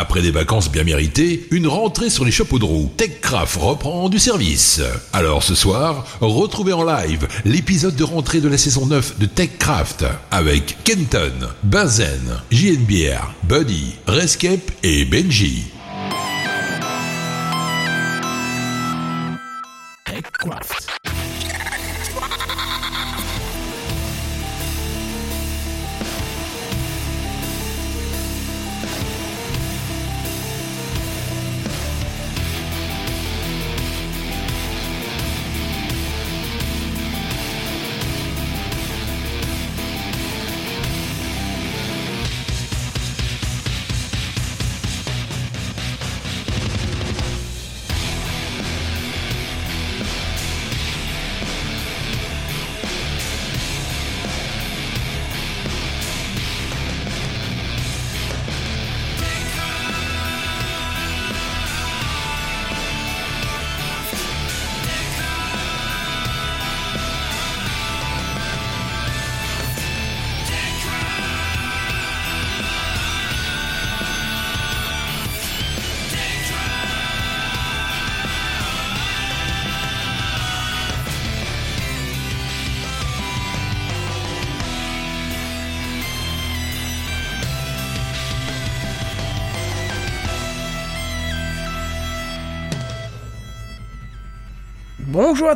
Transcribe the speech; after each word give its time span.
Après 0.00 0.22
des 0.22 0.30
vacances 0.30 0.72
bien 0.72 0.82
méritées, 0.82 1.46
une 1.50 1.66
rentrée 1.66 2.08
sur 2.08 2.24
les 2.24 2.30
chapeaux 2.30 2.58
de 2.58 2.64
roue, 2.64 2.90
TechCraft 2.96 3.56
reprend 3.56 4.08
du 4.08 4.18
service. 4.18 4.80
Alors 5.12 5.42
ce 5.42 5.54
soir, 5.54 6.06
retrouvez 6.22 6.72
en 6.72 6.84
live 6.84 7.28
l'épisode 7.44 7.96
de 7.96 8.04
rentrée 8.04 8.40
de 8.40 8.48
la 8.48 8.56
saison 8.56 8.86
9 8.86 9.18
de 9.18 9.26
TechCraft 9.26 10.06
avec 10.30 10.78
Kenton, 10.84 11.50
Benzen, 11.64 12.40
JNBR, 12.50 13.34
Buddy, 13.42 13.96
Rescape 14.06 14.70
et 14.82 15.04
Benji. 15.04 15.64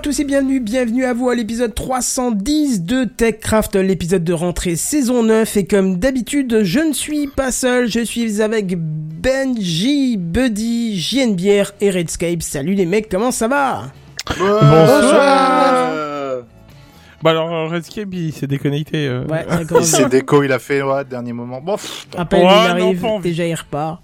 Tous 0.05 0.20
et 0.20 0.24
bienvenue, 0.24 0.60
bienvenue 0.60 1.06
à 1.06 1.14
vous 1.14 1.30
à 1.30 1.34
l'épisode 1.34 1.74
310 1.74 2.83
de 2.83 3.05
TechCraft, 3.05 3.77
l'épisode 3.77 4.22
de 4.22 4.34
rentrée 4.34 4.77
saison 4.77 5.22
9 5.22 5.56
et 5.56 5.64
comme 5.64 5.98
d'habitude 5.98 6.61
je 6.62 6.80
ne 6.80 6.92
suis 6.92 7.27
pas 7.27 7.50
seul, 7.50 7.88
je 7.88 8.00
suis 8.00 8.42
avec 8.42 8.77
Benji, 8.77 10.19
Buddy, 10.19 11.00
JNBR 11.00 11.72
et 11.80 11.91
Redscape. 11.91 12.42
Salut 12.42 12.74
les 12.74 12.84
mecs, 12.84 13.08
comment 13.08 13.30
ça 13.30 13.48
va? 13.48 13.84
Bonsoir. 14.38 15.88
Bah 17.22 17.30
alors 17.30 17.50
euh, 17.55 17.68
Redscape 17.68 18.12
il 18.12 18.34
s'est 18.34 18.46
déconnecté. 18.46 19.08
euh. 19.08 19.24
Ouais. 19.24 19.46
Il 19.80 19.84
s'est 19.86 20.11
déco, 20.11 20.42
il 20.42 20.52
a 20.52 20.58
fait 20.58 20.83
ouais, 20.83 21.06
dernier 21.06 21.33
moment. 21.33 21.62
Bon, 21.62 21.77
pff, 21.77 22.08
À 22.14 22.27
peine 22.27 22.42
Ouais, 22.42 22.52
il 22.52 22.78
non, 22.78 22.89
arrive, 22.89 23.05
envie. 23.06 23.30
déjà 23.30 23.46
il 23.46 23.55
repart. 23.55 24.02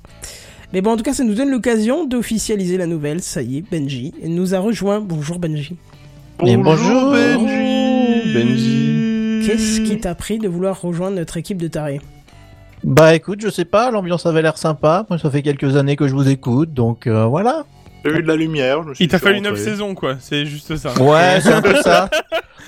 Mais 0.73 0.81
bon, 0.81 0.93
en 0.93 0.97
tout 0.97 1.03
cas, 1.03 1.13
ça 1.13 1.25
nous 1.25 1.35
donne 1.35 1.51
l'occasion 1.51 2.07
d'officialiser 2.07 2.79
la 2.79 2.87
nouvelle. 2.87 3.21
Ça 3.21 3.43
y 3.43 3.59
est, 3.59 3.65
Benji 3.71 4.15
nous 4.25 4.55
a 4.55 4.61
rejoint. 4.61 5.01
Bonjour 5.01 5.39
Benji. 5.39 5.77
Et 6.47 6.57
bonjour, 6.57 7.11
Benji. 7.13 8.33
Benji. 8.35 9.47
Qu'est-ce 9.47 9.81
qui 9.81 9.99
t'a 9.99 10.15
pris 10.15 10.39
de 10.39 10.49
vouloir 10.49 10.81
rejoindre 10.81 11.17
notre 11.17 11.37
équipe 11.37 11.59
de 11.61 11.69
tarés? 11.69 12.01
Bah 12.83 13.15
écoute, 13.15 13.41
je 13.43 13.51
sais 13.51 13.65
pas, 13.67 13.91
l'ambiance 13.91 14.25
avait 14.27 14.43
l'air 14.43 14.57
sympa. 14.57 15.05
Moi, 15.11 15.19
ça 15.19 15.31
fait 15.31 15.43
quelques 15.43 15.77
années 15.77 15.97
que 15.97 16.09
je 16.09 16.15
vous 16.15 16.29
écoute, 16.29 16.73
donc 16.73 17.07
euh, 17.07 17.25
voilà. 17.27 17.65
J'ai 18.05 18.13
eu 18.13 18.23
de 18.23 18.29
la 18.29 18.37
lumière. 18.37 18.83
je 18.83 18.89
me 18.89 18.95
suis 18.95 19.05
Il 19.05 19.09
t'a 19.09 19.19
fait 19.19 19.27
fallu 19.27 19.37
rentrer. 19.39 19.51
9 19.53 19.61
saisons 19.61 19.95
quoi, 19.95 20.17
c'est 20.19 20.47
juste 20.47 20.75
ça. 20.77 20.93
Ouais, 21.03 21.41
c'est 21.43 21.53
un 21.53 21.61
peu 21.61 21.75
ça. 21.83 22.09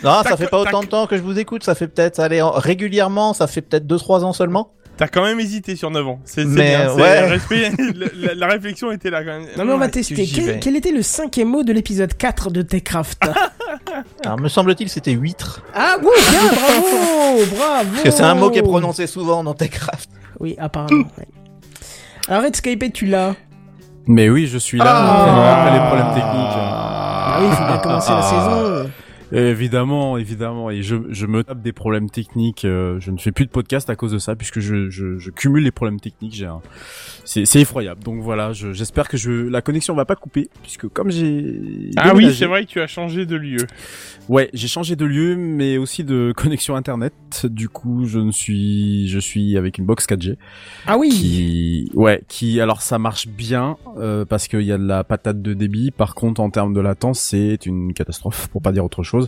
Non, 0.05 0.23
ça 0.23 0.37
fait 0.37 0.49
pas 0.49 0.63
tac. 0.65 0.69
autant 0.75 0.83
de 0.83 0.87
temps 0.89 1.07
que 1.07 1.17
je 1.17 1.23
vous 1.23 1.39
écoute, 1.39 1.65
ça 1.65 1.75
fait 1.75 1.89
peut-être, 1.89 2.21
allez, 2.21 2.43
en- 2.43 2.51
régulièrement, 2.51 3.33
ça 3.33 3.47
fait 3.47 3.63
peut-être 3.63 3.87
2-3 3.87 4.25
ans 4.25 4.33
seulement. 4.35 4.73
T'as 5.03 5.09
quand 5.09 5.25
même 5.25 5.41
hésité 5.41 5.75
sur 5.75 5.91
9 5.91 6.07
ans. 6.07 6.21
C'est 6.25 6.45
bien, 6.45 6.95
c'est- 6.95 7.03
ouais. 7.03 7.27
respect- 7.29 7.73
la, 7.97 8.07
la- 8.15 8.35
la 8.37 8.47
réflexion 8.47 8.93
était 8.93 9.11
là 9.11 9.25
quand 9.25 9.33
même. 9.33 9.47
Non 9.59 9.65
mais 9.65 9.73
on 9.73 9.79
va 9.79 9.87
Ouais, 9.87 9.91
tester. 9.91 10.25
Quel, 10.61 10.77
était 10.77 10.93
le 10.93 11.03
cinquième 11.03 11.49
mot 11.49 11.65
de 11.65 11.73
l'épisode 11.73 12.15
4 12.17 12.51
de 12.51 12.63
TechCraft? 12.63 13.21
Alors, 14.25 14.39
me 14.39 14.49
semble-t-il, 14.49 14.89
c'était 14.89 15.11
huître. 15.11 15.65
Ah 15.75 15.97
oui, 16.01 16.07
bien, 16.31 16.41
bravo 16.53 17.45
Bravo 17.57 17.89
Parce 17.91 18.03
que 18.05 18.11
c'est 18.13 18.23
un 18.23 18.37
mot 18.37 18.51
qui 18.51 18.61
est 18.61 18.63
prononcé 18.63 19.09
souvent 19.09 19.43
dans 19.43 19.55
Techcraft. 19.55 20.09
Oui, 20.39 20.55
apparemment. 20.57 21.03
ouais. 21.19 21.27
Alors 22.29 22.45
Redscape, 22.45 22.93
tu 22.95 23.07
l'as 23.07 23.35
Mais 24.07 24.29
oui, 24.31 24.47
je 24.47 24.59
suis 24.59 24.79
là. 24.79 24.85
Ah. 24.87 25.63
après 25.63 25.73
les 25.73 25.85
problèmes 25.85 26.15
techniques. 26.15 26.57
Ah 26.57 27.39
oui, 27.41 27.47
il 27.51 27.57
faut 27.57 27.65
bien 27.67 27.79
commencer 27.79 28.13
la 28.13 28.23
saison. 28.23 28.91
Évidemment, 29.33 30.19
évidemment. 30.19 30.71
Et 30.71 30.83
je, 30.83 30.97
je 31.11 31.27
me 31.27 31.43
tape 31.43 31.63
des 31.63 31.73
problèmes 31.73 32.11
techniques. 32.11 32.65
euh, 32.65 32.99
je 33.01 33.11
ne 33.11 33.17
fais 33.19 33.33
plus 33.33 33.47
de 33.47 33.51
podcast 33.51 33.89
à 33.91 33.97
cause 33.97 34.13
de 34.13 34.19
ça, 34.19 34.37
puisque 34.37 34.61
je, 34.61 34.91
je, 34.91 35.19
je 35.19 35.31
cumule 35.31 35.65
les 35.65 35.71
problèmes 35.71 36.01
techniques. 36.01 36.35
J'ai 36.35 36.47
un... 36.47 36.61
C'est 37.25 37.45
c'est 37.47 37.61
effroyable. 37.61 38.03
Donc 38.03 38.21
voilà, 38.23 38.53
je- 38.53 38.73
j'espère 38.73 39.09
que 39.09 39.17
je, 39.17 39.31
la 39.31 39.63
connexion 39.63 39.95
va 39.95 40.05
pas 40.05 40.17
couper, 40.17 40.49
puisque 40.63 40.89
comme 40.89 41.11
j'ai... 41.11 41.91
Ah 41.97 42.15
oui, 42.15 42.33
c'est 42.35 42.47
vrai 42.47 42.65
que 42.65 42.71
tu 42.71 42.81
as 42.81 42.87
changé 42.87 43.27
de 43.27 43.37
lieu. 43.37 43.67
Ouais, 44.29 44.51
j'ai 44.53 44.69
changé 44.69 44.97
de 44.97 45.05
lieu, 45.05 45.37
mais 45.37 45.79
aussi 45.79 46.05
de 46.05 46.33
connexion 46.37 46.77
internet. 46.77 47.15
Du 47.45 47.69
coup, 47.69 48.05
je 48.05 48.19
ne 48.19 48.31
suis, 48.33 49.09
je 49.09 49.19
suis 49.19 49.57
avec 49.57 49.79
une 49.79 49.87
box 49.87 50.07
4G. 50.07 50.37
Ah 50.87 50.99
oui 50.99 51.09
qui 51.11 51.91
ouais 51.95 52.23
qui 52.29 52.61
alors 52.61 52.83
ça 52.83 52.99
marche 52.99 53.29
bien 53.29 53.77
euh, 53.99 54.25
parce 54.25 54.49
qu'il 54.49 54.63
y 54.63 54.73
a 54.73 54.79
de 54.79 54.85
la 54.87 55.05
patate 55.05 55.41
de 55.43 55.55
débit 55.55 55.91
par 55.91 56.15
contre 56.15 56.41
en 56.41 56.51
termes 56.51 56.73
de 56.75 56.81
latence 56.81 57.21
c'est 57.21 57.67
une 57.67 57.93
catastrophe 57.95 58.49
pour 58.49 58.63
pas 58.63 58.73
dire 58.73 58.85
autre 58.85 59.03
chose 59.03 59.22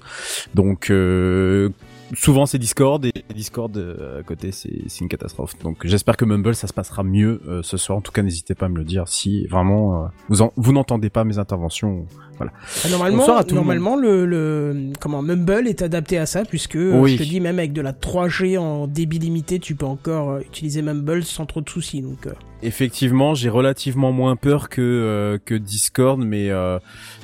donc 0.55 0.91
euh, 0.91 1.71
souvent 2.15 2.47
c'est 2.47 2.59
Discord 2.59 3.05
et 3.05 3.13
Discord 3.35 3.77
euh, 3.77 4.21
à 4.21 4.23
côté 4.23 4.53
c'est 4.53 5.01
une 5.01 5.09
catastrophe. 5.09 5.59
Donc 5.61 5.87
j'espère 5.87 6.17
que 6.17 6.25
Mumble 6.25 6.55
ça 6.55 6.67
se 6.67 6.73
passera 6.73 7.03
mieux 7.03 7.41
euh, 7.49 7.63
ce 7.63 7.77
soir. 7.77 7.99
En 7.99 8.01
tout 8.01 8.13
cas 8.13 8.23
n'hésitez 8.23 8.55
pas 8.55 8.67
à 8.67 8.69
me 8.69 8.77
le 8.79 8.85
dire 8.85 9.09
si 9.09 9.47
vraiment 9.47 10.09
vous 10.29 10.43
en- 10.43 10.53
vous 10.57 10.73
n'entendez 10.73 11.11
pas 11.11 11.25
mes 11.25 11.39
interventions 11.39 12.07
Ah, 12.41 12.89
Normalement, 12.91 13.37
à 13.37 13.45
tout 13.45 13.51
le 13.51 13.61
normalement 13.61 13.97
le, 13.97 14.27
le 14.27 14.93
comment 15.01 15.23
Mumble 15.23 15.67
est 15.69 15.83
adapté 15.83 16.19
à 16.19 16.27
ça 16.27 16.45
puisque 16.45 16.77
euh, 16.77 16.99
Oui. 17.01 17.13
je 17.13 17.23
te 17.23 17.29
dis 17.29 17.41
même 17.41 17.59
avec 17.59 17.73
de 17.73 17.81
la 17.81 17.93
3G 17.93 18.59
en 18.59 18.87
débit 18.87 19.19
limité, 19.19 19.59
tu 19.59 19.75
peux 19.75 19.87
encore 19.87 20.31
euh, 20.33 20.41
utiliser 20.41 20.83
Mumble 20.83 21.25
sans 21.25 21.47
trop 21.47 21.61
de 21.61 21.69
soucis. 21.69 22.01
Donc 22.03 22.27
euh, 22.27 22.33
Effectivement, 22.63 23.35
j'ai 23.35 23.51
relativement 23.51 24.11
moins 24.11 24.37
peur 24.37 24.71
que 24.71 24.81
euh, 24.81 25.39
que 25.45 25.55
Discord, 25.55 26.19
mais 26.19 26.49
euh, 26.51 26.79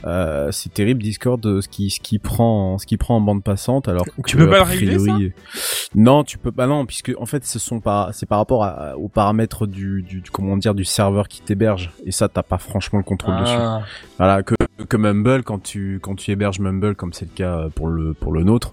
euh, 0.04 0.50
c'est 0.52 0.72
terrible 0.74 1.02
Discord 1.02 1.42
ce 1.62 1.66
qui 1.68 1.88
ce 1.90 1.98
qui 2.00 2.18
prend 2.18 2.76
ce 2.78 2.84
qui 2.86 2.98
prend 2.98 3.16
en 3.16 3.20
bande 3.22 3.42
passante 3.42 3.88
alors 3.88 4.04
Tu 4.26 4.36
que, 4.36 4.42
peux 4.42 4.50
pas 4.50 4.56
a 4.60 4.64
le 4.64 4.70
régler, 4.70 5.32
Non, 5.94 6.24
tu 6.24 6.36
peux 6.36 6.52
pas 6.52 6.66
non 6.66 6.84
puisque 6.84 7.12
en 7.18 7.24
fait 7.26 7.44
ce 7.46 7.58
sont 7.58 7.80
pas 7.80 8.10
c'est 8.12 8.26
par 8.28 8.38
rapport 8.38 8.64
à, 8.64 8.96
aux 8.98 9.08
paramètres 9.08 9.66
du, 9.66 10.02
du 10.02 10.20
du- 10.20 10.30
comment 10.30 10.56
dire 10.58 10.74
du 10.74 10.84
serveur 10.84 11.26
qui 11.28 11.40
t'héberge 11.40 11.90
et 12.04 12.12
ça 12.12 12.28
t'as 12.28 12.42
pas 12.42 12.58
franchement 12.58 12.98
le 12.98 13.04
contrôle 13.04 13.40
dessus. 13.40 13.54
Ah. 13.56 13.80
Voilà 14.18 14.42
que 14.42 14.54
que 14.88 14.96
Mumble 15.00 15.42
quand 15.42 15.62
tu 15.62 15.98
quand 16.02 16.14
tu 16.14 16.30
héberges 16.30 16.60
Mumble 16.60 16.94
comme 16.94 17.12
c'est 17.12 17.24
le 17.26 17.34
cas 17.34 17.68
pour 17.74 17.88
le 17.88 18.14
pour 18.14 18.32
le 18.32 18.44
nôtre 18.44 18.72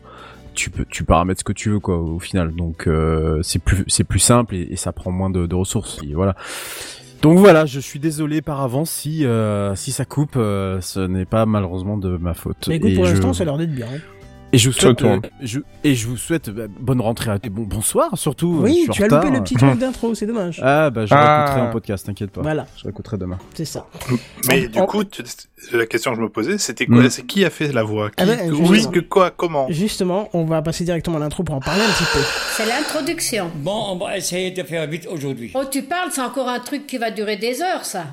tu 0.54 0.70
peux 0.70 0.86
tu 0.90 1.04
paramètres 1.04 1.40
ce 1.40 1.44
que 1.44 1.54
tu 1.54 1.70
veux 1.70 1.80
quoi 1.80 1.98
au 2.00 2.20
final 2.20 2.54
donc 2.54 2.88
euh, 2.88 3.42
c'est 3.44 3.60
plus 3.60 3.84
c'est 3.88 4.04
plus 4.04 4.20
simple 4.20 4.56
et, 4.56 4.68
et 4.72 4.76
ça 4.76 4.92
prend 4.92 5.12
moins 5.12 5.30
de, 5.30 5.46
de 5.46 5.56
ressources 5.56 6.00
et 6.04 6.14
voilà 6.14 6.36
donc 7.22 7.38
voilà 7.40 7.66
je 7.66 7.80
suis 7.80 8.00
désolé 8.00 8.42
par 8.42 8.62
avance 8.62 8.92
si 8.92 9.26
euh, 9.26 9.76
si 9.76 9.92
ça 9.92 10.06
coupe 10.06 10.36
euh, 10.36 10.80
ce 10.82 11.00
n'est 11.00 11.26
pas 11.26 11.46
malheureusement 11.46 11.98
de 11.98 12.18
ma 12.18 12.34
faute 12.34 12.66
mais 12.70 12.76
écoute, 12.78 12.90
et 12.92 12.96
pour 12.96 13.06
je- 13.06 13.12
l'instant, 13.14 13.34
ça 13.34 13.44
a 13.44 13.46
l'air 13.46 13.58
d'être 13.58 13.74
bien. 13.74 13.88
hein. 13.88 14.00
Et 14.54 14.58
je 14.58 14.70
vous 14.70 14.74
souhaite 14.78 15.02
euh, 15.04 15.20
je, 15.42 15.60
et 15.84 15.94
je 15.96 16.08
vous 16.08 16.16
souhaite 16.18 16.48
euh, 16.50 16.68
bonne 16.80 17.02
rentrée 17.02 17.32
à 17.32 17.38
bon 17.50 17.64
bonsoir 17.64 18.18
surtout 18.18 18.60
Oui, 18.64 18.86
je 18.88 18.92
suis 18.94 19.04
tu 19.04 19.04
as 19.04 19.08
loupé 19.08 19.30
le 19.30 19.42
petit 19.44 19.56
truc 19.56 19.78
d'intro, 19.78 20.16
c'est 20.16 20.26
dommage. 20.26 20.62
ah 20.64 20.90
bah 20.90 21.06
je 21.06 21.14
Ah. 21.14 21.44
réécouterai 21.46 21.62
en 21.68 21.72
podcast 21.72 22.06
t'inquiète 22.06 22.32
pas 22.32 22.42
Voilà, 22.42 22.66
je 22.78 22.84
réécouterai 22.84 23.18
demain 23.18 23.38
c'est 23.54 23.66
ça. 23.66 23.86
Mais 24.48 24.68
En- 24.68 24.70
du 24.70 24.80
en- 24.80 24.86
coup, 24.86 25.04
tu- 25.04 25.24
la 25.74 25.86
question 25.86 26.12
que 26.12 26.18
je 26.18 26.22
me 26.22 26.30
posais, 26.30 26.58
c'était 26.58 26.86
quoi 26.86 26.98
Mm. 27.04 27.10
C'est 27.10 27.26
qui 27.26 27.44
a 27.44 27.50
fait 27.50 27.72
la 27.74 27.84
voix? 27.84 28.10
Qui, 28.10 28.16
Ah 28.20 28.26
ben, 28.26 28.52
Oui, 28.54 28.88
que 28.92 29.00
quoi 29.00 29.32
Comment? 29.32 29.66
Justement, 29.70 30.30
on 30.34 30.46
va 30.46 30.62
passer 30.62 30.84
directement 30.84 31.18
à 31.18 31.20
l'intro 31.20 31.44
pour 31.44 31.56
en 31.56 31.60
parler 31.60 31.82
un 31.82 31.92
petit 31.92 32.06
peu. 32.14 32.20
C'est 32.56 32.66
l'introduction. 32.68 33.50
Bon, 33.56 33.86
on 33.90 33.98
va 33.98 34.18
essayer 34.18 34.52
de 34.52 34.62
faire 34.64 34.88
vite 34.88 35.08
aujourd'hui. 35.12 35.52
Oh, 35.56 35.64
tu 35.70 35.82
parles, 35.82 36.10
c'est 36.12 36.22
encore 36.22 36.48
un 36.48 36.60
truc 36.60 36.86
qui 36.88 36.98
va 37.00 37.10
durer 37.12 37.38
des 37.38 37.62
heures, 37.62 37.84
ça. 37.86 38.06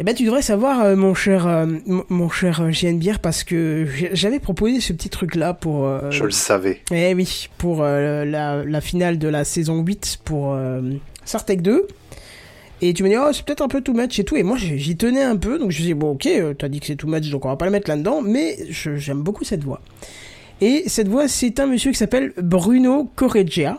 Eh 0.00 0.02
ben, 0.02 0.14
tu 0.14 0.24
devrais 0.24 0.40
savoir, 0.40 0.80
euh, 0.80 0.96
mon 0.96 1.12
cher, 1.12 1.46
euh, 1.46 1.66
mon- 2.08 2.30
cher 2.30 2.62
euh, 2.62 2.70
JNBR, 2.70 3.18
parce 3.18 3.44
que 3.44 3.86
j'avais 4.14 4.38
proposé 4.38 4.80
ce 4.80 4.94
petit 4.94 5.10
truc-là 5.10 5.52
pour. 5.52 5.86
euh, 5.86 6.10
Je 6.10 6.24
le 6.24 6.30
savais. 6.30 6.80
Eh 6.90 7.12
oui, 7.14 7.48
pour 7.58 7.82
la, 7.82 8.24
la 8.64 8.80
finale 8.80 9.18
de 9.18 9.28
la 9.28 9.44
saison 9.44 9.82
8 9.82 10.20
pour 10.24 10.56
Sartec 11.26 11.60
2. 11.60 11.86
Et 12.82 12.94
tu 12.94 13.02
me 13.02 13.10
dis, 13.10 13.16
oh, 13.18 13.28
c'est 13.34 13.44
peut-être 13.44 13.60
un 13.60 13.68
peu 13.68 13.82
too 13.82 13.92
much 13.92 14.18
et 14.18 14.24
tout. 14.24 14.36
Et 14.36 14.42
moi, 14.42 14.56
j'y 14.56 14.96
tenais 14.96 15.22
un 15.22 15.36
peu. 15.36 15.58
Donc, 15.58 15.70
je 15.70 15.82
dis, 15.82 15.92
bon, 15.92 16.12
ok, 16.12 16.26
t'as 16.58 16.68
dit 16.68 16.80
que 16.80 16.86
c'est 16.86 16.96
too 16.96 17.06
much, 17.06 17.28
donc 17.28 17.44
on 17.44 17.48
va 17.48 17.56
pas 17.56 17.66
le 17.66 17.70
mettre 17.70 17.90
là-dedans. 17.90 18.22
Mais 18.22 18.56
j'aime 18.70 19.20
beaucoup 19.20 19.44
cette 19.44 19.62
voix. 19.62 19.82
Et 20.62 20.84
cette 20.86 21.08
voix, 21.08 21.28
c'est 21.28 21.60
un 21.60 21.66
monsieur 21.66 21.90
qui 21.90 21.98
s'appelle 21.98 22.32
Bruno 22.38 23.10
Correggia. 23.16 23.78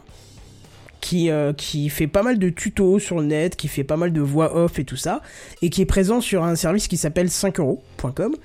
Qui, 1.01 1.31
euh, 1.31 1.51
qui 1.51 1.89
fait 1.89 2.07
pas 2.07 2.21
mal 2.21 2.37
de 2.37 2.49
tutos 2.49 2.99
sur 2.99 3.19
le 3.19 3.25
net, 3.25 3.55
qui 3.55 3.67
fait 3.67 3.83
pas 3.83 3.97
mal 3.97 4.13
de 4.13 4.21
voix 4.21 4.55
off 4.55 4.77
et 4.77 4.85
tout 4.85 4.95
ça, 4.95 5.21
et 5.63 5.71
qui 5.71 5.81
est 5.81 5.85
présent 5.85 6.21
sur 6.21 6.43
un 6.43 6.55
service 6.55 6.87
qui 6.87 6.95
s'appelle 6.95 7.27
5euros.com. 7.27 8.35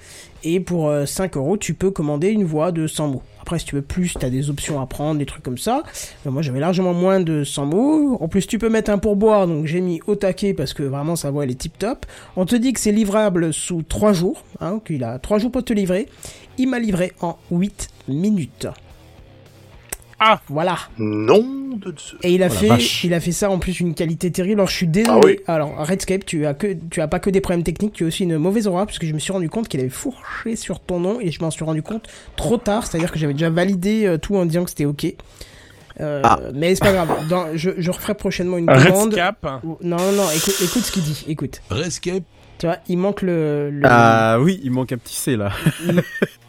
Et 0.42 0.60
pour 0.60 0.88
euh, 0.88 1.06
5 1.06 1.36
euros, 1.36 1.56
tu 1.56 1.74
peux 1.74 1.90
commander 1.90 2.28
une 2.28 2.44
voix 2.44 2.72
de 2.72 2.86
100 2.86 3.08
mots. 3.08 3.22
Après, 3.42 3.58
si 3.58 3.64
tu 3.66 3.74
veux 3.74 3.82
plus, 3.82 4.14
tu 4.18 4.24
as 4.24 4.30
des 4.30 4.50
options 4.50 4.80
à 4.80 4.86
prendre, 4.86 5.18
des 5.18 5.26
trucs 5.26 5.42
comme 5.42 5.58
ça. 5.58 5.82
Euh, 6.26 6.30
moi, 6.30 6.42
j'avais 6.42 6.60
largement 6.60 6.94
moins 6.94 7.20
de 7.20 7.44
100 7.44 7.66
mots. 7.66 8.16
En 8.20 8.28
plus, 8.28 8.46
tu 8.46 8.58
peux 8.58 8.68
mettre 8.68 8.90
un 8.90 8.98
pourboire, 8.98 9.46
donc 9.46 9.66
j'ai 9.66 9.80
mis 9.80 10.00
au 10.06 10.14
taquet 10.16 10.54
parce 10.54 10.72
que 10.72 10.82
vraiment, 10.82 11.16
sa 11.16 11.30
voix, 11.30 11.44
elle 11.44 11.50
est 11.50 11.54
tip 11.54 11.78
top. 11.78 12.06
On 12.36 12.46
te 12.46 12.56
dit 12.56 12.72
que 12.72 12.80
c'est 12.80 12.92
livrable 12.92 13.52
sous 13.52 13.82
3 13.82 14.12
jours, 14.12 14.44
hein, 14.60 14.80
qu'il 14.84 15.04
a 15.04 15.18
3 15.18 15.38
jours 15.38 15.52
pour 15.52 15.64
te 15.64 15.72
livrer. 15.72 16.08
Il 16.58 16.68
m'a 16.68 16.78
livré 16.78 17.12
en 17.20 17.36
8 17.50 17.88
minutes. 18.08 18.68
Ah 20.18 20.40
Voilà. 20.48 20.78
Non 20.98 21.44
de 21.76 21.90
Zeus. 21.90 22.16
Et 22.22 22.32
il 22.34 22.42
a 22.42 22.46
Oh 22.46 22.50
fait, 22.54 23.04
il 23.04 23.12
a 23.12 23.20
fait 23.20 23.32
ça 23.32 23.50
en 23.50 23.58
plus 23.58 23.80
une 23.80 23.94
qualité 23.94 24.30
terrible. 24.32 24.60
Alors 24.60 24.68
je 24.70 24.76
suis 24.76 24.86
désolé. 24.88 25.18
Ah 25.22 25.26
oui. 25.26 25.38
Alors 25.46 25.76
Redscape, 25.86 26.24
tu 26.24 26.46
as 26.46 26.54
que, 26.54 26.74
tu 26.90 27.02
as 27.02 27.08
pas 27.08 27.18
que 27.18 27.28
des 27.28 27.42
problèmes 27.42 27.64
techniques, 27.64 27.92
tu 27.92 28.04
as 28.04 28.06
aussi 28.06 28.22
une 28.24 28.38
mauvaise 28.38 28.66
aura 28.66 28.86
parce 28.86 28.98
que 28.98 29.06
je 29.06 29.12
me 29.12 29.18
suis 29.18 29.32
rendu 29.32 29.50
compte 29.50 29.68
qu'il 29.68 29.80
avait 29.80 29.90
fourché 29.90 30.56
sur 30.56 30.80
ton 30.80 31.00
nom 31.00 31.20
et 31.20 31.30
je 31.30 31.42
m'en 31.42 31.50
suis 31.50 31.64
rendu 31.64 31.82
compte 31.82 32.08
trop 32.36 32.56
tard. 32.56 32.86
C'est-à-dire 32.86 33.12
que 33.12 33.18
j'avais 33.18 33.34
déjà 33.34 33.50
validé 33.50 34.06
euh, 34.06 34.16
tout 34.16 34.36
en 34.36 34.46
disant 34.46 34.64
que 34.64 34.70
c'était 34.70 34.86
ok. 34.86 35.04
Euh, 36.00 36.20
Ah. 36.24 36.40
Mais 36.54 36.74
c'est 36.74 36.84
pas 36.84 36.92
grave. 36.92 37.10
Dans- 37.28 37.54
je, 37.54 37.70
je 37.76 37.90
referai 37.90 38.14
prochainement 38.14 38.56
une 38.56 38.66
commande. 38.66 39.08
Redscap. 39.08 39.46
Ou- 39.64 39.76
Non, 39.82 39.96
non, 39.98 40.12
non. 40.12 40.30
Écoute, 40.34 40.54
écoute 40.62 40.82
ce 40.82 40.92
qu'il 40.92 41.02
dit. 41.02 41.24
Écoute. 41.28 41.60
Rescape, 41.70 42.22
Tu 42.58 42.64
vois, 42.66 42.78
il 42.88 42.96
manque 42.96 43.20
le. 43.20 43.70
le- 43.70 43.82
Ah 43.84 44.38
oui, 44.40 44.60
il 44.64 44.70
manque 44.70 44.92
un 44.92 44.98
petit 44.98 45.16
C 45.16 45.36
là. 45.36 45.52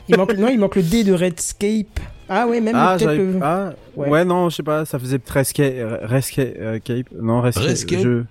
il 0.08 0.18
manque, 0.18 0.36
non, 0.38 0.48
il 0.48 0.58
manque 0.60 0.76
le 0.78 0.84
D 0.84 1.04
de 1.04 1.12
Redscape. 1.12 2.00
Ah 2.30 2.46
ouais, 2.48 2.60
même 2.62 2.76
Ah, 2.76 2.96
peut-être 2.98 3.10
j'avais- 3.12 3.18
le. 3.24 3.40
ah, 3.42 3.70
Ouais. 3.96 4.10
ouais. 4.10 4.26
non, 4.26 4.50
je 4.50 4.56
sais 4.58 4.64
pas, 4.64 4.86
ça 4.86 5.00
faisait 5.00 5.20
très 5.20 5.40
Rescape, 5.40 5.74
Rescape, 6.04 6.54
euh, 6.60 6.80
Cape, 6.84 7.08
non, 7.20 7.42
Rescape, 7.42 7.64
Rescape. 7.66 8.00
je- 8.02 8.24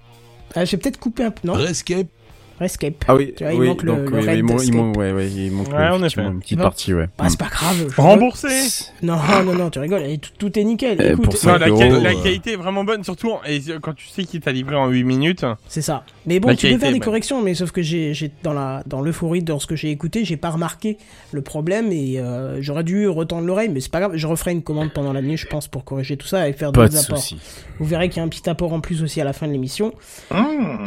Ah, 0.55 0.65
j'ai 0.65 0.77
peut-être 0.77 0.99
coupé 0.99 1.25
un 1.25 1.31
peu. 1.31 1.47
Non, 1.47 1.55
Rescape, 1.55 2.07
Redscape. 2.61 3.05
Ah 3.09 3.15
oui, 3.15 3.35
Tu 3.37 3.45
vois, 3.45 3.53
il 3.53 3.61
oui, 3.61 3.67
manque 3.69 3.83
le- 3.83 3.93
donc, 3.93 4.11
le 4.11 4.17
oui, 4.17 4.23
oui, 4.23 4.29
Red 4.29 4.37
il 4.39 4.43
manque, 4.45 4.65
il 4.65 4.75
manque- 4.75 4.97
ouais, 4.97 5.13
ouais, 5.13 5.29
il 5.31 5.53
manque 5.53 5.69
Ouais, 5.69 6.23
une 6.23 6.41
petite 6.41 6.59
partie, 6.61 6.95
ouais. 6.95 7.09
Bah, 7.19 7.27
c'est 7.29 7.39
pas 7.39 7.49
grave. 7.51 7.93
Remboursé. 7.97 8.49
Non, 9.03 9.17
non, 9.45 9.55
non, 9.55 9.71
tu 9.71 9.79
rigoles, 9.79 10.03
tout, 10.21 10.31
tout 10.39 10.59
est 10.59 10.65
nickel. 10.65 10.97
Eh, 11.01 11.09
Écoute, 11.13 11.25
pour 11.25 11.35
Non, 11.35 11.39
ça- 11.41 11.59
la, 11.59 11.69
euros, 11.69 11.79
quali- 11.79 12.03
la 12.03 12.11
euh. 12.11 12.23
qualité 12.23 12.53
est 12.53 12.57
vraiment 12.57 12.85
bonne, 12.85 13.05
surtout 13.05 13.33
et 13.47 13.61
quand 13.83 13.95
tu 13.95 14.07
sais 14.09 14.25
qu'il 14.25 14.41
t'a 14.41 14.53
livré 14.53 14.75
en 14.77 14.89
8 14.89 15.05
minutes. 15.05 15.45
c'est 15.69 15.83
ça. 15.83 16.05
Mais 16.27 16.41
bon, 16.41 16.49
La 16.49 16.57
tu 16.57 16.69
peux 16.71 16.79
faire 16.79 16.93
des 16.93 17.01
corrections, 17.01 17.43
mais 17.43 17.55
sauf 17.55 17.71
que 17.73 17.83
j'ai, 17.83 18.13
dans 18.43 18.53
la, 18.53 18.83
dans 18.87 19.01
l'euphorie 19.03 19.43
de 19.43 19.57
ce 19.59 19.67
que 19.67 19.77
j'ai 19.77 19.91
écouté, 19.91 20.25
j'ai 20.25 20.37
pas 20.37 20.51
remarqué 20.51 20.99
le 21.33 21.43
problème 21.43 21.93
et 21.93 22.19
euh, 22.19 22.61
j'aurais 22.63 22.85
dû 22.85 23.07
retendre 23.09 23.47
l'oreille, 23.47 23.69
mais 23.69 23.81
c'est 23.81 23.91
pas 23.93 24.01
grave. 24.01 24.13
Je 24.17 24.27
referai 24.27 24.53
une 24.53 24.63
commande 24.63 24.93
pendant 24.93 25.13
la 25.13 25.23
nuit, 25.23 25.37
je 25.37 25.47
pense, 25.47 25.69
pour 25.69 25.85
corriger 25.85 26.17
tout 26.17 26.27
ça 26.27 26.49
et 26.49 26.53
faire 26.53 26.73
Pas 26.73 26.89
de 26.89 26.93
d'autres 26.95 27.05
apports. 27.05 27.19
soucis. 27.19 27.39
Vous 27.79 27.85
verrez 27.85 28.09
qu'il 28.09 28.19
y 28.19 28.21
a 28.21 28.25
un 28.25 28.29
petit 28.29 28.49
apport 28.49 28.73
en 28.73 28.81
plus 28.81 29.03
aussi 29.03 29.21
à 29.21 29.25
la 29.25 29.33
fin 29.33 29.47
de 29.47 29.53
l'émission. 29.53 29.93
Mmh. 30.31 30.37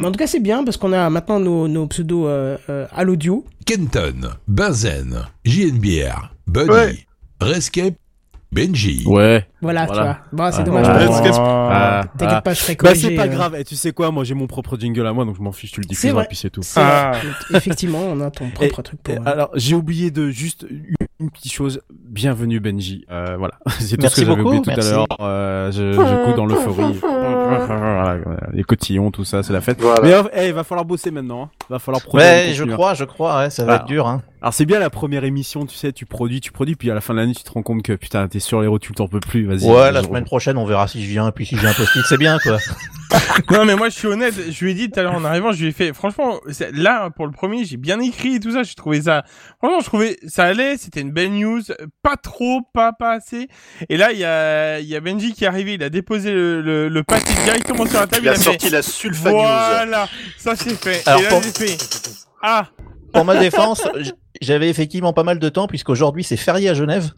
Mais 0.00 0.06
en 0.06 0.10
tout 0.12 0.18
cas, 0.18 0.26
c'est 0.26 0.40
bien 0.40 0.64
parce 0.64 0.76
qu'on 0.76 0.92
a 0.92 1.08
maintenant 1.10 1.38
nos, 1.40 1.59
nos 1.68 1.86
pseudos 1.86 2.26
euh, 2.26 2.56
euh, 2.68 2.86
à 2.94 3.04
l'audio. 3.04 3.44
Kenton, 3.66 4.30
Benzen, 4.48 5.22
JNBR, 5.44 6.32
Buddy, 6.46 6.70
Ouais. 6.70 6.98
Rescape, 7.40 7.94
Benji. 8.52 9.04
Ouais. 9.06 9.46
Voilà, 9.62 9.86
Voilà. 9.86 10.02
tu 10.32 10.36
vois. 10.36 10.46
Bon, 10.46 10.52
c'est 10.52 10.60
Ah. 10.60 10.64
dommage. 10.64 10.86
Ah, 11.38 12.02
T'inquiète 12.18 12.36
ah. 12.38 12.42
pas, 12.42 12.52
je 12.54 12.58
serai 12.60 12.74
Bah 12.74 12.94
c'est 12.96 13.10
pas 13.14 13.24
euh, 13.26 13.28
grave, 13.28 13.54
et 13.54 13.62
tu 13.64 13.76
sais 13.76 13.92
quoi, 13.92 14.10
moi 14.10 14.24
j'ai 14.24 14.34
mon 14.34 14.48
propre 14.48 14.76
jingle 14.76 15.06
à 15.06 15.12
moi, 15.12 15.24
donc 15.24 15.36
je 15.36 15.42
m'en 15.42 15.52
fiche, 15.52 15.70
tu 15.70 15.80
le 15.80 15.86
diffuseras, 15.86 16.14
vrai. 16.14 16.26
puis 16.26 16.36
c'est 16.36 16.50
tout. 16.50 16.62
c'est 16.62 16.80
Ah. 16.82 17.12
vrai. 17.12 17.30
Effectivement, 17.58 18.00
on 18.00 18.20
a 18.20 18.30
ton 18.32 18.50
propre 18.50 18.82
truc 18.82 19.00
pour. 19.02 19.14
Et 19.14 19.18
alors, 19.24 19.50
j'ai 19.54 19.76
oublié 19.76 20.10
de 20.10 20.30
juste 20.30 20.66
une, 21.20 21.30
petite 21.30 21.52
chose. 21.52 21.80
Bienvenue 21.92 22.58
Benji. 22.58 23.04
Euh, 23.10 23.36
voilà, 23.38 23.54
c'est 23.78 23.96
tout 23.96 24.02
Merci 24.02 24.16
ce 24.16 24.20
que 24.22 24.26
j'avais 24.26 24.42
beaucoup, 24.42 24.56
oublié 24.56 24.62
tout 24.64 24.70
merci. 24.70 24.88
à 24.90 24.92
l'heure. 24.94 25.06
Euh, 25.20 25.70
je, 25.70 25.92
je 25.92 26.24
couds 26.24 26.36
dans 26.36 26.46
l'euphorie. 26.46 26.98
Voilà, 27.58 28.18
Les 28.52 28.62
cotillons, 28.64 29.10
tout 29.10 29.24
ça, 29.24 29.42
c'est 29.42 29.52
la 29.52 29.60
fête. 29.60 29.80
Voilà. 29.80 30.22
Mais 30.22 30.46
eh, 30.46 30.52
va 30.52 30.64
falloir 30.64 30.84
bosser 30.84 31.10
maintenant. 31.10 31.44
Hein. 31.44 31.50
Va 31.68 31.78
falloir 31.78 32.02
produire. 32.02 32.28
Ouais, 32.28 32.52
je 32.54 32.64
hein. 32.64 32.68
crois, 32.72 32.94
je 32.94 33.04
crois, 33.04 33.38
ouais, 33.38 33.50
ça 33.50 33.64
va 33.64 33.72
Ah. 33.72 33.76
être 33.76 33.86
dur, 33.86 34.06
hein. 34.06 34.22
Alors 34.42 34.54
c'est 34.54 34.64
bien 34.64 34.78
la 34.78 34.88
première 34.88 35.24
émission, 35.24 35.66
tu 35.66 35.76
sais, 35.76 35.92
tu 35.92 36.06
produis, 36.06 36.40
tu 36.40 36.50
produis, 36.50 36.74
puis 36.74 36.90
à 36.90 36.94
la 36.94 37.00
fin 37.02 37.12
de 37.12 37.18
l'année, 37.18 37.34
tu 37.34 37.42
te 37.42 37.50
rends 37.52 37.62
compte 37.62 37.82
que 37.82 37.92
putain, 37.92 38.26
t'es 38.26 38.40
sur 38.40 38.60
les 38.62 38.66
rotules, 38.68 38.94
t'en 38.94 39.06
peux 39.06 39.20
plus. 39.20 39.44
Vas-y. 39.46 39.70
Ouais, 39.70 39.92
la 39.92 40.02
semaine 40.02 40.24
prochaine, 40.24 40.56
on 40.56 40.64
verra 40.64 40.88
si 40.88 41.02
je 41.04 41.08
viens, 41.10 41.30
puis 41.30 41.44
si 41.44 41.56
j'ai 41.58 41.66
un 41.66 41.74
post-it, 41.74 42.02
c'est 42.08 42.16
bien, 42.18 42.38
quoi. 42.38 42.56
Non, 43.50 43.64
mais 43.64 43.74
moi, 43.74 43.88
je 43.88 43.98
suis 43.98 44.06
honnête. 44.06 44.34
Je 44.50 44.64
lui 44.64 44.72
ai 44.72 44.74
dit 44.74 44.90
tout 44.90 45.00
à 45.00 45.02
l'heure 45.02 45.14
en 45.14 45.24
arrivant, 45.24 45.50
je 45.52 45.60
lui 45.62 45.68
ai 45.68 45.72
fait, 45.72 45.92
franchement, 45.92 46.40
là, 46.72 47.10
pour 47.10 47.26
le 47.26 47.32
premier, 47.32 47.64
j'ai 47.64 47.76
bien 47.76 47.98
écrit 48.00 48.36
et 48.36 48.40
tout 48.40 48.52
ça. 48.52 48.62
J'ai 48.62 48.74
trouvé 48.74 49.02
ça, 49.02 49.24
franchement, 49.58 49.80
je 49.80 49.84
trouvais, 49.86 50.16
ça 50.26 50.44
allait. 50.44 50.76
C'était 50.76 51.00
une 51.00 51.10
belle 51.10 51.32
news. 51.32 51.60
Pas 52.02 52.16
trop, 52.16 52.60
pas, 52.72 52.92
pas 52.92 53.12
assez. 53.12 53.48
Et 53.88 53.96
là, 53.96 54.12
il 54.12 54.18
y 54.18 54.24
a, 54.24 54.78
il 54.80 54.86
y 54.86 54.94
a 54.96 55.00
Benji 55.00 55.32
qui 55.32 55.44
est 55.44 55.48
arrivé. 55.48 55.74
Il 55.74 55.82
a 55.82 55.90
déposé 55.90 56.32
le, 56.32 56.60
le, 56.62 56.88
le 56.88 57.02
paquet 57.02 57.34
directement 57.44 57.86
sur 57.86 58.00
la 58.00 58.06
table. 58.06 58.22
Il 58.24 58.28
a 58.28 58.34
fait, 58.34 58.40
sorti 58.42 58.70
la 58.70 58.82
Sulfa. 58.82 59.30
Voilà. 59.30 60.08
Ça, 60.38 60.54
c'est 60.56 60.74
fait. 60.80 61.02
Alors, 61.06 61.20
et 61.20 61.24
là, 61.24 61.28
pour- 61.30 61.42
j'ai 61.42 61.50
fait, 61.52 61.76
ah, 62.42 62.68
Pour 63.12 63.24
ma 63.24 63.36
défense, 63.38 63.82
j'avais 64.40 64.68
effectivement 64.68 65.12
pas 65.12 65.24
mal 65.24 65.38
de 65.38 65.48
temps, 65.48 65.66
puisqu'aujourd'hui, 65.66 66.22
c'est 66.24 66.36
férié 66.36 66.68
à 66.68 66.74
Genève. 66.74 67.10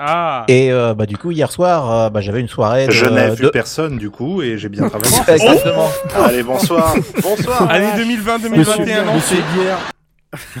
Ah. 0.00 0.44
Et, 0.48 0.72
euh, 0.72 0.94
bah, 0.94 1.06
du 1.06 1.16
coup, 1.16 1.30
hier 1.30 1.52
soir, 1.52 1.90
euh, 1.90 2.10
bah, 2.10 2.20
j'avais 2.20 2.40
une 2.40 2.48
soirée 2.48 2.86
de... 2.86 2.92
Je 2.92 3.04
n'ai 3.04 3.30
vu 3.34 3.44
de- 3.44 3.48
personne 3.50 3.98
du 3.98 4.10
coup 4.10 4.40
et 4.42 4.56
j'ai 4.58 4.68
bien 4.68 4.88
travaillé. 4.88 5.14
Exactement. 5.28 5.88
Allez, 6.24 6.42
bonsoir. 6.42 6.94
Bonsoir. 7.22 7.70
Année 7.70 7.90
2020, 7.96 8.38
2021, 10.32 10.36
non? 10.36 10.38
Monsieur 10.38 10.60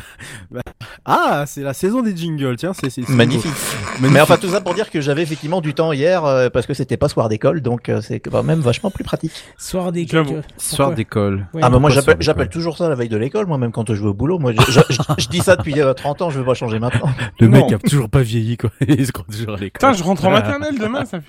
Bah, 0.50 0.60
ah, 1.04 1.44
c'est 1.46 1.62
la 1.62 1.72
saison 1.74 2.02
des 2.02 2.16
jingles, 2.16 2.56
tiens, 2.56 2.72
c'est 2.74 3.08
Magnifique. 3.08 3.52
Mais 4.00 4.20
enfin, 4.20 4.36
tout 4.36 4.48
ça 4.48 4.60
pour 4.60 4.74
dire 4.74 4.90
que 4.90 5.00
j'avais 5.00 5.22
effectivement 5.22 5.60
du 5.60 5.74
temps 5.74 5.92
hier, 5.92 6.24
euh, 6.24 6.48
parce 6.50 6.66
que 6.66 6.74
c'était 6.74 6.96
pas 6.96 7.08
soir 7.08 7.28
d'école, 7.28 7.60
donc 7.60 7.88
euh, 7.88 8.00
c'est 8.00 8.20
quand 8.20 8.42
même 8.42 8.60
vachement 8.60 8.90
plus 8.90 9.04
pratique. 9.04 9.32
Soir 9.58 9.92
quelques- 9.92 10.44
Soir 10.56 10.92
d'école. 10.94 11.46
Ouais. 11.54 11.60
ah 11.62 11.70
bah 11.70 11.78
moi 11.78 11.90
j'appelle 11.90 12.04
soir 12.04 12.16
d'école 12.16 12.22
j'appelle 12.24 12.48
toujours 12.48 12.76
ça 12.76 12.88
la 12.88 12.94
veille 12.94 13.08
de 13.08 13.16
l'école, 13.16 13.46
moi 13.46 13.58
même 13.58 13.72
quand 13.72 13.92
je 13.92 14.00
vais 14.00 14.08
au 14.08 14.14
boulot. 14.14 14.38
Moi 14.38 14.52
je, 14.52 14.72
je, 14.72 14.80
je- 14.90 15.00
je 15.18 15.28
dis 15.28 15.40
ça 15.40 15.56
depuis 15.56 15.80
euh, 15.80 15.92
30 15.94 16.22
ans, 16.22 16.30
je 16.30 16.38
veux 16.38 16.44
pas 16.44 16.54
changer 16.54 16.78
maintenant. 16.78 17.08
Le 17.40 17.48
Non. 17.48 17.58
mec 17.68 17.72
a 17.72 17.78
toujours 17.78 18.08
pas 18.08 18.22
vieilli, 18.22 18.56
quoi. 18.56 18.70
Il 18.86 19.06
se 19.06 19.12
croit 19.12 19.24
toujours 19.30 19.54
à 19.54 19.56
l'école. 19.58 19.72
Putain, 19.72 19.92
je 19.92 20.02
rentre 20.02 20.24
en 20.24 20.30
maternelle 20.30 20.78
demain, 20.78 21.04
ça 21.04 21.20
fait. 21.20 21.26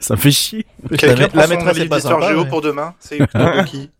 Ça 0.00 0.14
me 0.14 0.20
fait 0.20 0.30
chier. 0.30 0.66
Quelqu'un 0.98 1.28
la 1.34 1.44
son 1.44 1.48
maîtresse 1.48 1.78
est 1.78 1.88
pas 1.88 2.00
sympa, 2.00 2.28
géo 2.28 2.44
mais- 2.44 2.50
pour 2.50 2.60
demain 2.60 2.94
C'est 2.98 3.18
qui 3.66 3.90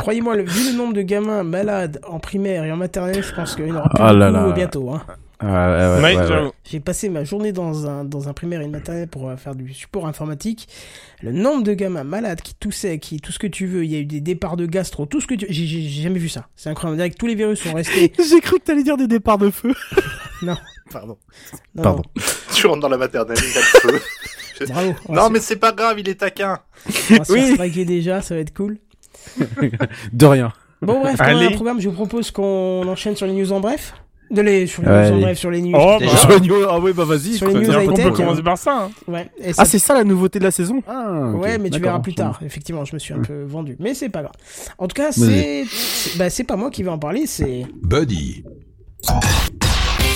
Croyez-moi, 0.00 0.36
vu 0.36 0.70
le 0.72 0.76
nombre 0.76 0.94
de 0.94 1.02
gamins 1.02 1.42
malades 1.42 2.00
en 2.06 2.18
primaire 2.18 2.64
et 2.64 2.72
en 2.72 2.76
maternelle, 2.76 3.22
je 3.22 3.34
pense 3.34 3.54
qu'il 3.54 3.68
y 3.68 3.72
en 3.72 3.76
aura 3.76 3.88
plus 3.88 4.02
Ah 4.02 4.12
là 4.12 4.52
bientôt. 4.52 4.90
Hein. 4.90 5.02
Ouais, 5.42 5.48
ouais, 5.48 6.16
ouais. 6.26 6.50
J'ai 6.64 6.80
passé 6.80 7.08
ma 7.08 7.24
journée 7.24 7.52
dans 7.52 7.88
un, 7.88 8.04
dans 8.04 8.28
un 8.28 8.34
primaire 8.34 8.60
et 8.60 8.64
une 8.64 8.70
maternelle 8.72 9.08
pour 9.08 9.30
euh, 9.30 9.36
faire 9.36 9.54
du 9.54 9.72
support 9.72 10.06
informatique. 10.06 10.68
Le 11.22 11.32
nombre 11.32 11.62
de 11.62 11.72
gamins 11.72 12.04
malades 12.04 12.42
qui 12.42 12.54
toussaient, 12.54 12.98
qui 12.98 13.20
tout 13.20 13.32
ce 13.32 13.38
que 13.38 13.46
tu 13.46 13.66
veux, 13.66 13.84
il 13.84 13.90
y 13.90 13.96
a 13.96 14.00
eu 14.00 14.04
des 14.04 14.20
départs 14.20 14.56
de 14.58 14.66
gastro, 14.66 15.06
tout 15.06 15.18
ce 15.20 15.26
que 15.26 15.34
tu... 15.34 15.46
J'ai 15.48 15.64
j'ai- 15.66 15.80
j'ai 15.88 16.02
jamais 16.02 16.18
vu 16.18 16.28
ça. 16.28 16.46
C'est 16.56 16.68
incroyable. 16.68 16.94
On 16.94 16.96
dirait 16.98 17.10
que 17.10 17.16
tous 17.16 17.26
les 17.26 17.34
virus 17.36 17.58
sont 17.62 17.72
restés... 17.72 18.12
J'ai 18.18 18.40
cru 18.40 18.58
que 18.58 18.64
t'allais 18.64 18.82
dire 18.82 18.98
des 18.98 19.06
départs 19.06 19.38
de 19.38 19.50
feu. 19.50 19.72
Non. 20.42 20.56
Pardon. 20.90 21.16
Non, 21.74 21.82
Pardon. 21.82 22.02
Tu 22.54 22.66
rentres 22.66 22.80
dans 22.80 22.88
la 22.88 22.96
maternelle, 22.98 23.36
il 23.38 23.54
y 23.54 23.56
a 23.56 23.60
le 23.60 23.98
feu. 23.98 24.00
non. 24.66 24.72
Bravo. 24.74 24.94
Non 25.08 25.30
mais 25.30 25.40
c'est 25.40 25.56
pas 25.56 25.72
grave, 25.72 25.98
il 26.00 26.08
est 26.08 26.16
taquin. 26.20 26.58
on 27.10 27.14
va 27.16 27.24
se 27.24 27.32
Oui. 27.32 27.56
faire 27.56 27.86
déjà, 27.86 28.20
ça 28.20 28.34
va 28.34 28.40
être 28.42 28.54
cool. 28.54 28.76
De 30.12 30.26
rien. 30.26 30.52
Bon 30.82 31.00
bref, 31.00 31.16
comme 31.18 31.26
on 31.34 31.38
a 31.40 31.44
un 31.46 31.50
programme, 31.52 31.80
je 31.80 31.88
vous 31.88 31.94
propose 31.94 32.30
qu'on 32.30 32.86
enchaîne 32.88 33.14
sur 33.16 33.26
les 33.26 33.32
news 33.34 33.52
en 33.52 33.60
bref. 33.60 33.94
De 34.30 34.42
les, 34.42 34.66
sur 34.68 34.82
les 34.82 34.88
Ouais. 34.88 35.10
news 35.10 35.16
en 35.16 35.20
bref, 35.22 35.38
sur 35.38 35.50
les 35.50 35.60
news. 35.60 35.72
Oh, 35.76 35.96
bah. 36.00 36.06
Sur 36.16 36.28
les 36.30 36.40
news- 36.40 36.64
Ah 36.70 36.78
ouais, 36.78 36.92
bah 36.92 37.04
vas-y. 37.04 37.34
Sur 37.36 37.48
les 37.48 37.54
news 37.54 37.64
C'est-à-dire 37.64 37.80
high 37.82 37.86
qu'on 37.88 38.00
On 38.00 38.04
peut 38.10 38.10
commencer- 38.12 38.42
par 38.44 38.56
ça, 38.56 38.84
hein. 38.84 38.90
Ouais. 39.08 39.28
Et 39.42 39.50
Ah, 39.58 39.64
c'est 39.64 39.80
ça 39.80 39.92
la 39.92 40.04
nouveauté 40.04 40.38
de 40.38 40.44
la 40.44 40.52
saison 40.52 40.82
Ah. 40.86 41.32
Ouais, 41.34 41.58
mais 41.58 41.68
tu 41.68 41.80
verras 41.80 41.98
plus 41.98 42.14
tard. 42.14 42.38
Effectivement, 42.46 42.84
je 42.84 42.94
me 42.94 43.00
suis 43.00 43.12
un 43.12 43.18
peu 43.18 43.42
vendu. 43.42 43.76
Mais 43.80 43.92
c'est 43.92 44.08
pas 44.08 44.22
grave. 44.22 44.32
En 44.78 44.86
tout 44.86 44.94
cas, 44.94 45.10
c'est. 45.12 45.64
c'est- 45.68 46.16
Bah, 46.16 46.30
c'est 46.30 46.44
pas 46.44 46.56
moi 46.56 46.70
qui 46.70 46.82
vais 46.84 46.90
en 46.90 46.98
parler, 46.98 47.26
c'est. 47.26 47.66
Buddy, 47.82 48.44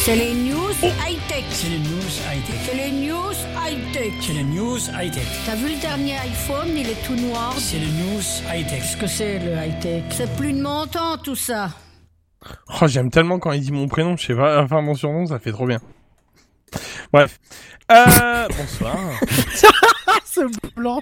C'est 0.04 0.16
les 0.16 0.32
news 0.34 0.70
high-tech. 0.82 1.44
C'est 1.50 1.70
les 1.70 1.78
news 1.78 1.93
C'est 4.26 4.32
les 4.32 4.44
news 4.44 4.78
high-tech. 4.98 5.26
T'as 5.44 5.54
vu 5.54 5.68
le 5.74 5.80
dernier 5.80 6.16
iPhone, 6.16 6.68
il 6.76 6.88
est 6.88 7.06
tout 7.06 7.14
noir. 7.14 7.54
C'est 7.58 7.78
les 7.78 7.86
news 7.86 8.22
high-tech. 8.50 8.80
Qu'est-ce 8.80 8.96
que 8.96 9.06
c'est 9.06 9.38
le 9.38 9.52
high-tech? 9.54 10.04
C'est 10.10 10.34
plus 10.36 10.52
de 10.52 10.62
mon 10.62 10.86
temps 10.86 11.18
tout 11.18 11.36
ça. 11.36 11.70
Oh, 12.80 12.86
j'aime 12.86 13.10
tellement 13.10 13.38
quand 13.38 13.52
il 13.52 13.60
dit 13.60 13.72
mon 13.72 13.86
prénom, 13.88 14.16
je 14.16 14.26
sais 14.26 14.34
pas, 14.34 14.62
enfin 14.62 14.80
mon 14.82 14.94
surnom, 14.94 15.26
ça 15.26 15.38
fait 15.38 15.52
trop 15.52 15.66
bien. 15.66 15.80
Bref. 17.12 17.38
Euh, 17.92 18.48
bonsoir. 18.58 18.96
Ce 20.24 20.40
blanc 20.74 21.00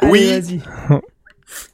Allez, 0.00 0.10
Oui. 0.10 0.28
vas-y. 0.28 0.60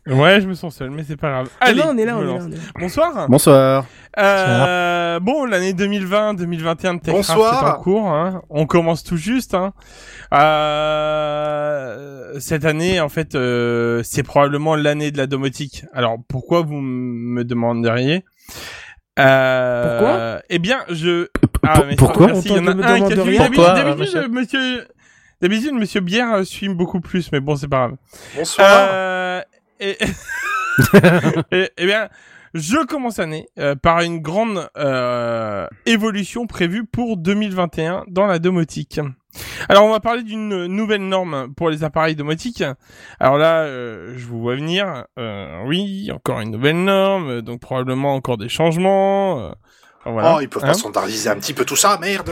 Ouais, 0.06 0.40
je 0.40 0.48
me 0.48 0.54
sens 0.54 0.76
seul, 0.76 0.90
mais 0.90 1.04
c'est 1.06 1.16
pas 1.16 1.30
grave. 1.30 1.48
Ah 1.60 1.66
Allez, 1.66 1.80
non, 1.80 1.88
on 1.90 1.98
est 1.98 2.04
là, 2.04 2.16
on 2.16 2.22
est 2.22 2.26
là, 2.26 2.38
on 2.40 2.50
est 2.50 2.54
là. 2.54 2.60
Bonsoir. 2.78 3.28
Bonsoir. 3.28 3.86
Euh, 4.18 5.20
bon, 5.20 5.44
l'année 5.44 5.72
2020-2021 5.72 6.96
de 6.96 7.00
TechCraft 7.00 7.30
est 7.30 7.66
en 7.66 7.74
cours. 7.74 8.08
Hein. 8.08 8.42
On 8.50 8.66
commence 8.66 9.04
tout 9.04 9.16
juste. 9.16 9.54
Hein. 9.54 9.72
Euh, 10.32 11.88
cette 12.40 12.64
année, 12.64 13.00
en 13.00 13.08
fait, 13.08 13.34
euh, 13.34 14.02
c'est 14.04 14.22
probablement 14.22 14.76
l'année 14.76 15.10
de 15.10 15.18
la 15.18 15.26
domotique. 15.26 15.84
Alors, 15.92 16.16
pourquoi 16.28 16.62
vous 16.62 16.80
me 16.80 17.44
demanderiez? 17.44 18.24
Euh, 19.18 19.98
Pourquoi? 19.98 20.42
Eh 20.48 20.58
bien, 20.58 20.78
je... 20.90 21.26
Mais 21.88 21.96
pourquoi? 21.96 22.28
merci, 22.28 22.48
il 22.48 22.56
y 22.56 22.58
en 22.60 22.66
a 22.66 22.70
un 22.70 23.08
qui 23.08 23.12
a 23.12 23.16
D'habitude, 23.16 24.32
monsieur 24.32 24.86
d'habitude, 25.40 25.74
monsieur... 25.74 26.00
Bière 26.00 26.44
suit 26.44 26.68
beaucoup 26.68 27.00
plus, 27.00 27.30
mais 27.32 27.40
bon, 27.40 27.56
c'est 27.56 27.68
pas 27.68 27.88
grave. 27.88 27.96
Bonsoir. 28.36 28.66
Euh, 28.68 29.42
et, 29.80 29.98
et, 31.52 31.70
eh 31.76 31.86
bien, 31.86 32.08
je 32.54 32.84
commence 32.86 33.18
l'année 33.18 33.48
euh, 33.58 33.74
par 33.74 34.00
une 34.00 34.20
grande 34.20 34.68
euh, 34.76 35.66
évolution 35.86 36.46
prévue 36.46 36.84
pour 36.86 37.16
2021 37.16 38.04
dans 38.08 38.26
la 38.26 38.38
domotique. 38.38 39.00
Alors, 39.68 39.84
on 39.84 39.90
va 39.90 40.00
parler 40.00 40.22
d'une 40.22 40.66
nouvelle 40.66 41.06
norme 41.06 41.52
pour 41.54 41.70
les 41.70 41.84
appareils 41.84 42.16
domotiques. 42.16 42.64
Alors 43.20 43.38
là, 43.38 43.62
euh, 43.62 44.14
je 44.16 44.26
vous 44.26 44.40
vois 44.40 44.56
venir. 44.56 45.04
Euh, 45.18 45.62
oui, 45.66 46.10
encore 46.12 46.40
une 46.40 46.50
nouvelle 46.50 46.82
norme, 46.82 47.42
donc 47.42 47.60
probablement 47.60 48.14
encore 48.14 48.38
des 48.38 48.48
changements. 48.48 49.40
euh, 49.40 49.50
voilà. 50.06 50.36
Oh, 50.36 50.40
ils 50.40 50.48
peuvent 50.48 50.64
Hein 50.64 50.68
pas 50.68 50.74
standardiser 50.74 51.28
un 51.28 51.36
petit 51.36 51.52
peu 51.52 51.64
tout 51.64 51.76
ça, 51.76 51.98
merde. 52.00 52.30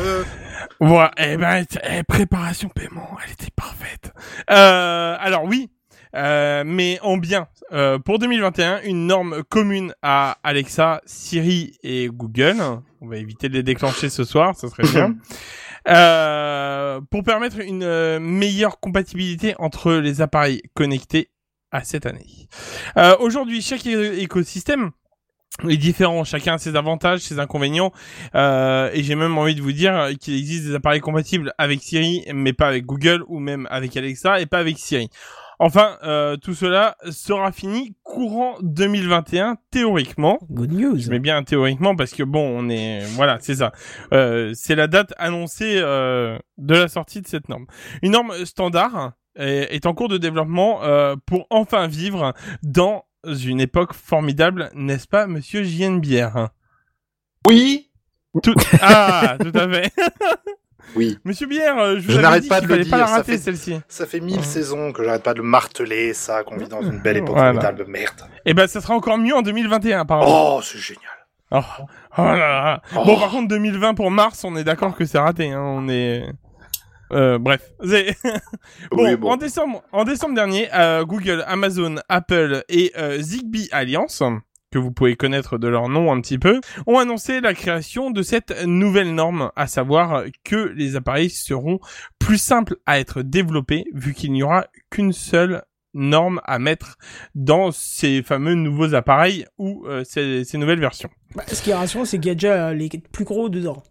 Voilà, 0.80 1.10
eh 1.18 1.36
ben, 1.36 1.64
eh, 1.84 2.02
préparation 2.02 2.68
paiement, 2.68 3.08
elle 3.24 3.32
était 3.32 3.52
parfaite. 3.54 4.12
Euh, 4.50 5.16
alors 5.20 5.44
oui, 5.44 5.70
euh, 6.14 6.62
mais 6.66 6.98
en 7.02 7.16
bien. 7.16 7.48
Euh, 7.72 7.98
pour 7.98 8.18
2021, 8.18 8.82
une 8.82 9.06
norme 9.06 9.42
commune 9.48 9.94
à 10.02 10.38
Alexa, 10.42 11.00
Siri 11.04 11.76
et 11.82 12.08
Google. 12.12 12.56
On 13.00 13.08
va 13.08 13.16
éviter 13.16 13.48
de 13.48 13.54
les 13.54 13.62
déclencher 13.62 14.08
ce 14.08 14.24
soir, 14.24 14.54
ça 14.56 14.68
serait 14.68 14.88
bien. 14.88 15.14
Euh, 15.88 17.00
pour 17.10 17.22
permettre 17.22 17.60
une 17.60 17.84
euh, 17.84 18.18
meilleure 18.18 18.80
compatibilité 18.80 19.54
entre 19.58 19.92
les 19.92 20.20
appareils 20.20 20.60
connectés 20.74 21.30
à 21.70 21.84
cette 21.84 22.06
année. 22.06 22.48
Euh, 22.96 23.16
Aujourd'hui, 23.20 23.62
chaque 23.62 23.86
écosystème 23.86 24.90
est 25.68 25.76
différent, 25.76 26.24
chacun 26.24 26.54
a 26.54 26.58
ses 26.58 26.74
avantages, 26.76 27.20
ses 27.20 27.38
inconvénients, 27.38 27.92
euh, 28.34 28.90
et 28.92 29.02
j'ai 29.02 29.14
même 29.14 29.38
envie 29.38 29.54
de 29.54 29.62
vous 29.62 29.72
dire 29.72 30.10
qu'il 30.20 30.34
existe 30.34 30.66
des 30.66 30.74
appareils 30.74 31.00
compatibles 31.00 31.52
avec 31.56 31.80
Siri, 31.82 32.24
mais 32.34 32.52
pas 32.52 32.66
avec 32.68 32.84
Google, 32.84 33.24
ou 33.28 33.38
même 33.38 33.66
avec 33.70 33.96
Alexa, 33.96 34.40
et 34.40 34.46
pas 34.46 34.58
avec 34.58 34.78
Siri. 34.78 35.08
Enfin, 35.58 35.96
euh, 36.02 36.36
tout 36.36 36.54
cela 36.54 36.96
sera 37.10 37.50
fini 37.50 37.96
courant 38.02 38.56
2021, 38.62 39.56
théoriquement. 39.70 40.38
Good 40.50 40.72
news. 40.72 40.98
Je 40.98 41.10
mets 41.10 41.18
bien 41.18 41.42
théoriquement 41.42 41.96
parce 41.96 42.12
que 42.12 42.22
bon, 42.22 42.40
on 42.40 42.68
est 42.68 43.04
voilà, 43.14 43.38
c'est 43.40 43.56
ça. 43.56 43.72
Euh, 44.12 44.52
c'est 44.54 44.74
la 44.74 44.86
date 44.86 45.14
annoncée 45.18 45.76
euh, 45.78 46.38
de 46.58 46.74
la 46.74 46.88
sortie 46.88 47.22
de 47.22 47.26
cette 47.26 47.48
norme. 47.48 47.66
Une 48.02 48.12
norme 48.12 48.32
standard 48.44 49.12
est, 49.36 49.74
est 49.74 49.86
en 49.86 49.94
cours 49.94 50.08
de 50.08 50.18
développement 50.18 50.82
euh, 50.84 51.16
pour 51.26 51.46
enfin 51.50 51.86
vivre 51.86 52.34
dans 52.62 53.04
une 53.26 53.60
époque 53.60 53.92
formidable, 53.92 54.70
n'est-ce 54.74 55.08
pas, 55.08 55.26
Monsieur 55.26 55.64
JN 55.64 55.98
Bière? 56.00 56.50
Oui. 57.48 57.90
Tout... 58.42 58.54
Ah, 58.82 59.36
tout 59.40 59.52
à 59.54 59.68
fait. 59.68 59.92
Oui. 60.94 61.18
Monsieur 61.24 61.46
Bière, 61.46 61.78
euh, 61.78 61.96
je 61.98 62.12
vous 62.12 62.20
n'arrête 62.20 62.42
dit 62.42 62.48
pas 62.48 62.60
de 62.60 62.66
le 62.66 62.74
fallait 62.76 62.88
pas 62.88 62.96
la 62.98 63.02
dire, 63.04 63.08
ça 63.10 63.16
rater 63.18 63.32
fait- 63.32 63.38
celle-ci. 63.38 63.80
Ça 63.88 64.06
fait 64.06 64.20
mille 64.20 64.36
Ouais. 64.38 64.42
saisons 64.42 64.92
que 64.92 65.04
j'arrête 65.04 65.22
pas 65.22 65.34
de 65.34 65.42
marteler 65.42 66.14
ça, 66.14 66.42
qu'on 66.44 66.56
vit 66.56 66.68
dans 66.68 66.82
une 66.82 67.00
belle 67.00 67.18
époque 67.18 67.36
Voilà. 67.36 67.52
formidable. 67.60 67.84
Merde. 67.90 68.22
Eh 68.44 68.54
ben, 68.54 68.66
ça 68.66 68.80
sera 68.80 68.94
encore 68.94 69.18
mieux 69.18 69.34
en 69.34 69.42
2021, 69.42 70.00
apparemment. 70.00 70.56
Oh, 70.56 70.60
c'est 70.62 70.78
génial. 70.78 71.02
Oh, 71.50 71.60
oh 72.18 72.22
là 72.22 72.36
là. 72.36 72.82
Oh. 72.96 73.04
Bon, 73.04 73.18
par 73.18 73.30
contre, 73.30 73.48
2020 73.48 73.94
pour 73.94 74.10
mars, 74.10 74.42
on 74.44 74.56
est 74.56 74.64
d'accord 74.64 74.96
que 74.96 75.04
c'est 75.04 75.18
raté. 75.18 75.50
Hein. 75.52 75.60
On 75.62 75.88
est. 75.88 76.24
Euh, 77.12 77.38
bref. 77.38 77.62
Bon, 78.90 79.04
Oui, 79.04 79.16
bon. 79.16 79.30
En, 79.30 79.36
décembre, 79.36 79.82
en 79.92 80.04
décembre 80.04 80.34
dernier, 80.34 80.68
euh, 80.74 81.04
Google, 81.04 81.44
Amazon, 81.46 81.96
Apple 82.08 82.64
et 82.68 82.92
euh, 82.98 83.18
Zigbee 83.20 83.68
Alliance, 83.70 84.22
que 84.72 84.78
vous 84.78 84.92
pouvez 84.92 85.16
connaître 85.16 85.58
de 85.58 85.68
leur 85.68 85.88
nom 85.88 86.12
un 86.12 86.20
petit 86.20 86.38
peu, 86.38 86.60
ont 86.86 86.98
annoncé 86.98 87.40
la 87.40 87.54
création 87.54 88.10
de 88.10 88.22
cette 88.22 88.64
nouvelle 88.66 89.14
norme, 89.14 89.50
à 89.56 89.66
savoir 89.66 90.24
que 90.44 90.72
les 90.76 90.96
appareils 90.96 91.30
seront 91.30 91.78
plus 92.18 92.38
simples 92.38 92.76
à 92.86 92.98
être 92.98 93.22
développés 93.22 93.84
vu 93.94 94.12
qu'il 94.14 94.32
n'y 94.32 94.42
aura 94.42 94.66
qu'une 94.90 95.12
seule 95.12 95.62
norme 95.94 96.40
à 96.44 96.58
mettre 96.58 96.98
dans 97.34 97.70
ces 97.70 98.22
fameux 98.22 98.54
nouveaux 98.54 98.94
appareils 98.94 99.46
ou 99.56 99.86
euh, 99.86 100.04
ces, 100.04 100.44
ces 100.44 100.58
nouvelles 100.58 100.80
versions. 100.80 101.08
Bah, 101.34 101.44
ce 101.46 101.62
qui 101.62 101.70
est 101.70 101.74
rassurant, 101.74 102.04
c'est 102.04 102.18
qu'il 102.18 102.28
y 102.28 102.32
a 102.32 102.34
déjà 102.34 102.74
les 102.74 102.88
plus 103.12 103.24
gros 103.24 103.48
dedans. 103.48 103.82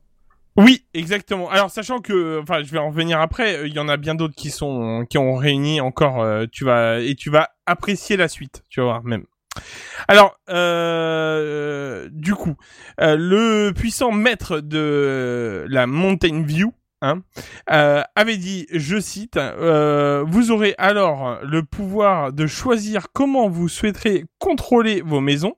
Oui, 0.57 0.85
exactement. 0.93 1.49
Alors 1.49 1.69
sachant 1.71 1.99
que, 1.99 2.39
enfin, 2.41 2.63
je 2.63 2.71
vais 2.71 2.77
en 2.77 2.89
revenir 2.89 3.19
après. 3.19 3.57
euh, 3.57 3.67
Il 3.67 3.73
y 3.73 3.79
en 3.79 3.89
a 3.89 3.97
bien 3.97 4.13
d'autres 4.15 4.35
qui 4.35 4.51
sont 4.51 5.05
qui 5.09 5.17
ont 5.17 5.35
réuni 5.35 5.81
encore. 5.81 6.21
euh, 6.21 6.45
tu 6.51 6.63
vas 6.63 6.99
et 6.99 7.15
tu 7.15 7.29
vas 7.29 7.49
apprécier 7.65 8.15
la 8.17 8.27
suite. 8.27 8.63
Tu 8.69 8.79
vas 8.79 8.85
voir 8.85 9.03
même. 9.03 9.25
Alors, 10.07 10.37
euh, 10.49 12.09
du 12.11 12.35
coup, 12.35 12.55
euh, 13.01 13.15
le 13.17 13.71
puissant 13.73 14.11
maître 14.11 14.59
de 14.59 15.65
la 15.69 15.87
Mountain 15.87 16.43
View 16.43 16.73
hein, 17.01 17.21
euh, 17.71 18.03
avait 18.15 18.37
dit, 18.37 18.67
je 18.71 18.99
cite, 18.99 19.37
vous 19.37 20.51
aurez 20.51 20.75
alors 20.77 21.39
le 21.43 21.63
pouvoir 21.63 22.33
de 22.33 22.47
choisir 22.47 23.07
comment 23.13 23.49
vous 23.49 23.69
souhaiterez 23.69 24.25
contrôler 24.39 25.01
vos 25.01 25.21
maisons, 25.21 25.55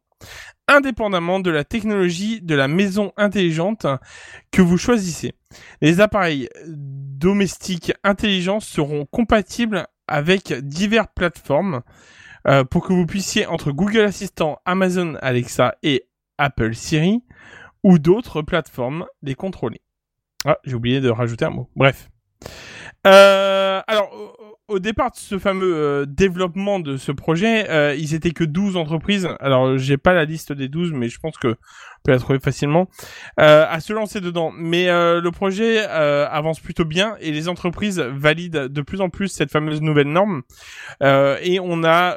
indépendamment 0.68 1.40
de 1.40 1.52
la 1.52 1.64
technologie 1.64 2.42
de 2.42 2.56
la 2.56 2.68
maison 2.68 3.12
intelligente 3.18 3.86
que 4.52 4.62
vous 4.62 4.78
choisissez. 4.78 5.34
Les 5.82 6.02
appareils 6.02 6.50
domestiques 6.68 7.94
intelligents 8.04 8.60
seront 8.60 9.06
compatibles 9.06 9.88
avec 10.08 10.54
diverses 10.54 11.10
plateformes 11.16 11.82
euh, 12.50 12.64
pour 12.64 12.86
que 12.86 12.94
vous 12.94 13.06
puissiez 13.06 13.46
entre 13.46 13.72
Google 13.72 14.02
Assistant, 14.02 14.60
Amazon 14.66 15.16
Alexa 15.22 15.76
et 15.84 16.08
Apple 16.38 16.74
Siri 16.74 17.24
ou 17.84 18.00
d'autres 18.00 18.42
plateformes 18.42 19.06
les 19.22 19.36
contrôler. 19.36 19.82
Ah, 20.46 20.58
j'ai 20.64 20.76
oublié 20.76 21.02
de 21.02 21.10
rajouter 21.10 21.46
un 21.46 21.50
mot. 21.50 21.70
Bref. 21.76 22.10
Euh, 23.06 23.82
alors, 23.88 24.10
au, 24.68 24.80
départ 24.80 25.12
de 25.12 25.18
ce 25.18 25.38
fameux 25.40 25.76
euh, 25.76 26.06
développement 26.06 26.80
de 26.80 26.98
ce 26.98 27.12
projet, 27.12 27.70
euh, 27.70 27.96
ils 27.96 28.14
étaient 28.14 28.32
que 28.32 28.44
12 28.44 28.78
entreprises. 28.78 29.28
Alors, 29.40 29.78
j'ai 29.78 29.98
pas 29.98 30.14
la 30.14 30.26
liste 30.26 30.54
des 30.54 30.68
12, 30.68 30.94
mais 30.94 31.10
je 31.10 31.20
pense 31.20 31.38
que 31.38 31.48
on 31.48 32.02
peut 32.04 32.12
la 32.12 32.20
trouver 32.20 32.40
facilement 32.40 32.88
euh, 33.40 33.66
à 33.70 33.80
se 33.80 33.94
lancer 33.94 34.22
dedans. 34.22 34.52
Mais 34.56 34.90
euh, 34.90 35.22
le 35.22 35.32
projet 35.32 35.86
euh, 35.88 36.28
avance 36.30 36.60
plutôt 36.60 36.86
bien 36.86 37.16
et 37.20 37.32
les 37.32 37.50
entreprises 37.50 38.00
valident 38.00 38.68
de 38.68 38.82
plus 38.82 39.02
en 39.02 39.10
plus 39.10 39.30
cette 39.30 39.52
fameuse 39.52 39.82
nouvelle 39.82 40.08
norme. 40.08 40.44
Euh, 41.04 41.38
et 41.42 41.60
on 41.60 41.84
a 41.84 42.16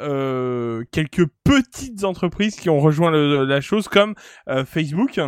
quelques 0.93 1.27
petites 1.45 2.05
entreprises 2.05 2.57
qui 2.57 2.71
ont 2.71 2.81
rejoint 2.81 3.11
la 3.11 3.61
chose, 3.61 3.89
comme 3.89 4.15
Facebook. 4.67 5.21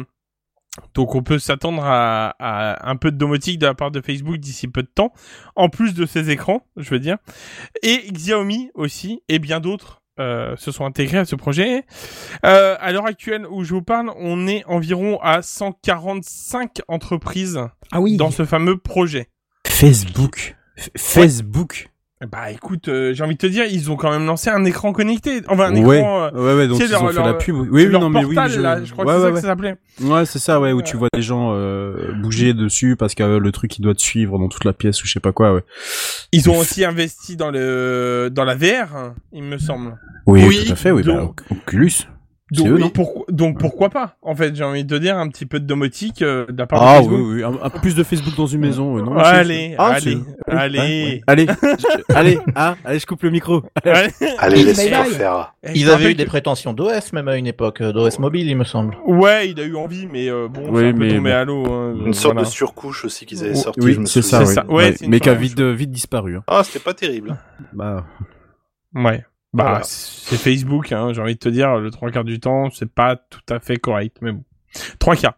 Donc 0.95 1.14
on 1.14 1.23
peut 1.23 1.38
s'attendre 1.38 1.83
à, 1.85 2.35
à 2.38 2.88
un 2.91 2.97
peu 2.97 3.11
de 3.12 3.17
domotique 3.19 3.59
de 3.59 3.67
la 3.67 3.75
part 3.75 3.91
de 3.91 4.00
Facebook 4.00 4.37
d'ici 4.38 4.69
peu 4.69 4.83
de 4.83 4.91
temps, 4.95 5.12
en 5.57 5.69
plus 5.69 5.93
de 5.95 6.07
ces 6.07 6.31
écrans, 6.31 6.67
je 6.76 6.88
veux 6.91 6.99
dire. 7.00 7.19
Et 7.83 8.11
Xiaomi 8.11 8.71
aussi, 8.75 9.23
et 9.29 9.38
bien 9.38 9.61
d'autres 9.61 10.00
euh, 10.19 10.57
se 10.57 10.71
sont 10.73 10.85
intégrés 10.87 11.19
à 11.19 11.25
ce 11.25 11.37
projet. 11.37 11.85
Euh, 12.47 12.76
à 12.81 12.93
l'heure 12.93 13.07
actuelle 13.07 13.47
où 13.50 13.64
je 13.64 13.75
vous 13.75 13.83
parle, 13.83 14.11
on 14.17 14.47
est 14.47 14.64
environ 14.67 15.19
à 15.23 15.43
145 15.43 16.81
entreprises 16.88 17.61
Ah 17.91 18.00
oui. 18.00 18.17
dans 18.17 18.31
ce 18.31 18.45
fameux 18.45 18.79
projet. 18.79 19.29
Facebook. 19.67 20.57
F- 20.79 20.88
Facebook. 20.97 21.88
Bah 22.31 22.50
écoute, 22.52 22.88
euh, 22.88 23.12
j'ai 23.14 23.25
envie 23.25 23.35
de 23.35 23.38
te 23.38 23.47
dire, 23.47 23.64
ils 23.64 23.91
ont 23.91 23.97
quand 23.97 24.11
même 24.11 24.26
lancé 24.26 24.49
un 24.49 24.64
écran 24.64 24.93
connecté. 24.93 25.43
Enfin, 25.49 25.73
un 25.75 25.83
ouais. 25.85 25.99
écron... 25.99 26.23
euh, 26.23 26.31
ouais, 26.33 26.55
ouais, 26.57 26.69
donc 26.69 26.79
ils 26.81 26.88
leur- 26.91 27.02
ont 27.02 27.09
fait 27.09 27.14
leur- 27.14 27.26
la 27.26 27.35
pub. 27.35 27.57
Oui, 27.57 27.67
oui, 27.71 27.87
leur 27.87 28.00
non, 28.00 28.11
mais 28.11 28.25
oui, 28.25 28.37
je... 28.49 28.61
là, 28.61 28.83
je 28.85 28.93
crois 28.93 29.05
ouais, 29.05 29.12
que 29.14 29.19
c'est 29.19 29.25
ouais, 29.25 29.31
ça 29.31 29.35
que 29.35 29.41
ça 29.41 29.47
s'appelait. 29.49 29.76
ouais. 30.00 30.25
C'est 30.26 30.38
ça, 30.38 30.61
ouais, 30.61 30.73
où 30.73 30.83
tu 30.83 30.97
vois 30.97 31.09
des 31.12 31.23
gens 31.23 31.50
euh, 31.52 32.12
bouger 32.21 32.55
dessus 32.55 32.95
parce 32.97 33.14
que 33.14 33.23
euh, 33.25 33.38
le 33.41 33.50
truc 33.52 33.76
il 33.79 33.83
doit 33.83 33.95
te 33.95 34.00
suivre 34.02 34.38
dans 34.38 34.49
toute 34.49 34.64
la 34.64 34.73
pièce 34.73 35.02
ou 35.02 35.07
je 35.07 35.12
sais 35.12 35.21
pas 35.21 35.33
quoi, 35.33 35.52
ouais. 35.55 35.64
Ils 36.33 36.49
ont 36.49 36.59
aussi 36.59 36.85
investi 36.85 37.37
dans 37.37 37.50
le 37.50 38.29
dans 38.33 38.45
la 38.45 38.55
VR, 38.55 38.95
hein, 38.97 39.14
il 39.33 39.43
me 39.43 39.59
semble. 39.59 39.97
Oui, 40.26 40.45
Oui, 40.47 40.64
tout 40.67 40.73
à 40.73 40.76
fait, 40.76 40.91
oui, 40.93 41.02
bah, 41.02 41.14
donc- 41.14 41.41
Oculus. 41.50 41.93
Donc, 42.56 42.66
eux, 42.68 42.73
oui, 42.75 42.80
non 42.80 42.88
pourquoi, 42.90 43.25
donc 43.28 43.59
pourquoi 43.59 43.88
pas 43.90 44.16
En 44.23 44.35
fait, 44.35 44.54
j'ai 44.54 44.64
envie 44.64 44.85
de 44.85 44.97
te 44.97 45.00
dire 45.00 45.16
un 45.16 45.28
petit 45.28 45.47
peu 45.47 45.59
de 45.61 45.66
domotique 45.66 46.23
euh, 46.23 46.47
de 46.47 46.56
la 46.59 46.66
part 46.66 46.82
Ah 46.82 47.00
de 47.00 47.06
oui, 47.06 47.11
Facebook. 47.11 47.28
oui, 47.32 47.42
un, 47.44 47.66
un 47.66 47.71
peu 47.71 47.78
plus 47.80 47.94
de 47.94 48.02
Facebook 48.02 48.37
dans 48.37 48.47
une 48.47 48.61
maison, 48.61 48.99
euh, 48.99 49.02
non 49.02 49.16
allez, 49.16 49.75
Ah, 49.78 49.92
allez, 49.94 50.18
allez, 50.47 51.23
allez, 51.26 51.47
je- 51.47 52.14
allez, 52.14 52.38
ah, 52.54 52.76
allez, 52.85 52.99
je 52.99 53.06
coupe 53.06 53.23
le 53.23 53.30
micro. 53.30 53.62
Allez, 54.38 54.64
laisse 54.64 54.76
Bye 54.76 54.90
moi 54.90 55.02
bye. 55.04 55.11
faire. 55.12 55.54
Ils 55.75 55.90
avaient 55.90 56.11
eu 56.11 56.14
des 56.14 56.26
prétentions 56.26 56.73
d'OS 56.73 57.12
même 57.12 57.28
à 57.28 57.37
une 57.37 57.47
époque, 57.47 57.80
euh, 57.80 57.92
d'OS 57.92 58.18
mobile 58.18 58.49
il 58.49 58.56
me 58.56 58.64
semble. 58.64 58.97
Ouais, 59.06 59.49
il 59.50 59.59
a 59.61 59.64
eu 59.64 59.76
envie, 59.76 60.06
mais 60.12 60.28
euh, 60.28 60.49
bon, 60.49 60.62
Oui, 60.71 60.80
c'est 60.80 60.88
un 60.88 60.92
peu 60.92 60.99
mais 60.99 61.09
tombé 61.16 61.30
bon. 61.30 61.37
à 61.37 61.44
l'eau. 61.44 61.73
hein, 61.73 61.94
Une 62.06 62.14
sorte 62.14 62.35
voilà. 62.35 62.49
de 62.49 62.52
surcouche 62.52 63.04
aussi 63.04 63.25
qu'ils 63.26 63.42
avaient 63.44 63.52
Oh, 63.54 63.61
sorti, 63.62 63.80
Oui, 63.80 63.99
c'est 64.06 64.23
ça. 64.23 64.42
Ouais, 64.68 64.94
mais 65.09 65.21
qui 65.21 65.28
a 65.30 65.35
vite 65.35 65.90
disparu. 65.90 66.37
Hein. 66.37 66.42
Ah, 66.47 66.62
c'était 66.64 66.80
pas 66.80 66.94
terrible. 66.94 67.37
Bah, 67.73 68.04
Ouais. 68.94 69.25
Bah, 69.52 69.64
Voilà. 69.64 69.80
c'est 69.85 70.37
Facebook, 70.37 70.92
hein, 70.92 71.12
j'ai 71.12 71.21
envie 71.21 71.35
de 71.35 71.38
te 71.38 71.49
dire, 71.49 71.76
le 71.76 71.90
trois 71.90 72.11
quarts 72.11 72.25
du 72.25 72.40
temps, 72.40 72.71
c'est 72.71 72.90
pas 72.90 73.16
tout 73.16 73.40
à 73.50 73.61
fait 73.61 73.76
correct, 73.76 74.16
mais 74.21 74.32
bon. 74.32 74.44
Trois 74.99 75.16
quarts. 75.16 75.35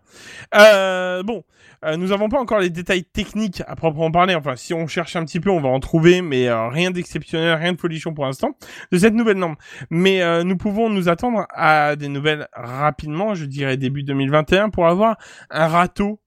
Euh, 0.55 1.25
bon, 1.25 1.43
euh, 1.85 1.97
nous 1.97 2.13
avons 2.13 2.29
pas 2.29 2.39
encore 2.39 2.61
les 2.61 2.71
détails 2.71 3.03
techniques 3.03 3.63
à 3.67 3.75
proprement 3.75 4.13
parler. 4.13 4.37
Enfin, 4.37 4.55
si 4.55 4.73
on 4.73 4.87
cherche 4.87 5.17
un 5.17 5.25
petit 5.25 5.41
peu, 5.41 5.51
on 5.51 5.61
va 5.61 5.69
en 5.69 5.81
trouver, 5.81 6.23
mais 6.23 6.47
euh, 6.47 6.69
rien 6.69 6.93
d'exceptionnel, 6.93 7.55
rien 7.59 7.73
de 7.73 7.81
folichon 7.81 8.15
pour 8.15 8.25
l'instant 8.27 8.57
de 8.93 8.99
cette 8.99 9.15
nouvelle 9.15 9.39
norme. 9.39 9.57
Mais 9.91 10.23
euh, 10.23 10.45
nous 10.45 10.57
pouvons 10.57 10.89
nous 10.89 11.09
attendre 11.09 11.47
à 11.51 11.97
des 11.97 12.07
nouvelles 12.07 12.47
rapidement, 12.55 13.35
je 13.35 13.45
dirais 13.47 13.77
début 13.77 14.05
2021, 14.05 14.71
pour 14.71 14.87
avoir 14.87 15.17
un 15.51 15.67
râteau 15.67 16.21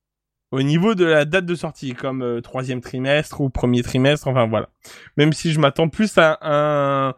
au 0.50 0.62
niveau 0.62 0.94
de 0.94 1.04
la 1.06 1.24
date 1.24 1.46
de 1.46 1.54
sortie, 1.54 1.94
comme 1.94 2.22
euh, 2.22 2.40
troisième 2.42 2.80
trimestre 2.82 3.40
ou 3.40 3.48
premier 3.50 3.82
trimestre, 3.82 4.28
enfin 4.28 4.46
voilà. 4.46 4.68
Même 5.16 5.32
si 5.32 5.52
je 5.52 5.60
m'attends 5.60 5.88
plus 5.88 6.16
à 6.18 6.38
un, 6.42 7.14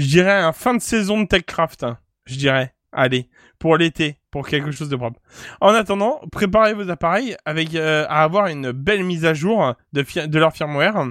je 0.00 0.06
dirais 0.06 0.32
un 0.32 0.52
fin 0.52 0.74
de 0.74 0.80
saison 0.80 1.20
de 1.20 1.26
TechCraft, 1.26 1.84
hein, 1.84 1.98
je 2.24 2.36
dirais. 2.36 2.74
Allez, 2.92 3.28
pour 3.58 3.76
l'été, 3.76 4.18
pour 4.30 4.48
quelque 4.48 4.72
chose 4.72 4.88
de 4.88 4.96
propre. 4.96 5.20
En 5.60 5.74
attendant, 5.74 6.20
préparez 6.32 6.74
vos 6.74 6.90
appareils 6.90 7.36
avec 7.44 7.74
euh, 7.74 8.04
à 8.08 8.24
avoir 8.24 8.46
une 8.46 8.72
belle 8.72 9.04
mise 9.04 9.24
à 9.24 9.34
jour 9.34 9.74
de, 9.92 10.04
de 10.26 10.38
leur 10.38 10.52
firmware. 10.52 11.06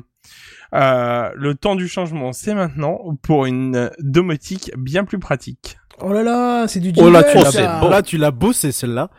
Euh, 0.73 1.31
le 1.35 1.55
temps 1.55 1.75
du 1.75 1.87
changement, 1.87 2.33
c'est 2.33 2.53
maintenant 2.53 3.15
pour 3.21 3.45
une 3.45 3.91
domotique 3.99 4.71
bien 4.75 5.05
plus 5.05 5.19
pratique. 5.19 5.78
Oh 6.01 6.13
là 6.13 6.23
là, 6.23 6.67
c'est 6.67 6.79
du 6.79 6.91
Oh 6.97 7.09
là, 7.09 7.21
jingle, 7.21 7.31
tu 7.31 7.43
l'as, 7.43 7.51
ça. 7.51 7.89
là, 7.89 8.01
tu 8.01 8.17
l'as 8.17 8.31
bossé 8.31 8.71
celle-là. 8.71 9.09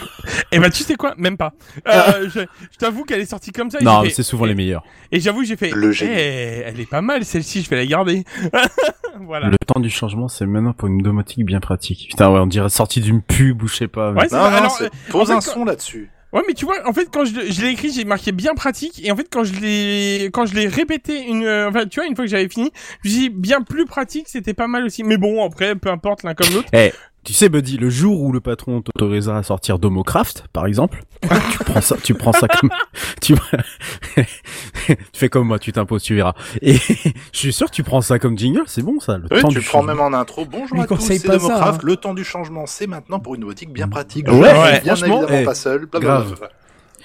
Et 0.52 0.58
bah 0.58 0.70
tu 0.70 0.82
sais 0.82 0.94
quoi, 0.96 1.14
même 1.18 1.36
pas. 1.36 1.52
Euh, 1.86 2.28
je 2.28 2.40
je 2.40 2.76
t'avoue 2.78 3.04
qu'elle 3.04 3.20
est 3.20 3.26
sortie 3.26 3.52
comme 3.52 3.70
ça. 3.70 3.78
et 3.80 3.84
Non, 3.84 4.02
c'est 4.10 4.22
souvent 4.22 4.46
les 4.46 4.54
meilleurs. 4.54 4.82
Et 5.12 5.20
j'avoue, 5.20 5.44
j'ai 5.44 5.56
fait. 5.56 5.70
Le 5.70 5.92
génie. 5.92 6.12
Eh, 6.14 6.62
elle 6.66 6.80
est 6.80 6.88
pas 6.88 7.02
mal 7.02 7.24
celle-ci, 7.24 7.62
je 7.62 7.70
vais 7.70 7.76
la 7.76 7.86
garder. 7.86 8.24
voilà. 9.20 9.48
Le 9.48 9.56
temps 9.66 9.80
du 9.80 9.90
changement, 9.90 10.28
c'est 10.28 10.46
maintenant 10.46 10.72
pour 10.72 10.88
une 10.88 10.98
domotique 10.98 11.44
bien 11.44 11.60
pratique. 11.60 12.06
Putain, 12.10 12.30
ouais, 12.30 12.40
on 12.40 12.46
dirait 12.46 12.68
sorti 12.68 13.00
d'une 13.00 13.22
pub 13.22 13.62
ou 13.62 13.68
je 13.68 13.76
sais 13.76 13.88
pas. 13.88 14.12
mais- 14.12 14.22
Ouais, 14.22 14.28
Non, 14.32 14.38
non, 14.38 14.44
Alors, 14.56 14.78
euh, 14.82 14.88
pose 15.10 15.28
fait, 15.28 15.34
un 15.34 15.40
son 15.40 15.64
là-dessus. 15.64 16.10
Ouais, 16.32 16.42
mais 16.46 16.54
tu 16.54 16.64
vois, 16.64 16.76
en 16.88 16.92
fait, 16.92 17.08
quand 17.12 17.24
je, 17.24 17.62
l'ai 17.62 17.70
écrit, 17.70 17.90
j'ai 17.92 18.04
marqué 18.04 18.30
bien 18.30 18.54
pratique, 18.54 19.04
et 19.04 19.10
en 19.10 19.16
fait, 19.16 19.26
quand 19.30 19.42
je 19.42 19.54
l'ai, 19.54 20.30
quand 20.32 20.46
je 20.46 20.54
l'ai 20.54 20.68
répété 20.68 21.22
une, 21.22 21.44
euh, 21.44 21.68
enfin, 21.68 21.86
tu 21.86 21.98
vois, 21.98 22.08
une 22.08 22.14
fois 22.14 22.24
que 22.24 22.30
j'avais 22.30 22.48
fini, 22.48 22.70
dit, 23.04 23.30
bien 23.30 23.62
plus 23.62 23.84
pratique, 23.84 24.28
c'était 24.28 24.54
pas 24.54 24.68
mal 24.68 24.84
aussi. 24.84 25.02
Mais 25.02 25.16
bon, 25.16 25.44
après, 25.44 25.74
peu 25.74 25.90
importe 25.90 26.22
l'un 26.22 26.34
comme 26.34 26.52
l'autre. 26.54 26.68
Eh, 26.72 26.92
tu 27.24 27.32
sais, 27.34 27.48
Buddy, 27.48 27.76
le 27.76 27.90
jour 27.90 28.20
où 28.22 28.32
le 28.32 28.40
patron 28.40 28.80
t'autorisera 28.82 29.38
à 29.38 29.42
sortir 29.42 29.78
Domocraft, 29.78 30.44
par 30.52 30.66
exemple, 30.66 31.02
tu 31.22 31.58
prends 31.64 31.80
ça, 31.80 31.96
tu 32.02 32.14
prends 32.14 32.32
ça 32.32 32.48
comme, 32.48 32.70
tu, 33.20 33.34
tu 34.16 34.94
fais 35.12 35.28
comme 35.28 35.46
moi, 35.46 35.58
tu 35.58 35.72
t'imposes, 35.72 36.02
tu 36.02 36.14
verras. 36.14 36.34
Et 36.62 36.74
je 37.32 37.38
suis 37.38 37.52
sûr 37.52 37.66
que 37.68 37.74
tu 37.74 37.82
prends 37.82 38.00
ça 38.00 38.18
comme 38.18 38.38
jingle, 38.38 38.62
c'est 38.66 38.82
bon 38.82 39.00
ça, 39.00 39.18
le 39.18 39.24
Oui, 39.30 39.40
temps 39.42 39.48
tu 39.48 39.58
du 39.58 39.64
prends 39.64 39.80
changement. 39.80 39.94
même 39.94 40.14
en 40.14 40.16
intro. 40.18 40.44
Bonjour 40.46 40.76
Lui 40.76 40.82
à 40.82 40.86
tous, 40.86 40.96
conseille 40.96 41.18
c'est 41.18 41.26
pas 41.28 41.38
ça, 41.38 41.46
Democraft. 41.48 41.80
hein. 41.82 41.86
Le 41.86 41.96
temps 41.96 42.14
du 42.14 42.24
changement, 42.24 42.64
c'est 42.66 42.86
maintenant 42.86 43.20
pour 43.20 43.34
une 43.34 43.42
boutique 43.42 43.72
bien 43.72 43.88
pratique. 43.88 44.26
Ouais, 44.28 44.34
Je 44.34 44.38
ouais, 44.40 44.72
suis 44.74 44.82
bien 44.84 44.96
franchement, 44.96 45.18
évidemment 45.22 45.40
eh, 45.40 45.44
pas 45.44 45.54
seul. 45.54 45.86
blablabla. 45.86 46.24
grave. 46.24 46.48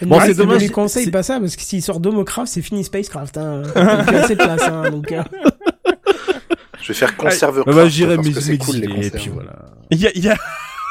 Bon, 0.01 0.19
c'est 0.19 0.27
c'est 0.27 0.34
dommage, 0.36 0.60
Je 0.60 0.65
lui 0.65 0.72
conseille 0.72 1.05
c'est- 1.05 1.12
pas 1.12 1.24
ça 1.24 1.39
parce 1.39 1.55
que 1.55 1.62
s'il 1.62 1.81
sort 1.81 2.00
Domocraft, 2.01 2.51
c'est 2.51 2.62
fini 2.62 2.84
Spacecraft. 2.84 3.38
Hein. 3.38 3.62
Il 4.10 4.15
assez 4.15 4.36
de 4.36 4.43
place. 4.43 4.63
Hein, 4.63 4.89
donc, 4.91 5.10
euh, 5.12 5.24
Je 6.85 6.89
vais 6.89 6.99
faire 6.99 7.17
conserve. 7.17 7.63
Bah, 7.65 7.71
bah, 7.73 7.87
j'irai 7.89 8.15
mes 8.17 8.31
cool, 8.59 8.75
les 8.75 9.07
et 9.07 9.09
puis 9.09 9.29
voilà. 9.29 9.55
Il 9.89 9.99
y 9.99 10.05
a, 10.05 10.11
il 10.13 10.23
y 10.23 10.29
a... 10.29 10.35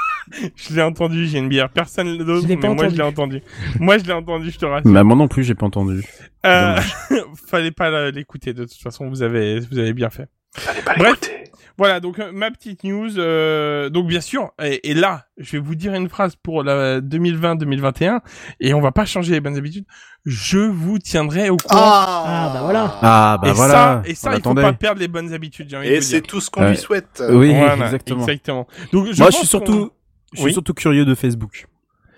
je 0.57 0.75
l'ai 0.75 0.83
entendu, 0.83 1.27
j'ai 1.29 1.39
une 1.39 1.49
bière. 1.49 1.69
Personne 1.69 2.19
d'autre, 2.19 2.49
mais 2.49 2.57
moi, 2.57 2.89
je 2.89 2.97
l'ai 2.97 3.03
entendu. 3.03 3.43
moi, 3.79 3.99
je 3.99 4.05
l'ai 4.05 4.13
entendu, 4.13 4.51
je 4.51 4.59
te 4.59 4.67
rassure. 4.67 4.91
Bah, 4.91 5.05
moi 5.05 5.15
non 5.15 5.29
plus, 5.29 5.45
j'ai 5.45 5.55
pas 5.55 5.67
entendu. 5.67 6.03
Euh, 6.45 6.81
fallait 7.49 7.71
pas 7.71 7.91
la- 7.91 8.11
l'écouter, 8.11 8.53
de 8.55 8.65
toute 8.65 8.83
façon, 8.83 9.09
vous 9.09 9.23
avez, 9.23 9.61
vous 9.61 9.79
avez 9.79 9.93
bien 9.93 10.11
fait. 10.11 10.27
Fallait 10.57 10.83
pas 10.83 10.95
l'écouter. 10.97 11.44
Voilà, 11.77 11.99
donc 12.01 12.19
euh, 12.21 12.31
ma 12.33 12.51
petite 12.53 12.85
news. 12.85 13.19
euh, 13.19 13.91
donc 13.91 14.07
bien 14.07 14.21
sûr, 14.21 14.53
et, 14.63 14.91
et 14.91 14.95
là, 14.95 15.27
je 15.39 15.53
vais 15.53 15.59
vous 15.59 15.75
dire 15.75 15.93
une 15.95 16.09
phrase 16.09 16.37
pour 16.37 16.63
la 16.63 17.01
2020-2021, 17.01 18.21
et 18.61 18.75
on 18.75 18.81
va 18.81 18.93
pas 18.93 19.05
changer 19.05 19.33
les 19.33 19.41
bonnes 19.41 19.57
habitudes. 19.57 19.85
Je 20.25 20.59
vous 20.59 20.99
tiendrai 20.99 21.51
au 21.51 21.57
courant. 21.57 21.81
Ah, 21.83 22.51
bah 22.55 22.61
voilà. 22.63 22.99
Ah, 23.03 23.39
bah 23.43 23.49
et 23.49 23.53
voilà. 23.53 23.73
ça, 23.73 24.03
et 24.07 24.15
ça, 24.15 24.31
on 24.31 24.37
il 24.37 24.43
faut 24.43 24.55
pas 24.55 24.73
perdre 24.73 25.01
les 25.01 25.09
bonnes 25.09 25.33
habitudes. 25.35 25.69
j'ai 25.69 25.77
envie 25.77 25.89
de 25.89 25.95
Et 25.95 26.01
c'est 26.01 26.23
tout 26.23 26.41
ce 26.41 26.49
qu'on 26.49 26.63
Ouais. 26.63 26.71
lui 26.71 26.77
souhaite. 26.79 27.23
Oui, 27.29 27.53
Voilà, 27.55 27.85
exactement. 27.87 28.21
exactement. 28.23 28.67
Donc 28.93 29.07
je 29.13 29.19
Moi, 29.19 29.27
pense 29.27 29.35
je 29.35 29.39
suis 29.41 29.47
surtout, 29.47 29.91
je 30.33 30.39
suis 30.39 30.47
Oui. 30.47 30.53
surtout 30.53 30.75
curieux 30.75 31.05
de 31.05 31.15
Facebook. 31.15 31.67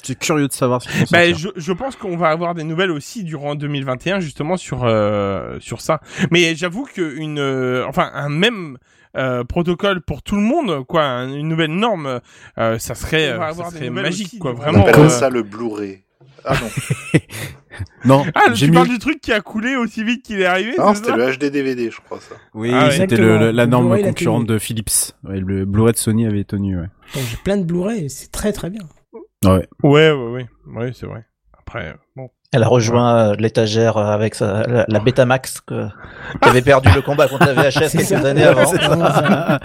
Je 0.02 0.06
suis 0.12 0.16
curieux 0.16 0.46
de 0.46 0.52
savoir 0.52 0.82
ce 0.82 0.88
qu'ils 0.88 1.00
Ben, 1.10 1.30
sortir. 1.34 1.36
je, 1.56 1.60
je 1.60 1.72
pense 1.72 1.96
qu'on 1.96 2.16
va 2.16 2.28
avoir 2.28 2.54
des 2.54 2.62
nouvelles 2.62 2.92
aussi 2.92 3.24
durant 3.24 3.56
2021 3.56 4.20
justement 4.20 4.56
sur 4.56 4.84
euh, 4.84 5.58
sur 5.58 5.80
ça. 5.80 6.00
Mais 6.30 6.54
j'avoue 6.54 6.84
que 6.94 7.16
une 7.16 7.40
euh, 7.40 7.84
enfin 7.88 8.10
un 8.14 8.28
même 8.28 8.78
euh, 9.16 9.44
protocole 9.44 10.00
pour 10.02 10.22
tout 10.22 10.36
le 10.36 10.42
monde 10.42 10.84
quoi, 10.86 11.04
un- 11.04 11.32
une 11.34 11.48
nouvelle 11.48 11.72
norme, 11.74 12.20
euh, 12.58 12.78
ça 12.78 12.94
serait, 12.94 13.30
euh, 13.30 13.52
ça 13.54 13.70
serait 13.70 13.90
magique 13.90 14.38
quoi, 14.38 14.52
durant- 14.52 14.62
On 14.68 14.70
vraiment. 14.72 14.86
appelle 14.86 15.04
euh, 15.04 15.08
ça 15.08 15.30
le 15.30 15.42
Blu-ray. 15.42 16.02
Ah 16.44 16.54
non, 16.60 16.68
Non, 18.04 18.24
Ah, 18.34 18.52
j'ai 18.54 18.66
tu 18.66 18.70
mis. 18.70 18.76
parles 18.76 18.88
du 18.88 18.98
truc 18.98 19.20
qui 19.20 19.32
a 19.32 19.40
coulé 19.40 19.76
aussi 19.76 20.02
vite 20.04 20.24
qu'il 20.24 20.40
est 20.40 20.46
arrivé 20.46 20.74
non 20.78 20.94
c'était 20.94 21.14
le 21.16 21.30
HD 21.36 21.50
DVD, 21.50 21.90
je 21.90 22.00
crois 22.00 22.20
ça. 22.20 22.36
Oui, 22.54 22.70
Ah 22.72 22.90
c'était 22.90 23.16
la 23.52 23.66
norme 23.66 24.00
concurrente 24.00 24.46
de 24.46 24.58
Philips. 24.58 25.12
Ouais, 25.24 25.40
le 25.40 25.64
Blu-ray 25.64 25.92
de 25.92 25.98
Sony 25.98 26.26
avait 26.26 26.44
tenu, 26.44 26.78
ouais. 26.78 26.86
J'ai 27.14 27.36
plein 27.44 27.56
de 27.56 27.64
Blu-ray, 27.64 28.08
c'est 28.08 28.30
très 28.30 28.52
très 28.52 28.70
bien. 28.70 28.82
Ouais. 29.44 29.66
Ouais, 29.82 30.10
ouais, 30.12 30.12
ouais, 30.12 30.46
ouais, 30.74 30.92
c'est 30.94 31.06
vrai. 31.06 31.24
Après, 31.58 31.94
bon. 32.14 32.30
Elle 32.52 32.62
a 32.62 32.68
rejoint 32.68 33.16
euh, 33.32 33.34
l'étagère 33.38 33.96
euh, 33.96 34.04
avec 34.12 34.34
sa, 34.36 34.62
la, 34.66 34.84
la 34.88 34.98
Betamax 35.00 35.60
que, 35.66 35.86
qui 36.40 36.48
avait 36.48 36.62
perdu 36.62 36.88
le 36.94 37.02
combat 37.02 37.26
contre 37.28 37.44
la 37.46 37.54
VHS 37.54 37.90
quelques 37.92 38.04
ça. 38.04 38.18
années 38.20 38.44
avant. 38.44 38.66
Ça. 38.72 39.58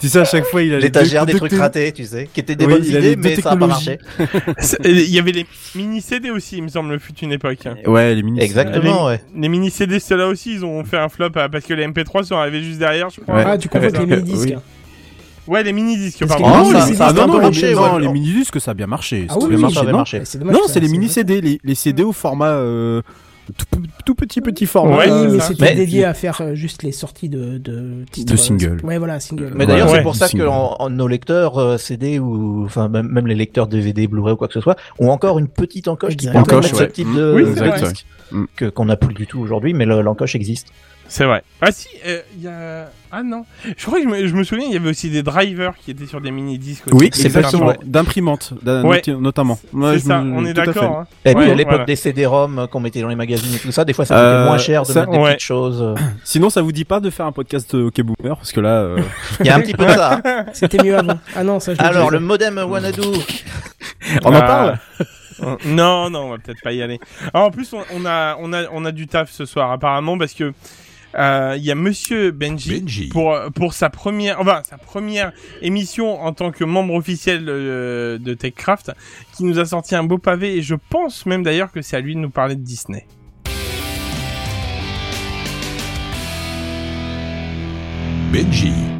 tu 0.00 0.08
sais, 0.08 0.20
à 0.20 0.24
chaque 0.24 0.44
fois, 0.44 0.62
il 0.62 0.72
a 0.72 0.76
les 0.76 0.82
L'étagère 0.84 1.26
des 1.26 1.32
deux- 1.32 1.38
trucs 1.38 1.50
deux- 1.50 1.58
ratés, 1.60 1.92
tu 1.92 2.04
sais, 2.04 2.28
qui 2.32 2.40
étaient 2.40 2.54
des 2.54 2.66
Oui, 2.66 2.74
bonnes 2.74 2.82
les 2.82 2.90
idées, 2.96 3.16
mais 3.16 3.34
ça 3.36 3.50
a 3.50 3.56
pas 3.56 3.66
marché. 3.66 3.98
Il 4.84 5.10
y 5.10 5.18
avait 5.18 5.32
les 5.32 5.46
mini 5.74 6.00
CD 6.00 6.30
aussi, 6.30 6.58
il 6.58 6.62
me 6.62 6.68
semble, 6.68 6.98
fut 7.00 7.12
une 7.18 7.32
époque. 7.32 7.66
hein. 7.66 7.74
Ouais, 7.86 8.14
les 8.14 8.22
mini. 8.22 8.40
Exactement, 8.40 9.06
ouais. 9.06 9.20
Les 9.36 9.48
mini 9.48 9.70
CD, 9.70 9.98
ceux-là 9.98 10.28
aussi, 10.28 10.54
ils 10.54 10.64
ont 10.64 10.84
fait 10.84 10.98
un 10.98 11.08
flop 11.08 11.30
euh, 11.36 11.48
parce 11.48 11.64
que 11.64 11.74
les 11.74 11.86
MP3 11.86 12.24
sont 12.24 12.36
arrivés 12.36 12.62
juste 12.62 12.78
derrière, 12.78 13.10
je 13.10 13.20
crois. 13.20 13.34
Ouais. 13.34 13.44
Ah, 13.46 13.58
tu 13.58 13.68
confonds 13.68 13.86
avec 13.88 13.98
les 13.98 14.06
mini-disques. 14.06 14.50
oui. 14.50 14.56
Ouais, 15.46 15.62
les 15.62 15.72
mini 15.72 15.96
disques, 15.96 16.20
Parce 16.26 16.40
pardon. 16.40 16.44
que 16.44 16.50
Oh, 16.50 16.72
les 16.72 16.78
ça- 16.80 16.84
mini-CD, 16.86 16.96
ça 16.96 17.04
a 17.04 17.08
Ah 17.08 17.12
bien 17.12 17.26
marché, 17.26 17.74
non, 17.74 17.98
les 17.98 18.08
mini 18.08 18.32
disques 18.32 18.60
ça 18.60 18.70
a 18.70 18.74
bien 18.74 18.86
marché. 18.86 19.26
Ah 19.28 19.32
Ça 19.32 19.38
a 19.38 19.42
oui, 19.42 19.48
bien 19.48 19.56
oui, 19.56 19.62
marché, 19.62 19.76
ça 19.76 19.84
non 19.84 19.92
marché. 19.98 20.20
C'est 20.24 20.40
Non, 20.42 20.52
que 20.72 20.78
les 20.78 20.88
mini 20.88 21.06
vrai. 21.06 21.14
CD, 21.14 21.40
les, 21.40 21.60
les 21.62 21.74
CD 21.74 22.02
au 22.02 22.12
format 22.12 22.48
euh, 22.52 23.02
tout, 23.58 23.66
tout 24.06 24.14
petit 24.14 24.40
petit 24.40 24.64
format. 24.64 24.96
Ouais, 24.96 25.10
Oui, 25.10 25.18
c'est 25.28 25.28
mais 25.36 25.40
c'était 25.40 25.64
Mais- 25.64 25.74
dédié 25.74 26.04
à 26.06 26.14
faire 26.14 26.40
euh, 26.40 26.54
juste 26.54 26.82
les 26.82 26.92
sorties 26.92 27.28
de, 27.28 27.58
de 27.58 28.04
titres. 28.10 28.32
De 28.32 28.36
singles. 28.38 28.80
Ouais, 28.84 28.96
voilà, 28.96 29.20
single. 29.20 29.52
Mais 29.54 29.66
d'ailleurs, 29.66 29.90
Ouais. 29.90 29.98
c'est 29.98 30.02
pour 30.02 30.16
ça 30.16 30.24
que 30.26 30.30
Single. 30.30 30.48
en- 30.48 30.76
en 30.78 30.88
nos 30.88 31.06
lecteurs 31.08 31.58
euh, 31.58 31.76
CD 31.76 32.18
ou 32.18 32.64
enfin 32.64 32.88
même, 32.88 33.08
même 33.08 33.26
les 33.26 33.34
lecteurs 33.34 33.66
DVD, 33.66 34.06
Blu-ray 34.06 34.32
ou 34.32 34.36
quoi 34.36 34.48
que 34.48 34.54
ce 34.54 34.62
soit, 34.62 34.76
ont 34.98 35.10
encore 35.10 35.38
une 35.38 35.48
petite 35.48 35.88
encoche 35.88 36.16
qui 36.16 36.26
permet 36.26 36.46
de 36.46 36.54
mettre 36.54 36.74
ce 36.76 36.84
type 36.84 37.14
de, 37.14 37.34
Oui, 37.34 37.42
de 37.44 37.54
c'est 37.54 37.68
vrai. 37.68 37.80
disque 37.80 38.06
Mm. 38.32 38.44
que 38.56 38.64
qu'on 38.70 38.86
n'a 38.86 38.96
plus 38.96 39.12
du 39.12 39.26
tout 39.26 39.40
aujourd'hui, 39.40 39.74
mais 39.74 39.84
le- 39.84 40.00
l'encoche 40.00 40.34
existe. 40.34 40.68
C'est 41.06 41.26
vrai. 41.26 41.42
Ah 41.60 41.70
si, 41.70 41.86
euh, 42.06 42.20
il 42.38 42.44
y 42.44 42.48
a... 42.48 42.90
Ah 43.16 43.22
non. 43.22 43.44
Je 43.64 43.86
crois 43.86 43.98
que 44.00 44.04
je 44.04 44.08
me, 44.08 44.26
je 44.26 44.34
me 44.34 44.42
souviens, 44.42 44.66
il 44.66 44.72
y 44.72 44.76
avait 44.76 44.90
aussi 44.90 45.08
des 45.08 45.22
drivers 45.22 45.74
qui 45.76 45.92
étaient 45.92 46.06
sur 46.06 46.20
des 46.20 46.32
mini 46.32 46.58
disques. 46.58 46.84
Oui, 46.90 47.10
C'est 47.12 47.26
exactement. 47.26 47.72
D'imprimantes, 47.84 48.52
Ouais. 48.66 49.02
notamment. 49.20 49.56
Ouais, 49.72 49.98
c'est 50.00 50.08
ça, 50.08 50.20
me- 50.20 50.36
on 50.36 50.44
est 50.44 50.52
d'accord. 50.52 50.98
Hein. 50.98 51.06
Et 51.24 51.32
puis 51.34 51.48
à 51.50 51.54
l'époque 51.54 51.72
voilà. 51.74 51.84
des 51.84 51.94
CD-ROM 51.96 52.66
qu'on 52.72 52.80
mettait 52.80 53.00
dans 53.02 53.08
les 53.08 53.14
magazines 53.14 53.54
et 53.54 53.58
tout 53.58 53.70
ça, 53.70 53.84
des 53.84 53.92
fois 53.92 54.04
ça 54.04 54.16
Euh, 54.18 54.38
coûtait 54.40 54.48
moins 54.48 54.58
cher 54.58 54.82
de 54.82 54.86
ça- 54.88 55.00
mettre 55.00 55.12
des 55.12 55.18
ouais. 55.18 55.34
petites 55.34 55.46
choses. 55.46 55.80
euh. 55.80 55.94
Sinon, 56.24 56.50
ça 56.50 56.60
vous 56.60 56.72
dit 56.72 56.84
pas 56.84 56.98
de 56.98 57.08
faire 57.10 57.26
un 57.26 57.32
podcast 57.32 57.72
euh, 57.74 57.86
OK 57.86 58.00
Boomer 58.02 58.36
parce 58.36 58.50
que 58.52 58.60
là, 58.60 58.78
euh, 58.80 58.98
Il 59.40 59.46
y 59.46 59.50
a 59.50 59.54
un 59.56 59.60
petit 59.60 59.74
peu 59.74 59.84
de 59.86 59.90
ça. 59.92 60.20
hein. 60.24 60.46
C'était 60.52 60.82
mieux 60.82 60.96
avant. 60.98 61.18
Ah 61.36 61.44
non, 61.44 61.60
ça 61.60 61.74
je 61.74 61.80
Alors 61.80 62.10
le 62.10 62.18
modem 62.18 62.58
Wanadu, 62.58 63.00
on 64.24 64.28
en 64.28 64.34
Ah. 64.34 64.40
parle. 64.42 64.78
Non, 65.66 66.10
non, 66.10 66.20
on 66.26 66.30
va 66.30 66.38
peut-être 66.38 66.62
pas 66.62 66.72
y 66.72 66.80
aller. 66.82 66.98
Alors, 67.32 67.48
en 67.48 67.50
plus, 67.50 67.72
on, 67.72 67.80
on 67.94 68.06
a, 68.06 68.36
on 68.40 68.52
a, 68.52 68.62
on 68.72 68.84
a 68.84 68.92
du 68.92 69.06
taf 69.06 69.30
ce 69.30 69.44
soir 69.44 69.70
apparemment 69.72 70.16
parce 70.16 70.32
que 70.32 70.52
euh, 71.18 71.54
il 71.56 71.64
y 71.64 71.70
a 71.70 71.74
Monsieur 71.74 72.30
Benji, 72.30 72.80
Benji. 72.80 73.08
pour 73.08 73.36
pour 73.54 73.74
sa 73.74 73.90
première, 73.90 74.40
enfin 74.40 74.62
sa 74.64 74.78
première 74.78 75.32
émission 75.62 76.20
en 76.20 76.32
tant 76.32 76.50
que 76.50 76.64
membre 76.64 76.94
officiel 76.94 77.46
euh, 77.48 78.18
de 78.18 78.34
TechCraft, 78.34 78.92
qui 79.36 79.44
nous 79.44 79.58
a 79.58 79.64
sorti 79.64 79.94
un 79.94 80.04
beau 80.04 80.18
pavé 80.18 80.56
et 80.56 80.62
je 80.62 80.74
pense 80.90 81.26
même 81.26 81.42
d'ailleurs 81.42 81.72
que 81.72 81.82
c'est 81.82 81.96
à 81.96 82.00
lui 82.00 82.14
de 82.14 82.20
nous 82.20 82.30
parler 82.30 82.56
de 82.56 82.62
Disney. 82.62 83.06
Benji. 88.32 88.93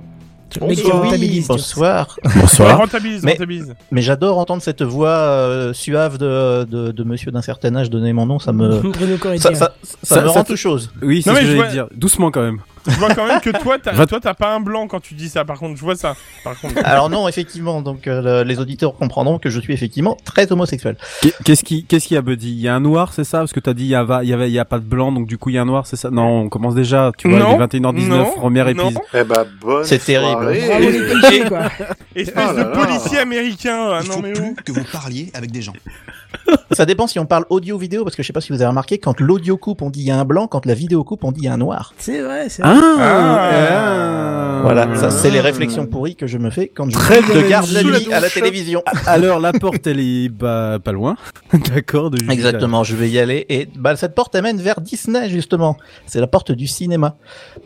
Bonsoir. 0.60 1.02
rentabilise. 1.02 1.46
bonsoir. 1.48 2.78
Rentabilise, 2.78 3.22
Mais- 3.24 3.32
rentabilise. 3.32 3.74
Mais 3.90 4.02
j'adore 4.02 4.38
entendre 4.38 4.62
cette 4.62 4.82
voix 4.82 5.08
euh, 5.08 5.72
suave 5.72 6.18
de, 6.18 6.64
de, 6.64 6.92
de 6.92 7.04
monsieur 7.04 7.30
d'un 7.30 7.42
certain 7.42 7.74
âge 7.76 7.90
donner 7.90 8.12
mon 8.12 8.26
nom, 8.26 8.38
ça 8.38 8.52
me 8.52 8.78
Bruno 8.80 9.16
ça, 9.38 9.54
ça, 9.54 9.74
ça, 10.02 10.14
Ça- 10.16 10.22
me 10.22 10.28
rend 10.28 10.44
tout 10.44 10.56
chose. 10.56 10.90
Oui, 11.02 11.22
c'est 11.22 11.30
ce 11.30 11.34
que 11.40 11.46
je 11.46 11.56
j'allais 11.56 11.72
dire. 11.72 11.88
Doucement 11.94 12.30
quand 12.30 12.42
même. 12.42 12.60
Je 12.86 12.98
vois 12.98 13.14
quand 13.14 13.26
même 13.26 13.40
que 13.40 13.50
toi, 13.50 13.76
t'as, 13.82 14.06
toi, 14.06 14.20
t'as 14.20 14.34
pas 14.34 14.54
un 14.54 14.60
blanc 14.60 14.86
quand 14.88 15.00
tu 15.00 15.14
dis 15.14 15.28
ça. 15.28 15.44
Par 15.44 15.58
contre, 15.58 15.76
je 15.76 15.80
vois 15.82 15.96
ça. 15.96 16.14
Par 16.42 16.58
contre. 16.60 16.74
Alors 16.84 17.08
non, 17.10 17.26
effectivement, 17.28 17.80
donc 17.82 18.06
euh, 18.06 18.42
le- 18.42 18.48
les 18.48 18.58
auditeurs 18.60 18.94
comprendront 18.96 19.38
que 19.38 19.48
je 19.50 19.58
suis 19.60 19.72
effectivement 19.72 20.16
très 20.24 20.50
homosexuel. 20.52 20.96
Qu'est- 21.22 21.34
Qu'est-ce 21.44 21.64
qui, 21.64 21.84
qu'est-ce 21.84 22.06
qu'il 22.08 22.14
y 22.14 22.18
a, 22.18 22.22
Buddy? 22.22 22.50
Il 22.50 22.60
y 22.60 22.68
a 22.68 22.74
un 22.74 22.80
noir, 22.80 23.12
c'est 23.12 23.24
ça? 23.24 23.38
Parce 23.38 23.52
que 23.52 23.60
t'as 23.60 23.74
dit 23.74 23.84
il 23.84 23.88
y 23.88 23.94
avait, 23.94 24.24
il 24.24 24.28
y 24.28 24.32
avait, 24.32 24.48
il 24.48 24.52
y 24.52 24.58
a 24.58 24.64
pas 24.64 24.78
de 24.78 24.84
blanc, 24.84 25.12
donc 25.12 25.26
du 25.26 25.38
coup 25.38 25.50
il 25.50 25.54
y 25.54 25.58
a 25.58 25.62
un 25.62 25.66
noir, 25.66 25.86
c'est 25.86 25.96
ça? 25.96 26.10
Non, 26.10 26.42
on 26.42 26.48
commence 26.48 26.74
déjà. 26.74 27.10
Tu 27.16 27.28
vois, 27.28 27.38
Non, 27.38 27.56
il 27.58 27.62
est 27.62 27.80
21h19, 27.80 28.08
non, 28.08 28.30
premier 28.32 28.62
non. 28.74 28.88
épisode. 28.88 29.02
Eh 29.14 29.24
bah, 29.24 29.44
bonne 29.60 29.84
C'est 29.84 29.98
terrible. 30.04 30.52
quoi. 31.48 31.60
Espèce 32.14 32.34
Ah 32.48 32.52
de 32.54 32.64
policier 32.64 33.18
américain. 33.18 33.88
Ah, 33.92 34.00
Il 34.02 34.08
non 34.08 34.14
faut 34.16 34.22
mais 34.22 34.32
plus 34.32 34.42
où 34.42 34.54
que 34.64 34.72
vous 34.72 34.84
parliez 34.92 35.30
avec 35.34 35.50
des 35.50 35.62
gens. 35.62 35.72
Ça 36.72 36.84
dépend 36.84 37.06
si 37.06 37.18
on 37.18 37.26
parle 37.26 37.44
audio-vidéo, 37.48 38.02
parce 38.04 38.16
que 38.16 38.22
je 38.22 38.26
sais 38.26 38.32
pas 38.32 38.40
si 38.40 38.52
vous 38.52 38.60
avez 38.60 38.66
remarqué, 38.68 38.98
quand 38.98 39.20
l'audio 39.20 39.56
coupe, 39.56 39.82
on 39.82 39.90
dit 39.90 40.00
il 40.00 40.06
y 40.06 40.10
a 40.10 40.18
un 40.18 40.24
blanc, 40.24 40.46
quand 40.48 40.66
la 40.66 40.74
vidéo 40.74 41.04
coupe, 41.04 41.22
on 41.24 41.32
dit 41.32 41.42
il 41.42 41.44
y 41.44 41.48
a 41.48 41.52
un 41.54 41.58
noir. 41.58 41.94
C'est 41.98 42.20
vrai, 42.22 42.48
c'est 42.48 42.62
vrai. 42.62 42.73
Ah, 42.74 43.50
Ah. 43.52 44.60
Voilà, 44.62 44.94
ça 44.96 45.10
c'est 45.10 45.30
les 45.30 45.40
Ah. 45.40 45.42
réflexions 45.42 45.84
pourries 45.86 46.16
que 46.16 46.26
je 46.26 46.38
me 46.38 46.48
fais 46.48 46.68
quand 46.68 46.88
je 46.88 46.94
Très 46.96 47.20
regarde 47.20 47.68
la 47.70 47.82
nuit 47.82 48.10
à 48.10 48.18
la 48.20 48.30
télévision. 48.30 48.82
Alors 49.06 49.38
la 49.38 49.52
porte, 49.52 49.86
elle 49.86 50.00
est 50.00 50.30
bah, 50.30 50.78
pas 50.82 50.92
loin. 50.92 51.16
D'accord. 51.74 52.10
de- 52.10 52.18
Exactement, 52.32 52.82
je 52.82 52.96
vais 52.96 53.10
y 53.10 53.18
aller 53.18 53.44
et 53.50 53.68
bah 53.76 53.94
cette 53.96 54.14
porte 54.14 54.34
amène 54.34 54.56
vers 54.62 54.80
Disney 54.80 55.28
justement. 55.28 55.76
C'est 56.06 56.18
la 56.20 56.26
porte 56.26 56.50
du 56.50 56.66
cinéma 56.66 57.16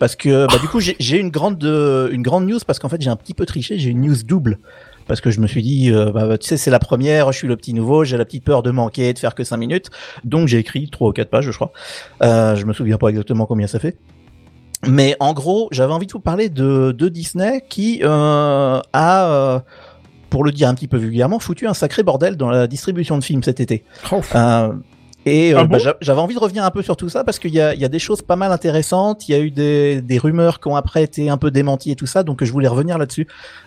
parce 0.01 0.17
que 0.17 0.47
bah 0.49 0.59
du 0.61 0.67
coup 0.67 0.81
j'ai 0.81 1.19
une 1.19 1.31
grande 1.31 1.63
euh, 1.65 2.09
une 2.11 2.23
grande 2.23 2.47
news 2.49 2.59
parce 2.67 2.81
qu'en 2.81 2.89
fait 2.89 3.01
j'ai 3.01 3.11
un 3.11 3.17
petit 3.17 3.35
peu 3.35 3.47
triché, 3.47 3.79
j'ai 3.79 3.91
une 3.91 4.01
news 4.01 4.17
double 4.27 4.59
parce 5.07 5.21
que 5.21 5.31
je 5.31 5.41
me 5.41 5.47
suis 5.47 5.63
dit 5.63 5.93
euh, 5.93 6.11
bah, 6.11 6.37
tu 6.37 6.49
sais 6.49 6.57
c'est 6.57 6.71
la 6.73 6.81
première, 6.81 7.31
je 7.31 7.39
suis 7.39 7.49
le 7.49 7.57
petit 7.57 7.75
nouveau, 7.75 8.03
j'ai 8.03 8.17
la 8.17 8.25
petite 8.25 8.43
peur 8.45 8.65
de 8.65 8.73
manquer, 8.73 9.13
de 9.13 9.19
faire 9.21 9.37
que 9.37 9.45
cinq 9.45 9.59
minutes, 9.59 9.87
donc 10.25 10.49
j'ai 10.49 10.59
écrit 10.59 10.91
trois 10.91 11.11
ou 11.11 11.13
quatre 11.13 11.31
pages 11.31 11.45
je 11.49 11.53
crois. 11.53 11.71
Euh, 12.25 12.57
je 12.57 12.67
me 12.67 12.73
souviens 12.73 12.99
pas 12.99 13.09
exactement 13.09 13.47
combien 13.47 13.69
ça 13.69 13.79
fait. 13.79 13.97
Mais 14.87 15.17
en 15.21 15.33
gros, 15.33 15.69
j'avais 15.73 15.93
envie 15.93 16.07
de 16.07 16.13
vous 16.13 16.21
parler 16.21 16.49
de, 16.49 16.93
de 16.93 17.09
Disney 17.09 17.65
qui 17.69 18.01
euh, 18.03 18.81
a, 18.93 19.31
euh, 19.31 19.61
pour 20.31 20.45
le 20.45 20.53
dire 20.53 20.69
un 20.69 20.75
petit 20.75 20.89
peu 20.89 20.99
vulgairement, 20.99 21.39
foutu 21.39 21.67
un 21.67 21.75
sacré 21.75 22.03
bordel 22.03 22.37
dans 22.37 22.51
la 22.51 22.67
distribution 22.67 23.19
de 23.19 23.25
films 23.25 23.43
cet 23.43 23.61
été. 23.61 23.85
Oh. 24.13 24.21
Euh, 24.35 24.73
et 25.31 25.55
euh, 25.55 25.59
Ah 25.61 25.65
bah, 25.65 25.79
bon 25.79 25.93
j'avais 26.01 26.21
envie 26.21 26.35
de 26.35 26.41
revenir 26.41 26.65
un 26.65 26.71
peu 26.71 26.83
sur 26.83 26.97
tout 26.97 27.09
ça 27.09 27.25
parce 27.25 27.39
qu'il 27.39 27.53
y 27.55 27.61
a, 27.61 27.75
il 27.75 27.81
y 27.81 27.85
a 27.85 27.89
des 27.89 27.99
choses 27.99 28.23
pas 28.23 28.37
mal 28.37 28.53
intéressantes. 28.53 29.29
Il 29.29 29.33
y 29.33 29.35
a 29.35 29.41
eu 29.41 29.51
des, 29.51 30.01
des 30.03 30.19
rumeurs 30.19 30.61
qui 30.61 30.69
ont 30.69 30.77
après 30.77 31.03
été 31.03 31.31
un 31.31 31.37
peu 31.39 31.51
démenties 31.51 31.91
et 31.93 31.97
tout 31.97 32.07
ça, 32.07 32.23
donc 32.23 32.43
je 32.45 32.51
voulais 32.53 32.69
revenir 32.69 32.99
là-dessus. 32.99 33.27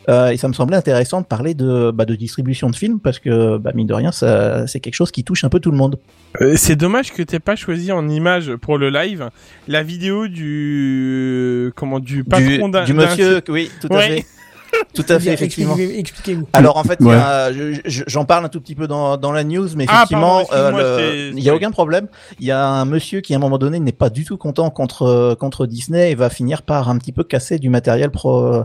Euh, 0.09 0.29
et 0.29 0.37
ça 0.37 0.47
me 0.47 0.53
semblait 0.53 0.77
intéressant 0.77 1.21
de 1.21 1.25
parler 1.25 1.53
de, 1.53 1.91
bah, 1.91 2.05
de 2.05 2.15
distribution 2.15 2.69
de 2.69 2.75
films 2.75 2.99
parce 2.99 3.19
que 3.19 3.57
bah, 3.57 3.71
mine 3.75 3.87
de 3.87 3.93
rien, 3.93 4.11
c'est 4.11 4.79
quelque 4.79 4.95
chose 4.95 5.11
qui 5.11 5.23
touche 5.23 5.43
un 5.43 5.49
peu 5.49 5.59
tout 5.59 5.71
le 5.71 5.77
monde. 5.77 5.97
Euh, 6.41 6.53
C'est 6.55 6.75
dommage 6.75 7.11
que 7.13 7.21
t'aies 7.23 7.39
pas 7.39 7.55
choisi 7.55 7.91
en 7.91 8.07
image 8.09 8.55
pour 8.55 8.77
le 8.77 8.89
live 8.89 9.29
la 9.67 9.83
vidéo 9.83 10.27
du 10.27 11.71
comment 11.75 11.99
du 11.99 12.23
patron 12.23 12.67
du, 12.67 12.71
d'un 12.71 12.83
du 12.85 12.93
monsieur, 12.93 13.41
oui, 13.49 13.69
tout 13.81 13.87
à 13.91 13.97
Ouais. 13.97 14.07
fait. 14.07 14.25
Tout 14.93 15.05
à 15.09 15.19
fait, 15.19 15.31
effectivement. 15.33 15.75
expliquez- 15.75 15.99
Expliquez-vous. 15.99 16.47
Alors 16.53 16.77
en 16.77 16.83
fait, 16.83 16.99
Ouais. 17.01 17.17
je- 17.85 18.03
j'en 18.07 18.25
parle 18.25 18.45
un 18.45 18.49
tout 18.49 18.59
petit 18.61 18.75
peu 18.75 18.87
dans, 18.87 19.17
dans 19.17 19.31
la 19.31 19.43
news, 19.43 19.67
mais 19.75 19.85
Ah, 19.87 19.97
effectivement, 20.03 20.43
euh, 20.53 21.31
il 21.35 21.39
y 21.43 21.49
a 21.49 21.55
aucun 21.55 21.71
problème. 21.71 22.07
Il 22.39 22.45
y 22.45 22.51
a 22.51 22.65
un 22.67 22.85
monsieur 22.85 23.21
qui 23.21 23.33
à 23.33 23.37
un 23.37 23.39
moment 23.39 23.57
donné 23.57 23.79
n'est 23.79 23.91
pas 23.91 24.09
du 24.09 24.25
tout 24.25 24.37
content 24.37 24.69
contre 24.69 25.35
contre 25.39 25.65
Disney 25.65 26.11
et 26.11 26.15
va 26.15 26.29
finir 26.29 26.61
par 26.61 26.89
un 26.89 26.97
petit 26.97 27.11
peu 27.11 27.23
casser 27.23 27.57
du 27.59 27.69
matériel 27.69 28.11
pro, 28.11 28.63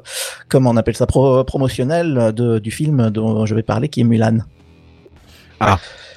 comment 0.48 0.70
on 0.70 0.76
appelle 0.76 0.96
ça, 0.96 1.06
pro, 1.06 1.44
promotionnel 1.44 2.32
de, 2.34 2.58
du 2.58 2.70
film 2.70 3.10
dont 3.10 3.46
je 3.46 3.54
vais 3.54 3.62
parler, 3.62 3.88
qui 3.88 4.00
est 4.00 4.04
Mulan. 4.04 4.38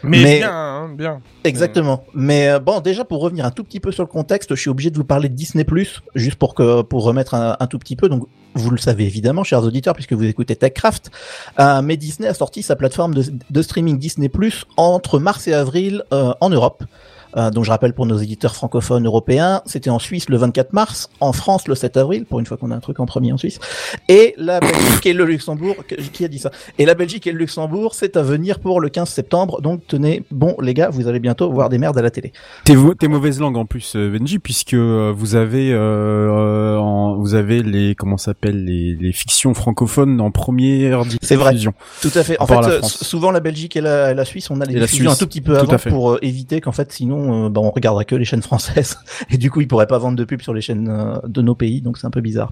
Mais, 0.04 0.22
Mais- 0.22 0.38
bien, 0.38 0.52
hein, 0.52 0.90
bien. 0.96 1.22
Exactement. 1.44 2.04
Mais 2.14 2.50
euh, 2.50 2.60
bon, 2.60 2.80
déjà 2.80 3.06
pour 3.06 3.22
revenir 3.22 3.46
un 3.46 3.52
tout 3.52 3.64
petit 3.64 3.80
peu 3.80 3.92
sur 3.92 4.04
le 4.04 4.08
contexte, 4.10 4.56
je 4.56 4.60
suis 4.60 4.70
obligé 4.70 4.90
de 4.92 4.98
vous 4.98 5.04
parler 5.04 5.30
de 5.30 5.36
Disney 5.36 5.66
juste 6.16 6.38
pour 6.38 6.54
que 6.56 6.82
pour 6.82 7.04
remettre 7.04 7.34
un, 7.34 7.58
un 7.60 7.68
tout 7.68 7.80
petit 7.80 7.96
peu. 7.96 8.10
Donc 8.10 8.28
vous 8.56 8.72
le 8.72 8.78
savez 8.78 9.06
évidemment, 9.06 9.44
chers 9.44 9.64
auditeurs, 9.64 9.94
puisque 9.94 10.14
vous 10.14 10.24
écoutez 10.24 10.56
TechCraft. 10.56 11.12
Euh, 11.60 11.82
mais 11.82 11.98
Disney 11.98 12.28
a 12.28 12.34
sorti 12.34 12.64
sa 12.64 12.76
plateforme 12.76 13.14
de, 13.14 13.24
de 13.50 13.62
streaming 13.62 13.98
Disney 13.98 14.30
entre 14.78 15.20
mars 15.20 15.48
et 15.48 15.54
avril 15.54 16.04
euh, 16.14 16.34
en 16.42 16.50
Europe. 16.50 16.84
Euh, 17.38 17.52
donc 17.52 17.64
je 17.66 17.70
rappelle 17.70 17.94
pour 17.94 18.06
nos 18.06 18.18
éditeurs 18.18 18.56
francophones 18.56 19.06
européens, 19.06 19.62
c'était 19.66 19.90
en 19.90 20.00
Suisse 20.00 20.30
le 20.30 20.38
24 20.38 20.74
mars, 20.74 21.10
en 21.20 21.32
France 21.34 21.68
le 21.68 21.76
7 21.76 21.98
avril, 21.98 22.26
pour 22.26 22.40
une 22.40 22.46
fois 22.46 22.58
qu'on 22.58 22.72
a 22.72 22.76
un 22.76 22.80
truc 22.80 23.00
en 23.00 23.06
premier 23.06 23.32
en 23.32 23.38
Suisse, 23.38 23.60
et 24.08 24.34
la 24.38 24.60
Belgique 24.60 25.06
et 25.06 25.14
le 25.14 25.26
Luxembourg, 25.26 25.76
qui 26.14 26.26
a 26.26 26.28
dit 26.28 26.40
ça? 26.40 26.52
Et 26.78 26.86
la 26.86 26.96
Belgique 26.96 27.28
et 27.28 27.32
le 27.32 27.38
Luxembourg, 27.38 27.94
c'est 27.94 28.18
à 28.18 28.22
venir 28.24 28.60
pour 28.60 28.82
le 28.82 28.90
15 28.90 29.10
septembre, 29.10 29.62
donc 29.62 29.82
tenez, 29.88 30.24
bon 30.32 30.56
les 30.62 30.74
gars, 30.74 30.90
vous 30.90 31.08
allez 31.08 31.20
bientôt 31.20 31.52
voir 31.52 31.70
des 31.70 31.78
merdes 31.78 31.98
à 31.98 32.02
la 32.02 32.10
télé. 32.12 32.32
T'es 32.66 32.76
t'es 33.00 33.08
mauvaise 33.08 33.40
langue 33.40 33.58
en 33.58 33.66
plus, 33.66 33.96
euh, 33.96 34.10
Benji, 34.10 34.40
puisque 34.40 34.74
euh, 34.74 35.14
vous 35.16 35.36
avez, 35.36 35.72
euh, 35.72 35.78
euh, 35.78 36.78
en- 36.78 37.16
vous 37.18 37.36
avez 37.36 37.62
les, 37.62 37.96
comment 37.96 38.18
s'appelle, 38.18 38.66
les, 38.66 38.96
les 38.96 39.12
fictions 39.12 39.54
francophones 39.54 40.20
en 40.22 40.32
première 40.32 41.04
C'est 41.22 41.36
vrai. 41.36 41.52
diffusion. 41.52 41.74
Tout 42.02 42.12
à 42.16 42.24
fait. 42.24 42.38
En 42.40 42.48
fait, 42.48 42.60
la 42.62 42.82
souvent 42.82 43.32
la 43.32 43.40
Belgique 43.40 43.76
et 43.76 43.82
la, 43.82 44.14
la 44.14 44.26
Suisse, 44.26 44.50
on 44.50 44.62
a 44.62 44.66
les 44.66 44.80
diffusions 44.80 45.12
un 45.12 45.16
tout 45.16 45.28
petit 45.28 45.42
peu 45.42 45.54
Tout 45.58 45.72
avant 45.72 45.78
pour 45.90 46.18
éviter 46.22 46.62
qu'en 46.62 46.72
fait, 46.72 46.92
sinon, 46.92 47.19
euh, 47.20 47.50
bah, 47.50 47.62
on 47.62 47.72
regarderait 47.72 48.06
que 48.06 48.16
les 48.16 48.26
chaînes 48.26 48.42
françaises 48.42 48.98
et 49.30 49.38
du 49.38 49.52
coup, 49.52 49.62
ils 49.62 49.68
pourraient 49.68 49.88
pas 49.88 49.98
vendre 49.98 50.18
de 50.18 50.24
pub 50.24 50.42
sur 50.42 50.54
les 50.54 50.62
chaînes 50.62 50.90
euh, 50.90 51.20
de 51.28 51.42
nos 51.42 51.56
pays, 51.56 51.82
donc 51.82 51.98
c'est 51.98 52.08
un 52.08 52.12
peu 52.12 52.22
bizarre. 52.22 52.52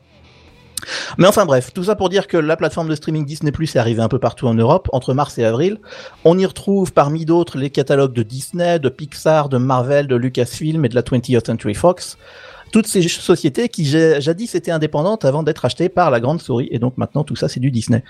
Mais 1.18 1.28
enfin 1.28 1.46
bref, 1.46 1.72
tout 1.74 1.86
ça 1.86 1.96
pour 1.96 2.10
dire 2.10 2.28
que 2.28 2.38
la 2.38 2.56
plateforme 2.56 2.88
de 2.88 2.96
streaming 2.96 3.26
Disney 3.26 3.52
Plus 3.52 3.76
est 3.76 3.80
arrivée 3.80 4.02
un 4.02 4.08
peu 4.08 4.20
partout 4.20 4.48
en 4.48 4.54
Europe 4.54 4.88
entre 4.94 5.14
mars 5.14 5.38
et 5.40 5.44
avril. 5.44 5.80
On 6.24 6.38
y 6.38 6.46
retrouve 6.46 6.94
parmi 6.94 7.26
d'autres 7.26 7.58
les 7.58 7.72
catalogues 7.72 8.14
de 8.14 8.24
Disney, 8.24 8.80
de 8.80 8.90
Pixar, 8.90 9.50
de 9.50 9.58
Marvel, 9.58 10.08
de 10.08 10.16
Lucasfilm 10.16 10.86
et 10.86 10.90
de 10.90 10.96
la 10.96 11.02
20th 11.02 11.46
Century 11.46 11.74
Fox. 11.74 12.18
Toutes 12.72 12.86
ces 12.88 13.02
sociétés 13.08 13.70
qui 13.70 13.86
ja- 13.86 14.20
jadis 14.20 14.54
étaient 14.54 14.72
indépendantes 14.72 15.26
avant 15.26 15.42
d'être 15.42 15.66
achetées 15.66 15.90
par 15.90 16.12
la 16.12 16.20
grande 16.20 16.42
souris 16.42 16.68
et 16.70 16.80
donc 16.80 16.98
maintenant 16.98 17.24
tout 17.24 17.36
ça 17.36 17.48
c'est 17.48 17.60
du 17.60 17.72
Disney. 17.72 18.04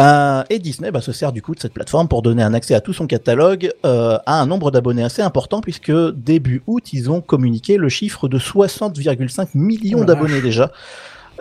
Euh, 0.00 0.44
et 0.48 0.60
Disney 0.60 0.92
bah, 0.92 1.00
se 1.00 1.10
sert 1.10 1.32
du 1.32 1.42
coup 1.42 1.56
de 1.56 1.60
cette 1.60 1.72
plateforme 1.72 2.06
pour 2.06 2.22
donner 2.22 2.42
un 2.42 2.54
accès 2.54 2.74
à 2.74 2.80
tout 2.80 2.92
son 2.92 3.08
catalogue 3.08 3.72
euh, 3.84 4.16
à 4.26 4.40
un 4.40 4.46
nombre 4.46 4.70
d'abonnés 4.70 5.02
assez 5.02 5.22
important 5.22 5.60
puisque 5.60 5.92
début 6.14 6.62
août 6.68 6.92
ils 6.92 7.10
ont 7.10 7.20
communiqué 7.20 7.76
le 7.76 7.88
chiffre 7.88 8.28
de 8.28 8.38
60,5 8.38 9.48
millions 9.54 10.00
Oh 10.02 10.04
d'abonnés 10.04 10.40
déjà, 10.40 10.70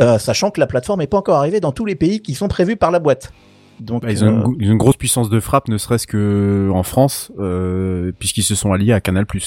euh, 0.01 0.17
sachant 0.17 0.49
que 0.49 0.59
la 0.59 0.65
plateforme 0.65 1.01
n'est 1.01 1.07
pas 1.07 1.17
encore 1.17 1.37
arrivée 1.37 1.59
dans 1.59 1.71
tous 1.71 1.85
les 1.85 1.93
pays 1.93 2.19
qui 2.19 2.33
sont 2.33 2.47
prévus 2.47 2.77
par 2.77 2.89
la 2.89 2.97
boîte. 2.97 3.31
Donc 3.79 4.03
Bah, 4.03 4.11
ils, 4.11 4.23
ont 4.23 4.27
une, 4.27 4.39
euh, 4.39 4.55
ils 4.59 4.69
ont 4.69 4.73
une 4.73 4.77
grosse 4.77 4.97
puissance 4.97 5.29
de 5.29 5.39
frappe, 5.39 5.67
ne 5.67 5.77
serait-ce 5.77 6.07
que 6.07 6.69
en 6.73 6.83
France, 6.83 7.31
euh, 7.39 8.11
puisqu'ils 8.17 8.43
se 8.43 8.55
sont 8.55 8.71
alliés 8.73 8.93
à 8.93 9.01
Canal+. 9.01 9.25
Tout 9.25 9.41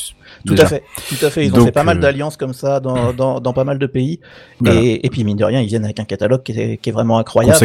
déjà. 0.45 0.65
à 0.65 0.67
fait, 0.67 0.83
tout 1.09 1.25
à 1.25 1.31
fait. 1.31 1.47
Ils 1.47 1.53
ont 1.53 1.57
Donc, 1.57 1.67
fait 1.67 1.73
pas 1.73 1.83
mal 1.83 1.99
euh, 1.99 2.01
d'alliances 2.01 2.37
comme 2.37 2.53
ça 2.55 2.81
dans, 2.81 3.13
dans, 3.17 3.41
dans 3.41 3.53
pas 3.53 3.65
mal 3.65 3.79
de 3.79 3.87
pays. 3.87 4.21
Voilà. 4.61 4.81
Et, 4.81 5.05
et 5.05 5.11
puis 5.11 5.25
mine 5.25 5.37
de 5.37 5.45
rien, 5.45 5.61
ils 5.61 5.67
viennent 5.67 5.85
avec 5.85 6.01
un 6.01 6.05
catalogue 6.05 6.43
qui 6.43 6.53
est, 6.53 6.77
qui 6.77 6.91
est 6.91 6.93
vraiment 6.93 7.19
incroyable. 7.19 7.59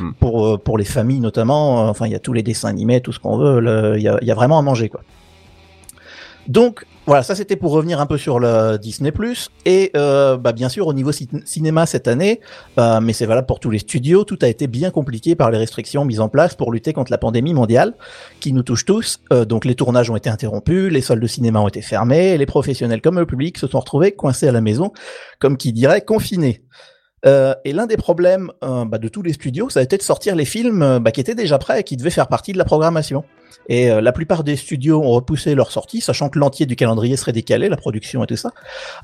Hmm. 0.00 0.12
pour 0.18 0.60
pour 0.60 0.78
les 0.78 0.84
familles 0.84 1.20
notamment. 1.20 1.88
Enfin, 1.88 2.06
il 2.06 2.12
y 2.12 2.16
a 2.16 2.20
tous 2.20 2.32
les 2.32 2.42
dessins 2.42 2.68
animés, 2.68 3.00
tout 3.00 3.12
ce 3.12 3.18
qu'on 3.18 3.36
veut. 3.36 3.96
Il 3.96 4.02
y 4.02 4.08
a, 4.08 4.18
il 4.20 4.26
y 4.28 4.30
a 4.30 4.34
vraiment 4.34 4.58
à 4.58 4.62
manger 4.62 4.88
quoi. 4.88 5.00
Donc 6.48 6.86
voilà, 7.06 7.22
ça 7.22 7.34
c'était 7.34 7.56
pour 7.56 7.72
revenir 7.72 8.00
un 8.00 8.06
peu 8.06 8.16
sur 8.16 8.40
le 8.40 8.78
Disney 8.78 9.12
et 9.66 9.90
euh, 9.96 10.38
bah, 10.38 10.52
bien 10.52 10.70
sûr 10.70 10.86
au 10.86 10.94
niveau 10.94 11.12
ci- 11.12 11.28
cinéma 11.44 11.84
cette 11.84 12.08
année, 12.08 12.40
euh, 12.78 13.00
mais 13.00 13.12
c'est 13.12 13.26
valable 13.26 13.46
pour 13.46 13.60
tous 13.60 13.70
les 13.70 13.78
studios, 13.78 14.24
tout 14.24 14.38
a 14.40 14.48
été 14.48 14.66
bien 14.66 14.90
compliqué 14.90 15.34
par 15.34 15.50
les 15.50 15.58
restrictions 15.58 16.06
mises 16.06 16.20
en 16.20 16.30
place 16.30 16.54
pour 16.54 16.72
lutter 16.72 16.94
contre 16.94 17.10
la 17.10 17.18
pandémie 17.18 17.52
mondiale 17.52 17.94
qui 18.40 18.54
nous 18.54 18.62
touche 18.62 18.86
tous. 18.86 19.20
Euh, 19.30 19.44
donc 19.44 19.66
les 19.66 19.74
tournages 19.74 20.10
ont 20.10 20.16
été 20.16 20.30
interrompus, 20.30 20.90
les 20.90 21.02
salles 21.02 21.20
de 21.20 21.26
cinéma 21.26 21.60
ont 21.60 21.68
été 21.68 21.82
fermées, 21.82 22.38
les 22.38 22.46
professionnels 22.46 23.02
comme 23.02 23.18
le 23.18 23.26
public 23.26 23.58
se 23.58 23.66
sont 23.66 23.80
retrouvés 23.80 24.12
coincés 24.12 24.48
à 24.48 24.52
la 24.52 24.62
maison, 24.62 24.92
comme 25.38 25.58
qui 25.58 25.74
dirait 25.74 26.00
confinés. 26.00 26.62
Euh, 27.26 27.54
et 27.64 27.72
l'un 27.72 27.86
des 27.86 27.96
problèmes 27.96 28.52
euh, 28.62 28.84
bah, 28.84 28.98
de 28.98 29.08
tous 29.08 29.22
les 29.22 29.32
studios, 29.32 29.68
ça 29.70 29.80
a 29.80 29.82
été 29.82 29.96
de 29.96 30.02
sortir 30.02 30.34
les 30.36 30.44
films 30.44 30.82
euh, 30.82 31.00
bah, 31.00 31.10
qui 31.10 31.20
étaient 31.20 31.34
déjà 31.34 31.58
prêts 31.58 31.80
et 31.80 31.82
qui 31.82 31.96
devaient 31.96 32.10
faire 32.10 32.28
partie 32.28 32.52
de 32.52 32.58
la 32.58 32.64
programmation. 32.64 33.24
Et 33.68 33.90
euh, 33.90 34.00
la 34.00 34.12
plupart 34.12 34.44
des 34.44 34.56
studios 34.56 35.02
ont 35.02 35.10
repoussé 35.10 35.54
leur 35.54 35.70
sortie, 35.70 36.00
sachant 36.00 36.28
que 36.28 36.38
l'entier 36.38 36.66
du 36.66 36.76
calendrier 36.76 37.16
serait 37.16 37.32
décalé, 37.32 37.68
la 37.68 37.76
production 37.76 38.24
et 38.24 38.26
tout 38.26 38.36
ça, 38.36 38.52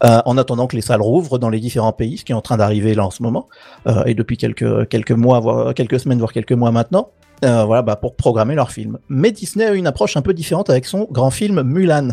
euh, 0.05 0.21
en 0.25 0.39
attendant 0.39 0.67
que 0.67 0.77
les 0.77 0.83
salles 0.83 1.03
rouvrent 1.03 1.39
dans 1.39 1.51
les 1.51 1.61
différents 1.61 1.93
pays, 1.93 2.19
ce 2.19 2.25
qui 2.25 2.33
est 2.33 2.35
en 2.35 2.41
train 2.41 2.57
d'arriver 2.57 2.95
là 2.95 3.05
en 3.05 3.11
ce 3.11 3.23
moment, 3.23 3.49
euh, 3.87 4.05
et 4.05 4.15
depuis 4.15 4.37
quelques 4.37 4.89
quelques 4.89 5.13
mois, 5.13 5.41
voire 5.41 5.75
quelques 5.75 6.01
semaines, 6.01 6.19
voire 6.19 6.33
quelques 6.33 6.53
mois 6.53 6.71
maintenant. 6.71 7.11
Euh, 7.45 7.65
voilà, 7.65 7.83
bah, 7.83 7.97
pour 7.97 8.15
programmer 8.17 8.55
leurs 8.55 8.71
films. 8.71 8.99
Mais 9.09 9.33
Disney 9.33 9.65
a 9.67 9.75
eu 9.75 9.77
une 9.77 9.87
approche 9.87 10.17
un 10.17 10.23
peu 10.23 10.33
différente 10.33 10.71
avec 10.71 10.87
son 10.87 11.09
grand 11.11 11.31
film 11.31 11.63
Mulan. 11.63 12.09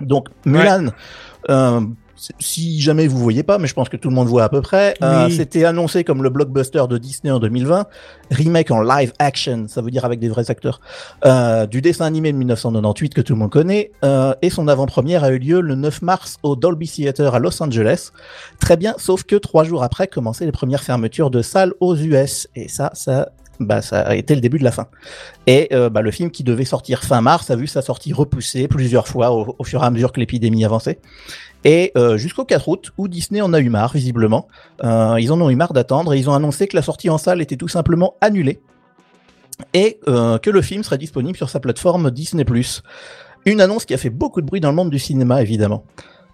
Donc 0.00 0.28
Mulan, 0.44 0.88
euh, 1.50 1.82
si 2.38 2.80
jamais 2.80 3.06
vous 3.06 3.18
voyez 3.18 3.42
pas, 3.42 3.58
mais 3.58 3.66
je 3.66 3.74
pense 3.74 3.88
que 3.88 3.96
tout 3.96 4.08
le 4.08 4.14
monde 4.14 4.28
voit 4.28 4.44
à 4.44 4.48
peu 4.48 4.60
près, 4.60 4.94
euh, 5.02 5.28
c'était 5.30 5.64
annoncé 5.64 6.04
comme 6.04 6.22
le 6.22 6.30
blockbuster 6.30 6.84
de 6.88 6.98
Disney 6.98 7.30
en 7.30 7.38
2020, 7.38 7.86
remake 8.30 8.70
en 8.70 8.82
live 8.82 9.12
action, 9.18 9.66
ça 9.68 9.80
veut 9.80 9.90
dire 9.90 10.04
avec 10.04 10.20
des 10.20 10.28
vrais 10.28 10.50
acteurs, 10.50 10.80
euh, 11.24 11.66
du 11.66 11.80
dessin 11.80 12.04
animé 12.04 12.32
de 12.32 12.38
1998 12.38 13.14
que 13.14 13.20
tout 13.20 13.32
le 13.32 13.38
monde 13.38 13.50
connaît, 13.50 13.92
euh, 14.04 14.34
et 14.42 14.50
son 14.50 14.68
avant-première 14.68 15.24
a 15.24 15.30
eu 15.30 15.38
lieu 15.38 15.60
le 15.60 15.74
9 15.74 16.02
mars 16.02 16.36
au 16.42 16.56
Dolby 16.56 16.88
Theatre 16.88 17.34
à 17.34 17.38
Los 17.38 17.62
Angeles. 17.62 18.10
Très 18.60 18.76
bien, 18.76 18.94
sauf 18.98 19.24
que 19.24 19.36
trois 19.36 19.64
jours 19.64 19.82
après 19.82 20.06
commençaient 20.06 20.46
les 20.46 20.52
premières 20.52 20.82
fermetures 20.82 21.30
de 21.30 21.42
salles 21.42 21.72
aux 21.80 21.96
US, 21.96 22.48
et 22.54 22.68
ça, 22.68 22.90
ça 22.94 23.30
bah, 23.60 23.82
ça 23.82 24.00
a 24.00 24.14
été 24.14 24.34
le 24.34 24.40
début 24.40 24.58
de 24.58 24.64
la 24.64 24.72
fin. 24.72 24.86
Et 25.46 25.68
euh, 25.72 25.90
bah, 25.90 26.00
le 26.00 26.10
film 26.10 26.30
qui 26.30 26.42
devait 26.42 26.64
sortir 26.64 27.04
fin 27.04 27.20
mars 27.20 27.50
a 27.50 27.56
vu 27.56 27.66
sa 27.66 27.82
sortie 27.82 28.14
repoussée 28.14 28.68
plusieurs 28.68 29.06
fois 29.06 29.32
au, 29.32 29.54
au 29.58 29.64
fur 29.64 29.82
et 29.82 29.86
à 29.86 29.90
mesure 29.90 30.12
que 30.12 30.20
l'épidémie 30.20 30.64
avançait. 30.64 30.98
Et 31.64 31.92
euh, 31.96 32.16
jusqu'au 32.16 32.44
4 32.44 32.68
août, 32.68 32.92
où 32.96 33.08
Disney 33.08 33.40
en 33.40 33.52
a 33.52 33.60
eu 33.60 33.68
marre, 33.68 33.92
visiblement. 33.92 34.48
Euh, 34.82 35.16
ils 35.20 35.32
en 35.32 35.40
ont 35.40 35.50
eu 35.50 35.56
marre 35.56 35.72
d'attendre 35.72 36.14
et 36.14 36.18
ils 36.18 36.30
ont 36.30 36.34
annoncé 36.34 36.66
que 36.68 36.76
la 36.76 36.82
sortie 36.82 37.10
en 37.10 37.18
salle 37.18 37.40
était 37.42 37.56
tout 37.56 37.68
simplement 37.68 38.14
annulée 38.20 38.60
et 39.74 40.00
euh, 40.08 40.38
que 40.38 40.50
le 40.50 40.62
film 40.62 40.82
serait 40.82 40.98
disponible 40.98 41.36
sur 41.36 41.50
sa 41.50 41.60
plateforme 41.60 42.10
Disney+. 42.10 42.46
Une 43.46 43.60
annonce 43.60 43.84
qui 43.84 43.94
a 43.94 43.98
fait 43.98 44.10
beaucoup 44.10 44.40
de 44.40 44.46
bruit 44.46 44.60
dans 44.60 44.70
le 44.70 44.76
monde 44.76 44.90
du 44.90 44.98
cinéma, 44.98 45.42
évidemment. 45.42 45.84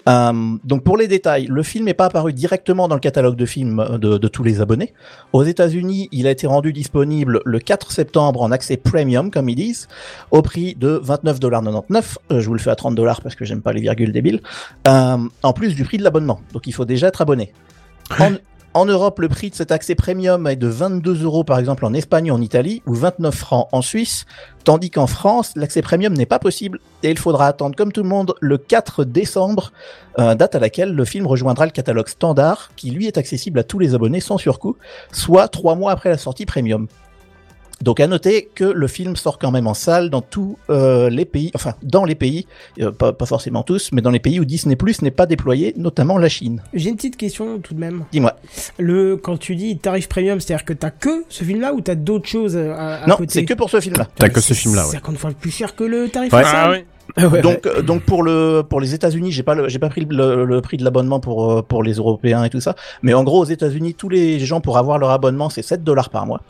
Euh, 0.08 0.56
donc 0.64 0.84
pour 0.84 0.96
les 0.96 1.08
détails, 1.08 1.46
le 1.46 1.62
film 1.62 1.86
n'est 1.86 1.94
pas 1.94 2.06
apparu 2.06 2.32
directement 2.32 2.88
dans 2.88 2.94
le 2.94 3.00
catalogue 3.00 3.36
de 3.36 3.46
films 3.46 3.98
de, 3.98 4.18
de 4.18 4.28
tous 4.28 4.42
les 4.42 4.60
abonnés. 4.60 4.92
Aux 5.32 5.42
États-Unis, 5.42 6.08
il 6.12 6.26
a 6.26 6.30
été 6.30 6.46
rendu 6.46 6.72
disponible 6.72 7.40
le 7.44 7.58
4 7.58 7.90
septembre 7.90 8.42
en 8.42 8.52
accès 8.52 8.76
premium, 8.76 9.30
comme 9.30 9.48
ils 9.48 9.56
disent, 9.56 9.88
au 10.30 10.42
prix 10.42 10.74
de 10.74 11.00
29,99$. 11.04 12.16
Euh, 12.30 12.40
je 12.40 12.46
vous 12.46 12.54
le 12.54 12.60
fais 12.60 12.70
à 12.70 12.76
30 12.76 12.94
dollars 12.94 13.20
parce 13.20 13.34
que 13.34 13.44
j'aime 13.44 13.62
pas 13.62 13.72
les 13.72 13.80
virgules 13.80 14.12
débiles. 14.12 14.40
Euh, 14.86 15.18
en 15.42 15.52
plus 15.52 15.74
du 15.74 15.84
prix 15.84 15.98
de 15.98 16.04
l'abonnement. 16.04 16.40
Donc 16.52 16.66
il 16.66 16.72
faut 16.72 16.84
déjà 16.84 17.08
être 17.08 17.22
abonné. 17.22 17.52
En, 18.20 18.34
en 18.76 18.84
Europe, 18.84 19.20
le 19.20 19.28
prix 19.28 19.48
de 19.48 19.54
cet 19.54 19.72
accès 19.72 19.94
premium 19.94 20.46
est 20.46 20.56
de 20.56 20.66
22 20.66 21.24
euros 21.24 21.44
par 21.44 21.58
exemple 21.58 21.86
en 21.86 21.94
Espagne 21.94 22.30
ou 22.30 22.34
en 22.34 22.42
Italie, 22.42 22.82
ou 22.86 22.92
29 22.92 23.34
francs 23.34 23.68
en 23.72 23.80
Suisse, 23.80 24.26
tandis 24.64 24.90
qu'en 24.90 25.06
France, 25.06 25.52
l'accès 25.56 25.80
premium 25.80 26.12
n'est 26.12 26.26
pas 26.26 26.38
possible 26.38 26.78
et 27.02 27.10
il 27.10 27.18
faudra 27.18 27.46
attendre 27.46 27.74
comme 27.74 27.90
tout 27.90 28.02
le 28.02 28.08
monde 28.08 28.34
le 28.38 28.58
4 28.58 29.04
décembre, 29.04 29.72
euh, 30.18 30.34
date 30.34 30.56
à 30.56 30.58
laquelle 30.58 30.92
le 30.92 31.04
film 31.06 31.26
rejoindra 31.26 31.64
le 31.64 31.70
catalogue 31.70 32.08
standard, 32.08 32.70
qui 32.76 32.90
lui 32.90 33.06
est 33.06 33.16
accessible 33.16 33.60
à 33.60 33.64
tous 33.64 33.78
les 33.78 33.94
abonnés 33.94 34.20
sans 34.20 34.36
surcoût, 34.36 34.76
soit 35.10 35.48
trois 35.48 35.74
mois 35.74 35.92
après 35.92 36.10
la 36.10 36.18
sortie 36.18 36.44
premium. 36.44 36.86
Donc 37.82 38.00
à 38.00 38.06
noter 38.06 38.48
que 38.54 38.64
le 38.64 38.86
film 38.86 39.16
sort 39.16 39.38
quand 39.38 39.50
même 39.50 39.66
en 39.66 39.74
salle 39.74 40.08
dans 40.08 40.22
tous 40.22 40.56
euh, 40.70 41.10
les 41.10 41.26
pays, 41.26 41.50
enfin 41.54 41.74
dans 41.82 42.04
les 42.04 42.14
pays, 42.14 42.46
euh, 42.80 42.90
pas, 42.90 43.12
pas 43.12 43.26
forcément 43.26 43.62
tous, 43.62 43.90
mais 43.92 44.00
dans 44.00 44.10
les 44.10 44.18
pays 44.18 44.40
où 44.40 44.44
Disney 44.46 44.76
Plus 44.76 45.02
n'est 45.02 45.10
pas 45.10 45.26
déployé, 45.26 45.74
notamment 45.76 46.16
la 46.16 46.28
Chine. 46.28 46.62
J'ai 46.72 46.88
une 46.88 46.96
petite 46.96 47.16
question 47.16 47.58
tout 47.58 47.74
de 47.74 47.80
même. 47.80 48.04
Dis-moi. 48.12 48.34
Le 48.78 49.16
quand 49.16 49.36
tu 49.36 49.56
dis 49.56 49.76
tarif 49.78 50.08
premium, 50.08 50.40
c'est-à-dire 50.40 50.64
que 50.64 50.72
t'as 50.72 50.90
que 50.90 51.24
ce 51.28 51.44
film-là 51.44 51.74
ou 51.74 51.82
t'as 51.82 51.94
d'autres 51.94 52.28
choses 52.28 52.56
à, 52.56 53.02
à 53.02 53.06
non, 53.06 53.16
côté 53.16 53.34
c'est 53.34 53.44
que 53.44 53.54
pour 53.54 53.68
ce 53.68 53.80
film-là. 53.80 54.08
T'as 54.16 54.30
que 54.30 54.40
ce 54.40 54.54
film-là, 54.54 54.86
ouais. 54.86 54.92
50 54.92 55.18
fois 55.18 55.30
plus 55.32 55.50
cher 55.50 55.76
que 55.76 55.84
le 55.84 56.08
tarif 56.08 56.32
Ouais. 56.32 56.42
Ah 56.44 56.70
oui. 56.72 56.84
Donc, 57.40 57.66
euh, 57.66 57.82
donc 57.82 58.02
pour 58.02 58.22
le 58.22 58.62
pour 58.68 58.80
les 58.80 58.94
États-Unis, 58.94 59.32
j'ai 59.32 59.42
pas 59.42 59.54
le, 59.54 59.68
j'ai 59.68 59.78
pas 59.78 59.88
pris 59.88 60.04
le, 60.08 60.44
le 60.44 60.60
prix 60.60 60.76
de 60.76 60.84
l'abonnement 60.84 61.20
pour 61.20 61.64
pour 61.64 61.82
les 61.82 61.94
Européens 61.94 62.42
et 62.42 62.50
tout 62.50 62.60
ça, 62.60 62.74
mais 63.02 63.14
en 63.14 63.22
gros 63.22 63.42
aux 63.42 63.44
États-Unis, 63.44 63.94
tous 63.94 64.08
les 64.08 64.40
gens 64.40 64.60
pour 64.60 64.76
avoir 64.76 64.98
leur 64.98 65.10
abonnement, 65.10 65.48
c'est 65.48 65.62
7 65.62 65.84
dollars 65.84 66.10
par 66.10 66.26
mois. 66.26 66.40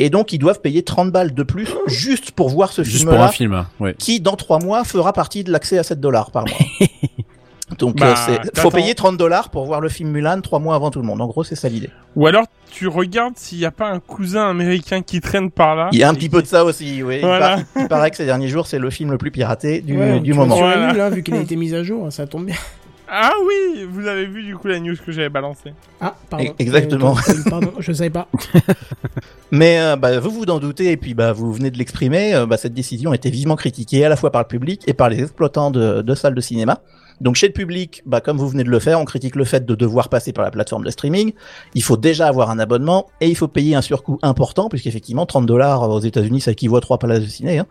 Et 0.00 0.10
donc 0.10 0.32
ils 0.32 0.38
doivent 0.38 0.60
payer 0.60 0.82
30 0.82 1.10
balles 1.10 1.34
de 1.34 1.42
plus 1.42 1.68
juste 1.86 2.30
pour 2.30 2.48
voir 2.48 2.72
ce 2.72 2.82
Juste 2.82 3.04
pour 3.04 3.14
un 3.20 3.28
film-là, 3.28 3.64
film, 3.64 3.84
ouais. 3.86 3.94
qui 3.98 4.20
dans 4.20 4.36
3 4.36 4.60
mois 4.60 4.84
fera 4.84 5.12
partie 5.12 5.42
de 5.44 5.50
l'accès 5.50 5.76
à 5.78 5.82
7 5.82 5.98
dollars 6.00 6.30
par 6.30 6.44
mois. 6.46 6.56
donc 7.78 7.96
Bah, 7.96 8.14
euh, 8.28 8.36
c'est 8.44 8.58
faut 8.60 8.70
payer 8.70 8.94
30 8.94 9.16
dollars 9.16 9.50
pour 9.50 9.66
voir 9.66 9.80
le 9.80 9.88
film 9.88 10.10
Mulan 10.10 10.40
3 10.40 10.58
mois 10.60 10.74
avant 10.74 10.90
tout 10.90 11.00
le 11.00 11.06
monde. 11.06 11.20
En 11.20 11.26
gros, 11.26 11.44
c'est 11.44 11.54
ça 11.56 11.68
l'idée. 11.68 11.90
Ou 12.16 12.26
alors 12.26 12.44
tu 12.70 12.86
regardes 12.86 13.36
s'il 13.36 13.58
n'y 13.58 13.64
a 13.64 13.70
pas 13.70 13.88
un 13.88 13.98
cousin 13.98 14.48
américain 14.48 15.02
qui 15.02 15.20
traîne 15.20 15.50
par 15.50 15.74
là. 15.74 15.88
Il 15.92 15.98
y 15.98 16.02
a 16.04 16.08
un 16.08 16.12
et 16.12 16.14
petit 16.16 16.26
qui- 16.26 16.28
peu 16.30 16.42
de 16.42 16.46
ça 16.46 16.64
aussi, 16.64 17.02
oui. 17.02 17.16
Il 17.16 17.20
paraît- 17.22 17.64
Il, 17.76 17.88
paraît 17.88 18.10
que 18.10 18.16
ces 18.16 18.26
derniers 18.26 18.48
jours, 18.48 18.66
c'est 18.66 18.78
le 18.78 18.90
film 18.90 19.10
le 19.10 19.18
plus 19.18 19.30
piraté 19.30 19.80
du, 19.80 19.98
Ouais, 19.98 20.20
du 20.20 20.32
moment. 20.34 20.56
sur 20.56 20.66
la 20.66 20.76
Voilà. 20.90 21.06
hein, 21.06 21.10
vu 21.10 21.22
qu'il 21.22 21.34
a 21.34 21.40
été 21.40 21.56
mis 21.56 21.74
à 21.74 21.82
jour, 21.82 22.12
ça 22.12 22.26
tombe 22.26 22.46
bien. 22.46 22.56
Ah 23.10 23.32
oui, 23.46 23.86
vous 23.90 24.06
avez 24.06 24.26
vu 24.26 24.42
du 24.44 24.56
coup 24.56 24.68
la 24.68 24.78
news 24.80 24.94
que 25.04 25.12
j'avais 25.12 25.28
balancée. 25.30 25.72
Ah, 26.00 26.14
pardon. 26.28 26.44
E- 26.50 26.54
exactement. 26.58 27.16
Euh, 27.28 27.32
pardon, 27.48 27.72
je 27.78 27.92
savais 27.92 28.10
pas. 28.10 28.28
Mais 29.50 29.80
euh, 29.80 29.96
bah, 29.96 30.18
vous 30.20 30.30
vous 30.30 30.44
en 30.44 30.58
doutez 30.58 30.92
et 30.92 30.96
puis 30.96 31.14
bah, 31.14 31.32
vous 31.32 31.52
venez 31.52 31.70
de 31.70 31.78
l'exprimer, 31.78 32.34
euh, 32.34 32.46
bah, 32.46 32.56
cette 32.58 32.74
décision 32.74 33.12
a 33.12 33.14
été 33.14 33.30
vivement 33.30 33.56
critiquée 33.56 34.04
à 34.04 34.08
la 34.08 34.16
fois 34.16 34.30
par 34.30 34.42
le 34.42 34.46
public 34.48 34.82
et 34.86 34.92
par 34.92 35.08
les 35.08 35.22
exploitants 35.22 35.70
de, 35.70 36.02
de 36.02 36.14
salles 36.14 36.34
de 36.34 36.40
cinéma. 36.40 36.80
Donc 37.20 37.34
chez 37.34 37.48
le 37.48 37.52
public, 37.52 38.02
bah, 38.06 38.20
comme 38.20 38.36
vous 38.36 38.48
venez 38.48 38.62
de 38.62 38.70
le 38.70 38.78
faire, 38.78 39.00
on 39.00 39.04
critique 39.04 39.34
le 39.36 39.44
fait 39.44 39.64
de 39.66 39.74
devoir 39.74 40.08
passer 40.08 40.32
par 40.32 40.44
la 40.44 40.50
plateforme 40.52 40.84
de 40.84 40.90
streaming. 40.90 41.32
Il 41.74 41.82
faut 41.82 41.96
déjà 41.96 42.28
avoir 42.28 42.50
un 42.50 42.58
abonnement 42.60 43.06
et 43.20 43.28
il 43.28 43.34
faut 43.36 43.48
payer 43.48 43.74
un 43.74 43.80
surcoût 43.82 44.18
important 44.22 44.68
puisqu'effectivement 44.68 45.26
30 45.26 45.46
dollars 45.46 45.88
aux 45.88 45.98
États-Unis 46.00 46.42
ça 46.42 46.52
équivaut 46.52 46.76
à 46.76 46.80
trois 46.80 46.98
places 46.98 47.20
de 47.22 47.26
ciné 47.26 47.58
hein, 47.58 47.66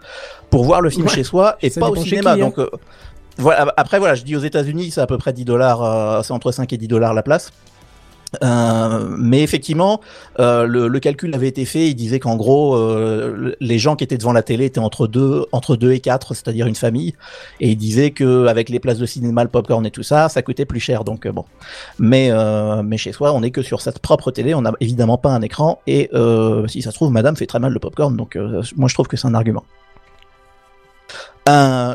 pour 0.50 0.64
voir 0.66 0.82
le 0.82 0.90
film 0.90 1.06
Ouais, 1.06 1.14
chez 1.14 1.24
soi 1.24 1.58
et 1.62 1.70
pas 1.70 1.90
au 1.90 1.96
cinéma. 1.96 2.36
qui, 2.36 2.42
hein. 2.42 2.46
Donc 2.48 2.60
euh, 2.60 2.68
voilà. 3.38 3.74
Après 3.78 4.00
voilà, 4.00 4.16
je 4.16 4.24
dis 4.24 4.36
aux 4.36 4.42
États-Unis 4.42 4.92
c'est 4.92 5.02
à 5.02 5.08
peu 5.08 5.18
près 5.18 5.34
10 5.34 5.46
dollars, 5.46 5.84
euh, 5.84 6.22
c'est 6.24 6.34
entre 6.34 6.52
5 6.52 6.72
et 6.74 6.78
10 6.78 6.88
dollars 6.88 7.14
la 7.14 7.24
place. 7.24 7.52
Euh, 8.44 9.16
mais 9.18 9.42
effectivement, 9.42 10.02
euh, 10.40 10.66
le, 10.66 10.88
le 10.88 11.00
calcul 11.00 11.34
avait 11.34 11.48
été 11.48 11.66
fait. 11.66 11.88
Il 11.88 11.96
disait 11.96 12.20
qu'en 12.20 12.36
gros, 12.36 12.76
euh, 12.76 13.56
les 13.60 13.80
gens 13.80 13.96
qui 13.96 14.04
étaient 14.04 14.18
devant 14.18 14.34
la 14.34 14.44
télé 14.44 14.66
étaient 14.66 14.80
entre 14.80 15.08
deux, 15.08 15.46
entre 15.52 15.76
deux 15.76 15.92
et 15.94 16.00
quatre, 16.00 16.34
c'est-à-dire 16.34 16.68
une 16.68 16.76
famille. 16.76 17.14
Et 17.60 17.70
il 17.70 17.78
disait 17.78 18.12
que 18.12 18.48
avec 18.48 18.70
les 18.70 18.80
places 18.80 18.98
de 19.00 19.06
cinéma, 19.06 19.44
le 19.44 19.50
popcorn 19.50 19.86
et 19.86 19.92
tout 19.92 20.04
ça, 20.04 20.30
ça 20.30 20.42
coûtait 20.42 20.66
plus 20.66 20.80
cher. 20.80 21.04
Donc 21.04 21.26
euh, 21.26 21.32
bon, 21.32 21.46
mais 22.00 22.30
euh, 22.32 22.84
mais 22.84 22.98
chez 22.98 23.12
soi, 23.12 23.34
on 23.34 23.44
est 23.44 23.52
que 23.52 23.62
sur 23.62 23.82
sa 23.82 23.92
propre 23.92 24.32
télé. 24.32 24.54
On 24.54 24.62
n'a 24.62 24.74
évidemment 24.80 25.18
pas 25.18 25.30
un 25.30 25.42
écran. 25.42 25.80
Et 25.88 26.10
euh, 26.14 26.68
si 26.68 26.82
ça 26.82 26.92
se 26.92 26.96
trouve, 26.96 27.12
Madame 27.12 27.36
fait 27.36 27.48
très 27.48 27.60
mal 27.60 27.74
le 27.74 27.80
popcorn. 27.80 28.16
Donc 28.16 28.38
moi, 28.76 28.90
je 28.90 28.94
trouve 28.94 29.08
que 29.08 29.18
c'est 29.18 29.28
un 29.28 29.34
argument. 29.34 29.64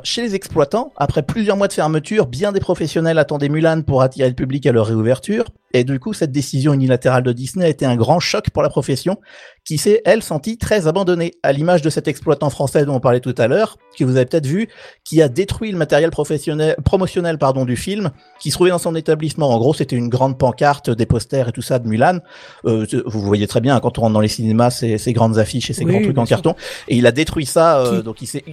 Chez 0.04 0.22
les 0.22 0.34
exploitants, 0.34 0.92
après 0.96 1.22
plusieurs 1.22 1.58
mois 1.58 1.68
de 1.68 1.74
fermeture, 1.74 2.26
bien 2.26 2.52
des 2.52 2.60
professionnels 2.60 3.18
attendaient 3.18 3.50
Mulan 3.50 3.82
pour 3.82 4.00
attirer 4.00 4.28
le 4.28 4.34
public 4.34 4.66
à 4.66 4.72
leur 4.72 4.86
réouverture. 4.86 5.44
Et 5.72 5.84
du 5.84 5.98
coup, 5.98 6.12
cette 6.12 6.32
décision 6.32 6.72
unilatérale 6.72 7.22
de 7.22 7.32
Disney 7.32 7.64
a 7.64 7.68
été 7.68 7.86
un 7.86 7.96
grand 7.96 8.20
choc 8.20 8.50
pour 8.50 8.62
la 8.62 8.68
profession, 8.68 9.18
qui 9.64 9.78
s'est, 9.78 10.02
elle, 10.04 10.22
sentie 10.22 10.58
très 10.58 10.86
abandonnée, 10.86 11.32
à 11.42 11.52
l'image 11.52 11.82
de 11.82 11.90
cet 11.90 12.08
exploitant 12.08 12.50
français 12.50 12.84
dont 12.84 12.96
on 12.96 13.00
parlait 13.00 13.20
tout 13.20 13.34
à 13.38 13.46
l'heure, 13.46 13.76
que 13.98 14.04
vous 14.04 14.16
avez 14.16 14.26
peut-être 14.26 14.46
vu, 14.46 14.68
qui 15.04 15.22
a 15.22 15.28
détruit 15.28 15.70
le 15.70 15.78
matériel 15.78 16.10
professionnel, 16.10 16.76
promotionnel 16.84 17.38
pardon, 17.38 17.64
du 17.64 17.76
film, 17.76 18.10
qui 18.40 18.50
se 18.50 18.56
trouvait 18.56 18.70
dans 18.70 18.78
son 18.78 18.94
établissement. 18.96 19.50
En 19.50 19.58
gros, 19.58 19.74
c'était 19.74 19.96
une 19.96 20.08
grande 20.08 20.38
pancarte, 20.38 20.90
des 20.90 21.06
posters 21.06 21.48
et 21.48 21.52
tout 21.52 21.62
ça 21.62 21.78
de 21.78 21.88
Mulan. 21.88 22.18
Euh, 22.64 22.86
vous 23.06 23.20
voyez 23.20 23.46
très 23.46 23.60
bien, 23.60 23.76
hein, 23.76 23.80
quand 23.80 23.98
on 23.98 24.02
rentre 24.02 24.14
dans 24.14 24.20
les 24.20 24.28
cinémas, 24.28 24.70
ces, 24.70 24.98
ces 24.98 25.12
grandes 25.12 25.38
affiches 25.38 25.70
et 25.70 25.72
ces 25.72 25.84
Oui, 25.84 25.92
grands 25.92 26.02
trucs 26.02 26.18
en 26.18 26.26
sûr. 26.26 26.36
carton. 26.36 26.54
Et 26.88 26.96
il 26.96 27.06
a 27.06 27.12
détruit 27.12 27.46
ça, 27.46 27.78
euh, 27.78 28.02
donc 28.02 28.20
il 28.22 28.26
s'est, 28.26 28.44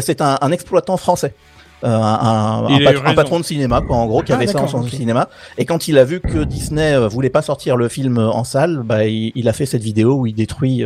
c'est 0.00 0.20
un, 0.20 0.38
un 0.40 0.50
exploitant 0.50 0.96
français. 0.96 1.34
Euh, 1.82 1.88
un, 1.88 3.14
patron- 3.14 3.40
de 3.40 3.44
cinéma, 3.44 3.82
quoi, 3.82 3.96
en 3.96 4.06
gros, 4.06 4.22
qui 4.22 4.32
Ah, 4.32 4.36
avait 4.36 4.46
ça 4.46 4.60
en 4.62 4.68
son 4.68 4.82
ok. 4.82 4.88
cinéma. 4.90 5.28
Et 5.58 5.66
quand 5.66 5.86
il 5.88 5.98
a 5.98 6.04
vu 6.04 6.20
que 6.20 6.44
Disney 6.44 6.94
euh, 6.94 7.08
voulait 7.08 7.28
pas 7.30 7.42
sortir 7.42 7.76
le 7.76 7.88
film 7.88 8.16
en 8.18 8.44
salle, 8.44 8.80
bah, 8.84 9.04
il, 9.06 9.32
il 9.34 9.48
a 9.48 9.52
fait 9.52 9.66
cette 9.66 9.82
vidéo 9.82 10.14
où 10.14 10.26
il 10.26 10.34
détruit 10.34 10.84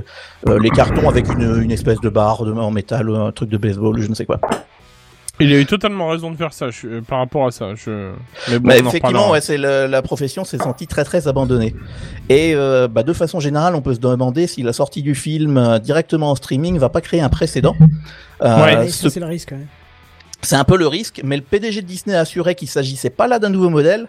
euh, 0.49 0.59
les 0.61 0.71
cartons 0.71 1.09
avec 1.09 1.29
une, 1.33 1.61
une 1.63 1.71
espèce 1.71 2.01
de 2.01 2.09
barre 2.09 2.45
de, 2.45 2.53
en 2.53 2.71
métal, 2.73 3.09
un 3.15 3.31
truc 3.31 3.49
de 3.49 3.59
baseball, 3.59 4.01
je 4.01 4.09
ne 4.09 4.15
sais 4.15 4.25
quoi. 4.27 4.41
Il 5.41 5.53
a 5.53 5.59
eu 5.61 5.67
totalement 5.67 6.09
raison 6.09 6.33
de 6.33 6.37
faire 6.37 6.53
ça 6.53 6.69
je- 6.71 6.99
par 6.99 7.19
rapport 7.21 7.47
à 7.47 7.53
ça. 7.53 7.77
Je... 7.77 8.11
Mais 8.51 8.59
bon, 8.59 8.69
Bah, 8.71 8.77
effectivement, 8.77 9.31
ouais, 9.31 9.41
c'est 9.41 9.57
la 9.57 10.03
profession 10.03 10.45
s'est 10.45 10.59
sentie 10.59 10.89
très 10.89 11.05
très 11.05 11.29
abandonnée. 11.29 11.77
Et 12.29 12.55
euh, 12.57 12.89
bah, 12.89 13.05
de 13.05 13.13
façon 13.13 13.39
générale, 13.39 13.77
on 13.77 13.81
peut 13.83 13.95
se 13.95 14.01
demander 14.01 14.49
si 14.49 14.65
la 14.65 14.73
sortie 14.73 15.03
du 15.03 15.15
film 15.15 15.57
euh, 15.59 15.79
directement 15.79 16.33
en 16.33 16.35
streaming 16.35 16.77
va 16.79 16.89
pas 16.89 17.01
créer 17.03 17.21
un 17.21 17.29
précédent. 17.29 17.77
Euh, 18.43 18.65
Ouais, 18.65 18.89
ce 18.89 19.09
c'est 19.09 19.21
le 19.21 19.27
risque. 19.27 19.53
ouais. 19.53 19.65
C'est 20.43 20.57
un 20.57 20.65
peu 20.65 20.77
le 20.77 20.87
risque, 20.87 21.21
mais 21.25 21.37
le 21.37 21.43
PDG 21.43 21.83
de 21.83 21.87
Disney 21.87 22.15
a 22.17 22.21
assuré 22.21 22.55
qu'il 22.55 22.69
s'agissait 22.69 23.11
pas 23.11 23.27
là 23.27 23.39
d'un 23.39 23.51
nouveau 23.51 23.71
modèle. 23.71 24.07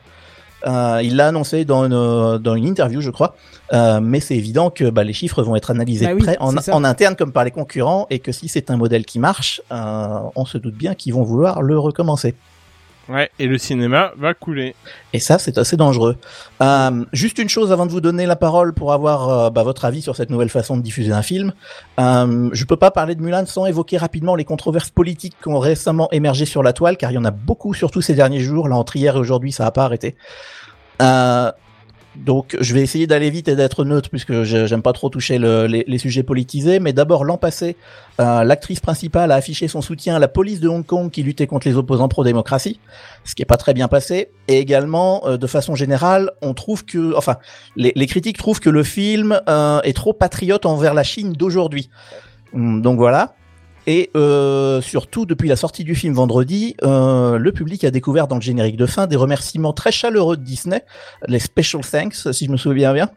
Euh, 0.67 0.99
il 1.03 1.15
l'a 1.15 1.27
annoncé 1.27 1.63
dans 1.63 1.85
une, 1.85 1.93
euh, 1.93 2.37
dans 2.37 2.55
une 2.55 2.65
interview, 2.65 3.01
je 3.01 3.09
crois. 3.09 3.35
Euh, 3.71 3.99
mais 4.01 4.19
c'est 4.19 4.35
évident 4.35 4.69
que 4.69 4.89
bah, 4.89 5.03
les 5.03 5.13
chiffres 5.13 5.41
vont 5.41 5.55
être 5.55 5.71
analysés 5.71 6.05
Bah 6.05 6.11
de 6.11 6.17
oui, 6.17 6.23
près 6.23 6.37
en, 6.39 6.83
interne 6.83 7.15
comme 7.15 7.31
par 7.31 7.43
les 7.43 7.51
concurrents, 7.51 8.07
et 8.09 8.19
que 8.19 8.31
si 8.31 8.47
c'est 8.49 8.69
un 8.69 8.77
modèle 8.77 9.05
qui 9.05 9.19
marche, 9.19 9.61
euh, 9.71 10.19
on 10.35 10.45
se 10.45 10.57
doute 10.57 10.75
bien 10.75 10.95
qu'ils 10.95 11.13
vont 11.13 11.23
vouloir 11.23 11.61
le 11.61 11.79
recommencer. 11.79 12.35
Ouais, 13.09 13.31
et 13.39 13.47
le 13.47 13.57
cinéma 13.57 14.11
va 14.17 14.35
couler. 14.35 14.75
Et 15.13 15.19
ça, 15.19 15.39
c'est 15.39 15.57
assez 15.57 15.75
dangereux. 15.75 16.15
Euh, 16.61 17.05
juste 17.11 17.39
une 17.39 17.49
chose 17.49 17.71
avant 17.71 17.87
de 17.87 17.91
vous 17.91 18.01
donner 18.01 18.27
la 18.27 18.35
parole 18.35 18.71
pour 18.71 18.93
avoir 18.93 19.29
euh, 19.29 19.49
bah, 19.49 19.63
votre 19.63 19.85
avis 19.85 20.03
sur 20.03 20.15
cette 20.15 20.29
nouvelle 20.29 20.49
façon 20.49 20.77
de 20.77 20.83
diffuser 20.83 21.11
un 21.11 21.23
film. 21.23 21.53
Euh, 21.99 22.49
je 22.53 22.65
peux 22.65 22.75
pas 22.75 22.91
parler 22.91 23.15
de 23.15 23.23
Mulan 23.23 23.47
sans 23.47 23.65
évoquer 23.65 23.97
rapidement 23.97 24.35
les 24.35 24.45
controverses 24.45 24.91
politiques 24.91 25.35
qui 25.41 25.49
ont 25.49 25.57
récemment 25.57 26.07
émergé 26.11 26.45
sur 26.45 26.61
la 26.61 26.71
toile, 26.71 26.97
car 26.97 27.11
il 27.11 27.15
y 27.15 27.17
en 27.17 27.25
a 27.25 27.31
beaucoup, 27.31 27.73
surtout 27.73 28.01
ces 28.01 28.13
derniers 28.13 28.41
jours. 28.41 28.69
Là, 28.69 28.75
entre 28.75 28.95
hier 28.95 29.15
et 29.15 29.19
aujourd'hui, 29.19 29.51
ça 29.51 29.65
a 29.65 29.71
pas 29.71 29.85
arrêté. 29.85 30.15
Euh, 31.01 31.51
donc, 32.25 32.58
je 32.60 32.73
vais 32.73 32.82
essayer 32.82 33.08
d'aller 33.08 33.29
vite 33.29 33.47
et 33.47 33.55
d'être 33.55 33.86
neutre 33.86 34.10
puisque 34.10 34.43
j'aime 34.43 34.82
pas 34.82 34.93
trop 34.93 35.10
toucher 35.10 35.38
le- 35.38 35.65
les, 35.67 35.97
sujets 35.97 36.23
politisés. 36.23 36.79
Mais 36.79 36.91
d'abord, 36.93 37.23
l'an 37.23 37.38
passé, 37.38 37.77
euh, 38.19 38.43
l'actrice 38.43 38.79
principale 38.82 39.32
a 39.32 39.36
affiché 39.36 39.67
son 39.67 39.82
soutien 39.82 40.15
à 40.15 40.19
la 40.19 40.27
police 40.27 40.60
de 40.60 40.67
Hong 40.67 40.86
Kong 40.86 41.10
qui 41.12 41.23
luttait 41.23 41.47
contre 41.47 41.67
les 41.67 41.77
opposants 41.77 42.10
pro-démocratie, 42.10 42.79
ce 43.23 43.36
qui 43.36 43.41
est 43.41 43.45
pas 43.45 43.58
très 43.58 43.73
bien 43.73 43.88
passé. 43.88 44.29
Et 44.47 44.60
également, 44.60 45.25
euh, 45.27 45.38
de 45.38 45.47
façon 45.47 45.75
générale, 45.75 46.32
on 46.41 46.53
trouve 46.53 46.84
que, 46.86 47.15
enfin, 47.15 47.38
les, 47.75 47.93
les 47.95 48.05
critiques 48.08 48.38
trouvent 48.38 48.60
que 48.60 48.69
le 48.69 48.84
film 48.84 49.39
euh, 49.47 49.79
est 49.82 49.93
trop 49.93 50.13
patriote 50.13 50.65
envers 50.65 50.93
la 50.93 51.03
Chine 51.03 51.34
d'aujourd'hui. 51.34 51.89
Hum, 52.53 52.82
Donc 52.82 52.97
voilà. 52.97 53.34
Et 53.89 54.12
euh, 54.15 54.82
surtout, 54.82 55.25
depuis 55.25 55.49
la 55.49 55.56
sortie 55.56 55.84
du 55.84 55.95
film 55.95 56.13
vendredi, 56.13 56.75
euh, 56.84 57.39
le 57.39 57.52
public 57.52 57.84
a 57.84 57.89
découvert 57.89 58.28
dans 58.28 58.36
le 58.36 58.41
générique 58.41 58.78
de 58.78 58.86
fin 58.86 59.08
des 59.08 59.15
remerciements 59.15 59.73
très 59.73 59.91
chaleureux 59.91 60.38
de 60.38 60.43
Disney, 60.43 60.86
les 61.28 61.39
special 61.39 61.82
thanks, 61.82 62.32
si 62.32 62.45
je 62.45 62.52
me 62.52 62.58
souviens 62.58 62.93
bien. 62.93 63.10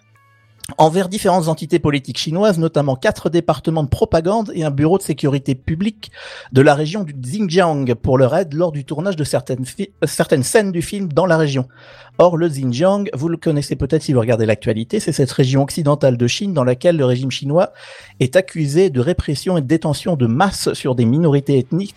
envers 0.79 1.11
différentes 1.11 1.49
entités 1.49 1.79
politiques 1.79 2.17
chinoises, 2.17 2.59
notamment 2.59 2.97
quatre 2.97 3.29
départements 3.29 3.83
de 3.83 3.91
propagande 3.91 4.51
et 4.55 4.65
un 4.65 4.71
bureau 4.71 4.97
de 4.97 5.03
sécurité 5.03 5.55
publique 5.55 6.11
de 6.53 6.63
la 6.63 6.75
région 6.75 7.03
du 7.03 7.13
Xinjiang 7.13 7.95
pour 7.95 8.17
leur 8.17 8.35
aide 8.35 8.55
lors 8.55 8.73
du 8.73 8.87
tournage 8.87 9.17
de 9.17 9.25
certaines, 9.25 9.67
certaines 10.05 10.43
scènes 10.43 10.73
du 10.73 10.81
film 10.81 11.13
dans 11.13 11.27
la 11.27 11.37
région. 11.37 11.69
Or, 12.23 12.37
le 12.37 12.49
Xinjiang, 12.49 13.07
vous 13.15 13.29
le 13.29 13.37
connaissez 13.37 13.75
peut-être 13.75 14.05
si 14.05 14.13
vous 14.13 14.21
regardez 14.21 14.47
l'actualité, 14.47 15.01
c'est 15.01 15.11
cette 15.11 15.33
région 15.33 15.61
occidentale 15.61 16.17
de 16.17 16.27
Chine 16.29 16.55
dans 16.55 16.63
laquelle 16.63 16.97
le 16.97 17.05
régime 17.05 17.33
chinois 17.33 17.73
est 18.21 18.37
accusé 18.37 18.91
de 18.91 19.01
répression 19.01 19.59
et 19.59 19.61
de 19.61 19.67
détention 19.67 20.15
de 20.15 20.29
masse 20.29 20.73
sur 20.73 20.95
des 20.95 21.05
minorités 21.05 21.59
ethniques, 21.59 21.97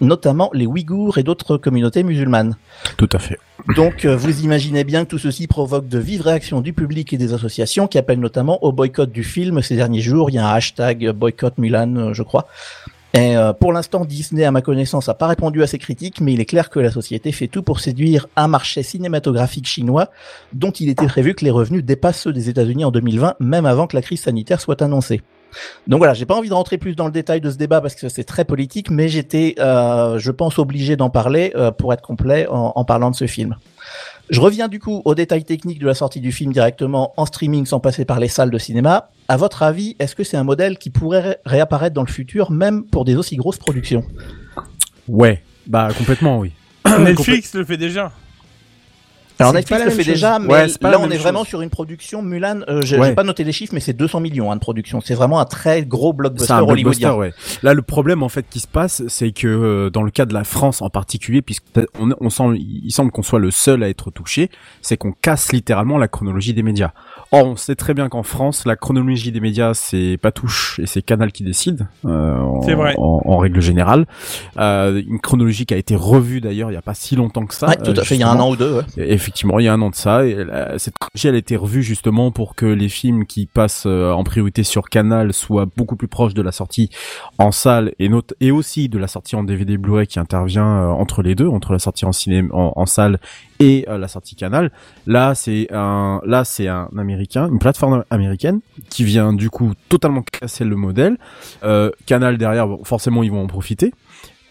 notamment 0.00 0.50
les 0.54 0.66
Ouïghours 0.66 1.18
et 1.18 1.22
d'autres 1.22 1.56
communautés 1.56 2.02
musulmanes. 2.02 2.56
Tout 2.96 3.08
à 3.12 3.20
fait. 3.20 3.38
Donc, 3.76 4.04
euh, 4.04 4.16
vous 4.16 4.42
imaginez 4.42 4.82
bien 4.82 5.04
que 5.04 5.10
tout 5.10 5.18
ceci 5.18 5.46
provoque 5.46 5.86
de 5.86 6.00
vives 6.00 6.22
réactions 6.22 6.60
du 6.60 6.72
public 6.72 7.12
et 7.12 7.16
des 7.16 7.32
associations 7.32 7.86
qui 7.86 7.96
appellent 7.96 8.18
notamment 8.18 8.58
au 8.64 8.72
boycott 8.72 9.12
du 9.12 9.22
film. 9.22 9.62
Ces 9.62 9.76
derniers 9.76 10.00
jours, 10.00 10.30
il 10.30 10.34
y 10.34 10.38
a 10.38 10.48
un 10.48 10.52
hashtag 10.52 11.10
boycott 11.10 11.58
Mulan, 11.58 11.94
euh, 11.94 12.12
je 12.12 12.24
crois. 12.24 12.48
Et 13.14 13.36
euh, 13.36 13.52
pour 13.52 13.72
l'instant, 13.72 14.04
Disney, 14.04 14.44
à 14.44 14.50
ma 14.50 14.60
connaissance, 14.60 15.06
n'a 15.06 15.14
pas 15.14 15.28
répondu 15.28 15.62
à 15.62 15.68
ces 15.68 15.78
critiques, 15.78 16.20
mais 16.20 16.32
il 16.32 16.40
est 16.40 16.46
clair 16.46 16.68
que 16.68 16.80
la 16.80 16.90
société 16.90 17.30
fait 17.30 17.46
tout 17.46 17.62
pour 17.62 17.78
séduire 17.78 18.26
un 18.34 18.48
marché 18.48 18.82
cinématographique 18.82 19.68
chinois 19.68 20.10
dont 20.52 20.72
il 20.72 20.88
était 20.88 21.06
prévu 21.06 21.34
que 21.34 21.44
les 21.44 21.52
revenus 21.52 21.84
dépassent 21.84 22.22
ceux 22.22 22.32
des 22.32 22.48
États-Unis 22.48 22.84
en 22.84 22.90
2020, 22.90 23.36
même 23.38 23.66
avant 23.66 23.86
que 23.86 23.94
la 23.94 24.02
crise 24.02 24.20
sanitaire 24.20 24.60
soit 24.60 24.82
annoncée. 24.82 25.22
Donc 25.86 25.98
voilà, 25.98 26.12
j'ai 26.14 26.26
pas 26.26 26.34
envie 26.34 26.48
de 26.48 26.54
rentrer 26.54 26.76
plus 26.76 26.96
dans 26.96 27.06
le 27.06 27.12
détail 27.12 27.40
de 27.40 27.48
ce 27.52 27.56
débat 27.56 27.80
parce 27.80 27.94
que 27.94 28.08
c'est 28.08 28.24
très 28.24 28.44
politique, 28.44 28.90
mais 28.90 29.08
j'étais, 29.08 29.54
euh, 29.60 30.18
je 30.18 30.32
pense, 30.32 30.58
obligé 30.58 30.96
d'en 30.96 31.08
parler 31.08 31.52
euh, 31.54 31.70
pour 31.70 31.92
être 31.92 32.02
complet 32.02 32.48
en, 32.48 32.72
en 32.74 32.84
parlant 32.84 33.12
de 33.12 33.16
ce 33.16 33.28
film. 33.28 33.54
Je 34.30 34.40
reviens 34.40 34.68
du 34.68 34.78
coup 34.80 35.02
aux 35.04 35.14
détails 35.14 35.44
techniques 35.44 35.78
de 35.78 35.86
la 35.86 35.94
sortie 35.94 36.20
du 36.20 36.32
film 36.32 36.52
directement 36.52 37.12
en 37.16 37.26
streaming 37.26 37.66
sans 37.66 37.78
passer 37.80 38.04
par 38.04 38.20
les 38.20 38.28
salles 38.28 38.50
de 38.50 38.58
cinéma. 38.58 39.10
À 39.28 39.36
votre 39.36 39.62
avis, 39.62 39.96
est-ce 39.98 40.14
que 40.14 40.24
c'est 40.24 40.36
un 40.36 40.44
modèle 40.44 40.78
qui 40.78 40.90
pourrait 40.90 41.20
ré- 41.20 41.36
réapparaître 41.44 41.94
dans 41.94 42.02
le 42.02 42.10
futur, 42.10 42.50
même 42.50 42.84
pour 42.84 43.04
des 43.04 43.16
aussi 43.16 43.36
grosses 43.36 43.58
productions? 43.58 44.04
Ouais, 45.08 45.42
bah 45.66 45.88
complètement 45.96 46.38
oui. 46.38 46.52
Netflix 47.00 47.54
le 47.54 47.64
fait 47.64 47.76
déjà. 47.76 48.12
Alors 49.38 49.52
Netflix 49.52 49.84
le 49.84 49.90
fait 49.90 49.96
chose. 50.04 50.14
déjà, 50.14 50.38
mais 50.38 50.48
Ouais, 50.52 50.66
là 50.82 50.98
on 51.00 51.10
est 51.10 51.16
vraiment 51.16 51.44
sur 51.44 51.60
une 51.60 51.70
production 51.70 52.22
Mulan. 52.22 52.60
Euh, 52.68 52.82
j'ai 52.82 52.98
Ouais. 52.98 53.14
pas 53.14 53.24
noté 53.24 53.42
les 53.44 53.52
chiffres, 53.52 53.74
mais 53.74 53.80
c'est 53.80 53.92
200 53.92 54.20
millions 54.20 54.50
hein, 54.52 54.54
de 54.56 54.60
production. 54.60 55.00
C'est 55.00 55.14
vraiment 55.14 55.40
un 55.40 55.44
très 55.44 55.82
gros 55.84 56.12
blockbuster 56.12 56.52
un 56.52 56.64
blockbuster, 56.64 57.06
hollywoodien. 57.06 57.14
ouais. 57.14 57.32
Là, 57.62 57.74
le 57.74 57.82
problème 57.82 58.22
en 58.22 58.28
fait 58.28 58.46
qui 58.48 58.60
se 58.60 58.68
passe, 58.68 59.02
c'est 59.08 59.32
que 59.32 59.46
euh, 59.48 59.90
dans 59.90 60.02
le 60.02 60.10
cas 60.10 60.24
de 60.26 60.34
la 60.34 60.44
France 60.44 60.82
en 60.82 60.90
particulier, 60.90 61.42
puisque 61.42 61.64
on, 61.98 62.10
on 62.20 62.30
semble, 62.30 62.56
il 62.58 62.90
semble 62.92 63.10
qu'on 63.10 63.22
soit 63.22 63.38
le 63.40 63.50
seul 63.50 63.82
à 63.82 63.88
être 63.88 64.10
touché, 64.10 64.50
c'est 64.82 64.96
qu'on 64.96 65.12
casse 65.12 65.52
littéralement 65.52 65.98
la 65.98 66.06
chronologie 66.08 66.54
des 66.54 66.62
médias. 66.62 66.92
Or, 67.32 67.46
on 67.46 67.56
sait 67.56 67.74
très 67.74 67.94
bien 67.94 68.08
qu'en 68.08 68.22
France, 68.22 68.64
la 68.66 68.76
chronologie 68.76 69.32
des 69.32 69.40
médias, 69.40 69.74
c'est 69.74 70.18
pas 70.22 70.30
touche 70.30 70.78
et 70.80 70.86
c'est 70.86 71.02
Canal 71.02 71.32
qui 71.32 71.42
décide. 71.42 71.88
euh, 72.04 72.38
en, 72.38 72.60
vrai. 72.60 72.94
En, 72.98 73.22
en 73.24 73.38
règle 73.38 73.60
générale, 73.60 74.06
euh, 74.58 75.02
une 75.06 75.18
chronologie 75.20 75.66
qui 75.66 75.74
a 75.74 75.76
été 75.76 75.96
revue 75.96 76.40
d'ailleurs 76.40 76.70
il 76.70 76.74
y 76.74 76.76
a 76.76 76.82
pas 76.82 76.94
si 76.94 77.16
longtemps 77.16 77.46
que 77.46 77.54
ça. 77.54 77.66
Ouais, 77.68 77.76
tout 77.76 77.90
à 77.96 78.00
euh, 78.00 78.04
fait. 78.04 78.14
Il 78.14 78.20
y 78.20 78.24
a 78.24 78.30
un 78.30 78.38
an 78.38 78.50
ou 78.50 78.56
deux. 78.56 78.76
ouais. 78.76 78.82
Et 78.96 79.18
Effectivement, 79.24 79.58
il 79.58 79.64
y 79.64 79.68
a 79.68 79.72
un 79.72 79.80
an 79.80 79.88
de 79.88 79.94
ça. 79.94 80.26
Et 80.26 80.36
cette 80.76 80.98
chronologie, 80.98 81.28
elle 81.28 81.34
a 81.34 81.38
été 81.38 81.56
revue 81.56 81.82
justement 81.82 82.30
pour 82.30 82.54
que 82.54 82.66
les 82.66 82.90
films 82.90 83.24
qui 83.24 83.46
passent 83.46 83.86
euh, 83.86 84.12
en 84.12 84.22
priorité 84.22 84.64
sur 84.64 84.90
Canal 84.90 85.32
soient 85.32 85.64
beaucoup 85.64 85.96
plus 85.96 86.08
proches 86.08 86.34
de 86.34 86.42
la 86.42 86.52
sortie 86.52 86.90
en 87.38 87.50
salle 87.50 87.94
et, 87.98 88.10
note 88.10 88.34
et 88.40 88.50
aussi 88.50 88.90
de 88.90 88.98
la 88.98 89.08
sortie 89.08 89.34
en 89.34 89.42
DVD 89.42 89.78
Blu-ray 89.78 90.06
qui 90.06 90.18
intervient 90.18 90.66
euh, 90.66 90.88
entre 90.88 91.22
les 91.22 91.34
deux, 91.34 91.48
entre 91.48 91.72
la 91.72 91.78
sortie 91.78 92.04
en 92.04 92.12
cinéma, 92.12 92.50
en 92.52 92.84
salle 92.84 93.18
et 93.60 93.86
euh, 93.88 93.98
la 93.98 94.08
sortie 94.08 94.34
Canal. 94.36 94.70
Là, 95.06 95.34
c'est 95.34 95.68
un, 95.72 96.20
là, 96.24 96.44
c'est 96.44 96.68
un 96.68 96.88
américain, 96.96 97.48
une 97.48 97.58
plateforme 97.58 98.04
américaine 98.10 98.60
qui 98.90 99.04
vient 99.04 99.32
du 99.32 99.50
coup 99.50 99.72
totalement 99.88 100.22
casser 100.22 100.64
le 100.64 100.76
modèle. 100.76 101.16
Euh, 101.62 101.90
Canal 102.06 102.38
derrière, 102.38 102.66
bon, 102.66 102.84
forcément, 102.84 103.22
ils 103.22 103.30
vont 103.30 103.42
en 103.42 103.46
profiter. 103.46 103.92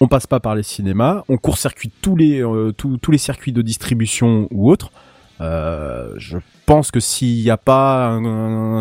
On 0.04 0.08
passe 0.10 0.28
pas 0.28 0.42
par 0.42 0.54
les 0.54 0.64
cinémas, 0.64 1.24
on 1.30 1.38
court-circuite 1.38 1.94
tous 2.02 2.18
les 2.18 2.44
euh, 2.44 2.74
tous, 2.76 2.98
tous 2.98 3.12
les 3.12 3.18
circuits 3.18 3.54
de 3.54 3.62
distribution 3.62 4.50
ou 4.52 4.70
autres. 4.70 4.92
Euh, 5.40 6.10
je 6.18 6.38
pense 6.66 6.92
que 6.92 7.00
s'il 7.00 7.42
n'y 7.42 7.50
a 7.50 7.56
pas 7.56 8.20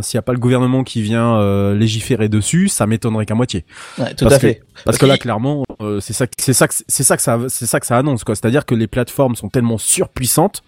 s'il 0.03 0.17
y 0.17 0.19
a 0.19 0.23
pas 0.23 0.33
le 0.33 0.41
gouvernement 0.41 0.83
qui 0.83 1.01
vient 1.01 1.37
euh, 1.37 1.75
légiférer 1.77 2.29
dessus, 2.29 2.67
ça 2.67 2.89
m'étonnerait 2.89 3.25
qu'à 3.25 3.37
moitié. 3.37 3.65
Ouais, 3.99 4.15
tout 4.15 4.25
Parce 4.25 4.35
à 4.35 4.39
que- 4.39 4.47
fait. 4.49 4.55
Parce, 4.75 4.85
Parce 4.85 4.99
que 4.99 5.07
là, 5.07 5.17
clairement, 5.17 5.63
euh, 5.81 6.01
c'est 6.01 6.13
ça, 6.13 6.27
c'est 6.39 6.53
ça, 6.55 6.67
que- 6.67 6.75
c'est 6.89 7.05
ça 7.05 7.17
que 7.17 7.23
ça, 7.23 7.39
c'est 7.49 7.67
ça 7.67 7.79
que 7.79 7.87
ça 7.87 7.97
annonce, 7.99 8.25
quoi. 8.25 8.35
C'est-à-dire 8.35 8.67
que 8.67 8.75
les 8.75 8.89
plateformes 8.89 9.37
sont 9.37 9.49
tellement 9.49 9.79
surpuissantes 9.79 10.63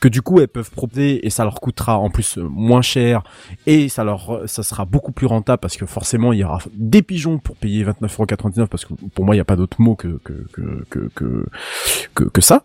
que 0.00 0.08
du 0.08 0.22
coup, 0.22 0.40
elles 0.40 0.48
peuvent 0.48 0.70
proposer 0.70 1.26
et 1.26 1.30
ça 1.30 1.44
leur 1.44 1.60
coûtera 1.60 1.98
en 1.98 2.10
plus 2.10 2.38
euh, 2.38 2.42
moins 2.48 2.82
cher 2.82 3.22
et 3.66 3.88
ça 3.88 4.04
leur, 4.04 4.42
ça 4.46 4.62
sera 4.62 4.84
beaucoup 4.84 5.12
plus 5.12 5.26
rentable 5.26 5.60
parce 5.60 5.76
que 5.76 5.86
forcément, 5.86 6.32
il 6.32 6.40
y 6.40 6.44
aura 6.44 6.58
des 6.74 7.02
pigeons 7.02 7.38
pour 7.38 7.56
payer 7.56 7.84
29,99€ 7.84 8.66
parce 8.66 8.84
que 8.84 8.94
pour 8.94 9.24
moi, 9.24 9.34
il 9.34 9.38
n'y 9.38 9.42
a 9.42 9.44
pas 9.44 9.56
d'autre 9.56 9.80
mot 9.80 9.94
que 9.94 10.18
que 10.24 10.46
que 10.52 10.84
que 10.90 11.10
que 11.14 11.46
que, 12.14 12.24
que 12.24 12.40
ça. 12.40 12.64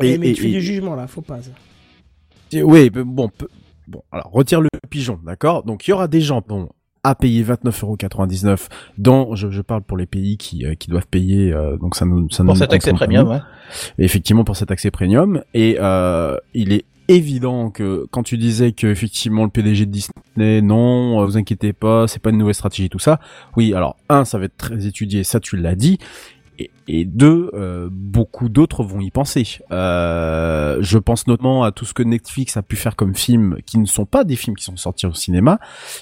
Mais 0.00 0.18
tu 0.18 0.42
fais 0.42 0.48
du 0.50 0.60
jugement 0.60 0.94
là, 0.94 1.06
faut 1.06 1.22
pas. 1.22 1.40
ça. 1.42 1.50
oui, 2.64 2.90
bon, 2.90 3.30
bon, 3.86 4.02
alors 4.12 4.30
retire 4.32 4.60
le 4.60 4.68
pigeon, 4.88 5.18
d'accord? 5.24 5.64
Donc 5.64 5.86
il 5.86 5.90
y 5.90 5.94
aura 5.94 6.08
des 6.08 6.20
gens, 6.20 6.42
bon, 6.46 6.68
à 7.02 7.14
payer 7.14 7.42
29,99€ 7.44 8.68
dans, 8.98 9.34
je, 9.34 9.50
je 9.50 9.62
parle 9.62 9.82
pour 9.82 9.96
les 9.96 10.06
pays 10.06 10.36
qui 10.36 10.66
euh, 10.66 10.74
qui 10.74 10.88
doivent 10.90 11.06
payer, 11.06 11.52
euh, 11.52 11.76
donc 11.76 11.96
ça 11.96 12.04
nous 12.04 12.28
ça 12.30 12.44
Pour 12.44 12.54
nous 12.54 12.58
cet 12.58 12.72
accès 12.72 12.92
premium, 12.92 13.28
ouais. 13.28 13.40
effectivement 13.98 14.44
pour 14.44 14.56
cet 14.56 14.70
accès 14.70 14.90
premium. 14.90 15.42
Et 15.54 15.78
euh, 15.80 16.36
il 16.54 16.72
est 16.72 16.84
évident 17.08 17.70
que 17.70 18.06
quand 18.10 18.22
tu 18.22 18.38
disais 18.38 18.72
que 18.72 18.86
effectivement 18.86 19.44
le 19.44 19.50
PDG 19.50 19.86
de 19.86 19.90
Disney 19.90 20.62
non 20.62 21.20
euh, 21.20 21.24
vous 21.24 21.36
inquiétez 21.36 21.72
pas 21.72 22.06
c'est 22.06 22.22
pas 22.22 22.30
une 22.30 22.38
nouvelle 22.38 22.54
stratégie 22.54 22.88
tout 22.88 22.98
ça. 23.00 23.18
Oui 23.56 23.74
alors 23.74 23.96
un 24.08 24.24
ça 24.24 24.38
va 24.38 24.44
être 24.44 24.56
très 24.56 24.86
étudié 24.86 25.24
ça 25.24 25.40
tu 25.40 25.56
l'as 25.56 25.74
dit 25.74 25.98
et, 26.88 27.04
deux 27.04 27.50
euh, 27.54 27.88
beaucoup 27.90 28.48
d'autres 28.48 28.82
vont 28.82 29.00
y 29.00 29.10
penser. 29.10 29.58
Euh, 29.70 30.78
je 30.80 30.98
pense 30.98 31.26
notamment 31.26 31.62
à 31.62 31.72
tout 31.72 31.84
ce 31.84 31.94
que 31.94 32.02
Netflix 32.02 32.56
a 32.56 32.62
pu 32.62 32.76
faire 32.76 32.96
comme 32.96 33.14
films 33.14 33.58
qui 33.64 33.78
ne 33.78 33.86
sont 33.86 34.06
pas 34.06 34.24
des 34.24 34.36
films 34.36 34.56
qui 34.56 34.64
sont 34.64 34.76
sortis 34.76 35.06
au 35.06 35.14
cinéma 35.14 35.58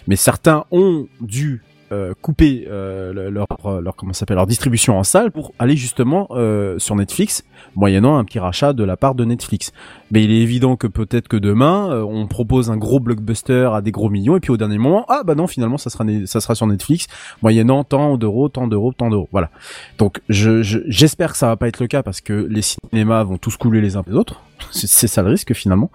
mais 0.07 0.17
certains 0.17 0.65
ont 0.71 1.07
dû 1.21 1.63
euh, 1.93 2.13
couper 2.21 2.67
euh, 2.69 3.13
le- 3.13 3.31
leur, 3.31 3.47
leur 3.83 3.97
comment 3.97 4.13
s'appelle 4.13 4.37
leur 4.37 4.47
distribution 4.47 4.99
en 4.99 5.05
salle 5.05 5.31
pour 5.31 5.53
aller 5.59 5.77
justement 5.77 6.29
euh, 6.33 6.79
sur 6.79 6.95
Netflix 6.97 7.45
moyennant 7.77 8.17
un 8.19 8.25
petit 8.25 8.39
rachat 8.39 8.73
de 8.73 8.85
la 8.85 8.97
part 8.97 9.15
de 9.15 9.25
Netflix. 9.25 9.73
Mais 10.11 10.25
il 10.25 10.31
est 10.31 10.41
évident 10.41 10.77
que 10.77 10.87
peut-être 10.87 11.29
que 11.29 11.37
demain 11.37 11.91
euh, 11.91 12.03
on 12.03 12.27
propose 12.27 12.71
un 12.71 12.77
gros 12.77 13.01
blockbuster 13.01 13.71
à 13.73 13.81
des 13.81 13.91
gros 13.91 14.11
millions 14.11 14.37
et 14.37 14.41
puis 14.41 14.51
au 14.51 14.57
dernier 14.57 14.79
moment 14.79 15.05
ah 15.09 15.23
bah 15.25 15.35
non 15.35 15.47
finalement 15.47 15.79
ça 15.79 15.91
sera 15.91 16.05
ça 16.27 16.41
sera 16.41 16.55
sur 16.55 16.67
Netflix 16.67 17.07
moyennant 17.43 17.85
tant 17.85 18.17
d'euros 18.17 18.49
tant 18.49 18.67
d'euros 18.69 18.93
tant 18.93 19.11
d'euros 19.11 19.29
voilà. 19.33 19.51
Donc 19.99 20.21
je 20.29 20.63
je- 20.63 20.79
j'espère 20.87 21.33
que 21.33 21.39
ça 21.39 21.47
va 21.49 21.57
pas 21.57 21.69
être 21.69 21.81
le 21.81 21.87
cas 21.87 22.03
parce 22.03 22.21
que 22.21 22.47
les 22.51 22.63
cinémas 22.63 23.23
vont 23.25 23.39
tous 23.39 23.57
couler 23.57 23.81
les 23.81 23.97
uns 23.97 24.03
les 24.07 24.15
autres. 24.15 24.41
C'est 24.71 25.07
ça 25.07 25.23
le 25.23 25.31
risque 25.31 25.55
finalement. 25.55 25.91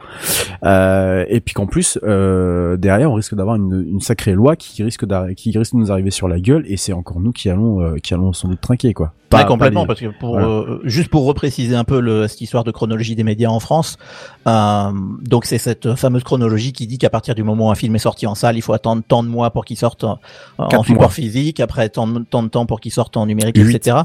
Euh, 0.63 1.25
et 1.29 1.39
puis 1.41 1.53
qu'en 1.53 1.65
plus 1.67 1.99
euh, 2.03 2.77
derrière 2.77 3.11
on 3.11 3.15
risque 3.15 3.35
d'avoir 3.35 3.55
une, 3.55 3.85
une 3.87 4.01
sacrée 4.01 4.33
loi 4.33 4.55
qui 4.55 4.83
risque 4.83 5.05
qui 5.35 5.57
risque 5.57 5.73
de 5.73 5.77
nous 5.79 5.91
arriver 5.91 6.11
sur 6.11 6.27
la 6.27 6.39
gueule 6.39 6.63
et 6.67 6.77
c'est 6.77 6.93
encore 6.93 7.19
nous 7.19 7.31
qui 7.31 7.49
allons 7.49 7.81
euh, 7.81 7.95
qui 7.97 8.13
allons 8.13 8.33
sans 8.33 8.47
doute 8.49 8.61
trinquer 8.61 8.93
quoi. 8.93 9.13
Pas- 9.29 9.37
Ouais, 9.39 9.43
pas 9.45 9.47
complètement, 9.49 9.81
les- 9.81 9.87
parce 9.87 9.99
que 9.99 10.07
pour 10.19 10.31
Voilà. 10.33 10.47
euh, 10.47 10.79
juste 10.83 11.09
pour 11.09 11.25
repréciser 11.25 11.75
un 11.75 11.83
peu 11.83 11.99
le, 11.99 12.27
cette 12.27 12.41
histoire 12.41 12.63
de 12.63 12.69
chronologie 12.69 13.15
des 13.15 13.23
médias 13.23 13.49
en 13.49 13.59
France, 13.59 13.97
euh, 14.45 14.91
donc 15.21 15.45
c'est 15.45 15.57
cette 15.57 15.95
fameuse 15.95 16.23
chronologie 16.23 16.73
qui 16.73 16.87
dit 16.87 16.97
qu'à 16.97 17.09
partir 17.09 17.35
du 17.35 17.43
moment 17.43 17.67
où 17.67 17.71
un 17.71 17.75
film 17.75 17.95
est 17.95 17.99
sorti 17.99 18.27
en 18.27 18.35
salle, 18.35 18.57
il 18.57 18.61
faut 18.61 18.73
attendre 18.73 19.03
tant 19.07 19.23
de 19.23 19.29
mois 19.29 19.51
pour 19.51 19.65
qu'il 19.65 19.77
sorte 19.77 20.03
en, 20.03 20.19
support 20.57 20.93
mois. 20.93 21.09
physique, 21.09 21.59
après 21.59 21.89
tant 21.89 22.07
de, 22.07 22.19
tant 22.19 22.43
de 22.43 22.49
temps 22.49 22.65
pour 22.65 22.81
qu'il 22.81 22.91
sorte 22.91 23.15
en 23.17 23.25
numérique, 23.25 23.57
Huit. 23.57 23.75
etc. 23.75 23.97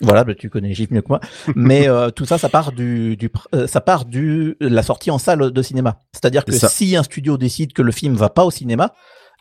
Voilà, 0.00 0.24
bah, 0.24 0.34
tu 0.34 0.48
connais 0.48 0.74
chiffres 0.74 0.92
mieux 0.92 1.02
que 1.02 1.08
moi. 1.08 1.20
Mais 1.54 1.88
euh, 1.88 2.10
tout 2.10 2.24
ça, 2.24 2.38
ça 2.38 2.48
part 2.48 2.72
du, 2.72 3.16
du 3.16 3.30
euh, 3.54 3.66
ça 3.66 3.80
part 3.80 4.04
du 4.04 4.56
la 4.60 4.82
sortie 4.82 5.10
en 5.10 5.18
salle 5.18 5.50
de 5.50 5.62
cinéma. 5.62 6.00
C'est-à-dire 6.12 6.44
que 6.44 6.52
ça. 6.52 6.68
si 6.68 6.96
un 6.96 7.02
studio 7.02 7.36
décide 7.36 7.72
que 7.72 7.82
le 7.82 7.92
film 7.92 8.14
va 8.14 8.30
pas 8.30 8.44
au 8.44 8.50
cinéma, 8.50 8.92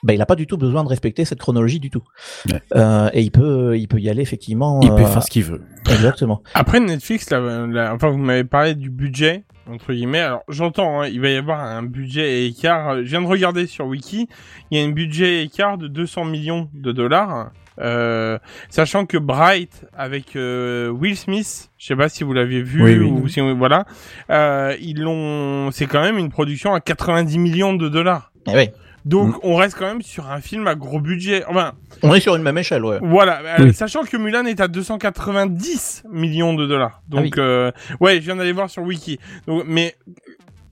ben 0.04 0.14
il 0.14 0.22
a 0.22 0.26
pas 0.26 0.36
du 0.36 0.48
tout 0.48 0.58
besoin 0.58 0.84
de 0.84 0.90
respecter 0.90 1.26
cette 1.26 1.40
chronologie 1.40 1.80
du 1.80 1.90
tout. 1.90 2.04
Ouais. 2.52 2.62
Euh, 2.76 3.10
et 3.14 3.22
il 3.22 3.32
peut, 3.32 3.78
il 3.78 3.88
peut 3.88 4.00
y 4.00 4.10
aller 4.10 4.22
effectivement. 4.22 4.82
il 4.82 4.90
peut 4.90 5.02
euh, 5.02 5.06
faire 5.06 5.24
ce 5.24 5.32
qu'il 5.32 5.44
veut. 5.44 5.62
Exactement. 5.90 6.44
Après 6.54 6.80
Netflix, 6.80 7.30
là, 7.30 7.40
là, 7.68 7.94
enfin 7.94 8.10
vous 8.10 8.18
m'avez 8.18 8.44
parlé 8.44 8.76
du 8.76 8.90
budget 8.90 9.44
entre 9.70 9.94
guillemets. 9.94 10.20
Alors 10.20 10.44
j'entends, 10.50 11.02
hein, 11.02 11.08
il 11.08 11.22
va 11.22 11.30
y 11.30 11.36
avoir 11.36 11.62
un 11.62 11.84
budget 11.84 12.46
écart. 12.46 12.98
Je 12.98 13.10
viens 13.10 13.22
de 13.22 13.28
regarder 13.28 13.66
sur 13.68 13.86
Wiki, 13.86 14.28
il 14.72 14.78
y 14.78 14.82
a 14.82 14.86
un 14.86 14.92
budget 14.92 15.44
écart 15.44 15.78
de 15.78 15.88
200 15.88 16.26
millions 16.26 16.70
de 16.74 16.92
dollars. 16.92 17.52
Euh, 17.80 18.38
sachant 18.70 19.08
que 19.08 19.18
Bright 19.18 19.86
avec 19.98 20.36
euh, 20.36 20.90
Will 20.90 21.18
Smith, 21.18 21.72
je 21.78 21.88
sais 21.88 21.96
pas 21.96 22.08
si 22.08 22.24
vous 22.24 22.34
l'avez 22.34 22.62
vu 22.62 22.84
Oui, 22.84 22.98
oui. 22.98 23.08
ou 23.08 23.28
si 23.28 23.40
voilà, 23.40 23.86
euh, 24.30 24.76
ils 24.80 25.02
l'ont, 25.02 25.72
c'est 25.72 25.88
quand 25.88 26.02
même 26.02 26.20
une 26.20 26.30
production 26.30 26.74
à 26.74 26.82
90 26.82 27.38
millions 27.40 27.74
de 27.74 27.90
dollars. 27.90 28.32
Eh 28.48 28.56
oui. 28.56 28.70
Donc 29.06 29.36
Mm. 29.36 29.40
on 29.44 29.56
reste 29.56 29.78
quand 29.78 29.86
même 29.86 30.02
sur 30.02 30.30
un 30.32 30.40
film 30.42 30.68
à 30.68 30.76
gros 30.76 31.00
budget. 31.00 31.44
Enfin, 31.48 31.74
On 32.04 32.14
est 32.14 32.20
sur 32.22 32.36
une 32.36 32.42
même 32.44 32.58
échelle, 32.58 32.86
ouais. 32.86 33.00
voilà, 33.02 33.42
Oui. 33.60 33.74
sachant 33.74 34.04
que 34.04 34.16
Mulan 34.18 34.46
est 34.46 34.62
à 34.62 34.68
290 34.68 36.04
millions 36.10 36.54
de 36.54 36.66
dollars. 36.66 37.02
Donc, 37.10 37.20
Ah 37.20 37.26
oui. 37.26 37.32
euh, 37.40 37.72
ouais, 38.00 38.16
je 38.16 38.22
viens 38.22 38.36
d'aller 38.36 38.52
voir 38.54 38.70
sur 38.70 38.84
Wiki. 38.84 39.20
Donc, 39.48 39.64
mais 39.68 39.96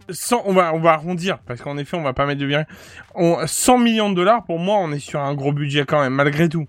100, 0.09 0.43
on 0.45 0.53
va, 0.53 0.73
on 0.73 0.79
va 0.79 0.91
arrondir, 0.91 1.39
parce 1.39 1.61
qu'en 1.61 1.77
effet, 1.77 1.95
on 1.95 2.01
va 2.01 2.11
pas 2.13 2.25
mettre 2.25 2.41
de 2.41 2.45
virgule. 2.45 2.67
On, 3.15 3.37
100 3.45 3.77
millions 3.77 4.09
de 4.09 4.15
dollars, 4.15 4.43
pour 4.43 4.59
moi, 4.59 4.77
on 4.79 4.91
est 4.91 4.99
sur 4.99 5.21
un 5.21 5.33
gros 5.33 5.53
budget 5.53 5.85
quand 5.85 6.01
même, 6.01 6.13
malgré 6.13 6.49
tout. 6.49 6.65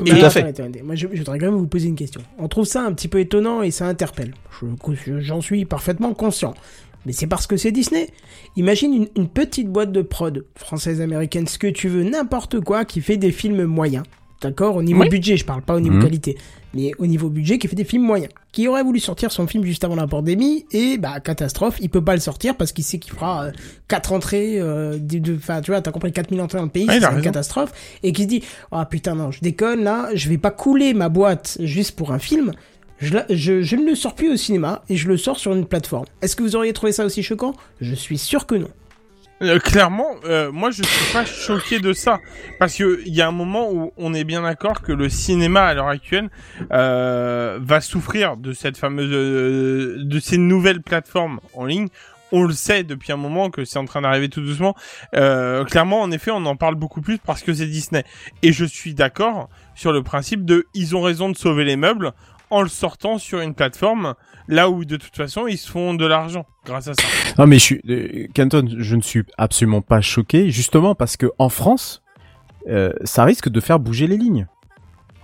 Mais 0.00 0.10
Tout 0.10 0.24
à 0.24 0.30
fait. 0.30 0.40
attends, 0.44 0.64
attends. 0.64 0.78
Moi, 0.84 0.94
je, 0.94 1.08
je 1.12 1.18
voudrais 1.18 1.38
quand 1.38 1.46
même 1.46 1.56
vous 1.56 1.66
poser 1.66 1.88
une 1.88 1.96
question. 1.96 2.20
On 2.38 2.46
trouve 2.46 2.66
ça 2.66 2.82
un 2.82 2.92
petit 2.92 3.08
peu 3.08 3.18
étonnant 3.20 3.62
et 3.62 3.70
ça 3.72 3.86
interpelle. 3.86 4.34
Je- 4.60 5.20
J'en 5.20 5.40
suis 5.40 5.64
parfaitement 5.64 6.12
conscient. 6.14 6.54
Mais 7.06 7.12
c'est 7.12 7.26
parce 7.26 7.46
que 7.46 7.56
c'est 7.56 7.72
Disney. 7.72 8.08
Imagine 8.56 8.94
une, 8.94 9.08
une 9.16 9.28
petite 9.28 9.68
boîte 9.68 9.92
de 9.92 10.02
prod, 10.02 10.44
française, 10.56 11.00
américaine, 11.00 11.46
ce 11.46 11.58
que 11.58 11.66
tu 11.66 11.88
veux, 11.88 12.02
n'importe 12.04 12.60
quoi, 12.60 12.84
qui 12.84 13.00
fait 13.00 13.16
des 13.16 13.32
films 13.32 13.64
moyens. 13.64 14.04
D'accord? 14.40 14.76
Au 14.76 14.82
niveau 14.82 15.00
Oui. 15.02 15.08
budget, 15.08 15.36
je 15.38 15.44
parle 15.44 15.62
pas 15.62 15.74
au 15.74 15.80
niveau 15.80 15.96
Mhm. 15.96 16.02
qualité. 16.02 16.36
Mais 16.74 16.90
au 16.98 17.06
niveau 17.06 17.28
budget, 17.30 17.58
qui 17.58 17.66
fait 17.68 17.76
des 17.76 17.84
films 17.84 18.02
moyens. 18.02 18.30
Qui 18.52 18.68
aurait 18.68 18.82
voulu 18.82 19.00
sortir 19.00 19.30
son 19.32 19.46
film 19.46 19.64
juste 19.64 19.84
avant 19.84 19.94
la 19.94 20.06
pandémie, 20.06 20.66
et 20.72 20.98
bah, 20.98 21.18
catastrophe, 21.20 21.76
il 21.80 21.88
peut 21.88 22.02
pas 22.04 22.14
le 22.14 22.20
sortir 22.20 22.56
parce 22.56 22.72
qu'il 22.72 22.84
sait 22.84 22.98
qu'il 22.98 23.12
fera 23.14 23.46
4 23.88 24.12
entrées, 24.12 24.60
euh, 24.60 24.98
de- 24.98 25.36
enfin, 25.36 25.60
tu 25.62 25.70
vois, 25.70 25.80
t'as 25.80 25.92
compris, 25.92 26.12
4000 26.12 26.40
entrées 26.42 26.58
dans 26.58 26.64
le 26.64 26.70
pays, 26.70 26.86
Ah, 26.88 26.98
c'est 27.00 27.16
une 27.16 27.22
catastrophe. 27.22 27.72
Et 28.02 28.12
qui 28.12 28.24
se 28.24 28.28
dit, 28.28 28.42
ah 28.70 28.84
putain, 28.86 29.14
non, 29.14 29.30
je 29.30 29.40
déconne 29.40 29.82
là, 29.84 30.08
je 30.14 30.28
vais 30.28 30.36
pas 30.38 30.50
couler 30.50 30.92
ma 30.94 31.08
boîte 31.08 31.56
juste 31.60 31.92
pour 31.96 32.12
un 32.12 32.18
film. 32.18 32.52
Je, 32.98 33.76
ne 33.76 33.86
le 33.86 33.94
sors 33.94 34.14
plus 34.14 34.32
au 34.32 34.36
cinéma 34.36 34.82
et 34.88 34.96
je 34.96 35.08
le 35.08 35.16
sors 35.16 35.38
sur 35.38 35.52
une 35.54 35.66
plateforme. 35.66 36.06
Est-ce 36.22 36.36
que 36.36 36.42
vous 36.42 36.56
auriez 36.56 36.72
trouvé 36.72 36.92
ça 36.92 37.04
aussi 37.04 37.22
choquant? 37.22 37.54
Je 37.80 37.94
suis 37.94 38.18
sûr 38.18 38.46
que 38.46 38.54
non. 38.54 38.70
Euh, 39.42 39.58
clairement, 39.58 40.14
euh, 40.24 40.52
moi 40.52 40.70
je 40.70 40.82
suis 40.84 41.12
pas 41.12 41.24
choqué 41.24 41.80
de 41.80 41.92
ça 41.92 42.20
parce 42.60 42.76
que 42.76 43.02
il 43.04 43.14
y 43.14 43.20
a 43.20 43.26
un 43.26 43.32
moment 43.32 43.70
où 43.70 43.92
on 43.96 44.14
est 44.14 44.22
bien 44.22 44.42
d'accord 44.42 44.80
que 44.80 44.92
le 44.92 45.08
cinéma 45.08 45.64
à 45.64 45.74
l'heure 45.74 45.88
actuelle 45.88 46.30
euh, 46.72 47.58
va 47.60 47.80
souffrir 47.80 48.36
de 48.36 48.52
cette 48.52 48.76
fameuse 48.76 49.10
de 49.10 50.20
ces 50.20 50.38
nouvelles 50.38 50.82
plateformes 50.82 51.40
en 51.54 51.64
ligne. 51.64 51.88
On 52.30 52.44
le 52.44 52.52
sait 52.52 52.84
depuis 52.84 53.12
un 53.12 53.16
moment 53.16 53.50
que 53.50 53.64
c'est 53.64 53.78
en 53.78 53.84
train 53.84 54.00
d'arriver 54.00 54.28
tout 54.28 54.40
doucement. 54.40 54.74
Clairement, 55.12 56.00
en 56.00 56.10
effet, 56.10 56.32
on 56.32 56.44
en 56.46 56.56
parle 56.56 56.74
beaucoup 56.74 57.00
plus 57.00 57.18
parce 57.18 57.42
que 57.42 57.52
c'est 57.52 57.66
Disney. 57.66 58.02
Et 58.42 58.52
je 58.52 58.64
suis 58.64 58.94
d'accord 58.94 59.48
sur 59.76 59.92
le 59.92 60.02
principe 60.02 60.44
de 60.44 60.66
ils 60.74 60.96
ont 60.96 61.02
raison 61.02 61.28
de 61.28 61.36
sauver 61.36 61.64
les 61.64 61.76
meubles 61.76 62.12
en 62.50 62.62
le 62.62 62.68
sortant 62.68 63.18
sur 63.18 63.40
une 63.40 63.54
plateforme 63.54 64.14
là 64.48 64.70
où 64.70 64.84
de 64.84 64.96
toute 64.96 65.16
façon 65.16 65.46
ils 65.46 65.58
se 65.58 65.70
font 65.70 65.94
de 65.94 66.06
l'argent 66.06 66.46
grâce 66.64 66.88
à 66.88 66.94
ça. 66.94 67.02
Non 67.38 67.46
mais 67.46 67.58
je 67.58 67.64
suis, 67.64 67.80
euh, 67.88 68.26
Canton, 68.34 68.68
je 68.78 68.96
ne 68.96 69.02
suis 69.02 69.24
absolument 69.38 69.82
pas 69.82 70.00
choqué, 70.00 70.50
justement 70.50 70.94
parce 70.94 71.16
que 71.16 71.30
en 71.38 71.48
France, 71.48 72.02
euh, 72.68 72.92
ça 73.04 73.24
risque 73.24 73.48
de 73.48 73.60
faire 73.60 73.78
bouger 73.78 74.06
les 74.06 74.16
lignes. 74.16 74.46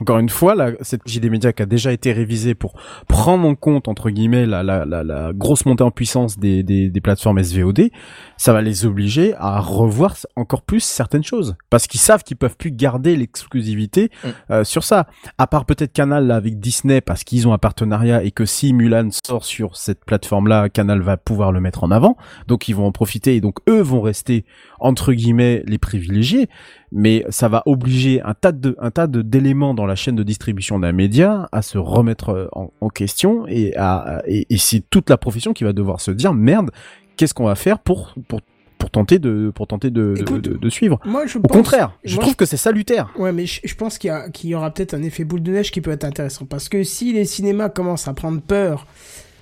Encore 0.01 0.19
une 0.19 0.29
fois, 0.29 0.55
la, 0.55 0.73
cette 0.81 1.03
JD 1.07 1.31
Media 1.31 1.53
qui 1.53 1.63
a 1.63 1.67
déjà 1.67 1.93
été 1.93 2.13
révisée 2.13 2.55
pour 2.55 2.75
prendre 3.09 3.47
en 3.47 3.55
compte 3.55 3.89
entre 3.89 4.11
guillemets 4.11 4.47
la, 4.47 4.63
la, 4.63 4.85
la, 4.85 5.05
la 5.05 5.33
grosse 5.33 5.67
montée 5.67 5.85
en 5.85 5.91
puissance 5.91 6.39
des, 6.39 6.63
des, 6.63 6.89
des 6.91 7.01
plateformes 7.01 7.43
SVOD, 7.43 7.91
ça 8.37 8.53
va 8.53 8.63
les 8.63 8.87
obliger 8.87 9.35
à 9.39 9.61
revoir 9.61 10.17
encore 10.37 10.63
plus 10.63 10.81
certaines 10.81 11.25
choses 11.25 11.57
parce 11.71 11.87
qu'ils 11.87 12.01
savent 12.01 12.23
qu'ils 12.25 12.37
peuvent 12.37 12.57
plus 12.57 12.71
garder 12.71 13.17
l'exclusivité 13.17 14.11
Mm. 14.25 14.29
euh, 14.51 14.65
sur 14.65 14.85
ça. 14.85 15.07
À 15.39 15.47
part 15.47 15.65
peut-être 15.65 15.93
Canal 15.93 16.27
là, 16.27 16.37
avec 16.37 16.59
Disney 16.61 17.01
parce 17.01 17.25
qu'ils 17.25 17.47
ont 17.49 17.53
un 17.53 17.59
partenariat 17.59 18.23
et 18.23 18.31
que 18.31 18.45
si 18.45 18.73
Mulan 18.73 19.09
sort 19.25 19.45
sur 19.45 19.77
cette 19.77 20.05
plateforme-là, 20.05 20.69
Canal 20.69 21.01
va 21.01 21.17
pouvoir 21.17 21.53
le 21.53 21.61
mettre 21.61 21.85
en 21.85 21.91
avant. 21.91 22.17
Donc 22.49 22.69
ils 22.69 22.75
vont 22.75 22.87
en 22.87 22.93
profiter 22.93 23.37
et 23.37 23.41
donc 23.41 23.57
eux 23.69 23.81
vont 23.81 24.01
rester 24.01 24.45
entre 24.79 25.13
guillemets 25.13 25.63
les 25.67 25.79
privilégiés. 25.79 26.49
Mais 26.93 27.25
ça 27.29 27.49
va 27.49 27.63
obliger 27.67 28.21
un 28.23 28.35
tas 28.35 28.51
de 28.53 28.75
un 28.81 28.91
tas 28.91 29.07
de 29.07 29.23
d'éléments 29.23 29.75
dans 29.75 29.87
la 29.87 29.95
chaîne 29.95 30.17
de 30.17 30.23
distribution 30.25 30.79
d'un 30.81 30.93
média 30.93 31.49
à 31.53 31.63
se 31.63 31.79
remettre 31.79 32.31
euh, 32.31 32.49
en, 32.53 32.73
en 32.81 32.89
question 32.89 33.47
et 33.47 33.77
à 33.77 34.23
et, 34.27 34.47
et 34.51 34.59
c'est 34.59 34.83
toute 34.91 35.09
la 35.09 35.17
profession 35.17 35.53
qui 35.53 35.63
va 35.65 35.73
devoir 35.73 36.01
se 36.01 36.11
dire 36.11 36.35
merde 36.35 36.71
qu'est-ce 37.17 37.33
qu'on 37.35 37.45
va 37.47 37.55
faire 37.55 37.79
pour 37.79 38.15
pour 38.27 38.41
pour 38.79 38.91
tenter 38.91 39.19
de 39.21 39.53
pour 39.55 39.67
tenter 39.69 39.91
de, 39.91 40.15
de- 40.17 40.21
Écoute, 40.23 40.43
de, 40.43 40.57
de 40.57 40.69
suivre. 40.71 40.99
Moi, 41.05 41.27
je 41.27 41.39
Au 41.39 41.43
pense- 41.43 41.53
contraire, 41.53 41.93
je 42.03 42.15
moi, 42.17 42.23
trouve 42.25 42.35
que 42.35 42.47
c'est 42.47 42.57
salutaire. 42.57 43.11
Ouais, 43.19 43.31
mais 43.31 43.45
je, 43.47 43.61
je 43.63 43.75
pense 43.75 43.99
qu'il 43.99 44.09
y, 44.09 44.11
a- 44.11 44.31
qu'il 44.31 44.49
y 44.51 44.55
aura 44.55 44.71
peut-être 44.73 44.95
un 44.95 45.03
effet 45.03 45.23
boule 45.25 45.43
de 45.43 45.53
neige 45.53 45.71
qui 45.71 45.81
peut 45.83 45.91
être 45.93 46.05
intéressant. 46.05 46.47
Parce 46.47 46.69
que 46.71 46.83
si 46.83 47.13
les 47.13 47.27
cinémas 47.27 47.69
commencent 47.69 48.09
à 48.09 48.15
prendre 48.15 48.41
peur 48.41 48.87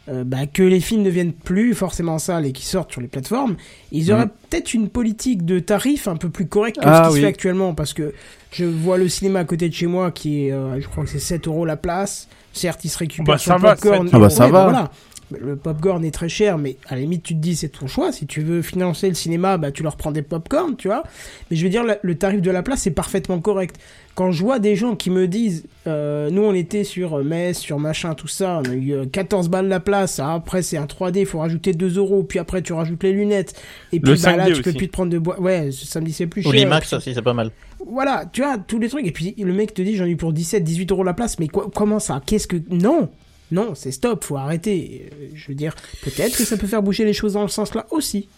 euh, 0.08 0.24
bah, 0.24 0.46
que 0.46 0.62
les 0.62 0.80
films 0.80 1.02
ne 1.02 1.10
viennent 1.10 1.32
plus 1.32 1.74
forcément 1.74 2.18
salles 2.18 2.46
et 2.46 2.52
qui 2.52 2.64
sortent 2.64 2.90
sur 2.92 3.00
les 3.00 3.08
plateformes, 3.08 3.56
ils 3.92 4.10
auraient 4.12 4.24
Mhm. 4.24 4.30
peut-être 4.50 4.74
une 4.74 4.88
politique 4.88 5.44
de 5.44 5.58
tarif 5.58 6.08
un 6.08 6.16
peu 6.16 6.28
plus 6.30 6.46
correcte 6.46 6.78
que 6.78 6.84
Ah 6.86 7.04
ce 7.04 7.08
qui 7.08 7.14
oui. 7.14 7.20
se 7.20 7.20
fait 7.22 7.28
actuellement. 7.28 7.74
Parce 7.74 7.92
que 7.92 8.14
je 8.50 8.64
vois 8.64 8.96
le 8.98 9.08
cinéma 9.08 9.40
à 9.40 9.44
côté 9.44 9.68
de 9.68 9.74
chez 9.74 9.86
moi 9.86 10.10
qui 10.10 10.46
est, 10.46 10.52
euh, 10.52 10.80
je 10.80 10.88
crois 10.88 11.04
que 11.04 11.10
c'est 11.10 11.18
7 11.18 11.46
euros 11.46 11.64
la 11.66 11.76
place. 11.76 12.28
Certes, 12.54 12.84
il 12.84 12.88
se 12.88 12.98
récupère 12.98 13.34
Bah, 13.34 13.38
sur 13.38 13.52
ça 13.52 13.56
le 13.56 13.62
va, 13.62 13.74
popcorn. 13.76 14.06
7 14.06 14.14
Ah 14.14 14.18
bah, 14.18 14.30
ça 14.30 14.46
Ouais, 14.46 14.50
va. 14.50 14.62
voilà. 14.64 14.90
Le 15.30 15.56
popcorn 15.56 16.02
est 16.04 16.10
très 16.10 16.28
cher, 16.30 16.56
mais 16.56 16.76
à 16.88 16.94
la 16.94 17.02
limite, 17.02 17.22
tu 17.22 17.34
te 17.34 17.38
dis, 17.40 17.54
c'est 17.54 17.68
ton 17.68 17.86
choix. 17.86 18.12
Si 18.12 18.26
tu 18.26 18.40
veux 18.40 18.62
financer 18.62 19.08
le 19.08 19.14
cinéma, 19.14 19.58
bah, 19.58 19.70
tu 19.70 19.82
leur 19.82 19.96
prends 19.96 20.10
des 20.10 20.22
popcorn, 20.22 20.74
tu 20.76 20.88
vois. 20.88 21.02
Mais 21.50 21.56
je 21.56 21.64
veux 21.64 21.68
dire, 21.70 21.84
le 22.00 22.14
tarif 22.16 22.40
de 22.40 22.50
la 22.50 22.62
place 22.62 22.86
est 22.86 22.92
parfaitement 22.92 23.38
correct. 23.40 23.76
Quand 24.14 24.32
je 24.32 24.42
vois 24.42 24.58
des 24.58 24.74
gens 24.74 24.96
qui 24.96 25.10
me 25.10 25.28
disent, 25.28 25.64
euh, 25.86 26.28
nous 26.30 26.42
on 26.42 26.52
était 26.54 26.82
sur 26.82 27.22
Metz, 27.22 27.56
sur 27.58 27.78
machin, 27.78 28.14
tout 28.14 28.26
ça, 28.26 28.62
on 28.64 28.70
a 28.70 28.74
eu 28.74 28.92
euh, 28.92 29.04
14 29.06 29.48
balles 29.48 29.68
la 29.68 29.78
place, 29.78 30.18
ah, 30.18 30.34
après 30.34 30.62
c'est 30.62 30.76
un 30.76 30.86
3D, 30.86 31.20
il 31.20 31.26
faut 31.26 31.38
rajouter 31.38 31.72
2 31.72 31.98
euros, 31.98 32.24
puis 32.24 32.40
après 32.40 32.60
tu 32.60 32.72
rajoutes 32.72 33.04
les 33.04 33.12
lunettes, 33.12 33.54
et 33.92 34.00
puis 34.00 34.10
Le 34.12 34.20
bah, 34.20 34.36
là 34.36 34.46
5D 34.48 34.54
tu 34.56 34.62
peux 34.62 34.70
aussi. 34.70 34.78
plus 34.78 34.86
te 34.88 34.92
prendre 34.92 35.12
de 35.12 35.18
bois. 35.18 35.38
Ouais, 35.40 35.70
ce 35.70 35.86
samedi 35.86 36.12
c'est 36.12 36.26
plus 36.26 36.40
Ou 36.44 36.50
cher. 36.50 36.54
l'IMAX 36.54 36.88
puis- 36.88 36.96
aussi, 36.96 37.14
c'est 37.14 37.22
pas 37.22 37.32
mal. 37.34 37.52
Voilà, 37.86 38.24
tu 38.32 38.42
vois, 38.42 38.58
tous 38.58 38.80
les 38.80 38.88
trucs. 38.88 39.06
Et 39.06 39.12
puis 39.12 39.36
le 39.38 39.52
mec 39.52 39.72
te 39.72 39.82
dit, 39.82 39.94
j'en 39.94 40.04
ai 40.06 40.10
eu 40.10 40.16
pour 40.16 40.32
17, 40.32 40.64
18 40.64 40.90
euros 40.90 41.04
la 41.04 41.14
place, 41.14 41.38
mais 41.38 41.46
quoi, 41.46 41.68
comment 41.72 42.00
ça? 42.00 42.20
Qu'est-ce 42.26 42.48
que. 42.48 42.56
Non 42.70 43.10
Non, 43.50 43.74
c'est 43.74 43.92
stop, 43.92 44.24
faut 44.24 44.36
arrêter. 44.36 45.10
Euh, 45.12 45.26
Je 45.34 45.48
veux 45.48 45.54
dire, 45.54 45.74
peut-être 46.02 46.36
que 46.36 46.44
ça 46.44 46.56
peut 46.56 46.66
faire 46.66 46.82
bouger 46.82 47.04
les 47.04 47.12
choses 47.14 47.32
dans 47.34 47.42
le 47.42 47.48
sens 47.48 47.74
là 47.74 47.86
aussi. 47.90 48.28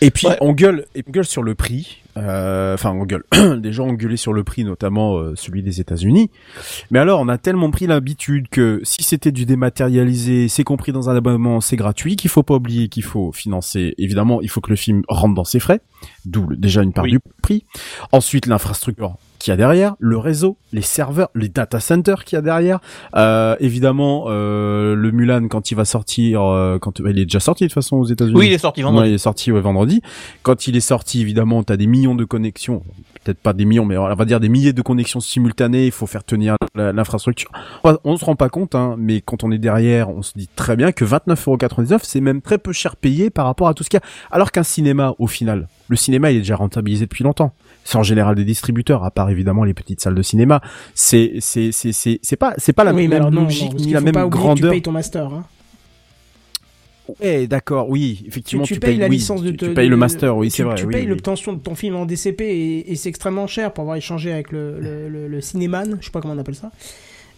Et 0.00 0.10
puis 0.10 0.26
Ouais. 0.26 0.36
on 0.40 0.52
gueule, 0.52 0.86
et 0.96 1.04
on 1.06 1.10
gueule 1.12 1.24
sur 1.24 1.44
le 1.44 1.54
prix. 1.54 1.98
Euh, 2.16 2.74
Enfin, 2.74 2.90
on 2.90 3.04
gueule. 3.04 3.22
Des 3.60 3.72
gens 3.72 3.86
ont 3.86 3.92
gueulé 3.92 4.16
sur 4.16 4.32
le 4.32 4.42
prix, 4.42 4.64
notamment 4.64 5.18
euh, 5.18 5.34
celui 5.36 5.62
des 5.62 5.80
États-Unis. 5.80 6.30
Mais 6.90 6.98
alors, 6.98 7.20
on 7.20 7.28
a 7.28 7.38
tellement 7.38 7.70
pris 7.70 7.86
l'habitude 7.86 8.48
que 8.48 8.80
si 8.82 9.04
c'était 9.04 9.30
du 9.30 9.46
dématérialisé, 9.46 10.48
c'est 10.48 10.64
compris 10.64 10.90
dans 10.90 11.10
un 11.10 11.16
abonnement, 11.16 11.60
c'est 11.60 11.76
gratuit, 11.76 12.16
qu'il 12.16 12.28
faut 12.28 12.42
pas 12.42 12.54
oublier 12.54 12.88
qu'il 12.88 13.04
faut 13.04 13.30
financer. 13.30 13.94
Évidemment, 13.98 14.40
il 14.42 14.50
faut 14.50 14.60
que 14.60 14.70
le 14.70 14.76
film 14.76 15.02
rentre 15.08 15.34
dans 15.36 15.44
ses 15.44 15.60
frais, 15.60 15.80
d'où 16.24 16.52
déjà 16.56 16.82
une 16.82 16.92
part 16.92 17.04
Oui. 17.04 17.12
du 17.12 17.20
prix. 17.40 17.64
Ensuite, 18.10 18.46
l'infrastructure 18.46 19.14
qu'il 19.46 19.52
y 19.52 19.54
a 19.54 19.56
derrière, 19.56 19.94
le 20.00 20.18
réseau, 20.18 20.56
les 20.72 20.82
serveurs, 20.82 21.28
les 21.36 21.48
data 21.48 21.78
centers 21.78 22.24
qu'il 22.24 22.34
y 22.34 22.38
a 22.38 22.42
derrière. 22.42 22.80
Euh, 23.14 23.54
évidemment, 23.60 24.24
euh, 24.26 24.96
le 24.96 25.12
Mulan 25.12 25.46
quand 25.46 25.70
il 25.70 25.76
va 25.76 25.84
sortir, 25.84 26.42
euh, 26.42 26.80
quand 26.80 26.98
il 26.98 27.18
est 27.20 27.26
déjà 27.26 27.38
sorti 27.38 27.62
de 27.62 27.68
toute 27.68 27.74
façon 27.74 27.96
aux 27.96 28.06
États-Unis. 28.06 28.36
Oui, 28.36 28.48
il 28.48 28.52
est 28.52 28.58
sorti 28.58 28.82
vendredi. 28.82 29.02
Ouais, 29.04 29.10
il 29.12 29.14
est 29.14 29.18
sorti 29.18 29.52
ouais, 29.52 29.60
vendredi. 29.60 30.02
Quand 30.42 30.66
il 30.66 30.74
est 30.74 30.80
sorti, 30.80 31.20
évidemment, 31.20 31.62
t'as 31.62 31.76
des 31.76 31.86
millions 31.86 32.16
de 32.16 32.24
connexions. 32.24 32.82
Peut-être 33.22 33.38
pas 33.38 33.52
des 33.52 33.66
millions, 33.66 33.84
mais 33.84 33.96
on 33.96 34.12
va 34.12 34.24
dire 34.24 34.40
des 34.40 34.48
milliers 34.48 34.72
de 34.72 34.82
connexions 34.82 35.20
simultanées. 35.20 35.86
Il 35.86 35.92
faut 35.92 36.08
faire 36.08 36.24
tenir 36.24 36.56
l'infrastructure. 36.74 37.52
On, 37.84 37.96
on 38.02 38.16
se 38.16 38.24
rend 38.24 38.34
pas 38.34 38.48
compte, 38.48 38.74
hein, 38.74 38.96
mais 38.98 39.20
quand 39.20 39.44
on 39.44 39.52
est 39.52 39.58
derrière, 39.58 40.10
on 40.10 40.22
se 40.22 40.32
dit 40.34 40.48
très 40.56 40.74
bien 40.74 40.90
que 40.90 41.04
29,99€, 41.04 42.00
c'est 42.02 42.20
même 42.20 42.42
très 42.42 42.58
peu 42.58 42.72
cher 42.72 42.96
payé 42.96 43.30
par 43.30 43.46
rapport 43.46 43.68
à 43.68 43.74
tout 43.74 43.84
ce 43.84 43.90
qu'il 43.90 44.00
y 44.00 44.02
a. 44.02 44.34
Alors 44.34 44.50
qu'un 44.50 44.64
cinéma, 44.64 45.14
au 45.20 45.28
final, 45.28 45.68
le 45.88 45.96
cinéma, 45.96 46.32
il 46.32 46.38
est 46.38 46.40
déjà 46.40 46.56
rentabilisé 46.56 47.06
depuis 47.06 47.22
longtemps. 47.22 47.52
C'est 47.88 47.96
en 47.98 48.02
général 48.02 48.34
des 48.34 48.44
distributeurs, 48.44 49.04
à 49.04 49.12
part 49.12 49.30
évidemment 49.30 49.62
les 49.62 49.72
petites 49.74 50.00
salles 50.00 50.16
de 50.16 50.22
cinéma. 50.22 50.60
C'est, 50.94 51.34
c'est, 51.38 51.70
c'est, 51.70 51.92
c'est, 51.92 52.18
c'est 52.20 52.36
pas, 52.36 52.52
c'est 52.58 52.72
pas 52.72 52.82
la 52.82 52.92
oui, 52.92 53.06
même 53.06 53.12
alors 53.20 53.30
non, 53.30 53.42
non, 53.42 53.44
logique 53.44 53.70
parce 53.70 53.84
ni 53.84 53.92
la 53.92 54.00
même 54.00 54.28
grandeur. 54.28 54.70
tu 54.70 54.74
payes 54.76 54.82
ton 54.82 54.90
master. 54.92 55.32
Hein. 55.32 55.44
Ouais, 57.22 57.46
d'accord, 57.46 57.88
oui, 57.88 58.24
effectivement, 58.26 58.64
tu, 58.64 58.74
tu, 58.74 58.80
payes, 58.80 58.96
la 58.96 59.06
oui, 59.06 59.18
licence 59.18 59.40
de 59.40 59.52
tu, 59.52 59.56
te- 59.58 59.66
tu 59.66 59.74
payes 59.74 59.88
le 59.88 59.96
master, 59.96 60.36
oui, 60.36 60.50
c'est 60.50 60.64
vrai. 60.64 60.74
Tu 60.74 60.86
oui, 60.86 60.92
payes 60.92 61.02
oui. 61.02 61.06
l'obtention 61.08 61.52
de 61.52 61.60
ton 61.60 61.76
film 61.76 61.94
en 61.94 62.04
DCP 62.04 62.40
et, 62.42 62.90
et 62.90 62.96
c'est 62.96 63.08
extrêmement 63.08 63.46
cher 63.46 63.72
pour 63.72 63.82
avoir 63.82 63.96
échangé 63.96 64.32
avec 64.32 64.50
le, 64.50 64.80
le, 64.80 65.08
le, 65.08 65.28
le 65.28 65.40
cinéman, 65.40 65.98
je 66.00 66.06
sais 66.06 66.10
pas 66.10 66.20
comment 66.20 66.34
on 66.34 66.38
appelle 66.38 66.56
ça. 66.56 66.72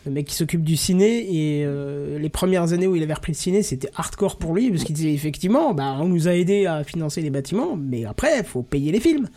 Le 0.06 0.12
mec 0.12 0.24
qui 0.24 0.34
s'occupe 0.34 0.62
du 0.64 0.76
ciné 0.76 1.18
et 1.18 1.64
euh, 1.66 2.18
les 2.18 2.30
premières 2.30 2.72
années 2.72 2.86
où 2.86 2.96
il 2.96 3.02
avait 3.02 3.12
repris 3.12 3.32
le 3.32 3.36
ciné, 3.36 3.62
c'était 3.62 3.90
hardcore 3.94 4.38
pour 4.38 4.54
lui 4.54 4.70
parce 4.70 4.84
qu'il 4.84 4.94
disait 4.94 5.12
effectivement, 5.12 5.74
bah 5.74 5.96
on 6.00 6.06
nous 6.06 6.28
a 6.28 6.32
aidé 6.34 6.64
à 6.64 6.82
financer 6.82 7.20
les 7.20 7.28
bâtiments, 7.30 7.76
mais 7.76 8.06
après 8.06 8.42
faut 8.44 8.62
payer 8.62 8.90
les 8.90 9.00
films. 9.00 9.28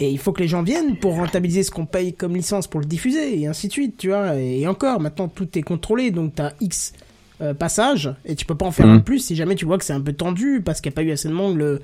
Et 0.00 0.10
il 0.10 0.18
faut 0.18 0.32
que 0.32 0.40
les 0.40 0.48
gens 0.48 0.62
viennent 0.62 0.96
pour 0.96 1.14
rentabiliser 1.14 1.62
ce 1.62 1.70
qu'on 1.70 1.86
paye 1.86 2.14
comme 2.14 2.34
licence 2.34 2.66
pour 2.66 2.80
le 2.80 2.86
diffuser, 2.86 3.38
et 3.38 3.46
ainsi 3.46 3.68
de 3.68 3.72
suite, 3.72 3.96
tu 3.98 4.08
vois. 4.08 4.34
Et 4.36 4.66
encore, 4.66 4.98
maintenant, 4.98 5.28
tout 5.28 5.46
est 5.58 5.62
contrôlé, 5.62 6.10
donc 6.10 6.34
t'as 6.34 6.52
X 6.60 6.94
euh, 7.42 7.52
passages, 7.52 8.14
et 8.24 8.34
tu 8.34 8.46
peux 8.46 8.54
pas 8.54 8.66
en 8.66 8.72
faire 8.72 8.86
un 8.86 9.00
plus 9.00 9.18
si 9.18 9.36
jamais 9.36 9.54
tu 9.54 9.66
vois 9.66 9.78
que 9.78 9.84
c'est 9.84 9.92
un 9.92 10.00
peu 10.00 10.14
tendu, 10.14 10.62
parce 10.64 10.80
qu'il 10.80 10.90
n'y 10.90 10.94
a 10.94 10.96
pas 10.96 11.02
eu 11.02 11.10
assez 11.10 11.28
de 11.28 11.34
monde 11.34 11.56
le, 11.56 11.82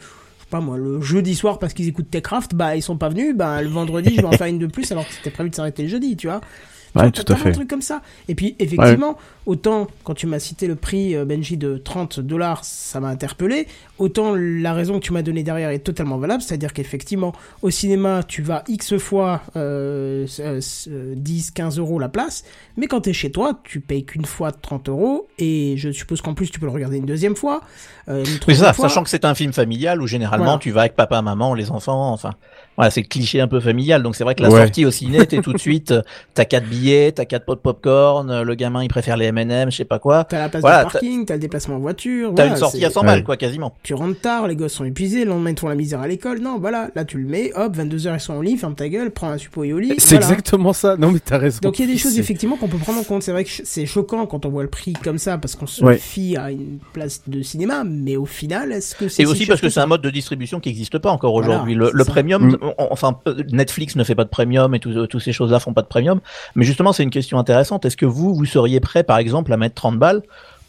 pas 0.51 0.61
moi, 0.61 0.77
le 0.77 1.01
jeudi 1.01 1.35
soir 1.35 1.59
parce 1.59 1.75
qu'ils 1.75 1.89
écoutent 1.89 2.11
Techcraft, 2.11 2.55
bah 2.55 2.77
ils 2.77 2.83
sont 2.83 2.97
pas 2.97 3.09
venus, 3.09 3.35
bah 3.37 3.61
le 3.61 3.69
vendredi 3.69 4.15
je 4.15 4.21
vais 4.21 4.27
en 4.27 4.33
faire 4.33 4.47
une 4.47 4.59
de 4.59 4.67
plus 4.67 4.91
alors 4.93 5.07
que 5.07 5.13
c'était 5.13 5.31
prévu 5.31 5.51
de 5.51 5.55
s'arrêter 5.55 5.83
le 5.83 5.89
jeudi, 5.89 6.17
tu 6.17 6.29
vois. 6.29 6.41
Tu 6.41 6.99
Ouais, 6.99 7.11
t'as 7.11 7.23
tout 7.25 7.33
à 7.33 7.37
fait. 7.37 7.51
de 7.51 7.55
trucs 7.55 7.69
comme 7.69 7.83
ça. 7.83 8.01
Et 8.29 8.35
puis, 8.35 8.57
effectivement, 8.59 9.19
autant 9.47 9.87
quand 10.05 10.15
tu 10.15 10.27
m'as 10.27 10.39
cité 10.39 10.67
le 10.67 10.75
prix 10.75 11.15
euh, 11.17 11.25
Benji 11.25 11.57
de 11.57 11.79
30 11.79 12.21
dollars, 12.21 12.65
ça 12.65 13.01
m'a 13.01 13.09
interpellé. 13.09 13.67
Autant 13.99 14.35
la 14.37 14.75
raison 14.75 14.95
que 15.01 15.05
tu 15.05 15.13
m'as 15.13 15.23
donnée 15.23 15.43
derrière 15.43 15.71
est 15.71 15.79
totalement 15.79 16.19
valable. 16.19 16.43
C'est-à-dire 16.43 16.73
qu'effectivement, 16.73 17.33
au 17.63 17.71
cinéma, 17.71 18.23
tu 18.27 18.43
vas 18.43 18.63
X 18.69 18.99
fois 18.99 19.41
euh, 19.57 20.27
euh, 20.41 20.61
euh, 20.89 21.15
10, 21.17 21.51
15 21.53 21.79
euros 21.79 21.99
la 21.99 22.09
place. 22.09 22.45
Mais 22.77 22.87
quand 22.89 23.03
t'es 23.03 23.13
chez 23.13 23.31
toi, 23.33 23.61
tu 23.65 23.81
payes 23.81 24.05
qu'une 24.05 24.25
fois 24.27 24.53
30 24.53 24.89
euros. 24.91 25.29
Et 25.39 25.75
je 25.79 25.91
suppose 25.91 26.21
qu'en 26.21 26.35
plus, 26.35 26.51
tu 26.51 26.61
peux 26.61 26.67
le 26.67 26.73
regarder 26.73 26.99
une 26.99 27.07
deuxième 27.07 27.37
fois. 27.37 27.63
euh, 28.09 28.25
une 28.25 28.39
Oui, 28.49 28.55
ça, 28.57 28.73
fois. 28.73 28.89
sachant 28.89 29.03
que 29.03 29.09
c'est 29.11 29.25
un 29.25 29.35
film 29.35 29.53
familial 29.53 30.03
où 30.03 30.07
généralement 30.07 30.45
Voilà. 30.45 30.59
tu 30.59 30.71
vas 30.73 30.81
avec 30.83 30.95
papa, 30.95 31.23
maman, 31.23 31.55
les 31.55 31.71
enfants, 31.71 32.13
enfin, 32.13 32.35
voilà, 32.77 32.91
c'est 32.91 33.01
le 33.01 33.09
cliché 33.09 33.41
un 33.41 33.49
peu 33.49 33.61
familial. 33.61 34.03
Donc 34.03 34.15
c'est 34.17 34.25
vrai 34.25 34.35
que 34.35 34.43
la 34.43 34.51
Ouais. 34.51 34.61
sortie 34.63 34.85
au 34.85 34.91
ciné, 34.91 35.27
t'es 35.27 35.41
tout 35.41 35.53
de 35.53 35.59
suite, 35.59 35.91
euh, 35.93 36.03
t'as 36.35 36.45
quatre 36.45 36.67
billets, 36.69 37.13
t'as 37.13 37.25
quatre 37.25 37.45
pots 37.47 37.55
de 37.55 37.61
popcorn, 37.61 38.31
euh, 38.31 38.45
le 38.45 38.55
gamin 38.55 38.83
il 38.85 38.89
préfère 38.89 39.17
les 39.17 39.27
M&M, 39.37 39.71
je 39.71 39.77
sais 39.77 39.85
pas 39.85 39.99
quoi. 39.99 40.25
T'as 40.25 40.39
la 40.39 40.49
place 40.49 40.61
Voilà, 40.61 40.85
de 40.85 40.91
parking, 40.91 41.25
t'as 41.25 41.35
le 41.35 41.41
déplacement 41.41 41.77
en 41.77 41.79
voiture. 41.79 42.29
T'as 42.35 42.43
voilà, 42.43 42.51
une 42.53 42.57
sortie 42.57 42.85
à 42.85 42.91
100 42.91 43.01
Ouais. 43.01 43.07
balles, 43.07 43.25
quoi, 43.25 43.37
quasiment. 43.37 43.75
tu 43.83 43.95
rentres 43.95 44.21
tard, 44.21 44.47
les 44.49 44.57
gosses 44.57 44.73
sont 44.75 44.85
épuisés, 44.85 45.25
le 45.25 45.31
lendemain 45.31 45.51
ils 45.51 45.55
te 45.55 45.61
font 45.61 45.69
la 45.69 45.75
misère 45.75 46.01
à 46.01 46.09
l'école. 46.09 46.39
Non, 46.41 46.59
voilà, 46.59 46.91
là 46.95 47.05
tu 47.05 47.19
le 47.19 47.27
mets, 47.29 47.53
hop, 47.55 47.77
22h 47.77 48.15
ils 48.15 48.21
sont 48.21 48.35
au 48.35 48.43
lit, 48.43 48.57
ferme 48.57 48.75
ta 48.75 48.89
gueule, 48.89 49.11
prends 49.11 49.31
un 49.31 49.39
suppo 49.39 49.65
et 49.65 49.73
au 49.73 49.79
lit. 49.79 49.95
C'est 49.99 50.17
voilà. 50.17 50.31
exactement 50.31 50.73
ça. 50.73 50.97
Non 50.97 51.11
mais 51.11 51.19
t'as 51.21 51.39
raison. 51.39 51.61
Donc 51.63 51.79
il 51.79 51.87
y 51.87 51.89
a 51.91 51.93
des 51.93 51.99
choses 51.99 52.19
effectivement 52.19 52.57
qu'on 52.57 52.69
peut 52.69 52.79
prendre 52.79 52.99
en 53.01 53.05
compte. 53.05 53.23
C'est 53.23 53.33
vrai 53.33 53.45
que 53.45 53.51
c'est 53.65 53.87
choquant 53.87 54.27
quand 54.27 54.47
on 54.47 54.49
voit 54.51 54.63
le 54.63 54.71
prix 54.71 54.93
comme 54.95 55.19
ça 55.19 55.39
parce 55.39 55.55
qu'on 55.55 55.67
se 55.67 55.85
Ouais. 55.85 55.97
fie 55.99 56.37
à 56.37 56.51
une 56.51 56.79
place 56.93 57.23
de 57.27 57.43
cinéma, 57.43 57.85
mais 57.85 58.17
au 58.17 58.27
final, 58.27 58.73
est-ce 58.73 58.95
que 58.95 59.09
c'est 59.09 59.23
Et 59.23 59.27
si 59.27 59.31
aussi 59.33 59.47
parce 59.47 59.61
que 59.61 59.67
que 59.67 59.71
c'est 59.73 59.81
un 59.81 59.87
mode 59.87 60.03
de 60.03 60.11
distribution 60.11 60.61
qui 60.61 60.69
n'existe 60.69 60.99
pas 60.99 61.11
encore 61.11 61.33
Voilà, 61.33 61.49
aujourd'hui. 61.49 61.75
le 61.75 61.91
le 61.93 62.05
premium, 62.05 62.47
Mm. 62.53 62.59
on- 62.63 62.75
enfin, 62.91 63.19
Netflix 63.53 63.97
ne 63.97 64.05
fait 64.05 64.15
pas 64.15 64.25
de 64.25 64.29
premium 64.29 64.75
et 64.75 64.79
tout- 64.81 65.07
toutes 65.07 65.23
ces 65.23 65.33
choses-là 65.33 65.61
font 65.61 65.73
pas 65.73 65.83
de 65.83 65.87
premium. 65.89 66.21
Mais 66.55 66.65
justement, 66.65 66.93
c'est 66.93 67.03
une 67.03 67.11
question 67.11 67.39
intéressante. 67.39 67.85
Est-ce 67.85 67.97
que 67.97 68.07
vous, 68.07 68.35
vous 68.35 68.45
seriez 68.45 68.81
prêt, 68.81 69.03
par 69.03 69.19
exemple, 69.19 69.26
à 69.35 69.57
mettre 69.57 69.75
30 69.75 69.99
balles 69.99 70.23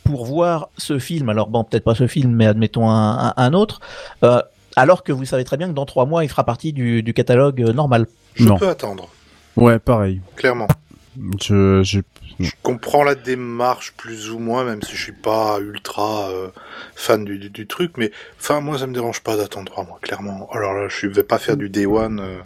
pour 0.03 0.25
voir 0.25 0.69
ce 0.77 0.99
film 0.99 1.29
Alors 1.29 1.47
bon, 1.49 1.63
peut-être 1.63 1.83
pas 1.83 1.95
ce 1.95 2.07
film, 2.07 2.31
mais 2.31 2.45
admettons 2.47 2.89
un, 2.89 3.27
un- 3.29 3.33
un 3.37 3.53
autre. 3.53 3.79
euh, 4.23 4.41
alors 4.75 5.03
que 5.03 5.11
vous 5.11 5.25
savez 5.25 5.43
très 5.43 5.57
bien 5.57 5.67
que 5.69 5.73
dans 5.73 5.85
trois 5.87 6.05
mois, 6.05 6.23
il 6.23 6.29
fera 6.29 6.43
partie 6.43 6.71
du, 6.71 7.01
du 7.03 7.13
catalogue 7.13 7.61
euh, 7.61 7.73
normal. 7.73 8.05
Je 8.35 8.45
Non. 8.45 8.57
peux 8.57 8.69
attendre, 8.69 9.09
Ouais, 9.55 9.79
pareil. 9.79 10.21
clairement. 10.35 10.67
Je, 11.41 11.81
je... 11.83 11.99
Je 12.39 12.51
comprends 12.61 13.03
la 13.03 13.15
démarche 13.15 13.93
plus 13.97 14.29
ou 14.29 14.37
moins, 14.37 14.63
même 14.63 14.83
si 14.83 14.95
je 14.95 15.01
suis 15.01 15.11
pas 15.11 15.57
ultra 15.59 16.29
euh, 16.29 16.49
fan 16.95 17.25
du, 17.25 17.39
du, 17.39 17.49
du 17.49 17.65
truc, 17.65 17.93
mais 17.97 18.11
enfin 18.39 18.59
moi 18.61 18.77
ça 18.77 18.85
me 18.85 18.93
dérange 18.93 19.21
pas 19.23 19.35
d'attendre 19.35 19.71
trois 19.71 19.83
mois, 19.83 19.97
clairement. 20.03 20.47
Alors 20.51 20.73
là, 20.75 20.87
je 20.87 21.07
vais 21.07 21.23
pas 21.23 21.39
faire 21.39 21.57
du 21.57 21.69
day 21.69 21.87
one, 21.87 22.19
euh, 22.19 22.37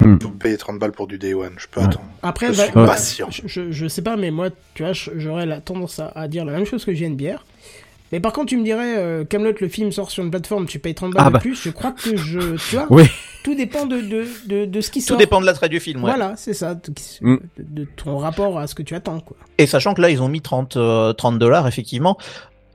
Hmm. 0.00 0.18
pour 0.18 0.32
payer 0.32 0.56
30 0.56 0.78
balles 0.78 0.92
pour 0.92 1.06
du 1.06 1.18
day 1.18 1.34
one, 1.34 1.52
je 1.56 1.66
peux 1.70 1.80
Ouais. 1.80 1.86
attendre. 1.86 2.04
Après, 2.22 2.52
Je 2.52 2.56
bah, 2.58 2.64
suis 2.64 2.72
patient. 2.72 3.28
je, 3.30 3.42
je, 3.46 3.70
je 3.70 3.86
sais 3.88 4.02
pas, 4.02 4.16
mais 4.16 4.30
moi, 4.32 4.48
tu 4.74 4.82
vois, 4.82 4.92
je- 4.92 5.10
j'aurais 5.16 5.46
la 5.46 5.60
tendance 5.60 6.00
à, 6.00 6.08
à 6.16 6.26
dire 6.28 6.44
la 6.44 6.52
même 6.52 6.64
chose 6.66 6.84
que 6.84 6.90
bière 7.14 7.44
Mais 8.12 8.20
par 8.20 8.32
contre, 8.32 8.46
tu 8.46 8.56
me 8.56 8.64
dirais, 8.64 8.96
euh, 8.98 9.24
Camelot, 9.24 9.52
le 9.60 9.68
film 9.68 9.90
sort 9.92 10.10
sur 10.10 10.22
une 10.24 10.30
plateforme, 10.30 10.66
tu 10.66 10.78
payes 10.78 10.94
30 10.94 11.12
balles 11.14 11.22
Ah 11.24 11.28
de 11.28 11.32
bah. 11.34 11.38
plus. 11.40 11.54
Je 11.60 11.70
crois 11.70 11.92
que 11.92 12.16
je, 12.16 12.56
tu 12.68 12.76
vois, 12.76 12.86
Oui. 12.90 13.04
tout 13.44 13.54
dépend 13.54 13.86
de, 13.86 14.00
de, 14.00 14.26
de, 14.46 14.64
de 14.66 14.80
ce 14.80 14.90
qui 14.90 15.00
Tout 15.00 15.06
sort. 15.06 15.16
dépend 15.16 15.40
de 15.40 15.46
l'attrait 15.46 15.68
du 15.68 15.80
film. 15.80 16.02
ouais. 16.04 16.10
Voilà, 16.10 16.34
c'est 16.36 16.54
ça, 16.54 16.74
de, 16.74 16.80
Mm. 17.20 17.36
de- 17.58 17.82
de 17.82 17.88
ton 17.96 18.18
rapport 18.18 18.58
à 18.58 18.66
ce 18.66 18.74
que 18.74 18.82
tu 18.82 18.94
attends, 18.94 19.20
quoi. 19.20 19.36
Et 19.58 19.66
sachant 19.66 19.94
que 19.94 20.02
là, 20.02 20.10
ils 20.10 20.20
ont 20.22 20.28
mis 20.28 20.40
30 20.42 20.76
euh, 20.76 21.12
30 21.12 21.38
dollars, 21.38 21.66
effectivement. 21.68 22.16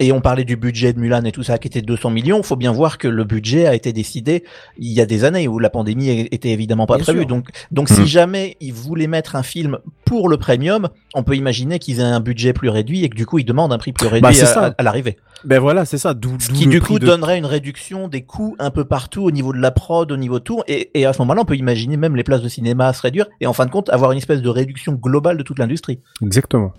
Et 0.02 0.12
on 0.14 0.22
parlait 0.22 0.45
du 0.45 0.56
budget 0.56 0.93
de 0.93 1.00
Mulan 1.00 1.24
et 1.26 1.32
tout 1.34 1.43
ça 1.43 1.58
qui 1.58 1.68
était 1.68 1.82
de 1.82 1.86
200 1.86 2.10
millions. 2.12 2.41
Faut 2.41 2.56
bien 2.56 2.72
voir 2.72 2.97
que 2.97 3.08
le 3.10 3.24
budget 3.26 3.66
a 3.68 3.76
été 3.76 3.91
décidé 3.91 4.45
il 4.78 4.88
y 4.93 5.02
a 5.02 5.06
des 5.06 5.26
années 5.26 5.47
où 5.50 5.60
la 5.60 5.70
pandémie 5.70 6.10
était 6.32 6.50
évidemment 6.52 6.86
pas 6.86 6.95
Bien 6.95 7.04
prévue. 7.04 7.20
sûr. 7.20 7.28
Donc, 7.28 7.50
donc 7.72 7.89
Mhm. 7.89 7.95
si 7.97 8.08
jamais 8.08 8.56
ils 8.62 8.72
voulaient 8.74 9.08
mettre 9.08 9.36
un 9.36 9.43
film 9.43 9.78
pour 10.06 10.30
le 10.30 10.38
premium, 10.38 10.88
on 11.14 11.24
peut 11.24 11.36
imaginer 11.36 11.80
qu'ils 11.80 12.00
aient 12.00 12.04
un 12.04 12.22
budget 12.22 12.54
plus 12.54 12.70
réduit 12.70 13.04
et 13.04 13.10
que 13.10 13.16
du 13.18 13.26
coup 13.26 13.39
ils 13.39 13.43
demandent 13.45 13.74
un 13.74 13.78
prix 13.78 13.91
plus 13.91 14.08
réduit 14.08 14.22
Bah, 14.22 14.32
c'est 14.34 14.45
à, 14.45 14.68
à- 14.68 14.74
à 14.78 14.84
l'arrivée. 14.84 15.18
Ben 15.43 15.60
voilà, 15.60 15.84
c'est 15.86 15.97
ça. 15.97 16.14
D'où 16.14 16.36
Ce 16.39 16.50
qui 16.50 16.68
du 16.68 16.80
coup 16.82 16.97
de- 17.00 17.06
donnerait 17.06 17.38
une 17.38 17.45
réduction 17.45 18.08
des 18.08 18.22
coûts 18.24 18.56
un 18.60 18.72
peu 18.72 18.86
partout 18.86 19.24
au 19.24 19.32
niveau 19.32 19.52
de 19.54 19.60
la 19.60 19.72
prod, 19.72 20.10
au 20.12 20.18
niveau 20.18 20.39
de 20.39 20.43
tout. 20.43 20.62
Et, 20.68 20.91
et 21.00 21.06
à 21.06 21.14
ce 21.14 21.22
moment-là, 21.22 21.41
on 21.41 21.45
peut 21.45 21.56
imaginer 21.58 21.97
même 21.97 22.16
les 22.16 22.24
places 22.24 22.41
de 22.41 22.50
cinéma 22.50 22.91
se 22.93 23.02
réduire 23.02 23.28
et 23.41 23.47
en 23.47 23.54
fin 23.54 23.66
de 23.66 23.72
compte 23.72 23.89
avoir 23.89 24.12
une 24.14 24.18
espèce 24.18 24.41
de 24.41 24.50
réduction 24.50 24.93
globale 24.93 25.38
de 25.38 25.43
toute 25.43 25.60
l'industrie. 25.60 26.00
Exactement. 26.22 26.72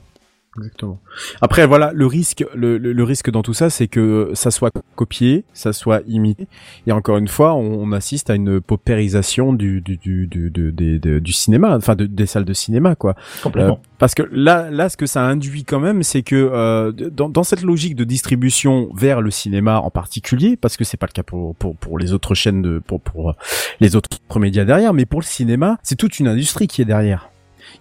Exactement. 0.57 0.98
Après, 1.40 1.64
voilà, 1.64 1.92
le 1.94 2.07
risque, 2.07 2.44
le, 2.57 2.76
le, 2.76 2.92
le 2.92 3.05
risque 3.05 3.30
dans 3.30 3.42
tout 3.42 3.55
ça, 3.55 3.70
c'est 3.70 3.86
que 3.86 4.32
ça 4.34 4.51
soit 4.51 4.72
copié, 4.96 5.44
ça 5.55 5.72
soit 5.72 6.03
imité. 6.09 6.48
Et 6.88 6.92
encore 6.92 7.18
une 7.18 7.28
fois, 7.28 7.55
on, 7.55 7.80
on 7.82 7.92
assiste 7.92 8.30
à 8.30 8.34
une 8.34 8.61
paupérisation 8.61 9.53
du, 9.53 9.80
du, 9.80 9.96
du, 9.96 10.26
du, 10.26 10.51
du, 10.51 10.72
du- 10.72 11.20
du- 11.20 11.32
cinéma, 11.32 11.76
enfin 11.76 11.94
de- 11.94 12.07
des 12.07 12.26
salles 12.26 12.44
de 12.44 12.53
cinéma, 12.53 12.96
quoi. 12.96 13.14
Complètement. 13.44 13.74
Euh, 13.80 13.88
parce 13.98 14.16
que 14.16 14.24
là, 14.32 14.70
là, 14.72 14.88
ce 14.88 14.96
que 14.96 15.07
ça 15.07 15.22
induit 15.22 15.62
quand 15.62 15.78
même, 15.78 16.03
c'est 16.03 16.22
que 16.22 16.34
euh, 16.53 16.90
dans, 16.90 17.28
dans 17.28 17.44
cette 17.44 17.62
logique 17.62 17.94
de 17.94 18.03
distribution 18.05 18.90
vers 18.92 19.20
le 19.20 19.30
cinéma 19.30 19.78
en 19.78 19.90
particulier, 19.90 20.57
parce 20.57 20.76
que 20.76 20.82
c'est 20.82 20.96
pas 20.96 21.07
le 21.07 21.12
cas 21.12 21.22
pour, 21.22 21.55
pour, 21.55 21.76
pour 21.76 21.96
les 21.96 22.12
autres 22.12 22.34
chaînes 22.34 22.61
de, 22.61 22.80
pour, 22.84 23.01
pour 23.01 23.34
les 23.78 23.94
autres 23.94 24.09
médias 24.36 24.64
derrière, 24.64 24.94
mais 24.94 25.07
pour 25.07 25.20
le 25.20 25.26
cinéma, 25.26 25.78
c'est 25.84 25.96
toute 25.96 26.18
une 26.18 26.26
industrie 26.26 26.66
qui 26.66 26.82
est 26.82 26.86
derrière. 26.86 27.29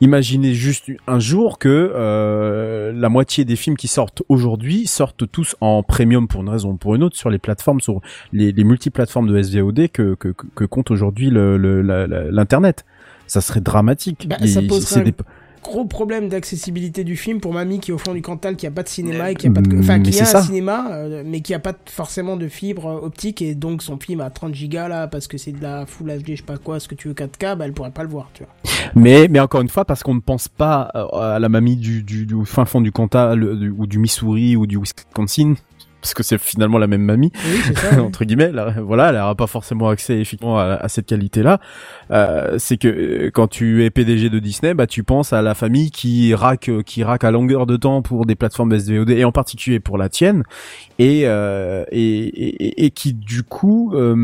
Imaginez 0.02 0.54
juste 0.54 0.86
un 1.08 1.20
jour 1.20 1.60
que 1.60 1.92
euh, 1.94 2.92
la 2.94 3.10
moitié 3.10 3.46
des 3.46 3.56
films 3.56 3.76
qui 3.78 3.88
sortent 3.88 4.24
aujourd'hui 4.30 4.88
sortent 4.88 5.30
tous 5.32 5.56
en 5.62 5.84
premium 5.84 6.28
pour 6.28 6.42
une 6.42 6.50
raison 6.50 6.72
ou 6.72 6.78
pour 6.78 6.96
une 6.96 7.04
autre 7.04 7.18
sur 7.18 7.30
les 7.30 7.38
plateformes, 7.40 7.82
sur 7.82 8.02
les, 8.32 8.52
les 8.52 8.64
multiplateformes 8.64 9.28
de 9.28 9.42
SVOD 9.42 9.90
que, 9.90 10.16
que, 10.16 10.66
compte 10.66 10.92
aujourd'hui 10.92 11.30
le- 11.30 11.58
le- 11.58 11.82
l'internet. 12.32 12.86
Ça 13.28 13.42
serait 13.42 13.62
dramatique. 13.62 14.28
Bah, 14.28 14.38
Et 14.42 14.48
ça 14.48 14.62
c'est 14.62 14.68
poserait 14.68 15.04
des- 15.04 15.14
Gros 15.62 15.86
problème 15.86 16.30
d'accessibilité 16.30 17.04
du 17.04 17.16
film 17.18 17.40
pour 17.42 17.54
mamie 17.54 17.80
qui 17.80 17.92
est 17.92 17.94
au 17.94 17.98
fond 17.98 18.14
du 18.14 18.22
Cantal, 18.22 18.56
qui 18.56 18.66
a 18.66 18.72
pas 18.72 18.84
de 18.84 18.88
cinéma 18.88 19.32
et 19.32 19.36
qui 19.36 19.48
a 19.48 19.52
pas 19.52 19.62
de, 19.62 19.78
enfin, 19.80 19.98
Mais 19.98 20.04
qui 20.10 20.20
a 20.20 20.24
un 20.24 20.26
ça. 20.26 20.42
cinéma, 20.42 20.88
euh, 20.92 21.24
mais 21.26 21.42
qui 21.42 21.54
a 21.54 21.60
pas 21.60 21.74
forcément 21.86 22.38
de 22.38 22.48
fibre 22.48 22.86
euh, 22.88 23.06
optique 23.06 23.42
et 23.42 23.56
donc 23.56 23.84
son 23.84 23.98
film 23.98 24.22
à 24.22 24.30
30 24.30 24.56
gigas 24.56 24.88
là, 24.88 25.08
parce 25.08 25.28
que 25.28 25.38
c'est 25.38 25.52
de 25.52 25.62
la 25.62 25.86
Full 25.86 26.08
HD, 26.08 26.28
je 26.32 26.36
sais 26.38 26.44
pas 26.44 26.58
quoi, 26.58 26.80
ce 26.80 26.88
que 26.88 26.96
tu 26.96 27.08
veux 27.10 27.14
4K, 27.14 27.56
bah 27.58 27.66
elle 27.66 27.74
pourrait 27.74 27.92
pas 27.92 28.04
le 28.04 28.10
voir, 28.10 28.30
tu 28.34 28.44
vois. 28.44 28.54
Mais, 28.96 29.28
mais 29.30 29.40
encore 29.40 29.62
une 29.62 29.70
fois, 29.70 29.86
parce 29.86 30.02
qu'on 30.02 30.16
ne 30.16 30.20
pense 30.22 30.48
pas 30.48 30.90
euh, 30.96 31.06
à 31.36 31.40
la 31.40 31.50
mamie 31.50 31.76
du, 31.76 32.04
du, 32.04 32.26
du 32.26 32.36
fin 32.46 32.66
fond 32.66 32.82
du 32.82 32.92
Cantal 32.92 33.40
du- 33.60 33.70
ou 33.70 33.86
du 33.86 34.00
Missouri 34.00 34.56
ou 34.56 34.66
du 34.66 34.78
Wisconsin, 34.78 35.56
parce 36.02 36.14
que 36.14 36.24
c'est 36.24 36.38
finalement 36.38 36.78
la 36.78 36.88
même 36.88 37.02
mamie. 37.04 37.32
Oui, 37.46 37.76
ça. 37.76 38.02
entre 38.02 38.24
guillemets, 38.26 38.52
là, 38.52 38.74
voilà, 38.82 39.10
elle 39.10 39.16
n'aura 39.16 39.36
pas 39.36 39.48
forcément 39.48 39.90
accès 39.90 40.20
effectivement 40.20 40.58
à, 40.60 40.64
à 40.76 40.88
cette 40.90 41.06
qualité-là. 41.08 41.60
Euh, 42.12 42.56
c'est 42.58 42.78
que 42.78 42.88
euh, 42.88 43.32
quand 43.34 43.48
tu 43.48 43.84
es 43.84 43.90
PDG 43.90 44.30
de 44.30 44.40
Disney, 44.40 44.74
bah 44.74 44.88
tu 44.88 45.04
penses 45.04 45.34
à 45.34 45.42
la 45.42 45.54
famille 45.56 45.92
qui 45.92 46.34
raque, 46.34 46.72
qui 46.86 47.04
raque 47.04 47.24
à 47.24 47.32
longueur 47.32 47.66
de 47.66 47.78
temps 47.78 48.02
pour 48.02 48.26
des 48.26 48.36
plateformes 48.36 48.78
SVOD 48.78 49.10
et 49.12 49.24
en 49.26 49.32
particulier 49.32 49.80
pour 49.80 49.98
la 49.98 50.10
tienne, 50.10 50.44
et 51.00 51.24
euh, 51.26 51.84
et, 51.92 52.20
et, 52.24 52.86
et 52.86 52.92
qui 52.92 53.14
du 53.14 53.44
coup 53.44 53.92
euh, 53.94 54.16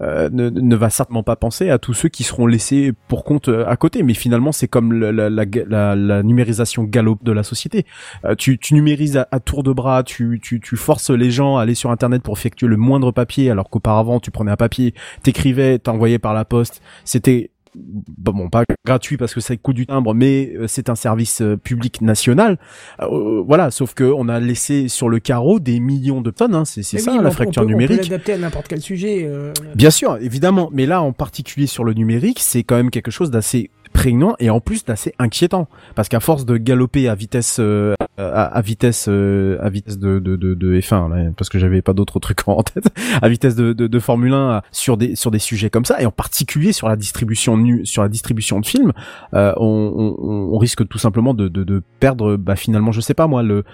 euh, 0.00 0.28
ne, 0.32 0.48
ne 0.50 0.76
va 0.76 0.90
certainement 0.90 1.22
pas 1.22 1.36
penser 1.36 1.70
à 1.70 1.78
tous 1.78 1.94
ceux 1.94 2.08
qui 2.08 2.22
seront 2.24 2.46
laissés 2.46 2.92
pour 3.08 3.24
compte 3.24 3.48
euh, 3.48 3.64
à 3.68 3.76
côté. 3.76 4.02
Mais 4.02 4.14
finalement, 4.14 4.52
c'est 4.52 4.68
comme 4.68 4.92
la, 4.92 5.12
la, 5.12 5.28
la, 5.30 5.94
la- 5.94 6.22
numérisation 6.22 6.84
galop 6.84 7.18
de 7.22 7.32
la 7.32 7.42
société. 7.42 7.84
Euh, 8.24 8.34
tu, 8.34 8.58
tu 8.58 8.74
numérises 8.74 9.16
à, 9.16 9.28
à 9.30 9.40
tour 9.40 9.62
de 9.62 9.72
bras, 9.72 10.02
tu, 10.02 10.40
tu, 10.42 10.60
tu 10.60 10.76
forces 10.76 10.93
les 11.10 11.30
gens 11.30 11.56
à 11.56 11.62
aller 11.62 11.74
sur 11.74 11.90
Internet 11.90 12.22
pour 12.22 12.36
effectuer 12.36 12.66
le 12.66 12.76
moindre 12.76 13.12
papier, 13.12 13.50
alors 13.50 13.70
qu'auparavant, 13.70 14.20
tu 14.20 14.30
prenais 14.30 14.50
un 14.50 14.56
papier, 14.56 14.94
t'écrivais, 15.22 15.78
t'envoyais 15.78 16.18
par 16.18 16.34
la 16.34 16.44
poste. 16.44 16.82
C'était 17.04 17.50
bah 17.76 18.30
bon, 18.32 18.50
pas 18.50 18.62
gratuit 18.86 19.16
parce 19.16 19.34
que 19.34 19.40
ça 19.40 19.56
coûte 19.56 19.74
du 19.74 19.84
timbre, 19.86 20.14
mais 20.14 20.52
euh, 20.56 20.66
c'est 20.68 20.88
un 20.90 20.94
service 20.94 21.40
euh, 21.42 21.56
public 21.56 22.02
national. 22.02 22.56
Euh, 23.00 23.42
voilà, 23.44 23.72
sauf 23.72 23.94
que 23.94 24.04
on 24.04 24.28
a 24.28 24.38
laissé 24.38 24.86
sur 24.86 25.08
le 25.08 25.18
carreau 25.18 25.58
des 25.58 25.80
millions 25.80 26.20
de 26.20 26.30
tonnes. 26.30 26.54
Hein, 26.54 26.64
c'est 26.64 26.84
ça 26.84 27.10
oui, 27.12 27.18
la 27.20 27.28
on 27.28 27.32
fracture 27.32 27.62
on 27.62 27.66
peut, 27.66 27.72
On 27.72 27.76
numérique. 27.76 27.96
peut 28.02 28.04
l'adapter 28.04 28.32
à 28.34 28.38
n'importe 28.38 28.68
quel 28.68 28.80
sujet. 28.80 29.24
euh, 29.24 29.52
Bien 29.74 29.90
sûr, 29.90 30.16
évidemment, 30.20 30.70
mais 30.72 30.86
là 30.86 31.02
en 31.02 31.12
particulier 31.12 31.66
sur 31.66 31.82
le 31.82 31.94
numérique, 31.94 32.38
c'est 32.40 32.62
quand 32.62 32.76
même 32.76 32.90
quelque 32.90 33.10
chose 33.10 33.32
d'assez 33.32 33.70
prégnant 33.92 34.34
et 34.40 34.50
en 34.50 34.60
plus 34.60 34.84
d'assez 34.84 35.12
inquiétant 35.20 35.68
parce 35.94 36.08
qu'à 36.08 36.18
force 36.20 36.44
de 36.44 36.56
galoper 36.56 37.08
à 37.08 37.14
vitesse 37.14 37.58
euh, 37.60 37.94
à, 38.18 38.44
à 38.44 38.60
vitesse 38.60 39.06
euh, 39.08 39.58
à 39.60 39.68
vitesse 39.70 39.98
de, 39.98 40.18
de, 40.18 40.36
de, 40.36 40.54
de 40.54 40.80
F1 40.80 41.08
là, 41.14 41.30
parce 41.36 41.48
que 41.48 41.58
j'avais 41.58 41.82
pas 41.82 41.92
d'autres 41.92 42.18
trucs 42.20 42.40
en 42.48 42.62
tête. 42.62 42.86
À 43.22 43.28
vitesse 43.28 43.54
de, 43.56 43.72
de, 43.72 43.86
de 43.86 43.98
Formule 43.98 44.32
1 44.32 44.50
à- 44.50 44.62
sur 44.72 44.96
des 44.96 45.16
sur 45.16 45.30
des 45.30 45.38
sujets 45.38 45.70
comme 45.70 45.84
ça 45.84 46.00
et 46.00 46.06
en 46.06 46.10
particulier 46.10 46.72
sur 46.72 46.88
la 46.88 46.96
distribution 46.96 47.56
nu 47.56 47.84
sur 47.86 48.02
la 48.02 48.08
distribution 48.08 48.60
de 48.60 48.66
films 48.66 48.92
euh, 49.34 49.52
on, 49.56 50.14
on, 50.18 50.54
on 50.54 50.58
risque 50.58 50.86
tout 50.88 50.98
simplement 50.98 51.34
de, 51.34 51.48
de, 51.48 51.64
de 51.64 51.82
perdre 52.00 52.36
bah 52.36 52.56
finalement 52.56 52.92
je 52.92 53.00
sais 53.00 53.14
pas 53.14 53.26
moi 53.26 53.42
le 53.42 53.64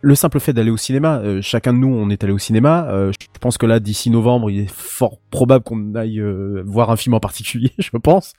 le 0.00 0.14
simple 0.14 0.40
fait 0.40 0.52
d'aller 0.52 0.70
au 0.70 0.76
cinéma 0.76 1.18
euh, 1.18 1.40
chacun 1.42 1.72
de 1.72 1.78
nous 1.78 1.88
on 1.94 2.08
est 2.10 2.22
allé 2.24 2.32
au 2.32 2.38
cinéma 2.38 2.86
euh, 2.90 3.12
je 3.12 3.38
pense 3.40 3.58
que 3.58 3.66
là 3.66 3.80
d'ici 3.80 4.10
novembre 4.10 4.50
il 4.50 4.60
est 4.60 4.70
fort 4.70 5.18
probable 5.30 5.64
qu'on 5.64 5.94
aille 5.94 6.20
euh, 6.20 6.62
voir 6.66 6.90
un 6.90 6.96
film 6.96 7.14
en 7.14 7.20
particulier 7.20 7.70
je 7.78 7.90
pense. 7.98 8.32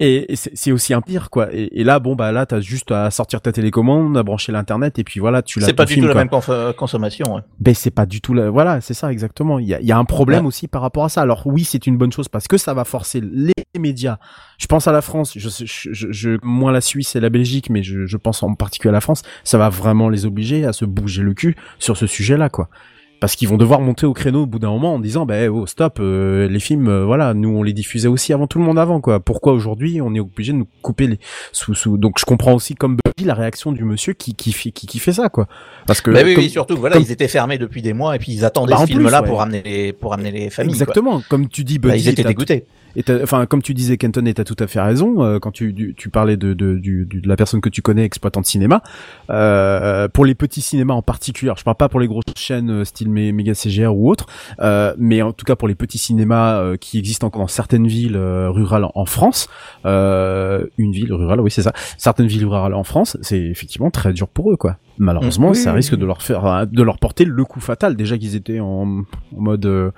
Et, 0.00 0.32
et 0.32 0.36
c'est 0.36 0.72
aussi 0.72 0.92
un 0.94 1.00
pire 1.00 1.30
quoi. 1.30 1.48
Et, 1.52 1.80
et 1.80 1.84
là 1.84 1.98
bon 1.98 2.14
bah 2.14 2.32
là 2.32 2.46
t'as 2.46 2.60
juste 2.60 2.90
à 2.90 3.10
sortir 3.10 3.40
ta 3.40 3.52
télécommande 3.52 4.16
à 4.16 4.22
brancher 4.22 4.52
l'internet 4.52 4.95
et 4.98 5.04
puis 5.04 5.20
voilà 5.20 5.42
tu 5.42 5.60
l'as 5.60 5.66
C'est 5.66 5.72
pas 5.72 5.84
du 5.84 5.94
film, 5.94 6.04
tout 6.04 6.08
la 6.08 6.12
quoi. 6.14 6.20
même 6.24 6.30
conf- 6.30 6.74
consommation. 6.74 7.34
ouais. 7.34 7.40
Ben 7.60 7.74
c'est 7.74 7.90
pas 7.90 8.06
du 8.06 8.20
tout 8.20 8.34
la... 8.34 8.50
voilà 8.50 8.80
c'est 8.80 8.94
ça 8.94 9.10
exactement 9.12 9.58
il 9.58 9.66
y 9.68 9.74
a, 9.74 9.80
il 9.80 9.86
y 9.86 9.92
a 9.92 9.98
un 9.98 10.04
problème 10.04 10.46
aussi 10.46 10.68
par 10.68 10.82
rapport 10.82 11.04
à 11.04 11.08
ça 11.08 11.22
alors 11.22 11.46
oui 11.46 11.64
c'est 11.64 11.86
une 11.86 11.96
bonne 11.96 12.12
chose 12.12 12.28
parce 12.28 12.48
que 12.48 12.56
ça 12.58 12.74
va 12.74 12.84
forcer 12.84 13.20
les 13.20 13.52
médias, 13.78 14.16
je 14.58 14.66
pense 14.66 14.88
à 14.88 14.92
la 14.92 15.02
France, 15.02 15.34
je, 15.36 15.48
sais- 15.50 15.66
je, 15.66 15.92
je, 15.92 16.10
je- 16.10 16.38
moins 16.42 16.72
la 16.72 16.80
Suisse 16.80 17.14
et 17.14 17.20
la 17.20 17.28
Belgique, 17.28 17.68
mais 17.68 17.82
je, 17.82 18.06
je 18.06 18.16
pense 18.16 18.42
en 18.42 18.54
particulier 18.54 18.88
à 18.88 18.92
la 18.92 19.02
France, 19.02 19.22
ça 19.44 19.58
va 19.58 19.68
vraiment 19.68 20.08
les 20.08 20.24
obliger 20.24 20.64
à 20.64 20.72
se 20.72 20.86
bouger 20.86 21.22
le 21.22 21.34
cul 21.34 21.56
sur 21.78 21.94
ce 21.98 22.06
sujet-là, 22.06 22.48
quoi. 22.48 22.70
Parce 23.18 23.34
qu'ils 23.34 23.48
vont 23.48 23.56
devoir 23.56 23.80
monter 23.80 24.04
au 24.04 24.12
créneau 24.12 24.42
au 24.42 24.46
bout 24.46 24.58
d'un 24.58 24.68
moment 24.70 24.94
en 24.94 24.98
disant, 24.98 25.24
bah, 25.24 25.48
oh, 25.50 25.66
stop, 25.66 25.98
euh, 26.00 26.48
les 26.48 26.60
films, 26.60 26.88
euh, 26.88 27.04
voilà, 27.04 27.32
nous 27.32 27.48
on 27.48 27.62
les 27.62 27.72
diffusait 27.72 28.08
aussi 28.08 28.32
avant 28.34 28.46
tout 28.46 28.58
le 28.58 28.64
monde 28.64 28.78
avant, 28.78 29.00
quoi. 29.00 29.20
Pourquoi 29.20 29.54
aujourd'hui 29.54 30.00
on 30.02 30.14
est 30.14 30.20
obligé 30.20 30.52
de 30.52 30.58
nous 30.58 30.68
couper 30.82 31.06
les 31.06 31.18
sous 31.50 31.74
sous. 31.74 31.96
Donc 31.96 32.18
je 32.18 32.26
comprends 32.26 32.52
aussi 32.52 32.74
comme 32.74 32.96
Bucky 33.02 33.24
la 33.24 33.32
réaction 33.34 33.72
du 33.72 33.84
monsieur 33.84 34.12
qui 34.12 34.34
qui 34.34 34.52
fait 34.52 34.70
qui, 34.70 34.86
qui 34.86 34.98
fait 34.98 35.14
ça, 35.14 35.30
quoi. 35.30 35.48
Parce 35.86 36.02
que 36.02 36.10
Bah 36.10 36.20
oui, 36.24 36.34
comme- 36.34 36.44
oui, 36.44 36.50
surtout, 36.50 36.76
voilà, 36.76 36.96
comme- 36.96 37.04
ils 37.04 37.10
étaient 37.12 37.26
fermés 37.28 37.56
depuis 37.56 37.80
des 37.80 37.94
mois 37.94 38.14
et 38.14 38.18
puis 38.18 38.32
ils 38.32 38.44
attendaient 38.44 38.74
Bah, 38.74 38.84
ce 38.86 38.92
plus, 38.92 39.02
ouais. 39.04 39.22
pour 39.26 39.40
amener 39.40 39.62
les, 39.64 39.92
pour 39.94 40.12
amener 40.12 40.30
les 40.30 40.50
familles. 40.50 40.72
quoi. 40.74 40.82
Exactement, 40.82 41.22
comme 41.30 41.48
tu 41.48 41.64
dis, 41.64 41.78
Bah, 41.78 41.90
Buddy, 41.92 42.04
ils 42.04 42.08
étaient 42.10 42.22
dégoûtés. 42.24 42.66
Et 42.96 43.04
enfin, 43.22 43.44
comme 43.46 43.62
tu 43.62 43.74
disais, 43.74 43.96
Kenton, 43.98 44.24
et 44.26 44.34
t'as 44.34 44.44
tout 44.44 44.56
à 44.58 44.66
fait 44.66 44.80
raison. 44.80 45.22
euh, 45.22 45.38
quand 45.38 45.50
tu, 45.52 45.72
du- 45.72 45.94
tu 45.94 46.08
parlais 46.08 46.36
de, 46.36 46.54
de, 46.54 46.76
du- 46.78 47.04
de 47.06 47.28
la 47.28 47.36
personne 47.36 47.60
que 47.60 47.68
tu 47.68 47.82
connais, 47.82 48.04
exploitant 48.04 48.40
de 48.40 48.46
cinéma, 48.46 48.82
euh, 49.30 50.08
pour 50.08 50.24
les 50.24 50.34
petits 50.34 50.60
cinémas 50.62 50.94
en 50.94 51.02
particulier. 51.02 51.52
je 51.56 51.62
parle 51.62 51.76
pas 51.76 51.88
pour 51.88 52.00
les 52.00 52.06
grosses 52.08 52.24
chaînes 52.36 52.70
euh, 52.70 52.84
style 52.84 53.08
mé- 53.08 53.32
méga 53.32 53.54
CGR 53.54 53.88
ou 53.94 54.10
autres, 54.10 54.26
euh, 54.60 54.94
mais 54.98 55.22
en 55.22 55.32
tout 55.32 55.44
cas 55.44 55.56
pour 55.56 55.68
les 55.68 55.74
petits 55.74 55.98
cinémas 55.98 56.58
euh, 56.60 56.76
qui 56.76 56.98
existent 56.98 57.26
encore 57.26 57.42
dans 57.42 57.46
certaines 57.48 57.86
villes 57.86 58.16
euh, 58.16 58.50
rurales 58.50 58.84
en, 58.84 58.92
en 58.94 59.04
France. 59.06 59.48
Euh, 59.84 60.66
une 60.78 60.92
ville 60.92 61.12
rurale, 61.12 61.40
oui, 61.40 61.50
c'est 61.50 61.62
ça. 61.62 61.72
Certaines 61.98 62.26
villes 62.26 62.46
rurales 62.46 62.74
en 62.74 62.84
France, 62.84 63.16
c'est 63.20 63.40
effectivement 63.40 63.90
très 63.90 64.12
dur 64.12 64.28
pour 64.28 64.50
eux, 64.52 64.56
quoi. 64.56 64.76
Malheureusement, 64.98 65.50
Oui, 65.50 65.56
ça 65.56 65.70
oui, 65.72 65.76
risque 65.76 65.92
oui. 65.92 65.98
de 65.98 66.06
leur 66.06 66.22
faire, 66.22 66.66
de 66.66 66.82
leur 66.82 66.98
porter 66.98 67.26
le 67.26 67.44
coup 67.44 67.60
fatal. 67.60 67.96
Déjà 67.96 68.16
qu'ils 68.16 68.34
étaient 68.34 68.60
en, 68.60 69.02
en 69.36 69.40
mode 69.40 69.92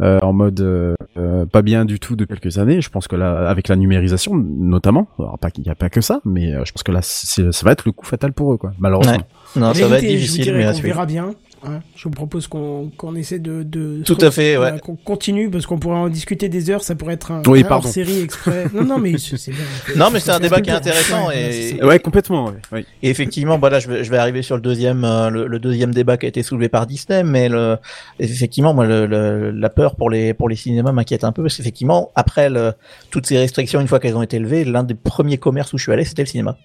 euh, 0.00 0.18
en 0.22 0.32
mode 0.32 0.60
euh, 0.60 0.94
euh, 1.16 1.46
pas 1.46 1.62
bien 1.62 1.84
du 1.84 2.00
tout 2.00 2.16
de 2.16 2.24
quelques 2.24 2.58
années. 2.58 2.80
Je 2.80 2.90
pense 2.90 3.08
que 3.08 3.16
là, 3.16 3.48
avec 3.48 3.68
la 3.68 3.76
numérisation 3.76 4.34
notamment, 4.34 5.08
alors 5.18 5.38
pas 5.38 5.50
qu'il 5.50 5.64
n'y 5.64 5.70
a 5.70 5.74
pas 5.74 5.90
que 5.90 6.00
ça, 6.00 6.20
mais 6.24 6.52
euh, 6.52 6.64
je 6.64 6.72
pense 6.72 6.82
que 6.82 6.92
là, 6.92 7.00
ça 7.02 7.42
va 7.64 7.72
être 7.72 7.84
le 7.86 7.92
coup 7.92 8.06
fatal 8.06 8.32
pour 8.32 8.52
eux, 8.52 8.56
quoi. 8.56 8.72
Malheureusement. 8.78 9.18
Non, 9.56 9.72
ça 9.74 9.88
va 9.88 9.98
être 9.98 10.06
difficile, 10.06 10.52
mais 10.54 10.72
suivre. 10.72 10.88
verra 10.88 11.06
bien. 11.06 11.30
hein. 11.64 11.80
Je 11.96 12.04
vous 12.04 12.10
propose 12.10 12.46
qu'on 12.46 12.90
qu'on 12.96 13.14
essaie 13.14 13.38
de, 13.38 13.62
de 13.62 14.02
Tout 14.04 14.18
à 14.20 14.30
fait, 14.30 14.50
ouais. 14.52 14.56
voilà, 14.56 14.78
qu'on 14.80 14.96
continue 14.96 15.48
parce 15.48 15.64
qu'on 15.64 15.78
pourrait 15.78 15.96
en 15.96 16.08
discuter 16.10 16.50
des 16.50 16.68
heures. 16.68 16.82
Ça 16.82 16.94
pourrait 16.94 17.14
être 17.14 17.30
un, 17.32 17.42
Oui, 17.46 17.64
pardon. 17.64 17.88
série 17.88 18.20
exprès. 18.20 18.66
non, 18.74 18.84
non, 18.84 18.98
mais 18.98 19.16
c'est 19.16 19.38
c'est 19.38 19.50
bien. 19.52 19.64
Non, 19.96 20.10
mais 20.12 20.20
c'est 20.20 20.30
un 20.32 20.40
débat 20.40 20.60
qui 20.60 20.68
est 20.68 20.74
intéressant 20.74 21.28
ouais, 21.28 21.76
et- 21.78 21.82
ouais, 21.84 21.98
complètement. 22.00 22.46
Ouais. 22.46 22.52
Oui. 22.72 22.86
Et 23.02 23.08
effectivement, 23.08 23.58
bah 23.58 23.70
là, 23.70 23.78
je 23.78 23.88
vais, 23.88 24.04
je 24.04 24.10
vais 24.10 24.18
arriver 24.18 24.42
sur 24.42 24.56
le 24.56 24.60
deuxième, 24.60 25.04
euh, 25.04 25.30
le, 25.30 25.46
le 25.46 25.58
deuxième 25.58 25.94
débat 25.94 26.18
qui 26.18 26.26
a 26.26 26.28
été 26.28 26.42
soulevé 26.42 26.68
par 26.68 26.86
Disney, 26.86 27.22
mais 27.24 27.48
le, 27.48 27.78
effectivement, 28.18 28.74
moi, 28.74 28.84
le, 28.84 29.06
le- 29.06 29.50
la 29.50 29.70
peur 29.70 29.96
pour 29.96 30.10
les 30.10 30.34
pour 30.34 30.50
les 30.50 30.56
cinémas 30.56 30.92
m'inquiète 30.92 31.24
un 31.24 31.32
peu 31.32 31.42
parce 31.42 31.56
qu'effectivement, 31.56 32.10
après 32.14 32.50
le, 32.50 32.74
toutes 33.10 33.26
ces 33.26 33.38
restrictions, 33.38 33.80
une 33.80 33.88
fois 33.88 34.00
qu'elles 34.00 34.16
ont 34.16 34.22
été 34.22 34.38
levées, 34.38 34.64
l'un 34.66 34.82
des 34.82 34.94
premiers 34.94 35.38
commerces 35.38 35.72
où 35.72 35.78
je 35.78 35.84
suis 35.84 35.92
allé, 35.92 36.04
c'était 36.04 36.22
le 36.22 36.28
cinéma. 36.28 36.58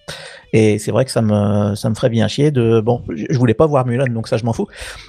Et 0.54 0.80
c'est 0.80 0.92
vrai 0.92 1.06
que 1.06 1.12
ça 1.12 1.22
me 1.22 1.76
ça 1.76 1.90
me 1.90 1.96
ferait 1.96 2.10
bien 2.10 2.28
chier 2.28 2.52
de 2.52 2.80
bon, 2.82 3.04
je 3.10 3.38
voulais 3.38 3.54
pas 3.54 3.66
voir 3.68 3.86
Mulan, 3.86 4.08
donc 4.08 4.28
ça 4.28 4.38
je 4.38 4.46
m'en 4.46 4.54
fous, 4.54 4.68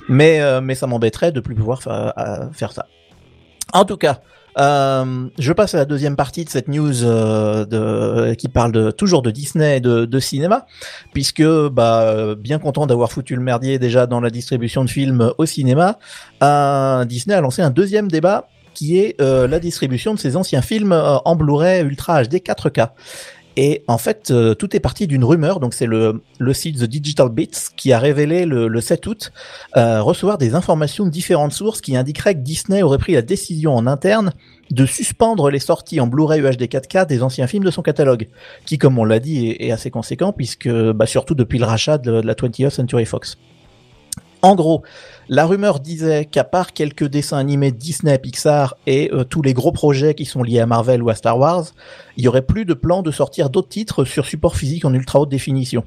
mais 0.09 0.41
euh, 0.41 0.61
mais 0.61 0.75
ça 0.75 0.87
m'embêterait 0.87 1.33
de 1.33 1.41
plus 1.41 1.55
pouvoir 1.55 1.83
fa- 1.83 2.51
faire 2.53 2.73
ça. 2.73 2.87
En 3.73 3.85
tout 3.85 3.97
cas. 3.97 4.21
Euh, 4.59 5.29
je 5.39 5.53
passe 5.53 5.77
à 5.77 5.79
la 5.79 5.85
deuxième 5.85 6.17
partie 6.17 6.45
de 6.45 6.51
cette 6.51 6.67
news 6.67 7.05
euh, 7.05 7.65
de, 7.65 8.35
qui 8.35 8.49
parle 8.49 8.73
de, 8.73 8.91
toujours 8.91 9.23
de 9.23 9.31
Disney 9.31 9.77
et 9.77 9.81
de, 9.81 10.07
de 10.07 10.19
cinéma 10.19 10.67
puisque 11.13 11.45
bah 11.69 12.01
euh, 12.03 12.35
bien 12.35 12.59
content 12.59 12.89
d'avoir 12.89 13.13
foutu 13.13 13.37
le 13.37 13.43
merdier 13.43 13.79
déjà 13.79 14.09
dans 14.09 14.21
la 14.21 14.29
distribution 14.29 14.85
de 14.85 14.91
films 14.91 15.33
au 15.39 15.47
cinéma, 15.47 16.01
euh, 16.43 17.05
Disney 17.05 17.37
a 17.37 17.41
lancé 17.41 17.63
un 17.63 17.71
deuxième 17.71 18.09
débat 18.11 18.49
qui 18.75 18.99
est 18.99 19.21
euh, 19.21 19.47
la 19.47 19.61
distribution 19.61 20.15
de 20.15 20.19
ses 20.19 20.37
anciens 20.37 20.63
films 20.63 20.91
euh, 20.93 21.19
en 21.25 21.37
Blu-ray 21.37 21.83
Ultra 21.83 22.25
HD 22.25 22.39
4K. 22.39 22.89
Et 23.57 23.83
en 23.89 23.99
fait, 23.99 24.31
euh, 24.31 24.55
tout 24.55 24.77
est 24.77 24.81
parti 24.81 25.07
d'une 25.07 25.25
rumeur. 25.25 25.61
Donc, 25.61 25.75
c'est 25.75 25.87
le, 25.87 26.23
le 26.39 26.53
site 26.53 26.79
The 26.79 26.85
Digital 26.85 27.29
Bits 27.29 27.51
qui 27.77 27.93
a 27.93 27.99
révélé 27.99 28.47
le, 28.47 28.69
le 28.69 28.81
7 28.81 29.07
août 29.07 29.33
euh, 29.77 30.03
recevoir 30.03 30.39
des 30.39 30.55
informations 30.55 31.05
de 31.05 31.11
différentes 31.11 31.53
sources 31.53 31.81
qui 31.81 31.97
indiqueraient 31.97 32.35
que 32.35 32.41
Disney 32.41 32.83
aurait 32.83 32.99
pris 32.99 33.15
la 33.15 33.23
décision 33.23 33.75
en 33.75 33.87
interne 33.87 34.33
de 34.71 34.87
suspendre 34.87 35.51
les 35.51 35.59
sorties 35.59 36.01
en 36.01 36.07
Blu-ray 36.07 36.41
UHD 36.41 36.63
4K 36.63 37.07
des 37.07 37.23
anciens 37.23 37.49
films 37.49 37.65
de 37.65 37.73
son 37.73 37.83
catalogue, 37.83 38.29
qui, 38.67 38.79
comme 38.79 38.99
on 38.99 39.05
l'a 39.05 39.19
dit, 39.19 39.49
est, 39.49 39.67
est 39.67 39.73
assez 39.73 39.91
conséquent 39.91 40.33
puisque, 40.33 40.71
bah, 40.71 41.07
surtout 41.07 41.35
depuis 41.35 41.59
le 41.59 41.65
rachat 41.65 41.99
de, 41.99 42.21
de 42.21 42.27
la 42.27 42.35
20th 42.35 42.71
Century 42.71 43.05
Fox. 43.05 43.37
En 44.43 44.55
gros, 44.55 44.83
la 45.33 45.47
rumeur 45.47 45.79
disait 45.79 46.25
qu'à 46.25 46.43
part 46.43 46.73
quelques 46.73 47.05
dessins 47.05 47.39
animés 47.39 47.71
Disney, 47.71 48.19
Pixar 48.19 48.75
et 48.89 49.11
euh, 49.13 49.23
tous 49.23 49.43
les 49.43 49.55
gros 49.55 49.71
projets 49.71 50.15
qui 50.15 50.25
sont 50.25 50.43
liés 50.43 50.59
à 50.59 50.67
Marvel 50.67 51.05
ou 51.05 51.09
à 51.09 51.15
Star 51.15 51.39
Wars, 51.39 51.67
il 52.17 52.25
y 52.25 52.29
aurait 52.29 52.43
plus 52.43 52.65
de 52.65 52.75
plan 52.75 53.03
de 53.03 53.13
sortir 53.13 53.49
d'autres 53.49 53.69
titres 53.69 54.05
sur 54.05 54.27
support 54.27 54.57
physique 54.57 54.85
en 54.85 54.93
ultra 54.93 55.21
haute 55.21 55.29
définition. 55.29 55.85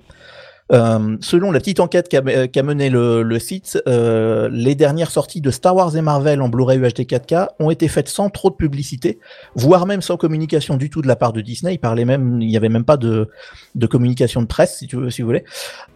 Euh, 0.71 1.17
selon 1.19 1.51
la 1.51 1.59
petite 1.59 1.79
enquête 1.81 2.07
qu'a 2.07 2.21
euh, 2.25 2.47
qu'a 2.47 2.63
menée 2.63 2.89
le, 2.89 3.21
le 3.21 3.39
site, 3.39 3.81
euh, 3.87 4.49
les 4.51 4.75
dernières 4.75 5.11
sorties 5.11 5.41
de 5.41 5.51
Star 5.51 5.75
Wars 5.75 5.95
et 5.97 6.01
Marvel 6.01 6.41
en 6.41 6.47
Blu-ray 6.47 6.79
UHD 6.79 7.01
4K 7.01 7.49
ont 7.59 7.69
été 7.69 7.87
faites 7.89 8.07
sans 8.07 8.29
trop 8.29 8.49
de 8.49 8.55
publicité, 8.55 9.19
voire 9.55 9.85
même 9.85 10.01
sans 10.01 10.15
communication 10.15 10.77
du 10.77 10.89
tout 10.89 11.01
de 11.01 11.07
la 11.07 11.15
part 11.15 11.33
de 11.33 11.41
Disney. 11.41 11.77
Il 11.81 12.05
même, 12.05 12.41
il 12.41 12.49
y 12.49 12.57
avait 12.57 12.69
même 12.69 12.85
pas 12.85 12.97
de, 12.97 13.29
de 13.75 13.87
communication 13.87 14.41
de 14.41 14.47
presse, 14.47 14.77
si 14.77 14.87
tu 14.87 14.95
veux, 14.95 15.09
si 15.09 15.21
vous 15.21 15.27
voulez. 15.27 15.43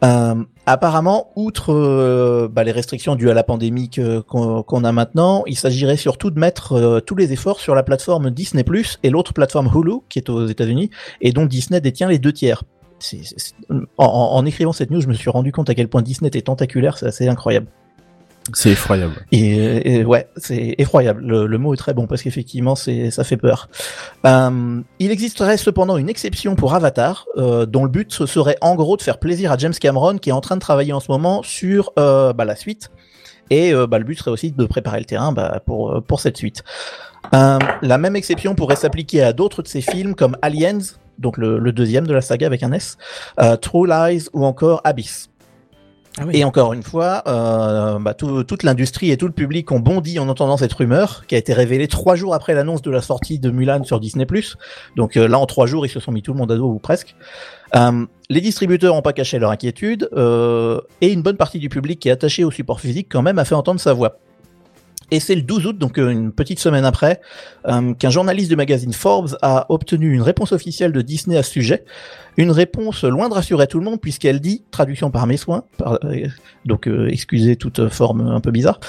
Euh, 0.04 0.36
apparemment, 0.66 1.32
outre 1.36 1.74
euh, 1.74 2.50
bah, 2.52 2.64
les 2.64 2.72
restrictions 2.72 3.16
dues 3.16 3.30
à 3.30 3.34
la 3.34 3.44
pandémie 3.44 3.90
qu'on 3.90 4.64
qu'on 4.64 4.84
a 4.84 4.92
maintenant, 4.92 5.44
il 5.48 5.58
s'agirait 5.58 5.98
surtout 5.98 6.30
de 6.30 6.40
mettre 6.40 7.02
tous 7.06 7.16
les 7.16 7.32
efforts 7.32 7.62
sur 7.62 7.74
la 7.74 7.84
plateforme 7.84 8.32
Disney 8.32 8.66
et 9.04 9.10
l'autre 9.10 9.34
plateforme 9.34 9.72
Hulu, 9.74 10.00
qui 10.10 10.20
est 10.20 10.30
aux 10.30 10.46
États-Unis, 10.46 10.90
et 11.22 11.32
dont 11.32 11.46
Disney 11.46 11.80
détient 11.80 12.10
les 12.10 12.20
deux 12.20 12.34
tiers. 12.34 12.64
En, 13.70 14.06
en- 14.06 14.36
en 14.38 14.46
écrivant 14.46 14.72
cette 14.74 14.92
news, 14.92 15.02
je 15.02 15.08
me 15.08 15.14
suis 15.14 15.30
rendu 15.30 15.52
compte 15.52 15.70
à 15.70 15.76
quel 15.76 15.88
point 15.88 16.02
Disney 16.02 16.28
était 16.28 16.42
tentaculaire, 16.42 16.98
c'est 16.98 17.06
assez 17.08 17.28
incroyable. 17.28 17.68
C'est 18.54 18.70
effroyable. 18.70 19.14
Et, 19.34 19.98
et 19.98 20.06
ouais, 20.06 20.30
c'est 20.38 20.76
effroyable. 20.78 21.22
Le, 21.22 21.48
le 21.48 21.58
mot 21.58 21.74
est 21.74 21.78
très 21.78 21.94
bon 21.94 22.08
parce 22.08 22.22
qu'effectivement, 22.22 22.76
ça 22.76 23.24
fait 23.26 23.36
peur. 23.36 23.68
Euh, 24.26 24.80
il 25.00 25.12
existerait 25.12 25.58
cependant 25.58 25.98
une 25.98 26.08
exception 26.08 26.56
pour 26.56 26.74
Avatar, 26.74 27.26
euh, 27.36 27.66
dont 27.66 27.84
le 27.84 27.90
but 27.90 28.14
ce 28.14 28.26
serait 28.26 28.56
en 28.62 28.76
gros 28.76 28.96
de 28.96 29.02
faire 29.02 29.18
plaisir 29.20 29.52
à 29.52 29.58
James 29.58 29.74
Cameron, 29.74 30.18
qui 30.18 30.30
est 30.30 30.34
en 30.34 30.40
train 30.40 30.56
de 30.56 30.62
travailler 30.62 30.94
en 30.94 31.02
ce 31.02 31.12
moment 31.12 31.44
sur 31.44 31.92
euh, 32.00 32.32
bah, 32.32 32.46
la 32.46 32.56
suite. 32.56 32.90
Et 33.50 33.74
bah, 33.74 33.98
le 34.00 34.04
but 34.06 34.18
serait 34.18 34.32
aussi 34.32 34.52
de 34.52 34.66
préparer 34.66 35.00
le 35.00 35.06
terrain 35.06 35.32
bah, 35.32 35.62
pour 35.66 36.02
pour 36.06 36.20
cette 36.22 36.36
suite. 36.38 36.64
La 37.34 37.98
même 37.98 38.16
exception 38.16 38.56
pourrait 38.56 38.76
s'appliquer 38.76 39.24
à 39.24 39.34
d'autres 39.34 39.62
de 39.62 39.68
ses 39.68 39.82
films 39.82 40.16
comme 40.16 40.38
Aliens, 40.42 40.80
donc 41.20 41.38
le, 41.38 41.60
le 41.60 41.72
deuxième 41.72 42.06
de 42.08 42.14
la 42.14 42.22
saga 42.22 42.48
avec 42.48 42.64
un 42.64 42.72
S, 42.72 42.98
euh, 43.40 43.56
True 43.58 43.88
Lies 43.88 44.28
ou 44.34 44.46
encore 44.46 44.82
Abyss. 44.84 45.30
Ah 46.20 46.24
oui. 46.26 46.38
Et 46.38 46.44
encore 46.44 46.74
une 46.74 46.82
fois, 46.82 47.22
euh, 47.28 48.00
bah, 48.00 48.16
tout- 48.16 48.44
toute 48.44 48.64
l'industrie 48.64 49.12
et 49.12 49.18
tout 49.18 49.28
le 49.28 49.32
public 49.34 49.72
ont 49.72 49.80
bondi 49.80 50.18
en 50.18 50.28
entendant 50.30 50.58
cette 50.58 50.74
rumeur, 50.74 51.26
qui 51.28 51.36
a 51.36 51.38
été 51.38 51.54
révélée 51.54 51.88
trois 51.88 52.16
jours 52.16 52.34
après 52.34 52.56
l'annonce 52.56 52.82
de 52.82 52.90
la 52.90 53.04
sortie 53.04 53.38
de 53.38 53.52
Mulan 53.52 53.84
sur 53.84 54.00
Disney+. 54.00 54.26
Donc 54.96 55.16
euh, 55.16 55.28
là, 55.28 55.38
en 55.38 55.46
trois 55.46 55.68
jours, 55.68 55.86
ils 55.86 55.90
se 55.90 56.00
sont 56.00 56.12
mis 56.12 56.24
tout 56.24 56.34
le 56.34 56.40
monde 56.40 56.52
à 56.52 56.56
dos, 56.56 56.72
ou 56.72 56.80
presque. 56.80 57.16
Euh, 57.76 58.06
les 58.32 58.42
distributeurs 58.42 58.96
n'ont 58.96 59.04
pas 59.04 59.14
caché 59.14 59.38
leur 59.38 59.52
inquiétude, 59.52 60.10
et 61.02 61.14
une 61.14 61.22
bonne 61.22 61.38
partie 61.38 61.60
du 61.60 61.70
public 61.70 62.00
qui 62.00 62.10
est 62.10 62.14
attaché 62.14 62.44
au 62.44 62.50
support 62.50 62.82
physique 62.82 63.10
quand 63.12 63.22
même 63.22 63.38
a 63.38 63.46
fait 63.46 63.56
entendre 63.56 63.80
sa 63.80 63.94
voix. 63.94 64.18
Et 65.12 65.20
c'est 65.20 65.36
le 65.36 65.42
12 65.42 65.68
août, 65.68 65.78
donc 65.78 65.98
euh, 65.98 66.10
une 66.10 66.32
petite 66.34 66.60
semaine 66.60 66.84
après, 66.84 67.22
euh, 67.68 67.94
qu'un 67.94 68.10
journaliste 68.10 68.50
du 68.50 68.56
magazine 68.58 68.92
Forbes 68.94 69.38
a 69.42 69.66
obtenu 69.70 70.14
une 70.14 70.22
réponse 70.22 70.52
officielle 70.52 70.92
de 70.92 71.02
Disney 71.02 71.38
à 71.38 71.44
ce 71.44 71.52
sujet. 71.52 71.86
Une 72.36 72.52
réponse 72.52 73.04
loin 73.04 73.30
de 73.30 73.34
rassurer 73.34 73.68
tout 73.68 73.80
le 73.80 73.86
monde, 73.86 74.02
puisqu'elle 74.02 74.42
dit, 74.42 74.64
traduction 74.70 75.10
par 75.10 75.26
mes 75.26 75.38
soins, 75.38 75.64
par- 75.78 76.00
euh, 76.04 76.28
donc 76.66 76.90
excusez 77.08 77.56
toute 77.56 77.88
forme 77.90 78.22
un 78.28 78.42
peu 78.42 78.52
bizarre, 78.52 78.80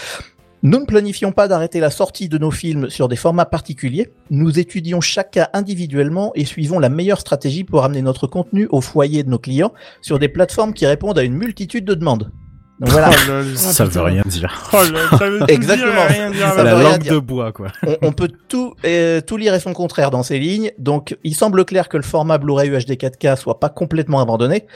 nous 0.65 0.81
ne 0.81 0.87
planifions 0.87 1.31
pas 1.31 1.47
d'arrêter 1.47 1.79
la 1.79 1.91
sortie 1.91 2.29
de 2.29 2.37
nos 2.37 2.51
films 2.51 2.91
sur 2.91 3.07
des 3.07 3.15
formats 3.15 3.45
particuliers. 3.47 4.11
Nous 4.31 4.59
étudions 4.59 5.01
chaque 5.01 5.31
cas 5.31 5.51
individuellement 5.53 6.33
et 6.35 6.45
suivons 6.45 6.81
la 6.81 6.89
meilleure 6.89 7.21
stratégie 7.21 7.63
pour 7.63 7.85
amener 7.85 8.03
notre 8.03 8.27
contenu 8.27 8.67
au 8.71 8.81
foyer 8.81 9.23
de 9.23 9.31
nos 9.31 9.39
clients 9.39 9.73
sur 10.03 10.19
des 10.19 10.27
plateformes 10.29 10.73
qui 10.75 10.85
répondent 10.85 11.17
à 11.19 11.23
une 11.23 11.35
multitude 11.35 11.85
de 11.85 11.95
demandes. 11.95 12.33
Donc 12.81 12.91
voilà. 12.91 13.11
Oh 13.11 13.31
là 13.33 13.43
ça 13.57 13.85
putain. 13.85 13.99
veut 14.01 14.07
rien 14.07 14.23
dire. 14.27 14.71
Oh 14.73 14.77
là, 14.93 15.19
ça 15.19 15.29
veut 15.29 15.41
Exactement. 15.49 16.07
rien 16.09 16.31
dire 16.31 16.47
à 16.47 16.51
Ça 16.51 16.57
C'est 16.59 16.65
la 16.65 16.75
veut 16.75 16.83
la 16.83 16.89
rien 16.89 16.91
langue 16.93 17.03
dire. 17.03 17.13
de 17.15 17.19
bois, 17.19 17.53
quoi. 17.53 17.69
on, 17.87 17.97
on 18.03 18.13
peut 18.13 18.31
tout, 18.49 18.75
euh, 18.85 19.21
tout 19.21 19.37
lire 19.37 19.53
et 19.55 19.61
son 19.61 19.73
contraire 19.73 20.11
dans 20.13 20.23
ces 20.23 20.39
lignes. 20.39 20.71
Donc, 20.79 21.17
il 21.25 21.35
semble 21.35 21.65
clair 21.65 21.89
que 21.89 21.97
le 21.97 22.03
format 22.05 22.39
Blu-ray 22.39 22.69
UHD 22.71 22.93
4K 22.93 23.37
soit 23.37 23.59
pas 23.59 23.69
complètement 23.69 24.21
abandonné. 24.21 24.67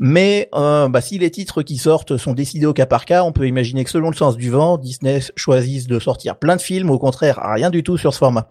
Mais 0.00 0.48
euh, 0.54 0.88
bah, 0.88 1.00
si 1.00 1.18
les 1.18 1.30
titres 1.30 1.62
qui 1.62 1.76
sortent 1.78 2.16
sont 2.16 2.32
décidés 2.32 2.66
au 2.66 2.72
cas 2.72 2.86
par 2.86 3.04
cas, 3.04 3.22
on 3.22 3.30
peut 3.30 3.46
imaginer 3.46 3.84
que 3.84 3.90
selon 3.90 4.10
le 4.10 4.16
sens 4.16 4.36
du 4.36 4.50
vent, 4.50 4.76
Disney 4.78 5.20
choisisse 5.36 5.86
de 5.86 6.00
sortir 6.00 6.36
plein 6.36 6.56
de 6.56 6.60
films, 6.62 6.90
au 6.90 6.98
contraire, 6.98 7.38
rien 7.54 7.70
du 7.70 7.84
tout 7.84 7.96
sur 7.96 8.12
ce 8.12 8.18
format. 8.18 8.48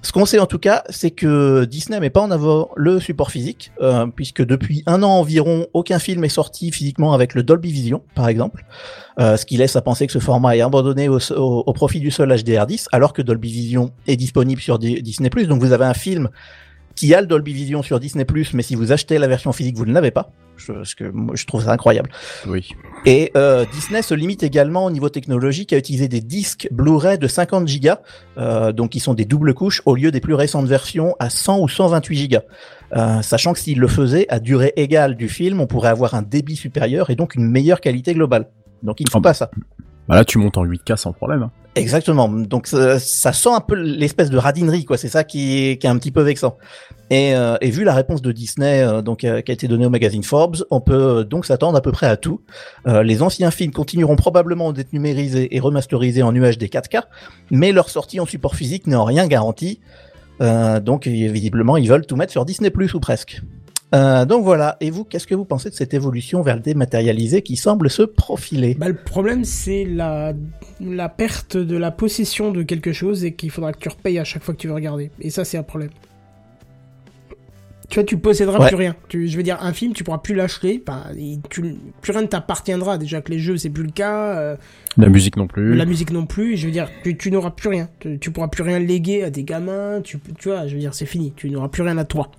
Ce 0.00 0.12
qu'on 0.12 0.26
sait 0.26 0.38
en 0.38 0.46
tout 0.46 0.60
cas, 0.60 0.84
c'est 0.90 1.10
que 1.10 1.64
Disney 1.64 1.98
met 1.98 2.08
pas 2.08 2.20
en 2.20 2.30
avant 2.30 2.70
le 2.76 3.00
support 3.00 3.32
physique, 3.32 3.72
euh, 3.80 4.06
puisque 4.06 4.44
depuis 4.44 4.84
un 4.86 5.02
an 5.02 5.10
environ, 5.10 5.66
aucun 5.74 5.98
film 5.98 6.22
est 6.24 6.28
sorti 6.28 6.70
physiquement 6.70 7.12
avec 7.14 7.34
le 7.34 7.42
Dolby 7.42 7.72
Vision, 7.72 8.02
par 8.14 8.28
exemple, 8.28 8.64
euh, 9.18 9.36
ce 9.36 9.44
qui 9.44 9.56
laisse 9.56 9.74
à 9.74 9.82
penser 9.82 10.06
que 10.06 10.12
ce 10.12 10.20
format 10.20 10.56
est 10.56 10.60
abandonné 10.60 11.08
au, 11.08 11.72
profit 11.72 11.98
du 11.98 12.12
seul 12.12 12.30
HDR10, 12.32 12.86
alors 12.92 13.12
que 13.12 13.22
Dolby 13.22 13.50
Vision 13.50 13.90
est 14.06 14.16
disponible 14.16 14.60
sur 14.60 14.78
Di- 14.78 15.02
Disney+. 15.02 15.30
Donc 15.30 15.60
vous 15.60 15.72
avez 15.72 15.84
un 15.84 15.94
film 15.94 16.28
qui 16.98 17.14
a 17.14 17.20
le 17.20 17.28
Dolby 17.28 17.52
Vision 17.52 17.82
sur 17.82 18.00
Disney+, 18.00 18.26
mais 18.54 18.62
si 18.62 18.74
vous 18.74 18.90
achetez 18.90 19.18
la 19.18 19.28
version 19.28 19.52
physique, 19.52 19.76
vous 19.76 19.86
ne 19.86 19.92
l'avez 19.92 20.10
pas. 20.10 20.32
Je, 20.56 20.82
ce 20.82 20.96
que 20.96 21.04
moi, 21.04 21.36
je 21.36 21.46
trouve 21.46 21.62
ça 21.62 21.70
incroyable. 21.70 22.10
Oui. 22.48 22.70
Et 23.06 23.30
euh, 23.36 23.64
Disney 23.72 24.02
se 24.02 24.14
limite 24.14 24.42
également 24.42 24.84
au 24.84 24.90
niveau 24.90 25.08
technologique 25.08 25.72
à 25.72 25.78
utiliser 25.78 26.08
des 26.08 26.20
disques 26.20 26.66
Blu-ray 26.72 27.16
de 27.16 27.28
50 27.28 27.64
Go, 27.80 27.90
euh, 28.36 28.72
donc 28.72 28.90
qui 28.90 28.98
sont 28.98 29.14
des 29.14 29.24
doubles 29.24 29.54
couches 29.54 29.80
au 29.86 29.94
lieu 29.94 30.10
des 30.10 30.20
plus 30.20 30.34
récentes 30.34 30.66
versions 30.66 31.14
à 31.20 31.30
100 31.30 31.60
ou 31.60 31.68
128 31.68 32.28
Go. 32.28 32.38
Euh, 32.96 33.22
sachant 33.22 33.52
que 33.52 33.60
s'il 33.60 33.78
le 33.78 33.86
faisait 33.86 34.26
à 34.28 34.40
durée 34.40 34.72
égale 34.74 35.14
du 35.14 35.28
film, 35.28 35.60
on 35.60 35.68
pourrait 35.68 35.90
avoir 35.90 36.14
un 36.14 36.22
débit 36.22 36.56
supérieur 36.56 37.10
et 37.10 37.14
donc 37.14 37.36
une 37.36 37.48
meilleure 37.48 37.80
qualité 37.80 38.12
globale. 38.12 38.48
Donc 38.82 38.98
ils 38.98 39.04
ne 39.04 39.10
font 39.10 39.20
Ah 39.20 39.22
pas 39.22 39.34
ça. 39.34 39.50
Bah 40.08 40.14
là, 40.14 40.24
tu 40.24 40.38
montes 40.38 40.56
en 40.56 40.64
8K 40.64 40.96
sans 40.96 41.12
problème. 41.12 41.42
hein. 41.42 41.50
Exactement. 41.74 42.28
Donc 42.28 42.66
ça, 42.66 42.98
sent 42.98 43.48
un 43.52 43.60
peu 43.60 43.74
l'espèce 43.74 44.30
de 44.30 44.38
radinerie, 44.38 44.84
quoi. 44.84 44.96
C'est 44.96 45.08
ça 45.08 45.22
qui 45.22 45.68
est, 45.68 45.84
un 45.84 45.96
petit 45.98 46.10
peu 46.10 46.22
vexant. 46.22 46.56
Et, 47.10 47.34
euh, 47.34 47.56
et 47.60 47.70
vu 47.70 47.84
la 47.84 47.94
réponse 47.94 48.20
de 48.20 48.32
Disney, 48.32 48.82
euh, 48.82 49.00
donc 49.00 49.24
euh, 49.24 49.40
qui 49.40 49.52
a 49.52 49.54
été 49.54 49.68
donnée 49.68 49.86
au 49.86 49.90
magazine 49.90 50.22
Forbes, 50.22 50.64
on 50.70 50.80
peut 50.80 51.24
donc 51.24 51.46
s'attendre 51.46 51.78
à 51.78 51.80
peu 51.80 51.92
près 51.92 52.06
à 52.06 52.16
tout. 52.16 52.40
Les 52.86 53.22
anciens 53.22 53.50
films 53.50 53.72
continueront 53.72 54.16
probablement 54.16 54.72
d'être 54.72 54.92
numérisés 54.92 55.54
et 55.54 55.60
remasterisés 55.60 56.22
en 56.22 56.34
UHD 56.34 56.64
4K, 56.64 57.02
mais 57.50 57.72
leur 57.72 57.90
sortie 57.90 58.18
en 58.18 58.26
support 58.26 58.56
physique 58.56 58.86
n'est 58.86 58.96
en 58.96 59.04
rien 59.04 59.26
garantie. 59.26 59.80
Donc 60.40 61.06
visiblement, 61.06 61.76
ils 61.76 61.88
veulent 61.88 62.06
tout 62.06 62.16
mettre 62.16 62.32
sur 62.32 62.44
Disney 62.44 62.70
Plus 62.70 62.94
ou 62.94 63.00
presque. 63.00 63.42
Euh, 63.94 64.24
donc 64.26 64.44
voilà. 64.44 64.76
Et 64.80 64.90
vous, 64.90 65.04
qu'est-ce 65.04 65.26
que 65.26 65.34
vous 65.34 65.44
pensez 65.46 65.70
de 65.70 65.74
cette 65.74 65.94
évolution 65.94 66.42
vers 66.42 66.56
le 66.56 66.62
dématérialisé 66.62 67.40
qui 67.42 67.56
semble 67.56 67.88
se 67.88 68.02
profiler? 68.02 68.74
Bah, 68.74 68.88
le 68.88 68.94
problème, 68.96 69.44
c'est 69.44 69.84
la, 69.86 70.34
la 70.80 71.08
perte 71.08 71.56
de 71.56 71.76
la 71.76 71.90
possession 71.90 72.50
de 72.52 72.62
quelque 72.62 72.92
chose 72.92 73.24
et 73.24 73.32
qu'il 73.32 73.50
faudra 73.50 73.72
que 73.72 73.78
tu 73.78 73.88
repayes 73.88 74.18
à 74.18 74.24
chaque 74.24 74.42
fois 74.42 74.52
que 74.54 74.60
tu 74.60 74.68
veux 74.68 74.74
regarder. 74.74 75.10
Et 75.20 75.30
ça, 75.30 75.44
c'est 75.44 75.56
un 75.56 75.62
problème. 75.62 75.90
Tu 77.88 77.94
vois, 77.94 78.04
tu 78.04 78.18
posséderas 78.18 78.58
Ouais. 78.60 78.66
plus 78.68 78.76
rien. 78.76 78.94
Tu, 79.08 79.28
je 79.28 79.36
veux 79.38 79.42
dire, 79.42 79.56
un 79.62 79.72
film, 79.72 79.94
tu 79.94 80.04
pourras 80.04 80.18
plus 80.18 80.34
l'acheter. 80.34 80.82
Enfin, 80.86 81.04
et 81.18 81.38
tu, 81.48 81.74
plus 82.02 82.12
rien 82.12 82.20
ne 82.20 82.26
t'appartiendra. 82.26 82.98
Déjà 82.98 83.22
que 83.22 83.30
les 83.32 83.38
jeux, 83.38 83.56
c'est 83.56 83.70
plus 83.70 83.84
le 83.84 83.90
cas. 83.90 84.36
euh, 84.38 84.56
La 84.98 85.08
musique 85.08 85.38
non 85.38 85.46
plus. 85.46 85.74
la 85.74 85.86
musique 85.86 86.10
non 86.10 86.26
plus. 86.26 86.58
Je 86.58 86.66
veux 86.66 86.72
dire, 86.72 86.90
tu, 87.02 87.16
tu 87.16 87.30
n'auras 87.30 87.52
plus 87.52 87.70
rien. 87.70 87.88
Tu, 88.00 88.18
tu 88.18 88.30
pourras 88.30 88.48
plus 88.48 88.62
rien 88.62 88.78
léguer 88.78 89.24
à 89.24 89.30
des 89.30 89.42
gamins. 89.44 90.02
Tu, 90.04 90.18
tu 90.38 90.48
vois, 90.50 90.66
je 90.66 90.74
veux 90.74 90.80
dire, 90.80 90.92
c'est 90.92 91.06
fini. 91.06 91.32
Tu 91.34 91.48
n'auras 91.48 91.68
plus 91.68 91.80
rien 91.82 91.96
à 91.96 92.04
toi. 92.04 92.30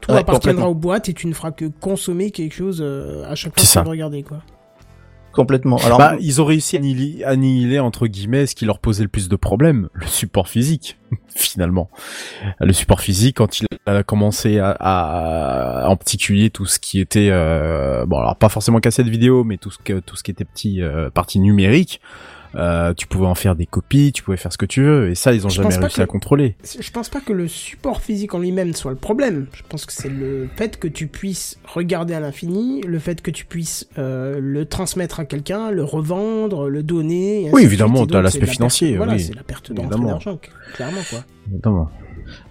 Tout 0.00 0.10
Ouais, 0.12 0.18
appartiendra 0.18 0.62
complètement. 0.62 0.66
aux 0.70 0.74
boîtes 0.74 1.08
et 1.08 1.14
tu 1.14 1.26
ne 1.26 1.32
feras 1.34 1.50
que 1.52 1.66
consommer 1.66 2.30
quelque 2.30 2.54
chose 2.54 2.80
euh, 2.84 3.24
à 3.30 3.34
chaque 3.34 3.52
fois 3.58 3.62
que 3.66 3.70
tu 3.72 3.78
veux 3.84 3.90
regarder, 3.90 4.22
quoi. 4.22 4.38
Complètement. 5.32 5.76
Alors, 5.76 5.98
Bah, 5.98 6.16
ils 6.20 6.40
ont 6.42 6.44
réussi 6.44 6.74
à 6.76 6.80
annihiler, 6.80 7.22
annihiler, 7.22 7.78
entre 7.78 8.08
guillemets 8.08 8.46
ce 8.46 8.56
qui 8.56 8.64
leur 8.64 8.80
posait 8.80 9.04
le 9.04 9.08
plus 9.08 9.28
de 9.28 9.36
problèmes, 9.36 9.88
le 9.92 10.06
support 10.06 10.48
physique, 10.48 10.98
finalement. 11.28 11.88
Le 12.58 12.72
support 12.72 13.00
physique, 13.00 13.36
quand 13.36 13.60
il 13.60 13.66
a 13.86 14.02
commencé 14.02 14.58
à, 14.58 14.76
à, 14.80 15.86
particulier 15.96 16.50
tout 16.50 16.66
ce 16.66 16.80
qui 16.80 16.98
était, 16.98 17.28
euh, 17.30 18.06
bon 18.06 18.18
alors 18.18 18.34
pas 18.36 18.48
forcément 18.48 18.80
cassette 18.80 19.06
vidéo, 19.06 19.44
mais 19.44 19.56
tout 19.56 19.70
ce 19.70 19.78
que 19.78 20.00
tout 20.00 20.16
ce 20.16 20.24
qui 20.24 20.32
était 20.32 20.44
petit 20.44 20.82
euh, 20.82 21.10
partie 21.10 21.38
numérique, 21.38 22.00
euh, 22.54 22.92
tu 22.94 23.06
pouvais 23.06 23.26
en 23.26 23.34
faire 23.34 23.54
des 23.56 23.66
copies, 23.66 24.12
tu 24.12 24.22
pouvais 24.22 24.36
faire 24.36 24.52
ce 24.52 24.58
que 24.58 24.66
tu 24.66 24.82
veux, 24.82 25.10
et 25.10 25.14
ça 25.14 25.32
ils 25.32 25.46
ont 25.46 25.48
Je 25.48 25.62
jamais 25.62 25.76
réussi 25.76 25.96
que- 25.96 26.02
à 26.02 26.06
contrôler. 26.06 26.56
Je 26.80 26.90
pense 26.90 27.08
pas 27.08 27.20
que 27.20 27.32
le 27.32 27.46
support 27.48 28.00
physique 28.00 28.34
en 28.34 28.38
lui-même 28.40 28.74
soit 28.74 28.90
le 28.90 28.96
problème. 28.96 29.46
Je 29.52 29.62
pense 29.68 29.86
que 29.86 29.92
c'est 29.92 30.08
le 30.08 30.48
fait 30.56 30.78
que 30.78 30.88
tu 30.88 31.06
puisses 31.06 31.58
regarder 31.64 32.14
à 32.14 32.20
l'infini, 32.20 32.80
le 32.82 32.98
fait 32.98 33.22
que 33.22 33.30
tu 33.30 33.44
puisses 33.44 33.88
euh, 33.98 34.38
le 34.40 34.64
transmettre 34.66 35.20
à 35.20 35.24
quelqu'un, 35.24 35.70
le 35.70 35.84
revendre, 35.84 36.68
le 36.68 36.82
donner. 36.82 37.42
et 37.42 37.46
ainsi 37.46 37.54
Oui, 37.54 37.62
de 37.62 37.66
évidemment, 37.66 38.06
t'as 38.06 38.14
donc, 38.14 38.22
l'aspect 38.24 38.46
la 38.46 38.52
financier, 38.52 38.88
perte- 38.88 38.96
Voilà, 38.96 39.12
oui. 39.14 39.20
c'est 39.20 39.34
la 39.34 39.42
perte 39.42 39.70
Évidemment. 39.70 40.06
d'argent, 40.08 40.38
clairement 40.74 41.00
quoi. 41.08 41.20
Notamment. 41.52 41.90